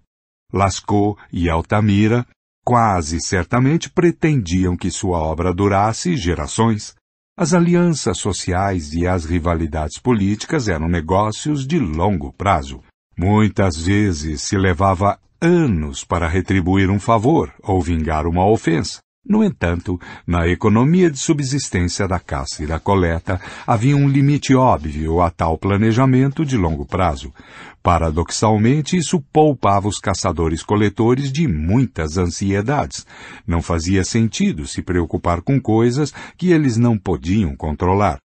Lascaux 0.53 1.21
e 1.33 1.49
Altamira 1.49 2.25
quase 2.63 3.19
certamente 3.19 3.89
pretendiam 3.89 4.77
que 4.77 4.89
sua 4.89 5.17
obra 5.17 5.53
durasse 5.53 6.15
gerações. 6.15 6.95
As 7.37 7.53
alianças 7.53 8.19
sociais 8.19 8.93
e 8.93 9.05
as 9.05 9.25
rivalidades 9.25 9.99
políticas 9.99 10.69
eram 10.69 10.87
negócios 10.87 11.67
de 11.67 11.77
longo 11.77 12.31
prazo. 12.31 12.81
Muitas 13.17 13.75
vezes 13.75 14.43
se 14.43 14.57
levava 14.57 15.19
anos 15.41 16.05
para 16.05 16.29
retribuir 16.29 16.89
um 16.89 17.01
favor 17.01 17.53
ou 17.61 17.81
vingar 17.81 18.25
uma 18.25 18.49
ofensa. 18.49 19.01
No 19.25 19.41
entanto, 19.41 19.97
na 20.27 20.49
economia 20.49 21.09
de 21.09 21.17
subsistência 21.17 22.05
da 22.05 22.19
caça 22.19 22.61
e 22.61 22.67
da 22.67 22.77
coleta, 22.77 23.39
havia 23.65 23.95
um 23.95 24.09
limite 24.09 24.53
óbvio 24.53 25.21
a 25.21 25.31
tal 25.31 25.57
planejamento 25.57 26.45
de 26.45 26.57
longo 26.57 26.85
prazo. 26.85 27.33
Paradoxalmente, 27.81 28.97
isso 28.97 29.21
poupava 29.31 29.87
os 29.87 29.97
caçadores-coletores 29.97 31.31
de 31.31 31.47
muitas 31.47 32.17
ansiedades. 32.17 33.05
Não 33.47 33.61
fazia 33.61 34.03
sentido 34.03 34.67
se 34.67 34.81
preocupar 34.81 35.41
com 35.41 35.59
coisas 35.59 36.13
que 36.37 36.51
eles 36.51 36.75
não 36.75 36.97
podiam 36.97 37.55
controlar. 37.55 38.19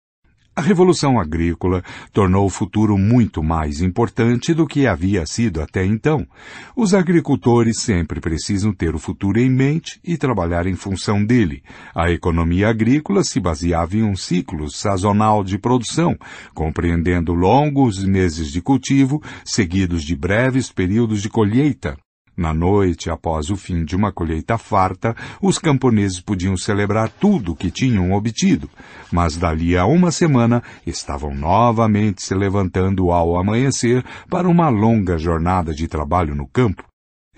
A 0.57 0.61
Revolução 0.61 1.19
Agrícola 1.19 1.83
tornou 2.13 2.45
o 2.45 2.49
futuro 2.49 2.97
muito 2.97 3.43
mais 3.43 3.81
importante 3.81 4.53
do 4.53 4.65
que 4.65 4.87
havia 4.87 5.25
sido 5.25 5.61
até 5.61 5.85
então. 5.85 6.25
Os 6.73 6.93
agricultores 6.93 7.81
sempre 7.81 8.21
precisam 8.21 8.71
ter 8.71 8.95
o 8.95 8.99
futuro 8.99 9.37
em 9.37 9.49
mente 9.49 9.99
e 10.01 10.15
trabalhar 10.15 10.65
em 10.65 10.73
função 10.73 11.25
dele. 11.25 11.61
A 11.93 12.09
economia 12.09 12.69
agrícola 12.69 13.21
se 13.21 13.37
baseava 13.37 13.97
em 13.97 14.03
um 14.03 14.15
ciclo 14.15 14.71
sazonal 14.71 15.43
de 15.43 15.57
produção, 15.57 16.17
compreendendo 16.53 17.33
longos 17.33 18.01
meses 18.05 18.49
de 18.49 18.61
cultivo, 18.61 19.21
seguidos 19.43 20.03
de 20.03 20.15
breves 20.15 20.71
períodos 20.71 21.21
de 21.21 21.27
colheita. 21.27 21.97
Na 22.37 22.53
noite, 22.53 23.09
após 23.09 23.49
o 23.49 23.55
fim 23.55 23.85
de 23.85 23.95
uma 23.95 24.11
colheita 24.11 24.57
farta, 24.57 25.15
os 25.41 25.57
camponeses 25.57 26.19
podiam 26.19 26.57
celebrar 26.57 27.09
tudo 27.09 27.53
o 27.53 27.55
que 27.55 27.71
tinham 27.71 28.11
obtido, 28.11 28.69
mas 29.09 29.37
dali 29.37 29.77
a 29.77 29.85
uma 29.85 30.11
semana 30.11 30.61
estavam 30.85 31.33
novamente 31.33 32.21
se 32.21 32.35
levantando 32.35 33.09
ao 33.11 33.37
amanhecer 33.37 34.03
para 34.29 34.49
uma 34.49 34.67
longa 34.67 35.17
jornada 35.17 35.73
de 35.73 35.87
trabalho 35.87 36.35
no 36.35 36.45
campo. 36.45 36.83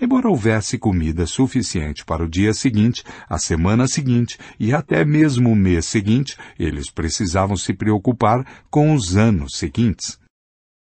Embora 0.00 0.28
houvesse 0.28 0.78
comida 0.78 1.26
suficiente 1.26 2.04
para 2.04 2.24
o 2.24 2.28
dia 2.28 2.52
seguinte, 2.52 3.04
a 3.28 3.38
semana 3.38 3.86
seguinte 3.86 4.38
e 4.58 4.72
até 4.72 5.04
mesmo 5.04 5.50
o 5.50 5.56
mês 5.56 5.86
seguinte, 5.86 6.36
eles 6.58 6.90
precisavam 6.90 7.56
se 7.56 7.72
preocupar 7.72 8.44
com 8.70 8.94
os 8.94 9.16
anos 9.16 9.56
seguintes. 9.56 10.18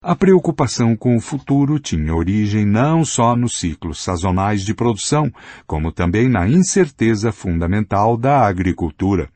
A 0.08 0.16
preocupação 0.16 0.96
com 0.96 1.18
o 1.18 1.20
futuro 1.20 1.80
tinha 1.80 2.14
origem 2.14 2.64
não 2.64 3.04
só 3.04 3.36
nos 3.36 3.58
ciclos 3.58 4.04
sazonais 4.04 4.62
de 4.62 4.72
produção, 4.72 5.34
como 5.66 5.92
também 5.92 6.30
na 6.30 6.48
incerteza 6.48 7.32
fundamental 7.32 8.16
da 8.16 8.46
agricultura. 8.46 9.28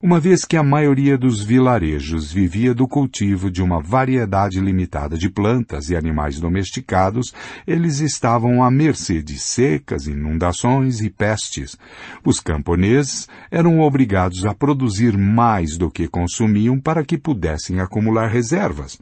Uma 0.00 0.20
vez 0.20 0.44
que 0.44 0.56
a 0.56 0.62
maioria 0.62 1.18
dos 1.18 1.42
vilarejos 1.42 2.32
vivia 2.32 2.72
do 2.72 2.86
cultivo 2.86 3.50
de 3.50 3.60
uma 3.60 3.82
variedade 3.82 4.60
limitada 4.60 5.18
de 5.18 5.28
plantas 5.28 5.90
e 5.90 5.96
animais 5.96 6.38
domesticados, 6.38 7.34
eles 7.66 7.98
estavam 7.98 8.62
à 8.62 8.70
mercê 8.70 9.20
de 9.20 9.36
secas, 9.36 10.06
inundações 10.06 11.00
e 11.00 11.10
pestes. 11.10 11.76
Os 12.24 12.38
camponeses 12.38 13.28
eram 13.50 13.80
obrigados 13.80 14.46
a 14.46 14.54
produzir 14.54 15.18
mais 15.18 15.76
do 15.76 15.90
que 15.90 16.06
consumiam 16.06 16.78
para 16.78 17.04
que 17.04 17.18
pudessem 17.18 17.80
acumular 17.80 18.28
reservas. 18.28 18.96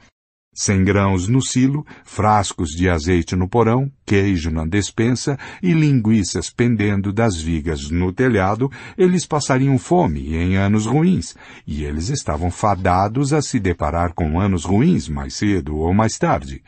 Sem 0.55 0.85
grãos 0.85 1.29
no 1.29 1.41
silo, 1.41 1.83
frascos 2.05 2.73
de 2.73 2.87
azeite 2.87 3.35
no 3.35 3.49
porão, 3.49 3.91
queijo 4.05 4.51
na 4.51 4.67
despensa 4.67 5.39
e 5.63 5.73
linguiças 5.73 6.51
pendendo 6.51 7.11
das 7.11 7.41
vigas 7.41 7.89
no 7.89 8.13
telhado, 8.13 8.71
eles 8.99 9.25
passariam 9.25 9.79
fome 9.79 10.37
em 10.37 10.59
anos 10.59 10.85
ruins, 10.85 11.35
e 11.67 11.85
eles 11.85 12.11
estavam 12.11 12.51
fadados 12.51 13.33
a 13.33 13.41
se 13.41 13.59
deparar 13.59 14.13
com 14.13 14.39
anos 14.39 14.67
ruins 14.67 15.09
mais 15.09 15.33
cedo 15.33 15.79
ou 15.79 15.95
mais 15.95 16.19
tarde. 16.19 16.63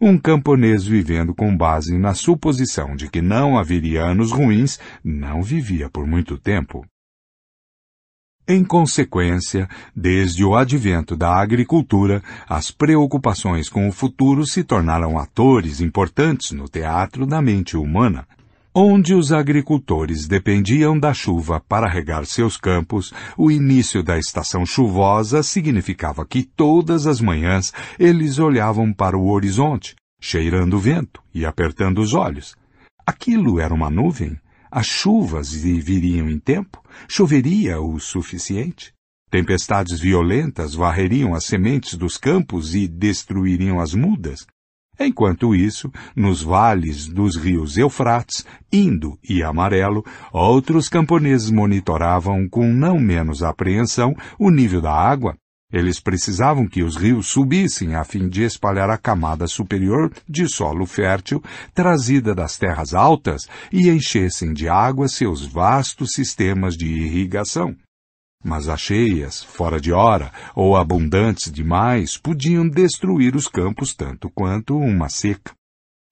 Um 0.00 0.16
camponês 0.16 0.86
vivendo 0.86 1.34
com 1.34 1.54
base 1.54 1.98
na 1.98 2.14
suposição 2.14 2.96
de 2.96 3.10
que 3.10 3.20
não 3.20 3.58
haveria 3.58 4.02
anos 4.02 4.32
ruins, 4.32 4.80
não 5.04 5.42
vivia 5.42 5.90
por 5.90 6.06
muito 6.06 6.38
tempo. 6.38 6.86
Em 8.48 8.62
consequência, 8.62 9.68
desde 9.94 10.44
o 10.44 10.54
advento 10.54 11.16
da 11.16 11.34
agricultura, 11.34 12.22
as 12.48 12.70
preocupações 12.70 13.68
com 13.68 13.88
o 13.88 13.92
futuro 13.92 14.46
se 14.46 14.62
tornaram 14.62 15.18
atores 15.18 15.80
importantes 15.80 16.52
no 16.52 16.68
teatro 16.68 17.26
da 17.26 17.42
mente 17.42 17.76
humana. 17.76 18.24
Onde 18.72 19.14
os 19.14 19.32
agricultores 19.32 20.28
dependiam 20.28 20.96
da 20.96 21.12
chuva 21.12 21.60
para 21.66 21.88
regar 21.88 22.24
seus 22.24 22.56
campos, 22.56 23.12
o 23.36 23.50
início 23.50 24.00
da 24.00 24.16
estação 24.16 24.64
chuvosa 24.64 25.42
significava 25.42 26.24
que 26.24 26.44
todas 26.44 27.08
as 27.08 27.20
manhãs 27.20 27.72
eles 27.98 28.38
olhavam 28.38 28.92
para 28.92 29.18
o 29.18 29.28
horizonte, 29.28 29.96
cheirando 30.20 30.74
o 30.74 30.78
vento 30.78 31.20
e 31.34 31.44
apertando 31.44 31.98
os 31.98 32.14
olhos. 32.14 32.54
Aquilo 33.04 33.58
era 33.58 33.74
uma 33.74 33.90
nuvem? 33.90 34.38
As 34.76 34.84
chuvas 34.84 35.54
viriam 35.54 36.28
em 36.28 36.38
tempo? 36.38 36.82
Choveria 37.08 37.80
o 37.80 37.98
suficiente? 37.98 38.92
Tempestades 39.30 39.98
violentas 39.98 40.74
varreriam 40.74 41.34
as 41.34 41.46
sementes 41.46 41.94
dos 41.94 42.18
campos 42.18 42.74
e 42.74 42.86
destruiriam 42.86 43.80
as 43.80 43.94
mudas? 43.94 44.46
Enquanto 45.00 45.54
isso, 45.54 45.90
nos 46.14 46.42
vales 46.42 47.06
dos 47.06 47.36
rios 47.36 47.78
Eufrates, 47.78 48.44
Indo 48.70 49.18
e 49.26 49.42
Amarelo, 49.42 50.04
outros 50.30 50.90
camponeses 50.90 51.50
monitoravam 51.50 52.46
com 52.46 52.70
não 52.70 52.98
menos 52.98 53.42
apreensão 53.42 54.14
o 54.38 54.50
nível 54.50 54.82
da 54.82 54.92
água 54.92 55.38
eles 55.72 55.98
precisavam 55.98 56.68
que 56.68 56.82
os 56.82 56.96
rios 56.96 57.26
subissem 57.26 57.94
a 57.94 58.04
fim 58.04 58.28
de 58.28 58.42
espalhar 58.42 58.88
a 58.88 58.96
camada 58.96 59.46
superior 59.46 60.12
de 60.28 60.48
solo 60.48 60.86
fértil 60.86 61.42
trazida 61.74 62.34
das 62.34 62.56
terras 62.56 62.94
altas 62.94 63.48
e 63.72 63.90
enchessem 63.90 64.52
de 64.52 64.68
água 64.68 65.08
seus 65.08 65.44
vastos 65.44 66.12
sistemas 66.12 66.76
de 66.76 66.86
irrigação. 66.86 67.74
Mas 68.44 68.68
as 68.68 68.80
cheias, 68.80 69.42
fora 69.42 69.80
de 69.80 69.92
hora 69.92 70.30
ou 70.54 70.76
abundantes 70.76 71.50
demais, 71.50 72.16
podiam 72.16 72.68
destruir 72.68 73.34
os 73.34 73.48
campos 73.48 73.92
tanto 73.92 74.30
quanto 74.30 74.76
uma 74.76 75.08
seca. 75.08 75.52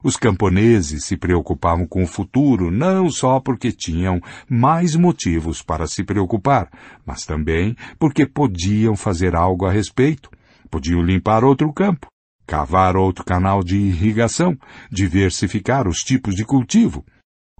Os 0.04 0.19
camponeses 0.19 1.06
se 1.06 1.17
preocupavam 1.17 1.87
com 1.87 2.03
o 2.03 2.06
futuro 2.06 2.70
não 2.70 3.08
só 3.08 3.40
porque 3.40 3.72
tinham 3.72 4.20
mais 4.47 4.94
motivos 4.94 5.62
para 5.62 5.87
se 5.87 6.04
preocupar, 6.04 6.69
mas 7.06 7.24
também 7.24 7.74
porque 7.99 8.26
podiam 8.26 8.94
fazer 8.94 9.35
algo 9.35 9.65
a 9.65 9.72
respeito. 9.72 10.28
Podiam 10.70 11.01
limpar 11.01 11.42
outro 11.42 11.72
campo, 11.72 12.06
cavar 12.47 12.99
outro 12.99 13.24
canal 13.24 13.65
de 13.65 13.78
irrigação, 13.78 14.58
diversificar 14.90 15.88
os 15.88 16.04
tipos 16.04 16.35
de 16.35 16.44
cultivo, 16.44 17.03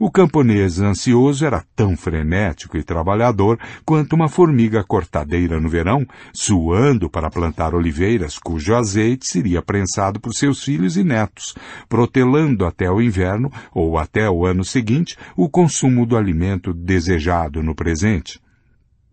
o 0.01 0.11
camponês 0.11 0.81
ansioso 0.81 1.47
era 1.47 1.65
tão 1.77 1.97
frenético 1.97 2.77
e 2.77 2.83
trabalhador 2.83 3.59
quanto 3.87 4.15
uma 4.15 4.29
formiga 4.29 4.83
cortadeira 4.83 5.61
no 5.61 5.69
verão, 5.69 6.05
suando 6.33 7.09
para 7.09 7.31
plantar 7.31 7.77
oliveiras 7.77 8.37
cujo 8.37 8.75
azeite 8.75 9.27
seria 9.27 9.63
prensado 9.63 10.19
por 10.19 10.35
seus 10.35 10.65
filhos 10.65 10.97
e 10.97 11.05
netos, 11.05 11.55
protelando 11.89 12.67
até 12.67 12.91
o 12.91 13.01
inverno 13.01 13.53
ou 13.73 13.97
até 13.97 14.29
o 14.29 14.45
ano 14.45 14.65
seguinte 14.65 15.17
o 15.37 15.49
consumo 15.49 16.05
do 16.05 16.17
alimento 16.17 16.75
desejado 16.75 17.63
no 17.63 17.75
presente. 17.75 18.39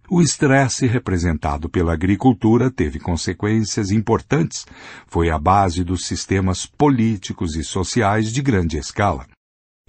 O 0.10 0.22
estresse 0.22 0.88
representado 0.88 1.70
pela 1.70 1.94
agricultura 1.94 2.70
teve 2.70 3.00
consequências 3.00 3.92
importantes. 3.92 4.66
Foi 5.08 5.30
a 5.30 5.40
base 5.40 5.86
dos 5.86 6.06
sistemas 6.06 6.66
políticos 6.66 7.56
e 7.56 7.64
sociais 7.64 8.30
de 8.34 8.42
grande 8.42 8.78
escala. 8.78 9.26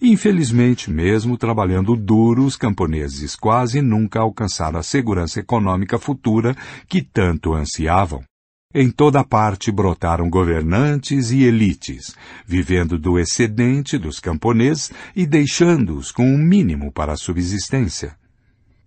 Infelizmente, 0.05 0.91
mesmo 0.91 1.39
trabalhando 1.39 1.95
duro, 1.95 2.45
os 2.45 2.57
camponeses 2.57 3.37
quase 3.37 3.81
nunca 3.81 4.19
alcançaram 4.19 4.81
a 4.81 4.83
segurança 4.83 5.39
econômica 5.39 5.97
futura 5.97 6.57
que 6.89 7.01
tanto 7.01 7.55
ansiavam. 7.55 8.21
Em 8.75 8.91
toda 8.91 9.23
parte 9.23 9.71
brotaram 9.71 10.29
governantes 10.29 11.31
e 11.31 11.45
elites, 11.45 12.17
vivendo 12.45 12.99
do 12.99 13.17
excedente 13.17 13.97
dos 13.97 14.19
camponeses 14.19 14.91
e 15.15 15.25
deixando-os 15.25 16.11
com 16.11 16.33
o 16.33 16.35
um 16.35 16.39
mínimo 16.39 16.91
para 16.91 17.13
a 17.13 17.17
subsistência. 17.17 18.17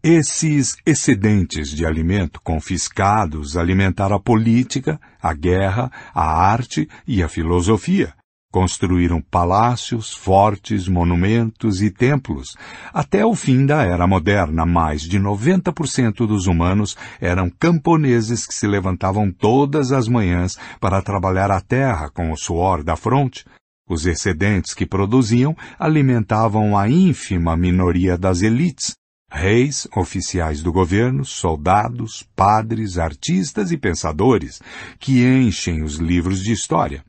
Esses 0.03 0.75
excedentes 0.85 1.69
de 1.69 1.85
alimento 1.85 2.41
confiscados 2.41 3.55
alimentaram 3.55 4.17
a 4.17 4.19
política, 4.19 4.99
a 5.21 5.33
guerra, 5.33 5.89
a 6.13 6.25
arte 6.25 6.89
e 7.07 7.23
a 7.23 7.29
filosofia, 7.29 8.13
Construíram 8.55 9.19
palácios, 9.19 10.13
fortes, 10.13 10.87
monumentos 10.87 11.81
e 11.81 11.91
templos. 11.91 12.55
Até 12.93 13.25
o 13.25 13.35
fim 13.35 13.65
da 13.65 13.83
era 13.83 14.07
moderna, 14.07 14.65
mais 14.65 15.01
de 15.01 15.19
90% 15.19 16.25
dos 16.25 16.47
humanos 16.47 16.95
eram 17.19 17.49
camponeses 17.49 18.47
que 18.47 18.53
se 18.53 18.65
levantavam 18.65 19.29
todas 19.29 19.91
as 19.91 20.07
manhãs 20.07 20.57
para 20.79 21.01
trabalhar 21.01 21.51
a 21.51 21.59
terra 21.59 22.09
com 22.09 22.31
o 22.31 22.37
suor 22.37 22.81
da 22.81 22.95
fronte. 22.95 23.43
Os 23.89 24.05
excedentes 24.05 24.73
que 24.73 24.85
produziam 24.85 25.53
alimentavam 25.77 26.77
a 26.77 26.87
ínfima 26.87 27.57
minoria 27.57 28.17
das 28.17 28.41
elites, 28.41 28.93
reis, 29.29 29.85
oficiais 29.93 30.63
do 30.63 30.71
governo, 30.71 31.25
soldados, 31.25 32.25
padres, 32.33 32.97
artistas 32.97 33.73
e 33.73 33.77
pensadores, 33.77 34.61
que 34.97 35.25
enchem 35.25 35.83
os 35.83 35.95
livros 35.95 36.41
de 36.41 36.53
história. 36.53 37.03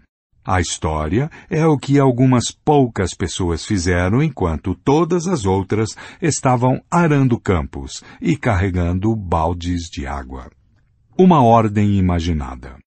A 0.47 0.61
história 0.61 1.29
é 1.51 1.67
o 1.67 1.77
que 1.77 1.99
algumas 1.99 2.53
poucas 2.53 3.13
pessoas 3.13 3.65
fizeram 3.67 4.23
enquanto 4.23 4.77
todas 4.77 5.27
as 5.27 5.45
outras 5.45 5.97
estavam 6.23 6.81
arando 6.89 7.37
campos 7.41 8.05
e 8.21 8.37
carregando 8.37 9.17
baldes 9.17 9.91
de 9.91 10.07
água. 10.07 10.49
Uma 11.19 11.43
ordem 11.43 11.97
imaginada. 11.99 12.86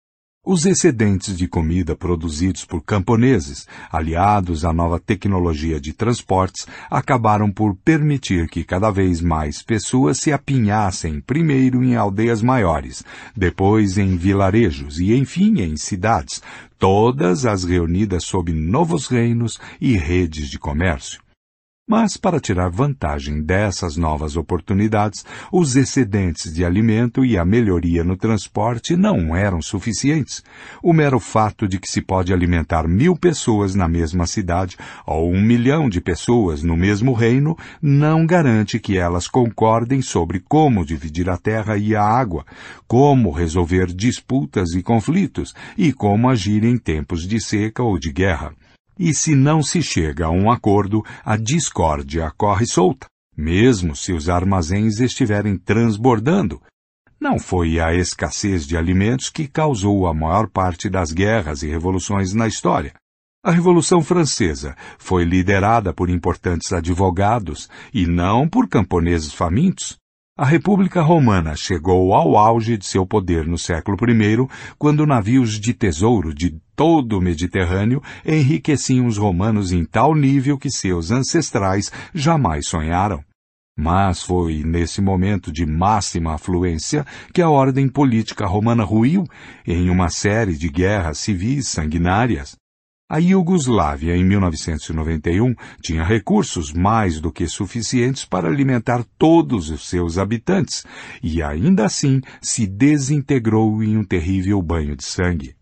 Os 0.52 0.66
excedentes 0.66 1.38
de 1.38 1.48
comida 1.48 1.96
produzidos 1.96 2.66
por 2.66 2.82
camponeses, 2.82 3.68
aliados 3.92 4.66
à 4.66 4.74
nova 4.74 5.00
tecnologia 5.00 5.80
de 5.80 5.94
transportes, 5.94 6.66
acabaram 6.90 7.52
por 7.52 7.76
permitir 7.76 8.50
que 8.50 8.64
cada 8.64 8.90
vez 8.90 9.22
mais 9.22 9.62
pessoas 9.62 10.18
se 10.18 10.34
apinhassem 10.34 11.22
primeiro 11.22 11.84
em 11.84 11.96
aldeias 11.96 12.42
maiores, 12.42 13.04
depois 13.38 14.00
em 14.00 14.18
vilarejos 14.18 15.00
e 15.00 15.14
enfim 15.14 15.62
em 15.62 15.78
cidades, 15.78 16.42
todas 16.80 17.46
as 17.46 17.64
reunidas 17.64 18.24
sob 18.24 18.52
novos 18.52 19.06
reinos 19.06 19.60
e 19.80 19.96
redes 19.98 20.50
de 20.50 20.58
comércio. 20.58 21.29
Mas, 21.92 22.18
para 22.18 22.40
tirar 22.40 22.70
vantagem 22.70 23.42
dessas 23.42 23.98
novas 23.98 24.38
oportunidades, 24.38 25.26
os 25.52 25.76
excedentes 25.76 26.54
de 26.54 26.64
alimento 26.64 27.26
e 27.26 27.36
a 27.36 27.44
melhoria 27.44 28.04
no 28.04 28.16
transporte 28.16 28.96
não 28.96 29.36
eram 29.36 29.60
suficientes. 29.60 30.44
O 30.84 30.94
mero 30.94 31.20
fato 31.20 31.68
de 31.68 31.80
que 31.80 31.88
se 31.88 32.00
pode 32.00 32.32
alimentar 32.32 32.88
mil 32.88 33.16
pessoas 33.16 33.74
na 33.74 33.88
mesma 33.88 34.28
cidade 34.28 34.78
ou 35.04 35.32
um 35.32 35.42
milhão 35.42 35.90
de 35.90 36.00
pessoas 36.00 36.62
no 36.62 36.78
mesmo 36.78 37.12
reino 37.12 37.58
não 37.82 38.24
garante 38.24 38.80
que 38.80 38.96
elas 38.96 39.28
concordem 39.28 40.00
sobre 40.00 40.40
como 40.48 40.86
dividir 40.86 41.28
a 41.28 41.38
terra 41.38 41.76
e 41.76 41.96
a 41.96 42.04
água, 42.04 42.46
como 42.88 43.32
resolver 43.32 43.88
disputas 43.88 44.76
e 44.76 44.84
conflitos 44.84 45.56
e 45.76 45.92
como 45.92 46.30
agir 46.30 46.64
em 46.64 46.78
tempos 46.78 47.28
de 47.28 47.44
seca 47.44 47.82
ou 47.82 47.98
de 47.98 48.12
guerra 48.12 48.54
e 49.00 49.14
se 49.14 49.34
não 49.34 49.64
se 49.64 49.82
chega 49.82 50.26
a 50.26 50.30
um 50.30 50.52
acordo, 50.52 51.02
a 51.24 51.38
discórdia 51.38 52.30
corre 52.38 52.66
solta, 52.66 53.08
mesmo 53.36 53.96
se 53.96 54.12
os 54.12 54.28
armazéns 54.28 55.00
estiverem 55.00 55.58
transbordando. 55.58 56.62
Não 57.20 57.40
foi 57.40 57.80
a 57.80 57.94
escassez 57.94 58.66
de 58.66 58.78
alimentos 58.78 59.30
que 59.30 59.48
causou 59.48 60.08
a 60.08 60.14
maior 60.14 60.50
parte 60.50 60.90
das 60.90 61.12
guerras 61.12 61.64
e 61.64 61.68
revoluções 61.68 62.34
na 62.34 62.48
história. 62.48 62.94
A 63.44 63.52
Revolução 63.52 64.02
Francesa 64.02 64.76
foi 64.98 65.24
liderada 65.24 65.94
por 65.94 66.10
importantes 66.10 66.74
advogados 66.74 67.70
e 67.94 68.06
não 68.06 68.48
por 68.48 68.68
camponeses 68.68 69.34
famintos. 69.34 69.99
A 70.42 70.46
República 70.46 71.02
Romana 71.02 71.54
chegou 71.54 72.14
ao 72.14 72.38
auge 72.38 72.78
de 72.78 72.86
seu 72.86 73.06
poder 73.06 73.46
no 73.46 73.58
século 73.58 73.98
I, 74.10 74.48
quando 74.78 75.06
navios 75.06 75.60
de 75.60 75.74
tesouro 75.74 76.34
de 76.34 76.58
todo 76.78 77.18
o 77.18 77.22
Mediterrâneo 77.22 78.02
enriqueciam 78.26 79.06
os 79.06 79.18
romanos 79.18 79.74
em 79.74 79.84
tal 79.84 80.16
nível 80.16 80.58
que 80.58 80.72
seus 80.72 81.12
ancestrais 81.12 81.92
jamais 82.14 82.68
sonharam. 82.68 83.22
Mas 83.78 84.24
foi 84.24 84.64
nesse 84.64 85.02
momento 85.02 85.52
de 85.52 85.66
máxima 85.66 86.36
afluência 86.36 87.06
que 87.34 87.42
a 87.42 87.50
ordem 87.50 87.90
política 87.90 88.48
romana 88.48 88.86
ruiu 88.86 89.26
em 89.68 89.90
uma 89.90 90.08
série 90.08 90.56
de 90.56 90.70
guerras 90.70 91.18
civis 91.18 91.68
sanguinárias. 91.68 92.56
A 93.12 93.18
Iugoslávia, 93.18 94.16
em 94.16 94.24
1991, 94.24 95.56
tinha 95.82 96.04
recursos 96.04 96.72
mais 96.72 97.20
do 97.20 97.32
que 97.32 97.48
suficientes 97.48 98.24
para 98.24 98.48
alimentar 98.48 99.04
todos 99.18 99.72
os 99.72 99.90
seus 99.90 100.20
habitantes 100.20 100.86
e 101.24 101.42
ainda 101.42 101.86
assim 101.86 102.22
se 102.40 102.68
desintegrou 102.68 103.82
em 103.82 103.98
um 103.98 104.04
terrível 104.04 104.62
banho 104.62 104.96
de 104.96 105.04
sangue. 105.04 105.56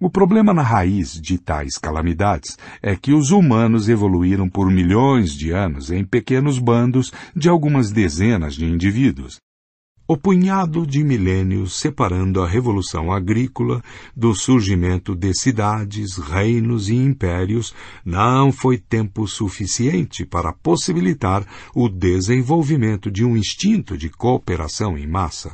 O 0.00 0.08
problema 0.08 0.54
na 0.54 0.62
raiz 0.62 1.20
de 1.20 1.36
tais 1.36 1.76
calamidades 1.76 2.56
é 2.80 2.96
que 2.96 3.12
os 3.12 3.30
humanos 3.30 3.90
evoluíram 3.90 4.48
por 4.48 4.70
milhões 4.70 5.34
de 5.34 5.50
anos 5.50 5.90
em 5.90 6.02
pequenos 6.02 6.58
bandos 6.58 7.12
de 7.36 7.50
algumas 7.50 7.90
dezenas 7.90 8.54
de 8.54 8.64
indivíduos 8.64 9.38
o 10.12 10.16
punhado 10.16 10.84
de 10.84 11.04
milênios 11.04 11.78
separando 11.78 12.42
a 12.42 12.48
revolução 12.48 13.12
agrícola 13.12 13.80
do 14.12 14.34
surgimento 14.34 15.14
de 15.14 15.32
cidades, 15.32 16.18
reinos 16.18 16.88
e 16.88 16.96
impérios 16.96 17.72
não 18.04 18.50
foi 18.50 18.76
tempo 18.76 19.28
suficiente 19.28 20.26
para 20.26 20.52
possibilitar 20.52 21.46
o 21.72 21.88
desenvolvimento 21.88 23.08
de 23.08 23.24
um 23.24 23.36
instinto 23.36 23.96
de 23.96 24.10
cooperação 24.10 24.98
em 24.98 25.06
massa. 25.06 25.52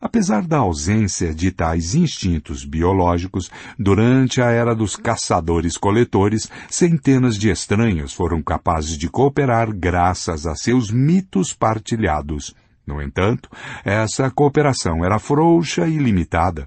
Apesar 0.00 0.46
da 0.46 0.58
ausência 0.58 1.34
de 1.34 1.50
tais 1.50 1.96
instintos 1.96 2.64
biológicos, 2.64 3.50
durante 3.76 4.40
a 4.40 4.48
era 4.48 4.76
dos 4.76 4.94
caçadores-coletores, 4.94 6.48
centenas 6.70 7.36
de 7.36 7.50
estranhos 7.50 8.12
foram 8.12 8.40
capazes 8.40 8.96
de 8.96 9.08
cooperar 9.08 9.76
graças 9.76 10.46
a 10.46 10.54
seus 10.54 10.88
mitos 10.88 11.52
partilhados 11.52 12.54
no 12.88 13.02
entanto, 13.02 13.50
essa 13.84 14.30
cooperação 14.30 15.04
era 15.04 15.18
frouxa 15.18 15.86
e 15.86 15.98
limitada. 15.98 16.66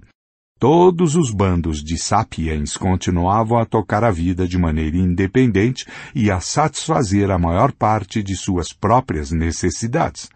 Todos 0.60 1.16
os 1.16 1.32
bandos 1.32 1.84
de 1.84 1.98
sapiens 1.98 2.78
continuavam 2.78 3.58
a 3.58 3.66
tocar 3.66 4.04
a 4.04 4.12
vida 4.12 4.48
de 4.48 4.60
maneira 4.60 4.96
independente 4.96 5.88
e 6.14 6.30
a 6.30 6.40
satisfazer 6.40 7.32
a 7.32 7.40
maior 7.40 7.72
parte 7.72 8.22
de 8.22 8.36
suas 8.36 8.72
próprias 8.72 9.32
necessidades. 9.32 10.30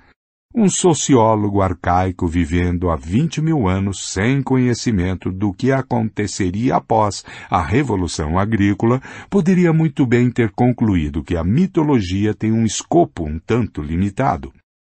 Um 0.57 0.67
sociólogo 0.67 1.61
arcaico 1.61 2.27
vivendo 2.27 2.89
há 2.89 2.95
vinte 2.95 3.41
mil 3.41 3.67
anos 3.67 4.11
sem 4.11 4.41
conhecimento 4.41 5.29
do 5.29 5.53
que 5.53 5.71
aconteceria 5.71 6.77
após 6.77 7.23
a 7.49 7.61
Revolução 7.61 8.39
Agrícola 8.39 9.01
poderia 9.29 9.71
muito 9.73 10.07
bem 10.07 10.31
ter 10.31 10.49
concluído 10.51 11.23
que 11.23 11.35
a 11.35 11.43
mitologia 11.43 12.33
tem 12.33 12.51
um 12.51 12.65
escopo 12.65 13.25
um 13.25 13.37
tanto 13.37 13.81
limitado. 13.81 14.51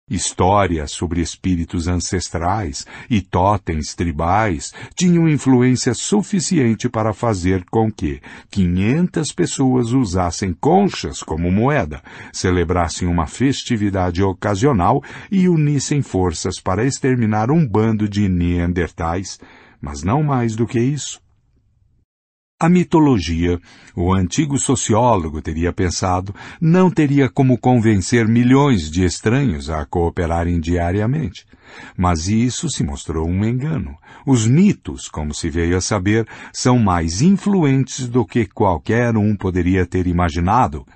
Histórias 0.09 0.93
sobre 0.93 1.21
espíritos 1.21 1.89
ancestrais 1.89 2.87
e 3.11 3.21
totens 3.21 3.93
tribais 3.93 4.73
tinham 4.95 5.29
influência 5.29 5.95
suficiente 5.95 6.89
para 6.89 7.13
fazer 7.13 7.65
com 7.65 7.91
que 7.91 8.21
500 8.49 9.33
pessoas 9.33 9.91
usassem 9.91 10.53
conchas 10.53 11.25
como 11.25 11.51
moeda, 11.51 12.01
celebrassem 12.33 13.09
uma 13.09 13.27
festividade 13.27 14.23
ocasional 14.23 15.03
e 15.29 15.49
unissem 15.49 16.01
forças 16.03 16.61
para 16.61 16.85
exterminar 16.85 17.51
um 17.51 17.67
bando 17.67 18.09
de 18.09 18.29
neandertais, 18.29 19.41
mas 19.81 20.05
não 20.05 20.23
mais 20.23 20.55
do 20.55 20.69
que 20.69 20.79
isso. 20.79 21.21
A 22.59 22.71
mitologia, 22.71 23.61
o 23.95 24.15
antigo 24.15 24.59
sociólogo 24.59 25.43
teria 25.43 25.75
pensado, 25.75 26.35
não 26.59 26.91
teria 26.91 27.29
como 27.29 27.59
convencer 27.59 28.27
milhões 28.27 28.91
de 28.91 29.05
estranhos 29.05 29.69
a 29.69 29.85
cooperarem 29.85 30.59
diariamente. 30.59 31.45
Mas 31.97 32.29
isso 32.29 32.69
se 32.69 32.83
mostrou 32.85 33.27
um 33.27 33.45
engano. 33.45 33.97
Os 34.25 34.47
mitos, 34.47 35.09
como 35.09 35.35
se 35.35 35.49
veio 35.51 35.77
a 35.77 35.81
saber, 35.81 36.27
são 36.53 36.79
mais 36.79 37.23
influentes 37.23 38.09
do 38.09 38.25
que 38.25 38.47
qualquer 38.47 39.17
um 39.17 39.37
poderia 39.37 39.87
ter 39.87 40.07
imaginado. 40.07 40.87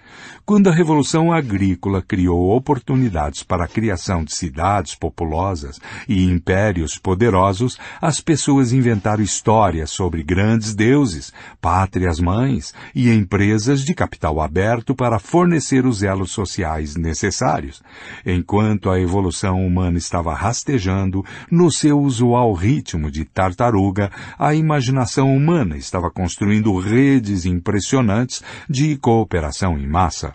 Quando 0.45 0.69
a 0.69 0.73
Revolução 0.73 1.33
Agrícola 1.33 2.03
criou 2.03 2.57
oportunidades 2.57 3.45
para 3.45 3.65
a 3.65 3.69
criação 3.69 4.25
de 4.25 4.35
cidades 4.35 4.97
populosas 4.97 5.79
e 6.09 6.25
impérios 6.25 6.99
poderosos, 6.99 7.79
as 8.01 8.21
pessoas 8.21 8.73
inventaram 8.73 9.23
histórias 9.23 9.91
sobre 9.91 10.25
grandes 10.25 10.75
deuses, 10.75 11.33
pátrias 11.61 12.19
mães 12.19 12.75
e 12.95 13.11
empresas 13.11 13.85
de 13.85 13.95
capital 13.95 14.41
aberto 14.41 14.93
para 14.93 15.21
fornecer 15.21 15.87
os 15.87 16.03
elos 16.03 16.33
sociais 16.33 16.97
necessários. 16.97 17.81
Enquanto 18.27 18.91
a 18.91 19.01
evolução 19.01 19.65
humana 19.65 19.99
estava 19.99 20.35
rastejando 20.61 21.25
no 21.51 21.71
seu 21.71 21.99
usual 21.99 22.53
ritmo 22.53 23.11
de 23.11 23.25
tartaruga, 23.25 24.11
a 24.39 24.55
imaginação 24.55 25.35
humana 25.35 25.77
estava 25.77 26.11
construindo 26.11 26.79
redes 26.79 27.47
impressionantes 27.47 28.43
de 28.69 28.97
cooperação 28.97 29.79
em 29.79 29.87
massa 29.87 30.35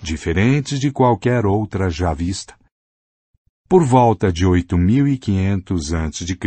diferentes 0.00 0.78
de 0.78 0.92
qualquer 0.92 1.44
outra 1.44 1.90
já 1.90 2.14
vista. 2.14 2.54
Por 3.68 3.84
volta 3.84 4.30
de 4.30 4.46
8500 4.46 5.94
a.C., 5.94 6.38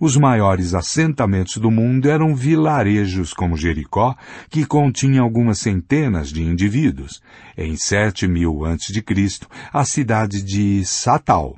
os 0.00 0.16
maiores 0.16 0.74
assentamentos 0.74 1.58
do 1.58 1.70
mundo 1.70 2.10
eram 2.10 2.34
vilarejos 2.34 3.32
como 3.32 3.56
Jericó, 3.56 4.16
que 4.50 4.66
continha 4.66 5.20
algumas 5.20 5.58
centenas 5.58 6.30
de 6.30 6.42
indivíduos. 6.42 7.22
Em 7.56 7.76
7000 7.76 8.64
a.C., 8.64 9.04
a 9.72 9.84
cidade 9.84 10.42
de 10.42 10.84
Satal, 10.84 11.56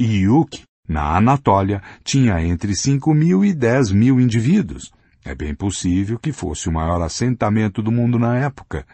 Iuk, 0.00 0.62
na 0.88 1.14
Anatólia, 1.16 1.82
tinha 2.02 2.42
entre 2.42 2.74
5 2.74 3.12
mil 3.12 3.44
e 3.44 3.52
10 3.52 3.92
mil 3.92 4.18
indivíduos. 4.18 4.90
É 5.22 5.34
bem 5.34 5.54
possível 5.54 6.18
que 6.18 6.32
fosse 6.32 6.70
o 6.70 6.72
maior 6.72 7.02
assentamento 7.02 7.82
do 7.82 7.92
mundo 7.92 8.18
na 8.18 8.38
época. 8.38 8.86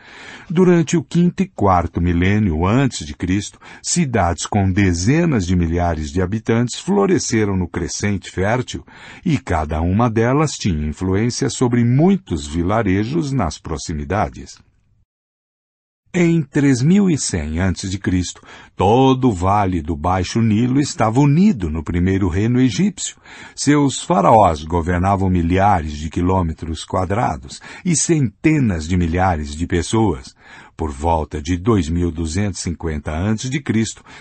Durante 0.51 0.97
o 0.97 1.05
quinto 1.05 1.45
e 1.45 1.47
quarto 1.47 2.01
milênio 2.01 2.67
antes 2.67 3.07
de 3.07 3.15
Cristo, 3.15 3.61
cidades 3.81 4.47
com 4.47 4.73
dezenas 4.73 5.47
de 5.47 5.55
milhares 5.55 6.11
de 6.11 6.21
habitantes 6.21 6.81
floresceram 6.81 7.57
no 7.57 7.69
crescente 7.69 8.29
fértil, 8.29 8.85
e 9.25 9.39
cada 9.39 9.81
uma 9.81 10.11
delas 10.11 10.55
tinha 10.59 10.89
influência 10.89 11.49
sobre 11.49 11.85
muitos 11.85 12.49
vilarejos 12.49 13.31
nas 13.31 13.59
proximidades. 13.59 14.59
Em 16.19 16.41
3100 16.41 17.61
a.C., 17.61 18.01
todo 18.75 19.29
o 19.29 19.33
vale 19.35 19.83
do 19.83 19.95
Baixo 19.95 20.41
Nilo 20.41 20.81
estava 20.81 21.21
unido 21.21 21.69
no 21.69 21.83
primeiro 21.83 22.27
reino 22.27 22.59
egípcio. 22.59 23.19
Seus 23.55 24.03
faraós 24.03 24.65
governavam 24.65 25.29
milhares 25.29 25.93
de 25.93 26.09
quilômetros 26.09 26.87
quadrados 26.87 27.61
e 27.85 27.95
centenas 27.95 28.89
de 28.89 28.97
milhares 28.97 29.55
de 29.55 29.67
pessoas. 29.67 30.35
Por 30.77 30.93
volta 30.93 31.41
de 31.41 31.57
2250 31.57 33.11
a.C., 33.11 33.49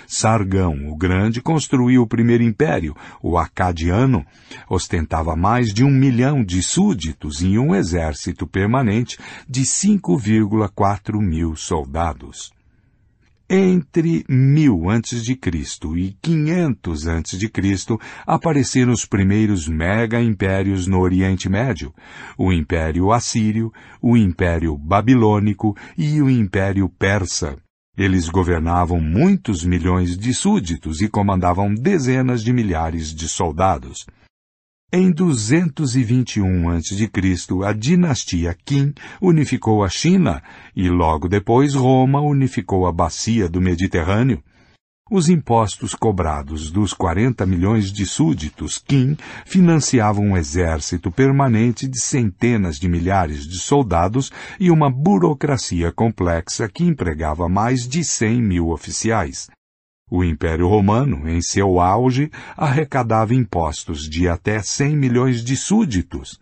Sargão 0.07 0.89
o 0.89 0.95
Grande 0.95 1.41
construiu 1.41 2.03
o 2.03 2.07
primeiro 2.07 2.43
império, 2.43 2.95
o 3.21 3.37
Acadiano. 3.37 4.25
Ostentava 4.69 5.35
mais 5.35 5.73
de 5.73 5.83
um 5.83 5.91
milhão 5.91 6.43
de 6.43 6.63
súditos 6.63 7.41
e 7.41 7.59
um 7.59 7.75
exército 7.75 8.47
permanente 8.47 9.17
de 9.49 9.63
5,4 9.63 11.19
mil 11.19 11.57
soldados. 11.57 12.54
Entre 13.47 14.25
1000 14.27 14.89
a.C. 14.89 15.37
e 15.97 16.17
500 16.19 17.07
a.C. 17.07 17.51
apareceram 18.25 18.91
os 18.91 19.05
primeiros 19.05 19.67
mega-impérios 19.67 20.87
no 20.87 20.99
Oriente 20.99 21.47
Médio, 21.47 21.93
o 22.39 22.51
Império 22.51 23.11
Assírio, 23.11 23.71
o 24.01 24.17
Império 24.17 24.75
Babilônico 24.75 25.77
e 25.95 26.19
o 26.23 26.29
Império 26.29 26.89
Persa. 26.89 27.55
Eles 27.95 28.29
governavam 28.29 28.99
muitos 28.99 29.63
milhões 29.63 30.17
de 30.17 30.33
súditos 30.33 30.99
e 31.01 31.07
comandavam 31.07 31.71
dezenas 31.71 32.43
de 32.43 32.51
milhares 32.51 33.13
de 33.13 33.29
soldados. 33.29 34.07
Em 34.93 35.11
221 35.11 36.69
a.C., 36.69 37.09
a 37.65 37.73
dinastia 37.73 38.55
Qin 38.63 38.93
unificou 39.19 39.83
a 39.83 39.89
China 39.89 40.41
e 40.75 40.87
logo 40.89 41.27
depois 41.27 41.73
Roma 41.73 42.21
unificou 42.21 42.85
a 42.85 42.91
bacia 42.91 43.49
do 43.49 43.59
Mediterrâneo. 43.59 44.41
Os 45.11 45.27
impostos 45.27 45.93
cobrados 45.93 46.71
dos 46.71 46.93
40 46.93 47.45
milhões 47.45 47.91
de 47.91 48.05
súditos 48.05 48.77
Qin 48.77 49.17
financiavam 49.45 50.27
um 50.27 50.37
exército 50.37 51.11
permanente 51.11 51.87
de 51.87 51.99
centenas 51.99 52.79
de 52.79 52.87
milhares 52.87 53.45
de 53.47 53.59
soldados 53.59 54.31
e 54.59 54.71
uma 54.71 54.89
burocracia 54.89 55.91
complexa 55.91 56.69
que 56.69 56.83
empregava 56.83 57.49
mais 57.49 57.87
de 57.87 58.03
100 58.03 58.41
mil 58.41 58.69
oficiais. 58.69 59.47
O 60.09 60.23
Império 60.23 60.67
Romano, 60.67 61.27
em 61.27 61.41
seu 61.41 61.79
auge, 61.79 62.29
arrecadava 62.55 63.33
impostos 63.33 64.07
de 64.07 64.29
até 64.29 64.61
100 64.61 64.95
milhões 64.95 65.43
de 65.43 65.57
súditos. 65.57 66.39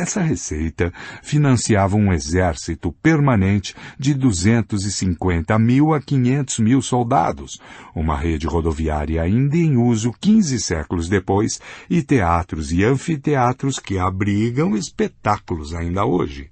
Essa 0.00 0.22
receita 0.22 0.90
financiava 1.22 1.94
um 1.94 2.10
exército 2.10 2.90
permanente 3.02 3.76
de 3.98 4.14
250 4.14 5.58
mil 5.58 5.92
a 5.92 6.00
500 6.00 6.58
mil 6.60 6.80
soldados, 6.80 7.60
uma 7.94 8.16
rede 8.16 8.46
rodoviária 8.46 9.20
ainda 9.20 9.58
em 9.58 9.76
uso 9.76 10.10
15 10.18 10.58
séculos 10.58 11.06
depois 11.06 11.60
e 11.90 12.02
teatros 12.02 12.72
e 12.72 12.82
anfiteatros 12.82 13.78
que 13.78 13.98
abrigam 13.98 14.74
espetáculos 14.74 15.74
ainda 15.74 16.06
hoje. 16.06 16.50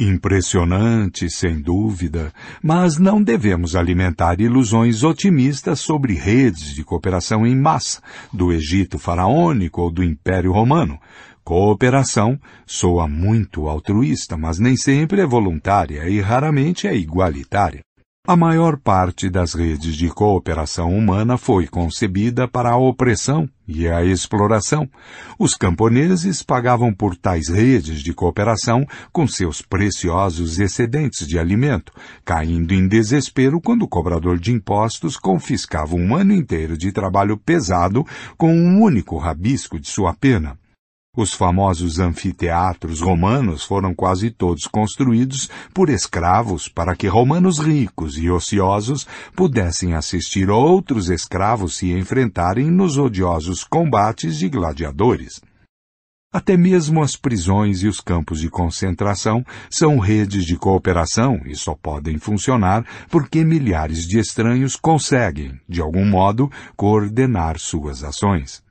Impressionante, 0.00 1.28
sem 1.28 1.60
dúvida, 1.60 2.32
mas 2.62 2.98
não 2.98 3.20
devemos 3.20 3.74
alimentar 3.74 4.40
ilusões 4.40 5.02
otimistas 5.02 5.80
sobre 5.80 6.14
redes 6.14 6.72
de 6.72 6.84
cooperação 6.84 7.44
em 7.44 7.56
massa 7.56 8.00
do 8.32 8.52
Egito 8.52 8.96
faraônico 8.96 9.82
ou 9.82 9.90
do 9.90 10.04
Império 10.04 10.52
Romano. 10.52 11.00
Cooperação 11.42 12.38
soa 12.64 13.08
muito 13.08 13.66
altruísta, 13.66 14.36
mas 14.36 14.60
nem 14.60 14.76
sempre 14.76 15.20
é 15.20 15.26
voluntária 15.26 16.08
e 16.08 16.20
raramente 16.20 16.86
é 16.86 16.94
igualitária. 16.94 17.87
A 18.28 18.36
maior 18.36 18.76
parte 18.76 19.30
das 19.30 19.54
redes 19.54 19.96
de 19.96 20.10
cooperação 20.10 20.94
humana 20.94 21.38
foi 21.38 21.66
concebida 21.66 22.46
para 22.46 22.72
a 22.72 22.76
opressão 22.76 23.48
e 23.66 23.88
a 23.88 24.04
exploração. 24.04 24.86
Os 25.38 25.54
camponeses 25.54 26.42
pagavam 26.42 26.92
por 26.92 27.16
tais 27.16 27.48
redes 27.48 28.02
de 28.02 28.12
cooperação 28.12 28.86
com 29.14 29.26
seus 29.26 29.62
preciosos 29.62 30.58
excedentes 30.58 31.26
de 31.26 31.38
alimento, 31.38 31.90
caindo 32.22 32.74
em 32.74 32.86
desespero 32.86 33.62
quando 33.62 33.84
o 33.84 33.88
cobrador 33.88 34.38
de 34.38 34.52
impostos 34.52 35.16
confiscava 35.16 35.94
um 35.94 36.14
ano 36.14 36.34
inteiro 36.34 36.76
de 36.76 36.92
trabalho 36.92 37.38
pesado 37.38 38.06
com 38.36 38.54
um 38.54 38.82
único 38.82 39.16
rabisco 39.16 39.80
de 39.80 39.88
sua 39.88 40.12
pena. 40.12 40.58
Os 41.20 41.34
famosos 41.34 41.98
anfiteatros 41.98 43.00
romanos 43.00 43.64
foram 43.64 43.92
quase 43.92 44.30
todos 44.30 44.68
construídos 44.68 45.50
por 45.74 45.90
escravos 45.90 46.68
para 46.68 46.94
que 46.94 47.08
romanos 47.08 47.58
ricos 47.58 48.16
e 48.16 48.30
ociosos 48.30 49.04
pudessem 49.34 49.94
assistir 49.94 50.48
outros 50.48 51.10
escravos 51.10 51.76
se 51.76 51.90
enfrentarem 51.90 52.70
nos 52.70 52.96
odiosos 52.96 53.64
combates 53.64 54.38
de 54.38 54.48
gladiadores. 54.48 55.40
Até 56.32 56.56
mesmo 56.56 57.02
as 57.02 57.16
prisões 57.16 57.82
e 57.82 57.88
os 57.88 58.00
campos 58.00 58.38
de 58.38 58.48
concentração 58.48 59.44
são 59.68 59.98
redes 59.98 60.44
de 60.44 60.56
cooperação 60.56 61.40
e 61.44 61.56
só 61.56 61.74
podem 61.74 62.16
funcionar 62.16 62.86
porque 63.10 63.42
milhares 63.42 64.06
de 64.06 64.20
estranhos 64.20 64.76
conseguem, 64.76 65.60
de 65.68 65.80
algum 65.80 66.06
modo, 66.08 66.48
coordenar 66.76 67.58
suas 67.58 68.04
ações. 68.04 68.67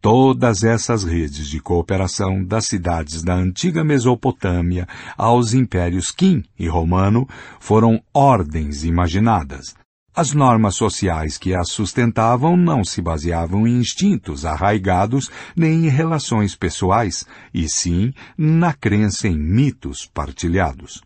Todas 0.00 0.62
essas 0.62 1.04
redes 1.04 1.48
de 1.48 1.60
cooperação 1.60 2.44
das 2.44 2.66
cidades 2.66 3.22
da 3.22 3.34
antiga 3.34 3.82
Mesopotâmia 3.82 4.86
aos 5.16 5.54
impérios 5.54 6.12
Qin 6.12 6.44
e 6.58 6.68
Romano 6.68 7.28
foram 7.58 8.00
ordens 8.14 8.84
imaginadas. 8.84 9.74
As 10.14 10.32
normas 10.32 10.76
sociais 10.76 11.36
que 11.36 11.54
as 11.54 11.70
sustentavam 11.70 12.56
não 12.56 12.82
se 12.82 13.02
baseavam 13.02 13.66
em 13.66 13.78
instintos 13.78 14.46
arraigados 14.46 15.30
nem 15.54 15.86
em 15.86 15.88
relações 15.90 16.54
pessoais, 16.54 17.26
e 17.52 17.68
sim 17.68 18.14
na 18.38 18.72
crença 18.72 19.28
em 19.28 19.36
mitos 19.36 20.06
partilhados. 20.06 21.02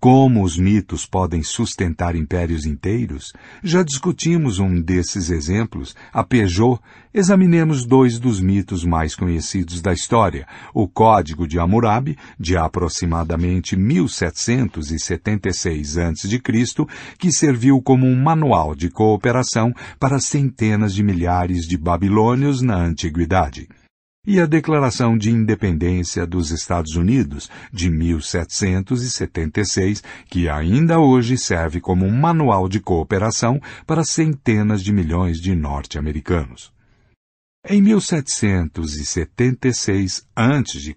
Como 0.00 0.42
os 0.42 0.56
mitos 0.56 1.04
podem 1.04 1.42
sustentar 1.42 2.16
impérios 2.16 2.64
inteiros? 2.64 3.34
Já 3.62 3.82
discutimos 3.82 4.58
um 4.58 4.80
desses 4.80 5.28
exemplos, 5.28 5.94
a 6.10 6.24
Peugeot. 6.24 6.80
Examinemos 7.12 7.84
dois 7.84 8.18
dos 8.18 8.40
mitos 8.40 8.82
mais 8.82 9.14
conhecidos 9.14 9.82
da 9.82 9.92
história, 9.92 10.46
o 10.72 10.88
Código 10.88 11.46
de 11.46 11.58
Hammurabi, 11.58 12.16
de 12.38 12.56
aproximadamente 12.56 13.76
1776 13.76 15.98
a.C., 15.98 16.40
que 17.18 17.30
serviu 17.30 17.82
como 17.82 18.06
um 18.06 18.16
manual 18.16 18.74
de 18.74 18.88
cooperação 18.88 19.70
para 19.98 20.18
centenas 20.18 20.94
de 20.94 21.02
milhares 21.02 21.66
de 21.66 21.76
babilônios 21.76 22.62
na 22.62 22.76
antiguidade 22.76 23.68
e 24.26 24.38
a 24.38 24.44
Declaração 24.44 25.16
de 25.16 25.30
Independência 25.30 26.26
dos 26.26 26.50
Estados 26.50 26.94
Unidos, 26.94 27.48
de 27.72 27.88
1776, 27.88 30.02
que 30.28 30.46
ainda 30.46 30.98
hoje 30.98 31.38
serve 31.38 31.80
como 31.80 32.04
um 32.04 32.14
manual 32.14 32.68
de 32.68 32.80
cooperação 32.80 33.58
para 33.86 34.04
centenas 34.04 34.82
de 34.82 34.92
milhões 34.92 35.40
de 35.40 35.54
norte-americanos. 35.54 36.70
Em 37.66 37.80
1776 37.80 40.26
a.C., 40.36 40.94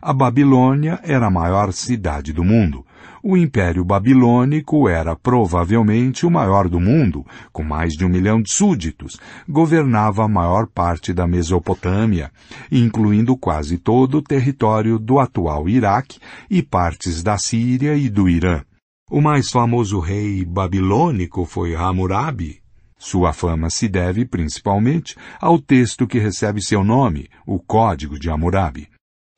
a 0.00 0.14
Babilônia 0.14 0.98
era 1.02 1.26
a 1.26 1.30
maior 1.30 1.70
cidade 1.72 2.32
do 2.32 2.44
mundo, 2.44 2.82
o 3.22 3.36
Império 3.36 3.84
Babilônico 3.84 4.88
era 4.88 5.16
provavelmente 5.16 6.26
o 6.26 6.30
maior 6.30 6.68
do 6.68 6.80
mundo, 6.80 7.24
com 7.52 7.62
mais 7.62 7.94
de 7.94 8.04
um 8.04 8.08
milhão 8.08 8.40
de 8.40 8.52
súditos, 8.52 9.18
governava 9.48 10.24
a 10.24 10.28
maior 10.28 10.66
parte 10.66 11.12
da 11.12 11.26
Mesopotâmia, 11.26 12.30
incluindo 12.70 13.36
quase 13.36 13.78
todo 13.78 14.18
o 14.18 14.22
território 14.22 14.98
do 14.98 15.18
atual 15.18 15.68
Iraque 15.68 16.18
e 16.50 16.62
partes 16.62 17.22
da 17.22 17.38
Síria 17.38 17.94
e 17.96 18.08
do 18.08 18.28
Irã. 18.28 18.62
O 19.10 19.20
mais 19.20 19.50
famoso 19.50 20.00
rei 20.00 20.44
babilônico 20.44 21.44
foi 21.44 21.74
Hammurabi, 21.74 22.60
sua 22.98 23.32
fama 23.32 23.70
se 23.70 23.88
deve 23.88 24.24
principalmente 24.24 25.16
ao 25.40 25.58
texto 25.60 26.06
que 26.06 26.18
recebe 26.18 26.60
seu 26.60 26.82
nome, 26.82 27.28
o 27.46 27.60
Código 27.60 28.18
de 28.18 28.28
Hammurabi. 28.28 28.88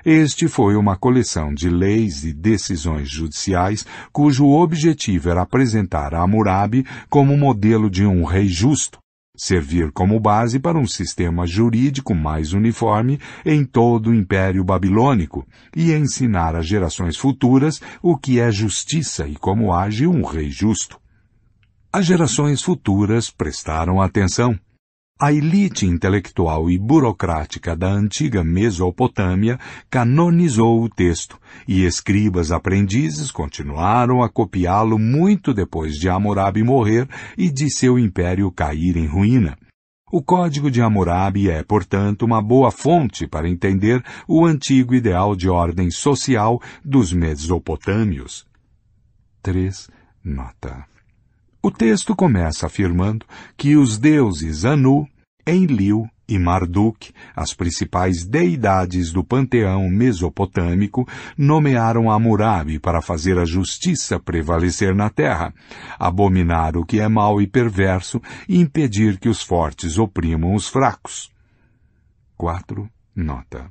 Este 0.04 0.48
foi 0.48 0.76
uma 0.76 0.96
coleção 0.96 1.52
de 1.52 1.68
leis 1.68 2.24
e 2.24 2.32
decisões 2.32 3.10
judiciais 3.10 3.84
cujo 4.10 4.46
objetivo 4.46 5.28
era 5.28 5.42
apresentar 5.42 6.14
a 6.14 6.22
Hammurabi 6.22 6.86
como 7.10 7.36
modelo 7.36 7.90
de 7.90 8.06
um 8.06 8.24
rei 8.24 8.48
justo, 8.48 8.98
servir 9.36 9.92
como 9.92 10.18
base 10.18 10.58
para 10.58 10.78
um 10.78 10.86
sistema 10.86 11.46
jurídico 11.46 12.14
mais 12.14 12.54
uniforme 12.54 13.20
em 13.44 13.62
todo 13.62 14.08
o 14.08 14.14
Império 14.14 14.64
Babilônico 14.64 15.46
e 15.76 15.92
ensinar 15.92 16.56
às 16.56 16.66
gerações 16.66 17.18
futuras 17.18 17.78
o 18.02 18.16
que 18.16 18.40
é 18.40 18.50
justiça 18.50 19.28
e 19.28 19.36
como 19.36 19.72
age 19.72 20.06
um 20.06 20.24
rei 20.24 20.50
justo. 20.50 20.98
As 21.92 22.06
gerações 22.06 22.62
futuras 22.62 23.30
prestaram 23.30 24.00
atenção 24.00 24.58
a 25.20 25.30
elite 25.30 25.84
intelectual 25.84 26.70
e 26.70 26.78
burocrática 26.78 27.76
da 27.76 27.88
antiga 27.88 28.42
Mesopotâmia 28.42 29.60
canonizou 29.90 30.82
o 30.82 30.88
texto, 30.88 31.38
e 31.68 31.84
escribas 31.84 32.50
aprendizes 32.50 33.30
continuaram 33.30 34.22
a 34.22 34.30
copiá-lo 34.30 34.98
muito 34.98 35.52
depois 35.52 35.96
de 35.96 36.08
Hammurabi 36.08 36.62
morrer 36.62 37.06
e 37.36 37.50
de 37.50 37.70
seu 37.70 37.98
império 37.98 38.50
cair 38.50 38.96
em 38.96 39.06
ruína. 39.06 39.58
O 40.10 40.22
Código 40.22 40.70
de 40.70 40.80
Hammurabi 40.80 41.50
é, 41.50 41.62
portanto, 41.62 42.22
uma 42.22 42.40
boa 42.40 42.70
fonte 42.70 43.26
para 43.26 43.48
entender 43.48 44.02
o 44.26 44.46
antigo 44.46 44.94
ideal 44.94 45.36
de 45.36 45.50
ordem 45.50 45.90
social 45.90 46.60
dos 46.82 47.12
mesopotâmios. 47.12 48.46
3. 49.42 49.90
Nota. 50.24 50.89
O 51.62 51.70
texto 51.70 52.16
começa 52.16 52.66
afirmando 52.66 53.26
que 53.54 53.76
os 53.76 53.98
deuses 53.98 54.64
Anu, 54.64 55.06
Enlil 55.46 56.08
e 56.26 56.38
Marduk, 56.38 57.12
as 57.36 57.52
principais 57.52 58.24
deidades 58.24 59.12
do 59.12 59.22
panteão 59.22 59.86
mesopotâmico, 59.90 61.06
nomearam 61.36 62.10
Hammurabi 62.10 62.78
para 62.78 63.02
fazer 63.02 63.36
a 63.38 63.44
justiça 63.44 64.18
prevalecer 64.18 64.94
na 64.94 65.10
terra, 65.10 65.52
abominar 65.98 66.78
o 66.78 66.86
que 66.86 66.98
é 66.98 67.08
mau 67.08 67.42
e 67.42 67.46
perverso 67.46 68.22
e 68.48 68.58
impedir 68.58 69.18
que 69.18 69.28
os 69.28 69.42
fortes 69.42 69.98
oprimam 69.98 70.54
os 70.54 70.66
fracos. 70.66 71.30
4. 72.38 72.88
Nota. 73.14 73.70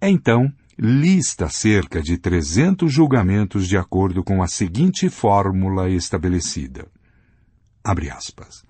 Então, 0.00 0.52
lista 0.78 1.48
cerca 1.48 2.00
de 2.00 2.16
300 2.16 2.92
julgamentos 2.92 3.66
de 3.66 3.76
acordo 3.76 4.22
com 4.22 4.40
a 4.40 4.46
seguinte 4.46 5.08
fórmula 5.08 5.90
estabelecida. 5.90 6.86
Abre 7.82 8.10
aspas. 8.10 8.62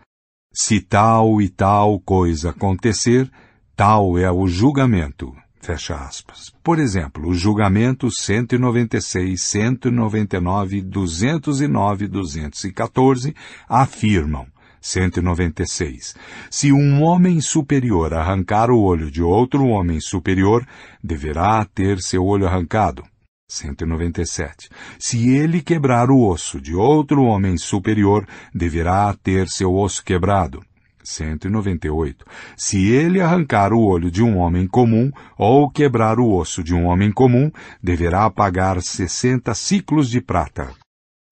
Se 0.53 0.81
tal 0.81 1.41
e 1.41 1.49
tal 1.49 2.01
coisa 2.01 2.51
acontecer, 2.51 3.31
tal 3.77 4.19
é 4.19 4.31
o 4.31 4.47
julgamento. 4.47 5.33
Fecha 5.61 5.97
aspas. 5.97 6.53
Por 6.63 6.79
exemplo, 6.79 7.29
os 7.29 7.39
julgamentos 7.39 8.15
196, 8.21 9.43
199, 9.43 10.83
209 10.83 12.09
214 12.09 13.35
afirmam 13.69 14.47
196. 14.81 16.15
Se 16.51 16.73
um 16.73 17.03
homem 17.03 17.41
superior 17.41 18.15
arrancar 18.15 18.71
o 18.71 18.81
olho 18.81 19.11
de 19.11 19.23
outro 19.23 19.67
homem 19.67 20.01
superior, 20.01 20.67
deverá 21.03 21.65
ter 21.65 22.01
seu 22.01 22.25
olho 22.25 22.47
arrancado. 22.47 23.05
197. 23.49 24.69
Se 24.99 25.31
ele 25.31 25.63
quebrar 25.63 26.11
o 26.11 26.23
osso 26.23 26.61
de 26.61 26.75
outro 26.75 27.23
homem 27.23 27.57
superior, 27.57 28.27
deverá 28.55 29.15
ter 29.15 29.49
seu 29.49 29.75
osso 29.75 30.05
quebrado. 30.05 30.63
198. 31.03 32.27
Se 32.55 32.89
ele 32.89 33.23
arrancar 33.23 33.73
o 33.73 33.81
olho 33.81 34.11
de 34.11 34.23
um 34.23 34.37
homem 34.37 34.67
comum 34.67 35.11
ou 35.39 35.71
quebrar 35.71 36.21
o 36.21 36.31
osso 36.31 36.63
de 36.63 36.75
um 36.75 36.85
homem 36.85 37.11
comum, 37.11 37.51
deverá 37.83 38.29
pagar 38.29 38.83
60 38.83 39.55
ciclos 39.55 40.11
de 40.11 40.21
prata. 40.21 40.71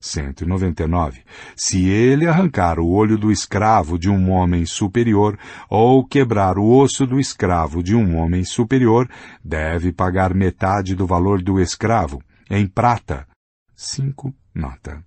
199. 0.06 1.22
Se 1.55 1.89
ele 1.89 2.26
arrancar 2.26 2.78
o 2.78 2.89
olho 2.89 3.19
do 3.19 3.31
escravo 3.31 3.99
de 3.99 4.08
um 4.08 4.31
homem 4.31 4.65
superior 4.65 5.39
ou 5.69 6.06
quebrar 6.06 6.58
o 6.58 6.69
osso 6.69 7.06
do 7.06 7.19
escravo 7.19 7.83
de 7.83 7.94
um 7.94 8.17
homem 8.17 8.44
superior, 8.44 9.08
deve 9.44 9.92
pagar 9.92 10.35
metade 10.35 10.94
do 10.94 11.06
valor 11.06 11.42
do 11.42 11.60
escravo, 11.60 12.22
em 12.51 12.67
prata. 12.67 13.26
5. 13.74 14.35
Nota. 14.55 15.05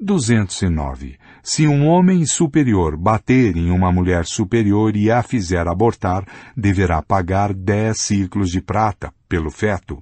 209. 0.00 1.18
Se 1.42 1.66
um 1.66 1.86
homem 1.86 2.24
superior 2.24 2.96
bater 2.96 3.54
em 3.56 3.70
uma 3.70 3.92
mulher 3.92 4.24
superior 4.24 4.96
e 4.96 5.10
a 5.10 5.22
fizer 5.22 5.68
abortar, 5.68 6.24
deverá 6.56 7.02
pagar 7.02 7.52
dez 7.52 8.00
ciclos 8.00 8.50
de 8.50 8.62
prata 8.62 9.12
pelo 9.28 9.50
feto. 9.50 10.00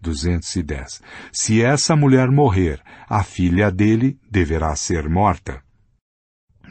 210. 0.00 1.00
Se 1.32 1.62
essa 1.62 1.96
mulher 1.96 2.30
morrer, 2.30 2.80
a 3.08 3.22
filha 3.22 3.70
dele 3.70 4.18
deverá 4.30 4.74
ser 4.76 5.08
morta. 5.08 5.62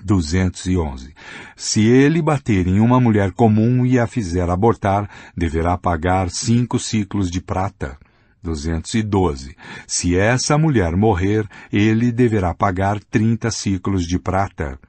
211. 0.04 1.14
Se 1.56 1.86
ele 1.86 2.22
bater 2.22 2.68
em 2.68 2.80
uma 2.80 3.00
mulher 3.00 3.32
comum 3.34 3.86
e 3.86 4.00
a 4.00 4.08
fizer 4.08 4.50
abortar, 4.50 5.10
deverá 5.36 5.78
pagar 5.78 6.30
cinco 6.30 6.80
ciclos 6.80 7.30
de 7.30 7.42
prata. 7.42 7.98
212. 8.42 9.56
Se 9.86 10.18
essa 10.18 10.58
mulher 10.58 10.96
morrer, 10.96 11.48
ele 11.72 12.12
deverá 12.12 12.54
pagar 12.54 13.00
trinta 13.04 13.52
ciclos 13.52 14.06
de 14.06 14.18
prata. 14.18 14.80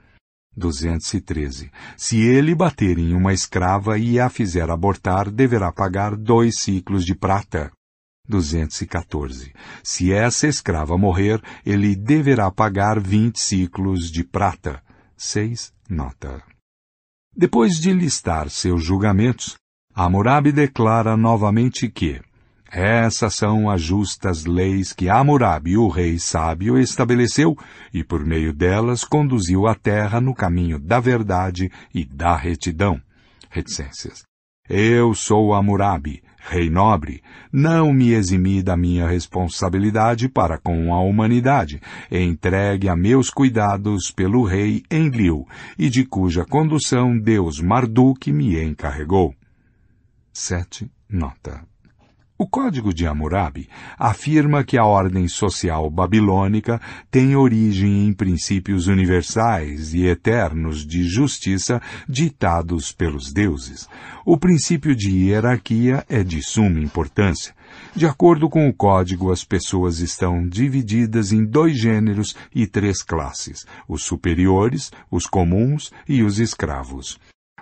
213. 0.57 1.71
Se 1.97 2.21
ele 2.21 2.55
bater 2.55 2.99
em 2.99 3.15
uma 3.15 3.33
escrava 3.33 3.99
e 3.99 4.21
a 4.21 4.29
fizer 4.29 4.71
abortar, 4.71 5.31
deverá 5.31 5.73
pagar 5.73 6.17
dois 6.17 6.59
ciclos 6.59 7.05
de 7.05 7.15
prata. 7.15 7.71
214. 8.29 9.53
Se 9.83 10.13
essa 10.13 10.47
escrava 10.47 10.99
morrer, 10.99 11.41
ele 11.65 11.97
deverá 11.97 12.51
pagar 12.51 13.01
vinte 13.01 13.41
ciclos 13.41 14.11
de 14.11 14.23
prata. 14.23 14.83
6. 15.17 15.73
Nota. 15.89 16.43
Depois 17.35 17.79
de 17.79 17.93
listar 17.93 18.51
seus 18.51 18.85
julgamentos, 18.85 19.57
Hammurabi 19.95 20.53
declara 20.53 21.17
novamente 21.17 21.89
que 21.89 22.21
essas 22.71 23.35
são 23.35 23.71
as 23.71 23.81
justas 23.81 24.45
leis 24.45 24.93
que 24.93 25.09
Hammurabi, 25.09 25.79
o 25.79 25.89
rei 25.89 26.19
sábio, 26.19 26.79
estabeleceu 26.79 27.57
e 27.95 28.05
por 28.05 28.25
meio 28.27 28.53
delas 28.53 29.05
conduziu 29.05 29.67
a 29.67 29.75
terra 29.75 30.21
no 30.21 30.35
caminho 30.35 30.79
da 30.79 31.01
verdade 31.01 31.73
e 31.95 32.05
da 32.05 32.37
retidão. 32.37 33.01
Reticências. 33.49 34.23
Eu 34.69 35.15
sou 35.15 35.55
Hammurabi, 35.55 36.23
Rei 36.41 36.71
nobre, 36.71 37.23
não 37.53 37.93
me 37.93 38.13
eximi 38.13 38.63
da 38.63 38.77
minha 38.77 39.07
responsabilidade 39.07 40.29
para 40.29 40.57
com 40.57 40.95
a 40.95 41.01
humanidade, 41.01 41.81
entregue 42.11 42.89
a 42.89 42.97
meus 42.97 43.29
cuidados 43.29 44.11
pelo 44.11 44.45
rei 44.45 44.83
Enlil, 44.91 45.47
e 45.79 45.91
de 45.91 46.07
cuja 46.07 46.45
condução 46.45 47.19
Deus 47.19 47.61
Marduk 47.61 48.33
me 48.33 48.63
encarregou. 48.63 49.35
7. 50.33 50.91
Nota. 51.11 51.68
O 52.41 52.47
Código 52.47 52.95
de 52.95 53.05
Hammurabi 53.05 53.69
afirma 53.99 54.63
que 54.63 54.79
a 54.79 54.85
ordem 54.85 55.27
social 55.27 55.91
babilônica 55.91 56.81
tem 57.11 57.35
origem 57.35 58.07
em 58.07 58.13
princípios 58.13 58.87
universais 58.87 59.93
e 59.93 60.07
eternos 60.07 60.87
de 60.87 61.03
justiça 61.03 61.83
ditados 62.09 62.93
pelos 62.93 63.33
deuses. 63.33 63.89
O 64.25 64.39
princípio 64.39 64.95
de 64.95 65.11
hierarquia 65.11 66.07
é 66.09 66.23
de 66.23 66.41
suma 66.41 66.79
importância. 66.79 67.53
De 67.93 68.07
acordo 68.07 68.49
com 68.49 68.69
o 68.69 68.73
código, 68.73 69.33
as 69.33 69.43
pessoas 69.43 69.99
estão 69.99 70.49
divididas 70.49 71.33
em 71.33 71.45
dois 71.45 71.77
gêneros 71.77 72.37
e 72.55 72.69
três 72.69 73.03
classes: 73.03 73.67
os 73.89 74.05
superiores, 74.05 74.93
os 75.11 75.27
comuns 75.27 75.93
e 76.09 76.23
os 76.23 76.39
escravos. 76.39 77.19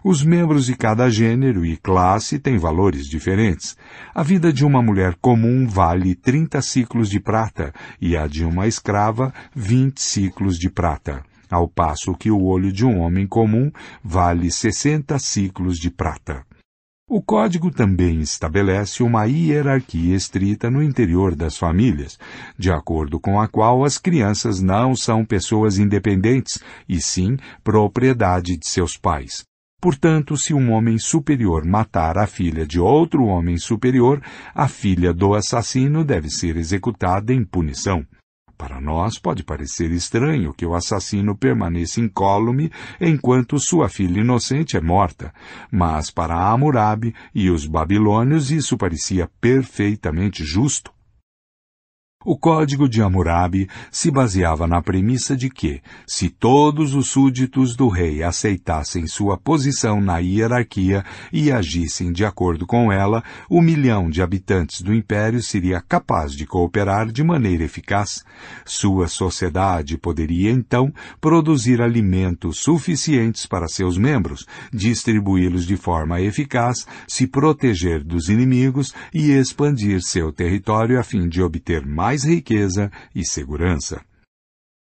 Os 0.09 0.23
membros 0.23 0.67
de 0.67 0.77
cada 0.77 1.11
gênero 1.11 1.67
e 1.67 1.77
classe 1.77 2.39
têm 2.39 2.57
valores 2.57 3.09
diferentes. 3.09 3.77
A 4.15 4.23
vida 4.23 4.53
de 4.53 4.65
uma 4.65 4.81
mulher 4.81 5.17
comum 5.21 5.67
vale 5.67 6.15
30 6.15 6.63
ciclos 6.63 7.11
de 7.11 7.19
prata 7.19 7.75
e 8.01 8.17
a 8.17 8.29
de 8.29 8.45
uma 8.45 8.69
escrava 8.69 9.35
20 9.53 10.01
ciclos 10.01 10.61
de 10.61 10.71
prata, 10.71 11.25
ao 11.51 11.67
passo 11.67 12.15
que 12.15 12.31
o 12.31 12.41
olho 12.45 12.71
de 12.71 12.87
um 12.87 13.01
homem 13.01 13.27
comum 13.27 13.69
vale 14.01 14.49
60 14.49 15.19
ciclos 15.19 15.77
de 15.77 15.91
prata. 15.91 16.47
O 17.11 17.21
código 17.21 17.73
também 17.73 18.21
estabelece 18.21 19.03
uma 19.03 19.25
hierarquia 19.25 20.15
estrita 20.15 20.71
no 20.71 20.85
interior 20.85 21.35
das 21.35 21.59
famílias, 21.59 22.17
de 22.57 22.71
acordo 22.71 23.19
com 23.19 23.41
a 23.41 23.49
qual 23.49 23.85
as 23.85 23.99
crianças 23.99 24.63
não 24.63 24.95
são 24.95 25.25
pessoas 25.25 25.81
independentes, 25.81 26.61
e 26.89 27.03
sim 27.03 27.37
propriedade 27.65 28.57
de 28.57 28.69
seus 28.69 28.97
pais. 28.97 29.45
Portanto, 29.87 30.37
se 30.37 30.53
um 30.53 30.73
homem 30.73 30.99
superior 30.99 31.65
matar 31.65 32.19
a 32.19 32.27
filha 32.27 32.67
de 32.67 32.81
outro 32.81 33.27
homem 33.27 33.57
superior, 33.57 34.21
a 34.53 34.67
filha 34.67 35.15
do 35.15 35.33
assassino 35.33 36.05
deve 36.05 36.29
ser 36.29 36.57
executada 36.57 37.33
em 37.33 37.45
punição. 37.45 38.05
Para 38.59 38.81
nós 38.81 39.17
pode 39.17 39.45
parecer 39.45 39.93
estranho 39.93 40.53
que 40.53 40.67
o 40.67 40.75
assassino 40.75 41.37
permaneça 41.37 42.01
incólume 42.01 42.69
enquanto 43.01 43.61
sua 43.61 43.89
filha 43.89 44.23
inocente 44.23 44.77
é 44.77 44.81
morta, 44.81 45.33
mas 45.71 46.11
para 46.11 46.35
Hammurabi 46.35 47.15
e 47.33 47.49
os 47.49 47.65
babilônios 47.65 48.51
isso 48.51 48.77
parecia 48.77 49.31
perfeitamente 49.41 50.45
justo. 50.45 50.96
O 52.29 52.37
Código 52.37 52.89
de 52.89 53.01
Hammurabi 53.01 53.69
se 53.89 54.11
baseava 54.11 54.67
na 54.67 54.83
premissa 54.83 55.37
de 55.37 55.49
que, 55.49 55.81
se 56.09 56.29
todos 56.29 56.93
os 56.93 57.09
súditos 57.09 57.77
do 57.77 57.87
rei 57.87 58.21
aceitassem 58.21 59.07
sua 59.07 59.39
posição 59.39 60.01
na 60.01 60.19
hierarquia 60.19 61.05
e 61.33 61.53
agissem 61.53 62.11
de 62.11 62.25
acordo 62.25 62.67
com 62.67 62.91
ela, 62.91 63.23
o 63.49 63.63
milhão 63.63 64.11
de 64.11 64.23
habitantes 64.23 64.83
do 64.83 64.93
império 64.93 65.41
seria 65.41 65.81
capaz 65.81 66.33
de 66.33 66.45
cooperar 66.45 67.13
de 67.13 67.23
maneira 67.23 67.63
eficaz. 67.63 68.25
Sua 68.65 69.07
sociedade 69.07 69.97
poderia, 69.97 70.51
então, 70.51 70.93
produzir 71.21 71.81
alimentos 71.81 72.59
suficientes 72.59 73.47
para 73.47 73.69
seus 73.69 73.97
membros, 73.97 74.45
distribuí-los 74.73 75.65
de 75.65 75.77
forma 75.77 76.21
eficaz, 76.21 76.89
se 77.07 77.29
proteger 77.29 78.03
dos 78.03 78.29
inimigos 78.29 78.93
e 79.15 79.31
expandir 79.31 80.03
seu 80.03 80.33
território 80.33 80.99
a 80.99 81.05
fim 81.05 81.29
de 81.29 81.41
obter 81.41 81.87
mais 81.87 82.16
mais 82.17 82.25
riqueza 82.25 82.91
e 83.15 83.27
segurança. 83.27 84.01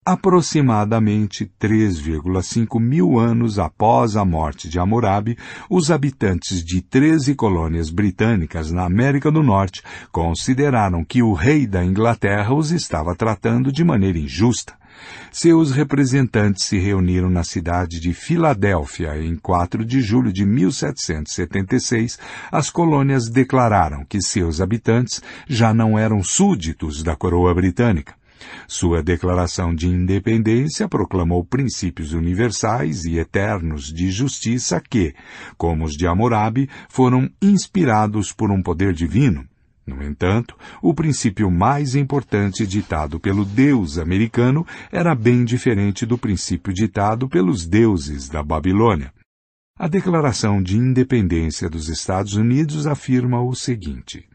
Aproximadamente 0.06 1.50
3,5 1.58 2.78
mil 2.78 3.18
anos 3.18 3.58
após 3.58 4.16
a 4.16 4.24
morte 4.24 4.68
de 4.68 4.78
Hammurabi, 4.78 5.36
os 5.68 5.90
habitantes 5.90 6.62
de 6.62 6.82
13 6.82 7.34
colônias 7.34 7.90
britânicas 7.90 8.70
na 8.70 8.84
América 8.84 9.32
do 9.32 9.42
Norte 9.42 9.82
consideraram 10.12 11.02
que 11.04 11.22
o 11.22 11.32
rei 11.32 11.66
da 11.66 11.82
Inglaterra 11.82 12.54
os 12.54 12.70
estava 12.70 13.16
tratando 13.16 13.72
de 13.72 13.82
maneira 13.82 14.18
injusta. 14.18 14.74
Seus 15.30 15.72
representantes 15.72 16.64
se 16.64 16.78
reuniram 16.78 17.28
na 17.28 17.42
cidade 17.42 18.00
de 18.00 18.12
Filadélfia 18.12 19.18
em 19.18 19.34
4 19.36 19.84
de 19.84 20.00
julho 20.00 20.32
de 20.32 20.44
1776. 20.46 22.18
As 22.52 22.70
colônias 22.70 23.28
declararam 23.28 24.04
que 24.04 24.20
seus 24.20 24.60
habitantes 24.60 25.20
já 25.48 25.74
não 25.74 25.98
eram 25.98 26.22
súditos 26.22 27.02
da 27.02 27.16
coroa 27.16 27.54
britânica. 27.54 28.14
Sua 28.66 29.02
declaração 29.02 29.74
de 29.74 29.88
independência 29.88 30.88
proclamou 30.88 31.44
princípios 31.44 32.12
universais 32.12 33.04
e 33.04 33.18
eternos 33.18 33.92
de 33.92 34.10
justiça 34.10 34.80
que, 34.80 35.14
como 35.56 35.84
os 35.84 35.92
de 35.92 36.06
Hammurabi, 36.06 36.68
foram 36.88 37.28
inspirados 37.40 38.32
por 38.32 38.50
um 38.50 38.62
poder 38.62 38.92
divino. 38.92 39.46
No 39.86 40.02
entanto, 40.02 40.56
o 40.80 40.94
princípio 40.94 41.50
mais 41.50 41.94
importante 41.94 42.66
ditado 42.66 43.20
pelo 43.20 43.44
Deus 43.44 43.98
americano 43.98 44.66
era 44.90 45.14
bem 45.14 45.44
diferente 45.44 46.06
do 46.06 46.16
princípio 46.16 46.72
ditado 46.72 47.28
pelos 47.28 47.66
deuses 47.66 48.28
da 48.28 48.42
Babilônia. 48.42 49.12
A 49.78 49.86
Declaração 49.86 50.62
de 50.62 50.76
Independência 50.78 51.68
dos 51.68 51.88
Estados 51.88 52.34
Unidos 52.34 52.86
afirma 52.86 53.42
o 53.42 53.54
seguinte: 53.54 54.26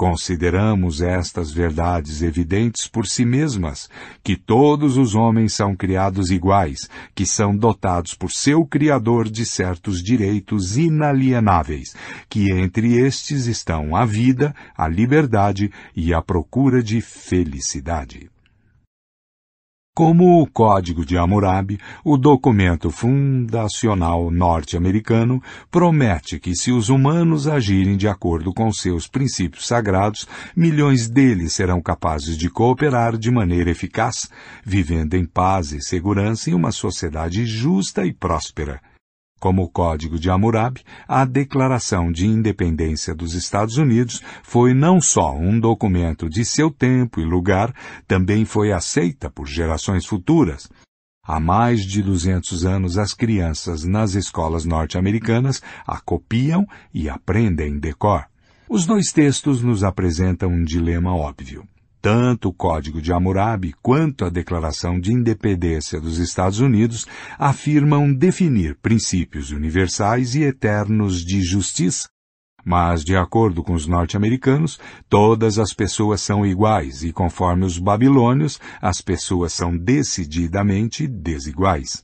Consideramos 0.00 1.02
estas 1.02 1.52
verdades 1.52 2.22
evidentes 2.22 2.88
por 2.88 3.06
si 3.06 3.22
mesmas, 3.22 3.86
que 4.24 4.34
todos 4.34 4.96
os 4.96 5.14
homens 5.14 5.52
são 5.52 5.76
criados 5.76 6.30
iguais, 6.30 6.88
que 7.14 7.26
são 7.26 7.54
dotados 7.54 8.14
por 8.14 8.30
seu 8.32 8.64
Criador 8.64 9.28
de 9.28 9.44
certos 9.44 10.02
direitos 10.02 10.78
inalienáveis, 10.78 11.94
que 12.30 12.50
entre 12.50 12.96
estes 12.96 13.44
estão 13.44 13.94
a 13.94 14.06
vida, 14.06 14.54
a 14.74 14.88
liberdade 14.88 15.70
e 15.94 16.14
a 16.14 16.22
procura 16.22 16.82
de 16.82 17.02
felicidade. 17.02 18.30
Como 19.92 20.40
o 20.40 20.46
Código 20.46 21.04
de 21.04 21.18
Hammurabi, 21.18 21.78
o 22.04 22.16
documento 22.16 22.90
fundacional 22.90 24.30
norte-americano 24.30 25.42
promete 25.68 26.38
que 26.38 26.54
se 26.54 26.70
os 26.70 26.88
humanos 26.88 27.48
agirem 27.48 27.96
de 27.96 28.06
acordo 28.06 28.54
com 28.54 28.72
seus 28.72 29.08
princípios 29.08 29.66
sagrados, 29.66 30.28
milhões 30.56 31.08
deles 31.08 31.54
serão 31.54 31.82
capazes 31.82 32.38
de 32.38 32.48
cooperar 32.48 33.18
de 33.18 33.32
maneira 33.32 33.70
eficaz, 33.70 34.30
vivendo 34.64 35.14
em 35.14 35.26
paz 35.26 35.72
e 35.72 35.82
segurança 35.82 36.50
em 36.50 36.54
uma 36.54 36.70
sociedade 36.70 37.44
justa 37.44 38.06
e 38.06 38.12
próspera. 38.12 38.80
Como 39.40 39.62
o 39.62 39.70
Código 39.70 40.18
de 40.18 40.28
Hammurabi, 40.28 40.82
a 41.08 41.24
Declaração 41.24 42.12
de 42.12 42.26
Independência 42.26 43.14
dos 43.14 43.32
Estados 43.32 43.78
Unidos 43.78 44.22
foi 44.42 44.74
não 44.74 45.00
só 45.00 45.34
um 45.34 45.58
documento 45.58 46.28
de 46.28 46.44
seu 46.44 46.70
tempo 46.70 47.22
e 47.22 47.24
lugar, 47.24 47.74
também 48.06 48.44
foi 48.44 48.70
aceita 48.70 49.30
por 49.30 49.46
gerações 49.46 50.04
futuras. 50.04 50.68
Há 51.26 51.40
mais 51.40 51.86
de 51.86 52.02
200 52.02 52.66
anos, 52.66 52.98
as 52.98 53.14
crianças 53.14 53.82
nas 53.82 54.14
escolas 54.14 54.66
norte-americanas 54.66 55.62
a 55.86 55.98
copiam 55.98 56.66
e 56.92 57.08
aprendem 57.08 57.78
decor. 57.78 58.26
Os 58.68 58.84
dois 58.84 59.10
textos 59.10 59.62
nos 59.62 59.82
apresentam 59.82 60.50
um 60.50 60.62
dilema 60.62 61.16
óbvio. 61.16 61.66
Tanto 62.02 62.48
o 62.48 62.52
Código 62.52 63.00
de 63.00 63.12
Hammurabi 63.12 63.74
quanto 63.82 64.24
a 64.24 64.30
Declaração 64.30 64.98
de 64.98 65.12
Independência 65.12 66.00
dos 66.00 66.18
Estados 66.18 66.58
Unidos 66.58 67.06
afirmam 67.38 68.12
definir 68.12 68.76
princípios 68.80 69.50
universais 69.50 70.34
e 70.34 70.42
eternos 70.42 71.22
de 71.22 71.42
justiça. 71.42 72.08
Mas, 72.64 73.04
de 73.04 73.16
acordo 73.16 73.62
com 73.62 73.74
os 73.74 73.86
norte-americanos, 73.86 74.78
todas 75.08 75.58
as 75.58 75.74
pessoas 75.74 76.22
são 76.22 76.44
iguais 76.44 77.02
e, 77.02 77.12
conforme 77.12 77.64
os 77.64 77.78
babilônios, 77.78 78.58
as 78.80 79.00
pessoas 79.00 79.52
são 79.52 79.76
decididamente 79.76 81.06
desiguais. 81.06 82.02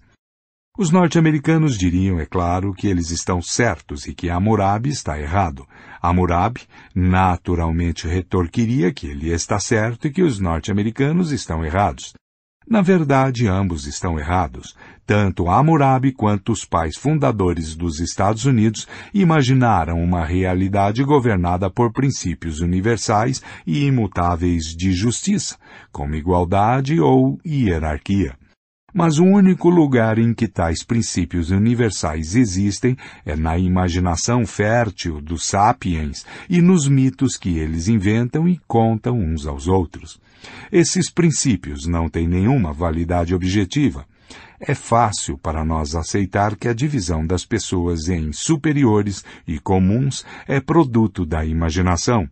Os 0.78 0.90
norte-americanos 0.90 1.78
diriam, 1.78 2.20
é 2.20 2.26
claro, 2.26 2.74
que 2.74 2.86
eles 2.86 3.10
estão 3.10 3.40
certos 3.40 4.06
e 4.06 4.14
que 4.14 4.28
Hammurabi 4.28 4.90
está 4.90 5.18
errado. 5.18 5.66
Hammurabi 6.02 6.60
naturalmente 6.94 8.06
retorquiria 8.06 8.92
que 8.92 9.06
ele 9.06 9.30
está 9.30 9.58
certo 9.58 10.06
e 10.06 10.10
que 10.10 10.22
os 10.22 10.38
norte-americanos 10.38 11.32
estão 11.32 11.64
errados. 11.64 12.12
Na 12.68 12.82
verdade, 12.82 13.48
ambos 13.48 13.86
estão 13.86 14.18
errados. 14.18 14.76
Tanto 15.06 15.48
Hammurabi 15.48 16.12
quanto 16.12 16.52
os 16.52 16.66
pais 16.66 16.94
fundadores 16.94 17.74
dos 17.74 17.98
Estados 17.98 18.44
Unidos 18.44 18.86
imaginaram 19.14 19.98
uma 19.98 20.26
realidade 20.26 21.02
governada 21.04 21.70
por 21.70 21.90
princípios 21.90 22.60
universais 22.60 23.42
e 23.66 23.86
imutáveis 23.86 24.76
de 24.76 24.92
justiça, 24.92 25.56
como 25.90 26.16
igualdade 26.16 27.00
ou 27.00 27.38
hierarquia. 27.46 28.36
Mas 28.96 29.18
o 29.18 29.24
único 29.26 29.68
lugar 29.68 30.18
em 30.18 30.32
que 30.32 30.48
tais 30.48 30.82
princípios 30.82 31.50
universais 31.50 32.34
existem 32.34 32.96
é 33.26 33.36
na 33.36 33.58
imaginação 33.58 34.46
fértil 34.46 35.20
dos 35.20 35.44
sapiens 35.44 36.24
e 36.48 36.62
nos 36.62 36.88
mitos 36.88 37.36
que 37.36 37.58
eles 37.58 37.88
inventam 37.88 38.48
e 38.48 38.58
contam 38.66 39.18
uns 39.18 39.46
aos 39.46 39.68
outros. 39.68 40.18
Esses 40.72 41.10
princípios 41.10 41.86
não 41.86 42.08
têm 42.08 42.26
nenhuma 42.26 42.72
validade 42.72 43.34
objetiva. 43.34 44.06
É 44.58 44.74
fácil 44.74 45.36
para 45.36 45.62
nós 45.62 45.94
aceitar 45.94 46.56
que 46.56 46.66
a 46.66 46.72
divisão 46.72 47.26
das 47.26 47.44
pessoas 47.44 48.08
em 48.08 48.32
superiores 48.32 49.22
e 49.46 49.58
comuns 49.58 50.24
é 50.48 50.58
produto 50.58 51.26
da 51.26 51.44
imaginação. 51.44 52.26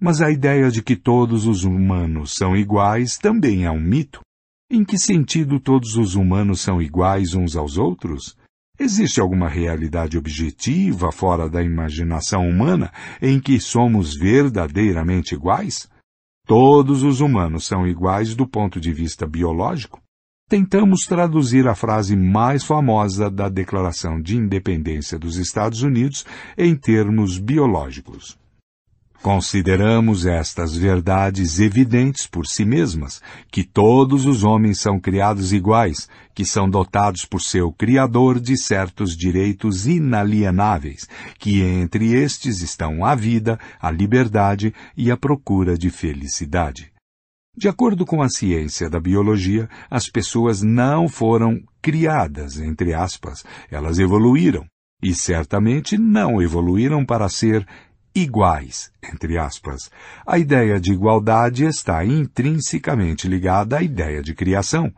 Mas 0.00 0.20
a 0.20 0.32
ideia 0.32 0.68
de 0.68 0.82
que 0.82 0.96
todos 0.96 1.46
os 1.46 1.62
humanos 1.62 2.34
são 2.34 2.56
iguais 2.56 3.18
também 3.18 3.66
é 3.66 3.70
um 3.70 3.80
mito. 3.80 4.18
Em 4.70 4.84
que 4.84 4.98
sentido 4.98 5.58
todos 5.58 5.96
os 5.96 6.14
humanos 6.14 6.60
são 6.60 6.82
iguais 6.82 7.32
uns 7.32 7.56
aos 7.56 7.78
outros? 7.78 8.36
Existe 8.78 9.18
alguma 9.18 9.48
realidade 9.48 10.18
objetiva 10.18 11.10
fora 11.10 11.48
da 11.48 11.62
imaginação 11.62 12.46
humana 12.46 12.92
em 13.22 13.40
que 13.40 13.58
somos 13.58 14.14
verdadeiramente 14.14 15.34
iguais? 15.34 15.88
Todos 16.46 17.02
os 17.02 17.22
humanos 17.22 17.66
são 17.66 17.86
iguais 17.86 18.34
do 18.34 18.46
ponto 18.46 18.78
de 18.78 18.92
vista 18.92 19.26
biológico? 19.26 20.02
Tentamos 20.50 21.06
traduzir 21.06 21.66
a 21.66 21.74
frase 21.74 22.14
mais 22.14 22.62
famosa 22.62 23.30
da 23.30 23.48
Declaração 23.48 24.20
de 24.20 24.36
Independência 24.36 25.18
dos 25.18 25.38
Estados 25.38 25.80
Unidos 25.80 26.26
em 26.58 26.76
termos 26.76 27.38
biológicos. 27.38 28.38
Consideramos 29.22 30.26
estas 30.26 30.76
verdades 30.76 31.58
evidentes 31.58 32.24
por 32.24 32.46
si 32.46 32.64
mesmas, 32.64 33.20
que 33.50 33.64
todos 33.64 34.24
os 34.26 34.44
homens 34.44 34.78
são 34.78 35.00
criados 35.00 35.52
iguais, 35.52 36.08
que 36.32 36.44
são 36.44 36.70
dotados 36.70 37.24
por 37.24 37.42
seu 37.42 37.72
Criador 37.72 38.38
de 38.38 38.56
certos 38.56 39.16
direitos 39.16 39.88
inalienáveis, 39.88 41.08
que 41.36 41.60
entre 41.60 42.14
estes 42.14 42.62
estão 42.62 43.04
a 43.04 43.16
vida, 43.16 43.58
a 43.80 43.90
liberdade 43.90 44.72
e 44.96 45.10
a 45.10 45.16
procura 45.16 45.76
de 45.76 45.90
felicidade. 45.90 46.92
De 47.56 47.68
acordo 47.68 48.06
com 48.06 48.22
a 48.22 48.28
ciência 48.28 48.88
da 48.88 49.00
biologia, 49.00 49.68
as 49.90 50.08
pessoas 50.08 50.62
não 50.62 51.08
foram 51.08 51.60
criadas, 51.82 52.60
entre 52.60 52.94
aspas, 52.94 53.44
elas 53.68 53.98
evoluíram. 53.98 54.64
E 55.00 55.14
certamente 55.14 55.96
não 55.96 56.42
evoluíram 56.42 57.04
para 57.04 57.28
ser 57.28 57.64
iguais, 58.22 58.90
entre 59.02 59.38
aspas. 59.38 59.90
A 60.26 60.38
ideia 60.38 60.80
de 60.80 60.92
igualdade 60.92 61.64
está 61.64 62.04
intrinsecamente 62.04 63.28
ligada 63.28 63.78
à 63.78 63.82
ideia 63.82 64.22
de 64.22 64.34
criação. 64.34 64.92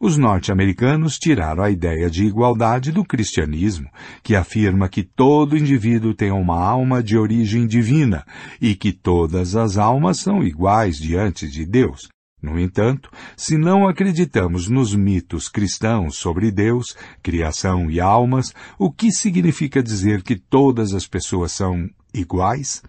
Os 0.00 0.16
norte-americanos 0.16 1.18
tiraram 1.18 1.62
a 1.62 1.70
ideia 1.70 2.10
de 2.10 2.24
igualdade 2.24 2.92
do 2.92 3.04
cristianismo, 3.04 3.88
que 4.22 4.34
afirma 4.34 4.88
que 4.88 5.02
todo 5.02 5.56
indivíduo 5.56 6.14
tem 6.14 6.30
uma 6.30 6.58
alma 6.58 7.02
de 7.02 7.16
origem 7.16 7.66
divina 7.66 8.24
e 8.60 8.74
que 8.74 8.92
todas 8.92 9.56
as 9.56 9.76
almas 9.76 10.18
são 10.18 10.42
iguais 10.42 10.96
diante 10.98 11.48
de 11.48 11.64
Deus. 11.64 12.08
No 12.42 12.60
entanto, 12.60 13.10
se 13.36 13.56
não 13.56 13.88
acreditamos 13.88 14.68
nos 14.68 14.94
mitos 14.94 15.48
cristãos 15.48 16.16
sobre 16.16 16.50
Deus, 16.52 16.94
criação 17.22 17.90
e 17.90 17.98
almas, 17.98 18.54
o 18.78 18.92
que 18.92 19.10
significa 19.10 19.82
dizer 19.82 20.22
que 20.22 20.36
todas 20.36 20.92
as 20.92 21.06
pessoas 21.06 21.52
são 21.52 21.88
iguais? 22.16 22.82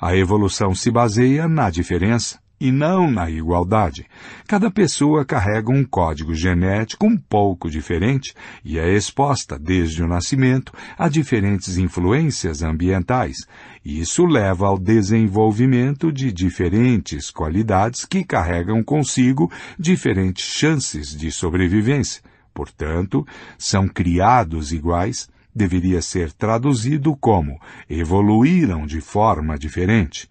A 0.00 0.14
evolução 0.16 0.74
se 0.74 0.90
baseia 0.90 1.48
na 1.48 1.70
diferença 1.70 2.38
e 2.60 2.72
não 2.72 3.10
na 3.10 3.30
igualdade. 3.30 4.06
Cada 4.46 4.70
pessoa 4.70 5.24
carrega 5.24 5.70
um 5.70 5.84
código 5.84 6.34
genético 6.34 7.06
um 7.06 7.16
pouco 7.16 7.70
diferente 7.70 8.34
e 8.64 8.78
é 8.78 8.92
exposta, 8.94 9.58
desde 9.58 10.02
o 10.02 10.08
nascimento, 10.08 10.72
a 10.96 11.08
diferentes 11.08 11.78
influências 11.78 12.62
ambientais. 12.62 13.36
Isso 13.84 14.26
leva 14.26 14.66
ao 14.66 14.78
desenvolvimento 14.78 16.12
de 16.12 16.32
diferentes 16.32 17.30
qualidades 17.30 18.04
que 18.04 18.24
carregam 18.24 18.82
consigo 18.82 19.50
diferentes 19.78 20.44
chances 20.44 21.16
de 21.16 21.30
sobrevivência. 21.30 22.22
Portanto, 22.52 23.24
são 23.56 23.86
criados 23.86 24.72
iguais 24.72 25.28
deveria 25.58 26.00
ser 26.00 26.32
traduzido 26.32 27.14
como 27.16 27.60
evoluíram 27.90 28.86
de 28.86 29.00
forma 29.00 29.58
diferente. 29.58 30.28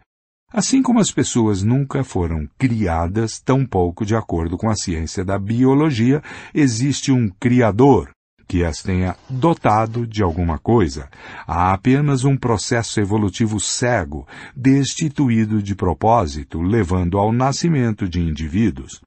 Assim 0.51 0.81
como 0.81 0.99
as 0.99 1.11
pessoas 1.11 1.61
nunca 1.61 2.05
foram 2.05 2.49
criadas, 2.57 3.37
tampouco, 3.37 4.05
de 4.05 4.15
acordo 4.15 4.57
com 4.57 4.69
a 4.69 4.75
ciência 4.75 5.25
da 5.25 5.37
biologia, 5.37 6.23
existe 6.53 7.11
um 7.11 7.29
Criador 7.29 8.09
que 8.47 8.63
as 8.63 8.81
tenha 8.81 9.17
dotado 9.29 10.07
de 10.07 10.23
alguma 10.23 10.57
coisa. 10.57 11.09
Há 11.45 11.73
apenas 11.73 12.23
um 12.23 12.37
processo 12.37 13.01
evolutivo 13.01 13.59
cego, 13.59 14.25
destituído 14.55 15.61
de 15.61 15.75
propósito, 15.75 16.61
levando 16.61 17.17
ao 17.17 17.33
nascimento 17.33 18.07
de 18.07 18.21
indivíduos. 18.21 19.01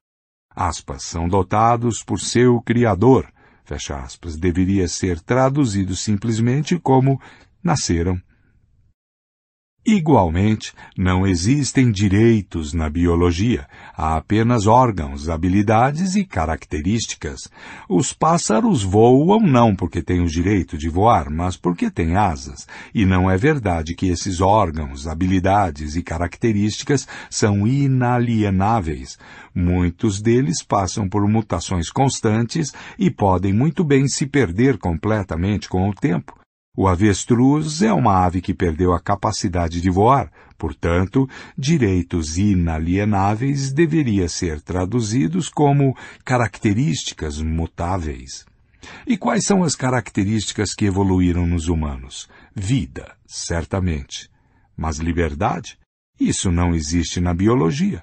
Aspas, 0.54 1.04
são 1.04 1.26
dotados 1.26 2.03
por 2.03 2.20
seu 2.20 2.60
Criador. 2.60 3.33
Fecha 3.70 4.01
aspas. 4.01 4.36
Deveria 4.36 4.88
ser 4.88 5.20
traduzido 5.20 5.94
simplesmente 5.94 6.76
como 6.76 7.20
nasceram 7.62 8.20
Igualmente, 9.84 10.74
não 10.94 11.26
existem 11.26 11.90
direitos 11.90 12.74
na 12.74 12.90
biologia. 12.90 13.66
Há 13.96 14.18
apenas 14.18 14.66
órgãos, 14.66 15.30
habilidades 15.30 16.16
e 16.16 16.24
características. 16.24 17.48
Os 17.88 18.12
pássaros 18.12 18.82
voam 18.82 19.40
não 19.40 19.74
porque 19.74 20.02
têm 20.02 20.20
o 20.20 20.26
direito 20.26 20.76
de 20.76 20.90
voar, 20.90 21.30
mas 21.30 21.56
porque 21.56 21.90
têm 21.90 22.14
asas. 22.14 22.66
E 22.94 23.06
não 23.06 23.30
é 23.30 23.38
verdade 23.38 23.94
que 23.94 24.08
esses 24.08 24.42
órgãos, 24.42 25.06
habilidades 25.06 25.96
e 25.96 26.02
características 26.02 27.08
são 27.30 27.66
inalienáveis. 27.66 29.18
Muitos 29.54 30.20
deles 30.20 30.62
passam 30.62 31.08
por 31.08 31.26
mutações 31.26 31.88
constantes 31.88 32.70
e 32.98 33.10
podem 33.10 33.54
muito 33.54 33.82
bem 33.82 34.06
se 34.06 34.26
perder 34.26 34.76
completamente 34.76 35.70
com 35.70 35.88
o 35.88 35.94
tempo. 35.94 36.40
O 36.82 36.88
avestruz 36.88 37.82
é 37.82 37.92
uma 37.92 38.24
ave 38.24 38.40
que 38.40 38.54
perdeu 38.54 38.94
a 38.94 38.98
capacidade 38.98 39.82
de 39.82 39.90
voar, 39.90 40.32
portanto, 40.56 41.28
direitos 41.54 42.38
inalienáveis 42.38 43.70
deveria 43.70 44.30
ser 44.30 44.62
traduzidos 44.62 45.50
como 45.50 45.94
características 46.24 47.38
mutáveis. 47.38 48.46
E 49.06 49.18
quais 49.18 49.44
são 49.44 49.62
as 49.62 49.76
características 49.76 50.72
que 50.72 50.86
evoluíram 50.86 51.46
nos 51.46 51.68
humanos? 51.68 52.26
Vida, 52.56 53.14
certamente. 53.26 54.30
Mas 54.74 54.96
liberdade? 54.96 55.78
Isso 56.18 56.50
não 56.50 56.74
existe 56.74 57.20
na 57.20 57.34
biologia. 57.34 58.00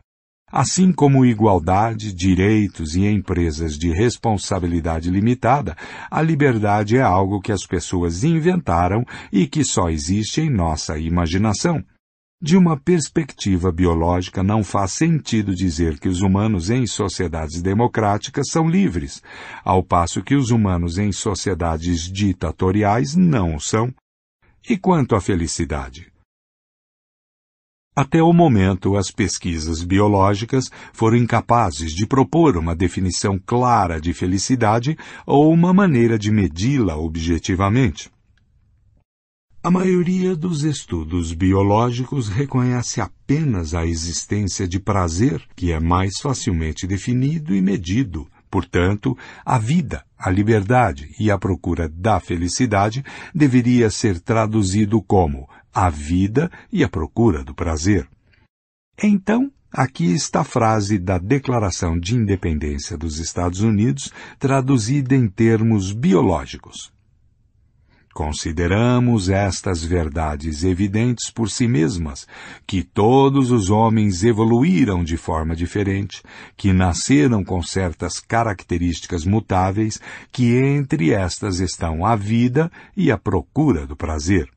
Assim 0.49 0.93
como 0.93 1.25
igualdade, 1.25 2.13
direitos 2.13 2.95
e 2.95 3.05
empresas 3.05 3.77
de 3.77 3.91
responsabilidade 3.91 5.09
limitada, 5.09 5.75
a 6.09 6.21
liberdade 6.21 6.95
é 6.95 7.01
algo 7.01 7.41
que 7.41 7.51
as 7.51 7.65
pessoas 7.65 8.23
inventaram 8.23 9.03
e 9.29 9.45
que 9.45 9.65
só 9.65 9.89
existe 9.89 10.39
em 10.39 10.49
nossa 10.49 10.97
imaginação. 10.97 11.83
De 12.41 12.55
uma 12.55 12.79
perspectiva 12.79 13.73
biológica, 13.73 14.41
não 14.41 14.63
faz 14.63 14.93
sentido 14.93 15.53
dizer 15.53 15.99
que 15.99 16.07
os 16.07 16.21
humanos 16.21 16.69
em 16.69 16.85
sociedades 16.85 17.61
democráticas 17.61 18.47
são 18.49 18.69
livres, 18.69 19.21
ao 19.65 19.83
passo 19.83 20.23
que 20.23 20.35
os 20.35 20.49
humanos 20.49 20.97
em 20.97 21.11
sociedades 21.11 22.09
ditatoriais 22.09 23.15
não 23.15 23.59
são. 23.59 23.93
E 24.69 24.77
quanto 24.77 25.15
à 25.15 25.19
felicidade? 25.19 26.11
Até 27.97 28.21
o 28.21 28.31
momento, 28.31 28.95
as 28.95 29.09
pesquisas 29.09 29.81
biológicas 29.81 30.69
foram 30.93 31.17
incapazes 31.17 31.95
de 31.95 32.05
propor 32.05 32.55
uma 32.55 32.75
definição 32.75 33.39
clara 33.43 33.99
de 33.99 34.13
felicidade 34.13 34.95
ou 35.25 35.51
uma 35.51 35.73
maneira 35.73 36.15
de 36.15 36.31
medi-la 36.31 36.95
objetivamente. 36.95 38.11
A 39.63 39.71
maioria 39.71 40.35
dos 40.35 40.63
estudos 40.63 41.33
biológicos 41.33 42.27
reconhece 42.27 43.01
apenas 43.01 43.73
a 43.73 43.83
existência 43.83 44.67
de 44.67 44.79
prazer, 44.79 45.41
que 45.55 45.71
é 45.71 45.79
mais 45.79 46.19
facilmente 46.21 46.85
definido 46.85 47.55
e 47.55 47.63
medido. 47.63 48.27
Portanto, 48.47 49.17
a 49.43 49.57
vida, 49.57 50.03
a 50.15 50.29
liberdade 50.29 51.09
e 51.19 51.31
a 51.31 51.37
procura 51.37 51.89
da 51.89 52.19
felicidade 52.19 53.03
deveria 53.33 53.89
ser 53.89 54.19
traduzido 54.19 55.01
como 55.01 55.49
a 55.73 55.89
vida 55.89 56.49
e 56.71 56.83
a 56.83 56.89
procura 56.89 57.43
do 57.43 57.53
prazer. 57.53 58.07
Então, 59.01 59.51
aqui 59.71 60.11
está 60.13 60.41
a 60.41 60.43
frase 60.43 60.97
da 60.97 61.17
Declaração 61.17 61.99
de 61.99 62.15
Independência 62.15 62.97
dos 62.97 63.19
Estados 63.19 63.61
Unidos, 63.61 64.11
traduzida 64.39 65.15
em 65.15 65.27
termos 65.27 65.91
biológicos. 65.91 66.91
Consideramos 68.17 69.29
estas 69.29 69.83
verdades 69.83 70.63
evidentes 70.63 71.29
por 71.29 71.51
si 71.51 71.67
mesmas, 71.67 72.27
que 72.65 72.81
todos 72.81 73.51
os 73.51 73.69
homens 73.69 74.23
evoluíram 74.23 75.03
de 75.03 75.15
forma 75.15 75.55
diferente, 75.55 76.23
que 76.55 76.73
nasceram 76.73 77.43
com 77.43 77.61
certas 77.61 78.19
características 78.19 79.23
mutáveis, 79.23 80.01
que 80.31 80.55
entre 80.55 81.11
estas 81.11 81.59
estão 81.59 82.03
a 82.03 82.15
vida 82.15 82.71
e 82.95 83.11
a 83.11 83.19
procura 83.19 83.85
do 83.85 83.95
prazer. 83.95 84.49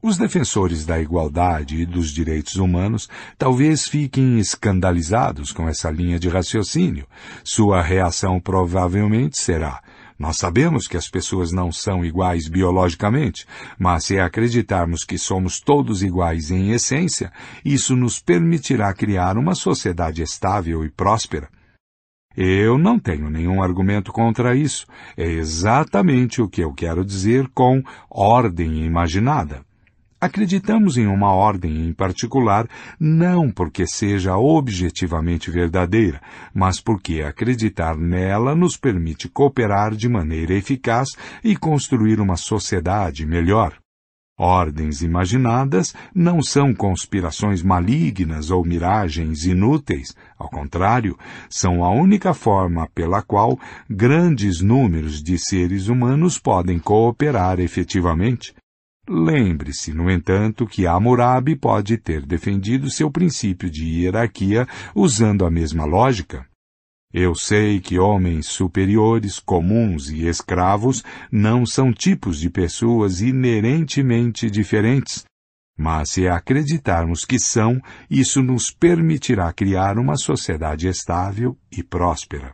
Os 0.00 0.16
defensores 0.16 0.86
da 0.86 1.00
igualdade 1.00 1.82
e 1.82 1.84
dos 1.84 2.12
direitos 2.12 2.54
humanos 2.54 3.08
talvez 3.36 3.88
fiquem 3.88 4.38
escandalizados 4.38 5.50
com 5.50 5.68
essa 5.68 5.90
linha 5.90 6.20
de 6.20 6.28
raciocínio. 6.28 7.04
Sua 7.42 7.82
reação 7.82 8.38
provavelmente 8.38 9.36
será: 9.36 9.82
nós 10.16 10.36
sabemos 10.36 10.86
que 10.86 10.96
as 10.96 11.10
pessoas 11.10 11.50
não 11.50 11.72
são 11.72 12.04
iguais 12.04 12.46
biologicamente, 12.46 13.44
mas 13.76 14.04
se 14.04 14.20
acreditarmos 14.20 15.02
que 15.02 15.18
somos 15.18 15.58
todos 15.58 16.00
iguais 16.00 16.52
em 16.52 16.70
essência, 16.70 17.32
isso 17.64 17.96
nos 17.96 18.20
permitirá 18.20 18.94
criar 18.94 19.36
uma 19.36 19.56
sociedade 19.56 20.22
estável 20.22 20.84
e 20.84 20.90
próspera. 20.90 21.48
Eu 22.36 22.78
não 22.78 23.00
tenho 23.00 23.28
nenhum 23.28 23.60
argumento 23.60 24.12
contra 24.12 24.54
isso. 24.54 24.86
É 25.16 25.26
exatamente 25.26 26.40
o 26.40 26.48
que 26.48 26.60
eu 26.60 26.72
quero 26.72 27.04
dizer 27.04 27.48
com 27.52 27.82
ordem 28.08 28.84
imaginada. 28.84 29.66
Acreditamos 30.20 30.96
em 30.96 31.06
uma 31.06 31.32
ordem 31.32 31.86
em 31.86 31.92
particular 31.92 32.68
não 32.98 33.52
porque 33.52 33.86
seja 33.86 34.36
objetivamente 34.36 35.48
verdadeira, 35.48 36.20
mas 36.52 36.80
porque 36.80 37.22
acreditar 37.22 37.96
nela 37.96 38.52
nos 38.52 38.76
permite 38.76 39.28
cooperar 39.28 39.94
de 39.94 40.08
maneira 40.08 40.54
eficaz 40.54 41.10
e 41.44 41.56
construir 41.56 42.20
uma 42.20 42.36
sociedade 42.36 43.24
melhor. 43.24 43.78
Ordens 44.36 45.02
imaginadas 45.02 45.94
não 46.12 46.42
são 46.42 46.74
conspirações 46.74 47.62
malignas 47.62 48.50
ou 48.50 48.64
miragens 48.64 49.44
inúteis, 49.44 50.16
ao 50.36 50.48
contrário, 50.48 51.16
são 51.48 51.84
a 51.84 51.90
única 51.90 52.34
forma 52.34 52.88
pela 52.92 53.22
qual 53.22 53.58
grandes 53.88 54.60
números 54.60 55.22
de 55.22 55.38
seres 55.38 55.86
humanos 55.86 56.38
podem 56.38 56.78
cooperar 56.78 57.60
efetivamente. 57.60 58.52
Lembre-se, 59.08 59.94
no 59.94 60.10
entanto, 60.10 60.66
que 60.66 60.86
Hammurabi 60.86 61.56
pode 61.56 61.96
ter 61.96 62.26
defendido 62.26 62.90
seu 62.90 63.10
princípio 63.10 63.70
de 63.70 63.84
hierarquia 63.84 64.68
usando 64.94 65.46
a 65.46 65.50
mesma 65.50 65.86
lógica. 65.86 66.46
Eu 67.10 67.34
sei 67.34 67.80
que 67.80 67.98
homens 67.98 68.46
superiores, 68.48 69.38
comuns 69.38 70.10
e 70.10 70.26
escravos 70.26 71.02
não 71.32 71.64
são 71.64 71.90
tipos 71.90 72.38
de 72.38 72.50
pessoas 72.50 73.22
inerentemente 73.22 74.50
diferentes, 74.50 75.24
mas 75.78 76.10
se 76.10 76.28
acreditarmos 76.28 77.24
que 77.24 77.38
são, 77.38 77.80
isso 78.10 78.42
nos 78.42 78.70
permitirá 78.70 79.50
criar 79.54 79.96
uma 79.96 80.18
sociedade 80.18 80.86
estável 80.86 81.56
e 81.72 81.82
próspera. 81.82 82.52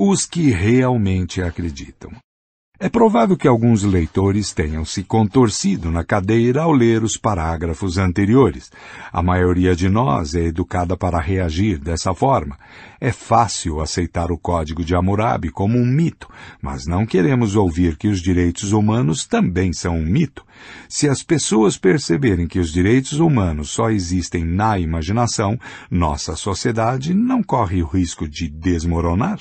Os 0.00 0.24
que 0.24 0.52
realmente 0.52 1.42
acreditam. 1.42 2.12
É 2.78 2.88
provável 2.88 3.36
que 3.36 3.48
alguns 3.48 3.82
leitores 3.82 4.52
tenham 4.52 4.84
se 4.84 5.02
contorcido 5.02 5.90
na 5.90 6.04
cadeira 6.04 6.62
ao 6.62 6.70
ler 6.70 7.02
os 7.02 7.16
parágrafos 7.16 7.98
anteriores. 7.98 8.70
A 9.12 9.20
maioria 9.20 9.74
de 9.74 9.88
nós 9.88 10.36
é 10.36 10.44
educada 10.44 10.96
para 10.96 11.18
reagir 11.18 11.80
dessa 11.80 12.14
forma. 12.14 12.56
É 13.00 13.10
fácil 13.10 13.80
aceitar 13.80 14.30
o 14.30 14.38
Código 14.38 14.84
de 14.84 14.94
Hammurabi 14.94 15.50
como 15.50 15.76
um 15.76 15.84
mito, 15.84 16.28
mas 16.62 16.86
não 16.86 17.04
queremos 17.04 17.56
ouvir 17.56 17.96
que 17.96 18.06
os 18.06 18.22
direitos 18.22 18.70
humanos 18.70 19.26
também 19.26 19.72
são 19.72 19.96
um 19.96 20.06
mito. 20.06 20.46
Se 20.88 21.08
as 21.08 21.24
pessoas 21.24 21.76
perceberem 21.76 22.46
que 22.46 22.60
os 22.60 22.72
direitos 22.72 23.18
humanos 23.18 23.70
só 23.70 23.90
existem 23.90 24.44
na 24.44 24.78
imaginação, 24.78 25.58
nossa 25.90 26.36
sociedade 26.36 27.12
não 27.12 27.42
corre 27.42 27.82
o 27.82 27.86
risco 27.86 28.28
de 28.28 28.48
desmoronar. 28.48 29.40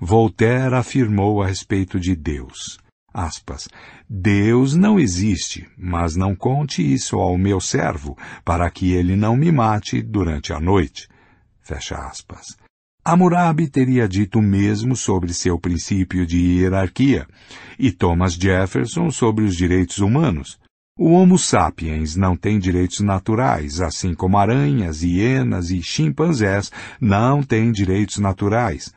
Voltaire 0.00 0.74
afirmou 0.74 1.42
a 1.42 1.46
respeito 1.46 2.00
de 2.00 2.16
Deus. 2.16 2.78
Aspas, 3.12 3.68
Deus 4.10 4.74
não 4.74 4.98
existe, 4.98 5.68
mas 5.78 6.16
não 6.16 6.34
conte 6.34 6.82
isso 6.82 7.16
ao 7.20 7.38
meu 7.38 7.60
servo, 7.60 8.18
para 8.44 8.68
que 8.70 8.92
ele 8.92 9.14
não 9.14 9.36
me 9.36 9.52
mate 9.52 10.02
durante 10.02 10.52
a 10.52 10.58
noite. 10.58 11.08
Fecha 11.62 11.96
aspas. 11.96 12.56
Hammurabi 13.04 13.68
teria 13.68 14.08
dito 14.08 14.40
o 14.40 14.42
mesmo 14.42 14.96
sobre 14.96 15.32
seu 15.32 15.60
princípio 15.60 16.26
de 16.26 16.38
hierarquia, 16.38 17.26
e 17.78 17.92
Thomas 17.92 18.34
Jefferson 18.34 19.10
sobre 19.12 19.44
os 19.44 19.54
direitos 19.54 19.98
humanos. 19.98 20.58
O 20.98 21.10
Homo 21.12 21.38
sapiens 21.38 22.16
não 22.16 22.36
tem 22.36 22.58
direitos 22.58 23.00
naturais, 23.00 23.80
assim 23.80 24.12
como 24.12 24.38
aranhas, 24.38 25.02
hienas 25.02 25.70
e 25.70 25.82
chimpanzés 25.82 26.72
não 27.00 27.42
têm 27.42 27.70
direitos 27.70 28.18
naturais. 28.18 28.92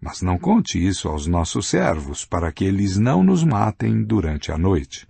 Mas 0.00 0.22
não 0.22 0.38
conte 0.38 0.78
isso 0.78 1.08
aos 1.08 1.26
nossos 1.26 1.68
servos, 1.68 2.24
para 2.24 2.52
que 2.52 2.64
eles 2.64 2.96
não 2.96 3.22
nos 3.22 3.42
matem 3.42 4.04
durante 4.04 4.52
a 4.52 4.58
noite. 4.58 5.06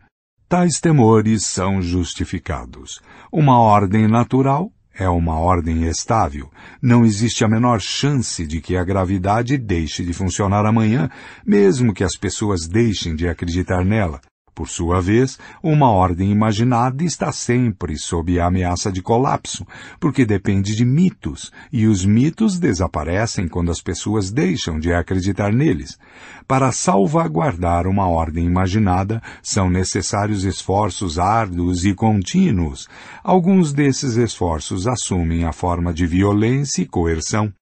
Tais 0.49 0.81
temores 0.81 1.45
são 1.45 1.83
justificados. 1.83 3.03
Uma 3.31 3.61
ordem 3.61 4.09
natural 4.09 4.73
é 4.95 5.09
uma 5.09 5.39
ordem 5.39 5.87
estável. 5.87 6.51
Não 6.83 7.05
existe 7.05 7.45
a 7.45 7.49
menor 7.49 7.81
chance 7.81 8.47
de 8.47 8.61
que 8.61 8.77
a 8.77 8.83
gravidade 8.83 9.57
deixe 9.57 10.03
de 10.03 10.13
funcionar 10.13 10.67
amanhã, 10.67 11.09
mesmo 11.47 11.93
que 11.93 12.03
as 12.03 12.17
pessoas 12.17 12.67
deixem 12.67 13.15
de 13.15 13.29
acreditar 13.29 13.85
nela. 13.85 14.21
Por 14.59 14.69
sua 14.69 15.01
vez, 15.01 15.39
uma 15.63 15.89
ordem 15.89 16.33
imaginada 16.33 17.05
está 17.05 17.31
sempre 17.31 17.97
sob 17.97 18.41
a 18.41 18.47
ameaça 18.47 18.91
de 18.91 19.01
colapso, 19.01 19.65
porque 20.01 20.27
depende 20.27 20.75
de 20.75 20.85
mitos, 20.85 21.53
e 21.73 21.87
os 21.87 22.05
mitos 22.05 22.59
desaparecem 22.59 23.47
quando 23.47 23.71
as 23.71 23.81
pessoas 23.81 24.33
deixam 24.33 24.81
de 24.81 24.93
acreditar 24.93 25.53
neles. 25.53 25.97
Para 26.45 26.73
salvaguardar 26.73 27.87
uma 27.87 28.09
ordem 28.09 28.47
imaginada, 28.47 29.23
são 29.45 29.71
necessários 29.71 30.43
esforços 30.43 31.21
árduos 31.21 31.85
e 31.85 31.95
contínuos. 31.95 32.89
Alguns 33.23 33.73
desses 33.73 34.17
esforços 34.17 34.89
assumem 34.89 35.45
a 35.45 35.53
forma 35.53 35.95
de 35.95 36.05
violência 36.05 36.83
e 36.83 36.85
coerção. 36.85 37.53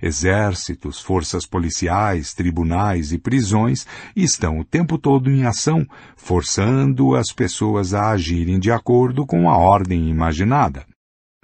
Exércitos, 0.00 1.00
forças 1.00 1.44
policiais, 1.44 2.32
tribunais 2.32 3.12
e 3.12 3.18
prisões 3.18 3.86
estão 4.14 4.60
o 4.60 4.64
tempo 4.64 4.96
todo 4.96 5.30
em 5.30 5.44
ação, 5.44 5.86
forçando 6.16 7.16
as 7.16 7.32
pessoas 7.32 7.94
a 7.94 8.10
agirem 8.10 8.58
de 8.58 8.70
acordo 8.70 9.26
com 9.26 9.50
a 9.50 9.56
ordem 9.56 10.08
imaginada. 10.08 10.86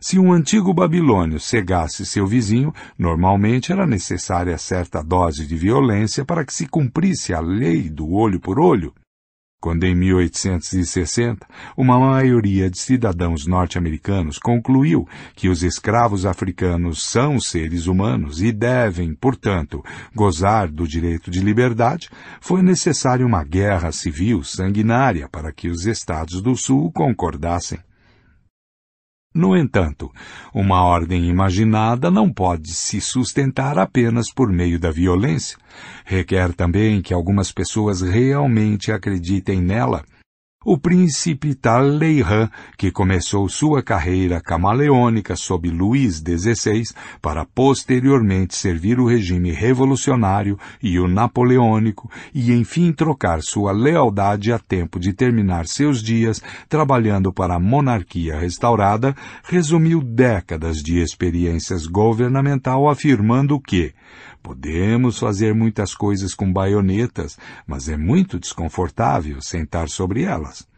Se 0.01 0.19
um 0.19 0.33
antigo 0.33 0.75
babilônio 0.75 1.41
cegasse 1.41 2.05
seu 2.05 2.27
vizinho, 2.27 2.73
normalmente 2.99 3.73
era 3.73 3.87
necessária 3.87 4.59
certa 4.59 5.03
dose 5.03 5.47
de 5.47 5.57
violência 5.57 6.25
para 6.25 6.45
que 6.45 6.53
se 6.53 6.67
cumprisse 6.67 7.33
a 7.33 7.41
lei 7.41 7.89
do 7.89 8.13
olho 8.13 8.39
por 8.39 8.61
olho. 8.61 8.95
Quando 9.65 9.85
em 9.85 9.95
1860 9.95 11.47
uma 11.75 11.99
maioria 11.99 12.69
de 12.69 12.77
cidadãos 12.77 13.47
norte-americanos 13.47 14.39
concluiu 14.39 15.09
que 15.35 15.49
os 15.49 15.63
escravos 15.63 16.27
africanos 16.27 17.03
são 17.03 17.41
seres 17.41 17.87
humanos 17.87 18.43
e 18.43 18.53
devem, 18.53 19.15
portanto, 19.15 19.83
gozar 20.15 20.69
do 20.71 20.87
direito 20.87 21.31
de 21.31 21.41
liberdade, 21.41 22.11
foi 22.43 22.61
necessária 22.61 23.25
uma 23.25 23.43
guerra 23.43 23.91
civil 23.91 24.45
sanguinária 24.45 25.31
para 25.31 25.51
que 25.51 25.71
os 25.71 25.87
estados 25.87 26.43
do 26.43 26.55
Sul 26.55 26.93
concordassem. 26.93 27.79
No 29.35 29.57
entanto, 29.57 30.13
uma 30.55 30.85
ordem 30.85 31.29
imaginada 31.29 32.09
não 32.09 32.33
pode 32.33 32.73
se 32.73 33.01
sustentar 33.01 33.77
apenas 33.81 34.33
por 34.33 34.49
meio 34.49 34.79
da 34.79 34.93
violência. 34.93 35.59
Requer 36.05 36.55
também 36.55 37.03
que 37.03 37.13
algumas 37.13 37.51
pessoas 37.51 38.01
realmente 38.01 38.93
acreditem 38.93 39.61
nela 39.61 40.05
o 40.65 40.79
príncipe 40.79 41.55
Talleyrand, 41.55 42.49
que 42.79 42.91
começou 42.91 43.49
sua 43.49 43.83
carreira 43.83 44.41
camaleônica 44.41 45.37
sob 45.37 45.69
Luís 45.69 46.17
XVI 46.17 46.85
para 47.21 47.45
posteriormente 47.45 48.57
servir 48.57 48.99
o 48.99 49.07
regime 49.07 49.51
revolucionário 49.51 50.59
e 50.83 50.99
o 50.99 51.07
napoleônico 51.07 52.11
e 52.33 52.53
enfim 52.53 52.93
trocar 52.93 53.43
sua 53.43 53.73
lealdade 53.73 54.53
a 54.53 54.59
tempo 54.59 54.99
de 54.99 55.13
terminar 55.13 55.67
seus 55.67 56.03
dias 56.03 56.43
trabalhando 56.69 57.33
para 57.33 57.57
a 57.57 57.61
monarquia 57.61 58.39
restaurada, 58.39 59.15
resumiu 59.43 60.01
décadas 60.01 60.83
de 60.83 60.99
experiências 60.99 61.87
governamental 61.87 62.89
afirmando 62.89 63.61
que 63.61 63.93
Podemos 64.45 65.19
fazer 65.19 65.55
muitas 65.55 65.95
coisas 65.95 66.35
com 66.35 66.53
baionetas, 66.53 67.39
mas 67.67 67.89
é 67.89 67.97
muito 67.97 68.39
desconfortável 68.39 69.41
sentar 69.41 69.89
sobre 69.89 70.25
elas. 70.25 70.69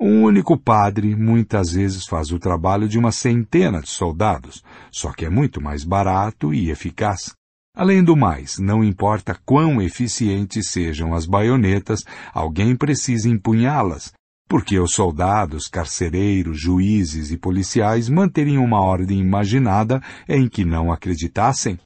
Um 0.00 0.22
único 0.22 0.56
padre 0.56 1.16
muitas 1.16 1.72
vezes 1.72 2.06
faz 2.06 2.30
o 2.30 2.38
trabalho 2.38 2.88
de 2.88 3.00
uma 3.00 3.10
centena 3.10 3.80
de 3.80 3.88
soldados, 3.88 4.62
só 4.92 5.10
que 5.10 5.24
é 5.24 5.28
muito 5.28 5.60
mais 5.60 5.82
barato 5.82 6.54
e 6.54 6.70
eficaz. 6.70 7.32
Além 7.76 8.04
do 8.04 8.16
mais, 8.16 8.58
não 8.60 8.84
importa 8.84 9.36
quão 9.44 9.82
eficientes 9.82 10.68
sejam 10.68 11.12
as 11.12 11.26
baionetas, 11.26 12.04
alguém 12.32 12.76
precisa 12.76 13.28
empunhá-las, 13.28 14.12
porque 14.48 14.78
os 14.78 14.94
soldados, 14.94 15.66
carcereiros, 15.66 16.60
juízes 16.60 17.32
e 17.32 17.36
policiais 17.36 18.08
manteriam 18.08 18.64
uma 18.64 18.80
ordem 18.80 19.18
imaginada 19.18 20.00
em 20.28 20.48
que 20.48 20.64
não 20.64 20.92
acreditassem. 20.92 21.80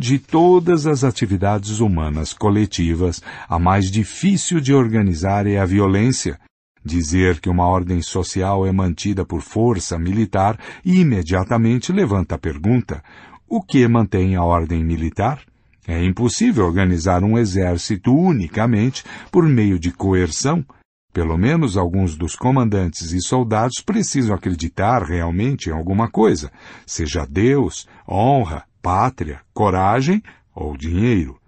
De 0.00 0.16
todas 0.16 0.86
as 0.86 1.02
atividades 1.02 1.80
humanas 1.80 2.32
coletivas, 2.32 3.20
a 3.48 3.58
mais 3.58 3.90
difícil 3.90 4.60
de 4.60 4.72
organizar 4.72 5.44
é 5.44 5.58
a 5.58 5.64
violência. 5.64 6.38
Dizer 6.84 7.40
que 7.40 7.48
uma 7.48 7.66
ordem 7.66 8.00
social 8.00 8.64
é 8.64 8.70
mantida 8.70 9.24
por 9.24 9.42
força 9.42 9.98
militar 9.98 10.56
imediatamente 10.84 11.90
levanta 11.90 12.36
a 12.36 12.38
pergunta: 12.38 13.02
o 13.48 13.60
que 13.60 13.88
mantém 13.88 14.36
a 14.36 14.44
ordem 14.44 14.84
militar? 14.84 15.42
É 15.84 16.00
impossível 16.04 16.64
organizar 16.64 17.24
um 17.24 17.36
exército 17.36 18.14
unicamente 18.14 19.02
por 19.32 19.48
meio 19.48 19.80
de 19.80 19.90
coerção. 19.90 20.64
Pelo 21.12 21.36
menos 21.36 21.76
alguns 21.76 22.14
dos 22.14 22.36
comandantes 22.36 23.10
e 23.10 23.20
soldados 23.20 23.80
precisam 23.80 24.36
acreditar 24.36 25.02
realmente 25.02 25.70
em 25.70 25.72
alguma 25.72 26.08
coisa, 26.08 26.52
seja 26.86 27.26
Deus, 27.28 27.88
honra, 28.08 28.68
pátria, 28.88 29.42
coragem 29.52 30.22
ou 30.54 30.74
dinheiro. 30.74 31.38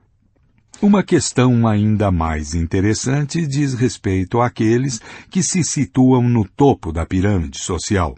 Uma 0.83 1.03
questão 1.03 1.67
ainda 1.67 2.11
mais 2.11 2.53
interessante 2.55 3.47
diz 3.47 3.73
respeito 3.73 4.43
àqueles 4.43 5.01
que 5.31 5.43
se 5.43 5.65
situam 5.65 6.29
no 6.29 6.47
topo 6.47 6.93
da 6.93 7.07
pirâmide 7.07 7.59
social. 7.59 8.15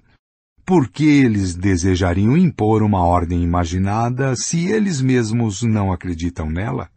Por 0.67 0.89
que 0.89 1.05
eles 1.05 1.55
desejariam 1.55 2.37
impor 2.37 2.83
uma 2.83 3.07
ordem 3.07 3.45
imaginada 3.45 4.35
se 4.35 4.67
eles 4.67 5.01
mesmos 5.01 5.63
não 5.63 5.93
acreditam 5.93 6.51
nela? 6.51 6.91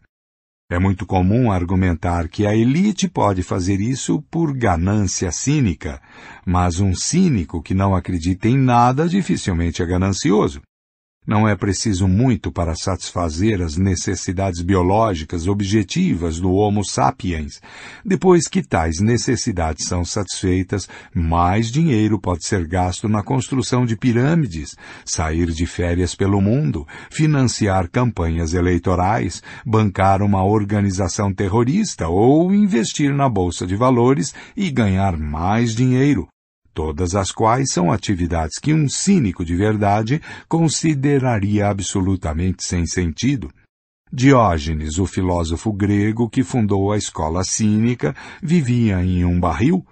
É 0.68 0.80
muito 0.80 1.06
comum 1.06 1.52
argumentar 1.52 2.28
que 2.28 2.44
a 2.44 2.56
elite 2.56 3.08
pode 3.08 3.44
fazer 3.44 3.80
isso 3.80 4.20
por 4.22 4.52
ganância 4.52 5.30
cínica, 5.30 6.02
mas 6.44 6.80
um 6.80 6.92
cínico 6.92 7.62
que 7.62 7.72
não 7.72 7.94
acredita 7.94 8.48
em 8.48 8.58
nada 8.58 9.08
dificilmente 9.08 9.80
é 9.80 9.86
ganancioso. 9.86 10.60
Não 11.26 11.48
é 11.48 11.56
preciso 11.56 12.06
muito 12.06 12.52
para 12.52 12.76
satisfazer 12.76 13.60
as 13.60 13.76
necessidades 13.76 14.62
biológicas 14.62 15.48
objetivas 15.48 16.38
do 16.38 16.52
Homo 16.52 16.84
sapiens. 16.84 17.60
Depois 18.04 18.46
que 18.46 18.62
tais 18.62 19.00
necessidades 19.00 19.88
são 19.88 20.04
satisfeitas, 20.04 20.88
mais 21.12 21.72
dinheiro 21.72 22.20
pode 22.20 22.46
ser 22.46 22.64
gasto 22.64 23.08
na 23.08 23.24
construção 23.24 23.84
de 23.84 23.96
pirâmides, 23.96 24.76
sair 25.04 25.50
de 25.50 25.66
férias 25.66 26.14
pelo 26.14 26.40
mundo, 26.40 26.86
financiar 27.10 27.88
campanhas 27.88 28.54
eleitorais, 28.54 29.42
bancar 29.64 30.22
uma 30.22 30.44
organização 30.44 31.34
terrorista 31.34 32.06
ou 32.06 32.54
investir 32.54 33.12
na 33.12 33.28
bolsa 33.28 33.66
de 33.66 33.74
valores 33.74 34.32
e 34.56 34.70
ganhar 34.70 35.16
mais 35.16 35.74
dinheiro 35.74 36.28
todas 36.76 37.14
as 37.14 37.32
quais 37.32 37.72
são 37.72 37.90
atividades 37.90 38.58
que 38.58 38.74
um 38.74 38.86
cínico 38.86 39.42
de 39.46 39.56
verdade 39.56 40.20
consideraria 40.46 41.68
absolutamente 41.68 42.62
sem 42.66 42.84
sentido. 42.84 43.50
Diógenes, 44.12 44.98
o 44.98 45.06
filósofo 45.06 45.72
grego 45.72 46.28
que 46.28 46.44
fundou 46.44 46.92
a 46.92 46.98
escola 46.98 47.42
cínica, 47.44 48.14
vivia 48.42 49.02
em 49.02 49.24
um 49.24 49.40
barril. 49.40 49.86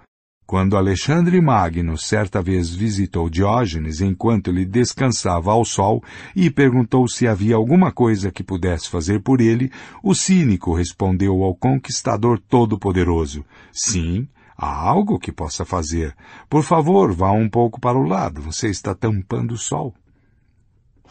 Quando 0.45 0.77
Alexandre 0.77 1.41
Magno 1.41 1.97
certa 1.97 2.39
vez 2.39 2.69
visitou 2.69 3.31
Diógenes 3.31 3.99
enquanto 3.99 4.51
ele 4.51 4.63
descansava 4.63 5.51
ao 5.51 5.65
sol 5.65 6.03
e 6.35 6.51
perguntou 6.51 7.07
se 7.07 7.27
havia 7.27 7.55
alguma 7.55 7.91
coisa 7.91 8.31
que 8.31 8.43
pudesse 8.43 8.87
fazer 8.87 9.23
por 9.23 9.41
ele, 9.41 9.71
o 10.03 10.13
cínico 10.13 10.75
respondeu 10.75 11.41
ao 11.41 11.55
conquistador 11.55 12.39
todo-poderoso: 12.47 13.43
Sim, 13.71 14.27
Há 14.57 14.73
algo 14.73 15.19
que 15.19 15.31
possa 15.31 15.65
fazer. 15.65 16.15
Por 16.49 16.63
favor, 16.63 17.13
vá 17.13 17.31
um 17.31 17.49
pouco 17.49 17.79
para 17.79 17.97
o 17.97 18.07
lado. 18.07 18.41
Você 18.41 18.69
está 18.69 18.95
tampando 18.95 19.53
o 19.53 19.57
sol. 19.57 19.93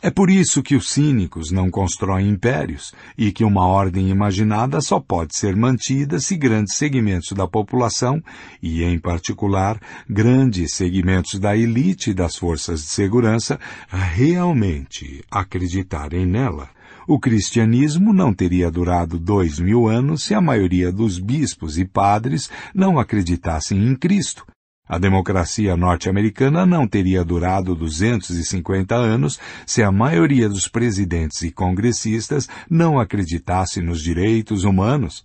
É 0.05 0.11
por 0.11 0.29
isso 0.29 0.63
que 0.63 0.77
os 0.77 0.91
cínicos 0.91 1.51
não 1.51 1.71
constroem 1.71 2.29
impérios 2.29 2.93
e 3.17 3.33
que 3.33 3.43
uma 3.43 3.67
ordem 3.67 4.11
imaginada 4.11 4.83
só 4.83 5.01
pode 5.01 5.35
ser 5.35 5.57
mantida 5.57 6.21
se 6.21 6.37
grandes 6.37 6.77
segmentos 6.77 7.33
da 7.33 7.49
população, 7.49 8.23
e 8.63 8.83
em 8.83 8.99
particular 8.99 9.81
grandes 10.07 10.75
segmentos 10.75 11.41
da 11.41 11.57
elite 11.57 12.11
e 12.11 12.15
das 12.15 12.37
forças 12.37 12.83
de 12.83 12.89
segurança, 12.89 13.59
realmente 13.89 15.25
acreditarem 15.31 16.27
nela. 16.27 16.69
O 17.07 17.19
cristianismo 17.19 18.13
não 18.15 18.33
teria 18.33 18.71
durado 18.71 19.19
dois 19.19 19.59
mil 19.59 19.87
anos 19.87 20.23
se 20.23 20.35
a 20.35 20.41
maioria 20.41 20.91
dos 20.91 21.19
bispos 21.19 21.79
e 21.79 21.85
padres 21.85 22.51
não 22.75 22.99
acreditassem 22.99 23.79
em 23.87 23.95
Cristo. 23.95 24.47
A 24.87 24.99
democracia 24.99 25.77
norte-americana 25.77 26.65
não 26.65 26.87
teria 26.87 27.25
durado 27.25 27.75
250 27.75 28.95
anos 28.95 29.39
se 29.67 29.83
a 29.83 29.91
maioria 29.91 30.49
dos 30.49 30.69
presidentes 30.69 31.43
e 31.43 31.51
congressistas 31.51 32.49
não 32.69 32.99
acreditasse 32.99 33.81
nos 33.81 34.03
direitos 34.03 34.65
humanos. 34.65 35.25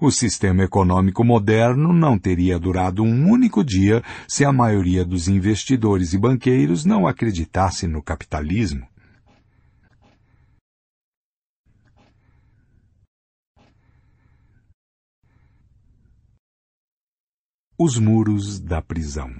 O 0.00 0.10
sistema 0.10 0.64
econômico 0.64 1.22
moderno 1.22 1.92
não 1.92 2.18
teria 2.18 2.58
durado 2.58 3.02
um 3.02 3.30
único 3.30 3.62
dia 3.62 4.02
se 4.26 4.44
a 4.44 4.52
maioria 4.52 5.04
dos 5.04 5.28
investidores 5.28 6.12
e 6.12 6.18
banqueiros 6.18 6.84
não 6.84 7.06
acreditasse 7.06 7.86
no 7.86 8.02
capitalismo. 8.02 8.86
Os 17.82 17.96
muros 17.96 18.60
da 18.60 18.82
prisão. 18.82 19.30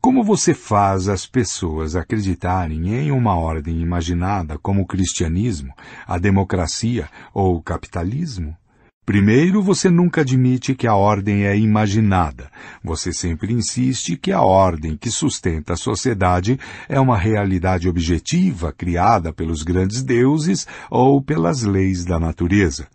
Como 0.00 0.24
você 0.24 0.54
faz 0.54 1.06
as 1.06 1.26
pessoas 1.26 1.94
acreditarem 1.94 2.88
em 2.88 3.10
uma 3.10 3.36
ordem 3.36 3.78
imaginada 3.82 4.56
como 4.56 4.80
o 4.80 4.86
cristianismo, 4.86 5.70
a 6.06 6.16
democracia 6.16 7.10
ou 7.34 7.56
o 7.56 7.62
capitalismo? 7.62 8.56
Primeiro, 9.04 9.62
você 9.62 9.90
nunca 9.90 10.22
admite 10.22 10.74
que 10.74 10.86
a 10.86 10.94
ordem 10.94 11.44
é 11.44 11.54
imaginada. 11.54 12.50
Você 12.82 13.12
sempre 13.12 13.52
insiste 13.52 14.16
que 14.16 14.32
a 14.32 14.40
ordem 14.40 14.96
que 14.96 15.10
sustenta 15.10 15.74
a 15.74 15.76
sociedade 15.76 16.58
é 16.88 16.98
uma 16.98 17.18
realidade 17.18 17.86
objetiva 17.86 18.72
criada 18.72 19.30
pelos 19.30 19.62
grandes 19.62 20.02
deuses 20.02 20.66
ou 20.90 21.20
pelas 21.20 21.64
leis 21.64 22.02
da 22.02 22.18
natureza. 22.18 22.88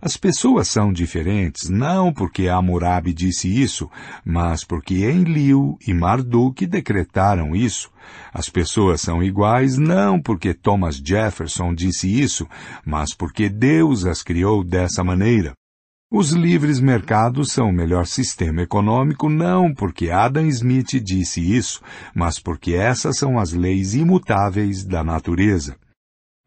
As 0.00 0.16
pessoas 0.16 0.68
são 0.68 0.92
diferentes 0.92 1.68
não 1.68 2.12
porque 2.12 2.46
Hammurabi 2.46 3.12
disse 3.12 3.48
isso, 3.48 3.90
mas 4.24 4.62
porque 4.62 5.10
Enlil 5.10 5.76
e 5.84 5.92
Marduk 5.92 6.64
decretaram 6.68 7.52
isso. 7.56 7.90
As 8.32 8.48
pessoas 8.48 9.00
são 9.00 9.20
iguais 9.24 9.76
não 9.76 10.22
porque 10.22 10.54
Thomas 10.54 11.02
Jefferson 11.04 11.74
disse 11.74 12.08
isso, 12.08 12.46
mas 12.86 13.12
porque 13.12 13.48
Deus 13.48 14.06
as 14.06 14.22
criou 14.22 14.62
dessa 14.62 15.02
maneira. 15.02 15.52
Os 16.12 16.30
livres 16.30 16.78
mercados 16.78 17.50
são 17.50 17.70
o 17.70 17.72
melhor 17.72 18.06
sistema 18.06 18.62
econômico 18.62 19.28
não 19.28 19.74
porque 19.74 20.10
Adam 20.10 20.46
Smith 20.46 21.02
disse 21.02 21.40
isso, 21.40 21.82
mas 22.14 22.38
porque 22.38 22.72
essas 22.72 23.18
são 23.18 23.36
as 23.36 23.52
leis 23.52 23.94
imutáveis 23.94 24.84
da 24.84 25.02
natureza. 25.02 25.76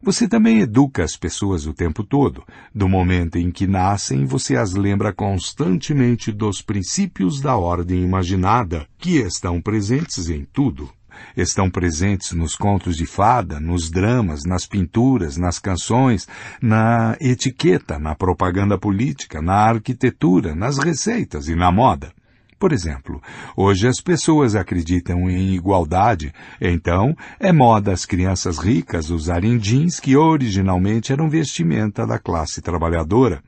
Você 0.04 0.26
também 0.26 0.58
educa 0.58 1.04
as 1.04 1.16
pessoas 1.16 1.64
o 1.64 1.72
tempo 1.72 2.02
todo. 2.02 2.42
Do 2.74 2.88
momento 2.88 3.36
em 3.36 3.52
que 3.52 3.68
nascem, 3.68 4.24
você 4.24 4.56
as 4.56 4.72
lembra 4.72 5.12
constantemente 5.12 6.32
dos 6.32 6.60
princípios 6.60 7.40
da 7.40 7.56
ordem 7.56 8.02
imaginada, 8.02 8.84
que 8.98 9.18
estão 9.18 9.62
presentes 9.62 10.28
em 10.28 10.44
tudo. 10.44 10.90
Estão 11.36 11.70
presentes 11.70 12.32
nos 12.32 12.56
contos 12.56 12.96
de 12.96 13.06
fada, 13.06 13.60
nos 13.60 13.88
dramas, 13.88 14.40
nas 14.44 14.66
pinturas, 14.66 15.36
nas 15.36 15.60
canções, 15.60 16.26
na 16.60 17.16
etiqueta, 17.20 17.96
na 17.96 18.16
propaganda 18.16 18.76
política, 18.76 19.40
na 19.40 19.54
arquitetura, 19.54 20.52
nas 20.52 20.78
receitas 20.78 21.46
e 21.46 21.54
na 21.54 21.70
moda. 21.70 22.12
Por 22.62 22.72
exemplo, 22.72 23.20
hoje 23.56 23.88
as 23.88 24.00
pessoas 24.00 24.54
acreditam 24.54 25.28
em 25.28 25.52
igualdade, 25.52 26.32
então 26.60 27.12
é 27.40 27.50
moda 27.50 27.92
as 27.92 28.06
crianças 28.06 28.56
ricas 28.56 29.10
usarem 29.10 29.58
jeans 29.58 29.98
que 29.98 30.16
originalmente 30.16 31.12
eram 31.12 31.28
vestimenta 31.28 32.06
da 32.06 32.20
classe 32.20 32.62
trabalhadora. 32.62 33.42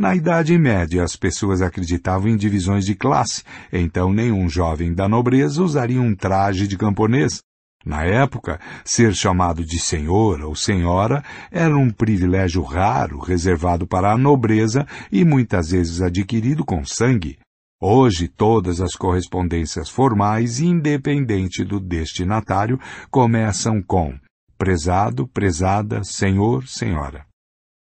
Na 0.00 0.14
Idade 0.14 0.56
Média, 0.56 1.04
as 1.04 1.16
pessoas 1.16 1.60
acreditavam 1.60 2.28
em 2.28 2.36
divisões 2.38 2.86
de 2.86 2.94
classe, 2.94 3.42
então 3.70 4.10
nenhum 4.10 4.48
jovem 4.48 4.94
da 4.94 5.06
nobreza 5.06 5.62
usaria 5.62 6.00
um 6.00 6.16
traje 6.16 6.66
de 6.66 6.78
camponês. 6.78 7.40
Na 7.84 8.04
época, 8.04 8.58
ser 8.82 9.14
chamado 9.14 9.66
de 9.66 9.78
senhor 9.78 10.40
ou 10.40 10.56
senhora 10.56 11.22
era 11.52 11.76
um 11.76 11.90
privilégio 11.90 12.62
raro, 12.62 13.18
reservado 13.18 13.86
para 13.86 14.12
a 14.12 14.16
nobreza 14.16 14.86
e 15.12 15.26
muitas 15.26 15.72
vezes 15.72 16.00
adquirido 16.00 16.64
com 16.64 16.86
sangue. 16.86 17.36
Hoje, 17.80 18.26
todas 18.26 18.80
as 18.80 18.94
correspondências 18.94 19.90
formais, 19.90 20.60
independente 20.60 21.62
do 21.62 21.78
destinatário, 21.78 22.80
começam 23.10 23.82
com 23.82 24.18
prezado, 24.56 25.28
prezada, 25.28 26.02
senhor, 26.02 26.66
senhora. 26.66 27.26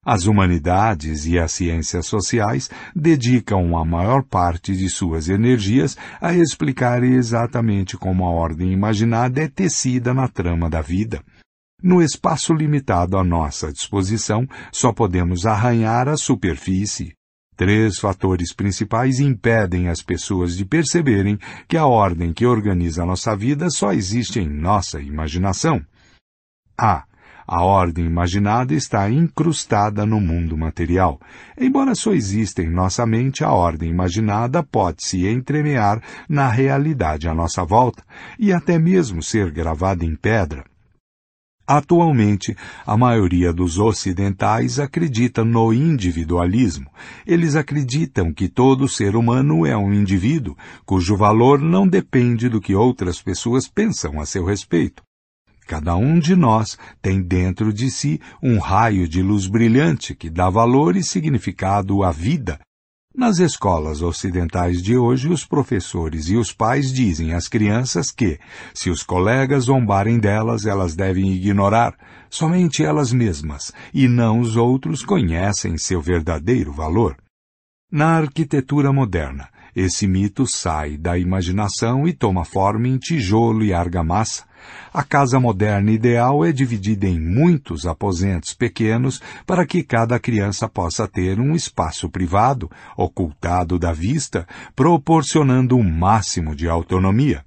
As 0.04 0.26
humanidades 0.26 1.24
e 1.26 1.38
as 1.38 1.52
ciências 1.52 2.06
sociais 2.06 2.68
dedicam 2.96 3.76
a 3.76 3.84
maior 3.84 4.24
parte 4.24 4.76
de 4.76 4.88
suas 4.88 5.28
energias 5.28 5.96
a 6.20 6.34
explicar 6.34 7.04
exatamente 7.04 7.96
como 7.96 8.24
a 8.24 8.30
ordem 8.30 8.72
imaginada 8.72 9.40
é 9.40 9.48
tecida 9.48 10.12
na 10.12 10.26
trama 10.26 10.68
da 10.68 10.80
vida. 10.80 11.22
No 11.80 12.02
espaço 12.02 12.52
limitado 12.52 13.16
à 13.16 13.22
nossa 13.22 13.72
disposição, 13.72 14.48
só 14.72 14.92
podemos 14.92 15.46
arranhar 15.46 16.08
a 16.08 16.16
superfície, 16.16 17.15
Três 17.56 17.98
fatores 17.98 18.52
principais 18.52 19.18
impedem 19.18 19.88
as 19.88 20.02
pessoas 20.02 20.54
de 20.56 20.64
perceberem 20.64 21.38
que 21.66 21.76
a 21.76 21.86
ordem 21.86 22.32
que 22.32 22.44
organiza 22.44 23.02
a 23.02 23.06
nossa 23.06 23.34
vida 23.34 23.70
só 23.70 23.92
existe 23.92 24.38
em 24.38 24.48
nossa 24.48 25.00
imaginação. 25.00 25.80
A. 26.76 27.04
A 27.48 27.64
ordem 27.64 28.04
imaginada 28.04 28.74
está 28.74 29.08
incrustada 29.08 30.04
no 30.04 30.20
mundo 30.20 30.58
material. 30.58 31.18
Embora 31.56 31.94
só 31.94 32.12
exista 32.12 32.60
em 32.60 32.68
nossa 32.68 33.06
mente, 33.06 33.44
a 33.44 33.52
ordem 33.52 33.88
imaginada 33.88 34.62
pode 34.62 35.06
se 35.06 35.26
entremear 35.26 36.02
na 36.28 36.48
realidade 36.48 37.28
à 37.28 37.34
nossa 37.34 37.64
volta 37.64 38.02
e 38.38 38.52
até 38.52 38.78
mesmo 38.78 39.22
ser 39.22 39.50
gravada 39.50 40.04
em 40.04 40.14
pedra. 40.14 40.64
Atualmente, 41.66 42.56
a 42.86 42.96
maioria 42.96 43.52
dos 43.52 43.76
ocidentais 43.76 44.78
acredita 44.78 45.44
no 45.44 45.72
individualismo. 45.72 46.88
Eles 47.26 47.56
acreditam 47.56 48.32
que 48.32 48.48
todo 48.48 48.88
ser 48.88 49.16
humano 49.16 49.66
é 49.66 49.76
um 49.76 49.92
indivíduo, 49.92 50.56
cujo 50.84 51.16
valor 51.16 51.60
não 51.60 51.88
depende 51.88 52.48
do 52.48 52.60
que 52.60 52.74
outras 52.74 53.20
pessoas 53.20 53.66
pensam 53.66 54.20
a 54.20 54.26
seu 54.26 54.44
respeito. 54.44 55.02
Cada 55.66 55.96
um 55.96 56.20
de 56.20 56.36
nós 56.36 56.78
tem 57.02 57.20
dentro 57.20 57.72
de 57.72 57.90
si 57.90 58.20
um 58.40 58.60
raio 58.60 59.08
de 59.08 59.20
luz 59.20 59.48
brilhante 59.48 60.14
que 60.14 60.30
dá 60.30 60.48
valor 60.48 60.94
e 60.94 61.02
significado 61.02 62.04
à 62.04 62.12
vida 62.12 62.60
nas 63.16 63.38
escolas 63.38 64.02
ocidentais 64.02 64.82
de 64.82 64.96
hoje, 64.96 65.28
os 65.28 65.44
professores 65.44 66.28
e 66.28 66.36
os 66.36 66.52
pais 66.52 66.92
dizem 66.92 67.32
às 67.32 67.48
crianças 67.48 68.10
que, 68.10 68.38
se 68.74 68.90
os 68.90 69.02
colegas 69.02 69.64
zombarem 69.64 70.18
delas, 70.18 70.66
elas 70.66 70.94
devem 70.94 71.32
ignorar. 71.32 71.96
Somente 72.28 72.84
elas 72.84 73.12
mesmas, 73.12 73.72
e 73.94 74.06
não 74.06 74.40
os 74.40 74.56
outros, 74.56 75.02
conhecem 75.02 75.78
seu 75.78 76.00
verdadeiro 76.00 76.72
valor. 76.72 77.16
Na 77.90 78.18
arquitetura 78.18 78.92
moderna, 78.92 79.48
esse 79.74 80.06
mito 80.06 80.46
sai 80.46 80.96
da 80.96 81.18
imaginação 81.18 82.06
e 82.06 82.12
toma 82.12 82.44
forma 82.44 82.88
em 82.88 82.98
tijolo 82.98 83.64
e 83.64 83.72
argamassa, 83.72 84.44
a 84.92 85.02
casa 85.02 85.38
moderna 85.38 85.90
ideal 85.90 86.44
é 86.44 86.52
dividida 86.52 87.06
em 87.06 87.20
muitos 87.20 87.86
aposentos 87.86 88.54
pequenos 88.54 89.20
para 89.46 89.66
que 89.66 89.82
cada 89.82 90.18
criança 90.18 90.68
possa 90.68 91.06
ter 91.06 91.38
um 91.38 91.54
espaço 91.54 92.08
privado, 92.08 92.70
ocultado 92.96 93.78
da 93.78 93.92
vista, 93.92 94.46
proporcionando 94.74 95.76
um 95.76 95.82
máximo 95.82 96.54
de 96.54 96.68
autonomia. 96.68 97.44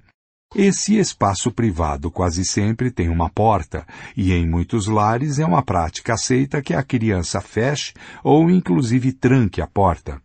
Esse 0.54 0.98
espaço 0.98 1.52
privado 1.52 2.10
quase 2.10 2.44
sempre 2.44 2.90
tem 2.90 3.08
uma 3.08 3.30
porta, 3.30 3.86
e 4.16 4.32
em 4.32 4.48
muitos 4.48 4.88
lares 4.88 5.38
é 5.38 5.46
uma 5.46 5.62
prática 5.62 6.14
aceita 6.14 6.60
que 6.60 6.74
a 6.74 6.82
criança 6.82 7.40
feche 7.40 7.94
ou 8.24 8.50
inclusive 8.50 9.12
tranque 9.12 9.60
a 9.60 9.66
porta. 9.68 10.20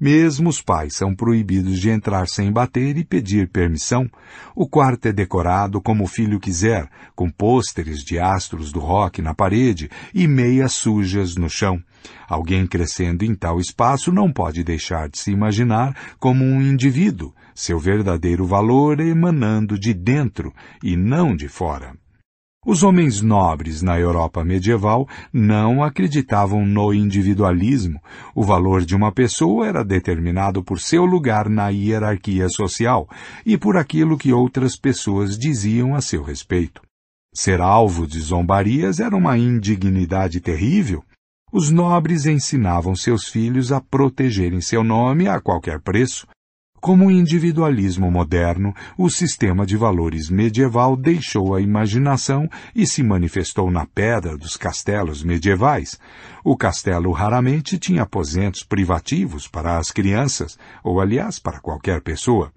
Mesmo 0.00 0.48
os 0.48 0.62
pais 0.62 0.94
são 0.94 1.14
proibidos 1.14 1.80
de 1.80 1.90
entrar 1.90 2.28
sem 2.28 2.52
bater 2.52 2.96
e 2.96 3.04
pedir 3.04 3.48
permissão. 3.48 4.08
O 4.54 4.68
quarto 4.68 5.06
é 5.06 5.12
decorado 5.12 5.80
como 5.80 6.04
o 6.04 6.08
filho 6.08 6.38
quiser, 6.38 6.88
com 7.16 7.28
pôsteres 7.28 8.04
de 8.04 8.18
astros 8.18 8.70
do 8.70 8.78
rock 8.78 9.20
na 9.20 9.34
parede 9.34 9.90
e 10.14 10.28
meias 10.28 10.72
sujas 10.72 11.34
no 11.34 11.50
chão. 11.50 11.82
Alguém 12.28 12.66
crescendo 12.66 13.24
em 13.24 13.34
tal 13.34 13.58
espaço 13.58 14.12
não 14.12 14.32
pode 14.32 14.62
deixar 14.62 15.08
de 15.08 15.18
se 15.18 15.32
imaginar 15.32 15.96
como 16.20 16.44
um 16.44 16.62
indivíduo, 16.62 17.34
seu 17.52 17.78
verdadeiro 17.78 18.46
valor 18.46 19.00
emanando 19.00 19.76
de 19.76 19.92
dentro 19.92 20.54
e 20.82 20.96
não 20.96 21.34
de 21.34 21.48
fora. 21.48 21.94
Os 22.70 22.82
homens 22.82 23.22
nobres 23.22 23.80
na 23.80 23.98
Europa 23.98 24.44
medieval 24.44 25.08
não 25.32 25.82
acreditavam 25.82 26.66
no 26.66 26.92
individualismo. 26.92 27.98
O 28.34 28.44
valor 28.44 28.84
de 28.84 28.94
uma 28.94 29.10
pessoa 29.10 29.66
era 29.66 29.82
determinado 29.82 30.62
por 30.62 30.78
seu 30.78 31.06
lugar 31.06 31.48
na 31.48 31.70
hierarquia 31.70 32.46
social 32.50 33.08
e 33.46 33.56
por 33.56 33.78
aquilo 33.78 34.18
que 34.18 34.34
outras 34.34 34.76
pessoas 34.76 35.38
diziam 35.38 35.94
a 35.94 36.02
seu 36.02 36.22
respeito. 36.22 36.82
Ser 37.34 37.58
alvo 37.58 38.06
de 38.06 38.20
zombarias 38.20 39.00
era 39.00 39.16
uma 39.16 39.38
indignidade 39.38 40.38
terrível. 40.38 41.02
Os 41.50 41.70
nobres 41.70 42.26
ensinavam 42.26 42.94
seus 42.94 43.28
filhos 43.28 43.72
a 43.72 43.80
protegerem 43.80 44.60
seu 44.60 44.84
nome 44.84 45.26
a 45.26 45.40
qualquer 45.40 45.80
preço. 45.80 46.26
Como 46.80 47.06
o 47.06 47.10
individualismo 47.10 48.10
moderno, 48.10 48.72
o 48.96 49.10
sistema 49.10 49.66
de 49.66 49.76
valores 49.76 50.30
medieval 50.30 50.96
deixou 50.96 51.54
a 51.54 51.60
imaginação 51.60 52.48
e 52.74 52.86
se 52.86 53.02
manifestou 53.02 53.70
na 53.70 53.84
pedra 53.84 54.36
dos 54.36 54.56
castelos 54.56 55.22
medievais. 55.22 55.98
O 56.44 56.56
castelo 56.56 57.10
raramente 57.10 57.78
tinha 57.78 58.02
aposentos 58.02 58.62
privativos 58.62 59.48
para 59.48 59.76
as 59.76 59.90
crianças, 59.90 60.56
ou 60.82 61.00
aliás, 61.00 61.38
para 61.38 61.60
qualquer 61.60 62.00
pessoa. 62.00 62.52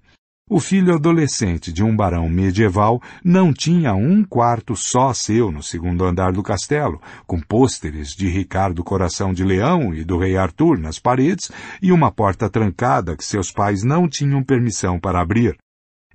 O 0.53 0.59
filho 0.59 0.93
adolescente 0.93 1.71
de 1.71 1.81
um 1.81 1.95
barão 1.95 2.27
medieval 2.27 3.01
não 3.23 3.53
tinha 3.53 3.93
um 3.93 4.21
quarto 4.21 4.75
só 4.75 5.13
seu 5.13 5.49
no 5.49 5.63
segundo 5.63 6.03
andar 6.03 6.33
do 6.33 6.43
castelo, 6.43 7.01
com 7.25 7.39
pôsteres 7.39 8.09
de 8.09 8.27
Ricardo 8.27 8.83
Coração 8.83 9.33
de 9.33 9.45
Leão 9.45 9.93
e 9.93 10.03
do 10.03 10.17
Rei 10.17 10.35
Arthur 10.35 10.77
nas 10.77 10.99
paredes 10.99 11.49
e 11.81 11.89
uma 11.89 12.11
porta 12.11 12.49
trancada 12.49 13.15
que 13.15 13.23
seus 13.23 13.49
pais 13.49 13.81
não 13.81 14.09
tinham 14.09 14.43
permissão 14.43 14.99
para 14.99 15.21
abrir. 15.21 15.55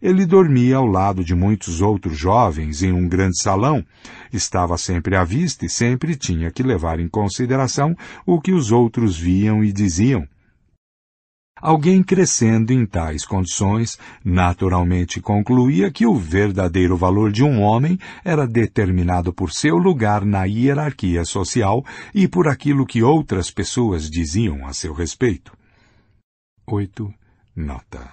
Ele 0.03 0.27
dormia 0.27 0.77
ao 0.77 0.87
lado 0.87 1.25
de 1.25 1.35
muitos 1.35 1.81
outros 1.81 2.19
jovens 2.19 2.83
em 2.83 2.93
um 2.93 3.09
grande 3.09 3.41
salão. 3.41 3.83
Estava 4.31 4.77
sempre 4.77 5.17
à 5.17 5.25
vista 5.25 5.65
e 5.65 5.71
sempre 5.71 6.15
tinha 6.15 6.51
que 6.51 6.63
levar 6.63 7.01
em 7.01 7.09
consideração 7.09 7.97
o 8.27 8.39
que 8.39 8.53
os 8.53 8.71
outros 8.71 9.19
viam 9.19 9.65
e 9.65 9.73
diziam. 9.73 10.29
Alguém 11.67 12.01
crescendo 12.01 12.73
em 12.73 12.87
tais 12.87 13.27
condições 13.27 13.99
naturalmente 14.25 15.21
concluía 15.21 15.91
que 15.91 16.07
o 16.07 16.15
verdadeiro 16.15 16.97
valor 16.97 17.33
de 17.33 17.43
um 17.43 17.61
homem 17.61 17.99
era 18.25 18.47
determinado 18.47 19.33
por 19.33 19.51
seu 19.51 19.77
lugar 19.77 20.25
na 20.25 20.45
hierarquia 20.45 21.25
social 21.25 21.85
e 22.15 22.29
por 22.29 22.47
aquilo 22.47 22.87
que 22.87 23.03
outras 23.03 23.51
pessoas 23.51 24.09
diziam 24.09 24.65
a 24.65 24.73
seu 24.73 24.93
respeito. 24.95 25.59
8. 26.69 27.13
Nota. 27.57 28.13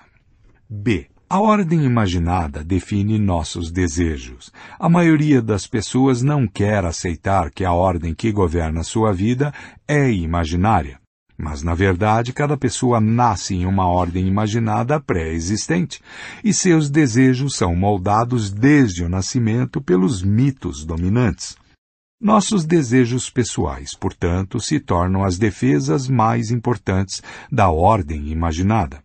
B. 0.68 1.06
A 1.30 1.40
ordem 1.40 1.86
imaginada 1.86 2.64
define 2.64 3.20
nossos 3.20 3.72
desejos. 3.72 4.52
A 4.80 4.90
maioria 4.90 5.44
das 5.44 5.68
pessoas 5.68 6.24
não 6.24 6.48
quer 6.48 6.84
aceitar 6.86 7.52
que 7.52 7.64
a 7.64 7.72
ordem 7.72 8.16
que 8.16 8.32
governa 8.32 8.84
sua 8.84 9.14
vida 9.14 9.54
é 9.88 10.12
imaginária. 10.12 11.03
Mas, 11.44 11.62
na 11.62 11.74
verdade, 11.74 12.32
cada 12.32 12.56
pessoa 12.56 13.02
nasce 13.02 13.54
em 13.54 13.66
uma 13.66 13.86
ordem 13.86 14.26
imaginada 14.26 14.98
pré-existente, 14.98 16.00
e 16.42 16.54
seus 16.54 16.90
desejos 16.90 17.58
são 17.58 17.76
moldados 17.76 18.50
desde 18.50 19.04
o 19.04 19.10
nascimento 19.10 19.82
pelos 19.82 20.24
mitos 20.24 20.86
dominantes. 20.86 21.58
Nossos 22.18 22.64
desejos 22.64 23.30
pessoais, 23.30 23.94
portanto, 23.94 24.58
se 24.62 24.80
tornam 24.80 25.22
as 25.22 25.38
defesas 25.38 26.08
mais 26.08 26.50
importantes 26.50 27.22
da 27.52 27.70
ordem 27.70 28.30
imaginada. 28.30 29.03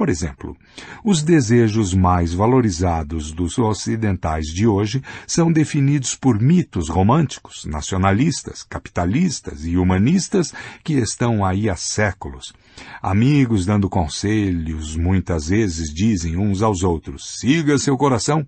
Por 0.00 0.08
exemplo, 0.08 0.56
os 1.04 1.22
desejos 1.22 1.92
mais 1.92 2.32
valorizados 2.32 3.32
dos 3.32 3.58
ocidentais 3.58 4.46
de 4.46 4.66
hoje 4.66 5.02
são 5.26 5.52
definidos 5.52 6.14
por 6.14 6.40
mitos 6.40 6.88
românticos, 6.88 7.66
nacionalistas, 7.66 8.62
capitalistas 8.62 9.66
e 9.66 9.76
humanistas 9.76 10.54
que 10.82 10.94
estão 10.94 11.44
aí 11.44 11.68
há 11.68 11.76
séculos. 11.76 12.54
Amigos 13.02 13.64
dando 13.64 13.88
conselhos 13.88 14.96
muitas 14.96 15.48
vezes 15.48 15.92
dizem 15.92 16.36
uns 16.36 16.62
aos 16.62 16.82
outros: 16.82 17.38
siga 17.38 17.78
seu 17.78 17.96
coração. 17.96 18.46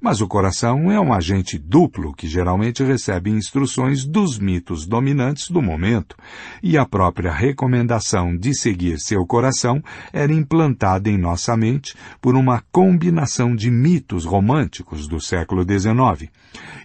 Mas 0.00 0.20
o 0.20 0.28
coração 0.28 0.92
é 0.92 1.00
um 1.00 1.12
agente 1.12 1.58
duplo 1.58 2.14
que 2.14 2.28
geralmente 2.28 2.84
recebe 2.84 3.30
instruções 3.30 4.04
dos 4.04 4.38
mitos 4.38 4.86
dominantes 4.86 5.50
do 5.50 5.62
momento, 5.62 6.16
e 6.62 6.76
a 6.76 6.84
própria 6.84 7.32
recomendação 7.32 8.36
de 8.36 8.54
seguir 8.54 8.98
seu 8.98 9.26
coração 9.26 9.82
era 10.12 10.32
implantada 10.32 11.08
em 11.08 11.18
nossa 11.18 11.56
mente 11.56 11.94
por 12.20 12.36
uma 12.36 12.62
combinação 12.70 13.56
de 13.56 13.70
mitos 13.70 14.24
românticos 14.24 15.08
do 15.08 15.20
século 15.20 15.62
XIX 15.62 16.30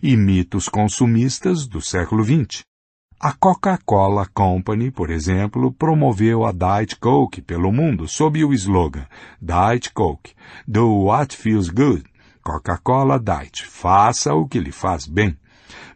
e 0.02 0.16
mitos 0.16 0.68
consumistas 0.70 1.68
do 1.68 1.82
século 1.82 2.24
XX. 2.24 2.71
A 3.24 3.34
Coca-Cola 3.34 4.26
Company, 4.34 4.90
por 4.90 5.12
exemplo, 5.12 5.72
promoveu 5.72 6.44
a 6.44 6.52
Diet 6.52 6.96
Coke 6.96 7.40
pelo 7.40 7.72
mundo 7.72 8.08
sob 8.08 8.44
o 8.44 8.52
slogan 8.52 9.06
Diet 9.40 9.94
Coke, 9.94 10.34
do 10.68 11.04
what 11.04 11.38
feels 11.38 11.70
good. 11.70 12.04
Coca-Cola 12.42 13.20
Diet, 13.20 13.64
faça 13.64 14.34
o 14.34 14.48
que 14.48 14.60
lhe 14.60 14.72
faz 14.72 15.06
bem 15.06 15.38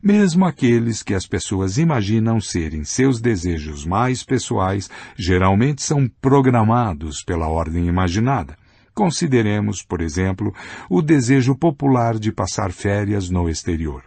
mesmo 0.04 0.46
aqueles 0.46 1.02
que 1.02 1.16
as 1.16 1.26
pessoas 1.26 1.80
imaginam 1.80 2.40
serem 2.40 2.84
seus 2.84 3.20
desejos 3.20 3.88
mais 3.88 4.24
pessoais, 4.24 4.88
geralmente 5.18 5.82
são 5.82 6.08
programados 6.22 7.24
pela 7.24 7.48
ordem 7.48 7.88
imaginada. 7.88 8.56
Consideremos, 8.94 9.82
por 9.82 10.00
exemplo, 10.00 10.54
o 10.88 11.02
desejo 11.02 11.56
popular 11.56 12.20
de 12.20 12.32
passar 12.32 12.72
férias 12.72 13.32
no 13.32 13.50
exterior. 13.50 14.04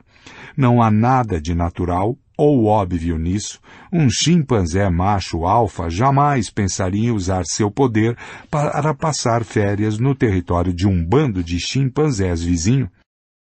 Não 0.56 0.80
há 0.80 0.88
nada 0.88 1.40
de 1.40 1.52
natural 1.52 2.16
ou 2.38 2.66
óbvio 2.66 3.18
nisso. 3.18 3.60
Um 3.92 4.08
chimpanzé 4.08 4.88
macho 4.88 5.44
alfa 5.44 5.90
jamais 5.90 6.48
pensaria 6.48 7.08
em 7.08 7.10
usar 7.10 7.42
seu 7.44 7.68
poder 7.68 8.16
para 8.48 8.94
passar 8.94 9.44
férias 9.44 9.98
no 9.98 10.14
território 10.14 10.72
de 10.72 10.86
um 10.86 11.04
bando 11.04 11.42
de 11.42 11.58
chimpanzés 11.58 12.40
vizinho. 12.40 12.88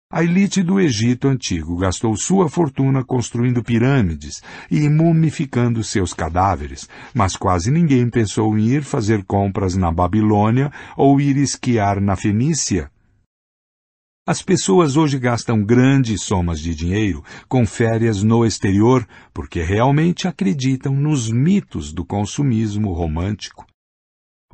A 0.09 0.23
elite 0.23 0.63
do 0.63 0.79
Egito 0.79 1.27
antigo 1.27 1.75
gastou 1.75 2.15
sua 2.15 2.47
fortuna 2.47 3.03
construindo 3.03 3.61
pirâmides 3.61 4.41
e 4.71 4.87
mumificando 4.87 5.83
seus 5.83 6.13
cadáveres, 6.13 6.87
mas 7.13 7.35
quase 7.35 7.69
ninguém 7.69 8.09
pensou 8.09 8.57
em 8.57 8.67
ir 8.67 8.83
fazer 8.83 9.25
compras 9.25 9.75
na 9.75 9.91
Babilônia 9.91 10.71
ou 10.95 11.19
ir 11.19 11.35
esquiar 11.35 11.99
na 11.99 12.15
Fenícia. 12.15 12.89
As 14.27 14.41
pessoas 14.41 14.97
hoje 14.97 15.19
gastam 15.19 15.63
grandes 15.63 16.23
somas 16.23 16.59
de 16.59 16.73
dinheiro 16.73 17.23
com 17.47 17.63
férias 17.63 18.23
no 18.23 18.43
exterior 18.43 19.07
porque 19.31 19.61
realmente 19.61 20.27
acreditam 20.27 20.95
nos 20.95 21.29
mitos 21.29 21.93
do 21.93 22.03
consumismo 22.03 22.91
romântico. 22.91 23.67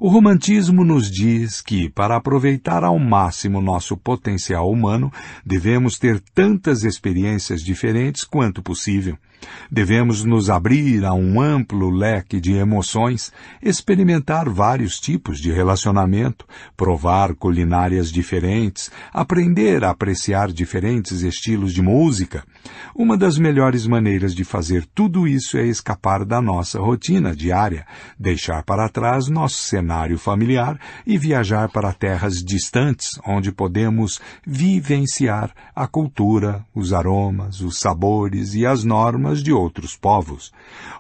O 0.03 0.09
romantismo 0.09 0.83
nos 0.83 1.11
diz 1.11 1.61
que, 1.61 1.87
para 1.87 2.15
aproveitar 2.15 2.83
ao 2.83 2.97
máximo 2.97 3.61
nosso 3.61 3.95
potencial 3.95 4.67
humano, 4.67 5.13
devemos 5.45 5.99
ter 5.99 6.19
tantas 6.33 6.83
experiências 6.83 7.61
diferentes 7.61 8.23
quanto 8.23 8.63
possível. 8.63 9.15
Devemos 9.69 10.23
nos 10.23 10.49
abrir 10.49 11.05
a 11.05 11.13
um 11.13 11.39
amplo 11.39 11.91
leque 11.91 12.41
de 12.41 12.53
emoções, 12.53 13.31
experimentar 13.61 14.49
vários 14.49 14.99
tipos 14.99 15.39
de 15.39 15.51
relacionamento, 15.51 16.47
provar 16.75 17.35
culinárias 17.35 18.11
diferentes, 18.11 18.89
aprender 19.13 19.83
a 19.83 19.91
apreciar 19.91 20.51
diferentes 20.51 21.21
estilos 21.21 21.75
de 21.75 21.81
música. 21.83 22.43
Uma 22.93 23.17
das 23.17 23.37
melhores 23.37 23.87
maneiras 23.87 24.35
de 24.35 24.43
fazer 24.43 24.85
tudo 24.93 25.27
isso 25.27 25.57
é 25.57 25.65
escapar 25.65 26.25
da 26.25 26.41
nossa 26.41 26.79
rotina 26.79 27.35
diária, 27.35 27.85
deixar 28.19 28.63
para 28.63 28.89
trás 28.89 29.27
nosso 29.27 29.63
cenário 29.63 30.17
familiar 30.17 30.79
e 31.05 31.17
viajar 31.17 31.69
para 31.69 31.93
terras 31.93 32.43
distantes, 32.43 33.11
onde 33.25 33.51
podemos 33.51 34.19
vivenciar 34.45 35.53
a 35.75 35.87
cultura, 35.87 36.65
os 36.75 36.93
aromas, 36.93 37.61
os 37.61 37.79
sabores 37.79 38.53
e 38.53 38.65
as 38.65 38.83
normas 38.83 39.41
de 39.41 39.53
outros 39.53 39.95
povos. 39.95 40.51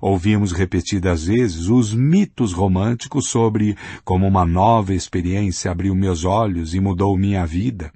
Ouvimos 0.01 0.51
repetidas 0.51 1.25
vezes 1.25 1.67
os 1.67 1.93
mitos 1.93 2.53
românticos 2.53 3.27
sobre 3.27 3.75
como 4.03 4.27
uma 4.27 4.45
nova 4.45 4.93
experiência 4.93 5.71
abriu 5.71 5.93
meus 5.93 6.23
olhos 6.23 6.73
e 6.73 6.79
mudou 6.79 7.17
minha 7.17 7.45
vida. 7.45 7.91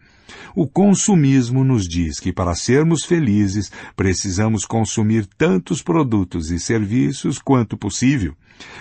O 0.56 0.68
consumismo 0.68 1.64
nos 1.64 1.88
diz 1.88 2.20
que 2.20 2.32
para 2.32 2.56
sermos 2.56 3.04
felizes 3.04 3.72
precisamos 3.96 4.66
consumir 4.66 5.26
tantos 5.38 5.82
produtos 5.82 6.52
e 6.52 6.60
serviços 6.60 7.40
quanto 7.40 7.78
possível. 7.78 8.36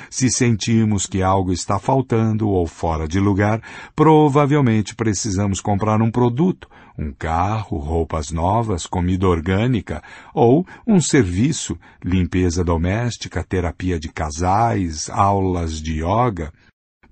Se 0.09 0.31
sentimos 0.31 1.07
que 1.07 1.23
algo 1.23 1.53
está 1.53 1.79
faltando 1.79 2.49
ou 2.49 2.67
fora 2.67 3.09
de 3.09 3.19
lugar, 3.19 3.61
provavelmente 3.97 4.95
precisamos 4.95 5.61
comprar 5.61 6.01
um 6.01 6.11
produto, 6.11 6.69
um 6.97 7.13
carro, 7.13 7.79
roupas 7.79 8.31
novas, 8.31 8.87
comida 8.87 9.27
orgânica 9.27 10.03
ou 10.33 10.65
um 10.87 11.01
serviço, 11.01 11.77
limpeza 12.05 12.63
doméstica, 12.63 13.43
terapia 13.43 13.99
de 13.99 14.09
casais, 14.09 15.11
aulas 15.11 15.81
de 15.83 16.05
yoga. 16.05 16.53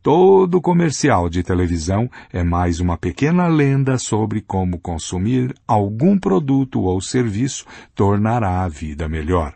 Todo 0.03 0.61
comercial 0.61 1.31
de 1.31 1.45
televisão 1.45 2.11
é 2.33 2.43
mais 2.43 2.81
uma 2.81 2.99
pequena 2.99 3.47
lenda 3.47 3.97
sobre 3.99 4.41
como 4.41 4.81
consumir 4.81 5.55
algum 5.65 6.19
produto 6.19 6.81
ou 6.81 7.01
serviço 7.01 7.65
tornará 7.95 8.65
a 8.65 8.69
vida 8.69 9.09
melhor. 9.09 9.55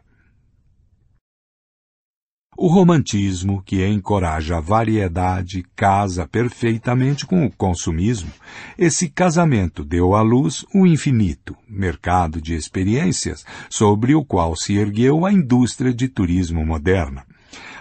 O 2.56 2.68
romantismo, 2.68 3.60
que 3.60 3.84
encoraja 3.84 4.58
a 4.58 4.60
variedade, 4.60 5.64
casa 5.74 6.28
perfeitamente 6.28 7.26
com 7.26 7.44
o 7.44 7.50
consumismo. 7.50 8.30
Esse 8.78 9.10
casamento 9.10 9.84
deu 9.84 10.14
à 10.14 10.22
luz 10.22 10.64
o 10.72 10.86
infinito, 10.86 11.56
mercado 11.68 12.40
de 12.40 12.54
experiências, 12.54 13.44
sobre 13.68 14.14
o 14.14 14.24
qual 14.24 14.54
se 14.54 14.76
ergueu 14.76 15.26
a 15.26 15.32
indústria 15.32 15.92
de 15.92 16.08
turismo 16.08 16.64
moderna. 16.64 17.26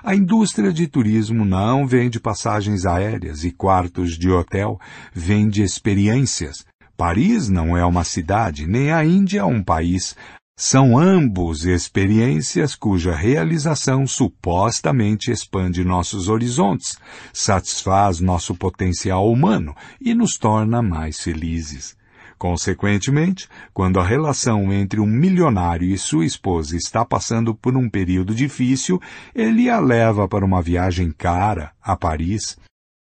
A 0.08 0.14
indústria 0.14 0.72
de 0.72 0.86
turismo 0.86 1.44
não 1.44 1.88
vende 1.88 2.20
passagens 2.20 2.86
aéreas 2.86 3.44
e 3.44 3.50
quartos 3.50 4.20
de 4.20 4.30
hotel, 4.30 4.80
vende 5.12 5.64
experiências. 5.64 6.64
Paris 6.96 7.50
não 7.50 7.76
é 7.76 7.84
uma 7.84 8.04
cidade, 8.04 8.68
nem 8.68 8.92
a 8.92 9.04
Índia 9.04 9.48
um 9.48 9.64
país. 9.64 10.16
São 10.56 10.96
ambos 10.96 11.66
experiências 11.66 12.76
cuja 12.76 13.16
realização 13.16 14.06
supostamente 14.06 15.32
expande 15.32 15.84
nossos 15.84 16.30
horizontes, 16.30 17.00
satisfaz 17.34 18.20
nosso 18.20 18.54
potencial 18.54 19.28
humano 19.28 19.76
e 20.00 20.14
nos 20.14 20.38
torna 20.38 20.84
mais 20.84 21.20
felizes. 21.20 21.98
Consequentemente, 22.38 23.48
quando 23.74 24.00
a 24.00 24.04
relação 24.04 24.72
entre 24.74 25.00
um 25.00 25.06
milionário 25.06 25.88
e 25.88 25.98
sua 25.98 26.26
esposa 26.26 26.76
está 26.76 27.06
passando 27.06 27.56
por 27.56 27.78
um 27.78 27.90
período 27.90 28.36
difícil, 28.36 29.02
ele 29.34 29.70
a 29.70 29.80
leva 29.80 30.28
para 30.28 30.46
uma 30.46 30.62
viagem 30.62 31.12
cara 31.12 31.72
a 31.82 31.96
Paris, 31.96 32.58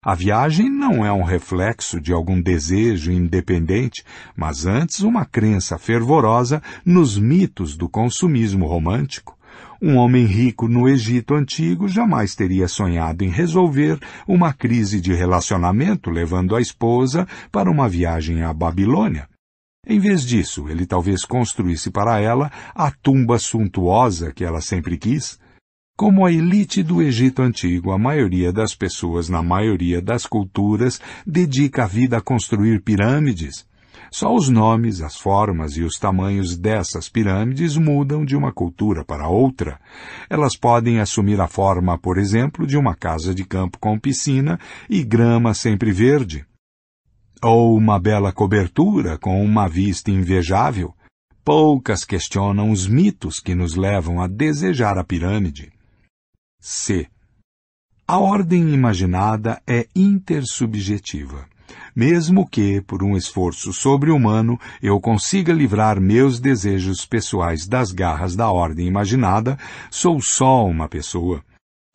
a 0.03 0.15
viagem 0.15 0.69
não 0.69 1.05
é 1.05 1.11
um 1.11 1.23
reflexo 1.23 1.99
de 1.99 2.13
algum 2.13 2.39
desejo 2.41 3.11
independente, 3.11 4.05
mas 4.37 4.65
antes 4.65 5.01
uma 5.01 5.25
crença 5.25 5.77
fervorosa 5.77 6.61
nos 6.85 7.17
mitos 7.17 7.75
do 7.75 7.89
consumismo 7.89 8.65
romântico. 8.65 9.36
Um 9.81 9.95
homem 9.97 10.25
rico 10.25 10.67
no 10.67 10.89
Egito 10.89 11.35
antigo 11.35 11.87
jamais 11.87 12.33
teria 12.33 12.67
sonhado 12.67 13.23
em 13.23 13.29
resolver 13.29 13.99
uma 14.27 14.51
crise 14.51 14.99
de 14.99 15.13
relacionamento 15.13 16.09
levando 16.09 16.55
a 16.55 16.61
esposa 16.61 17.27
para 17.51 17.69
uma 17.69 17.87
viagem 17.87 18.41
à 18.41 18.51
Babilônia. 18.51 19.29
Em 19.85 19.99
vez 19.99 20.25
disso, 20.25 20.67
ele 20.67 20.85
talvez 20.85 21.23
construísse 21.23 21.91
para 21.91 22.19
ela 22.19 22.51
a 22.73 22.89
tumba 22.89 23.37
suntuosa 23.37 24.33
que 24.33 24.43
ela 24.43 24.61
sempre 24.61 24.97
quis, 24.97 25.39
como 25.95 26.25
a 26.25 26.31
elite 26.31 26.81
do 26.81 27.01
Egito 27.01 27.41
Antigo, 27.41 27.91
a 27.91 27.97
maioria 27.97 28.51
das 28.51 28.75
pessoas 28.75 29.29
na 29.29 29.41
maioria 29.43 30.01
das 30.01 30.25
culturas 30.25 30.99
dedica 31.25 31.83
a 31.83 31.87
vida 31.87 32.17
a 32.17 32.21
construir 32.21 32.81
pirâmides. 32.81 33.66
Só 34.11 34.33
os 34.33 34.49
nomes, 34.49 35.01
as 35.01 35.17
formas 35.17 35.75
e 35.77 35.83
os 35.83 35.97
tamanhos 35.97 36.57
dessas 36.57 37.09
pirâmides 37.09 37.75
mudam 37.77 38.23
de 38.23 38.35
uma 38.35 38.51
cultura 38.51 39.03
para 39.03 39.27
outra. 39.27 39.79
Elas 40.29 40.55
podem 40.55 40.99
assumir 40.99 41.39
a 41.41 41.47
forma, 41.47 41.97
por 41.97 42.17
exemplo, 42.17 42.65
de 42.65 42.77
uma 42.77 42.95
casa 42.95 43.35
de 43.35 43.43
campo 43.43 43.77
com 43.79 43.99
piscina 43.99 44.59
e 44.89 45.03
grama 45.03 45.53
sempre 45.53 45.91
verde. 45.91 46.45
Ou 47.43 47.77
uma 47.77 47.99
bela 47.99 48.31
cobertura 48.31 49.17
com 49.17 49.43
uma 49.43 49.67
vista 49.67 50.09
invejável. 50.09 50.93
Poucas 51.43 52.03
questionam 52.03 52.71
os 52.71 52.87
mitos 52.87 53.39
que 53.39 53.55
nos 53.55 53.75
levam 53.75 54.21
a 54.21 54.27
desejar 54.27 54.97
a 54.97 55.03
pirâmide. 55.03 55.71
C. 56.59 57.07
A 58.07 58.17
ordem 58.19 58.73
imaginada 58.73 59.61
é 59.67 59.87
intersubjetiva. 59.95 61.47
Mesmo 61.99 62.47
que, 62.47 62.79
por 62.79 63.01
um 63.01 63.17
esforço 63.17 63.73
sobre-humano, 63.73 64.59
eu 64.83 64.99
consiga 64.99 65.51
livrar 65.51 65.99
meus 65.99 66.39
desejos 66.39 67.07
pessoais 67.07 67.65
das 67.65 67.91
garras 67.91 68.35
da 68.35 68.51
ordem 68.51 68.85
imaginada, 68.85 69.57
sou 69.89 70.21
só 70.21 70.63
uma 70.67 70.87
pessoa. 70.87 71.43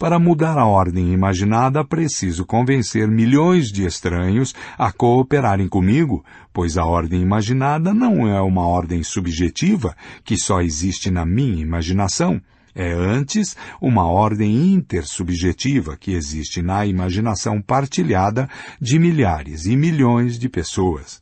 Para 0.01 0.19
mudar 0.19 0.59
a 0.59 0.67
ordem 0.67 1.13
imaginada, 1.13 1.85
preciso 1.85 2.45
convencer 2.45 3.07
milhões 3.07 3.71
de 3.71 3.87
estranhos 3.87 4.53
a 4.77 4.91
cooperarem 4.91 5.69
comigo, 5.69 6.25
pois 6.53 6.77
a 6.77 6.85
ordem 6.85 7.23
imaginada 7.23 7.95
não 7.95 8.27
é 8.27 8.41
uma 8.41 8.67
ordem 8.67 9.05
subjetiva 9.05 9.95
que 10.25 10.37
só 10.37 10.61
existe 10.61 11.13
na 11.13 11.25
minha 11.25 11.63
imaginação. 11.63 12.43
É 12.75 12.93
antes 12.93 13.57
uma 13.81 14.07
ordem 14.07 14.73
intersubjetiva 14.73 15.97
que 15.97 16.13
existe 16.13 16.63
na 16.63 16.87
imaginação 16.87 17.61
partilhada 17.61 18.49
de 18.81 18.99
milhares 18.99 19.67
e 19.67 19.77
milhões 19.77 20.39
de 20.39 20.49
pessoas. 20.49 21.21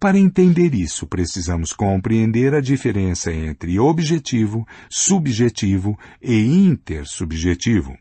Para 0.00 0.16
entender 0.16 0.74
isso, 0.74 1.06
precisamos 1.06 1.72
compreender 1.72 2.54
a 2.54 2.60
diferença 2.60 3.32
entre 3.32 3.80
objetivo, 3.80 4.66
subjetivo 4.88 5.98
e 6.22 6.38
intersubjetivo. 6.38 7.96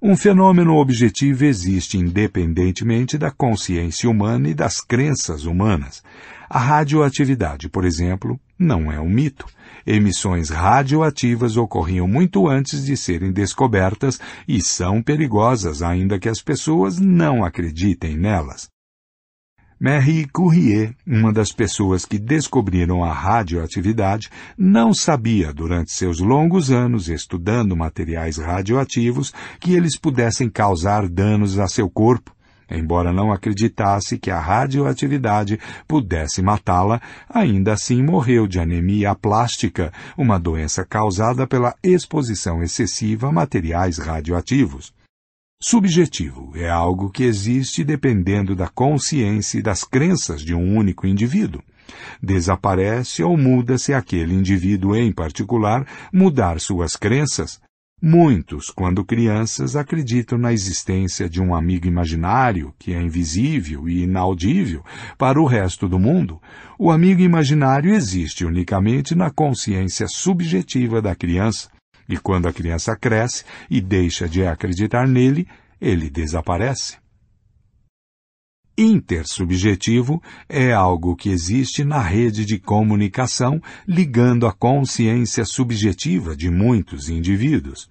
Um 0.00 0.16
fenômeno 0.16 0.76
objetivo 0.76 1.44
existe 1.44 1.98
independentemente 1.98 3.18
da 3.18 3.30
consciência 3.30 4.08
humana 4.08 4.50
e 4.50 4.54
das 4.54 4.80
crenças 4.80 5.44
humanas. 5.44 6.02
A 6.48 6.58
radioatividade, 6.58 7.68
por 7.68 7.84
exemplo, 7.84 8.38
não 8.58 8.92
é 8.92 9.00
um 9.00 9.08
mito. 9.08 9.46
Emissões 9.86 10.50
radioativas 10.50 11.56
ocorriam 11.56 12.08
muito 12.08 12.48
antes 12.48 12.84
de 12.84 12.96
serem 12.96 13.32
descobertas 13.32 14.18
e 14.48 14.60
são 14.62 15.02
perigosas, 15.02 15.82
ainda 15.82 16.18
que 16.18 16.28
as 16.28 16.40
pessoas 16.40 16.98
não 16.98 17.44
acreditem 17.44 18.16
nelas. 18.16 18.68
Marie 19.78 20.26
Curie, 20.26 20.96
uma 21.06 21.30
das 21.30 21.52
pessoas 21.52 22.06
que 22.06 22.18
descobriram 22.18 23.04
a 23.04 23.12
radioatividade, 23.12 24.30
não 24.56 24.94
sabia 24.94 25.52
durante 25.52 25.92
seus 25.92 26.20
longos 26.20 26.70
anos 26.70 27.08
estudando 27.08 27.76
materiais 27.76 28.38
radioativos 28.38 29.34
que 29.60 29.74
eles 29.74 29.98
pudessem 29.98 30.48
causar 30.48 31.06
danos 31.06 31.58
a 31.58 31.68
seu 31.68 31.90
corpo. 31.90 32.33
Embora 32.70 33.12
não 33.12 33.32
acreditasse 33.32 34.18
que 34.18 34.30
a 34.30 34.40
radioatividade 34.40 35.58
pudesse 35.86 36.40
matá-la, 36.42 37.00
ainda 37.28 37.72
assim 37.72 38.02
morreu 38.02 38.46
de 38.46 38.58
anemia 38.58 39.14
plástica, 39.14 39.92
uma 40.16 40.38
doença 40.38 40.84
causada 40.84 41.46
pela 41.46 41.74
exposição 41.82 42.62
excessiva 42.62 43.28
a 43.28 43.32
materiais 43.32 43.98
radioativos. 43.98 44.92
Subjetivo 45.62 46.52
é 46.56 46.68
algo 46.68 47.10
que 47.10 47.24
existe 47.24 47.84
dependendo 47.84 48.54
da 48.54 48.68
consciência 48.68 49.58
e 49.58 49.62
das 49.62 49.82
crenças 49.82 50.42
de 50.42 50.54
um 50.54 50.76
único 50.76 51.06
indivíduo. 51.06 51.62
Desaparece 52.22 53.22
ou 53.22 53.36
muda-se 53.36 53.92
aquele 53.94 54.34
indivíduo 54.34 54.96
em 54.96 55.12
particular 55.12 55.86
mudar 56.12 56.60
suas 56.60 56.96
crenças, 56.96 57.60
Muitos, 58.06 58.68
quando 58.68 59.02
crianças, 59.02 59.76
acreditam 59.76 60.36
na 60.36 60.52
existência 60.52 61.26
de 61.26 61.40
um 61.40 61.54
amigo 61.54 61.86
imaginário 61.86 62.74
que 62.78 62.92
é 62.92 63.00
invisível 63.00 63.88
e 63.88 64.02
inaudível 64.02 64.84
para 65.16 65.40
o 65.40 65.46
resto 65.46 65.88
do 65.88 65.98
mundo. 65.98 66.38
O 66.78 66.90
amigo 66.90 67.22
imaginário 67.22 67.94
existe 67.94 68.44
unicamente 68.44 69.14
na 69.14 69.30
consciência 69.30 70.06
subjetiva 70.06 71.00
da 71.00 71.14
criança, 71.14 71.70
e 72.06 72.18
quando 72.18 72.46
a 72.46 72.52
criança 72.52 72.94
cresce 72.94 73.42
e 73.70 73.80
deixa 73.80 74.28
de 74.28 74.46
acreditar 74.46 75.08
nele, 75.08 75.48
ele 75.80 76.10
desaparece. 76.10 76.98
Intersubjetivo 78.76 80.22
é 80.46 80.74
algo 80.74 81.16
que 81.16 81.30
existe 81.30 81.84
na 81.84 82.02
rede 82.02 82.44
de 82.44 82.58
comunicação 82.58 83.62
ligando 83.88 84.46
a 84.46 84.52
consciência 84.52 85.46
subjetiva 85.46 86.36
de 86.36 86.50
muitos 86.50 87.08
indivíduos. 87.08 87.88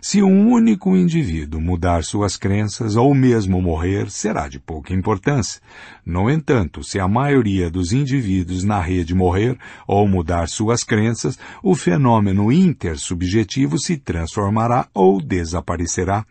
Se 0.00 0.22
um 0.22 0.50
único 0.50 0.96
indivíduo 0.96 1.60
mudar 1.60 2.04
suas 2.04 2.36
crenças 2.36 2.96
ou 2.96 3.14
mesmo 3.14 3.60
morrer, 3.60 4.10
será 4.10 4.48
de 4.48 4.58
pouca 4.58 4.94
importância. 4.94 5.60
No 6.04 6.30
entanto, 6.30 6.82
se 6.82 6.98
a 6.98 7.06
maioria 7.06 7.70
dos 7.70 7.92
indivíduos 7.92 8.64
na 8.64 8.80
rede 8.80 9.14
morrer 9.14 9.58
ou 9.86 10.08
mudar 10.08 10.48
suas 10.48 10.82
crenças, 10.82 11.38
o 11.62 11.74
fenômeno 11.74 12.50
intersubjetivo 12.50 13.78
se 13.78 13.96
transformará 13.96 14.88
ou 14.94 15.20
desaparecerá. 15.20 16.24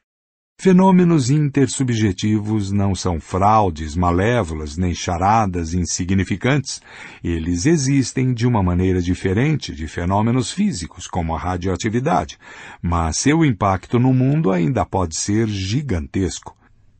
Fenômenos 0.61 1.29
intersubjetivos 1.29 2.69
não 2.69 2.93
são 2.93 3.17
fraudes 3.17 3.95
malévolas 3.95 4.75
nem 4.75 4.93
charadas 4.93 5.73
insignificantes. 5.73 6.81
Eles 7.23 7.65
existem 7.65 8.33
de 8.33 8.45
uma 8.45 8.61
maneira 8.61 9.01
diferente 9.01 9.73
de 9.73 9.87
fenômenos 9.87 10.51
físicos, 10.51 11.07
como 11.07 11.33
a 11.33 11.39
radioatividade, 11.39 12.37
mas 12.81 13.15
seu 13.15 13.45
impacto 13.45 13.97
no 13.97 14.13
mundo 14.13 14.51
ainda 14.51 14.85
pode 14.85 15.15
ser 15.15 15.47
gigantesco. 15.47 16.53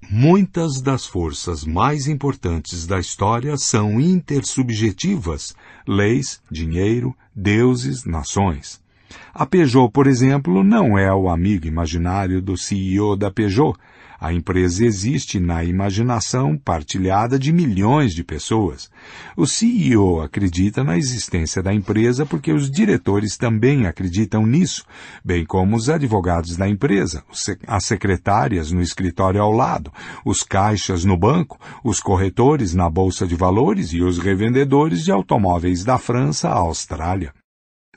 Muitas 0.09 0.81
das 0.81 1.05
forças 1.05 1.65
mais 1.65 2.07
importantes 2.07 2.87
da 2.87 2.97
história 2.97 3.57
são 3.57 3.99
intersubjetivas: 3.99 5.53
leis, 5.85 6.41
dinheiro, 6.49 7.13
deuses, 7.35 8.05
nações. 8.05 8.78
A 9.39 9.45
Peugeot, 9.45 9.89
por 9.89 10.05
exemplo, 10.05 10.65
não 10.65 10.97
é 10.97 11.13
o 11.13 11.29
amigo 11.29 11.65
imaginário 11.65 12.41
do 12.41 12.57
CEO 12.57 13.15
da 13.15 13.31
Peugeot. 13.31 13.73
A 14.19 14.33
empresa 14.33 14.85
existe 14.85 15.39
na 15.39 15.63
imaginação 15.63 16.57
partilhada 16.57 17.39
de 17.39 17.53
milhões 17.53 18.13
de 18.13 18.21
pessoas. 18.21 18.91
O 19.37 19.47
CEO 19.47 20.21
acredita 20.21 20.83
na 20.83 20.97
existência 20.97 21.63
da 21.63 21.73
empresa 21.73 22.25
porque 22.25 22.51
os 22.51 22.69
diretores 22.69 23.37
também 23.37 23.87
acreditam 23.87 24.45
nisso, 24.45 24.83
bem 25.23 25.45
como 25.45 25.77
os 25.77 25.89
advogados 25.89 26.57
da 26.57 26.67
empresa, 26.67 27.23
as 27.65 27.85
secretárias 27.85 28.73
no 28.73 28.81
escritório 28.81 29.41
ao 29.41 29.53
lado, 29.53 29.89
os 30.25 30.43
caixas 30.43 31.05
no 31.05 31.15
banco, 31.15 31.57
os 31.81 32.01
corretores 32.01 32.73
na 32.73 32.89
bolsa 32.89 33.25
de 33.25 33.37
valores 33.37 33.93
e 33.93 34.01
os 34.01 34.19
revendedores 34.19 35.05
de 35.05 35.13
automóveis 35.13 35.85
da 35.85 35.97
França 35.97 36.49
à 36.49 36.55
Austrália. 36.55 37.31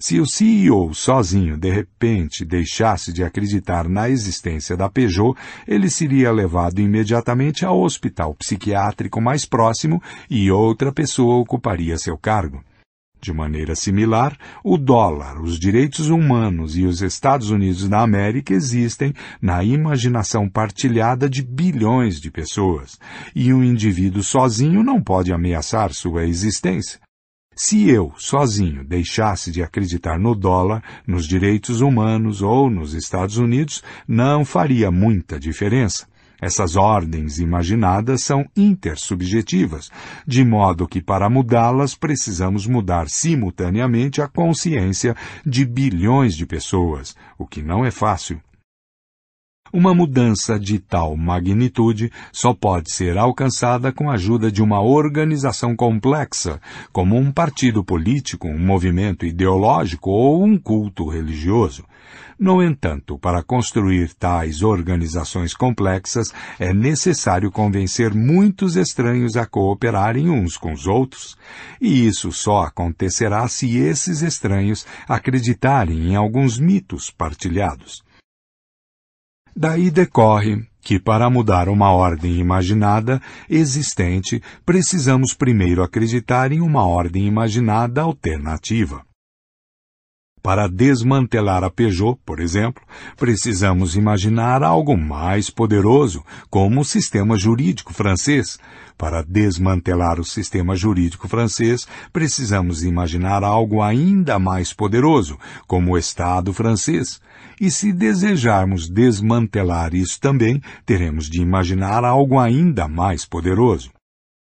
Se 0.02 0.18
o 0.18 0.26
CEO 0.26 0.92
sozinho 0.92 1.56
de 1.56 1.70
repente 1.70 2.44
deixasse 2.44 3.12
de 3.12 3.22
acreditar 3.22 3.88
na 3.88 4.10
existência 4.10 4.76
da 4.76 4.90
Peugeot, 4.90 5.38
ele 5.64 5.88
seria 5.88 6.32
levado 6.32 6.80
imediatamente 6.80 7.64
ao 7.64 7.80
hospital 7.80 8.34
psiquiátrico 8.34 9.20
mais 9.20 9.44
próximo 9.44 10.02
e 10.28 10.50
outra 10.50 10.90
pessoa 10.90 11.36
ocuparia 11.36 11.96
seu 11.98 12.18
cargo. 12.18 12.64
De 13.20 13.32
maneira 13.32 13.76
similar, 13.76 14.36
o 14.64 14.76
dólar, 14.76 15.40
os 15.40 15.56
direitos 15.56 16.08
humanos 16.08 16.76
e 16.76 16.84
os 16.84 17.00
Estados 17.00 17.50
Unidos 17.50 17.88
da 17.88 18.00
América 18.00 18.52
existem 18.52 19.14
na 19.40 19.62
imaginação 19.62 20.48
partilhada 20.48 21.30
de 21.30 21.44
bilhões 21.44 22.20
de 22.20 22.28
pessoas, 22.28 22.98
e 23.36 23.54
um 23.54 23.62
indivíduo 23.62 24.24
sozinho 24.24 24.82
não 24.82 25.00
pode 25.00 25.32
ameaçar 25.32 25.92
sua 25.92 26.26
existência. 26.26 26.98
Se 27.54 27.88
eu, 27.88 28.12
sozinho, 28.16 28.82
deixasse 28.82 29.50
de 29.50 29.62
acreditar 29.62 30.18
no 30.18 30.34
dólar, 30.34 30.82
nos 31.06 31.26
direitos 31.26 31.82
humanos 31.82 32.40
ou 32.40 32.70
nos 32.70 32.94
Estados 32.94 33.36
Unidos, 33.36 33.82
não 34.08 34.44
faria 34.44 34.90
muita 34.90 35.38
diferença. 35.38 36.06
Essas 36.40 36.74
ordens 36.74 37.38
imaginadas 37.38 38.22
são 38.22 38.44
intersubjetivas, 38.56 39.90
de 40.26 40.44
modo 40.44 40.88
que 40.88 41.00
para 41.00 41.30
mudá-las 41.30 41.94
precisamos 41.94 42.66
mudar 42.66 43.08
simultaneamente 43.08 44.20
a 44.20 44.26
consciência 44.26 45.14
de 45.46 45.64
bilhões 45.64 46.34
de 46.34 46.44
pessoas, 46.44 47.14
o 47.38 47.46
que 47.46 47.62
não 47.62 47.84
é 47.84 47.92
fácil. 47.92 48.40
Uma 49.72 49.94
mudança 49.94 50.60
de 50.60 50.78
tal 50.78 51.16
magnitude 51.16 52.12
só 52.30 52.52
pode 52.52 52.92
ser 52.92 53.16
alcançada 53.16 53.90
com 53.90 54.10
a 54.10 54.14
ajuda 54.16 54.52
de 54.52 54.62
uma 54.62 54.82
organização 54.82 55.74
complexa, 55.74 56.60
como 56.92 57.16
um 57.16 57.32
partido 57.32 57.82
político, 57.82 58.46
um 58.46 58.58
movimento 58.58 59.24
ideológico 59.24 60.10
ou 60.10 60.44
um 60.44 60.58
culto 60.58 61.08
religioso. 61.08 61.86
No 62.38 62.62
entanto, 62.62 63.18
para 63.18 63.42
construir 63.42 64.12
tais 64.12 64.62
organizações 64.62 65.54
complexas, 65.54 66.34
é 66.58 66.74
necessário 66.74 67.50
convencer 67.50 68.12
muitos 68.12 68.76
estranhos 68.76 69.38
a 69.38 69.46
cooperarem 69.46 70.28
uns 70.28 70.58
com 70.58 70.74
os 70.74 70.86
outros. 70.86 71.34
E 71.80 72.06
isso 72.06 72.30
só 72.30 72.64
acontecerá 72.64 73.48
se 73.48 73.78
esses 73.78 74.20
estranhos 74.20 74.84
acreditarem 75.08 76.10
em 76.10 76.14
alguns 76.14 76.58
mitos 76.58 77.10
partilhados. 77.10 78.04
Daí 79.54 79.90
decorre 79.90 80.66
que, 80.80 80.98
para 80.98 81.28
mudar 81.28 81.68
uma 81.68 81.92
ordem 81.92 82.38
imaginada 82.38 83.20
existente, 83.48 84.42
precisamos 84.64 85.34
primeiro 85.34 85.82
acreditar 85.82 86.50
em 86.52 86.60
uma 86.60 86.86
ordem 86.86 87.26
imaginada 87.26 88.02
alternativa. 88.02 89.04
Para 90.42 90.66
desmantelar 90.66 91.62
a 91.62 91.70
Peugeot, 91.70 92.18
por 92.26 92.40
exemplo, 92.40 92.82
precisamos 93.16 93.94
imaginar 93.94 94.64
algo 94.64 94.96
mais 94.96 95.48
poderoso, 95.48 96.24
como 96.50 96.80
o 96.80 96.84
sistema 96.84 97.38
jurídico 97.38 97.94
francês. 97.94 98.58
Para 98.98 99.22
desmantelar 99.22 100.18
o 100.18 100.24
sistema 100.24 100.74
jurídico 100.74 101.28
francês, 101.28 101.86
precisamos 102.12 102.82
imaginar 102.82 103.44
algo 103.44 103.82
ainda 103.82 104.36
mais 104.40 104.72
poderoso, 104.72 105.38
como 105.68 105.92
o 105.92 105.98
Estado 105.98 106.52
francês. 106.52 107.20
E 107.62 107.70
se 107.70 107.92
desejarmos 107.92 108.88
desmantelar 108.88 109.94
isso 109.94 110.20
também, 110.20 110.60
teremos 110.84 111.30
de 111.30 111.40
imaginar 111.40 112.04
algo 112.04 112.40
ainda 112.40 112.88
mais 112.88 113.24
poderoso. 113.24 113.92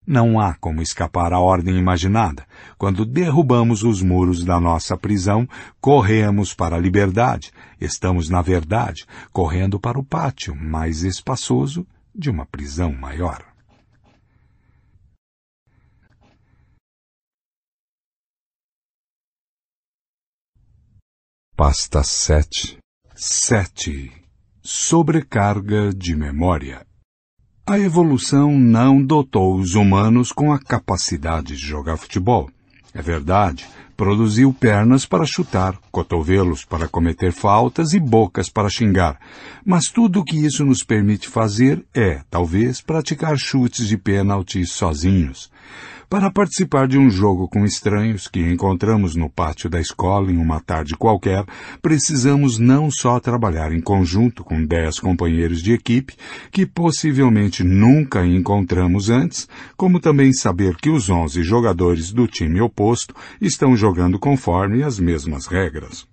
Não 0.07 0.39
há 0.39 0.53
como 0.53 0.83
escapar 0.83 1.33
à 1.33 1.41
ordem 1.41 1.79
imaginada. 1.79 2.47
Quando 2.77 3.07
derrubamos 3.07 3.83
os 3.83 4.03
muros 4.03 4.45
da 4.45 4.61
nossa 4.61 4.99
prisão, 4.99 5.49
corremos 5.81 6.53
para 6.53 6.77
a 6.77 6.79
liberdade. 6.79 7.53
Estamos, 7.81 8.29
na 8.29 8.43
verdade, 8.43 9.07
correndo 9.33 9.81
para 9.81 9.99
o 9.99 10.05
pátio 10.05 10.55
mais 10.55 11.03
espaçoso 11.03 11.87
de 12.15 12.29
uma 12.29 12.45
prisão 12.45 12.93
maior. 12.93 13.43
Pasta 21.57 22.03
7 22.03 22.79
7. 23.17 24.13
Sobrecarga 24.63 25.91
de 25.93 26.15
memória 26.15 26.87
a 27.69 27.81
evolução 27.81 28.57
não 28.57 29.03
dotou 29.03 29.57
os 29.57 29.75
humanos 29.75 30.31
com 30.31 30.53
a 30.53 30.59
capacidade 30.59 31.57
de 31.57 31.67
jogar 31.67 31.97
futebol. 31.97 32.49
É 32.95 33.03
verdade, 33.03 33.67
produziu 33.97 34.53
pernas 34.53 35.05
para 35.05 35.27
chutar, 35.27 35.77
cotovelos 35.91 36.65
para 36.65 36.87
cometer 36.87 37.33
faltas 37.33 37.93
e 37.93 37.99
bocas 37.99 38.49
para 38.49 38.71
xingar. 38.71 39.19
Mas 39.65 39.89
tudo 39.89 40.21
o 40.21 40.25
que 40.25 40.37
isso 40.37 40.65
nos 40.65 40.85
permite 40.85 41.29
fazer 41.29 41.85
é, 41.93 42.21
talvez, 42.31 42.81
praticar 42.81 43.37
chutes 43.37 43.89
de 43.89 43.99
pênalti 43.99 44.65
sozinhos. 44.65 45.51
Para 46.09 46.31
participar 46.31 46.87
de 46.87 46.97
um 46.97 47.11
jogo 47.11 47.49
com 47.49 47.65
estranhos 47.65 48.29
que 48.29 48.39
encontramos 48.41 49.17
no 49.17 49.29
pátio 49.29 49.69
da 49.69 49.81
escola 49.81 50.31
em 50.31 50.37
uma 50.37 50.61
tarde 50.61 50.97
qualquer, 50.97 51.45
precisamos 51.83 52.61
não 52.61 52.93
só 52.93 53.19
trabalhar 53.19 53.73
em 53.73 53.81
conjunto 53.81 54.45
com 54.45 54.65
dez 54.65 55.01
companheiros 55.01 55.61
de 55.61 55.73
equipe, 55.73 56.15
que 56.53 56.65
possivelmente 56.65 57.65
nunca 57.65 58.25
encontramos 58.25 59.11
antes, 59.11 59.49
como 59.77 59.99
também 59.99 60.33
saber 60.33 60.77
que 60.77 60.91
os 60.91 61.11
onze 61.11 61.43
jogadores 61.43 62.13
do 62.13 62.29
time 62.29 62.61
oposto 62.61 63.13
estão 63.41 63.77
jogando 63.77 64.17
conforme 64.17 64.85
as 64.85 65.01
mesmas 65.01 65.47
regras. 65.47 66.07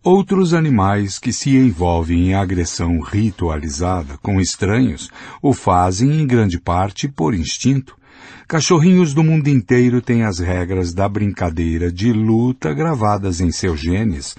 Outros 0.00 0.54
animais 0.54 1.18
que 1.18 1.32
se 1.32 1.56
envolvem 1.56 2.28
em 2.28 2.34
agressão 2.34 3.00
ritualizada 3.00 4.16
com 4.18 4.40
estranhos 4.40 5.10
o 5.42 5.52
fazem 5.52 6.20
em 6.20 6.26
grande 6.26 6.60
parte 6.60 7.08
por 7.08 7.34
instinto, 7.34 7.97
Cachorrinhos 8.48 9.12
do 9.12 9.22
mundo 9.22 9.48
inteiro 9.48 10.00
têm 10.00 10.22
as 10.24 10.38
regras 10.38 10.94
da 10.94 11.06
brincadeira 11.06 11.92
de 11.92 12.14
luta 12.14 12.72
gravadas 12.72 13.42
em 13.42 13.52
seus 13.52 13.78
genes, 13.78 14.34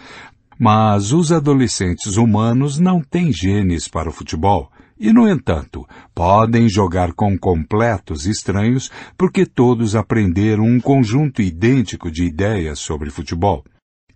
mas 0.58 1.14
os 1.14 1.32
adolescentes 1.32 2.18
humanos 2.18 2.80
não 2.80 3.02
têm 3.02 3.32
genes 3.32 3.88
para 3.88 4.10
o 4.10 4.12
futebol. 4.12 4.72
E, 5.00 5.14
no 5.14 5.30
entanto, 5.30 5.88
podem 6.16 6.68
jogar 6.68 7.14
com 7.14 7.38
completos 7.38 8.26
estranhos 8.26 8.90
porque 9.16 9.46
todos 9.46 9.96
aprenderam 9.96 10.64
um 10.64 10.82
conjunto 10.82 11.40
idêntico 11.40 12.10
de 12.10 12.24
ideias 12.24 12.80
sobre 12.80 13.12
futebol. 13.12 13.64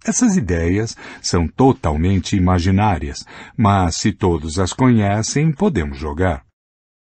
Essas 0.03 0.35
ideias 0.35 0.97
são 1.22 1.47
totalmente 1.47 2.35
imaginárias, 2.35 3.24
mas 3.56 3.97
se 3.97 4.11
todos 4.11 4.58
as 4.58 4.74
conhecem, 4.74 5.51
podemos 5.51 5.99
jogar. 5.99 6.43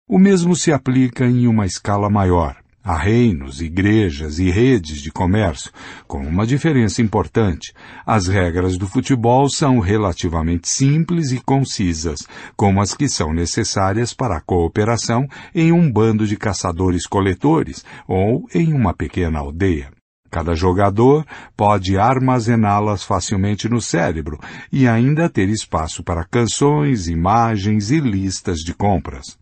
O 0.09 0.19
mesmo 0.19 0.57
se 0.57 0.73
aplica 0.73 1.27
em 1.27 1.47
uma 1.47 1.67
escala 1.67 2.09
maior. 2.09 2.57
Há 2.83 2.97
reinos, 2.97 3.61
igrejas 3.61 4.39
e 4.39 4.51
redes 4.51 5.03
de 5.03 5.11
comércio, 5.11 5.71
com 6.07 6.19
uma 6.19 6.47
diferença 6.47 7.03
importante. 7.03 7.75
As 8.07 8.29
regras 8.29 8.79
do 8.79 8.87
futebol 8.87 9.49
são 9.51 9.79
relativamente 9.79 10.69
simples 10.69 11.31
e 11.31 11.41
concisas, 11.41 12.21
como 12.57 12.81
as 12.81 12.95
que 12.95 13.09
são 13.09 13.33
necessárias 13.35 14.15
para 14.15 14.39
a 14.39 14.41
cooperação 14.41 15.27
em 15.55 15.71
um 15.71 15.91
bando 15.93 16.27
de 16.27 16.37
caçadores-coletores 16.37 17.85
ou 18.07 18.47
em 18.55 18.73
uma 18.73 18.95
pequena 18.95 19.41
aldeia. 19.41 19.91
Cada 20.31 20.55
jogador 20.55 21.27
pode 21.57 21.99
armazená-las 21.99 23.03
facilmente 23.03 23.69
no 23.69 23.81
cérebro 23.81 24.39
e 24.71 24.87
ainda 24.87 25.29
ter 25.29 25.49
espaço 25.49 26.03
para 26.03 26.25
canções, 26.25 27.09
imagens 27.09 27.91
e 27.91 27.99
listas 27.99 28.59
de 28.59 28.75
compras. 28.75 29.39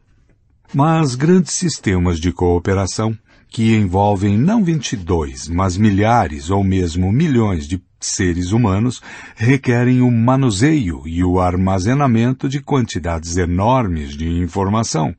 Mas 0.72 1.14
grandes 1.14 1.52
sistemas 1.52 2.18
de 2.18 2.32
cooperação, 2.32 3.16
que 3.56 3.74
envolvem 3.74 4.36
não 4.36 4.62
22, 4.62 5.48
mas 5.48 5.78
milhares 5.78 6.50
ou 6.50 6.62
mesmo 6.62 7.10
milhões 7.10 7.66
de 7.66 7.82
seres 7.98 8.52
humanos, 8.52 9.02
requerem 9.34 10.02
o 10.02 10.10
manuseio 10.10 11.08
e 11.08 11.24
o 11.24 11.40
armazenamento 11.40 12.50
de 12.50 12.60
quantidades 12.60 13.38
enormes 13.38 14.14
de 14.14 14.28
informação, 14.28 15.16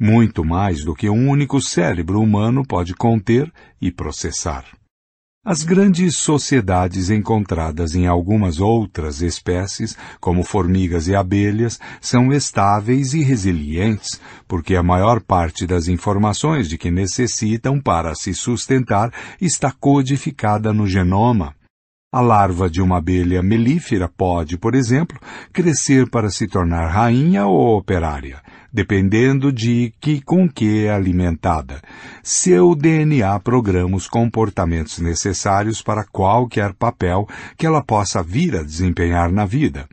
muito 0.00 0.44
mais 0.44 0.84
do 0.84 0.96
que 0.96 1.08
um 1.08 1.30
único 1.30 1.60
cérebro 1.60 2.20
humano 2.20 2.66
pode 2.66 2.92
conter 2.92 3.48
e 3.80 3.92
processar. 3.92 4.64
As 5.50 5.64
grandes 5.64 6.16
sociedades 6.16 7.10
encontradas 7.10 7.96
em 7.96 8.06
algumas 8.06 8.60
outras 8.60 9.20
espécies, 9.20 9.98
como 10.20 10.44
formigas 10.44 11.08
e 11.08 11.16
abelhas, 11.16 11.80
são 12.00 12.32
estáveis 12.32 13.14
e 13.14 13.22
resilientes, 13.24 14.20
porque 14.46 14.76
a 14.76 14.82
maior 14.84 15.20
parte 15.20 15.66
das 15.66 15.88
informações 15.88 16.68
de 16.68 16.78
que 16.78 16.88
necessitam 16.88 17.80
para 17.80 18.14
se 18.14 18.32
sustentar 18.32 19.12
está 19.40 19.72
codificada 19.72 20.72
no 20.72 20.86
genoma. 20.86 21.52
A 22.12 22.20
larva 22.20 22.70
de 22.70 22.80
uma 22.80 22.98
abelha 22.98 23.42
melífera 23.42 24.08
pode, 24.08 24.56
por 24.56 24.76
exemplo, 24.76 25.18
crescer 25.52 26.08
para 26.08 26.30
se 26.30 26.46
tornar 26.46 26.86
rainha 26.86 27.46
ou 27.46 27.76
operária, 27.76 28.40
dependendo 28.72 29.52
de 29.52 29.92
que 30.00 30.20
com 30.20 30.48
que 30.48 30.84
é 30.84 30.90
alimentada. 30.90 31.80
Seu 32.22 32.74
DNA 32.74 33.38
programa 33.40 33.96
os 33.96 34.06
comportamentos 34.06 34.98
necessários 34.98 35.82
para 35.82 36.04
qualquer 36.04 36.74
papel 36.74 37.28
que 37.56 37.66
ela 37.66 37.82
possa 37.82 38.22
vir 38.22 38.56
a 38.56 38.62
desempenhar 38.62 39.32
na 39.32 39.44
vida. 39.44 39.88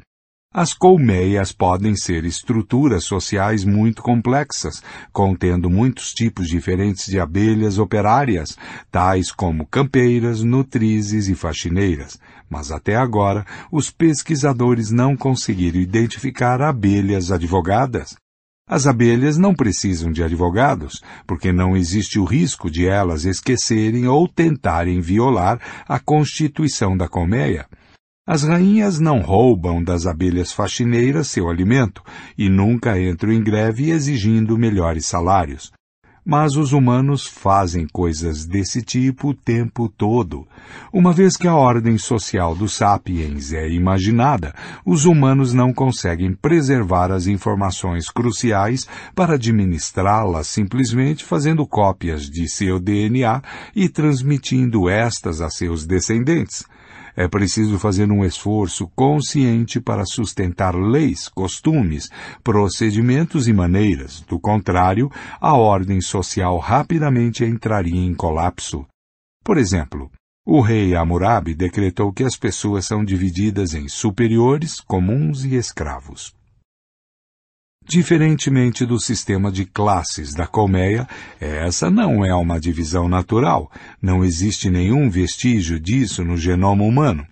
As 0.53 0.73
colmeias 0.73 1.51
podem 1.51 1.95
ser 1.95 2.25
estruturas 2.25 3.03
sociais 3.03 3.63
muito 3.63 4.01
complexas, 4.01 4.81
contendo 5.11 5.69
muitos 5.69 6.13
tipos 6.13 6.47
diferentes 6.47 7.05
de 7.05 7.19
abelhas 7.19 7.77
operárias, 7.77 8.57
tais 8.89 9.31
como 9.31 9.67
campeiras, 9.67 10.41
nutrizes 10.41 11.27
e 11.27 11.35
faxineiras. 11.35 12.17
Mas 12.49 12.71
até 12.71 12.95
agora, 12.95 13.45
os 13.71 13.91
pesquisadores 13.91 14.89
não 14.89 15.15
conseguiram 15.15 15.79
identificar 15.79 16.59
abelhas 16.59 17.31
advogadas. 17.31 18.15
As 18.69 18.85
abelhas 18.85 19.37
não 19.37 19.55
precisam 19.55 20.11
de 20.11 20.21
advogados, 20.21 21.01
porque 21.25 21.53
não 21.53 21.77
existe 21.77 22.19
o 22.19 22.25
risco 22.25 22.69
de 22.69 22.85
elas 22.85 23.23
esquecerem 23.23 24.07
ou 24.07 24.27
tentarem 24.27 24.99
violar 24.99 25.57
a 25.87 25.97
constituição 25.97 26.97
da 26.97 27.07
colmeia. 27.07 27.65
As 28.27 28.43
rainhas 28.43 28.99
não 28.99 29.21
roubam 29.21 29.81
das 29.81 30.05
abelhas 30.05 30.51
faxineiras 30.51 31.29
seu 31.29 31.49
alimento 31.49 32.03
e 32.37 32.49
nunca 32.49 32.99
entram 32.99 33.31
em 33.31 33.41
greve 33.41 33.89
exigindo 33.89 34.57
melhores 34.57 35.05
salários. 35.05 35.71
Mas 36.29 36.57
os 36.57 36.73
humanos 36.73 37.25
fazem 37.25 37.87
coisas 37.87 38.45
desse 38.45 38.81
tipo 38.81 39.29
o 39.29 39.33
tempo 39.33 39.87
todo. 39.87 40.45
Uma 40.91 41.13
vez 41.13 41.37
que 41.37 41.47
a 41.47 41.55
ordem 41.55 41.97
social 41.97 42.53
dos 42.53 42.73
sapiens 42.73 43.53
é 43.53 43.69
imaginada, 43.69 44.53
os 44.85 45.05
humanos 45.05 45.53
não 45.53 45.71
conseguem 45.71 46.33
preservar 46.33 47.13
as 47.13 47.27
informações 47.27 48.09
cruciais 48.09 48.85
para 49.15 49.35
administrá-las 49.35 50.47
simplesmente 50.47 51.23
fazendo 51.23 51.65
cópias 51.65 52.29
de 52.29 52.49
seu 52.49 52.77
DNA 52.77 53.41
e 53.73 53.87
transmitindo 53.87 54.89
estas 54.89 55.39
a 55.39 55.49
seus 55.49 55.85
descendentes. 55.85 56.65
É 57.19 57.27
preciso 57.27 57.79
fazer 57.79 58.11
um 58.11 58.23
esforço 58.23 58.87
consciente 58.95 59.81
para 59.81 60.05
sustentar 60.05 60.75
leis, 60.75 61.27
costumes, 61.27 62.11
procedimentos 62.43 63.47
e 63.47 63.53
maneiras. 63.53 64.21
Do 64.21 64.39
contrário, 64.39 65.09
a 65.41 65.57
ordem 65.57 65.99
social 65.99 66.59
rapidamente 66.59 67.43
entraria 67.43 67.99
em 67.99 68.13
colapso. 68.13 68.85
Por 69.43 69.57
exemplo, 69.57 70.11
o 70.45 70.61
rei 70.61 70.95
Hammurabi 70.95 71.55
decretou 71.55 72.13
que 72.13 72.23
as 72.23 72.37
pessoas 72.37 72.85
são 72.85 73.03
divididas 73.03 73.73
em 73.73 73.87
superiores, 73.87 74.79
comuns 74.79 75.43
e 75.43 75.55
escravos. 75.55 76.35
Diferentemente 77.87 78.85
do 78.85 78.99
sistema 78.99 79.49
de 79.49 79.63
classes 79.65 80.33
da 80.33 80.45
colmeia, 80.45 81.07
essa 81.39 81.89
não 81.89 82.25
é 82.25 82.35
uma 82.35 82.59
divisão 82.59 83.07
natural. 83.07 83.71
Não 84.01 84.25
existe 84.25 84.69
nenhum 84.69 85.09
vestígio 85.09 85.79
disso 85.79 86.21
no 86.25 86.35
genoma 86.35 86.83
humano. 86.83 87.25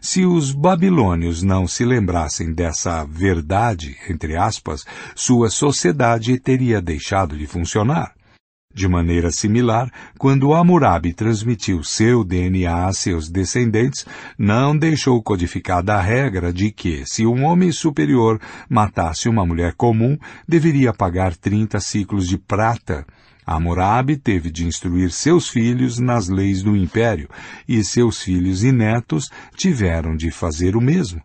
Se 0.00 0.26
os 0.26 0.50
babilônios 0.50 1.44
não 1.44 1.68
se 1.68 1.84
lembrassem 1.84 2.52
dessa 2.52 3.04
verdade, 3.04 3.96
entre 4.08 4.36
aspas, 4.36 4.84
sua 5.14 5.48
sociedade 5.48 6.40
teria 6.40 6.82
deixado 6.82 7.38
de 7.38 7.46
funcionar. 7.46 8.12
De 8.72 8.86
maneira 8.86 9.32
similar, 9.32 9.90
quando 10.16 10.54
Hammurabi 10.54 11.12
transmitiu 11.12 11.82
seu 11.82 12.22
DNA 12.22 12.86
a 12.86 12.92
seus 12.92 13.28
descendentes, 13.28 14.06
não 14.38 14.78
deixou 14.78 15.20
codificada 15.20 15.94
a 15.94 16.00
regra 16.00 16.52
de 16.52 16.70
que, 16.70 17.04
se 17.04 17.26
um 17.26 17.44
homem 17.44 17.72
superior 17.72 18.40
matasse 18.68 19.28
uma 19.28 19.44
mulher 19.44 19.74
comum, 19.74 20.16
deveria 20.46 20.92
pagar 20.92 21.36
30 21.36 21.80
ciclos 21.80 22.28
de 22.28 22.38
prata. 22.38 23.04
Hammurabi 23.44 24.16
teve 24.16 24.52
de 24.52 24.64
instruir 24.64 25.10
seus 25.10 25.48
filhos 25.48 25.98
nas 25.98 26.28
leis 26.28 26.62
do 26.62 26.76
império, 26.76 27.28
e 27.68 27.82
seus 27.82 28.22
filhos 28.22 28.62
e 28.62 28.70
netos 28.70 29.32
tiveram 29.56 30.14
de 30.14 30.30
fazer 30.30 30.76
o 30.76 30.80
mesmo. 30.80 31.20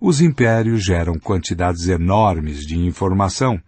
Os 0.00 0.20
impérios 0.20 0.82
geram 0.82 1.20
quantidades 1.20 1.86
enormes 1.86 2.66
de 2.66 2.76
informação, 2.76 3.60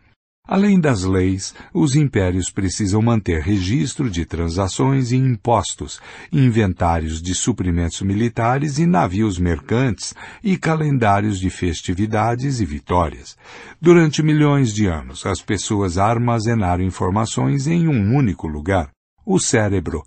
Além 0.47 0.81
das 0.81 1.05
leis, 1.05 1.55
os 1.73 1.95
impérios 1.95 2.51
precisam 2.51 3.01
manter 3.01 3.41
registro 3.41 4.11
de 4.11 4.27
transações 4.27 5.13
e 5.13 5.17
impostos, 5.17 6.01
inventários 6.33 7.23
de 7.23 7.33
suprimentos 7.33 8.03
militares 8.03 8.79
e 8.79 8.85
navios 8.85 9.39
mercantes 9.39 10.13
e 10.43 10.57
calendários 10.59 11.39
de 11.39 11.49
festividades 11.49 12.59
e 12.59 12.65
vitórias. 12.65 13.37
Durante 13.81 14.21
milhões 14.21 14.75
de 14.75 14.87
anos, 14.87 15.25
as 15.25 15.41
pessoas 15.41 15.97
armazenaram 15.97 16.83
informações 16.83 17.69
em 17.69 17.87
um 17.87 18.13
único 18.13 18.49
lugar, 18.49 18.91
o 19.25 19.39
cérebro, 19.39 20.03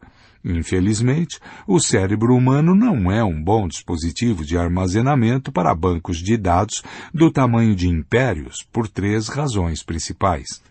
Infelizmente, 0.47 1.39
o 1.65 1.79
cérebro 1.79 2.35
humano 2.35 2.75
não 2.75 3.11
é 3.11 3.23
um 3.23 3.41
bom 3.41 3.67
dispositivo 3.67 4.45
de 4.45 4.55
armazenamento 4.55 5.51
para 5.51 5.73
bancos 5.73 6.17
de 6.19 6.37
dados 6.37 6.83
do 7.11 7.31
tamanho 7.31 7.75
de 7.75 7.89
impérios 7.89 8.57
por 8.71 8.87
três 8.87 9.27
razões 9.27 9.81
principais. 9.81 10.61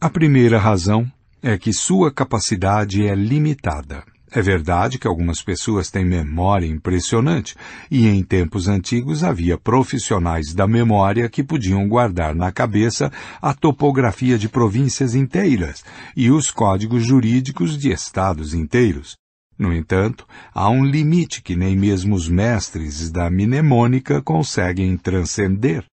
A 0.00 0.08
primeira 0.08 0.58
razão 0.58 1.06
é 1.42 1.58
que 1.58 1.70
sua 1.70 2.10
capacidade 2.10 3.06
é 3.06 3.14
limitada. 3.14 4.04
É 4.34 4.40
verdade 4.40 4.98
que 4.98 5.06
algumas 5.06 5.42
pessoas 5.42 5.90
têm 5.90 6.06
memória 6.06 6.66
impressionante, 6.66 7.54
e 7.90 8.08
em 8.08 8.24
tempos 8.24 8.66
antigos 8.66 9.22
havia 9.22 9.58
profissionais 9.58 10.54
da 10.54 10.66
memória 10.66 11.28
que 11.28 11.44
podiam 11.44 11.86
guardar 11.86 12.34
na 12.34 12.50
cabeça 12.50 13.12
a 13.42 13.52
topografia 13.52 14.38
de 14.38 14.48
províncias 14.48 15.14
inteiras 15.14 15.84
e 16.16 16.30
os 16.30 16.50
códigos 16.50 17.04
jurídicos 17.04 17.76
de 17.76 17.92
estados 17.92 18.54
inteiros. 18.54 19.18
No 19.58 19.70
entanto, 19.70 20.26
há 20.54 20.70
um 20.70 20.82
limite 20.82 21.42
que 21.42 21.54
nem 21.54 21.76
mesmo 21.76 22.14
os 22.14 22.26
mestres 22.26 23.10
da 23.10 23.28
mnemônica 23.28 24.22
conseguem 24.22 24.96
transcender. 24.96 25.84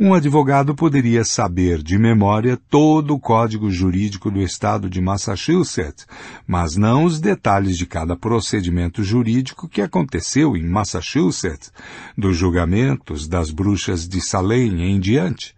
Um 0.00 0.14
advogado 0.14 0.76
poderia 0.76 1.24
saber 1.24 1.82
de 1.82 1.98
memória 1.98 2.56
todo 2.70 3.14
o 3.14 3.18
código 3.18 3.68
jurídico 3.68 4.30
do 4.30 4.40
estado 4.40 4.88
de 4.88 5.00
Massachusetts, 5.00 6.06
mas 6.46 6.76
não 6.76 7.02
os 7.02 7.18
detalhes 7.18 7.76
de 7.76 7.84
cada 7.84 8.16
procedimento 8.16 9.02
jurídico 9.02 9.68
que 9.68 9.82
aconteceu 9.82 10.56
em 10.56 10.64
Massachusetts, 10.64 11.72
dos 12.16 12.36
julgamentos 12.36 13.26
das 13.26 13.50
bruxas 13.50 14.06
de 14.06 14.20
Salem 14.20 14.84
em 14.84 15.00
diante. 15.00 15.56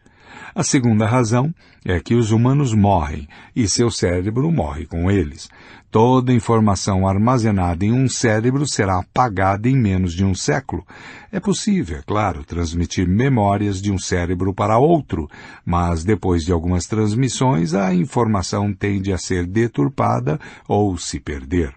A 0.54 0.62
segunda 0.62 1.06
razão 1.06 1.54
é 1.84 2.00
que 2.00 2.14
os 2.14 2.30
humanos 2.30 2.72
morrem 2.72 3.28
e 3.54 3.68
seu 3.68 3.90
cérebro 3.90 4.50
morre 4.50 4.86
com 4.86 5.10
eles. 5.10 5.50
Toda 5.90 6.32
informação 6.32 7.04
armazenada 7.04 7.84
em 7.84 7.92
um 7.92 8.08
cérebro 8.08 8.64
será 8.64 9.00
apagada 9.00 9.68
em 9.68 9.76
menos 9.76 10.12
de 10.12 10.24
um 10.24 10.36
século. 10.36 10.86
É 11.32 11.40
possível, 11.40 11.98
é 11.98 12.02
claro, 12.02 12.44
transmitir 12.44 13.08
memórias 13.08 13.82
de 13.82 13.90
um 13.90 13.98
cérebro 13.98 14.54
para 14.54 14.78
outro, 14.78 15.28
mas 15.64 16.04
depois 16.04 16.44
de 16.44 16.52
algumas 16.52 16.86
transmissões 16.86 17.74
a 17.74 17.92
informação 17.92 18.72
tende 18.72 19.12
a 19.12 19.18
ser 19.18 19.44
deturpada 19.44 20.38
ou 20.68 20.96
se 20.96 21.18
perder. 21.18 21.74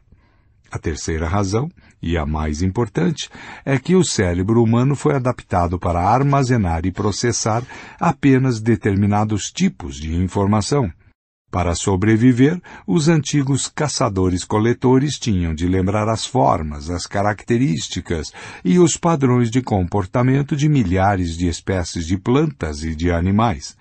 A 0.72 0.78
terceira 0.78 1.28
razão, 1.28 1.68
e 2.00 2.16
a 2.16 2.24
mais 2.24 2.62
importante, 2.62 3.30
é 3.66 3.80
que 3.80 3.96
o 3.96 4.04
cérebro 4.04 4.62
humano 4.62 4.96
foi 4.96 5.16
adaptado 5.16 5.80
para 5.80 6.00
armazenar 6.00 6.86
e 6.86 6.92
processar 6.92 7.64
apenas 8.00 8.60
determinados 8.60 9.52
tipos 9.52 9.96
de 9.96 10.16
informação. 10.16 10.92
Para 11.54 11.76
sobreviver, 11.76 12.60
os 12.88 13.08
antigos 13.08 13.68
caçadores-coletores 13.68 15.20
tinham 15.20 15.54
de 15.54 15.68
lembrar 15.68 16.10
as 16.10 16.26
formas, 16.26 16.90
as 16.90 17.06
características 17.06 18.34
e 18.66 18.80
os 18.80 18.98
padrões 18.98 19.52
de 19.52 19.62
comportamento 19.62 20.56
de 20.56 20.68
milhares 20.68 21.38
de 21.38 21.48
espécies 21.48 22.08
de 22.08 22.18
plantas 22.18 22.84
e 22.84 22.96
de 22.96 23.12
animais. 23.12 23.78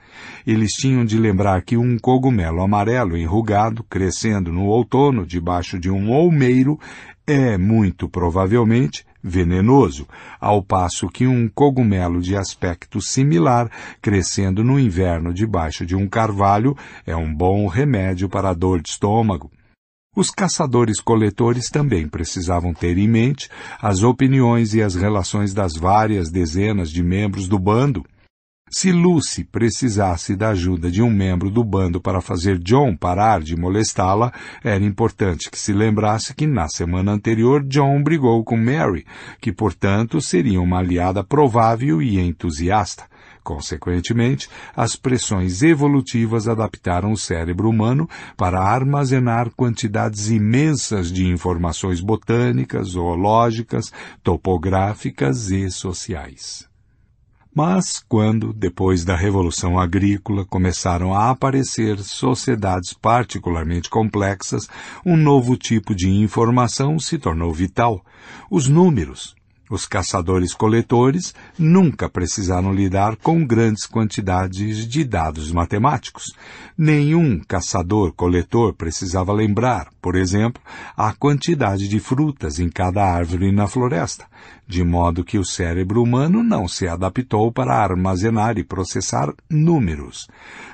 Eles 0.47 0.73
tinham 0.73 1.05
de 1.05 1.19
lembrar 1.19 1.63
que 1.63 1.77
um 1.77 1.99
cogumelo 1.99 2.63
amarelo 2.63 3.17
enrugado, 3.17 3.85
crescendo 3.85 4.53
no 4.53 4.65
outono 4.65 5.27
debaixo 5.27 5.79
de 5.79 5.91
um 5.91 6.11
olmeiro, 6.11 6.79
é 7.27 7.57
muito 7.57 8.09
provavelmente 8.09 9.05
venenoso, 9.23 10.09
ao 10.41 10.63
passo 10.63 11.09
que 11.09 11.27
um 11.27 11.49
cogumelo 11.49 12.21
de 12.21 12.37
aspecto 12.37 13.01
similar, 13.01 13.71
crescendo 14.01 14.65
no 14.65 14.79
inverno 14.79 15.33
debaixo 15.33 15.87
de 15.87 15.95
um 15.95 16.09
carvalho, 16.09 16.77
é 17.07 17.15
um 17.15 17.33
bom 17.33 17.69
remédio 17.69 18.29
para 18.29 18.51
a 18.51 18.55
dor 18.55 18.83
de 18.83 18.91
estômago. 18.91 19.51
Os 20.15 20.31
caçadores-coletores 20.31 21.71
também 21.71 22.07
precisavam 22.07 22.75
ter 22.75 22.99
em 22.99 23.09
mente 23.09 23.49
as 23.81 24.03
opiniões 24.03 24.75
e 24.75 24.83
as 24.83 24.95
relações 24.95 25.55
das 25.55 25.73
várias 25.75 26.31
dezenas 26.31 26.91
de 26.91 27.03
membros 27.03 27.49
do 27.49 27.59
bando. 27.59 28.05
Se 28.75 28.91
Lucy 28.91 29.45
precisasse 29.45 30.35
da 30.35 30.49
ajuda 30.49 30.91
de 30.91 31.03
um 31.03 31.11
membro 31.11 31.51
do 31.51 31.63
bando 31.63 32.01
para 32.01 32.23
fazer 32.23 32.59
John 32.59 32.97
parar 32.97 33.43
de 33.43 33.55
molestá-la, 33.55 34.33
era 34.65 34.83
importante 34.83 35.51
que 35.51 35.59
se 35.59 35.75
lembrasse 35.75 36.35
que 36.35 36.47
na 36.47 36.67
semana 36.69 37.13
anterior 37.13 37.63
John 37.65 38.03
brigou 38.03 38.43
com 38.43 38.57
Mary, 38.57 39.05
que 39.43 39.53
portanto 39.53 40.23
seria 40.23 40.59
uma 40.59 40.79
aliada 40.79 41.23
provável 41.23 42.01
e 42.01 42.19
entusiasta. 42.19 43.05
Consequentemente, 43.45 44.49
as 44.75 44.97
pressões 44.97 45.63
evolutivas 45.63 46.49
adaptaram 46.49 47.13
o 47.13 47.17
cérebro 47.17 47.69
humano 47.69 48.09
para 48.39 48.59
armazenar 48.59 49.51
quantidades 49.51 50.31
imensas 50.31 51.13
de 51.13 51.27
informações 51.27 52.01
botânicas, 52.01 52.89
zoológicas, 52.89 53.93
topográficas 54.23 55.51
e 55.51 55.71
sociais. 55.71 56.72
Mas 57.55 58.03
quando, 58.09 58.51
depois 58.51 59.05
da 59.05 59.15
Revolução 59.15 59.79
Agrícola, 59.79 60.47
começaram 60.47 61.15
a 61.15 61.29
aparecer 61.29 61.99
sociedades 61.99 62.95
particularmente 62.95 63.91
complexas, 63.91 64.67
um 65.05 65.19
novo 65.19 65.55
tipo 65.57 65.95
de 65.95 66.09
informação 66.09 66.99
se 66.99 67.19
tornou 67.19 67.53
vital: 67.53 68.03
os 68.51 68.69
números. 68.69 69.35
Os 69.73 69.87
caçadores-coletores 69.87 71.35
nunca 71.59 72.07
precisaram 72.07 72.75
lidar 72.75 73.17
com 73.17 73.43
grandes 73.43 73.87
quantidades 73.87 74.87
de 74.87 75.03
dados 75.03 75.51
matemáticos. 75.51 76.25
Nenhum 76.77 77.41
caçador-coletor 77.41 78.75
precisava 78.75 79.33
lembrar, 79.33 79.89
por 79.99 80.15
exemplo, 80.15 80.63
a 80.95 81.15
quantidade 81.15 81.89
de 81.89 81.99
frutas 81.99 82.59
em 82.59 82.69
cada 82.69 83.03
árvore 83.03 83.51
na 83.51 83.67
floresta, 83.67 84.27
de 84.69 84.85
modo 84.85 85.25
que 85.25 85.39
o 85.39 85.45
cérebro 85.45 86.03
humano 86.03 86.43
não 86.43 86.69
se 86.69 86.87
adaptou 86.87 87.51
para 87.51 87.75
armazenar 87.75 88.59
e 88.59 88.65
processar 88.65 89.33
números. 89.49 90.29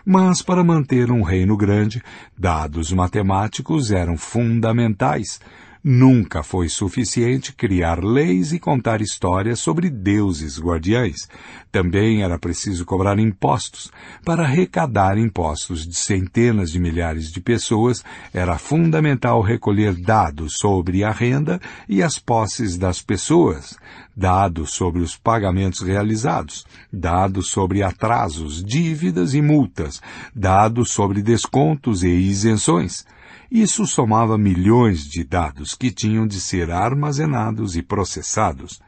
Mas 0.04 0.42
para 0.42 0.64
manter 0.64 1.12
um 1.12 1.22
reino 1.22 1.56
grande, 1.56 2.02
dados 2.36 2.90
matemáticos 2.90 3.92
eram 3.92 4.16
fundamentais 4.16 5.38
Nunca 5.82 6.42
foi 6.42 6.68
suficiente 6.68 7.52
criar 7.52 8.02
leis 8.02 8.52
e 8.52 8.58
contar 8.58 9.00
histórias 9.00 9.60
sobre 9.60 9.88
deuses 9.88 10.58
guardiães. 10.58 11.28
Também 11.70 12.22
era 12.22 12.36
preciso 12.38 12.84
cobrar 12.84 13.18
impostos. 13.18 13.90
Para 14.24 14.42
arrecadar 14.42 15.16
impostos 15.16 15.86
de 15.86 15.94
centenas 15.94 16.72
de 16.72 16.80
milhares 16.80 17.30
de 17.30 17.40
pessoas, 17.40 18.02
era 18.34 18.58
fundamental 18.58 19.40
recolher 19.40 19.94
dados 19.94 20.54
sobre 20.58 21.04
a 21.04 21.12
renda 21.12 21.60
e 21.88 22.02
as 22.02 22.18
posses 22.18 22.76
das 22.76 23.00
pessoas, 23.00 23.76
dados 24.16 24.72
sobre 24.72 25.00
os 25.00 25.16
pagamentos 25.16 25.80
realizados, 25.80 26.66
dados 26.92 27.50
sobre 27.50 27.84
atrasos, 27.84 28.64
dívidas 28.64 29.32
e 29.32 29.40
multas, 29.40 30.02
dados 30.34 30.90
sobre 30.90 31.22
descontos 31.22 32.02
e 32.02 32.08
isenções. 32.08 33.06
Isso 33.50 33.86
somava 33.86 34.36
milhões 34.36 35.04
de 35.04 35.24
dados 35.24 35.74
que 35.74 35.90
tinham 35.90 36.26
de 36.26 36.38
ser 36.38 36.70
armazenados 36.70 37.76
e 37.76 37.82
processados. 37.82 38.78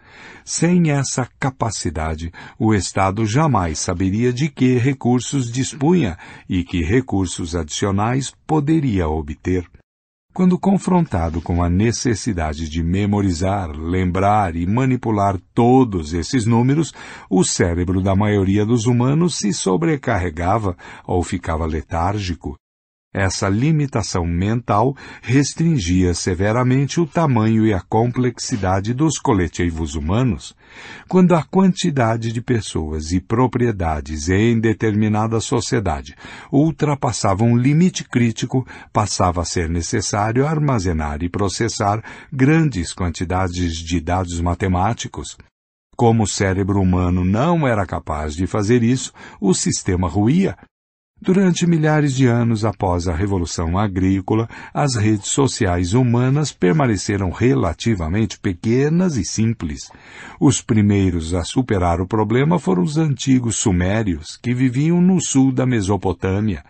Sem 0.44 0.90
essa 0.90 1.26
capacidade, 1.38 2.30
o 2.58 2.74
Estado 2.74 3.24
jamais 3.24 3.78
saberia 3.78 4.32
de 4.32 4.50
que 4.50 4.76
recursos 4.76 5.50
dispunha 5.50 6.18
e 6.46 6.62
que 6.62 6.82
recursos 6.82 7.56
adicionais 7.56 8.34
poderia 8.46 9.08
obter. 9.08 9.66
Quando 10.32 10.58
confrontado 10.58 11.40
com 11.40 11.62
a 11.62 11.68
necessidade 11.68 12.68
de 12.68 12.82
memorizar, 12.82 13.70
lembrar 13.70 14.54
e 14.54 14.66
manipular 14.66 15.40
todos 15.54 16.12
esses 16.12 16.44
números, 16.44 16.92
o 17.28 17.42
cérebro 17.42 18.00
da 18.02 18.14
maioria 18.14 18.64
dos 18.64 18.86
humanos 18.86 19.36
se 19.36 19.52
sobrecarregava 19.52 20.76
ou 21.04 21.24
ficava 21.24 21.66
letárgico, 21.66 22.56
essa 23.12 23.48
limitação 23.48 24.24
mental 24.24 24.96
restringia 25.20 26.14
severamente 26.14 27.00
o 27.00 27.06
tamanho 27.06 27.66
e 27.66 27.74
a 27.74 27.80
complexidade 27.80 28.94
dos 28.94 29.18
coletivos 29.18 29.96
humanos. 29.96 30.54
Quando 31.08 31.34
a 31.34 31.42
quantidade 31.42 32.32
de 32.32 32.40
pessoas 32.40 33.10
e 33.10 33.20
propriedades 33.20 34.28
em 34.28 34.60
determinada 34.60 35.40
sociedade 35.40 36.14
ultrapassava 36.52 37.42
um 37.42 37.56
limite 37.56 38.04
crítico, 38.04 38.64
passava 38.92 39.42
a 39.42 39.44
ser 39.44 39.68
necessário 39.68 40.46
armazenar 40.46 41.22
e 41.24 41.28
processar 41.28 42.02
grandes 42.32 42.92
quantidades 42.92 43.74
de 43.74 44.00
dados 44.00 44.40
matemáticos. 44.40 45.36
Como 45.96 46.22
o 46.22 46.28
cérebro 46.28 46.80
humano 46.80 47.24
não 47.24 47.66
era 47.66 47.84
capaz 47.84 48.34
de 48.34 48.46
fazer 48.46 48.82
isso, 48.82 49.12
o 49.40 49.52
sistema 49.52 50.08
ruía 50.08 50.56
Durante 51.22 51.66
milhares 51.66 52.14
de 52.14 52.26
anos 52.26 52.64
após 52.64 53.06
a 53.06 53.14
Revolução 53.14 53.76
Agrícola, 53.76 54.48
as 54.72 54.94
redes 54.94 55.28
sociais 55.28 55.92
humanas 55.92 56.50
permaneceram 56.50 57.30
relativamente 57.30 58.38
pequenas 58.38 59.16
e 59.16 59.24
simples. 59.24 59.90
Os 60.40 60.62
primeiros 60.62 61.34
a 61.34 61.44
superar 61.44 62.00
o 62.00 62.06
problema 62.06 62.58
foram 62.58 62.82
os 62.82 62.96
antigos 62.96 63.56
sumérios, 63.56 64.38
que 64.42 64.54
viviam 64.54 64.98
no 65.02 65.20
sul 65.20 65.52
da 65.52 65.66
Mesopotâmia. 65.66 66.64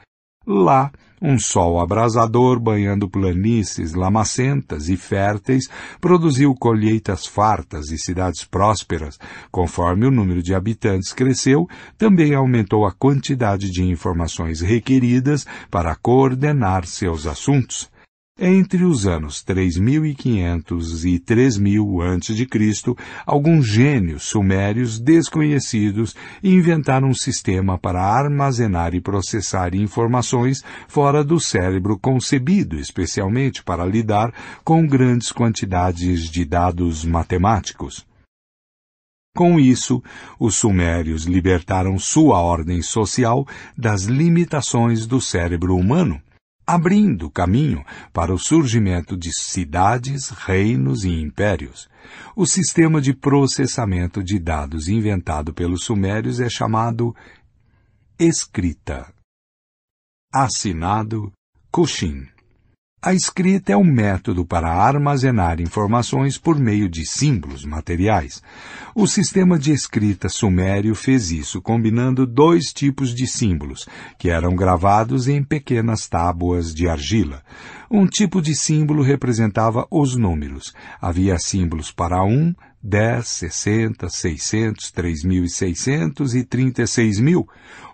Lá, 0.44 0.90
um 1.20 1.38
sol 1.38 1.80
abrasador 1.80 2.58
banhando 2.58 3.08
planícies 3.08 3.94
lamacentas 3.94 4.88
e 4.88 4.96
férteis 4.96 5.68
produziu 6.00 6.54
colheitas 6.54 7.26
fartas 7.26 7.90
e 7.90 7.98
cidades 7.98 8.44
prósperas. 8.44 9.18
Conforme 9.50 10.06
o 10.06 10.10
número 10.10 10.42
de 10.42 10.54
habitantes 10.54 11.12
cresceu, 11.12 11.68
também 11.98 12.34
aumentou 12.34 12.86
a 12.86 12.92
quantidade 12.92 13.70
de 13.70 13.82
informações 13.82 14.60
requeridas 14.60 15.46
para 15.70 15.94
coordenar 15.94 16.86
seus 16.86 17.26
assuntos. 17.26 17.90
Entre 18.42 18.84
os 18.86 19.06
anos 19.06 19.42
3500 19.42 21.04
e 21.04 21.18
3000 21.18 22.00
a.C., 22.00 22.46
alguns 23.26 23.66
gênios 23.66 24.22
sumérios 24.22 24.98
desconhecidos 24.98 26.16
inventaram 26.42 27.08
um 27.08 27.14
sistema 27.14 27.76
para 27.76 28.00
armazenar 28.00 28.94
e 28.94 29.00
processar 29.00 29.74
informações 29.74 30.62
fora 30.88 31.22
do 31.22 31.38
cérebro 31.38 31.98
concebido 31.98 32.80
especialmente 32.80 33.62
para 33.62 33.84
lidar 33.84 34.32
com 34.64 34.86
grandes 34.86 35.30
quantidades 35.30 36.30
de 36.30 36.42
dados 36.42 37.04
matemáticos. 37.04 38.06
Com 39.36 39.60
isso, 39.60 40.02
os 40.38 40.56
sumérios 40.56 41.24
libertaram 41.24 41.98
sua 41.98 42.40
ordem 42.40 42.80
social 42.80 43.46
das 43.76 44.04
limitações 44.04 45.06
do 45.06 45.20
cérebro 45.20 45.76
humano 45.76 46.22
abrindo 46.72 47.28
caminho 47.28 47.84
para 48.12 48.32
o 48.32 48.38
surgimento 48.38 49.16
de 49.16 49.32
cidades, 49.32 50.28
reinos 50.30 51.02
e 51.02 51.10
impérios. 51.10 51.88
O 52.36 52.46
sistema 52.46 53.00
de 53.00 53.12
processamento 53.12 54.22
de 54.22 54.38
dados 54.38 54.88
inventado 54.88 55.52
pelos 55.52 55.84
sumérios 55.84 56.38
é 56.38 56.48
chamado 56.48 57.12
escrita. 58.16 59.12
Assinado 60.32 61.32
Cushin. 61.72 62.28
A 63.02 63.14
escrita 63.14 63.72
é 63.72 63.76
um 63.78 63.82
método 63.82 64.44
para 64.44 64.68
armazenar 64.68 65.58
informações 65.58 66.36
por 66.36 66.58
meio 66.58 66.86
de 66.86 67.06
símbolos 67.06 67.64
materiais. 67.64 68.42
O 68.94 69.06
sistema 69.06 69.58
de 69.58 69.72
escrita 69.72 70.28
sumério 70.28 70.94
fez 70.94 71.30
isso 71.30 71.62
combinando 71.62 72.26
dois 72.26 72.66
tipos 72.74 73.14
de 73.14 73.26
símbolos, 73.26 73.88
que 74.18 74.28
eram 74.28 74.54
gravados 74.54 75.28
em 75.28 75.42
pequenas 75.42 76.06
tábuas 76.08 76.74
de 76.74 76.90
argila. 76.90 77.42
Um 77.90 78.06
tipo 78.06 78.42
de 78.42 78.54
símbolo 78.54 79.02
representava 79.02 79.86
os 79.90 80.14
números. 80.14 80.74
Havia 81.00 81.38
símbolos 81.38 81.90
para 81.90 82.22
um, 82.22 82.54
10, 82.82 83.28
60, 83.28 84.08
600, 84.08 84.90
3.600 84.92 86.34
e 86.34 86.44
36 86.44 87.20
mil. 87.20 87.46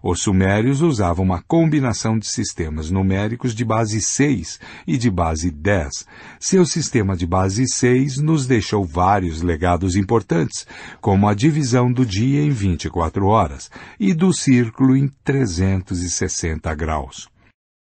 Os 0.02 0.22
sumérios 0.22 0.80
usavam 0.80 1.24
uma 1.24 1.42
combinação 1.42 2.16
de 2.18 2.28
sistemas 2.28 2.90
numéricos 2.90 3.52
de 3.52 3.64
base 3.64 4.00
6 4.00 4.60
e 4.86 4.96
de 4.96 5.10
base 5.10 5.50
10. 5.50 6.06
Seu 6.38 6.64
sistema 6.64 7.16
de 7.16 7.26
base 7.26 7.66
6 7.68 8.18
nos 8.18 8.46
deixou 8.46 8.84
vários 8.84 9.42
legados 9.42 9.96
importantes, 9.96 10.66
como 11.00 11.28
a 11.28 11.34
divisão 11.34 11.92
do 11.92 12.06
dia 12.06 12.42
em 12.42 12.50
24 12.50 13.26
horas 13.26 13.68
e 13.98 14.14
do 14.14 14.32
círculo 14.32 14.96
em 14.96 15.08
360 15.24 16.72
graus. 16.76 17.35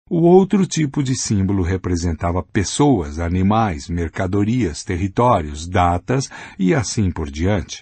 O 0.08 0.22
outro 0.22 0.68
tipo 0.68 1.02
de 1.02 1.16
símbolo 1.16 1.64
representava 1.64 2.44
pessoas, 2.44 3.18
animais, 3.18 3.90
mercadorias, 3.90 4.84
territórios, 4.84 5.68
datas 5.68 6.30
e 6.60 6.76
assim 6.76 7.10
por 7.10 7.28
diante. 7.32 7.82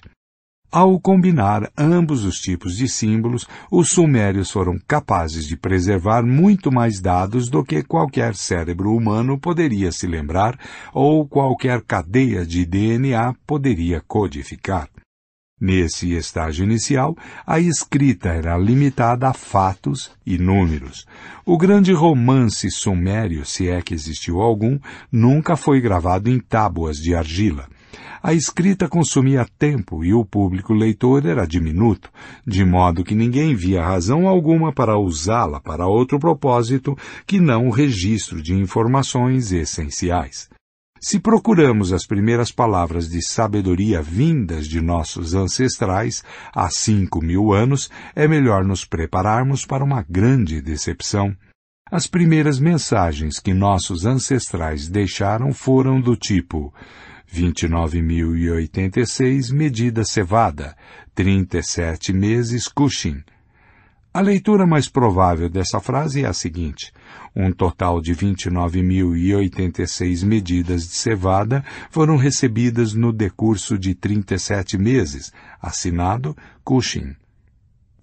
Ao 0.72 0.98
combinar 1.02 1.70
ambos 1.78 2.24
os 2.24 2.40
tipos 2.40 2.78
de 2.78 2.88
símbolos, 2.88 3.46
os 3.70 3.90
sumérios 3.90 4.50
foram 4.50 4.80
capazes 4.88 5.46
de 5.46 5.58
preservar 5.58 6.24
muito 6.24 6.72
mais 6.72 7.02
dados 7.02 7.50
do 7.50 7.62
que 7.62 7.84
qualquer 7.84 8.36
cérebro 8.36 8.96
humano 8.96 9.38
poderia 9.38 9.92
se 9.92 10.08
lembrar 10.08 10.58
ou 10.94 11.28
qualquer 11.28 11.82
cadeia 11.82 12.46
de 12.46 12.66
DNA 12.66 13.36
poderia 13.46 14.00
codificar. 14.00 14.93
Nesse 15.66 16.12
estágio 16.12 16.66
inicial, 16.66 17.16
a 17.48 17.58
escrita 17.58 18.28
era 18.28 18.58
limitada 18.58 19.30
a 19.30 19.34
fatos 19.34 20.12
e 20.26 20.38
números. 20.38 21.06
O 21.46 21.58
grande 21.58 21.94
romance 21.94 22.70
sumério, 22.70 23.46
se 23.46 23.70
é 23.70 23.82
que 23.82 23.94
existiu 23.94 24.42
algum, 24.42 24.78
nunca 25.10 25.56
foi 25.56 25.80
gravado 25.80 26.30
em 26.30 26.38
tábuas 26.38 26.98
de 26.98 27.16
argila. 27.16 27.66
A 28.22 28.34
escrita 28.34 28.90
consumia 28.90 29.48
tempo 29.58 30.04
e 30.04 30.14
o 30.14 30.26
público 30.26 30.74
leitor 30.74 31.26
era 31.26 31.48
diminuto, 31.48 32.12
de 32.46 32.66
modo 32.66 33.02
que 33.02 33.16
ninguém 33.16 33.56
via 33.56 33.86
razão 33.86 34.28
alguma 34.28 34.74
para 34.74 34.98
usá-la 34.98 35.62
para 35.62 35.88
outro 35.88 36.20
propósito 36.20 36.94
que 37.26 37.40
não 37.40 37.70
o 37.70 37.72
registro 37.72 38.42
de 38.42 38.54
informações 38.54 39.54
essenciais. 39.54 40.50
Se 41.06 41.20
procuramos 41.20 41.92
as 41.92 42.08
primeiras 42.08 42.50
palavras 42.50 43.10
de 43.10 43.22
sabedoria 43.22 44.02
vindas 44.02 44.70
de 44.70 44.80
nossos 44.80 45.34
ancestrais 45.34 46.24
há 46.56 46.70
cinco 46.70 47.22
mil 47.22 47.52
anos, 47.52 47.92
é 48.16 48.26
melhor 48.26 48.64
nos 48.64 48.86
prepararmos 48.86 49.66
para 49.66 49.84
uma 49.84 50.06
grande 50.10 50.62
decepção. 50.62 51.36
As 51.92 52.08
primeiras 52.08 52.58
mensagens 52.58 53.38
que 53.38 53.54
nossos 53.54 54.06
ancestrais 54.06 54.88
deixaram 54.88 55.52
foram 55.52 56.00
do 56.00 56.16
tipo 56.16 56.74
29.086 57.30 59.52
medida 59.52 60.06
cevada, 60.06 60.74
37 61.14 62.14
meses 62.14 62.70
Cushing. 62.70 63.22
A 64.14 64.22
leitura 64.22 64.66
mais 64.66 64.88
provável 64.88 65.50
dessa 65.50 65.82
frase 65.82 66.24
é 66.24 66.28
a 66.28 66.34
seguinte: 66.34 66.94
um 67.36 67.52
total 67.52 68.00
de 68.00 68.16
29.086 68.16 70.24
medidas 70.24 70.88
de 70.88 70.94
cevada 70.96 71.66
foram 71.90 72.16
recebidas 72.18 72.94
no 72.94 73.12
decurso 73.12 73.76
de 73.78 73.96
37 73.96 74.78
meses, 74.78 75.34
assinado 75.62 76.38
Cushing. 76.64 77.16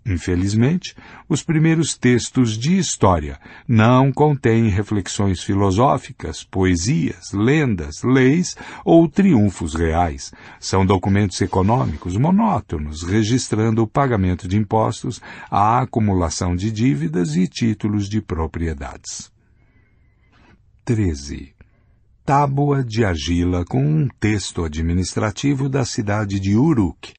Infelizmente, 0.05 0.97
os 1.29 1.43
primeiros 1.43 1.97
textos 1.97 2.57
de 2.57 2.79
história 2.79 3.39
não 3.69 4.11
contêm 4.11 4.69
reflexões 4.69 5.43
filosóficas, 5.43 6.43
poesias, 6.43 7.33
lendas, 7.33 8.03
leis 8.03 8.57
ou 8.83 9.07
triunfos 9.07 9.75
reais. 9.75 10.33
São 10.59 10.87
documentos 10.87 11.41
econômicos 11.43 12.17
monótonos, 12.17 13.03
registrando 13.03 13.83
o 13.83 13.87
pagamento 13.87 14.49
de 14.49 14.57
impostos, 14.57 15.21
a 15.51 15.81
acumulação 15.81 16.57
de 16.57 16.71
dívidas 16.71 17.37
e 17.37 17.47
títulos 17.47 18.09
de 18.09 18.23
propriedades. 18.23 19.31
13. 20.85 21.55
Tábua 22.25 22.83
de 22.83 23.05
argila 23.05 23.65
com 23.67 23.85
um 23.85 24.09
texto 24.19 24.65
administrativo 24.65 25.69
da 25.69 25.85
cidade 25.85 26.41
de 26.41 26.57
Uruk, 26.57 27.13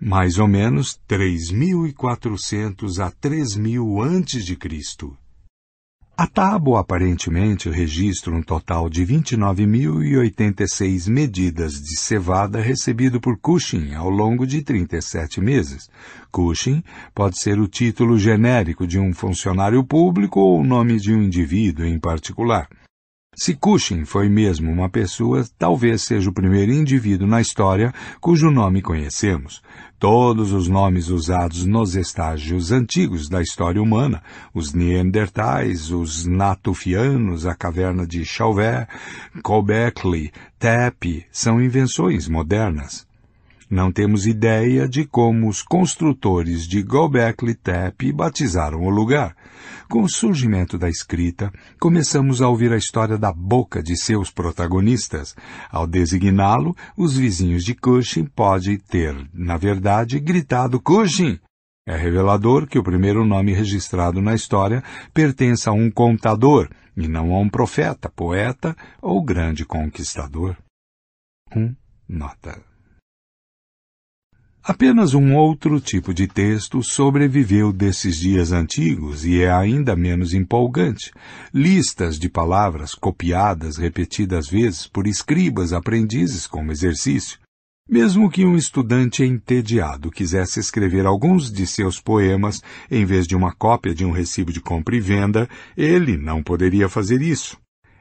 mais 0.00 0.38
ou 0.38 0.46
menos 0.46 1.00
3.400 1.08 3.04
a 3.04 3.10
3.000 3.10 4.04
antes 4.04 4.44
de 4.44 4.56
Cristo. 4.56 5.16
A 6.18 6.26
tábua 6.26 6.80
aparentemente 6.80 7.68
registra 7.68 8.34
um 8.34 8.40
total 8.40 8.88
de 8.88 9.04
29.086 9.04 11.10
medidas 11.10 11.74
de 11.74 11.94
cevada 11.98 12.58
recebido 12.58 13.20
por 13.20 13.38
Cushing 13.38 13.94
ao 13.94 14.08
longo 14.08 14.46
de 14.46 14.62
37 14.62 15.42
meses. 15.42 15.90
Cushing 16.32 16.82
pode 17.14 17.38
ser 17.38 17.60
o 17.60 17.68
título 17.68 18.18
genérico 18.18 18.86
de 18.86 18.98
um 18.98 19.12
funcionário 19.12 19.84
público 19.84 20.40
ou 20.40 20.60
o 20.60 20.64
nome 20.64 20.98
de 20.98 21.12
um 21.12 21.22
indivíduo 21.22 21.84
em 21.84 21.98
particular. 21.98 22.66
Se 23.38 23.54
Cushing 23.54 24.06
foi 24.06 24.30
mesmo 24.30 24.72
uma 24.72 24.88
pessoa, 24.88 25.46
talvez 25.58 26.00
seja 26.00 26.30
o 26.30 26.32
primeiro 26.32 26.72
indivíduo 26.72 27.28
na 27.28 27.42
história 27.42 27.92
cujo 28.18 28.50
nome 28.50 28.80
conhecemos. 28.80 29.62
Todos 29.98 30.52
os 30.52 30.68
nomes 30.68 31.08
usados 31.08 31.64
nos 31.64 31.96
estágios 31.96 32.70
antigos 32.70 33.30
da 33.30 33.40
história 33.40 33.80
humana, 33.80 34.22
os 34.52 34.74
Neandertais, 34.74 35.90
os 35.90 36.26
Natufianos, 36.26 37.46
a 37.46 37.54
caverna 37.54 38.06
de 38.06 38.22
Chauvet, 38.22 38.86
Gobekli, 39.42 40.30
Tepe, 40.58 41.24
são 41.32 41.62
invenções 41.62 42.28
modernas. 42.28 43.06
Não 43.70 43.90
temos 43.90 44.26
ideia 44.26 44.86
de 44.86 45.06
como 45.06 45.48
os 45.48 45.62
construtores 45.62 46.68
de 46.68 46.82
Gobekli 46.82 47.54
Tepe 47.54 48.12
batizaram 48.12 48.82
o 48.82 48.90
lugar. 48.90 49.34
Com 49.88 50.02
o 50.02 50.08
surgimento 50.08 50.76
da 50.76 50.88
escrita, 50.88 51.52
começamos 51.78 52.42
a 52.42 52.48
ouvir 52.48 52.72
a 52.72 52.76
história 52.76 53.16
da 53.16 53.32
boca 53.32 53.82
de 53.82 53.96
seus 53.96 54.30
protagonistas. 54.30 55.34
Ao 55.70 55.86
designá-lo, 55.86 56.76
os 56.96 57.16
vizinhos 57.16 57.64
de 57.64 57.74
Cushing 57.74 58.26
podem 58.26 58.78
ter, 58.78 59.14
na 59.32 59.56
verdade, 59.56 60.18
gritado 60.18 60.80
Cushing! 60.80 61.38
É 61.88 61.96
revelador 61.96 62.66
que 62.66 62.78
o 62.78 62.82
primeiro 62.82 63.24
nome 63.24 63.52
registrado 63.52 64.20
na 64.20 64.34
história 64.34 64.82
pertence 65.14 65.68
a 65.68 65.72
um 65.72 65.88
contador 65.88 66.68
e 66.96 67.06
não 67.06 67.32
a 67.32 67.38
um 67.38 67.48
profeta, 67.48 68.10
poeta 68.10 68.76
ou 69.00 69.22
grande 69.22 69.64
conquistador. 69.64 70.56
1. 71.54 71.60
Um, 71.60 71.76
nota. 72.08 72.75
Apenas 74.66 75.14
um 75.14 75.36
outro 75.36 75.78
tipo 75.78 76.12
de 76.12 76.26
texto 76.26 76.82
sobreviveu 76.82 77.72
desses 77.72 78.18
dias 78.18 78.50
antigos 78.50 79.24
e 79.24 79.40
é 79.40 79.48
ainda 79.48 79.94
menos 79.94 80.34
empolgante. 80.34 81.12
Listas 81.54 82.18
de 82.18 82.28
palavras 82.28 82.92
copiadas 82.92 83.76
repetidas 83.76 84.48
vezes 84.48 84.88
por 84.88 85.06
escribas 85.06 85.72
aprendizes 85.72 86.48
como 86.48 86.72
exercício. 86.72 87.38
Mesmo 87.88 88.28
que 88.28 88.44
um 88.44 88.56
estudante 88.56 89.22
entediado 89.22 90.10
quisesse 90.10 90.58
escrever 90.58 91.06
alguns 91.06 91.52
de 91.52 91.64
seus 91.64 92.00
poemas 92.00 92.60
em 92.90 93.04
vez 93.04 93.24
de 93.24 93.36
uma 93.36 93.54
cópia 93.54 93.94
de 93.94 94.04
um 94.04 94.10
recibo 94.10 94.52
de 94.52 94.60
compra 94.60 94.96
e 94.96 95.00
venda, 95.00 95.48
ele 95.76 96.16
não 96.16 96.42
poderia 96.42 96.88
fazer 96.88 97.22
isso. 97.22 97.56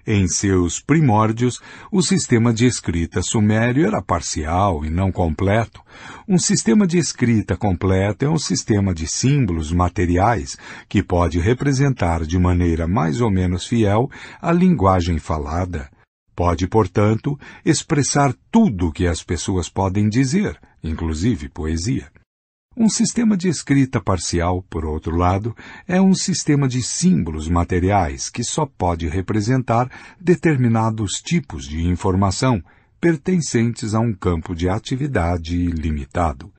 Em 0.08 0.28
seus 0.28 0.80
primórdios, 0.80 1.60
o 1.92 2.00
sistema 2.00 2.54
de 2.54 2.68
escrita 2.68 3.24
sumério 3.24 3.88
era 3.88 4.04
parcial 4.04 4.86
e 4.86 4.90
não 4.92 5.12
completo. 5.12 5.82
Um 6.28 6.38
sistema 6.38 6.86
de 6.86 7.00
escrita 7.00 7.58
completo 7.58 8.24
é 8.24 8.30
um 8.30 8.38
sistema 8.38 8.94
de 8.94 9.08
símbolos 9.08 9.72
materiais 9.72 10.58
que 10.88 11.02
pode 11.02 11.40
representar 11.40 12.24
de 12.24 12.38
maneira 12.38 12.88
mais 12.88 13.20
ou 13.20 13.32
menos 13.32 13.66
fiel 13.66 14.08
a 14.40 14.52
linguagem 14.52 15.18
falada. 15.18 15.90
Pode, 16.36 16.68
portanto, 16.68 17.36
expressar 17.66 18.32
tudo 18.52 18.90
o 18.90 18.92
que 18.92 19.08
as 19.08 19.24
pessoas 19.24 19.70
podem 19.70 20.08
dizer, 20.08 20.60
inclusive 20.84 21.50
poesia. 21.50 22.12
Um 22.78 22.90
sistema 22.90 23.38
de 23.38 23.48
escrita 23.48 24.02
parcial, 24.02 24.62
por 24.70 24.84
outro 24.84 25.16
lado, 25.16 25.56
é 25.88 26.02
um 26.02 26.14
sistema 26.14 26.68
de 26.68 26.84
símbolos 26.84 27.48
materiais 27.48 28.30
que 28.30 28.44
só 28.44 28.66
pode 28.66 29.08
representar 29.08 29.90
determinados 30.20 31.22
tipos 31.22 31.66
de 31.66 31.88
informação 31.88 32.62
pertencentes 33.00 33.94
a 33.94 34.02
um 34.02 34.14
campo 34.14 34.54
de 34.54 34.68
atividade 34.68 35.56
limitado. 35.68 36.52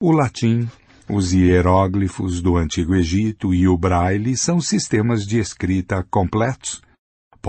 O 0.00 0.12
latim, 0.12 0.68
os 1.08 1.32
hieróglifos 1.32 2.40
do 2.40 2.56
Antigo 2.56 2.94
Egito 2.94 3.52
e 3.52 3.66
o 3.66 3.76
braille 3.76 4.36
são 4.36 4.60
sistemas 4.60 5.26
de 5.26 5.40
escrita 5.40 6.06
completos 6.08 6.80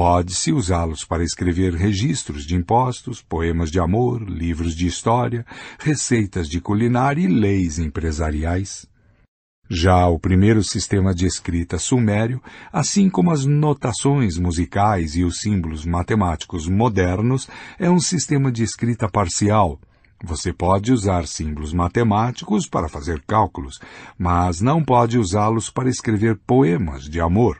Pode-se 0.02 0.54
usá-los 0.54 1.04
para 1.04 1.26
escrever 1.26 1.74
registros 1.74 2.46
de 2.46 2.56
impostos, 2.56 3.22
poemas 3.22 3.70
de 3.70 3.82
amor, 3.82 4.22
livros 4.22 4.74
de 4.74 4.88
história, 4.88 5.46
receitas 5.78 6.48
de 6.48 6.62
culinária 6.62 7.22
e 7.22 7.28
leis 7.28 7.80
empresariais. 7.80 8.88
Já 9.70 10.08
o 10.08 10.18
primeiro 10.18 10.64
sistema 10.64 11.14
de 11.14 11.26
escrita 11.26 11.78
sumério, 11.78 12.42
assim 12.72 13.10
como 13.10 13.30
as 13.30 13.46
notações 13.46 14.38
musicais 14.38 15.18
e 15.18 15.26
os 15.26 15.42
símbolos 15.42 15.84
matemáticos 15.84 16.66
modernos, 16.66 17.50
é 17.78 17.92
um 17.92 18.00
sistema 18.00 18.54
de 18.54 18.64
escrita 18.64 19.10
parcial. 19.10 19.82
Você 20.24 20.54
pode 20.54 20.94
usar 20.94 21.28
símbolos 21.28 21.74
matemáticos 21.74 22.70
para 22.70 22.88
fazer 22.88 23.22
cálculos, 23.28 23.82
mas 24.18 24.62
não 24.62 24.82
pode 24.82 25.20
usá-los 25.20 25.70
para 25.70 25.90
escrever 25.90 26.40
poemas 26.48 27.04
de 27.04 27.20
amor. 27.20 27.60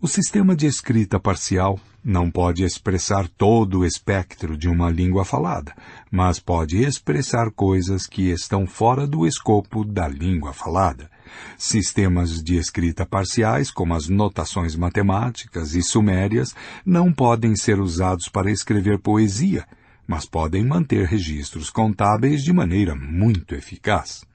O 0.00 0.06
sistema 0.06 0.54
de 0.54 0.64
escrita 0.64 1.18
parcial 1.18 1.76
não 2.04 2.30
pode 2.30 2.62
expressar 2.62 3.26
todo 3.26 3.80
o 3.80 3.84
espectro 3.84 4.56
de 4.56 4.68
uma 4.68 4.88
língua 4.88 5.24
falada, 5.24 5.74
mas 6.08 6.38
pode 6.38 6.78
expressar 6.84 7.50
coisas 7.50 8.06
que 8.06 8.30
estão 8.30 8.64
fora 8.64 9.08
do 9.08 9.26
escopo 9.26 9.84
da 9.84 10.06
língua 10.06 10.52
falada. 10.52 11.10
Sistemas 11.56 12.40
de 12.40 12.56
escrita 12.56 13.04
parciais, 13.04 13.72
como 13.72 13.92
as 13.92 14.08
notações 14.08 14.76
matemáticas 14.76 15.74
e 15.74 15.82
sumérias, 15.82 16.54
não 16.86 17.12
podem 17.12 17.56
ser 17.56 17.80
usados 17.80 18.28
para 18.28 18.52
escrever 18.52 19.00
poesia, 19.00 19.66
mas 20.06 20.24
podem 20.24 20.64
manter 20.64 21.06
registros 21.06 21.70
contábeis 21.70 22.44
de 22.44 22.52
maneira 22.52 22.94
muito 22.94 23.52
eficaz. 23.52 24.27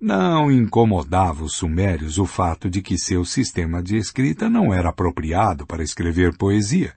Não 0.00 0.48
incomodava 0.48 1.42
os 1.42 1.54
sumérios 1.54 2.18
o 2.18 2.24
fato 2.24 2.70
de 2.70 2.80
que 2.80 2.96
seu 2.96 3.24
sistema 3.24 3.82
de 3.82 3.96
escrita 3.96 4.48
não 4.48 4.72
era 4.72 4.90
apropriado 4.90 5.66
para 5.66 5.82
escrever 5.82 6.36
poesia. 6.36 6.94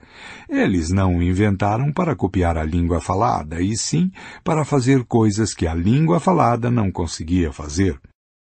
Eles 0.48 0.92
não 0.92 1.18
o 1.18 1.24
inventaram 1.24 1.92
para 1.92 2.16
copiar 2.16 2.60
a 2.60 2.64
língua 2.64 3.02
falada, 3.02 3.60
e 3.60 3.76
sim 3.76 4.12
para 4.44 4.64
fazer 4.64 5.04
coisas 5.06 5.52
que 5.52 5.66
a 5.66 5.74
língua 5.74 6.20
falada 6.20 6.70
não 6.70 6.92
conseguia 6.92 7.52
fazer. 7.52 8.00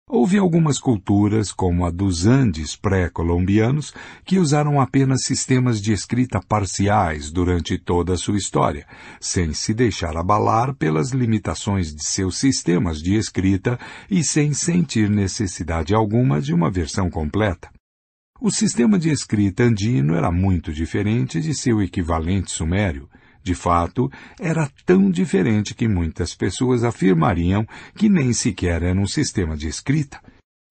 Houve 0.07 0.38
algumas 0.38 0.77
culturas, 0.77 1.51
como 1.51 1.83
a 1.83 1.89
dos 1.89 2.27
Andes 2.27 2.75
pré-colombianos, 2.75 3.91
que 4.23 4.38
usaram 4.38 4.79
apenas 4.79 5.23
sistemas 5.23 5.81
de 5.81 5.93
escrita 5.93 6.39
parciais 6.39 7.31
durante 7.31 7.79
toda 7.79 8.13
a 8.13 8.17
sua 8.17 8.38
história, 8.38 8.85
sem 9.19 9.51
se 9.51 9.73
deixar 9.73 10.15
abalar 10.15 10.75
pelas 10.75 11.09
limitações 11.09 11.91
de 11.91 12.03
seus 12.03 12.38
sistemas 12.38 13.01
de 13.01 13.15
escrita 13.15 13.79
e 14.07 14.23
sem 14.23 14.53
sentir 14.53 15.09
necessidade 15.09 15.95
alguma 15.95 16.39
de 16.39 16.53
uma 16.53 16.69
versão 16.69 17.09
completa. 17.09 17.71
O 18.39 18.51
sistema 18.51 18.99
de 18.99 19.09
escrita 19.09 19.63
andino 19.63 20.13
era 20.13 20.31
muito 20.31 20.71
diferente 20.71 21.41
de 21.41 21.55
seu 21.55 21.81
equivalente 21.81 22.51
sumério. 22.51 23.09
De 23.45 23.53
fato, 23.53 24.11
era 24.40 24.67
tão 24.88 25.11
diferente 25.11 25.76
que 25.76 25.88
muitas 25.88 26.33
pessoas 26.33 26.83
afirmariam 26.83 27.63
que 27.95 28.10
nem 28.10 28.33
sequer 28.33 28.81
era 28.81 28.99
um 28.99 29.06
sistema 29.06 29.56
de 29.56 29.67
escrita. 29.67 30.19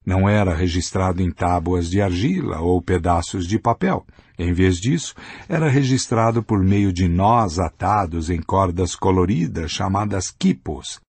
Não 0.05 0.29
era 0.29 0.53
registrado 0.53 1.23
em 1.23 1.31
tábuas 1.31 1.89
de 1.89 2.03
argila 2.03 2.59
ou 2.59 2.83
pedaços 2.83 3.47
de 3.47 3.61
papel. 3.61 4.05
Em 4.37 4.53
vez 4.53 4.79
disso, 4.79 5.15
era 5.49 5.69
registrado 5.69 6.43
por 6.43 6.65
meio 6.65 6.93
de 6.93 7.07
nós 7.07 7.61
atados 7.61 8.29
em 8.29 8.43
cordas 8.43 8.97
coloridas 8.97 9.71
chamadas 9.71 10.33
quipos. 10.37 11.01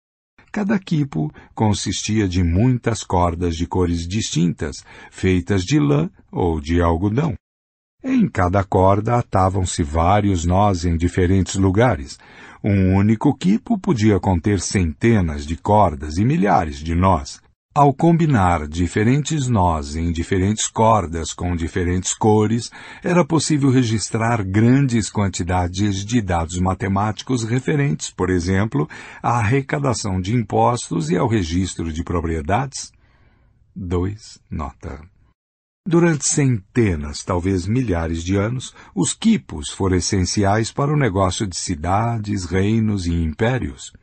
Cada 0.52 0.78
quipo 0.78 1.34
consistia 1.56 2.28
de 2.28 2.44
muitas 2.44 3.04
cordas 3.04 3.56
de 3.56 3.66
cores 3.66 4.08
distintas, 4.08 4.86
feitas 5.10 5.64
de 5.64 5.80
lã 5.80 6.12
ou 6.32 6.62
de 6.62 6.80
algodão. 6.80 7.34
Em 8.08 8.28
cada 8.28 8.64
corda 8.64 9.16
atavam-se 9.16 9.82
vários 9.82 10.46
nós 10.46 10.86
em 10.86 10.96
diferentes 10.96 11.56
lugares. 11.56 12.20
Um 12.64 12.96
único 12.96 13.36
quipo 13.36 13.80
podia 13.80 14.20
conter 14.20 14.60
centenas 14.60 15.44
de 15.44 15.58
cordas 15.58 16.18
e 16.18 16.24
milhares 16.24 16.78
de 16.78 16.94
nós. 16.94 17.42
Ao 17.74 17.92
combinar 17.92 18.68
diferentes 18.68 19.48
nós 19.48 19.96
em 19.96 20.12
diferentes 20.12 20.68
cordas 20.68 21.34
com 21.34 21.56
diferentes 21.56 22.14
cores, 22.14 22.70
era 23.04 23.26
possível 23.26 23.72
registrar 23.72 24.44
grandes 24.44 25.10
quantidades 25.10 26.06
de 26.06 26.22
dados 26.22 26.60
matemáticos 26.60 27.44
referentes, 27.44 28.12
por 28.12 28.30
exemplo, 28.30 28.88
à 29.22 29.40
arrecadação 29.40 30.22
de 30.22 30.36
impostos 30.36 31.10
e 31.10 31.18
ao 31.18 31.28
registro 31.28 31.92
de 31.92 32.04
propriedades. 32.04 32.94
2. 33.76 34.40
Nota. 34.52 35.15
Durante 35.88 36.28
centenas, 36.28 37.24
talvez 37.24 37.68
milhares 37.68 38.24
de 38.24 38.36
anos, 38.36 38.74
os 38.96 39.14
quipos 39.14 39.70
foram 39.70 39.98
essenciais 39.98 40.72
para 40.72 40.92
o 40.92 40.98
negócio 40.98 41.46
de 41.46 41.56
cidades, 41.56 42.46
reinos 42.46 43.06
e 43.06 43.14
impérios. 43.14 43.94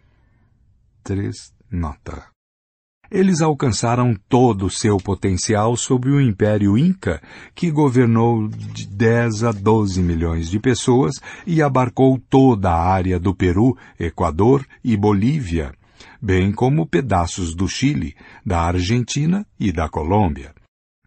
3. 1.03 1.53
Nota. 1.69 2.27
Eles 3.11 3.41
alcançaram 3.41 4.15
todo 4.29 4.67
o 4.67 4.71
seu 4.71 4.97
potencial 4.97 5.77
sob 5.77 6.09
o 6.09 6.21
Império 6.21 6.79
Inca, 6.79 7.21
que 7.53 7.69
governou 7.69 8.47
de 8.47 8.87
10 8.87 9.43
a 9.43 9.51
12 9.51 10.01
milhões 10.01 10.49
de 10.49 10.61
pessoas 10.61 11.17
e 11.45 11.61
abarcou 11.61 12.17
toda 12.31 12.71
a 12.71 12.93
área 12.93 13.19
do 13.19 13.35
Peru, 13.35 13.77
Equador 13.99 14.65
e 14.85 14.97
Bolívia, 14.97 15.75
bem 16.23 16.53
como 16.53 16.87
pedaços 16.87 17.57
do 17.57 17.67
Chile, 17.67 18.15
da 18.47 18.61
Argentina 18.61 19.45
e 19.59 19.73
da 19.73 19.89
Colômbia. 19.89 20.62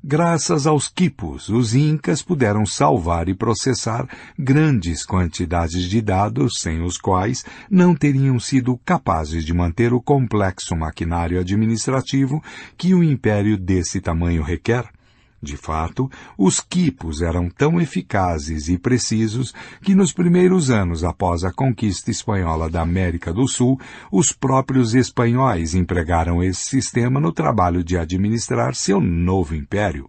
Graças 0.08 0.68
aos 0.68 0.88
quipos, 0.88 1.50
os 1.50 1.74
incas 1.74 2.22
puderam 2.22 2.64
salvar 2.64 3.28
e 3.28 3.34
processar 3.34 4.08
grandes 4.38 5.04
quantidades 5.04 5.90
de 5.90 6.00
dados 6.00 6.60
sem 6.60 6.84
os 6.84 6.96
quais 6.96 7.44
não 7.72 7.96
teriam 7.96 8.40
sido 8.40 8.80
capazes 8.86 9.44
de 9.44 9.52
manter 9.52 9.94
o 9.94 10.00
complexo 10.00 10.76
maquinário 10.76 11.40
administrativo 11.40 12.40
que 12.78 12.94
um 12.94 13.02
império 13.02 13.58
desse 13.58 14.00
tamanho 14.00 14.44
requer. 14.44 14.95
De 15.46 15.56
fato, 15.56 16.10
os 16.36 16.60
quipos 16.60 17.22
eram 17.22 17.52
tão 17.52 17.80
eficazes 17.80 18.68
e 18.68 18.80
precisos 18.80 19.54
que 19.80 19.94
nos 19.94 20.12
primeiros 20.12 20.72
anos 20.72 21.04
após 21.04 21.44
a 21.44 21.54
conquista 21.54 22.10
espanhola 22.10 22.68
da 22.68 22.82
América 22.82 23.32
do 23.32 23.48
Sul, 23.48 23.80
os 24.12 24.32
próprios 24.32 24.96
espanhóis 24.96 25.76
empregaram 25.76 26.44
esse 26.44 26.64
sistema 26.64 27.20
no 27.20 27.32
trabalho 27.32 27.84
de 27.84 27.96
administrar 27.96 28.74
seu 28.74 29.00
novo 29.00 29.54
império. 29.54 30.08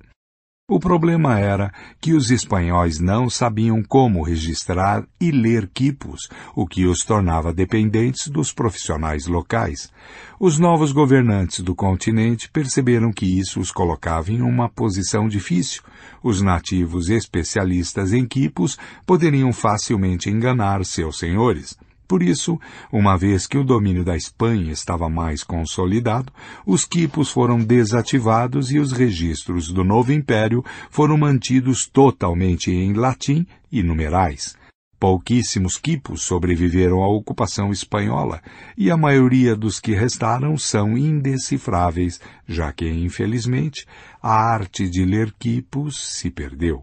O 0.68 0.80
problema 0.80 1.38
era 1.38 1.72
que 2.00 2.12
os 2.12 2.32
espanhóis 2.32 2.98
não 2.98 3.30
sabiam 3.30 3.84
como 3.84 4.24
registrar 4.24 5.06
e 5.20 5.30
ler 5.30 5.70
quipos, 5.72 6.28
o 6.56 6.66
que 6.66 6.86
os 6.86 7.04
tornava 7.04 7.54
dependentes 7.54 8.26
dos 8.26 8.52
profissionais 8.52 9.28
locais. 9.28 9.92
Os 10.40 10.58
novos 10.58 10.90
governantes 10.90 11.60
do 11.60 11.72
continente 11.72 12.50
perceberam 12.50 13.12
que 13.12 13.38
isso 13.38 13.60
os 13.60 13.70
colocava 13.70 14.32
em 14.32 14.42
uma 14.42 14.68
posição 14.68 15.28
difícil. 15.28 15.84
Os 16.20 16.42
nativos 16.42 17.10
especialistas 17.10 18.12
em 18.12 18.26
quipos 18.26 18.76
poderiam 19.06 19.52
facilmente 19.52 20.28
enganar 20.30 20.84
seus 20.84 21.16
senhores. 21.16 21.78
Por 22.06 22.22
isso, 22.22 22.58
uma 22.92 23.16
vez 23.16 23.46
que 23.46 23.58
o 23.58 23.64
domínio 23.64 24.04
da 24.04 24.16
Espanha 24.16 24.70
estava 24.70 25.08
mais 25.08 25.42
consolidado, 25.42 26.32
os 26.64 26.84
quipos 26.84 27.30
foram 27.30 27.58
desativados 27.58 28.70
e 28.70 28.78
os 28.78 28.92
registros 28.92 29.72
do 29.72 29.82
novo 29.82 30.12
império 30.12 30.64
foram 30.88 31.16
mantidos 31.16 31.86
totalmente 31.86 32.70
em 32.70 32.92
latim 32.92 33.44
e 33.72 33.82
numerais. 33.82 34.56
Pouquíssimos 34.98 35.76
quipos 35.76 36.22
sobreviveram 36.22 37.02
à 37.02 37.08
ocupação 37.08 37.70
espanhola 37.70 38.40
e 38.78 38.90
a 38.90 38.96
maioria 38.96 39.54
dos 39.54 39.78
que 39.78 39.92
restaram 39.92 40.56
são 40.56 40.96
indecifráveis, 40.96 42.18
já 42.46 42.72
que, 42.72 42.88
infelizmente, 42.88 43.84
a 44.22 44.32
arte 44.32 44.88
de 44.88 45.04
ler 45.04 45.34
quipos 45.38 45.98
se 46.18 46.30
perdeu. 46.30 46.82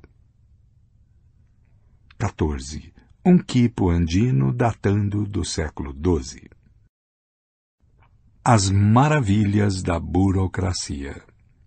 14 2.19 2.92
um 3.25 3.38
quipo 3.38 3.89
andino 3.89 4.51
datando 4.51 5.25
do 5.25 5.45
século 5.45 5.93
XII. 5.93 6.49
As 8.43 8.69
maravilhas 8.69 9.81
da 9.81 9.97
burocracia. 9.97 11.23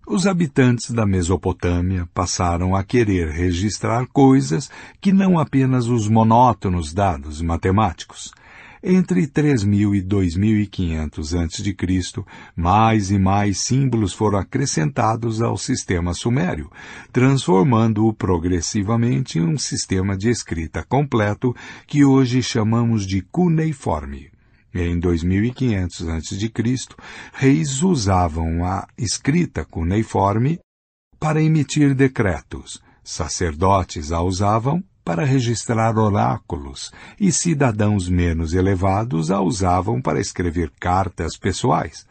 Os 0.06 0.26
habitantes 0.26 0.90
da 0.90 1.06
Mesopotâmia 1.06 2.06
passaram 2.12 2.76
a 2.76 2.85
querer 2.85 3.31
registrar 3.31 4.06
coisas 4.08 4.71
que 5.01 5.15
não 5.15 5.39
apenas 5.39 5.87
os 5.87 6.08
monótonos 6.08 6.92
dados 6.92 7.40
matemáticos, 7.40 8.35
entre 8.83 9.26
3000 9.26 9.94
e 9.94 10.03
2500 10.03 11.35
a.C., 11.35 11.76
mais 12.55 13.10
e 13.10 13.19
mais 13.19 13.60
símbolos 13.60 14.12
foram 14.12 14.39
acrescentados 14.39 15.41
ao 15.42 15.57
sistema 15.57 16.15
sumério, 16.15 16.71
transformando-o 17.12 18.12
progressivamente 18.12 19.39
em 19.39 19.42
um 19.42 19.59
sistema 19.59 20.17
de 20.17 20.28
escrita 20.28 20.85
completo 20.85 21.55
que 21.87 22.05
hoje 22.05 22.42
chamamos 22.42 23.07
de 23.07 23.23
cuneiforme. 23.23 24.31
Em 24.75 24.99
2500 24.99 26.09
a.C., 26.09 26.53
reis 27.33 27.83
usavam 27.83 28.65
a 28.65 28.87
escrita 28.99 29.65
cuneiforme 29.65 30.59
para 31.19 31.42
emitir 31.42 31.94
decretos, 31.94 32.81
sacerdotes 33.03 34.12
a 34.12 34.21
usavam 34.21 34.85
para 35.06 35.24
registrar 35.24 35.97
oráculos 35.97 36.90
e 37.21 37.31
cidadãos 37.31 38.08
menos 38.08 38.53
elevados 38.53 39.31
a 39.31 39.40
usavam 39.40 40.03
para 40.03 40.21
escrever 40.21 40.72
cartas 40.81 41.39
pessoais. 41.39 42.05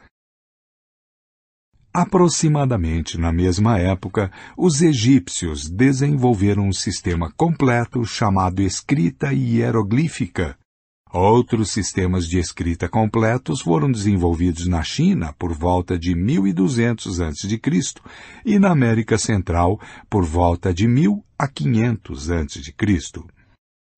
Aproximadamente 1.94 3.18
na 3.18 3.34
mesma 3.34 3.78
época, 3.78 4.32
os 4.58 4.82
egípcios 4.82 5.70
desenvolveram 5.70 6.70
um 6.70 6.72
sistema 6.72 7.30
completo 7.36 8.06
chamado 8.06 8.62
escrita 8.62 9.34
hieroglífica, 9.34 10.58
Outros 11.18 11.72
sistemas 11.72 12.28
de 12.28 12.40
escrita 12.40 12.90
completos 12.90 13.62
foram 13.62 13.90
desenvolvidos 13.90 14.68
na 14.68 14.84
China 14.84 15.34
por 15.40 15.54
volta 15.54 15.98
de 15.98 16.14
1200 16.14 17.22
a.C. 17.22 17.62
e 18.46 18.60
na 18.60 18.70
América 18.70 19.18
Central 19.18 19.80
por 20.10 20.26
volta 20.26 20.74
de 20.74 20.86
1000 20.90 21.24
a 21.40 21.48
500 21.48 22.32
a.C. 22.32 23.35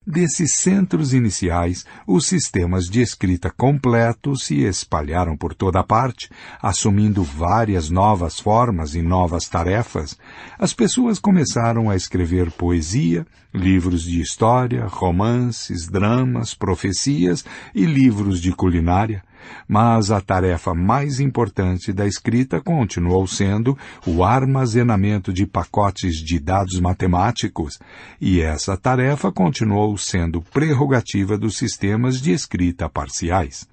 Desses 0.10 0.54
centros 0.54 1.14
iniciais, 1.14 1.84
os 2.08 2.28
sistemas 2.28 2.86
de 2.86 3.02
escrita 3.02 3.52
completo 3.52 4.38
se 4.38 4.62
espalharam 4.62 5.36
por 5.36 5.54
toda 5.54 5.84
parte, 5.84 6.30
assumindo 6.62 7.22
várias 7.24 7.90
novas 7.90 8.40
formas 8.40 8.96
e 8.96 9.02
novas 9.02 9.50
tarefas. 9.50 10.18
As 10.58 10.74
pessoas 10.74 11.20
começaram 11.20 11.90
a 11.90 11.96
escrever 11.98 12.50
poesia, 12.52 13.28
livros 13.54 14.04
de 14.04 14.22
história, 14.22 14.86
romances, 14.86 15.90
dramas, 15.90 16.54
profecias 16.54 17.44
e 17.76 17.84
livros 17.86 18.40
de 18.40 18.54
culinária. 18.54 19.22
Mas 19.68 20.12
a 20.12 20.22
tarefa 20.22 20.74
mais 20.74 21.20
importante 21.20 21.92
da 21.92 22.06
escrita 22.06 22.62
continuou 22.62 23.28
sendo 23.28 23.78
o 24.06 24.24
armazenamento 24.24 25.34
de 25.34 25.46
pacotes 25.46 26.16
de 26.16 26.40
dados 26.40 26.80
matemáticos, 26.80 27.80
e 28.20 28.42
essa 28.42 28.78
tarefa 28.78 29.32
continuou 29.32 29.98
sendo 29.98 30.42
prerrogativa 30.42 31.38
dos 31.38 31.58
sistemas 31.58 32.22
de 32.22 32.32
escrita 32.32 32.90
parciais. 32.90 33.68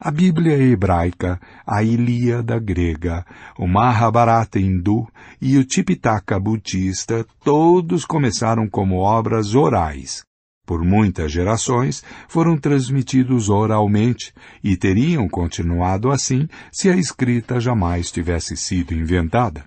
A 0.00 0.12
Bíblia 0.12 0.56
hebraica, 0.56 1.40
a 1.66 1.82
Ilíada 1.82 2.56
grega, 2.60 3.26
o 3.58 3.66
Mahabharata 3.66 4.60
hindu 4.60 5.08
e 5.42 5.58
o 5.58 5.64
Tipitaka 5.64 6.38
budista 6.38 7.26
todos 7.42 8.04
começaram 8.04 8.68
como 8.68 8.98
obras 8.98 9.56
orais, 9.56 10.22
por 10.68 10.84
muitas 10.84 11.32
gerações, 11.32 12.04
foram 12.28 12.58
transmitidos 12.58 13.48
oralmente 13.48 14.34
e 14.62 14.76
teriam 14.76 15.26
continuado 15.26 16.10
assim 16.10 16.46
se 16.70 16.90
a 16.90 16.94
escrita 16.94 17.58
jamais 17.58 18.12
tivesse 18.12 18.54
sido 18.54 18.92
inventada. 18.92 19.64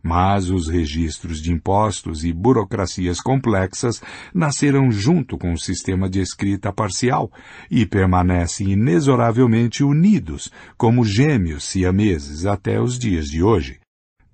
Mas 0.00 0.50
os 0.50 0.68
registros 0.68 1.42
de 1.42 1.50
impostos 1.50 2.24
e 2.24 2.32
burocracias 2.32 3.20
complexas 3.20 4.00
nasceram 4.32 4.92
junto 4.92 5.36
com 5.36 5.52
o 5.52 5.58
sistema 5.58 6.08
de 6.08 6.20
escrita 6.20 6.72
parcial 6.72 7.32
e 7.68 7.84
permanecem 7.84 8.70
inexoravelmente 8.70 9.82
unidos 9.82 10.52
como 10.76 11.04
gêmeos 11.04 11.64
siameses 11.64 12.46
até 12.46 12.80
os 12.80 12.96
dias 12.96 13.26
de 13.26 13.42
hoje. 13.42 13.83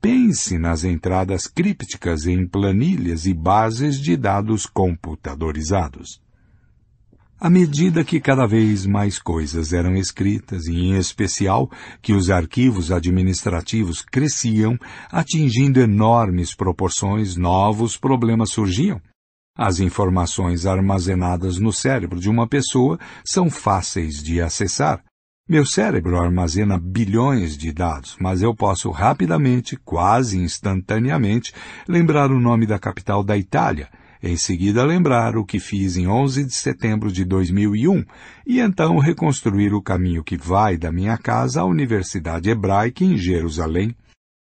Pense 0.01 0.59
nas 0.59 0.83
entradas 0.83 1.47
crípticas 1.47 2.27
em 2.27 2.47
planilhas 2.47 3.27
e 3.27 3.35
bases 3.35 4.01
de 4.01 4.17
dados 4.17 4.65
computadorizados. 4.65 6.23
À 7.39 7.51
medida 7.51 8.03
que 8.03 8.19
cada 8.19 8.47
vez 8.47 8.87
mais 8.87 9.19
coisas 9.19 9.75
eram 9.75 9.95
escritas, 9.95 10.67
e 10.67 10.75
em 10.75 10.97
especial 10.97 11.71
que 12.01 12.15
os 12.15 12.31
arquivos 12.31 12.91
administrativos 12.91 14.03
cresciam, 14.03 14.79
atingindo 15.11 15.81
enormes 15.81 16.55
proporções, 16.55 17.37
novos 17.37 17.97
problemas 17.97 18.51
surgiam. 18.51 19.01
As 19.57 19.81
informações 19.81 20.65
armazenadas 20.65 21.59
no 21.59 21.73
cérebro 21.73 22.19
de 22.19 22.31
uma 22.31 22.49
pessoa 22.49 22.99
são 23.23 23.51
fáceis 23.51 24.23
de 24.23 24.41
acessar, 24.41 25.03
meu 25.51 25.67
cérebro 25.67 26.17
armazena 26.17 26.79
bilhões 26.79 27.59
de 27.59 27.73
dados, 27.73 28.17
mas 28.21 28.41
eu 28.41 28.55
posso 28.55 28.89
rapidamente, 28.93 29.77
quase 29.77 30.39
instantaneamente, 30.39 31.53
lembrar 31.89 32.31
o 32.31 32.39
nome 32.39 32.69
da 32.69 32.79
capital 32.79 33.25
da 33.25 33.37
Itália, 33.37 33.89
em 34.23 34.37
seguida 34.37 34.85
lembrar 34.85 35.37
o 35.37 35.45
que 35.45 35.59
fiz 35.59 35.97
em 35.97 36.07
11 36.07 36.45
de 36.45 36.55
setembro 36.55 37.11
de 37.11 37.25
2001 37.25 38.05
e 38.47 38.61
então 38.61 38.97
reconstruir 38.99 39.75
o 39.75 39.83
caminho 39.83 40.23
que 40.23 40.37
vai 40.37 40.77
da 40.77 40.93
minha 40.93 41.19
casa 41.19 41.63
à 41.63 41.65
Universidade 41.65 42.49
Hebraica 42.49 43.03
em 43.03 43.19
Jerusalém. 43.19 43.93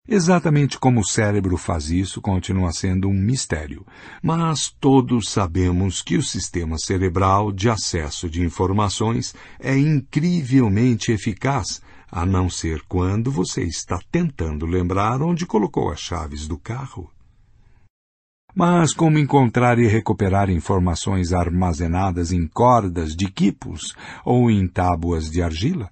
Exatamente 0.08 0.80
como 0.80 1.00
o 1.00 1.06
cérebro 1.06 1.56
faz 1.56 1.88
isso 1.88 2.20
continua 2.20 2.72
sendo 2.72 3.08
um 3.08 3.14
mistério, 3.14 3.86
mas 4.20 4.68
todos 4.80 5.28
sabemos 5.28 6.02
que 6.02 6.16
o 6.16 6.22
sistema 6.22 6.76
cerebral 6.76 7.52
de 7.52 7.70
acesso 7.70 8.28
de 8.28 8.42
informações 8.42 9.32
é 9.60 9.78
incrivelmente 9.78 11.12
eficaz, 11.12 11.80
a 12.10 12.26
não 12.26 12.50
ser 12.50 12.82
quando 12.88 13.30
você 13.30 13.62
está 13.62 13.98
tentando 14.10 14.66
lembrar 14.66 15.22
onde 15.22 15.46
colocou 15.46 15.88
as 15.90 16.00
chaves 16.00 16.48
do 16.48 16.58
carro. 16.58 17.08
Mas 18.54 18.92
como 18.92 19.18
encontrar 19.18 19.78
e 19.78 19.86
recuperar 19.86 20.50
informações 20.50 21.32
armazenadas 21.32 22.32
em 22.32 22.46
cordas 22.46 23.14
de 23.14 23.30
quipos 23.30 23.94
ou 24.24 24.50
em 24.50 24.66
tábuas 24.66 25.30
de 25.30 25.42
argila? 25.42 25.90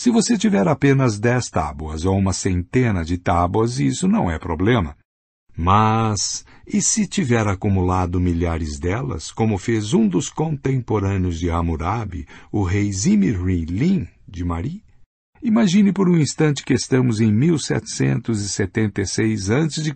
Se 0.00 0.10
você 0.10 0.38
tiver 0.38 0.66
apenas 0.66 1.18
dez 1.18 1.50
tábuas 1.50 2.06
ou 2.06 2.16
uma 2.16 2.32
centena 2.32 3.04
de 3.04 3.18
tábuas, 3.18 3.78
isso 3.78 4.08
não 4.08 4.30
é 4.30 4.38
problema. 4.38 4.96
Mas, 5.54 6.42
e 6.66 6.80
se 6.80 7.06
tiver 7.06 7.46
acumulado 7.46 8.18
milhares 8.18 8.78
delas, 8.78 9.30
como 9.30 9.58
fez 9.58 9.92
um 9.92 10.08
dos 10.08 10.30
contemporâneos 10.30 11.38
de 11.38 11.50
Hammurabi, 11.50 12.26
o 12.50 12.62
rei 12.62 12.90
Zimri 12.90 13.66
Lin 13.66 14.08
de 14.26 14.42
Mari? 14.42 14.82
Imagine 15.42 15.92
por 15.92 16.08
um 16.08 16.16
instante 16.16 16.64
que 16.64 16.72
estamos 16.72 17.20
em 17.20 17.30
1776 17.30 19.50
a.C. 19.50 19.92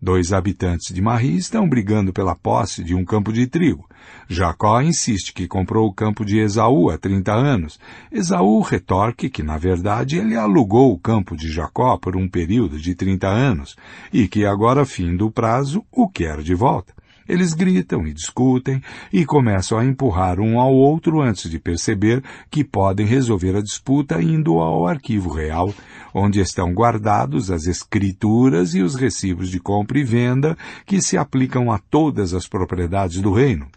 Dois 0.00 0.32
habitantes 0.32 0.94
de 0.94 1.02
Marri 1.02 1.36
estão 1.36 1.68
brigando 1.68 2.12
pela 2.12 2.36
posse 2.36 2.84
de 2.84 2.94
um 2.94 3.04
campo 3.04 3.32
de 3.32 3.48
trigo. 3.48 3.84
Jacó 4.28 4.80
insiste 4.80 5.32
que 5.32 5.48
comprou 5.48 5.88
o 5.88 5.92
campo 5.92 6.24
de 6.24 6.38
Esaú 6.38 6.88
há 6.88 6.96
30 6.96 7.32
anos. 7.32 7.80
Esaú 8.12 8.60
retorque 8.60 9.28
que, 9.28 9.42
na 9.42 9.58
verdade, 9.58 10.16
ele 10.16 10.36
alugou 10.36 10.92
o 10.92 10.98
campo 10.98 11.36
de 11.36 11.50
Jacó 11.50 11.96
por 11.96 12.16
um 12.16 12.28
período 12.28 12.78
de 12.78 12.94
30 12.94 13.26
anos 13.26 13.76
e 14.12 14.28
que 14.28 14.46
agora, 14.46 14.86
fim 14.86 15.16
do 15.16 15.32
prazo, 15.32 15.84
o 15.90 16.08
quer 16.08 16.42
de 16.42 16.54
volta. 16.54 16.97
Eles 17.28 17.52
gritam 17.52 18.06
e 18.06 18.12
discutem 18.12 18.82
e 19.12 19.24
começam 19.26 19.78
a 19.78 19.84
empurrar 19.84 20.40
um 20.40 20.58
ao 20.58 20.72
outro 20.72 21.20
antes 21.20 21.50
de 21.50 21.58
perceber 21.58 22.22
que 22.50 22.64
podem 22.64 23.06
resolver 23.06 23.54
a 23.54 23.62
disputa 23.62 24.22
indo 24.22 24.58
ao 24.58 24.86
arquivo 24.86 25.30
real, 25.30 25.74
onde 26.14 26.40
estão 26.40 26.72
guardados 26.72 27.50
as 27.50 27.66
escrituras 27.66 28.74
e 28.74 28.80
os 28.80 28.94
recibos 28.94 29.50
de 29.50 29.60
compra 29.60 29.98
e 29.98 30.04
venda 30.04 30.56
que 30.86 31.02
se 31.02 31.18
aplicam 31.18 31.70
a 31.70 31.78
todas 31.78 32.32
as 32.32 32.48
propriedades 32.48 33.20
do 33.20 33.32
reino. 33.32 33.68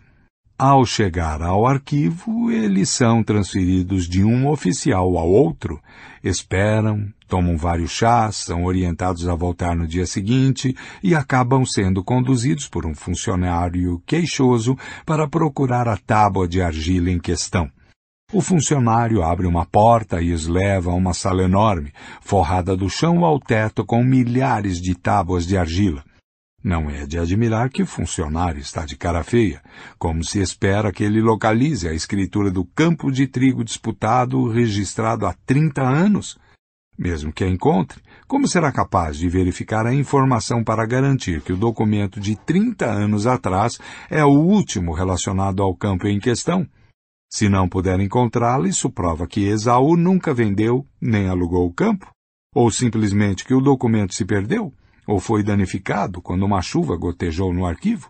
Ao 0.63 0.85
chegar 0.85 1.41
ao 1.41 1.65
arquivo, 1.65 2.51
eles 2.51 2.87
são 2.89 3.23
transferidos 3.23 4.07
de 4.07 4.23
um 4.23 4.47
oficial 4.47 5.17
ao 5.17 5.27
outro, 5.27 5.81
esperam, 6.23 7.11
tomam 7.31 7.55
vários 7.55 7.91
chás, 7.91 8.35
são 8.35 8.65
orientados 8.65 9.25
a 9.25 9.33
voltar 9.33 9.73
no 9.73 9.87
dia 9.87 10.05
seguinte 10.05 10.75
e 11.01 11.15
acabam 11.15 11.65
sendo 11.65 12.03
conduzidos 12.03 12.67
por 12.67 12.85
um 12.85 12.93
funcionário 12.93 14.03
queixoso 14.05 14.77
para 15.05 15.29
procurar 15.29 15.87
a 15.87 15.95
tábua 15.95 16.45
de 16.45 16.61
argila 16.61 17.09
em 17.09 17.17
questão. 17.17 17.71
O 18.33 18.41
funcionário 18.41 19.23
abre 19.23 19.47
uma 19.47 19.65
porta 19.65 20.21
e 20.21 20.33
os 20.33 20.45
leva 20.45 20.91
a 20.91 20.93
uma 20.93 21.13
sala 21.13 21.43
enorme, 21.43 21.93
forrada 22.19 22.75
do 22.75 22.89
chão 22.89 23.23
ao 23.23 23.39
teto 23.39 23.85
com 23.85 24.03
milhares 24.03 24.81
de 24.81 24.93
tábuas 24.93 25.47
de 25.47 25.57
argila. 25.57 26.03
Não 26.61 26.89
é 26.89 27.05
de 27.05 27.17
admirar 27.17 27.69
que 27.69 27.81
o 27.81 27.87
funcionário 27.87 28.59
está 28.59 28.85
de 28.85 28.97
cara 28.97 29.23
feia, 29.23 29.61
como 29.97 30.21
se 30.21 30.39
espera 30.39 30.91
que 30.91 31.03
ele 31.03 31.21
localize 31.21 31.87
a 31.87 31.93
escritura 31.93 32.51
do 32.51 32.65
campo 32.65 33.09
de 33.09 33.25
trigo 33.25 33.63
disputado 33.63 34.49
registrado 34.49 35.25
há 35.25 35.33
30 35.45 35.81
anos. 35.81 36.37
Mesmo 36.97 37.33
que 37.33 37.43
a 37.43 37.47
encontre, 37.47 38.01
como 38.27 38.47
será 38.47 38.71
capaz 38.71 39.17
de 39.17 39.27
verificar 39.27 39.85
a 39.85 39.93
informação 39.93 40.63
para 40.63 40.85
garantir 40.85 41.41
que 41.41 41.53
o 41.53 41.57
documento 41.57 42.19
de 42.19 42.35
30 42.35 42.85
anos 42.85 43.25
atrás 43.25 43.79
é 44.09 44.23
o 44.23 44.29
último 44.29 44.93
relacionado 44.93 45.63
ao 45.63 45.75
campo 45.75 46.07
em 46.07 46.19
questão? 46.19 46.67
Se 47.29 47.47
não 47.47 47.69
puder 47.69 47.99
encontrá-lo, 47.99 48.67
isso 48.67 48.89
prova 48.89 49.25
que 49.25 49.45
Esaú 49.45 49.95
nunca 49.95 50.33
vendeu 50.33 50.85
nem 51.01 51.27
alugou 51.29 51.65
o 51.65 51.73
campo, 51.73 52.11
ou 52.53 52.69
simplesmente 52.69 53.45
que 53.45 53.53
o 53.53 53.61
documento 53.61 54.13
se 54.13 54.25
perdeu 54.25 54.73
ou 55.07 55.19
foi 55.19 55.43
danificado 55.43 56.21
quando 56.21 56.45
uma 56.45 56.61
chuva 56.61 56.95
gotejou 56.95 57.53
no 57.53 57.65
arquivo? 57.65 58.09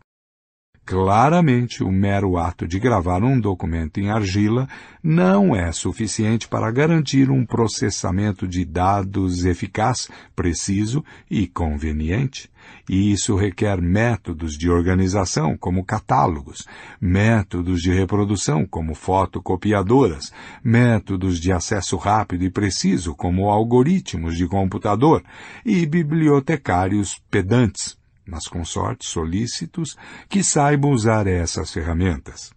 Claramente, 0.84 1.84
o 1.84 1.92
mero 1.92 2.38
ato 2.38 2.68
de 2.68 2.80
gravar 2.80 3.24
um 3.24 3.40
documento 3.40 4.00
em 4.00 4.10
argila 4.10 4.68
não 5.02 5.56
é 5.56 5.72
suficiente 5.72 6.48
para 6.48 6.72
garantir 6.72 7.30
um 7.30 7.46
processamento 7.46 8.48
de 8.48 8.66
dados 8.66 9.46
eficaz, 9.46 10.10
preciso 10.36 11.06
e 11.30 11.48
conveniente. 11.48 12.50
E 12.90 13.12
isso 13.12 13.36
requer 13.36 13.80
métodos 13.80 14.58
de 14.58 14.70
organização, 14.70 15.56
como 15.56 15.86
catálogos, 15.86 16.68
métodos 17.00 17.80
de 17.80 17.92
reprodução, 17.92 18.66
como 18.66 18.96
fotocopiadoras, 18.96 20.34
métodos 20.64 21.40
de 21.40 21.52
acesso 21.52 21.96
rápido 21.96 22.44
e 22.44 22.50
preciso, 22.50 23.16
como 23.16 23.50
algoritmos 23.50 24.36
de 24.36 24.48
computador, 24.48 25.24
e 25.64 25.86
bibliotecários 25.86 27.22
pedantes 27.30 28.01
mas 28.32 28.48
com 28.48 28.64
sorte 28.64 29.06
solícitos, 29.06 29.98
que 30.30 30.42
saibam 30.42 30.92
usar 30.92 31.28
essas 31.28 31.74
ferramentas. 31.74 32.50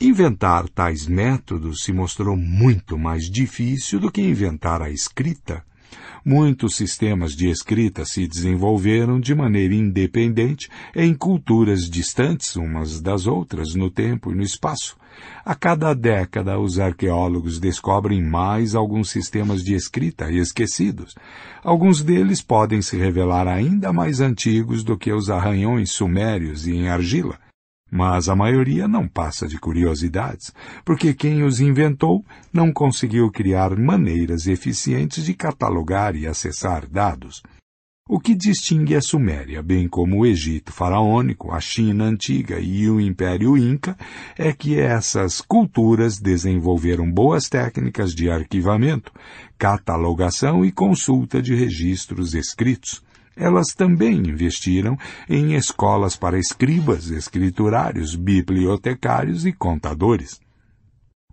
Inventar 0.00 0.68
tais 0.68 1.06
métodos 1.06 1.84
se 1.84 1.92
mostrou 1.92 2.36
muito 2.36 2.98
mais 2.98 3.30
difícil 3.30 4.00
do 4.00 4.10
que 4.10 4.20
inventar 4.20 4.82
a 4.82 4.90
escrita. 4.90 5.64
Muitos 6.24 6.74
sistemas 6.74 7.36
de 7.36 7.48
escrita 7.48 8.04
se 8.04 8.26
desenvolveram 8.26 9.20
de 9.20 9.32
maneira 9.32 9.74
independente 9.74 10.68
em 10.92 11.14
culturas 11.14 11.88
distantes 11.88 12.56
umas 12.56 13.00
das 13.00 13.28
outras 13.28 13.76
no 13.76 13.88
tempo 13.88 14.32
e 14.32 14.34
no 14.34 14.42
espaço. 14.42 14.96
A 15.44 15.54
cada 15.54 15.94
década, 15.94 16.58
os 16.58 16.78
arqueólogos 16.78 17.60
descobrem 17.60 18.22
mais 18.22 18.74
alguns 18.74 19.10
sistemas 19.10 19.62
de 19.62 19.74
escrita 19.74 20.30
esquecidos. 20.30 21.14
Alguns 21.62 22.02
deles 22.02 22.40
podem 22.40 22.80
se 22.80 22.96
revelar 22.96 23.46
ainda 23.46 23.92
mais 23.92 24.20
antigos 24.20 24.82
do 24.82 24.96
que 24.96 25.12
os 25.12 25.28
arranhões 25.28 25.90
sumérios 25.90 26.66
e 26.66 26.72
em 26.72 26.88
argila. 26.88 27.38
Mas 27.90 28.28
a 28.28 28.34
maioria 28.34 28.88
não 28.88 29.06
passa 29.06 29.46
de 29.46 29.58
curiosidades, 29.58 30.52
porque 30.84 31.14
quem 31.14 31.44
os 31.44 31.60
inventou 31.60 32.24
não 32.52 32.72
conseguiu 32.72 33.30
criar 33.30 33.76
maneiras 33.76 34.46
eficientes 34.46 35.24
de 35.24 35.34
catalogar 35.34 36.16
e 36.16 36.26
acessar 36.26 36.88
dados. 36.88 37.42
O 38.06 38.20
que 38.20 38.34
distingue 38.34 38.94
a 38.94 39.00
Suméria, 39.00 39.62
bem 39.62 39.88
como 39.88 40.18
o 40.18 40.26
Egito 40.26 40.70
faraônico, 40.70 41.50
a 41.50 41.58
China 41.58 42.04
antiga 42.04 42.60
e 42.60 42.86
o 42.90 43.00
Império 43.00 43.56
Inca, 43.56 43.96
é 44.36 44.52
que 44.52 44.78
essas 44.78 45.40
culturas 45.40 46.18
desenvolveram 46.18 47.10
boas 47.10 47.48
técnicas 47.48 48.14
de 48.14 48.28
arquivamento, 48.28 49.10
catalogação 49.56 50.66
e 50.66 50.70
consulta 50.70 51.40
de 51.40 51.54
registros 51.54 52.34
escritos. 52.34 53.02
Elas 53.34 53.68
também 53.68 54.18
investiram 54.18 54.98
em 55.26 55.54
escolas 55.54 56.14
para 56.14 56.38
escribas, 56.38 57.08
escriturários, 57.08 58.14
bibliotecários 58.14 59.46
e 59.46 59.52
contadores. 59.52 60.43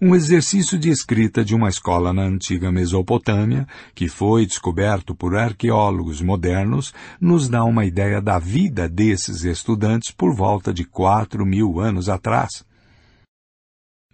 Um 0.03 0.15
exercício 0.15 0.79
de 0.79 0.89
escrita 0.89 1.45
de 1.45 1.53
uma 1.53 1.69
escola 1.69 2.11
na 2.11 2.23
antiga 2.23 2.71
Mesopotâmia, 2.71 3.67
que 3.93 4.09
foi 4.09 4.47
descoberto 4.47 5.13
por 5.13 5.37
arqueólogos 5.37 6.23
modernos, 6.23 6.91
nos 7.19 7.47
dá 7.47 7.63
uma 7.63 7.85
ideia 7.85 8.19
da 8.19 8.39
vida 8.39 8.89
desses 8.89 9.43
estudantes 9.43 10.09
por 10.09 10.33
volta 10.33 10.73
de 10.73 10.85
quatro 10.85 11.45
mil 11.45 11.79
anos 11.79 12.09
atrás. 12.09 12.65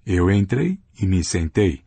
Eu 0.05 0.29
entrei 0.29 0.77
e 1.01 1.05
me 1.07 1.23
sentei, 1.23 1.79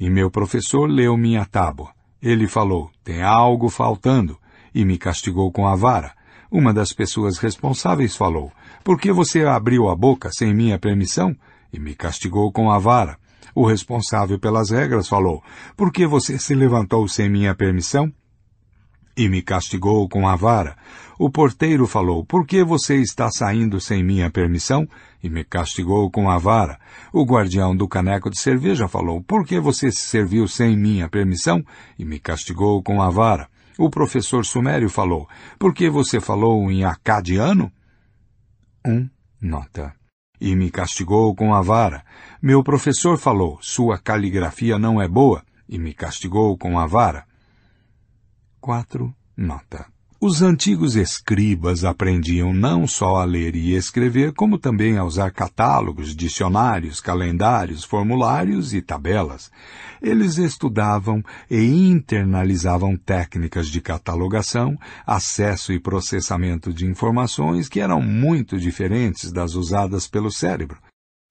e 0.00 0.08
meu 0.08 0.30
professor 0.30 0.88
leu 0.88 1.14
minha 1.18 1.44
tábua. 1.44 1.92
Ele 2.22 2.48
falou: 2.48 2.90
tem 3.04 3.22
algo 3.22 3.68
faltando 3.68 4.38
e 4.74 4.82
me 4.82 4.96
castigou 4.96 5.52
com 5.52 5.68
a 5.68 5.76
vara. 5.76 6.14
Uma 6.50 6.72
das 6.72 6.94
pessoas 6.94 7.36
responsáveis 7.36 8.16
falou: 8.16 8.50
Por 8.82 8.98
que 8.98 9.12
você 9.12 9.44
abriu 9.44 9.90
a 9.90 9.94
boca 9.94 10.30
sem 10.32 10.54
minha 10.54 10.78
permissão? 10.78 11.36
E 11.70 11.78
me 11.78 11.94
castigou 11.94 12.50
com 12.50 12.70
a 12.70 12.78
vara. 12.78 13.20
O 13.54 13.66
responsável 13.66 14.38
pelas 14.38 14.70
regras 14.70 15.08
falou: 15.08 15.42
Por 15.76 15.92
que 15.92 16.06
você 16.06 16.38
se 16.38 16.54
levantou 16.54 17.06
sem 17.08 17.28
minha 17.28 17.54
permissão? 17.54 18.12
E 19.16 19.28
me 19.28 19.42
castigou 19.42 20.08
com 20.08 20.26
a 20.26 20.34
vara. 20.34 20.76
O 21.18 21.30
porteiro 21.30 21.86
falou: 21.86 22.24
Por 22.24 22.46
que 22.46 22.64
você 22.64 22.96
está 22.96 23.30
saindo 23.30 23.80
sem 23.80 24.02
minha 24.02 24.30
permissão? 24.30 24.88
E 25.22 25.28
me 25.28 25.44
castigou 25.44 26.10
com 26.10 26.30
a 26.30 26.38
vara. 26.38 26.78
O 27.12 27.24
guardião 27.24 27.76
do 27.76 27.86
caneco 27.86 28.30
de 28.30 28.40
cerveja 28.40 28.88
falou: 28.88 29.22
Por 29.22 29.44
que 29.44 29.60
você 29.60 29.92
se 29.92 30.00
serviu 30.00 30.48
sem 30.48 30.76
minha 30.76 31.08
permissão? 31.08 31.62
E 31.98 32.04
me 32.04 32.18
castigou 32.18 32.82
com 32.82 33.02
a 33.02 33.10
vara. 33.10 33.48
O 33.78 33.88
professor 33.88 34.44
Sumério 34.44 34.90
falou. 34.90 35.28
Por 35.58 35.74
que 35.74 35.88
você 35.88 36.20
falou 36.20 36.70
em 36.70 36.84
acadiano? 36.84 37.72
Um 38.86 39.08
nota. 39.40 39.94
E 40.40 40.54
me 40.56 40.70
castigou 40.70 41.34
com 41.34 41.54
a 41.54 41.62
vara. 41.62 42.04
Meu 42.42 42.60
professor 42.64 43.16
falou. 43.16 43.56
Sua 43.60 43.96
caligrafia 43.96 44.76
não 44.76 45.00
é 45.00 45.06
boa. 45.06 45.44
E 45.68 45.78
me 45.78 45.94
castigou 45.94 46.58
com 46.58 46.76
a 46.76 46.86
vara. 46.86 47.24
Quatro 48.60 49.14
nota. 49.36 49.86
Os 50.20 50.42
antigos 50.42 50.96
escribas 50.96 51.84
aprendiam 51.84 52.52
não 52.52 52.84
só 52.84 53.16
a 53.16 53.24
ler 53.24 53.54
e 53.54 53.74
escrever, 53.74 54.32
como 54.32 54.58
também 54.58 54.98
a 54.98 55.04
usar 55.04 55.30
catálogos, 55.30 56.16
dicionários, 56.16 57.00
calendários, 57.00 57.84
formulários 57.84 58.74
e 58.74 58.82
tabelas. 58.82 59.48
Eles 60.00 60.36
estudavam 60.36 61.22
e 61.48 61.62
internalizavam 61.88 62.96
técnicas 62.96 63.68
de 63.68 63.80
catalogação, 63.80 64.76
acesso 65.06 65.72
e 65.72 65.78
processamento 65.78 66.72
de 66.72 66.86
informações 66.86 67.68
que 67.68 67.80
eram 67.80 68.02
muito 68.02 68.58
diferentes 68.58 69.30
das 69.30 69.54
usadas 69.54 70.08
pelo 70.08 70.30
cérebro. 70.30 70.78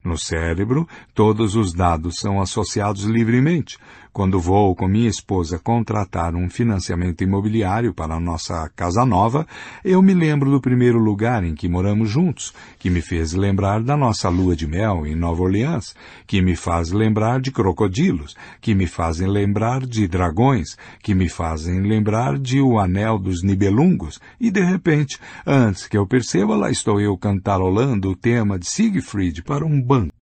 No 0.04 0.18
cérebro, 0.18 0.88
todos 1.14 1.56
os 1.56 1.74
dados 1.74 2.16
são 2.18 2.42
associados 2.42 3.04
livremente, 3.04 3.78
quando 4.14 4.40
vou 4.40 4.76
com 4.76 4.88
minha 4.88 5.10
esposa 5.10 5.58
contratar 5.58 6.36
um 6.36 6.50
financiamento 6.50 7.24
imobiliário 7.24 7.94
para 7.94 8.16
a 8.16 8.20
nossa 8.20 8.70
casa 8.76 9.06
nova, 9.06 9.48
eu 9.84 10.02
me 10.02 10.14
lembro 10.14 10.52
do 10.52 10.60
primeiro 10.60 11.00
lugar 11.00 11.44
em 11.44 11.56
que 11.56 11.70
moramos 11.70 12.10
juntos, 12.10 12.54
que 12.78 12.90
me 12.90 13.02
fez 13.02 13.34
lembrar 13.34 13.82
da 13.82 13.96
nossa 13.96 14.28
lua 14.30 14.56
de 14.56 14.68
mel 14.68 15.06
em 15.08 15.16
Nova 15.16 15.44
Orleans, 15.44 15.96
que 16.28 16.42
me 16.42 16.56
faz 16.56 16.92
lembrar 16.92 17.40
de 17.40 17.52
crocodilos, 17.52 18.36
que 18.60 18.76
me 18.76 18.86
fazem 18.86 19.28
lembrar 19.28 19.86
de 19.86 20.08
dragões, 20.08 20.78
que 21.02 21.16
me 21.16 21.30
fazem 21.30 21.82
lembrar 21.82 22.38
de 22.38 22.60
o 22.60 22.80
anel 22.80 23.18
dos 23.18 23.44
nibelungos, 23.44 24.20
e 24.40 24.52
de 24.52 24.62
repente, 24.62 25.18
antes 25.46 25.88
que 25.88 25.98
eu 25.98 26.06
perceba, 26.06 26.56
lá 26.56 26.70
estou 26.70 27.00
eu 27.00 27.18
cantarolando 27.18 28.10
o 28.10 28.16
tema 28.16 28.60
de 28.60 28.68
Siegfried 28.68 29.44
para 29.44 29.66
um 29.66 29.82
banco 29.82 30.21